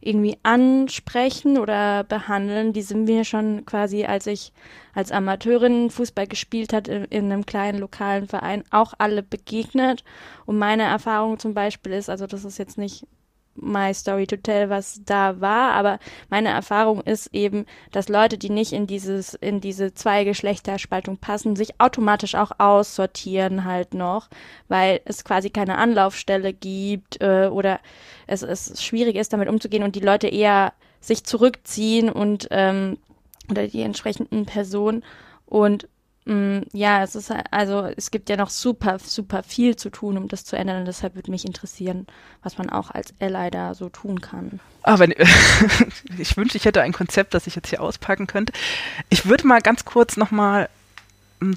irgendwie 0.01 0.36
ansprechen 0.43 1.59
oder 1.59 2.05
behandeln, 2.05 2.72
die 2.72 2.82
sind 2.82 3.05
mir 3.05 3.24
schon 3.24 3.64
quasi, 3.64 4.05
als 4.05 4.26
ich 4.26 4.52
als 4.93 5.12
Amateurin 5.12 5.90
Fußball 5.90 6.26
gespielt 6.26 6.72
hat 6.72 6.89
in, 6.89 7.05
in 7.05 7.32
einem 7.32 7.47
kleinen 7.47 7.78
lokalen 7.78 8.26
Verein, 8.26 8.64
auch 8.70 8.93
alle 8.98 9.22
begegnet. 9.22 10.05
Und 10.44 10.59
meine 10.59 10.82
Erfahrung 10.82 11.39
zum 11.39 11.55
Beispiel 11.55 11.93
ist, 11.93 12.10
also 12.10 12.26
das 12.26 12.44
ist 12.44 12.59
jetzt 12.59 12.78
nicht 12.78 13.06
my 13.56 13.93
story 13.94 14.26
to 14.26 14.36
tell, 14.36 14.68
was 14.68 15.01
da 15.05 15.40
war, 15.40 15.72
aber 15.72 15.98
meine 16.28 16.48
Erfahrung 16.48 17.01
ist 17.02 17.28
eben, 17.32 17.66
dass 17.93 18.09
Leute, 18.09 18.39
die 18.39 18.51
nicht 18.51 18.72
in 18.72 18.86
dieses, 18.86 19.35
in 19.35 19.60
diese 19.60 19.94
Zweigeschlechterspaltung 19.94 21.18
passen, 21.18 21.56
sich 21.56 21.81
automatisch 21.81 22.35
auch 22.35 22.52
aussortieren 22.59 23.64
halt 23.64 23.94
noch, 23.94 24.28
weil 24.68 25.01
es 25.05 25.24
quasi 25.24 25.51
keine 25.51 25.78
Anlaufstelle 25.78 26.52
gibt 26.52 27.20
äh, 27.20 27.48
oder 27.51 27.81
es, 28.26 28.43
es 28.43 28.82
schwierig 28.82 29.16
ist, 29.16 29.32
damit 29.32 29.48
umzugehen 29.48 29.82
und 29.82 29.94
die 29.94 30.01
Leute 30.01 30.28
eher 30.28 30.72
sich 31.01 31.24
zurückziehen 31.24 32.10
und 32.10 32.48
ähm, 32.51 32.98
oder 33.51 33.66
die 33.66 33.82
entsprechenden 33.82 34.47
Personen. 34.47 35.05
Und 35.47 35.89
ja, 36.26 37.02
es 37.02 37.14
ist 37.14 37.30
also 37.51 37.86
es 37.96 38.10
gibt 38.10 38.30
ja 38.30 38.36
noch 38.36 38.48
super 38.48 38.98
super 38.98 39.42
viel 39.42 39.76
zu 39.76 39.90
tun, 39.90 40.16
um 40.16 40.28
das 40.28 40.44
zu 40.44 40.56
ändern. 40.56 40.80
Und 40.80 40.86
deshalb 40.86 41.16
würde 41.16 41.30
mich 41.30 41.44
interessieren, 41.44 42.06
was 42.42 42.56
man 42.56 42.70
auch 42.70 42.90
als 42.90 43.12
Ally 43.20 43.51
da 43.51 43.74
so 43.74 43.90
tun 43.90 44.22
kann. 44.22 44.59
Ah, 44.82 44.98
wenn, 44.98 45.12
ich 46.18 46.36
wünschte, 46.36 46.56
ich 46.56 46.64
hätte 46.64 46.80
ein 46.80 46.92
Konzept, 46.92 47.34
das 47.34 47.46
ich 47.46 47.56
jetzt 47.56 47.68
hier 47.68 47.82
auspacken 47.82 48.26
könnte. 48.26 48.55
Ich 49.10 49.26
würde 49.26 49.46
mal 49.46 49.60
ganz 49.60 49.84
kurz 49.84 50.16
nochmal 50.16 50.70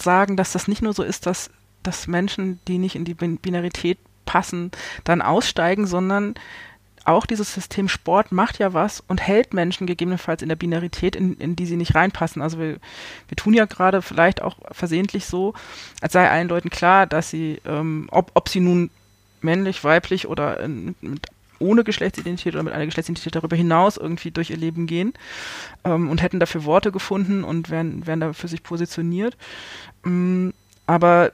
sagen, 0.02 0.36
dass 0.36 0.52
das 0.52 0.68
nicht 0.68 0.82
nur 0.82 0.94
so 0.94 1.04
ist, 1.04 1.26
dass, 1.26 1.50
dass 1.84 2.08
Menschen, 2.08 2.60
die 2.68 2.78
nicht 2.78 2.96
in 2.96 3.06
die 3.06 3.14
Binarität 3.14 4.00
passen, 4.26 4.72
dann 5.06 5.22
aussteigen, 5.22 5.88
sondern 5.88 6.36
auch 7.08 7.26
dieses 7.26 7.54
System 7.54 7.88
Sport 7.88 8.32
macht 8.32 8.60
ja 8.60 8.74
was 8.74 9.02
und 9.08 9.22
hält 9.22 9.54
Menschen 9.54 9.88
gegebenenfalls 9.88 10.42
in 10.42 10.50
der 10.50 10.56
Binarität, 10.56 11.16
in, 11.16 11.36
in 11.38 11.56
die 11.56 11.66
sie 11.66 11.78
nicht 11.78 11.96
reinpassen. 11.96 12.42
Also 12.42 12.60
wir, 12.60 12.78
wir 13.28 13.36
tun 13.38 13.54
ja 13.54 13.66
gerade 13.66 14.02
vielleicht 14.02 14.42
auch 14.42 14.58
versehentlich 14.72 15.26
so, 15.26 15.54
als 16.02 16.14
sei 16.14 16.30
allen 16.30 16.50
Leuten 16.50 16.70
klar, 16.70 17.08
dass 17.08 17.30
sie, 17.30 17.62
ähm, 17.66 18.08
ob, 18.12 18.32
ob 18.34 18.50
sie 18.50 18.60
nun 18.60 18.90
männlich, 19.42 19.84
weiblich 19.84 20.28
oder 20.28 20.60
in, 20.60 20.96
mit, 21.02 21.28
ohne 21.60 21.84
Geschlechtsidentität 21.84 22.54
oder 22.54 22.64
mit 22.64 22.74
einer 22.74 22.86
Geschlechtsidentität 22.86 23.36
darüber 23.36 23.56
hinaus 23.56 23.98
irgendwie 23.98 24.32
durch 24.32 24.50
ihr 24.50 24.58
Leben 24.58 24.86
gehen 24.86 25.14
ähm, 25.86 26.10
und 26.10 26.22
hätten 26.22 26.40
dafür 26.40 26.66
Worte 26.66 26.92
gefunden 26.92 27.44
und 27.44 27.70
wären, 27.70 28.06
wären 28.06 28.20
da 28.20 28.34
für 28.34 28.48
sich 28.48 28.64
positioniert. 28.64 29.38
Ähm, 30.06 30.54
aber 30.86 31.32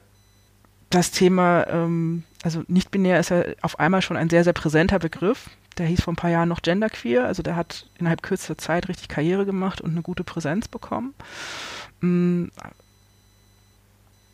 das 0.92 1.12
Thema, 1.12 1.66
ähm, 1.68 2.24
also 2.44 2.64
nicht 2.68 2.92
binär 2.92 3.20
ist 3.20 3.30
ja 3.30 3.44
auf 3.62 3.80
einmal 3.80 4.02
schon 4.02 4.18
ein 4.18 4.30
sehr, 4.30 4.44
sehr 4.44 4.54
präsenter 4.54 5.00
Begriff 5.00 5.50
der 5.76 5.88
hieß 5.88 6.02
vor 6.02 6.14
ein 6.14 6.18
paar 6.18 6.30
Jahren 6.30 6.50
noch 6.50 6.62
Genderqueer, 6.62 7.26
also 7.26 7.44
der 7.44 7.56
hat 7.56 7.88
innerhalb 7.98 8.24
kürzester 8.24 8.58
Zeit 8.58 8.90
richtig 8.90 9.08
Karriere 9.08 9.46
gemacht 9.46 9.82
und 9.82 9.92
eine 9.92 10.02
gute 10.02 10.24
Präsenz 10.24 10.68
bekommen. 10.68 11.14
Mm, 12.02 12.46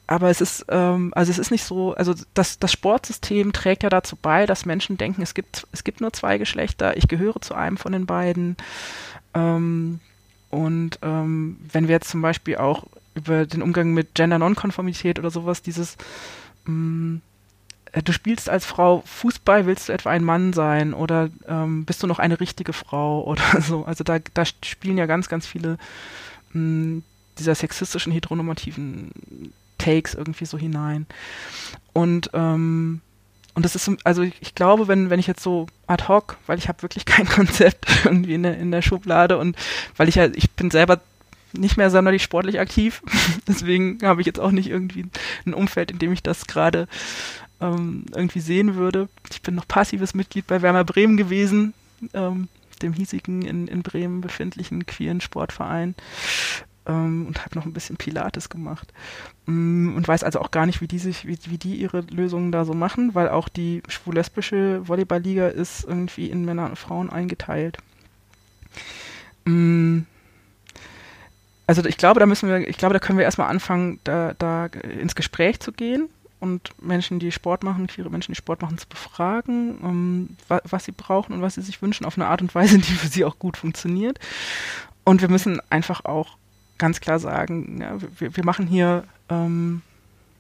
aber 0.08 0.30
es 0.32 0.42
ist, 0.42 0.66
ähm, 0.70 1.14
also 1.16 1.32
es 1.32 1.38
ist 1.38 1.52
nicht 1.52 1.64
so, 1.64 1.94
also 1.94 2.16
das, 2.34 2.58
das 2.58 2.72
Sportsystem 2.72 3.54
trägt 3.54 3.84
ja 3.84 3.90
dazu 3.90 4.16
bei, 4.20 4.48
dass 4.48 4.66
Menschen 4.66 4.98
denken, 4.98 5.22
es 5.22 5.36
gibt, 5.36 5.68
es 5.72 5.84
gibt 5.84 6.02
nur 6.02 6.12
zwei 6.14 6.40
Geschlechter, 6.40 6.98
ich 6.98 7.08
gehöre 7.08 7.42
zu 7.42 7.54
einem 7.54 7.78
von 7.78 7.92
den 7.92 8.08
beiden. 8.08 8.58
Ähm, 9.36 10.00
und 10.50 10.98
ähm, 11.04 11.58
wenn 11.72 11.88
wir 11.88 11.94
jetzt 11.94 12.10
zum 12.10 12.24
Beispiel 12.24 12.58
auch 12.58 12.86
über 13.14 13.46
den 13.46 13.62
Umgang 13.62 13.94
mit 13.94 14.16
Gender-Nonkonformität 14.16 15.20
oder 15.20 15.30
sowas, 15.30 15.62
dieses 15.62 15.96
mh, 16.66 16.74
mm, 16.74 17.22
du 17.92 18.14
spielst 18.14 18.50
als 18.50 18.66
Frau 18.66 19.04
Fußball, 19.06 19.66
willst 19.66 19.90
du 19.90 19.94
etwa 19.94 20.10
ein 20.12 20.24
Mann 20.24 20.54
sein 20.54 20.94
oder 20.94 21.30
ähm, 21.48 21.86
bist 21.86 22.04
du 22.04 22.08
noch 22.08 22.20
eine 22.20 22.40
richtige 22.40 22.74
Frau 22.74 23.24
oder 23.28 23.62
so? 23.62 23.86
Also 23.86 24.04
da, 24.04 24.20
da 24.34 24.46
spielen 24.46 24.98
ja 24.98 25.06
ganz, 25.06 25.30
ganz 25.30 25.46
viele 25.46 25.78
mh, 26.54 26.54
hm, 26.54 27.04
dieser 27.38 27.56
sexistischen, 27.56 28.12
heteronormativen 28.12 29.12
Takes 29.78 30.14
irgendwie 30.14 30.46
so 30.46 30.58
hinein. 30.58 31.06
Und 31.94 32.30
ähm, 32.34 33.02
und 33.56 33.66
das 33.66 33.76
ist, 33.76 33.92
also 34.06 34.22
ich, 34.22 34.36
ich, 34.40 34.56
glaube, 34.56 34.88
wenn, 34.88 35.10
wenn 35.10 35.20
ich 35.20 35.28
jetzt 35.28 35.44
so 35.44 35.68
ad 35.88 36.08
hoc, 36.08 36.38
weil 36.48 36.58
ich 36.58 36.70
habe 36.70 36.82
wirklich 36.82 37.06
kein 37.06 37.28
Konzept 37.28 38.06
irgendwie 38.06 38.36
in 38.36 38.44
der, 38.44 38.58
in 38.58 38.72
der 38.72 38.82
Schublade 38.82 39.38
und 39.38 39.58
weil 39.98 40.08
ich 40.08 40.16
ja, 40.16 40.28
ich 40.28 40.52
bin 40.52 40.72
selber 40.72 41.02
nicht 41.52 41.78
mehr 41.78 41.90
sonderlich 41.90 42.24
sportlich 42.24 42.60
aktiv, 42.60 43.02
deswegen 43.48 44.00
habe 44.04 44.22
ich 44.22 44.28
jetzt 44.28 44.40
auch 44.40 44.52
nicht 44.52 44.70
irgendwie 44.70 45.06
ein 45.46 45.54
Umfeld, 45.54 45.92
in 45.92 46.00
dem 46.00 46.14
ich 46.14 46.24
das 46.24 46.48
gerade 46.48 46.88
ähm, 47.62 48.06
irgendwie 48.14 48.40
sehen 48.40 48.76
würde. 48.76 49.10
Ich 49.32 49.42
bin 49.42 49.56
noch 49.56 49.68
passives 49.68 50.14
Mitglied 50.14 50.48
bei 50.48 50.62
Werner 50.62 50.84
Bremen 50.84 51.18
gewesen, 51.18 51.74
ähm, 52.14 52.48
dem 52.82 52.94
hiesigen 52.94 53.42
in, 53.42 53.68
in 53.68 53.84
Bremen 53.84 54.22
befindlichen 54.22 54.86
queeren 54.86 55.22
Sportverein 55.22 55.96
ähm, 56.86 57.26
und 57.28 57.44
habe 57.44 57.56
noch 57.56 57.66
ein 57.66 57.74
bisschen 57.74 57.98
Pilates 57.98 58.50
gemacht 58.50 58.94
ähm, 59.48 59.94
und 59.96 60.08
weiß 60.08 60.24
also 60.24 60.40
auch 60.40 60.52
gar 60.52 60.66
nicht, 60.66 60.82
wie 60.82 60.88
die 60.88 61.00
sich, 61.00 61.28
wie, 61.28 61.38
wie 61.46 61.58
die 61.58 61.76
ihre 61.76 62.02
Lösungen 62.02 62.52
da 62.52 62.66
so 62.66 62.74
machen, 62.74 63.16
weil 63.16 63.30
auch 63.30 63.50
die 63.50 63.84
schwul-lesbische 63.88 64.88
Volleyballliga 64.88 65.48
ist 65.48 65.84
irgendwie 65.84 66.30
in 66.30 66.46
Männer 66.46 66.66
und 66.66 66.78
Frauen 66.78 67.10
eingeteilt. 67.10 67.78
Ähm, 69.46 70.06
also 71.68 71.86
ich 71.86 71.98
glaube, 71.98 72.20
da 72.20 72.26
müssen 72.26 72.50
wir, 72.50 72.68
ich 72.68 72.78
glaube, 72.78 72.94
da 72.94 73.00
können 73.00 73.20
wir 73.20 73.26
erstmal 73.26 73.50
anfangen, 73.50 74.00
da, 74.04 74.34
da 74.40 74.66
ins 74.66 75.16
Gespräch 75.16 75.60
zu 75.60 75.72
gehen 75.72 76.10
und 76.40 76.72
Menschen, 76.82 77.20
die 77.20 77.32
Sport 77.32 77.64
machen, 77.64 77.88
queere 77.88 78.10
Menschen, 78.10 78.32
die 78.32 78.38
Sport 78.38 78.62
machen, 78.62 78.78
zu 78.78 78.88
befragen, 78.88 79.78
um, 79.80 79.90
ähm, 79.90 80.38
wa 80.48 80.62
was 80.64 80.86
sie 80.86 80.92
brauchen 80.92 81.34
und 81.34 81.42
was 81.42 81.56
sie 81.56 81.62
sich 81.62 81.82
wünschen, 81.82 82.06
auf 82.06 82.18
eine 82.18 82.28
Art 82.28 82.42
und 82.42 82.56
Weise, 82.56 82.78
die 82.80 82.94
für 82.94 83.08
sie 83.08 83.26
auch 83.26 83.40
gut 83.40 83.58
funktioniert. 83.58 84.20
Und 85.04 85.22
wir 85.22 85.30
müssen 85.30 85.62
einfach 85.70 86.06
auch 86.06 86.38
ganz 86.78 87.02
klar 87.02 87.20
sagen, 87.20 87.82
ja, 87.82 87.98
wir, 88.20 88.36
wir, 88.36 88.46
machen 88.46 88.68
hier, 88.68 89.04
ähm, 89.30 89.82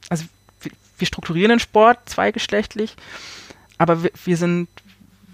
also 0.10 0.26
wir, 0.62 0.72
wir, 0.98 1.08
strukturieren 1.08 1.50
den 1.50 1.60
Sport 1.60 1.98
zweigeschlechtlich, 2.08 2.96
aber 3.78 4.04
wir, 4.04 4.12
wir, 4.24 4.38
sind 4.38 4.70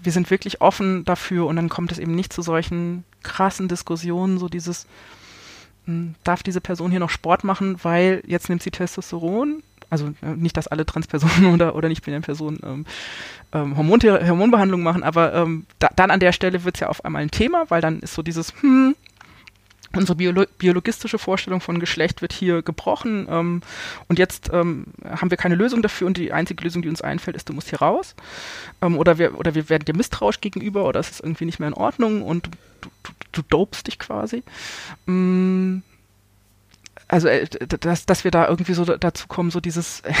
wir 0.02 0.12
sind 0.12 0.30
wirklich 0.30 0.60
offen 0.60 1.04
dafür 1.04 1.46
und 1.46 1.56
dann 1.56 1.68
kommt 1.68 1.92
es 1.92 1.98
eben 1.98 2.14
nicht 2.14 2.32
zu 2.32 2.42
solchen 2.42 3.04
krassen 3.22 3.68
Diskussionen, 3.68 4.38
so 4.38 4.48
dieses, 4.48 4.86
hm, 5.84 6.14
darf 6.24 6.42
diese 6.42 6.60
Person 6.60 6.90
hier 6.90 7.00
noch 7.00 7.10
Sport 7.10 7.44
machen, 7.44 7.76
weil 7.82 8.22
jetzt 8.26 8.48
nimmt 8.48 8.62
sie 8.62 8.70
Testosteron, 8.70 9.62
also 9.90 10.06
äh, 10.22 10.34
nicht, 10.36 10.56
dass 10.56 10.68
alle 10.68 10.86
Transpersonen 10.86 11.46
oder, 11.54 11.74
oder 11.74 11.88
nicht 11.88 12.04
binäre 12.04 12.22
Personen 12.22 12.58
ähm, 12.64 12.86
ähm, 13.52 13.76
Hormon 13.76 14.00
Hormonbehandlung 14.02 14.82
machen, 14.82 15.02
aber 15.02 15.34
ähm, 15.34 15.66
da, 15.78 15.88
dann 15.94 16.10
an 16.10 16.20
der 16.20 16.32
Stelle 16.32 16.64
wird 16.64 16.76
es 16.76 16.80
ja 16.80 16.88
auf 16.88 17.04
einmal 17.04 17.22
ein 17.22 17.30
Thema, 17.30 17.64
weil 17.68 17.80
dann 17.80 18.00
ist 18.00 18.14
so 18.14 18.22
dieses, 18.22 18.52
hm, 18.60 18.96
unsere 19.94 20.16
Biolo 20.16 20.44
biologistische 20.58 21.18
Vorstellung 21.18 21.60
von 21.60 21.80
Geschlecht 21.80 22.22
wird 22.22 22.32
hier 22.32 22.62
gebrochen 22.62 23.26
ähm, 23.30 23.62
und 24.08 24.18
jetzt 24.18 24.50
ähm, 24.52 24.86
haben 25.04 25.30
wir 25.30 25.38
keine 25.38 25.54
Lösung 25.54 25.82
dafür 25.82 26.06
und 26.06 26.16
die 26.16 26.32
einzige 26.32 26.62
Lösung, 26.64 26.82
die 26.82 26.88
uns 26.88 27.02
einfällt, 27.02 27.36
ist, 27.36 27.48
du 27.48 27.52
musst 27.52 27.70
hier 27.70 27.80
raus 27.80 28.14
ähm, 28.82 28.98
oder, 28.98 29.18
wir, 29.18 29.38
oder 29.38 29.54
wir 29.54 29.68
werden 29.68 29.84
dir 29.84 29.96
misstrauisch 29.96 30.40
gegenüber 30.40 30.84
oder 30.84 31.00
es 31.00 31.10
ist 31.10 31.20
irgendwie 31.20 31.44
nicht 31.44 31.60
mehr 31.60 31.68
in 31.68 31.74
Ordnung 31.74 32.22
und 32.22 32.50
du, 32.80 32.90
du, 33.02 33.12
du 33.32 33.42
dopest 33.42 33.86
dich 33.86 33.98
quasi. 33.98 34.42
Mm, 35.06 35.78
also, 37.08 37.28
äh, 37.28 37.46
dass, 37.80 38.06
dass 38.06 38.24
wir 38.24 38.30
da 38.30 38.48
irgendwie 38.48 38.74
so 38.74 38.84
dazu 38.84 39.28
kommen, 39.28 39.50
so 39.50 39.60
dieses 39.60 40.02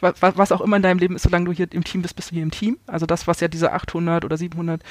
was, 0.00 0.14
was 0.20 0.52
auch 0.52 0.60
immer 0.60 0.76
in 0.76 0.82
deinem 0.82 0.98
Leben 0.98 1.16
ist, 1.16 1.22
solange 1.22 1.46
du 1.46 1.52
hier 1.52 1.72
im 1.72 1.84
Team 1.84 2.02
bist, 2.02 2.16
bist 2.16 2.30
du 2.30 2.34
hier 2.34 2.42
im 2.42 2.50
Team. 2.50 2.78
Also 2.86 3.06
das, 3.06 3.26
was 3.26 3.40
ja 3.40 3.48
diese 3.48 3.72
800 3.72 4.24
oder 4.24 4.36
700 4.36 4.82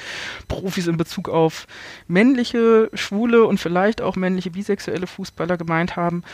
Profis 0.48 0.86
in 0.86 0.96
Bezug 0.96 1.28
auf 1.28 1.66
männliche, 2.06 2.90
schwule 2.94 3.44
und 3.44 3.58
vielleicht 3.58 4.00
auch 4.00 4.16
männliche 4.16 4.50
bisexuelle 4.50 5.06
Fußballer 5.06 5.56
gemeint 5.56 5.96
haben, 5.96 6.24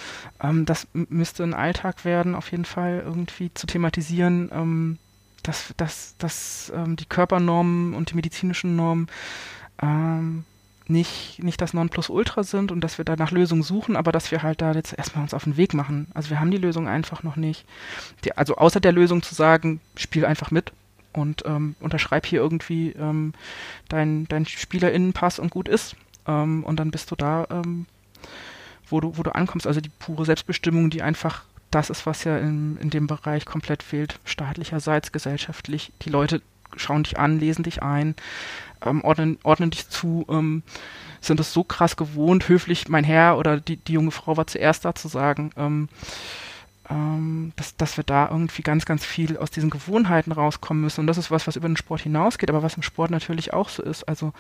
ähm, 0.43 0.67
das 0.67 0.87
müsste 0.93 1.45
ein 1.45 1.55
Alltag 1.55 2.05
werden, 2.05 2.35
auf 2.35 2.51
jeden 2.51 2.65
Fall 2.65 3.03
irgendwie 3.05 3.53
zu 3.55 3.67
thematisieren, 3.67 4.51
ähm, 4.53 4.99
dass, 5.43 5.75
dass, 5.77 6.17
dass 6.19 6.73
ähm, 6.75 6.97
die 6.97 7.07
Körpernormen 7.07 7.95
und 7.95 8.11
die 8.11 8.15
medizinischen 8.15 8.77
Normen 8.77 9.09
ähm, 9.83 10.45
nicht, 10.87 11.43
nicht 11.43 11.61
das 11.61 11.73
Nonplusultra 11.73 12.43
sind 12.43 12.71
und 12.71 12.81
dass 12.83 12.99
wir 12.99 13.05
da 13.05 13.17
nach 13.17 13.31
Lösungen 13.31 13.63
suchen, 13.63 13.97
aber 13.97 14.13
dass 14.13 14.31
wir 14.31 14.43
halt 14.43 14.61
da 14.61 14.73
jetzt 14.73 14.97
erstmal 14.97 15.23
uns 15.23 15.35
auf 15.35 15.45
den 15.45 15.57
Weg 15.57 15.73
machen. 15.73 16.09
Also 16.15 16.31
wir 16.31 16.41
haben 16.41 16.51
die 16.51 16.59
Lösung 16.59 16.89
einfach 16.89 17.23
noch 17.23 17.37
nicht. 17.37 17.65
Die, 18.25 18.37
also 18.37 18.57
außer 18.57 18.81
der 18.81 18.93
Lösung 18.93 19.23
zu 19.23 19.35
sagen, 19.35 19.81
spiel 19.97 20.27
einfach 20.27 20.51
mit 20.51 20.73
und 21.13 21.45
ähm, 21.47 21.75
unterschreib 21.81 22.27
hier 22.27 22.41
irgendwie 22.41 22.91
ähm, 22.91 23.33
dein, 23.89 24.27
dein 24.29 24.45
Spielerinnenpass 24.47 25.39
und 25.39 25.51
gut 25.51 25.69
ist. 25.69 25.97
Ähm, 26.27 26.65
und 26.65 26.79
dann 26.79 26.91
bist 26.91 27.11
du 27.11 27.17
da, 27.17 27.47
ähm, 27.51 27.87
wo 28.89 29.01
du, 29.01 29.17
wo 29.17 29.23
du 29.23 29.35
ankommst. 29.35 29.67
Also 29.67 29.81
die 29.81 29.91
pure 29.99 30.27
Selbstbestimmung, 30.27 30.91
die 30.91 31.03
einfach 31.03 31.45
das 31.71 31.91
ist, 31.91 32.07
was 32.07 32.25
ja 32.25 32.39
in, 32.39 32.77
in 32.77 32.91
dem 32.91 33.07
Bereich 33.07 33.47
komplett 33.47 33.83
fehlt, 33.83 34.19
staatlicherseits, 34.25 35.13
gesellschaftlich. 35.13 35.93
Die 36.03 36.11
Leute 36.11 36.43
schauen 36.77 37.05
dich 37.05 37.19
an, 37.19 37.41
lesen 37.41 37.63
dich 37.63 37.83
ein, 37.83 38.15
ähm, 38.85 39.03
ordnen, 39.03 39.71
dich 39.71 39.89
zu, 39.89 40.25
ähm, 40.29 40.63
sind 41.21 41.41
es 41.41 41.53
so 41.53 41.65
krass 41.65 41.97
gewohnt, 41.97 42.49
höflich 42.49 42.89
mein 42.89 43.05
Herr 43.05 43.39
oder 43.39 43.61
die, 43.61 43.77
die 43.77 43.93
junge 43.93 44.11
Frau 44.11 44.37
war 44.37 44.47
zuerst 44.47 44.85
da 44.85 44.95
zu 44.95 45.09
sagen, 45.09 45.51
ähm, 45.57 45.89
ähm, 46.91 47.53
dass, 47.57 47.77
dass 47.77 47.97
wir 47.97 48.05
da 48.05 48.29
irgendwie 48.31 48.63
ganz, 48.63 48.85
ganz 48.85 49.05
viel 49.05 49.39
aus 49.39 49.51
diesen 49.51 49.71
Gewohnheiten 49.71 50.33
rauskommen 50.33 50.83
müssen. 50.83 51.01
Und 51.01 51.07
das 51.07 51.19
ist 51.19 51.31
was, 51.31 51.47
was 51.47 51.57
über 51.57 51.69
den 51.69 51.77
Sport 51.77 52.03
hinausgeht, 52.03 52.51
aber 52.51 52.63
was 52.63 52.77
im 52.77 52.83
Sport 52.83 53.11
natürlich 53.11 53.53
auch 53.53 53.71
so 53.71 53.83
ist. 53.83 54.05
Also 54.05 54.33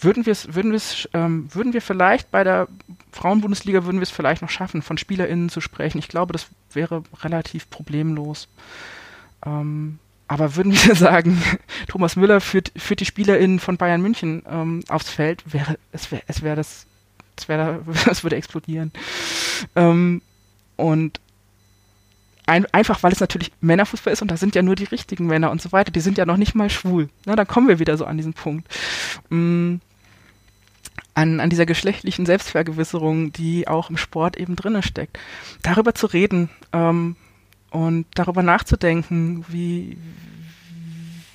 würden 0.00 0.26
wir 0.26 0.32
es, 0.32 0.54
würden 0.54 0.72
wir 0.72 0.76
es, 0.76 1.08
ähm, 1.14 1.48
würden 1.52 1.72
wir 1.72 1.82
vielleicht 1.82 2.30
bei 2.30 2.42
der 2.42 2.66
Frauenbundesliga 3.12 3.84
würden 3.84 3.98
wir 3.98 4.04
es 4.04 4.10
vielleicht 4.10 4.42
noch 4.42 4.50
schaffen, 4.50 4.82
von 4.82 4.98
SpielerInnen 4.98 5.48
zu 5.48 5.60
sprechen. 5.60 5.98
Ich 5.98 6.08
glaube, 6.08 6.32
das 6.32 6.48
wäre 6.72 7.04
relativ 7.22 7.70
problemlos. 7.70 8.48
Ähm, 9.46 9.98
aber 10.32 10.56
würden 10.56 10.72
wir 10.72 10.94
sagen, 10.94 11.42
Thomas 11.88 12.16
Müller 12.16 12.40
führt, 12.40 12.72
führt 12.74 13.00
die 13.00 13.04
SpielerInnen 13.04 13.58
von 13.58 13.76
Bayern 13.76 14.00
München 14.00 14.42
ähm, 14.48 14.82
aufs 14.88 15.10
Feld, 15.10 15.44
wäre, 15.52 15.76
es 15.92 16.10
wäre, 16.10 16.22
es 16.26 16.42
wäre 16.42 16.56
das, 16.56 16.86
es 17.36 17.48
wäre, 17.48 17.82
es 18.10 18.22
würde 18.22 18.36
explodieren. 18.36 18.92
Ähm, 19.76 20.22
und 20.76 21.20
ein, 22.46 22.64
einfach, 22.72 23.02
weil 23.02 23.12
es 23.12 23.20
natürlich 23.20 23.52
Männerfußball 23.60 24.12
ist 24.12 24.22
und 24.22 24.30
da 24.30 24.38
sind 24.38 24.54
ja 24.54 24.62
nur 24.62 24.74
die 24.74 24.84
richtigen 24.84 25.26
Männer 25.26 25.50
und 25.50 25.60
so 25.60 25.70
weiter, 25.70 25.92
die 25.92 26.00
sind 26.00 26.16
ja 26.16 26.24
noch 26.24 26.38
nicht 26.38 26.54
mal 26.54 26.70
schwul. 26.70 27.10
Na, 27.26 27.36
dann 27.36 27.46
kommen 27.46 27.68
wir 27.68 27.78
wieder 27.78 27.98
so 27.98 28.06
an 28.06 28.16
diesen 28.16 28.32
Punkt. 28.32 28.66
Ähm, 29.30 29.82
an, 31.12 31.40
an 31.40 31.50
dieser 31.50 31.66
geschlechtlichen 31.66 32.24
Selbstvergewisserung, 32.24 33.34
die 33.34 33.68
auch 33.68 33.90
im 33.90 33.98
Sport 33.98 34.38
eben 34.38 34.56
drinne 34.56 34.82
steckt. 34.82 35.18
Darüber 35.62 35.94
zu 35.94 36.06
reden, 36.06 36.48
ähm, 36.72 37.16
und 37.72 38.06
darüber 38.14 38.42
nachzudenken, 38.42 39.44
wie, 39.48 39.96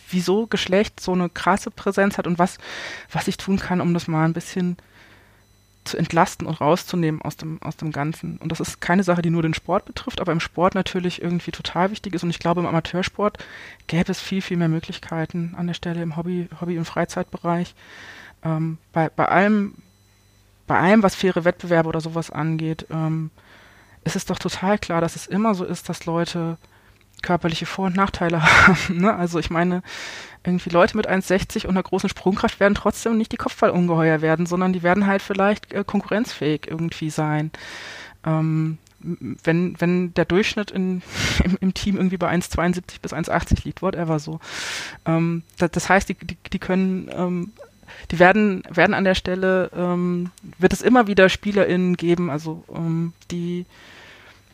wieso 0.10 0.46
Geschlecht 0.48 1.00
so 1.00 1.14
eine 1.14 1.30
krasse 1.30 1.72
Präsenz 1.72 2.18
hat 2.18 2.28
und 2.28 2.38
was, 2.38 2.60
was 3.12 3.28
ich 3.28 3.38
tun 3.38 3.58
kann, 3.58 3.82
um 3.82 3.94
das 3.94 4.08
mal 4.08 4.24
ein 4.24 4.34
bisschen 4.34 4.78
zu 5.84 5.98
entlasten 5.98 6.46
und 6.46 6.62
rauszunehmen 6.62 7.22
aus 7.22 7.38
dem, 7.38 7.62
aus 7.64 7.78
dem 7.78 7.92
Ganzen. 7.92 8.38
Und 8.38 8.52
das 8.52 8.60
ist 8.60 8.82
keine 8.82 9.04
Sache, 9.04 9.22
die 9.22 9.30
nur 9.30 9.42
den 9.42 9.54
Sport 9.54 9.86
betrifft, 9.86 10.22
aber 10.22 10.32
im 10.32 10.40
Sport 10.40 10.76
natürlich 10.76 11.22
irgendwie 11.22 11.52
total 11.52 11.90
wichtig 11.90 12.14
ist. 12.14 12.24
Und 12.24 12.30
ich 12.30 12.40
glaube, 12.40 12.60
im 12.60 12.68
Amateursport 12.68 13.44
gäbe 13.88 14.12
es 14.12 14.20
viel, 14.20 14.42
viel 14.42 14.58
mehr 14.58 14.68
Möglichkeiten 14.68 15.56
an 15.58 15.66
der 15.68 15.74
Stelle 15.74 16.04
im 16.04 16.18
Hobby-, 16.18 16.50
Hobby 16.62 16.78
und 16.78 16.86
Freizeitbereich. 16.86 17.74
Ähm, 18.44 18.78
bei, 18.94 19.10
bei 19.10 19.26
allem, 19.26 19.76
bei 20.68 20.78
allem, 20.78 21.02
was 21.02 21.16
faire 21.16 21.46
Wettbewerbe 21.46 21.90
oder 21.90 22.02
sowas 22.02 22.30
angeht, 22.30 22.86
ähm, 22.92 23.32
es 24.08 24.16
ist 24.16 24.30
doch 24.30 24.40
total 24.40 24.78
klar, 24.80 25.02
dass 25.02 25.16
es 25.16 25.28
immer 25.28 25.54
so 25.54 25.66
ist, 25.66 25.90
dass 25.90 26.06
Leute 26.06 26.58
körperliche 27.22 27.66
Vor- 27.66 27.88
und 27.88 27.96
Nachteile 27.96 28.42
haben. 28.68 28.98
Ne? 28.98 29.14
Also 29.14 29.38
ich 29.38 29.50
meine, 29.50 29.84
irgendwie 30.46 30.70
Leute 30.70 30.96
mit 30.96 31.10
1,60 31.10 31.66
und 31.66 31.72
einer 31.72 31.84
großen 31.84 32.10
Sprungkraft 32.10 32.60
werden 32.60 32.76
trotzdem 32.76 33.18
nicht 33.18 33.32
die 33.34 33.38
Kopfballungeheuer 33.38 34.22
werden, 34.22 34.46
sondern 34.46 34.72
die 34.72 34.82
werden 34.82 35.08
halt 35.08 35.22
vielleicht 35.22 35.74
äh, 35.74 35.84
konkurrenzfähig 35.86 36.68
irgendwie 36.68 37.10
sein. 37.10 37.52
Ähm, 38.26 38.78
wenn, 39.00 39.80
wenn 39.80 40.14
der 40.14 40.26
Durchschnitt 40.26 40.72
in, 40.72 41.02
im, 41.44 41.58
im, 41.60 41.74
Team 41.74 41.98
irgendwie 41.98 42.18
bei 42.18 42.32
1,72 42.32 43.02
bis 43.02 43.14
1,80 43.14 43.66
liegt, 43.66 43.82
whatever 43.82 44.20
so. 44.20 44.40
Ähm, 45.06 45.44
das, 45.58 45.72
das, 45.72 45.90
heißt, 45.90 46.08
die, 46.10 46.16
die, 46.16 46.38
die 46.54 46.60
können 46.60 47.10
ähm, 47.14 47.52
die 48.12 48.20
werden, 48.20 48.64
werden 48.70 48.94
an 48.94 49.04
der 49.04 49.16
Stelle, 49.16 49.70
ähm, 49.76 50.32
wird 50.58 50.74
es 50.74 50.82
immer 50.82 51.08
wieder 51.08 51.30
SpielerInnen 51.30 51.98
geben, 51.98 52.30
also 52.30 52.64
ähm, 52.74 53.14
die 53.32 53.66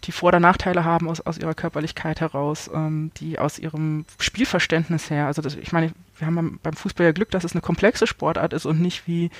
die 0.04 0.12
Vor- 0.12 0.30
oder 0.30 0.40
Nachteile 0.40 0.84
haben 0.84 1.10
aus, 1.10 1.22
aus 1.22 1.38
ihrer 1.38 1.54
Körperlichkeit 1.54 2.22
heraus, 2.22 2.70
ähm, 2.74 3.12
die 3.18 3.40
aus 3.40 3.60
ihrem 3.60 4.06
Spielverständnis 4.20 5.10
her. 5.10 5.28
Also 5.28 5.42
das, 5.42 5.56
ich 5.56 5.72
meine, 5.72 5.94
wir 6.18 6.28
haben 6.28 6.60
beim, 6.62 6.74
Fußball 6.74 7.06
ja 7.06 7.12
Glück, 7.12 7.32
dass 7.32 7.44
es 7.44 7.54
eine 7.54 7.62
komplexe 7.62 8.08
Sportart 8.08 8.54
ist 8.54 8.66
und 8.66 8.82
nicht 8.82 9.08
wie 9.08 9.32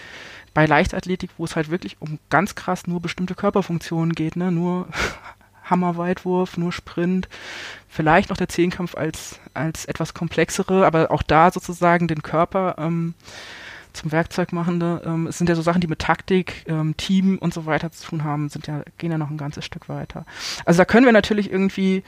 bei 0.54 0.66
Leichtathletik, 0.66 1.32
wo 1.38 1.46
es 1.46 1.56
halt 1.56 1.70
wirklich 1.70 1.98
um 2.00 2.20
ganz 2.30 2.56
krass 2.56 2.88
nur 2.88 3.02
bestimmte 3.02 3.36
Körperfunktionen 3.36 4.14
geht, 4.14 4.36
ne? 4.36 4.52
Nur 4.52 4.88
Hammerweitwurf, 5.64 6.58
nur 6.58 6.72
Sprint, 6.72 7.30
vielleicht 7.88 8.30
noch 8.30 8.38
der 8.38 8.50
Zehnkampf 8.50 8.96
als, 8.96 9.40
als 9.54 9.86
etwas 9.86 10.14
komplexere, 10.14 10.86
aber 10.86 11.10
auch 11.10 11.24
da 11.24 11.52
sozusagen 11.52 12.08
den 12.08 12.22
Körper 12.22 12.76
ähm, 12.78 13.14
zum 13.94 14.12
Werkzeugmachende. 14.12 15.02
Ähm, 15.06 15.28
es 15.28 15.38
sind 15.38 15.50
ja 15.50 15.56
so 15.56 15.62
Sachen, 15.62 15.82
die 15.82 15.88
mit 15.88 16.00
Taktik, 16.00 16.66
ähm, 16.68 16.98
Team 16.98 17.38
und 17.38 17.54
so 17.54 17.66
weiter 17.66 17.92
zu 17.92 18.08
tun 18.10 18.24
haben, 18.24 18.50
sind 18.50 18.68
ja, 18.68 18.84
gehen 18.98 19.12
ja 19.12 19.18
noch 19.18 19.30
ein 19.30 19.38
ganzes 19.38 19.66
Stück 19.66 19.90
weiter. 19.90 20.26
Also 20.66 20.78
da 20.80 20.86
können 20.86 21.06
wir 21.06 21.14
natürlich 21.14 21.52
irgendwie, 21.52 22.04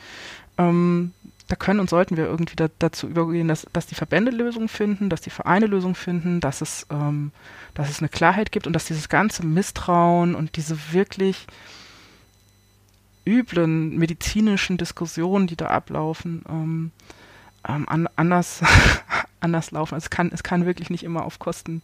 ähm, 0.58 1.14
da 1.48 1.56
können 1.56 1.80
und 1.80 1.90
sollten 1.90 2.18
wir 2.18 2.26
irgendwie 2.26 2.56
da, 2.56 2.68
dazu 2.80 3.08
übergehen, 3.08 3.48
dass, 3.48 3.68
dass 3.72 3.86
die 3.86 3.96
Verbände 3.96 4.32
Lösungen 4.32 4.68
finden, 4.68 5.10
dass 5.10 5.22
die 5.22 5.30
Vereine 5.30 5.68
Lösungen 5.68 5.96
finden, 5.96 6.40
dass 6.40 6.62
es, 6.62 6.88
ähm, 6.90 7.32
dass 7.74 7.90
es 7.90 8.00
eine 8.00 8.10
Klarheit 8.10 8.52
gibt 8.52 8.68
und 8.68 8.74
dass 8.74 8.86
dieses 8.86 9.10
ganze 9.10 9.46
Misstrauen 9.46 10.36
und 10.36 10.56
diese 10.58 10.92
wirklich 10.92 11.48
üblen 13.28 13.98
medizinischen 13.98 14.78
Diskussionen, 14.78 15.48
die 15.48 15.56
da 15.56 15.68
ablaufen, 15.68 16.92
ähm, 17.68 17.88
an, 17.88 18.08
anders, 18.16 18.62
anders 19.40 19.72
laufen. 19.72 19.96
Also 19.96 20.06
es 20.06 20.10
kann, 20.10 20.32
es 20.34 20.44
kann 20.44 20.66
wirklich 20.66 20.90
nicht 20.90 21.04
immer 21.04 21.26
auf 21.26 21.40
Kosten, 21.40 21.82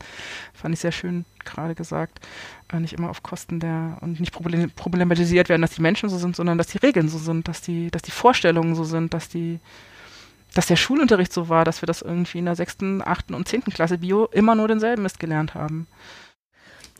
fand 0.53 0.73
ich 0.73 0.79
sehr 0.79 0.91
schön 0.91 1.25
gerade 1.45 1.75
gesagt, 1.75 2.19
äh, 2.71 2.79
nicht 2.79 2.93
immer 2.93 3.09
auf 3.09 3.23
Kosten 3.23 3.59
der 3.59 3.97
und 4.01 4.19
nicht 4.19 4.31
problem, 4.31 4.69
problematisiert 4.71 5.49
werden, 5.49 5.61
dass 5.61 5.75
die 5.75 5.81
Menschen 5.81 6.09
so 6.09 6.17
sind, 6.17 6.35
sondern 6.35 6.57
dass 6.57 6.67
die 6.67 6.77
Regeln 6.77 7.09
so 7.09 7.17
sind, 7.17 7.47
dass 7.47 7.61
die, 7.61 7.91
dass 7.91 8.01
die 8.01 8.11
Vorstellungen 8.11 8.75
so 8.75 8.83
sind, 8.83 9.13
dass 9.13 9.29
die, 9.29 9.59
dass 10.53 10.67
der 10.67 10.75
Schulunterricht 10.75 11.33
so 11.33 11.49
war, 11.49 11.65
dass 11.65 11.81
wir 11.81 11.87
das 11.87 12.01
irgendwie 12.01 12.39
in 12.39 12.45
der 12.45 12.55
sechsten, 12.55 13.01
achten 13.01 13.33
und 13.33 13.47
zehnten 13.47 13.71
Klasse 13.71 13.97
Bio 13.97 14.25
immer 14.25 14.55
nur 14.55 14.67
denselben 14.67 15.03
Mist 15.03 15.19
gelernt 15.19 15.55
haben. 15.55 15.87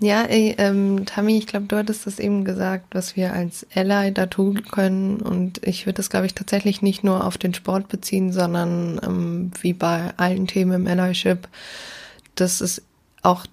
Ja, 0.03 0.23
ey, 0.23 0.55
ähm, 0.57 1.05
Tammy, 1.05 1.37
ich 1.37 1.45
glaube, 1.45 1.67
du 1.67 1.77
hattest 1.77 2.07
das 2.07 2.17
eben 2.17 2.43
gesagt, 2.43 2.95
was 2.95 3.15
wir 3.15 3.33
als 3.33 3.67
Ally 3.75 4.11
da 4.11 4.25
tun 4.25 4.63
können. 4.63 5.17
Und 5.21 5.63
ich 5.63 5.85
würde 5.85 5.97
das, 5.97 6.09
glaube 6.09 6.25
ich, 6.25 6.33
tatsächlich 6.33 6.81
nicht 6.81 7.03
nur 7.03 7.23
auf 7.23 7.37
den 7.37 7.53
Sport 7.53 7.87
beziehen, 7.87 8.33
sondern 8.33 8.99
ähm, 9.03 9.51
wie 9.61 9.73
bei 9.73 10.11
allen 10.17 10.47
Themen 10.47 10.87
im 10.87 10.87
Allyship, 10.87 11.47
dass 12.33 12.61
es 12.61 12.81
auch 13.21 13.45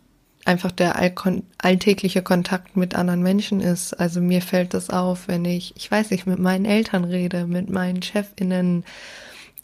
einfach 0.46 0.72
der 0.72 0.96
all 0.96 1.12
alltägliche 1.58 2.22
Kontakt 2.22 2.78
mit 2.78 2.94
anderen 2.94 3.22
Menschen 3.22 3.60
ist. 3.60 3.92
Also 3.92 4.22
mir 4.22 4.40
fällt 4.40 4.72
das 4.72 4.88
auf, 4.88 5.28
wenn 5.28 5.44
ich, 5.44 5.74
ich 5.76 5.90
weiß 5.90 6.10
nicht, 6.10 6.26
mit 6.26 6.38
meinen 6.38 6.64
Eltern 6.64 7.04
rede, 7.04 7.46
mit 7.46 7.68
meinen 7.68 8.00
Chefinnen, 8.02 8.84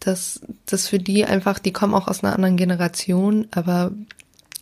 dass 0.01 0.43
das 0.67 0.89
für 0.89 0.99
die 0.99 1.25
einfach, 1.25 1.59
die 1.59 1.73
kommen 1.73 1.95
auch 1.95 2.09
aus 2.09 2.23
einer 2.23 2.35
anderen 2.35 2.59
Generation, 2.59 3.47
aber 3.53 3.93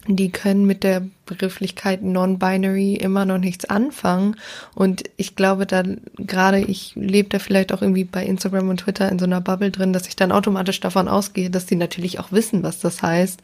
die 0.06 0.30
können 0.30 0.66
mit 0.66 0.82
der 0.82 1.02
Begrifflichkeit 1.26 2.02
Non-Binary 2.02 2.94
immer 2.94 3.24
noch 3.24 3.38
nichts 3.38 3.64
anfangen. 3.64 4.36
Und 4.74 5.04
ich 5.16 5.36
glaube 5.36 5.66
dann, 5.66 6.00
gerade 6.16 6.58
ich 6.58 6.92
lebe 6.96 7.28
da 7.28 7.38
vielleicht 7.38 7.72
auch 7.72 7.82
irgendwie 7.82 8.04
bei 8.04 8.24
Instagram 8.24 8.68
und 8.68 8.78
Twitter 8.78 9.08
in 9.08 9.18
so 9.18 9.24
einer 9.24 9.40
Bubble 9.40 9.70
drin, 9.70 9.92
dass 9.92 10.08
ich 10.08 10.16
dann 10.16 10.32
automatisch 10.32 10.80
davon 10.80 11.08
ausgehe, 11.08 11.50
dass 11.50 11.66
die 11.66 11.76
natürlich 11.76 12.18
auch 12.18 12.32
wissen, 12.32 12.62
was 12.62 12.80
das 12.80 13.02
heißt. 13.02 13.40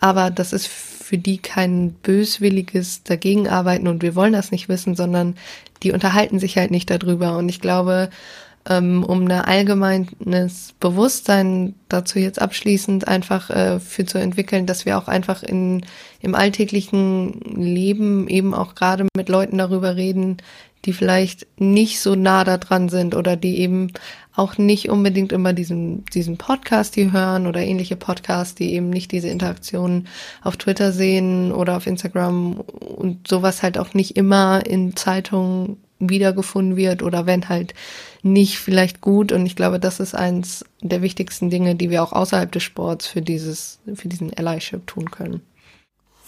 Aber 0.00 0.30
das 0.30 0.54
ist 0.54 0.66
für 0.66 1.18
die 1.18 1.38
kein 1.38 1.92
böswilliges 1.92 3.02
Dagegenarbeiten 3.02 3.86
und 3.86 4.02
wir 4.02 4.14
wollen 4.14 4.32
das 4.32 4.50
nicht 4.50 4.68
wissen, 4.68 4.94
sondern 4.94 5.36
die 5.82 5.92
unterhalten 5.92 6.38
sich 6.38 6.56
halt 6.56 6.70
nicht 6.70 6.88
darüber. 6.88 7.36
Und 7.36 7.48
ich 7.48 7.60
glaube, 7.60 8.08
ähm, 8.68 9.04
um 9.04 9.22
ein 9.22 9.30
allgemeines 9.30 10.74
Bewusstsein 10.80 11.74
dazu 11.88 12.18
jetzt 12.18 12.40
abschließend 12.40 13.08
einfach 13.08 13.50
äh, 13.50 13.80
für 13.80 14.04
zu 14.04 14.18
entwickeln, 14.18 14.66
dass 14.66 14.84
wir 14.84 14.98
auch 14.98 15.08
einfach 15.08 15.42
in, 15.42 15.86
im 16.20 16.34
alltäglichen 16.34 17.40
Leben 17.56 18.28
eben 18.28 18.54
auch 18.54 18.74
gerade 18.74 19.06
mit 19.16 19.28
Leuten 19.28 19.58
darüber 19.58 19.96
reden, 19.96 20.38
die 20.84 20.92
vielleicht 20.92 21.46
nicht 21.58 22.00
so 22.00 22.14
nah 22.14 22.44
da 22.44 22.56
dran 22.56 22.88
sind 22.88 23.14
oder 23.14 23.36
die 23.36 23.58
eben 23.58 23.92
auch 24.34 24.56
nicht 24.56 24.88
unbedingt 24.88 25.32
immer 25.32 25.52
diesen, 25.52 26.04
diesen 26.06 26.38
Podcast 26.38 26.96
die 26.96 27.12
hören 27.12 27.46
oder 27.46 27.60
ähnliche 27.60 27.96
Podcasts, 27.96 28.54
die 28.54 28.72
eben 28.74 28.88
nicht 28.88 29.12
diese 29.12 29.28
Interaktionen 29.28 30.08
auf 30.42 30.56
Twitter 30.56 30.92
sehen 30.92 31.52
oder 31.52 31.76
auf 31.76 31.86
Instagram 31.86 32.54
und 32.60 33.28
sowas 33.28 33.62
halt 33.62 33.76
auch 33.76 33.92
nicht 33.92 34.16
immer 34.16 34.64
in 34.64 34.96
Zeitungen 34.96 35.76
wiedergefunden 35.98 36.76
wird 36.76 37.02
oder 37.02 37.26
wenn 37.26 37.48
halt 37.50 37.74
nicht 38.22 38.58
vielleicht 38.58 39.00
gut. 39.00 39.32
Und 39.32 39.46
ich 39.46 39.56
glaube, 39.56 39.80
das 39.80 40.00
ist 40.00 40.14
eins 40.14 40.64
der 40.82 41.02
wichtigsten 41.02 41.50
Dinge, 41.50 41.74
die 41.74 41.90
wir 41.90 42.02
auch 42.02 42.12
außerhalb 42.12 42.50
des 42.52 42.62
Sports 42.62 43.06
für 43.06 43.22
dieses, 43.22 43.80
für 43.94 44.08
diesen 44.08 44.32
Allyship 44.34 44.86
tun 44.86 45.10
können 45.10 45.42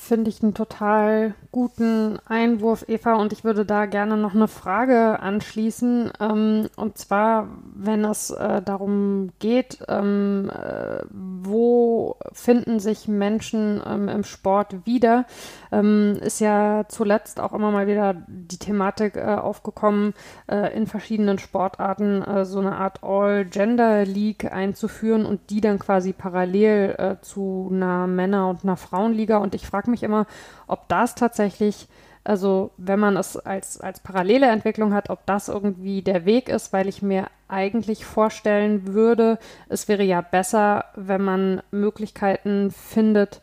finde 0.03 0.29
ich 0.29 0.43
einen 0.43 0.53
total 0.53 1.35
guten 1.53 2.19
Einwurf, 2.27 2.85
Eva. 2.89 3.15
Und 3.15 3.33
ich 3.33 3.45
würde 3.45 3.65
da 3.65 3.87
gerne 3.87 4.17
noch 4.17 4.35
eine 4.35 4.49
Frage 4.49 5.21
anschließen. 5.21 6.13
Ähm, 6.21 6.69
und 6.77 6.99
zwar, 6.99 7.49
wenn 7.75 8.05
es 8.05 8.31
äh, 8.31 8.61
darum 8.63 9.31
geht, 9.39 9.79
ähm, 9.89 10.51
äh, 10.51 11.05
wo 11.11 12.17
finden 12.33 12.81
sich 12.81 13.07
Menschen 13.07 13.81
ähm, 13.87 14.09
im 14.09 14.25
Sport 14.25 14.85
wieder, 14.85 15.25
ähm, 15.73 16.19
ist 16.21 16.41
ja 16.41 16.85
zuletzt 16.89 17.41
auch 17.41 17.53
immer 17.53 17.71
mal 17.71 17.87
wieder 17.87 18.15
die 18.29 18.59
Thematik 18.59 19.17
äh, 19.17 19.23
aufgekommen, 19.23 20.15
äh, 20.49 20.77
in 20.77 20.87
verschiedenen 20.87 21.39
Sportarten 21.39 22.23
äh, 22.23 22.45
so 22.45 22.61
eine 22.61 22.77
Art 22.77 23.03
All-Gender-League 23.03 24.53
einzuführen 24.53 25.27
und 25.27 25.51
die 25.51 25.61
dann 25.61 25.79
quasi 25.79 26.13
parallel 26.13 26.95
äh, 26.99 27.17
zu 27.23 27.71
einer 27.73 28.07
Männer- 28.07 28.49
und 28.51 28.63
einer 28.63 28.77
Frauenliga. 28.77 29.39
Und 29.39 29.55
ich 29.55 29.67
frage 29.67 29.91
mich 29.91 30.03
immer, 30.03 30.27
ob 30.67 30.89
das 30.89 31.15
tatsächlich 31.15 31.89
also 32.25 32.71
wenn 32.77 33.01
man 33.01 33.17
es 33.17 33.37
als, 33.37 33.81
als 33.81 33.99
parallele 34.01 34.47
Entwicklung 34.47 34.95
hat, 34.95 35.11
ob 35.11 35.27
das 35.27 35.49
irgendwie 35.49 36.03
der 36.03 36.25
Weg 36.25 36.49
ist, 36.49 36.73
weil 36.73 36.87
ich 36.87 37.03
mir 37.03 37.27
eigentlich 37.49 38.05
vorstellen 38.05 38.95
würde, 38.95 39.39
es 39.69 39.89
wäre 39.89 40.05
ja 40.05 40.21
besser, 40.21 40.85
wenn 40.95 41.23
man 41.23 41.63
Möglichkeiten 41.73 42.71
findet, 42.71 43.41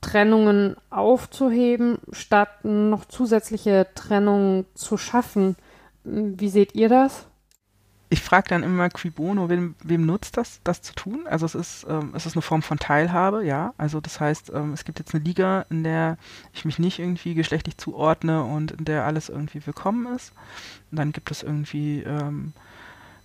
Trennungen 0.00 0.76
aufzuheben, 0.90 1.98
statt 2.12 2.64
noch 2.64 3.04
zusätzliche 3.04 3.86
Trennungen 3.94 4.66
zu 4.74 4.96
schaffen. 4.96 5.56
Wie 6.04 6.48
seht 6.48 6.74
ihr 6.74 6.88
das? 6.88 7.26
Ich 8.12 8.22
frage 8.22 8.48
dann 8.48 8.64
immer 8.64 8.88
qui 8.88 9.08
bono, 9.08 9.48
wem, 9.48 9.76
wem 9.84 10.04
nutzt 10.04 10.36
das, 10.36 10.60
das 10.64 10.82
zu 10.82 10.94
tun? 10.94 11.28
Also 11.28 11.46
es 11.46 11.54
ist, 11.54 11.86
ähm, 11.88 12.12
es 12.12 12.26
ist 12.26 12.34
eine 12.34 12.42
Form 12.42 12.60
von 12.60 12.76
Teilhabe, 12.76 13.44
ja. 13.44 13.72
Also 13.78 14.00
das 14.00 14.18
heißt, 14.18 14.50
ähm, 14.52 14.72
es 14.72 14.84
gibt 14.84 14.98
jetzt 14.98 15.14
eine 15.14 15.22
Liga, 15.22 15.64
in 15.70 15.84
der 15.84 16.18
ich 16.52 16.64
mich 16.64 16.80
nicht 16.80 16.98
irgendwie 16.98 17.34
geschlechtlich 17.34 17.78
zuordne 17.78 18.42
und 18.42 18.72
in 18.72 18.84
der 18.84 19.04
alles 19.04 19.28
irgendwie 19.28 19.64
willkommen 19.64 20.12
ist. 20.16 20.32
Und 20.90 20.98
dann 20.98 21.12
gibt 21.12 21.30
es 21.30 21.44
irgendwie 21.44 22.02
ähm, 22.02 22.52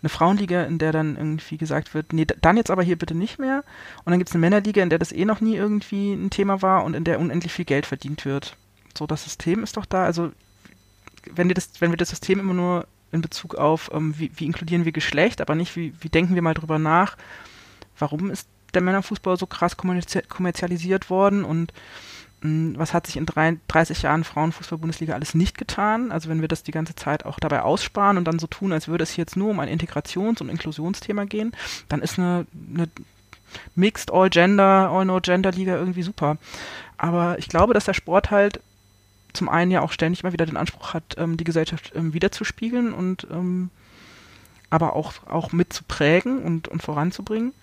eine 0.05 0.09
Frauenliga, 0.09 0.63
in 0.63 0.77
der 0.77 0.91
dann 0.91 1.17
irgendwie 1.17 1.57
gesagt 1.57 1.95
wird, 1.95 2.13
nee, 2.13 2.25
dann 2.25 2.57
jetzt 2.57 2.69
aber 2.69 2.83
hier 2.83 2.95
bitte 2.95 3.15
nicht 3.15 3.39
mehr. 3.39 3.63
Und 4.03 4.11
dann 4.11 4.19
gibt 4.19 4.29
es 4.29 4.35
eine 4.35 4.41
Männerliga, 4.41 4.83
in 4.83 4.91
der 4.91 4.99
das 4.99 5.11
eh 5.11 5.25
noch 5.25 5.41
nie 5.41 5.55
irgendwie 5.55 6.13
ein 6.13 6.29
Thema 6.29 6.61
war 6.61 6.83
und 6.83 6.93
in 6.93 7.03
der 7.03 7.19
unendlich 7.19 7.51
viel 7.51 7.65
Geld 7.65 7.87
verdient 7.87 8.23
wird. 8.23 8.55
So, 8.95 9.07
das 9.07 9.23
System 9.23 9.63
ist 9.63 9.77
doch 9.77 9.85
da. 9.85 10.05
Also, 10.05 10.31
wenn 11.33 11.47
wir 11.47 11.55
das, 11.55 11.69
wenn 11.79 11.89
wir 11.89 11.97
das 11.97 12.11
System 12.11 12.39
immer 12.39 12.53
nur 12.53 12.87
in 13.11 13.21
Bezug 13.21 13.55
auf, 13.55 13.89
ähm, 13.93 14.13
wie, 14.19 14.31
wie, 14.35 14.45
inkludieren 14.45 14.85
wir 14.85 14.91
Geschlecht, 14.91 15.41
aber 15.41 15.55
nicht, 15.55 15.75
wie, 15.75 15.93
wie 15.99 16.09
denken 16.09 16.35
wir 16.35 16.43
mal 16.43 16.53
drüber 16.53 16.77
nach, 16.77 17.17
warum 17.97 18.29
ist 18.29 18.47
der 18.75 18.83
Männerfußball 18.83 19.37
so 19.37 19.47
krass 19.47 19.75
kommerzialisiert 19.75 21.09
worden 21.09 21.45
und 21.45 21.73
was 22.77 22.93
hat 22.93 23.07
sich 23.07 23.17
in 23.17 23.25
30 23.25 24.01
Jahren 24.01 24.23
Frauenfußball-Bundesliga 24.23 25.13
alles 25.13 25.35
nicht 25.35 25.57
getan? 25.57 26.11
Also 26.11 26.29
wenn 26.29 26.41
wir 26.41 26.47
das 26.47 26.63
die 26.63 26.71
ganze 26.71 26.95
Zeit 26.95 27.25
auch 27.25 27.39
dabei 27.39 27.61
aussparen 27.61 28.17
und 28.17 28.25
dann 28.25 28.39
so 28.39 28.47
tun, 28.47 28.73
als 28.73 28.87
würde 28.87 29.03
es 29.03 29.15
jetzt 29.15 29.35
nur 29.35 29.49
um 29.49 29.59
ein 29.59 29.69
Integrations- 29.69 30.41
und 30.41 30.49
Inklusionsthema 30.49 31.25
gehen, 31.25 31.53
dann 31.89 32.01
ist 32.01 32.19
eine, 32.19 32.45
eine 32.73 32.87
Mixed 33.75 34.11
All-Gender, 34.11 34.89
All-No-Gender-Liga 34.91 35.75
irgendwie 35.75 36.03
super. 36.03 36.37
Aber 36.97 37.37
ich 37.39 37.49
glaube, 37.49 37.73
dass 37.73 37.85
der 37.85 37.93
Sport 37.93 38.31
halt 38.31 38.59
zum 39.33 39.49
einen 39.49 39.71
ja 39.71 39.81
auch 39.81 39.91
ständig 39.91 40.23
mal 40.23 40.33
wieder 40.33 40.45
den 40.45 40.57
Anspruch 40.57 40.93
hat, 40.93 41.15
ähm, 41.17 41.37
die 41.37 41.43
Gesellschaft 41.43 41.91
ähm, 41.95 42.13
wiederzuspiegeln 42.13 42.93
und 42.93 43.27
ähm, 43.31 43.69
aber 44.69 44.95
auch, 44.95 45.13
auch 45.27 45.51
mitzuprägen 45.51 46.41
und, 46.41 46.67
und 46.67 46.81
voranzubringen. 46.81 47.53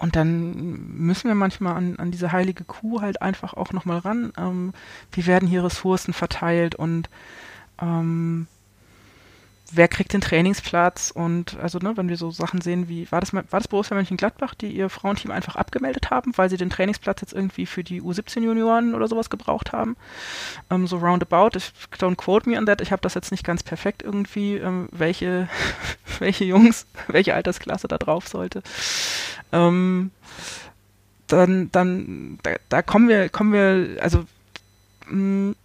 Und 0.00 0.16
dann 0.16 0.96
müssen 0.96 1.28
wir 1.28 1.34
manchmal 1.34 1.76
an, 1.76 1.96
an 1.98 2.10
diese 2.10 2.32
heilige 2.32 2.64
Kuh 2.64 3.02
halt 3.02 3.20
einfach 3.20 3.52
auch 3.52 3.74
nochmal 3.74 3.98
ran. 3.98 4.32
Ähm, 4.38 4.72
wie 5.12 5.26
werden 5.26 5.46
hier 5.46 5.62
Ressourcen 5.62 6.14
verteilt 6.14 6.74
und 6.74 7.10
ähm, 7.82 8.46
wer 9.72 9.88
kriegt 9.88 10.12
den 10.12 10.20
Trainingsplatz 10.20 11.10
und 11.14 11.58
also 11.60 11.78
ne, 11.78 11.96
wenn 11.96 12.08
wir 12.08 12.16
so 12.16 12.30
Sachen 12.30 12.60
sehen 12.60 12.88
wie, 12.88 13.10
war 13.10 13.20
das, 13.20 13.32
war 13.32 13.44
das 13.50 13.68
Borussia 13.68 13.96
Mönchengladbach, 13.96 14.54
die 14.54 14.70
ihr 14.72 14.88
Frauenteam 14.88 15.30
einfach 15.30 15.56
abgemeldet 15.56 16.10
haben, 16.10 16.32
weil 16.36 16.50
sie 16.50 16.56
den 16.56 16.70
Trainingsplatz 16.70 17.20
jetzt 17.20 17.32
irgendwie 17.32 17.66
für 17.66 17.84
die 17.84 18.02
U17-Junioren 18.02 18.94
oder 18.94 19.08
sowas 19.08 19.30
gebraucht 19.30 19.72
haben? 19.72 19.96
Ähm, 20.70 20.86
so 20.86 20.98
roundabout, 20.98 21.56
ich, 21.56 21.72
don't 21.98 22.16
quote 22.16 22.48
me 22.48 22.58
on 22.58 22.66
that, 22.66 22.80
ich 22.80 22.92
habe 22.92 23.02
das 23.02 23.14
jetzt 23.14 23.30
nicht 23.30 23.44
ganz 23.44 23.62
perfekt 23.62 24.02
irgendwie, 24.02 24.56
ähm, 24.56 24.88
welche, 24.92 25.48
welche 26.18 26.44
Jungs, 26.44 26.86
welche 27.08 27.34
Altersklasse 27.34 27.88
da 27.88 27.98
drauf 27.98 28.28
sollte. 28.28 28.62
Ähm, 29.52 30.10
dann, 31.26 31.70
dann, 31.70 32.38
da, 32.42 32.56
da 32.68 32.82
kommen 32.82 33.08
wir, 33.08 33.28
kommen 33.28 33.52
wir, 33.52 34.02
also 34.02 34.24
mh, 35.06 35.50
mm, 35.50 35.56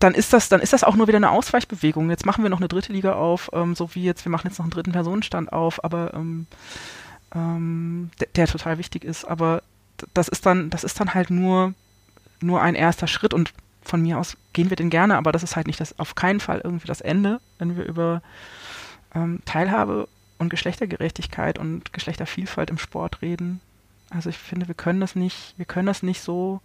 dann 0.00 0.14
ist 0.14 0.32
das, 0.32 0.48
dann 0.48 0.60
ist 0.60 0.72
das 0.72 0.82
auch 0.82 0.96
nur 0.96 1.06
wieder 1.06 1.18
eine 1.18 1.30
Ausweichbewegung. 1.30 2.10
Jetzt 2.10 2.26
machen 2.26 2.42
wir 2.42 2.50
noch 2.50 2.58
eine 2.58 2.68
dritte 2.68 2.92
Liga 2.92 3.12
auf, 3.12 3.50
ähm, 3.52 3.76
so 3.76 3.94
wie 3.94 4.02
jetzt, 4.02 4.24
wir 4.24 4.32
machen 4.32 4.48
jetzt 4.48 4.58
noch 4.58 4.64
einen 4.64 4.72
dritten 4.72 4.92
Personenstand 4.92 5.52
auf, 5.52 5.84
aber 5.84 6.14
ähm, 6.14 6.46
ähm, 7.34 8.10
der, 8.18 8.28
der, 8.34 8.46
total 8.46 8.78
wichtig 8.78 9.04
ist. 9.04 9.26
Aber 9.26 9.62
das 10.14 10.28
ist 10.28 10.46
dann, 10.46 10.70
das 10.70 10.84
ist 10.84 10.98
dann 10.98 11.12
halt 11.12 11.30
nur, 11.30 11.74
nur 12.40 12.62
ein 12.62 12.74
erster 12.74 13.06
Schritt 13.06 13.34
und 13.34 13.52
von 13.82 14.00
mir 14.00 14.18
aus 14.18 14.36
gehen 14.54 14.70
wir 14.70 14.76
den 14.76 14.90
gerne, 14.90 15.16
aber 15.16 15.32
das 15.32 15.42
ist 15.42 15.54
halt 15.54 15.66
nicht 15.66 15.80
das, 15.80 15.98
auf 15.98 16.14
keinen 16.14 16.40
Fall 16.40 16.62
irgendwie 16.64 16.86
das 16.86 17.02
Ende, 17.02 17.40
wenn 17.58 17.76
wir 17.76 17.84
über 17.84 18.22
ähm, 19.14 19.40
Teilhabe 19.44 20.08
und 20.38 20.48
Geschlechtergerechtigkeit 20.48 21.58
und 21.58 21.92
Geschlechtervielfalt 21.92 22.70
im 22.70 22.78
Sport 22.78 23.20
reden. 23.20 23.60
Also 24.08 24.30
ich 24.30 24.38
finde, 24.38 24.66
wir 24.66 24.74
können 24.74 25.00
das 25.00 25.14
nicht, 25.14 25.54
wir 25.58 25.66
können 25.66 25.86
das 25.86 26.02
nicht 26.02 26.22
so 26.22 26.60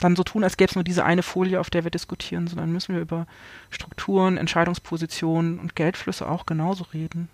dann 0.00 0.16
so 0.16 0.22
tun, 0.22 0.44
als 0.44 0.56
gäbe 0.56 0.70
es 0.70 0.74
nur 0.74 0.84
diese 0.84 1.04
eine 1.04 1.22
Folie, 1.22 1.60
auf 1.60 1.70
der 1.70 1.84
wir 1.84 1.90
diskutieren, 1.90 2.46
sondern 2.46 2.72
müssen 2.72 2.94
wir 2.94 3.00
über 3.00 3.26
Strukturen, 3.70 4.36
Entscheidungspositionen 4.36 5.58
und 5.58 5.74
Geldflüsse 5.74 6.28
auch 6.28 6.46
genauso 6.46 6.84
reden. 6.92 7.28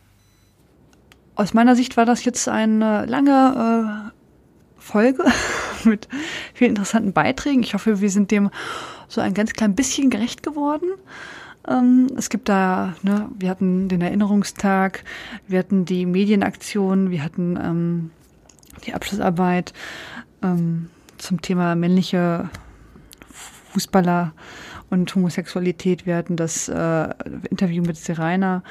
Aus 1.34 1.54
meiner 1.54 1.74
Sicht 1.74 1.96
war 1.96 2.04
das 2.04 2.24
jetzt 2.24 2.48
eine 2.48 3.06
lange 3.06 4.10
äh, 4.12 4.80
Folge 4.80 5.24
mit 5.84 6.08
vielen 6.54 6.70
interessanten 6.70 7.12
Beiträgen. 7.12 7.62
Ich 7.62 7.74
hoffe, 7.74 8.00
wir 8.00 8.10
sind 8.10 8.30
dem 8.30 8.50
so 9.08 9.20
ein 9.20 9.34
ganz 9.34 9.52
klein 9.52 9.74
bisschen 9.74 10.10
gerecht 10.10 10.42
geworden. 10.42 10.88
Ähm, 11.68 12.08
es 12.16 12.28
gibt 12.28 12.48
da, 12.48 12.94
ne, 13.02 13.28
wir 13.38 13.48
hatten 13.48 13.88
den 13.88 14.00
Erinnerungstag, 14.00 15.04
wir 15.46 15.58
hatten 15.58 15.84
die 15.84 16.06
Medienaktion, 16.06 17.10
wir 17.10 17.22
hatten 17.22 17.56
ähm, 17.56 18.10
die 18.84 18.94
Abschlussarbeit. 18.94 19.72
Ähm, 20.42 20.90
zum 21.22 21.40
Thema 21.40 21.76
männliche 21.76 22.50
Fußballer 23.70 24.32
und 24.90 25.14
Homosexualität. 25.14 26.04
Wir 26.04 26.16
hatten 26.16 26.36
das 26.36 26.68
äh, 26.68 27.08
Interview 27.48 27.82
mit 27.82 27.96
Serena 27.96 28.62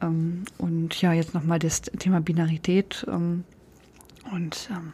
ähm, 0.00 0.44
und 0.58 1.00
ja, 1.02 1.12
jetzt 1.12 1.34
nochmal 1.34 1.58
das 1.58 1.82
Thema 1.82 2.20
Binarität. 2.20 3.04
Ähm, 3.08 3.44
und 4.32 4.70
ähm, 4.70 4.92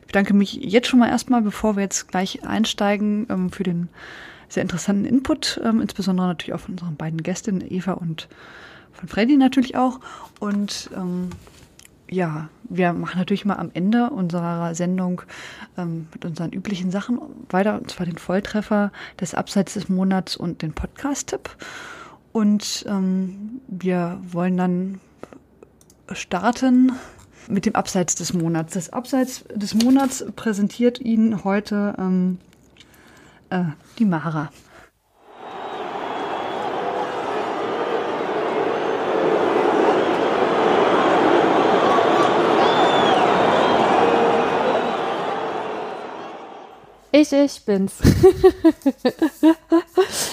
ich 0.00 0.06
bedanke 0.06 0.34
mich 0.34 0.54
jetzt 0.54 0.86
schon 0.86 1.00
mal 1.00 1.08
erstmal, 1.08 1.42
bevor 1.42 1.74
wir 1.74 1.82
jetzt 1.82 2.08
gleich 2.08 2.46
einsteigen, 2.46 3.26
ähm, 3.28 3.50
für 3.50 3.64
den 3.64 3.88
sehr 4.48 4.62
interessanten 4.62 5.04
Input, 5.04 5.60
ähm, 5.64 5.80
insbesondere 5.80 6.28
natürlich 6.28 6.54
auch 6.54 6.60
von 6.60 6.74
unseren 6.74 6.96
beiden 6.96 7.24
Gästinnen, 7.24 7.64
Eva 7.68 7.94
und 7.94 8.28
von 8.92 9.08
Freddy 9.08 9.36
natürlich 9.36 9.76
auch. 9.76 9.98
Und 10.38 10.90
ähm, 10.94 11.30
ja, 12.10 12.48
wir 12.64 12.92
machen 12.92 13.18
natürlich 13.18 13.44
mal 13.44 13.56
am 13.56 13.70
Ende 13.74 14.10
unserer 14.10 14.74
Sendung 14.74 15.22
ähm, 15.76 16.08
mit 16.12 16.24
unseren 16.24 16.52
üblichen 16.52 16.90
Sachen 16.90 17.18
weiter, 17.50 17.78
und 17.80 17.90
zwar 17.90 18.06
den 18.06 18.18
Volltreffer 18.18 18.92
des 19.20 19.34
Abseits 19.34 19.74
des 19.74 19.88
Monats 19.88 20.36
und 20.36 20.62
den 20.62 20.72
Podcast-Tipp. 20.72 21.50
Und 22.32 22.84
ähm, 22.88 23.60
wir 23.66 24.20
wollen 24.30 24.56
dann 24.56 25.00
starten 26.12 26.92
mit 27.48 27.66
dem 27.66 27.74
Abseits 27.74 28.14
des 28.14 28.34
Monats. 28.34 28.74
Das 28.74 28.90
Abseits 28.90 29.44
des 29.54 29.74
Monats 29.74 30.24
präsentiert 30.34 31.00
Ihnen 31.00 31.44
heute 31.44 31.94
ähm, 31.98 32.38
äh, 33.50 33.64
die 33.98 34.04
Mara. 34.04 34.50
Ich, 47.18 47.32
ich 47.32 47.64
bin's. 47.64 47.94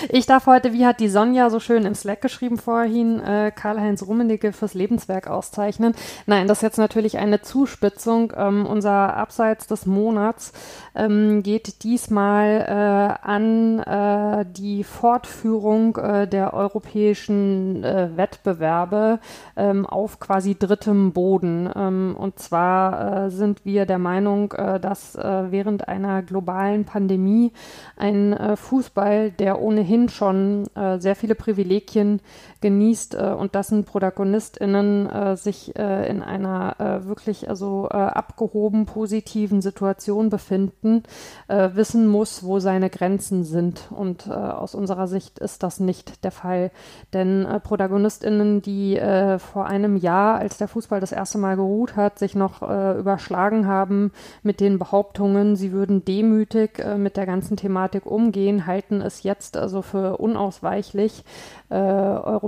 ich 0.09 0.25
darf 0.25 0.47
heute, 0.47 0.73
wie 0.73 0.85
hat 0.85 0.99
die 0.99 1.07
Sonja 1.07 1.49
so 1.49 1.61
schön 1.61 1.85
im 1.85 1.95
Slack 1.95 2.19
geschrieben 2.19 2.57
vorhin, 2.57 3.21
äh, 3.21 3.53
Karl-Heinz 3.55 4.05
Rummenigge 4.05 4.51
fürs 4.51 4.73
Lebenswerk 4.73 5.29
auszeichnen. 5.29 5.95
Nein, 6.25 6.49
das 6.49 6.57
ist 6.57 6.63
jetzt 6.63 6.79
natürlich 6.79 7.17
eine 7.17 7.41
Zuspitzung. 7.41 8.33
Ähm, 8.35 8.65
unser 8.65 9.15
Abseits 9.15 9.65
des 9.65 9.85
Monats 9.85 10.51
ähm, 10.93 11.41
geht 11.41 11.83
diesmal 11.83 12.65
äh, 12.67 13.25
an 13.25 13.79
äh, 13.79 14.45
die 14.51 14.83
Fortführung 14.83 15.95
äh, 15.95 16.27
der 16.27 16.53
europäischen 16.53 17.81
äh, 17.85 18.09
Wettbewerbe 18.17 19.21
ähm, 19.55 19.85
auf 19.85 20.19
quasi 20.19 20.57
drittem 20.59 21.13
Boden. 21.13 21.69
Ähm, 21.73 22.17
und 22.19 22.39
zwar 22.39 23.27
äh, 23.27 23.29
sind 23.29 23.63
wir 23.63 23.85
der 23.85 23.99
Meinung, 23.99 24.53
dass 24.53 25.15
während 25.15 25.87
einer 25.87 26.21
globalen 26.21 26.72
globalen 26.73 26.85
Pandemie 26.85 27.51
ein 27.95 28.33
äh, 28.33 28.55
Fußball, 28.55 29.31
der 29.31 29.61
ohnehin 29.61 30.09
schon 30.09 30.65
äh, 30.75 30.99
sehr 30.99 31.15
viele 31.15 31.35
Privilegien 31.35 32.19
genießt 32.63 33.13
äh, 33.13 33.35
und 33.37 33.53
dessen 33.53 33.83
ProtagonistInnen 33.83 35.07
äh, 35.07 35.37
sich 35.37 35.77
äh, 35.77 36.09
in 36.09 36.23
einer 36.23 36.79
äh, 36.79 37.05
wirklich 37.05 37.47
also 37.49 37.87
abgehoben 37.89 38.85
positiven 38.85 39.61
Situation 39.61 40.29
befinden, 40.29 41.03
wissen 41.47 42.07
muss, 42.07 42.43
wo 42.43 42.59
seine 42.59 42.89
Grenzen 42.89 43.43
sind. 43.43 43.89
Und 43.91 44.31
aus 44.31 44.73
unserer 44.73 45.07
Sicht 45.07 45.39
ist 45.39 45.63
das 45.63 45.79
nicht 45.79 46.23
der 46.23 46.31
Fall. 46.31 46.71
Denn 47.11 47.45
ProtagonistInnen, 47.63 48.61
die 48.61 48.99
vor 49.37 49.65
einem 49.65 49.97
Jahr, 49.97 50.37
als 50.37 50.57
der 50.57 50.67
Fußball 50.67 51.01
das 51.01 51.11
erste 51.11 51.37
Mal 51.37 51.55
geruht 51.55 51.95
hat, 51.95 52.19
sich 52.19 52.35
noch 52.35 52.61
überschlagen 52.61 53.67
haben 53.67 54.11
mit 54.43 54.59
den 54.59 54.79
Behauptungen, 54.79 55.55
sie 55.55 55.71
würden 55.71 56.05
demütig 56.05 56.79
äh, 56.79 56.97
mit 56.97 57.17
der 57.17 57.25
ganzen 57.25 57.57
Thematik 57.57 58.05
umgehen, 58.05 58.65
halten 58.65 59.01
es 59.01 59.23
jetzt 59.23 59.57
also 59.57 59.81
für 59.81 60.17
unausweichlich, 60.17 61.23
äh, 61.69 61.75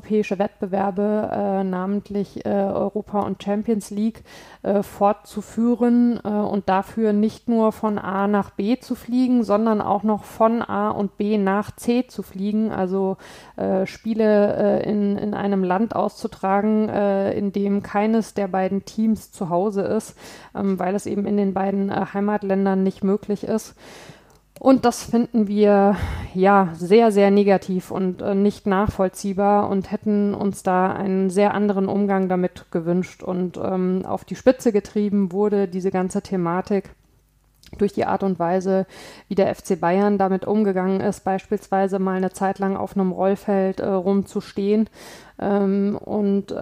europäische 0.05 0.37
Wettbewerbe, 0.37 1.29
äh, 1.31 1.63
namentlich 1.63 2.45
äh, 2.45 2.49
Europa 2.49 3.21
und 3.21 3.41
Champions 3.41 3.89
League, 3.89 4.23
äh, 4.61 4.83
fortzuführen 4.83 6.19
äh, 6.23 6.27
und 6.27 6.69
dafür 6.69 7.11
nicht 7.11 7.49
nur 7.49 7.71
von 7.71 7.97
A 7.97 8.27
nach 8.27 8.51
B 8.51 8.77
zu 8.77 8.93
fliegen, 8.93 9.43
sondern 9.43 9.81
auch 9.81 10.03
noch 10.03 10.23
von 10.23 10.61
A 10.61 10.91
und 10.91 11.17
B 11.17 11.39
nach 11.39 11.75
C 11.75 12.05
zu 12.07 12.21
fliegen, 12.23 12.71
also 12.71 13.17
Spiele 13.85 14.81
in, 14.83 15.17
in 15.17 15.33
einem 15.33 15.63
Land 15.63 15.95
auszutragen, 15.95 16.89
in 16.89 17.53
dem 17.53 17.83
keines 17.83 18.33
der 18.33 18.49
beiden 18.49 18.83
Teams 18.83 19.31
zu 19.31 19.49
Hause 19.49 19.81
ist, 19.83 20.17
ähm, 20.53 20.77
weil 20.77 20.93
es 20.93 21.05
eben 21.05 21.25
in 21.25 21.37
den 21.37 21.53
beiden 21.53 21.89
Heimatländern 22.13 22.83
nicht 22.83 23.03
möglich 23.03 23.45
ist. 23.45 23.75
Und 24.59 24.85
das 24.85 25.03
finden 25.03 25.47
wir 25.47 25.97
ja 26.33 26.69
sehr, 26.75 27.11
sehr 27.11 27.29
negativ 27.29 27.91
und 27.91 28.21
äh, 28.21 28.33
nicht 28.33 28.67
nachvollziehbar 28.67 29.69
und 29.69 29.91
hätten 29.91 30.33
uns 30.33 30.63
da 30.63 30.93
einen 30.93 31.29
sehr 31.29 31.53
anderen 31.53 31.87
Umgang 31.87 32.29
damit 32.29 32.65
gewünscht. 32.71 33.21
Und 33.21 33.57
ähm, 33.57 34.03
auf 34.05 34.23
die 34.23 34.35
Spitze 34.35 34.71
getrieben 34.71 35.31
wurde 35.31 35.67
diese 35.67 35.91
ganze 35.91 36.21
Thematik 36.21 36.91
durch 37.75 37.93
die 37.93 38.05
Art 38.05 38.23
und 38.23 38.39
Weise, 38.39 38.85
wie 39.27 39.35
der 39.35 39.53
FC 39.53 39.79
Bayern 39.79 40.17
damit 40.17 40.45
umgegangen 40.45 41.01
ist, 41.01 41.23
beispielsweise 41.23 41.99
mal 41.99 42.17
eine 42.17 42.31
Zeit 42.31 42.59
lang 42.59 42.77
auf 42.77 42.95
einem 42.95 43.11
Rollfeld 43.11 43.79
äh, 43.79 43.87
rumzustehen 43.87 44.89
ähm, 45.39 45.97
und 45.97 46.51
äh, 46.51 46.55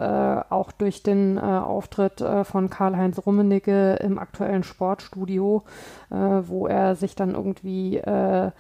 auch 0.49 0.71
durch 0.71 1.03
den 1.03 1.37
äh, 1.37 1.41
Auftritt 1.41 2.21
äh, 2.21 2.43
von 2.43 2.69
Karl-Heinz 2.69 3.19
Rummenigge 3.25 3.95
im 4.01 4.19
aktuellen 4.19 4.63
Sportstudio, 4.63 5.63
äh, 6.09 6.15
wo 6.15 6.67
er 6.67 6.95
sich 6.95 7.15
dann 7.15 7.35
irgendwie 7.35 7.97
äh, 7.97 8.51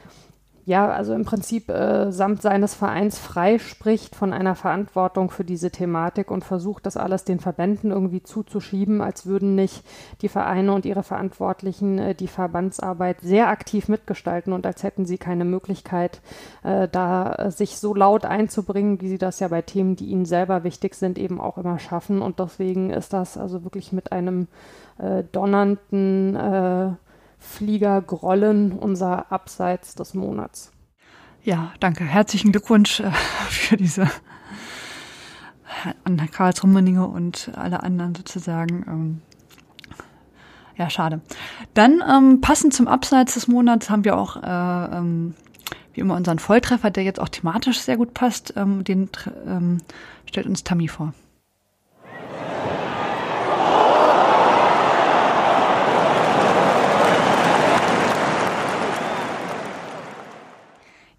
ja, 0.65 0.89
also 0.89 1.13
im 1.13 1.25
Prinzip 1.25 1.69
äh, 1.69 2.11
samt 2.11 2.41
seines 2.41 2.73
Vereins 2.73 3.19
freispricht 3.19 4.15
von 4.15 4.31
einer 4.31 4.55
Verantwortung 4.55 5.29
für 5.29 5.43
diese 5.43 5.71
Thematik 5.71 6.31
und 6.31 6.45
versucht, 6.45 6.85
das 6.85 6.95
alles 6.95 7.25
den 7.25 7.41
Verbänden 7.41 7.91
irgendwie 7.91 8.23
zuzuschieben, 8.23 9.01
als 9.01 9.25
würden 9.25 9.55
nicht 9.55 9.83
die 10.21 10.29
Vereine 10.29 10.73
und 10.73 10.85
ihre 10.85 11.03
Verantwortlichen 11.03 11.99
äh, 11.99 12.15
die 12.15 12.27
Verbandsarbeit 12.27 13.19
sehr 13.19 13.49
aktiv 13.49 13.89
mitgestalten 13.89 14.53
und 14.53 14.65
als 14.65 14.83
hätten 14.83 15.05
sie 15.05 15.17
keine 15.17 15.43
Möglichkeit, 15.43 16.21
äh, 16.63 16.87
da 16.87 17.33
äh, 17.33 17.51
sich 17.51 17.77
so 17.77 17.93
laut 17.93 18.23
einzubringen, 18.23 19.01
wie 19.01 19.09
sie 19.09 19.17
das 19.17 19.41
ja 19.41 19.49
bei 19.49 19.61
Themen, 19.61 19.97
die 19.97 20.05
ihnen 20.05 20.25
selber 20.25 20.63
wichtig 20.63 20.95
sind, 20.95 21.17
eben 21.17 21.41
auch 21.41 21.57
immer 21.57 21.77
schaffen. 21.77 22.21
Und 22.21 22.39
deswegen 22.39 22.89
ist 22.89 23.11
das 23.11 23.37
also 23.37 23.65
wirklich 23.65 23.91
mit 23.91 24.13
einem 24.13 24.47
äh, 24.97 25.23
donnernden 25.29 26.35
äh, 26.35 26.91
Flieger 27.43 28.01
Grollen, 28.01 28.71
unser 28.71 29.31
Abseits 29.31 29.95
des 29.95 30.13
Monats. 30.13 30.71
Ja, 31.43 31.73
danke. 31.79 32.05
Herzlichen 32.05 32.51
Glückwunsch 32.51 33.01
äh, 33.01 33.11
für 33.49 33.77
diese 33.77 34.07
an 36.03 36.17
Karls 36.31 36.63
Rummeninge 36.63 37.05
und 37.07 37.51
alle 37.55 37.83
anderen 37.83 38.15
sozusagen. 38.15 38.85
Ähm, 38.87 39.21
ja, 40.77 40.89
schade. 40.89 41.21
Dann 41.73 42.01
ähm, 42.09 42.41
passend 42.41 42.73
zum 42.73 42.87
Abseits 42.87 43.35
des 43.35 43.47
Monats 43.47 43.89
haben 43.89 44.05
wir 44.05 44.17
auch 44.17 44.37
äh, 44.41 44.97
ähm, 44.97 45.35
wie 45.93 46.01
immer 46.01 46.15
unseren 46.15 46.39
Volltreffer, 46.39 46.89
der 46.89 47.03
jetzt 47.03 47.19
auch 47.19 47.29
thematisch 47.29 47.79
sehr 47.79 47.97
gut 47.97 48.13
passt. 48.13 48.53
Ähm, 48.55 48.83
den 48.83 49.09
ähm, 49.45 49.79
stellt 50.25 50.47
uns 50.47 50.63
Tammy 50.63 50.87
vor. 50.87 51.13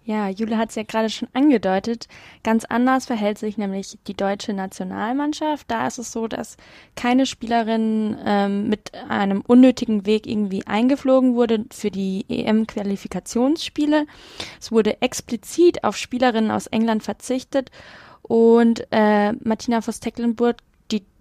Ja, 0.07 0.29
Jule 0.29 0.59
hat 0.59 0.69
es 0.69 0.75
ja 0.75 0.83
gerade 0.83 1.09
schon 1.09 1.29
angedeutet. 1.33 2.07
Ganz 2.43 2.63
anders 2.63 3.07
verhält 3.07 3.39
sich 3.39 3.57
nämlich 3.57 3.97
die 4.05 4.13
deutsche 4.13 4.53
Nationalmannschaft. 4.53 5.69
Da 5.69 5.87
ist 5.87 5.97
es 5.97 6.11
so, 6.11 6.27
dass 6.27 6.57
keine 6.95 7.25
Spielerin 7.25 8.15
ähm, 8.23 8.69
mit 8.69 8.91
einem 9.09 9.41
unnötigen 9.41 10.05
Weg 10.05 10.27
irgendwie 10.27 10.65
eingeflogen 10.67 11.33
wurde 11.33 11.65
für 11.71 11.89
die 11.89 12.23
EM-Qualifikationsspiele. 12.29 14.05
Es 14.61 14.71
wurde 14.71 15.01
explizit 15.01 15.83
auf 15.83 15.97
Spielerinnen 15.97 16.51
aus 16.51 16.67
England 16.67 17.01
verzichtet 17.01 17.71
und 18.21 18.85
äh, 18.91 19.33
Martina 19.33 19.81
Voss-Tecklenburg 19.81 20.57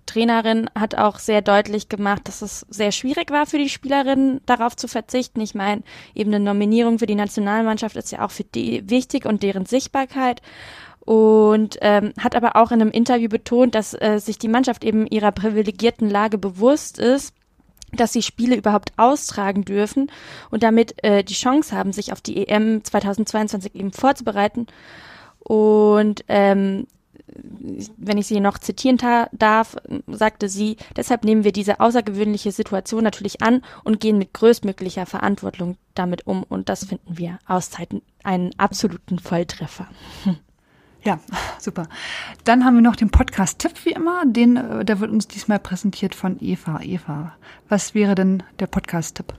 Trainerin 0.07 0.69
hat 0.75 0.95
auch 0.97 1.19
sehr 1.19 1.43
deutlich 1.43 1.89
gemacht, 1.89 2.23
dass 2.25 2.43
es 2.43 2.67
sehr 2.69 2.93
schwierig 2.93 3.31
war 3.31 3.47
für 3.47 3.59
die 3.59 3.69
Spielerinnen, 3.69 4.41
darauf 4.47 4.77
zu 4.77 4.89
verzichten. 4.89 5.41
Ich 5.41 5.55
meine, 5.55 5.83
eben 6.15 6.35
eine 6.35 6.45
Nominierung 6.45 6.99
für 6.99 7.07
die 7.07 7.15
Nationalmannschaft 7.15 7.97
ist 7.97 8.13
ja 8.13 8.25
auch 8.25 8.31
für 8.31 8.45
die 8.45 8.89
wichtig 8.89 9.27
und 9.27 9.43
deren 9.43 9.67
Sichtbarkeit. 9.67 10.43
Und 11.01 11.79
ähm, 11.83 12.15
hat 12.19 12.35
aber 12.35 12.57
auch 12.57 12.73
in 12.73 12.81
einem 12.81 12.91
Interview 12.91 13.29
betont, 13.29 13.75
dass 13.75 13.93
äh, 13.93 14.19
sich 14.19 14.39
die 14.39 14.49
Mannschaft 14.49 14.85
eben 14.85 15.07
ihrer 15.07 15.33
privilegierten 15.33 16.09
Lage 16.09 16.39
bewusst 16.39 16.99
ist 16.99 17.35
dass 17.97 18.13
sie 18.13 18.23
Spiele 18.23 18.57
überhaupt 18.57 18.93
austragen 18.97 19.65
dürfen 19.65 20.11
und 20.51 20.63
damit 20.63 21.03
äh, 21.05 21.23
die 21.23 21.35
Chance 21.35 21.77
haben, 21.77 21.93
sich 21.93 22.13
auf 22.13 22.21
die 22.21 22.49
EM 22.49 22.83
2022 22.83 23.75
eben 23.75 23.93
vorzubereiten. 23.93 24.67
Und 25.39 26.25
ähm, 26.29 26.87
wenn 27.97 28.19
ich 28.19 28.27
sie 28.27 28.41
noch 28.41 28.59
zitieren 28.59 28.99
darf, 29.33 29.77
sagte 30.07 30.49
sie, 30.49 30.77
deshalb 30.97 31.25
nehmen 31.25 31.45
wir 31.45 31.53
diese 31.53 31.81
außergewöhnliche 31.81 32.53
Situation 32.53 33.05
natürlich 33.05 33.43
an 33.43 33.63
und 33.83 34.01
gehen 34.01 34.19
mit 34.19 34.33
größtmöglicher 34.33 35.07
Verantwortung 35.07 35.77
damit 35.95 36.27
um. 36.27 36.43
Und 36.45 36.69
das 36.69 36.85
finden 36.85 37.19
wir 37.19 37.39
Auszeiten 37.47 38.03
einen 38.23 38.51
absoluten 38.59 39.19
Volltreffer. 39.19 39.89
Ja, 41.05 41.21
super. 41.59 41.87
Dann 42.45 42.65
haben 42.65 42.77
wir 42.77 42.81
noch 42.81 42.97
den 42.97 43.11
Podcast-Tipp 43.11 43.85
wie 43.85 43.93
immer. 43.93 44.25
Den, 44.25 44.57
äh, 44.57 44.85
der 44.87 45.01
wird 45.01 45.11
uns 45.11 45.29
diesmal 45.29 45.59
präsentiert 45.59 46.15
von 46.15 46.39
Eva. 46.41 46.81
Eva, 46.81 47.37
was 47.69 47.95
wäre 47.95 48.15
denn 48.15 48.43
der 48.59 48.69
Podcast-Tipp? 48.69 49.35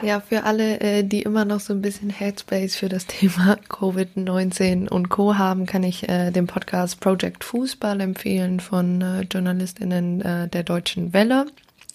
Ja, 0.00 0.20
für 0.20 0.44
alle, 0.44 0.80
äh, 0.80 1.02
die 1.02 1.22
immer 1.22 1.44
noch 1.44 1.60
so 1.60 1.72
ein 1.72 1.82
bisschen 1.82 2.10
Headspace 2.10 2.76
für 2.76 2.88
das 2.88 3.06
Thema 3.08 3.58
Covid-19 3.68 4.88
und 4.88 5.08
Co. 5.08 5.36
haben, 5.36 5.66
kann 5.66 5.82
ich 5.82 6.08
äh, 6.08 6.30
den 6.30 6.46
Podcast 6.46 7.00
Project 7.00 7.42
Fußball 7.42 8.00
empfehlen 8.00 8.60
von 8.60 9.02
äh, 9.02 9.22
JournalistInnen 9.22 10.48
der 10.50 10.62
Deutschen 10.62 11.12
Welle. 11.12 11.46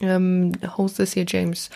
Ähm, 0.01 0.51
Host 0.77 0.99
ist 0.99 1.13
hier 1.13 1.25
James 1.27 1.69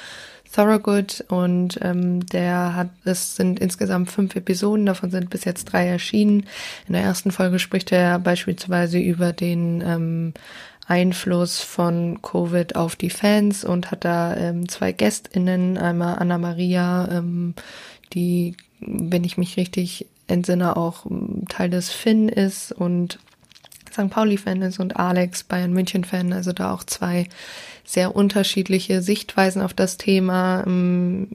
Thorogood 0.53 1.23
und 1.27 1.79
ähm, 1.81 2.25
der 2.25 2.75
hat, 2.75 2.89
es 3.05 3.35
sind 3.35 3.59
insgesamt 3.59 4.11
fünf 4.11 4.35
Episoden, 4.35 4.85
davon 4.85 5.11
sind 5.11 5.29
bis 5.29 5.45
jetzt 5.45 5.65
drei 5.65 5.87
erschienen. 5.87 6.45
In 6.87 6.93
der 6.93 7.03
ersten 7.03 7.31
Folge 7.31 7.59
spricht 7.59 7.91
er 7.91 8.19
beispielsweise 8.19 8.99
über 8.99 9.33
den 9.33 9.81
ähm, 9.85 10.33
Einfluss 10.87 11.59
von 11.59 12.21
Covid 12.21 12.75
auf 12.75 12.95
die 12.95 13.09
Fans 13.09 13.65
und 13.65 13.91
hat 13.91 14.05
da 14.05 14.35
ähm, 14.35 14.69
zwei 14.69 14.93
GästInnen, 14.93 15.77
einmal 15.77 16.17
Anna 16.17 16.37
Maria, 16.37 17.09
ähm, 17.11 17.55
die, 18.13 18.55
wenn 18.79 19.25
ich 19.25 19.37
mich 19.37 19.57
richtig 19.57 20.07
entsinne, 20.27 20.77
auch 20.77 21.05
ähm, 21.05 21.43
Teil 21.49 21.69
des 21.69 21.89
Finn 21.91 22.29
ist 22.29 22.71
und 22.71 23.19
St. 23.91 24.09
Pauli-Fan 24.09 24.61
ist 24.61 24.79
und 24.79 24.97
Alex 24.97 25.43
Bayern 25.43 25.73
München-Fan, 25.73 26.31
also 26.31 26.53
da 26.53 26.73
auch 26.73 26.83
zwei 26.83 27.27
sehr 27.83 28.15
unterschiedliche 28.15 29.01
Sichtweisen 29.01 29.61
auf 29.61 29.73
das 29.73 29.97
Thema. 29.97 30.63
Ähm, 30.65 31.29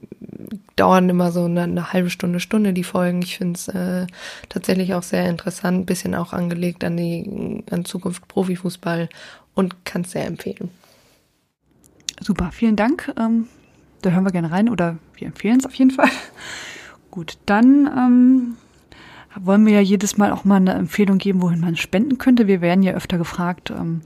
dauern 0.75 1.09
immer 1.09 1.31
so 1.31 1.45
eine, 1.45 1.63
eine, 1.63 1.93
halbe 1.93 2.09
Stunde, 2.09 2.39
Stunde 2.39 2.73
die 2.73 2.83
Folgen. 2.83 3.21
Ich 3.21 3.37
finde 3.37 3.57
es 3.57 3.67
äh, 3.67 4.07
tatsächlich 4.49 4.93
auch 4.93 5.03
sehr 5.03 5.27
interessant, 5.29 5.85
bisschen 5.85 6.15
auch 6.15 6.33
angelegt 6.33 6.83
an 6.83 6.97
die 6.97 7.63
an 7.69 7.85
Zukunft 7.85 8.27
Profifußball 8.27 9.09
und 9.55 9.85
kann 9.85 10.01
es 10.01 10.11
sehr 10.11 10.25
empfehlen. 10.25 10.69
Super, 12.19 12.51
vielen 12.51 12.75
Dank. 12.75 13.13
Ähm, 13.17 13.47
da 14.01 14.11
hören 14.11 14.23
wir 14.23 14.31
gerne 14.31 14.51
rein 14.51 14.69
oder 14.69 14.97
wir 15.15 15.27
empfehlen 15.27 15.59
es 15.59 15.65
auf 15.65 15.73
jeden 15.75 15.91
Fall. 15.91 16.09
Gut, 17.11 17.37
dann 17.45 17.87
ähm, 17.87 18.57
wollen 19.35 19.65
wir 19.65 19.73
ja 19.73 19.81
jedes 19.81 20.17
Mal 20.17 20.31
auch 20.31 20.45
mal 20.45 20.57
eine 20.57 20.73
Empfehlung 20.73 21.17
geben, 21.17 21.41
wohin 21.41 21.59
man 21.59 21.75
spenden 21.75 22.17
könnte. 22.17 22.47
Wir 22.47 22.61
werden 22.61 22.83
ja 22.83 22.93
öfter 22.93 23.17
gefragt, 23.17 23.71
ähm, 23.71 24.01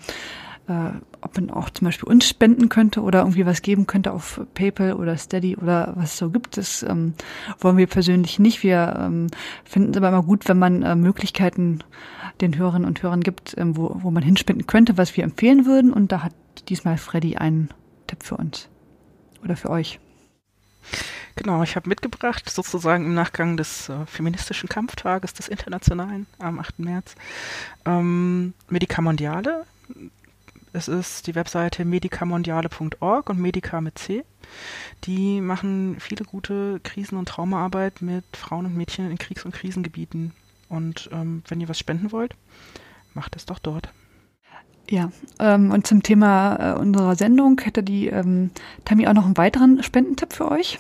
äh, 0.67 0.92
ob 1.22 1.35
man 1.35 1.50
auch 1.50 1.69
zum 1.69 1.85
Beispiel 1.85 2.09
uns 2.09 2.27
spenden 2.27 2.69
könnte 2.69 3.01
oder 3.01 3.19
irgendwie 3.19 3.45
was 3.45 3.61
geben 3.61 3.88
könnte 3.88 4.11
auf 4.11 4.42
PayPal 4.53 4.93
oder 4.93 5.17
Steady 5.17 5.56
oder 5.56 5.93
was 5.95 6.14
es 6.14 6.17
so 6.17 6.30
gibt. 6.30 6.58
Das 6.58 6.84
ähm, 6.84 7.14
wollen 7.59 7.77
wir 7.77 7.88
persönlich 7.88 8.40
nicht. 8.40 8.64
Wir 8.64 8.98
ähm, 9.00 9.27
finden 9.64 9.92
es 9.92 9.98
aber 9.98 10.09
immer 10.09 10.24
gut, 10.24 10.48
wenn 10.48 10.59
man 10.59 10.84
äh, 10.84 10.95
Möglichkeiten 10.95 11.80
den 12.42 12.58
Hörerinnen 12.58 12.88
und 12.88 13.02
Hörern 13.04 13.22
gibt, 13.22 13.56
ähm, 13.58 13.78
wo, 13.78 13.92
wo 14.02 14.12
man 14.12 14.24
hinspenden 14.24 14.68
könnte, 14.68 14.98
was 14.98 15.16
wir 15.18 15.24
empfehlen 15.24 15.66
würden. 15.66 15.94
Und 15.94 16.12
da 16.12 16.24
hat 16.24 16.34
diesmal 16.70 16.98
Freddy 16.98 17.38
einen 17.38 17.70
Tipp 18.08 18.24
für 18.24 18.38
uns 18.38 18.68
oder 19.44 19.56
für 19.56 19.70
euch. 19.70 20.00
Genau, 21.36 21.62
ich 21.62 21.76
habe 21.76 21.88
mitgebracht, 21.88 22.50
sozusagen 22.50 23.06
im 23.06 23.14
Nachgang 23.14 23.58
des 23.58 23.90
äh, 23.90 24.06
feministischen 24.08 24.70
Kampftages 24.70 25.34
des 25.34 25.48
Internationalen 25.48 26.26
am 26.40 26.60
8. 26.60 26.80
März, 26.80 27.16
ähm, 27.86 28.54
Medica 28.70 29.02
Mondiale. 29.02 29.66
Es 30.74 30.88
ist 30.88 31.28
die 31.28 31.36
Webseite 31.36 31.86
medicamondiale.org 31.86 33.30
und 33.30 33.40
Medica 33.40 33.82
mit 33.82 34.00
C. 34.00 34.24
Die 35.04 35.40
machen 35.42 35.98
viele 36.00 36.26
gute 36.26 36.80
Krisen- 36.84 37.18
und 37.18 37.30
Traumaarbeit 37.30 38.02
mit 38.02 38.26
Frauen 38.34 38.66
und 38.66 38.76
Mädchen 38.76 39.10
in 39.10 39.18
Kriegs- 39.18 39.46
und 39.46 39.54
Krisengebieten. 39.54 40.34
Und 40.70 41.10
ähm, 41.12 41.44
wenn 41.48 41.62
ihr 41.62 41.70
was 41.70 41.80
spenden 41.80 42.12
wollt, 42.12 42.36
macht 43.14 43.36
es 43.36 43.46
doch 43.46 43.60
dort. 43.60 43.90
Ja, 44.90 45.12
ähm, 45.40 45.72
und 45.72 45.86
zum 45.86 46.02
Thema 46.02 46.76
äh, 46.76 46.80
unserer 46.80 47.16
Sendung 47.16 47.60
hätte 47.60 47.84
die 47.84 48.08
ähm, 48.08 48.52
Tammy 48.86 49.08
auch 49.08 49.14
noch 49.14 49.26
einen 49.26 49.38
weiteren 49.38 49.84
Spendentipp 49.84 50.32
für 50.34 50.50
euch. 50.50 50.80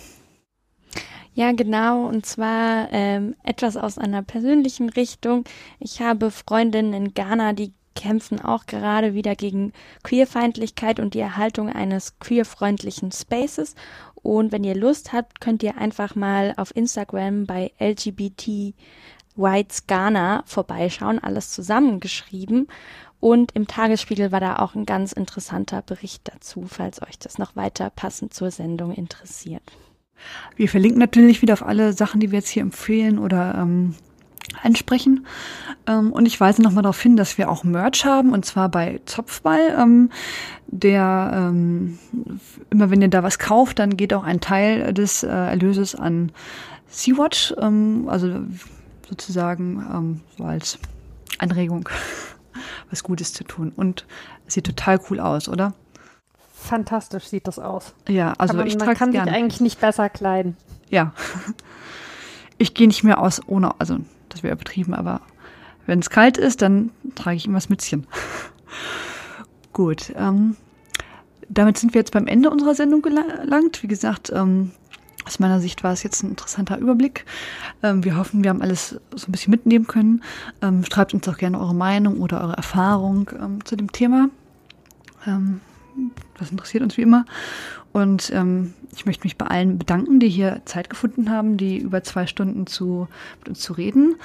Ja, 1.33 1.51
genau. 1.51 2.07
Und 2.07 2.25
zwar 2.25 2.87
ähm, 2.91 3.35
etwas 3.43 3.77
aus 3.77 3.97
einer 3.97 4.23
persönlichen 4.23 4.89
Richtung. 4.89 5.43
Ich 5.79 6.01
habe 6.01 6.31
Freundinnen 6.31 6.93
in 6.93 7.13
Ghana, 7.13 7.53
die 7.53 7.73
kämpfen 7.95 8.39
auch 8.39 8.65
gerade 8.65 9.13
wieder 9.13 9.35
gegen 9.35 9.73
Queerfeindlichkeit 10.03 10.99
und 10.99 11.13
die 11.13 11.19
Erhaltung 11.19 11.69
eines 11.69 12.17
queerfreundlichen 12.19 13.11
Spaces. 13.11 13.75
Und 14.15 14.51
wenn 14.51 14.63
ihr 14.63 14.75
Lust 14.75 15.13
habt, 15.13 15.41
könnt 15.41 15.63
ihr 15.63 15.77
einfach 15.77 16.15
mal 16.15 16.53
auf 16.57 16.75
Instagram 16.75 17.45
bei 17.45 17.71
LGBT 17.79 18.73
Whites 19.37 19.87
Ghana 19.87 20.43
vorbeischauen, 20.45 21.19
alles 21.19 21.51
zusammengeschrieben. 21.51 22.67
Und 23.19 23.51
im 23.53 23.67
Tagesspiegel 23.67 24.31
war 24.31 24.39
da 24.39 24.57
auch 24.57 24.75
ein 24.75 24.85
ganz 24.85 25.11
interessanter 25.11 25.81
Bericht 25.81 26.29
dazu, 26.31 26.65
falls 26.67 27.01
euch 27.01 27.17
das 27.17 27.37
noch 27.37 27.55
weiter 27.55 27.89
passend 27.89 28.33
zur 28.33 28.51
Sendung 28.51 28.93
interessiert. 28.93 29.63
Wir 30.55 30.69
verlinken 30.69 30.99
natürlich 30.99 31.41
wieder 31.41 31.53
auf 31.53 31.65
alle 31.65 31.93
Sachen, 31.93 32.19
die 32.19 32.31
wir 32.31 32.39
jetzt 32.39 32.49
hier 32.49 32.61
empfehlen 32.61 33.19
oder 33.19 33.55
ähm, 33.55 33.95
ansprechen. 34.61 35.25
Ähm, 35.87 36.11
und 36.11 36.25
ich 36.25 36.39
weise 36.39 36.61
nochmal 36.61 36.83
darauf 36.83 37.01
hin, 37.01 37.17
dass 37.17 37.37
wir 37.37 37.49
auch 37.49 37.63
Merch 37.63 38.05
haben, 38.05 38.33
und 38.33 38.45
zwar 38.45 38.69
bei 38.69 39.01
Zopfball. 39.05 39.75
Ähm, 39.79 40.09
der 40.69 41.31
ähm, 41.33 41.97
immer 42.69 42.89
wenn 42.89 43.01
ihr 43.01 43.07
da 43.07 43.23
was 43.23 43.39
kauft, 43.39 43.79
dann 43.79 43.95
geht 43.95 44.13
auch 44.13 44.23
ein 44.23 44.41
Teil 44.41 44.93
des 44.93 45.23
äh, 45.23 45.27
Erlöses 45.27 45.95
an 45.95 46.31
Sea-Watch, 46.87 47.55
ähm, 47.59 48.07
also 48.09 48.41
sozusagen 49.07 49.85
ähm, 49.93 50.21
so 50.37 50.43
als 50.43 50.79
Anregung, 51.37 51.89
was 52.89 53.03
Gutes 53.03 53.33
zu 53.33 53.43
tun. 53.43 53.71
Und 53.75 54.05
es 54.45 54.53
sieht 54.55 54.65
total 54.65 54.99
cool 55.09 55.19
aus, 55.19 55.49
oder? 55.49 55.73
fantastisch 56.67 57.25
sieht 57.25 57.47
das 57.47 57.59
aus. 57.59 57.93
Ja, 58.07 58.33
also 58.37 58.55
man, 58.55 58.67
ich 58.67 58.77
man 58.77 58.93
kann 58.95 59.11
gern. 59.11 59.25
sich 59.25 59.33
eigentlich 59.33 59.61
nicht 59.61 59.79
besser 59.79 60.09
kleiden. 60.09 60.57
Ja. 60.89 61.13
Ich 62.59 62.73
gehe 62.73 62.87
nicht 62.87 63.03
mehr 63.03 63.21
aus 63.21 63.39
ohne, 63.45 63.79
also 63.79 63.97
das 64.29 64.41
wäre 64.41 64.55
übertrieben, 64.55 64.95
aber 64.95 65.21
wenn 65.85 65.99
es 65.99 66.09
kalt 66.09 66.39
ist, 66.39 66.63
dann 66.63 66.89
trage 67.13 67.35
ich 67.35 67.45
immer 67.45 67.57
das 67.57 67.69
Mützchen. 67.69 68.07
Gut, 69.73 70.11
ähm, 70.15 70.55
damit 71.49 71.77
sind 71.77 71.93
wir 71.93 72.01
jetzt 72.01 72.13
beim 72.13 72.25
Ende 72.25 72.49
unserer 72.49 72.73
Sendung 72.73 73.03
gelangt. 73.03 73.83
Wie 73.83 73.87
gesagt, 73.87 74.31
ähm, 74.33 74.71
aus 75.27 75.39
meiner 75.39 75.59
Sicht 75.59 75.83
war 75.83 75.91
es 75.91 76.03
jetzt 76.03 76.23
ein 76.23 76.29
interessanter 76.29 76.77
Überblick. 76.77 77.25
Ähm, 77.83 78.03
wir 78.03 78.17
hoffen, 78.17 78.43
wir 78.43 78.49
haben 78.49 78.61
alles 78.61 78.99
so 79.13 79.27
ein 79.27 79.31
bisschen 79.31 79.51
mitnehmen 79.51 79.85
können. 79.85 80.23
Ähm, 80.61 80.83
schreibt 80.85 81.13
uns 81.13 81.27
auch 81.27 81.37
gerne 81.37 81.59
eure 81.59 81.75
Meinung 81.75 82.21
oder 82.21 82.41
eure 82.41 82.57
Erfahrung 82.57 83.29
ähm, 83.39 83.63
zu 83.65 83.75
dem 83.75 83.91
Thema. 83.91 84.29
Das 86.39 86.51
interessiert 86.51 86.83
uns 86.83 86.95
wie 86.95 87.01
immer. 87.01 87.25
Und 87.91 88.31
ich 88.95 89.05
möchte 89.05 89.23
mich 89.25 89.37
bei 89.37 89.45
allen 89.45 89.77
bedanken, 89.77 90.19
die 90.19 90.29
hier 90.29 90.61
Zeit 90.63 90.89
gefunden 90.89 91.29
haben, 91.29 91.57
die 91.57 91.77
über 91.77 92.03
zwei 92.03 92.27
Stunden 92.27 92.65
zu, 92.65 93.07
mit 93.39 93.49
uns 93.49 93.59
zu 93.59 93.73
reden. 93.73 94.15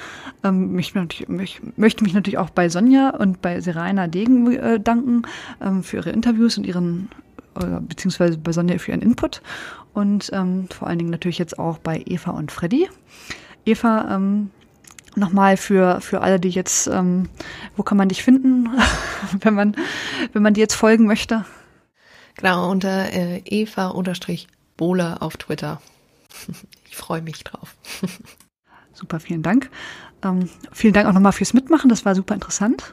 Ich 0.78 0.94
möchte, 0.94 2.04
mich 2.04 2.14
natürlich 2.14 2.38
auch 2.38 2.50
bei 2.50 2.68
Sonja 2.68 3.10
und 3.10 3.42
bei 3.42 3.60
Serena 3.60 4.06
Degen 4.06 4.52
äh, 4.52 4.78
danken 4.78 5.22
ähm, 5.60 5.82
für 5.82 5.96
ihre 5.96 6.10
Interviews 6.10 6.56
und 6.56 6.66
ihren, 6.66 7.08
äh, 7.56 7.80
beziehungsweise 7.80 8.38
bei 8.38 8.52
Sonja 8.52 8.78
für 8.78 8.92
ihren 8.92 9.02
Input. 9.02 9.42
Und 9.94 10.30
ähm, 10.32 10.68
vor 10.70 10.88
allen 10.88 10.98
Dingen 10.98 11.10
natürlich 11.10 11.38
jetzt 11.38 11.58
auch 11.58 11.78
bei 11.78 12.02
Eva 12.06 12.30
und 12.32 12.50
Freddy. 12.50 12.88
Eva, 13.64 14.14
ähm, 14.14 14.50
nochmal 15.16 15.56
für, 15.56 16.00
für 16.00 16.22
alle, 16.22 16.40
die 16.40 16.50
jetzt, 16.50 16.86
ähm, 16.86 17.28
wo 17.76 17.82
kann 17.82 17.98
man 17.98 18.08
dich 18.08 18.22
finden, 18.22 18.68
wenn 19.40 19.54
man, 19.54 19.76
wenn 20.32 20.42
man 20.42 20.54
dir 20.54 20.60
jetzt 20.60 20.74
folgen 20.74 21.06
möchte? 21.06 21.44
Genau, 22.36 22.70
unter 22.70 23.12
äh, 23.12 23.42
Eva-Bohle 23.44 25.22
auf 25.22 25.36
Twitter. 25.36 25.80
Ich 26.88 26.98
freue 26.98 27.22
mich 27.22 27.42
drauf. 27.42 27.74
Super, 28.92 29.18
vielen 29.18 29.42
Dank. 29.42 29.70
Ähm, 30.22 30.50
vielen 30.72 30.92
Dank 30.92 31.08
auch 31.08 31.14
nochmal 31.14 31.32
fürs 31.32 31.54
Mitmachen, 31.54 31.88
das 31.88 32.04
war 32.04 32.14
super 32.14 32.34
interessant. 32.34 32.92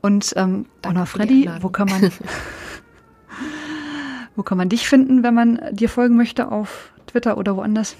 Und 0.00 0.32
ähm, 0.36 0.64
Anna 0.80 1.04
Freddy, 1.04 1.50
wo 1.60 1.68
kann 1.68 1.90
man 1.90 2.10
wo 4.36 4.42
kann 4.42 4.58
man 4.58 4.68
dich 4.68 4.88
finden, 4.88 5.22
wenn 5.22 5.34
man 5.34 5.60
dir 5.72 5.88
folgen 5.88 6.16
möchte 6.16 6.50
auf 6.50 6.90
Twitter 7.06 7.36
oder 7.36 7.56
woanders? 7.56 7.96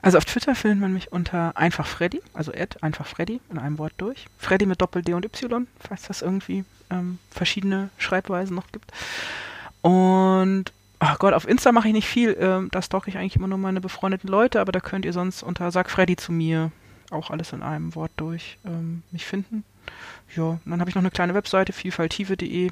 Also 0.00 0.18
auf 0.18 0.24
Twitter 0.24 0.54
findet 0.54 0.80
man 0.80 0.92
mich 0.92 1.12
unter 1.12 1.56
einfach 1.56 1.86
Freddy, 1.86 2.22
also 2.32 2.52
Ed 2.52 2.82
einfach 2.82 3.06
Freddy 3.06 3.40
in 3.50 3.58
einem 3.58 3.78
Wort 3.78 3.92
durch. 3.98 4.26
Freddy 4.38 4.66
mit 4.66 4.80
Doppel 4.80 5.02
D 5.02 5.14
und 5.14 5.24
Y, 5.24 5.66
falls 5.78 6.02
das 6.08 6.22
irgendwie 6.22 6.64
ähm, 6.90 7.18
verschiedene 7.30 7.90
Schreibweisen 7.98 8.56
noch 8.56 8.70
gibt. 8.72 8.92
Und 9.82 10.72
ach 10.98 11.18
Gott, 11.18 11.34
auf 11.34 11.46
Insta 11.46 11.72
mache 11.72 11.88
ich 11.88 11.94
nicht 11.94 12.08
viel. 12.08 12.36
Ähm, 12.38 12.68
da 12.70 12.82
stalke 12.82 13.10
ich 13.10 13.18
eigentlich 13.18 13.36
immer 13.36 13.48
nur 13.48 13.58
meine 13.58 13.80
befreundeten 13.80 14.28
Leute, 14.28 14.60
aber 14.60 14.72
da 14.72 14.80
könnt 14.80 15.04
ihr 15.04 15.12
sonst 15.12 15.42
unter 15.42 15.70
Sag 15.70 15.90
Freddy 15.90 16.16
zu 16.16 16.32
mir 16.32 16.72
auch 17.10 17.30
alles 17.30 17.52
in 17.52 17.62
einem 17.62 17.94
Wort 17.94 18.12
durch 18.16 18.58
ähm, 18.64 19.02
mich 19.10 19.26
finden. 19.26 19.64
Ja, 20.34 20.58
dann 20.64 20.80
habe 20.80 20.88
ich 20.88 20.94
noch 20.94 21.02
eine 21.02 21.10
kleine 21.10 21.34
Webseite, 21.34 21.72
vielfaltive.de, 21.72 22.70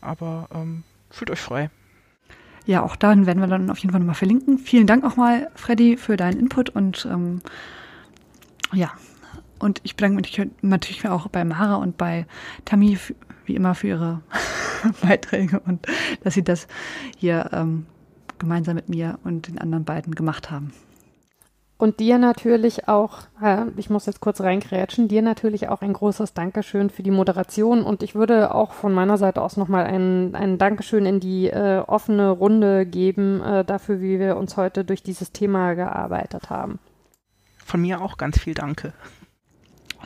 aber 0.00 0.48
ähm, 0.52 0.84
fühlt 1.12 1.30
euch 1.30 1.40
frei. 1.40 1.70
Ja, 2.64 2.82
auch 2.82 2.96
dahin 2.96 3.26
werden 3.26 3.40
wir 3.40 3.48
dann 3.48 3.70
auf 3.70 3.78
jeden 3.78 3.92
Fall 3.92 4.00
nochmal 4.00 4.14
verlinken. 4.14 4.58
Vielen 4.58 4.86
Dank 4.86 5.04
auch 5.04 5.16
mal, 5.16 5.50
Freddy, 5.54 5.96
für 5.96 6.16
deinen 6.16 6.38
Input 6.38 6.70
und 6.70 7.06
ähm, 7.10 7.40
ja, 8.72 8.92
und 9.58 9.80
ich 9.84 9.96
bedanke 9.96 10.16
mich 10.16 10.48
natürlich 10.62 11.06
auch 11.08 11.28
bei 11.28 11.44
Mara 11.44 11.76
und 11.76 11.96
bei 11.96 12.26
Tammy 12.64 12.98
wie 13.46 13.54
immer 13.54 13.74
für 13.74 13.88
ihre 13.88 14.20
Beiträge 15.02 15.60
und 15.60 15.86
dass 16.22 16.34
sie 16.34 16.44
das 16.44 16.66
hier 17.16 17.50
ähm, 17.52 17.86
gemeinsam 18.38 18.74
mit 18.76 18.88
mir 18.88 19.18
und 19.24 19.48
den 19.48 19.58
anderen 19.58 19.84
beiden 19.84 20.14
gemacht 20.14 20.50
haben. 20.50 20.72
Und 21.82 21.98
dir 21.98 22.18
natürlich 22.18 22.86
auch, 22.86 23.22
äh, 23.42 23.64
ich 23.76 23.90
muss 23.90 24.06
jetzt 24.06 24.20
kurz 24.20 24.40
reingrätschen, 24.40 25.08
dir 25.08 25.20
natürlich 25.20 25.66
auch 25.66 25.82
ein 25.82 25.92
großes 25.92 26.32
Dankeschön 26.32 26.90
für 26.90 27.02
die 27.02 27.10
Moderation. 27.10 27.82
Und 27.82 28.04
ich 28.04 28.14
würde 28.14 28.54
auch 28.54 28.70
von 28.70 28.94
meiner 28.94 29.18
Seite 29.18 29.42
aus 29.42 29.56
nochmal 29.56 29.86
ein, 29.86 30.36
ein 30.36 30.58
Dankeschön 30.58 31.06
in 31.06 31.18
die 31.18 31.48
äh, 31.48 31.82
offene 31.84 32.30
Runde 32.30 32.86
geben, 32.86 33.42
äh, 33.42 33.64
dafür, 33.64 34.00
wie 34.00 34.20
wir 34.20 34.36
uns 34.36 34.56
heute 34.56 34.84
durch 34.84 35.02
dieses 35.02 35.32
Thema 35.32 35.74
gearbeitet 35.74 36.50
haben. 36.50 36.78
Von 37.64 37.80
mir 37.80 38.00
auch 38.00 38.16
ganz 38.16 38.38
viel 38.38 38.54
Danke. 38.54 38.92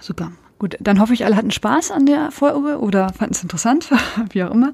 Super. 0.00 0.32
Gut, 0.58 0.78
dann 0.80 0.98
hoffe 0.98 1.12
ich, 1.12 1.26
alle 1.26 1.36
hatten 1.36 1.50
Spaß 1.50 1.90
an 1.90 2.06
der 2.06 2.30
Folge 2.30 2.80
oder 2.80 3.12
fanden 3.12 3.34
es 3.34 3.42
interessant, 3.42 3.90
wie 4.30 4.42
auch 4.44 4.50
immer. 4.50 4.72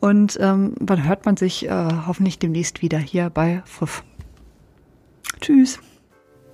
Und 0.00 0.38
ähm, 0.40 0.76
dann 0.80 1.06
hört 1.06 1.26
man 1.26 1.36
sich 1.36 1.68
äh, 1.68 1.88
hoffentlich 2.06 2.38
demnächst 2.38 2.80
wieder 2.80 2.96
hier 2.96 3.28
bei 3.28 3.60
FUF. 3.66 4.02
Tschüss. 5.42 5.78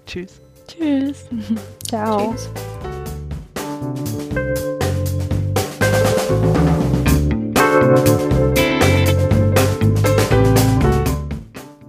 Tschüss. 0.08 0.40
Tschüss. 0.66 1.26
Ciao. 1.86 2.32
Tschüss. 2.32 2.48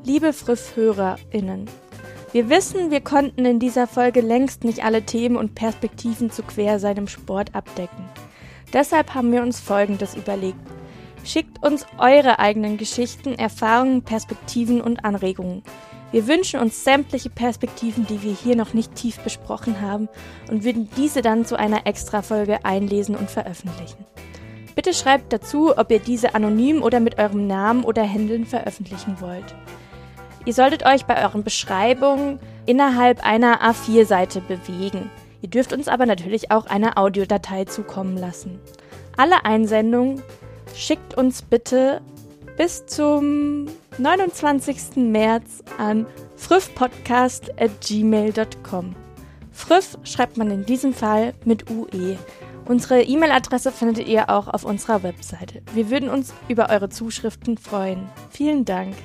Liebe 0.04 0.34
Friff-HörerInnen, 0.34 1.70
wir 2.34 2.50
wissen, 2.50 2.92
wir 2.92 3.00
konnten 3.00 3.46
in 3.46 3.58
dieser 3.58 3.88
Folge 3.88 4.20
längst 4.20 4.66
nicht 4.66 4.84
alle 4.84 5.04
Themen 5.04 5.38
und 5.38 5.56
Perspektiven 5.56 6.30
zu 6.30 6.44
Quersein 6.44 6.98
im 6.98 7.08
Sport 7.08 7.56
abdecken. 7.56 8.04
Deshalb 8.74 9.16
haben 9.16 9.32
wir 9.32 9.42
uns 9.42 9.62
Folgendes 9.62 10.16
überlegt. 10.16 10.60
Schickt 11.24 11.64
uns 11.64 11.86
eure 11.98 12.38
eigenen 12.40 12.76
Geschichten, 12.76 13.36
Erfahrungen, 13.36 14.02
Perspektiven 14.02 14.82
und 14.82 15.06
Anregungen. 15.06 15.64
Wir 16.12 16.28
wünschen 16.28 16.60
uns 16.60 16.84
sämtliche 16.84 17.30
Perspektiven, 17.30 18.08
die 18.08 18.24
wir 18.24 18.34
hier 18.34 18.56
noch 18.56 18.74
nicht 18.74 18.96
tief 18.96 19.20
besprochen 19.20 19.80
haben 19.82 20.10
und 20.50 20.64
würden 20.64 20.90
diese 20.98 21.22
dann 21.22 21.46
zu 21.46 21.58
einer 21.58 21.86
Extra-Folge 21.86 22.66
einlesen 22.66 23.16
und 23.16 23.30
veröffentlichen. 23.30 24.06
Bitte 24.74 24.94
schreibt 24.94 25.34
dazu, 25.34 25.78
ob 25.78 25.92
ihr 25.92 26.00
diese 26.00 26.34
anonym 26.34 26.82
oder 26.82 27.00
mit 27.00 27.20
eurem 27.20 27.46
Namen 27.46 27.84
oder 27.84 28.02
Händeln 28.02 28.46
veröffentlichen 28.46 29.18
wollt. 29.20 29.56
Ihr 30.46 30.54
solltet 30.54 30.86
euch 30.86 31.06
bei 31.06 31.22
euren 31.24 31.44
Beschreibungen 31.44 32.40
innerhalb 32.66 33.24
einer 33.24 33.62
A4-Seite 33.62 34.42
bewegen. 34.42 35.12
Ihr 35.42 35.50
dürft 35.50 35.74
uns 35.74 35.88
aber 35.88 36.06
natürlich 36.06 36.50
auch 36.50 36.66
eine 36.66 36.98
Audiodatei 36.98 37.66
zukommen 37.66 38.18
lassen. 38.18 38.60
Alle 39.16 39.46
Einsendungen 39.46 40.24
schickt 40.74 41.16
uns 41.16 41.42
bitte 41.44 42.02
bis 42.58 42.86
zum 42.88 43.68
29. 43.98 44.98
März 44.98 45.64
an 45.78 46.06
früffpodcast.gmail.com. 46.36 48.96
Früff 49.52 49.98
schreibt 50.04 50.38
man 50.38 50.52
in 50.52 50.66
diesem 50.66 50.94
Fall 50.94 51.34
mit 51.44 51.70
UE. 51.70 52.18
Unsere 52.66 53.02
E-Mail-Adresse 53.02 53.72
findet 53.72 54.08
ihr 54.08 54.30
auch 54.30 54.48
auf 54.48 54.64
unserer 54.64 55.02
Webseite. 55.04 55.62
Wir 55.74 55.90
würden 55.90 56.08
uns 56.08 56.34
über 56.48 56.70
eure 56.70 56.90
Zuschriften 56.90 57.58
freuen. 57.58 58.08
Vielen 58.30 58.64
Dank. 58.64 58.96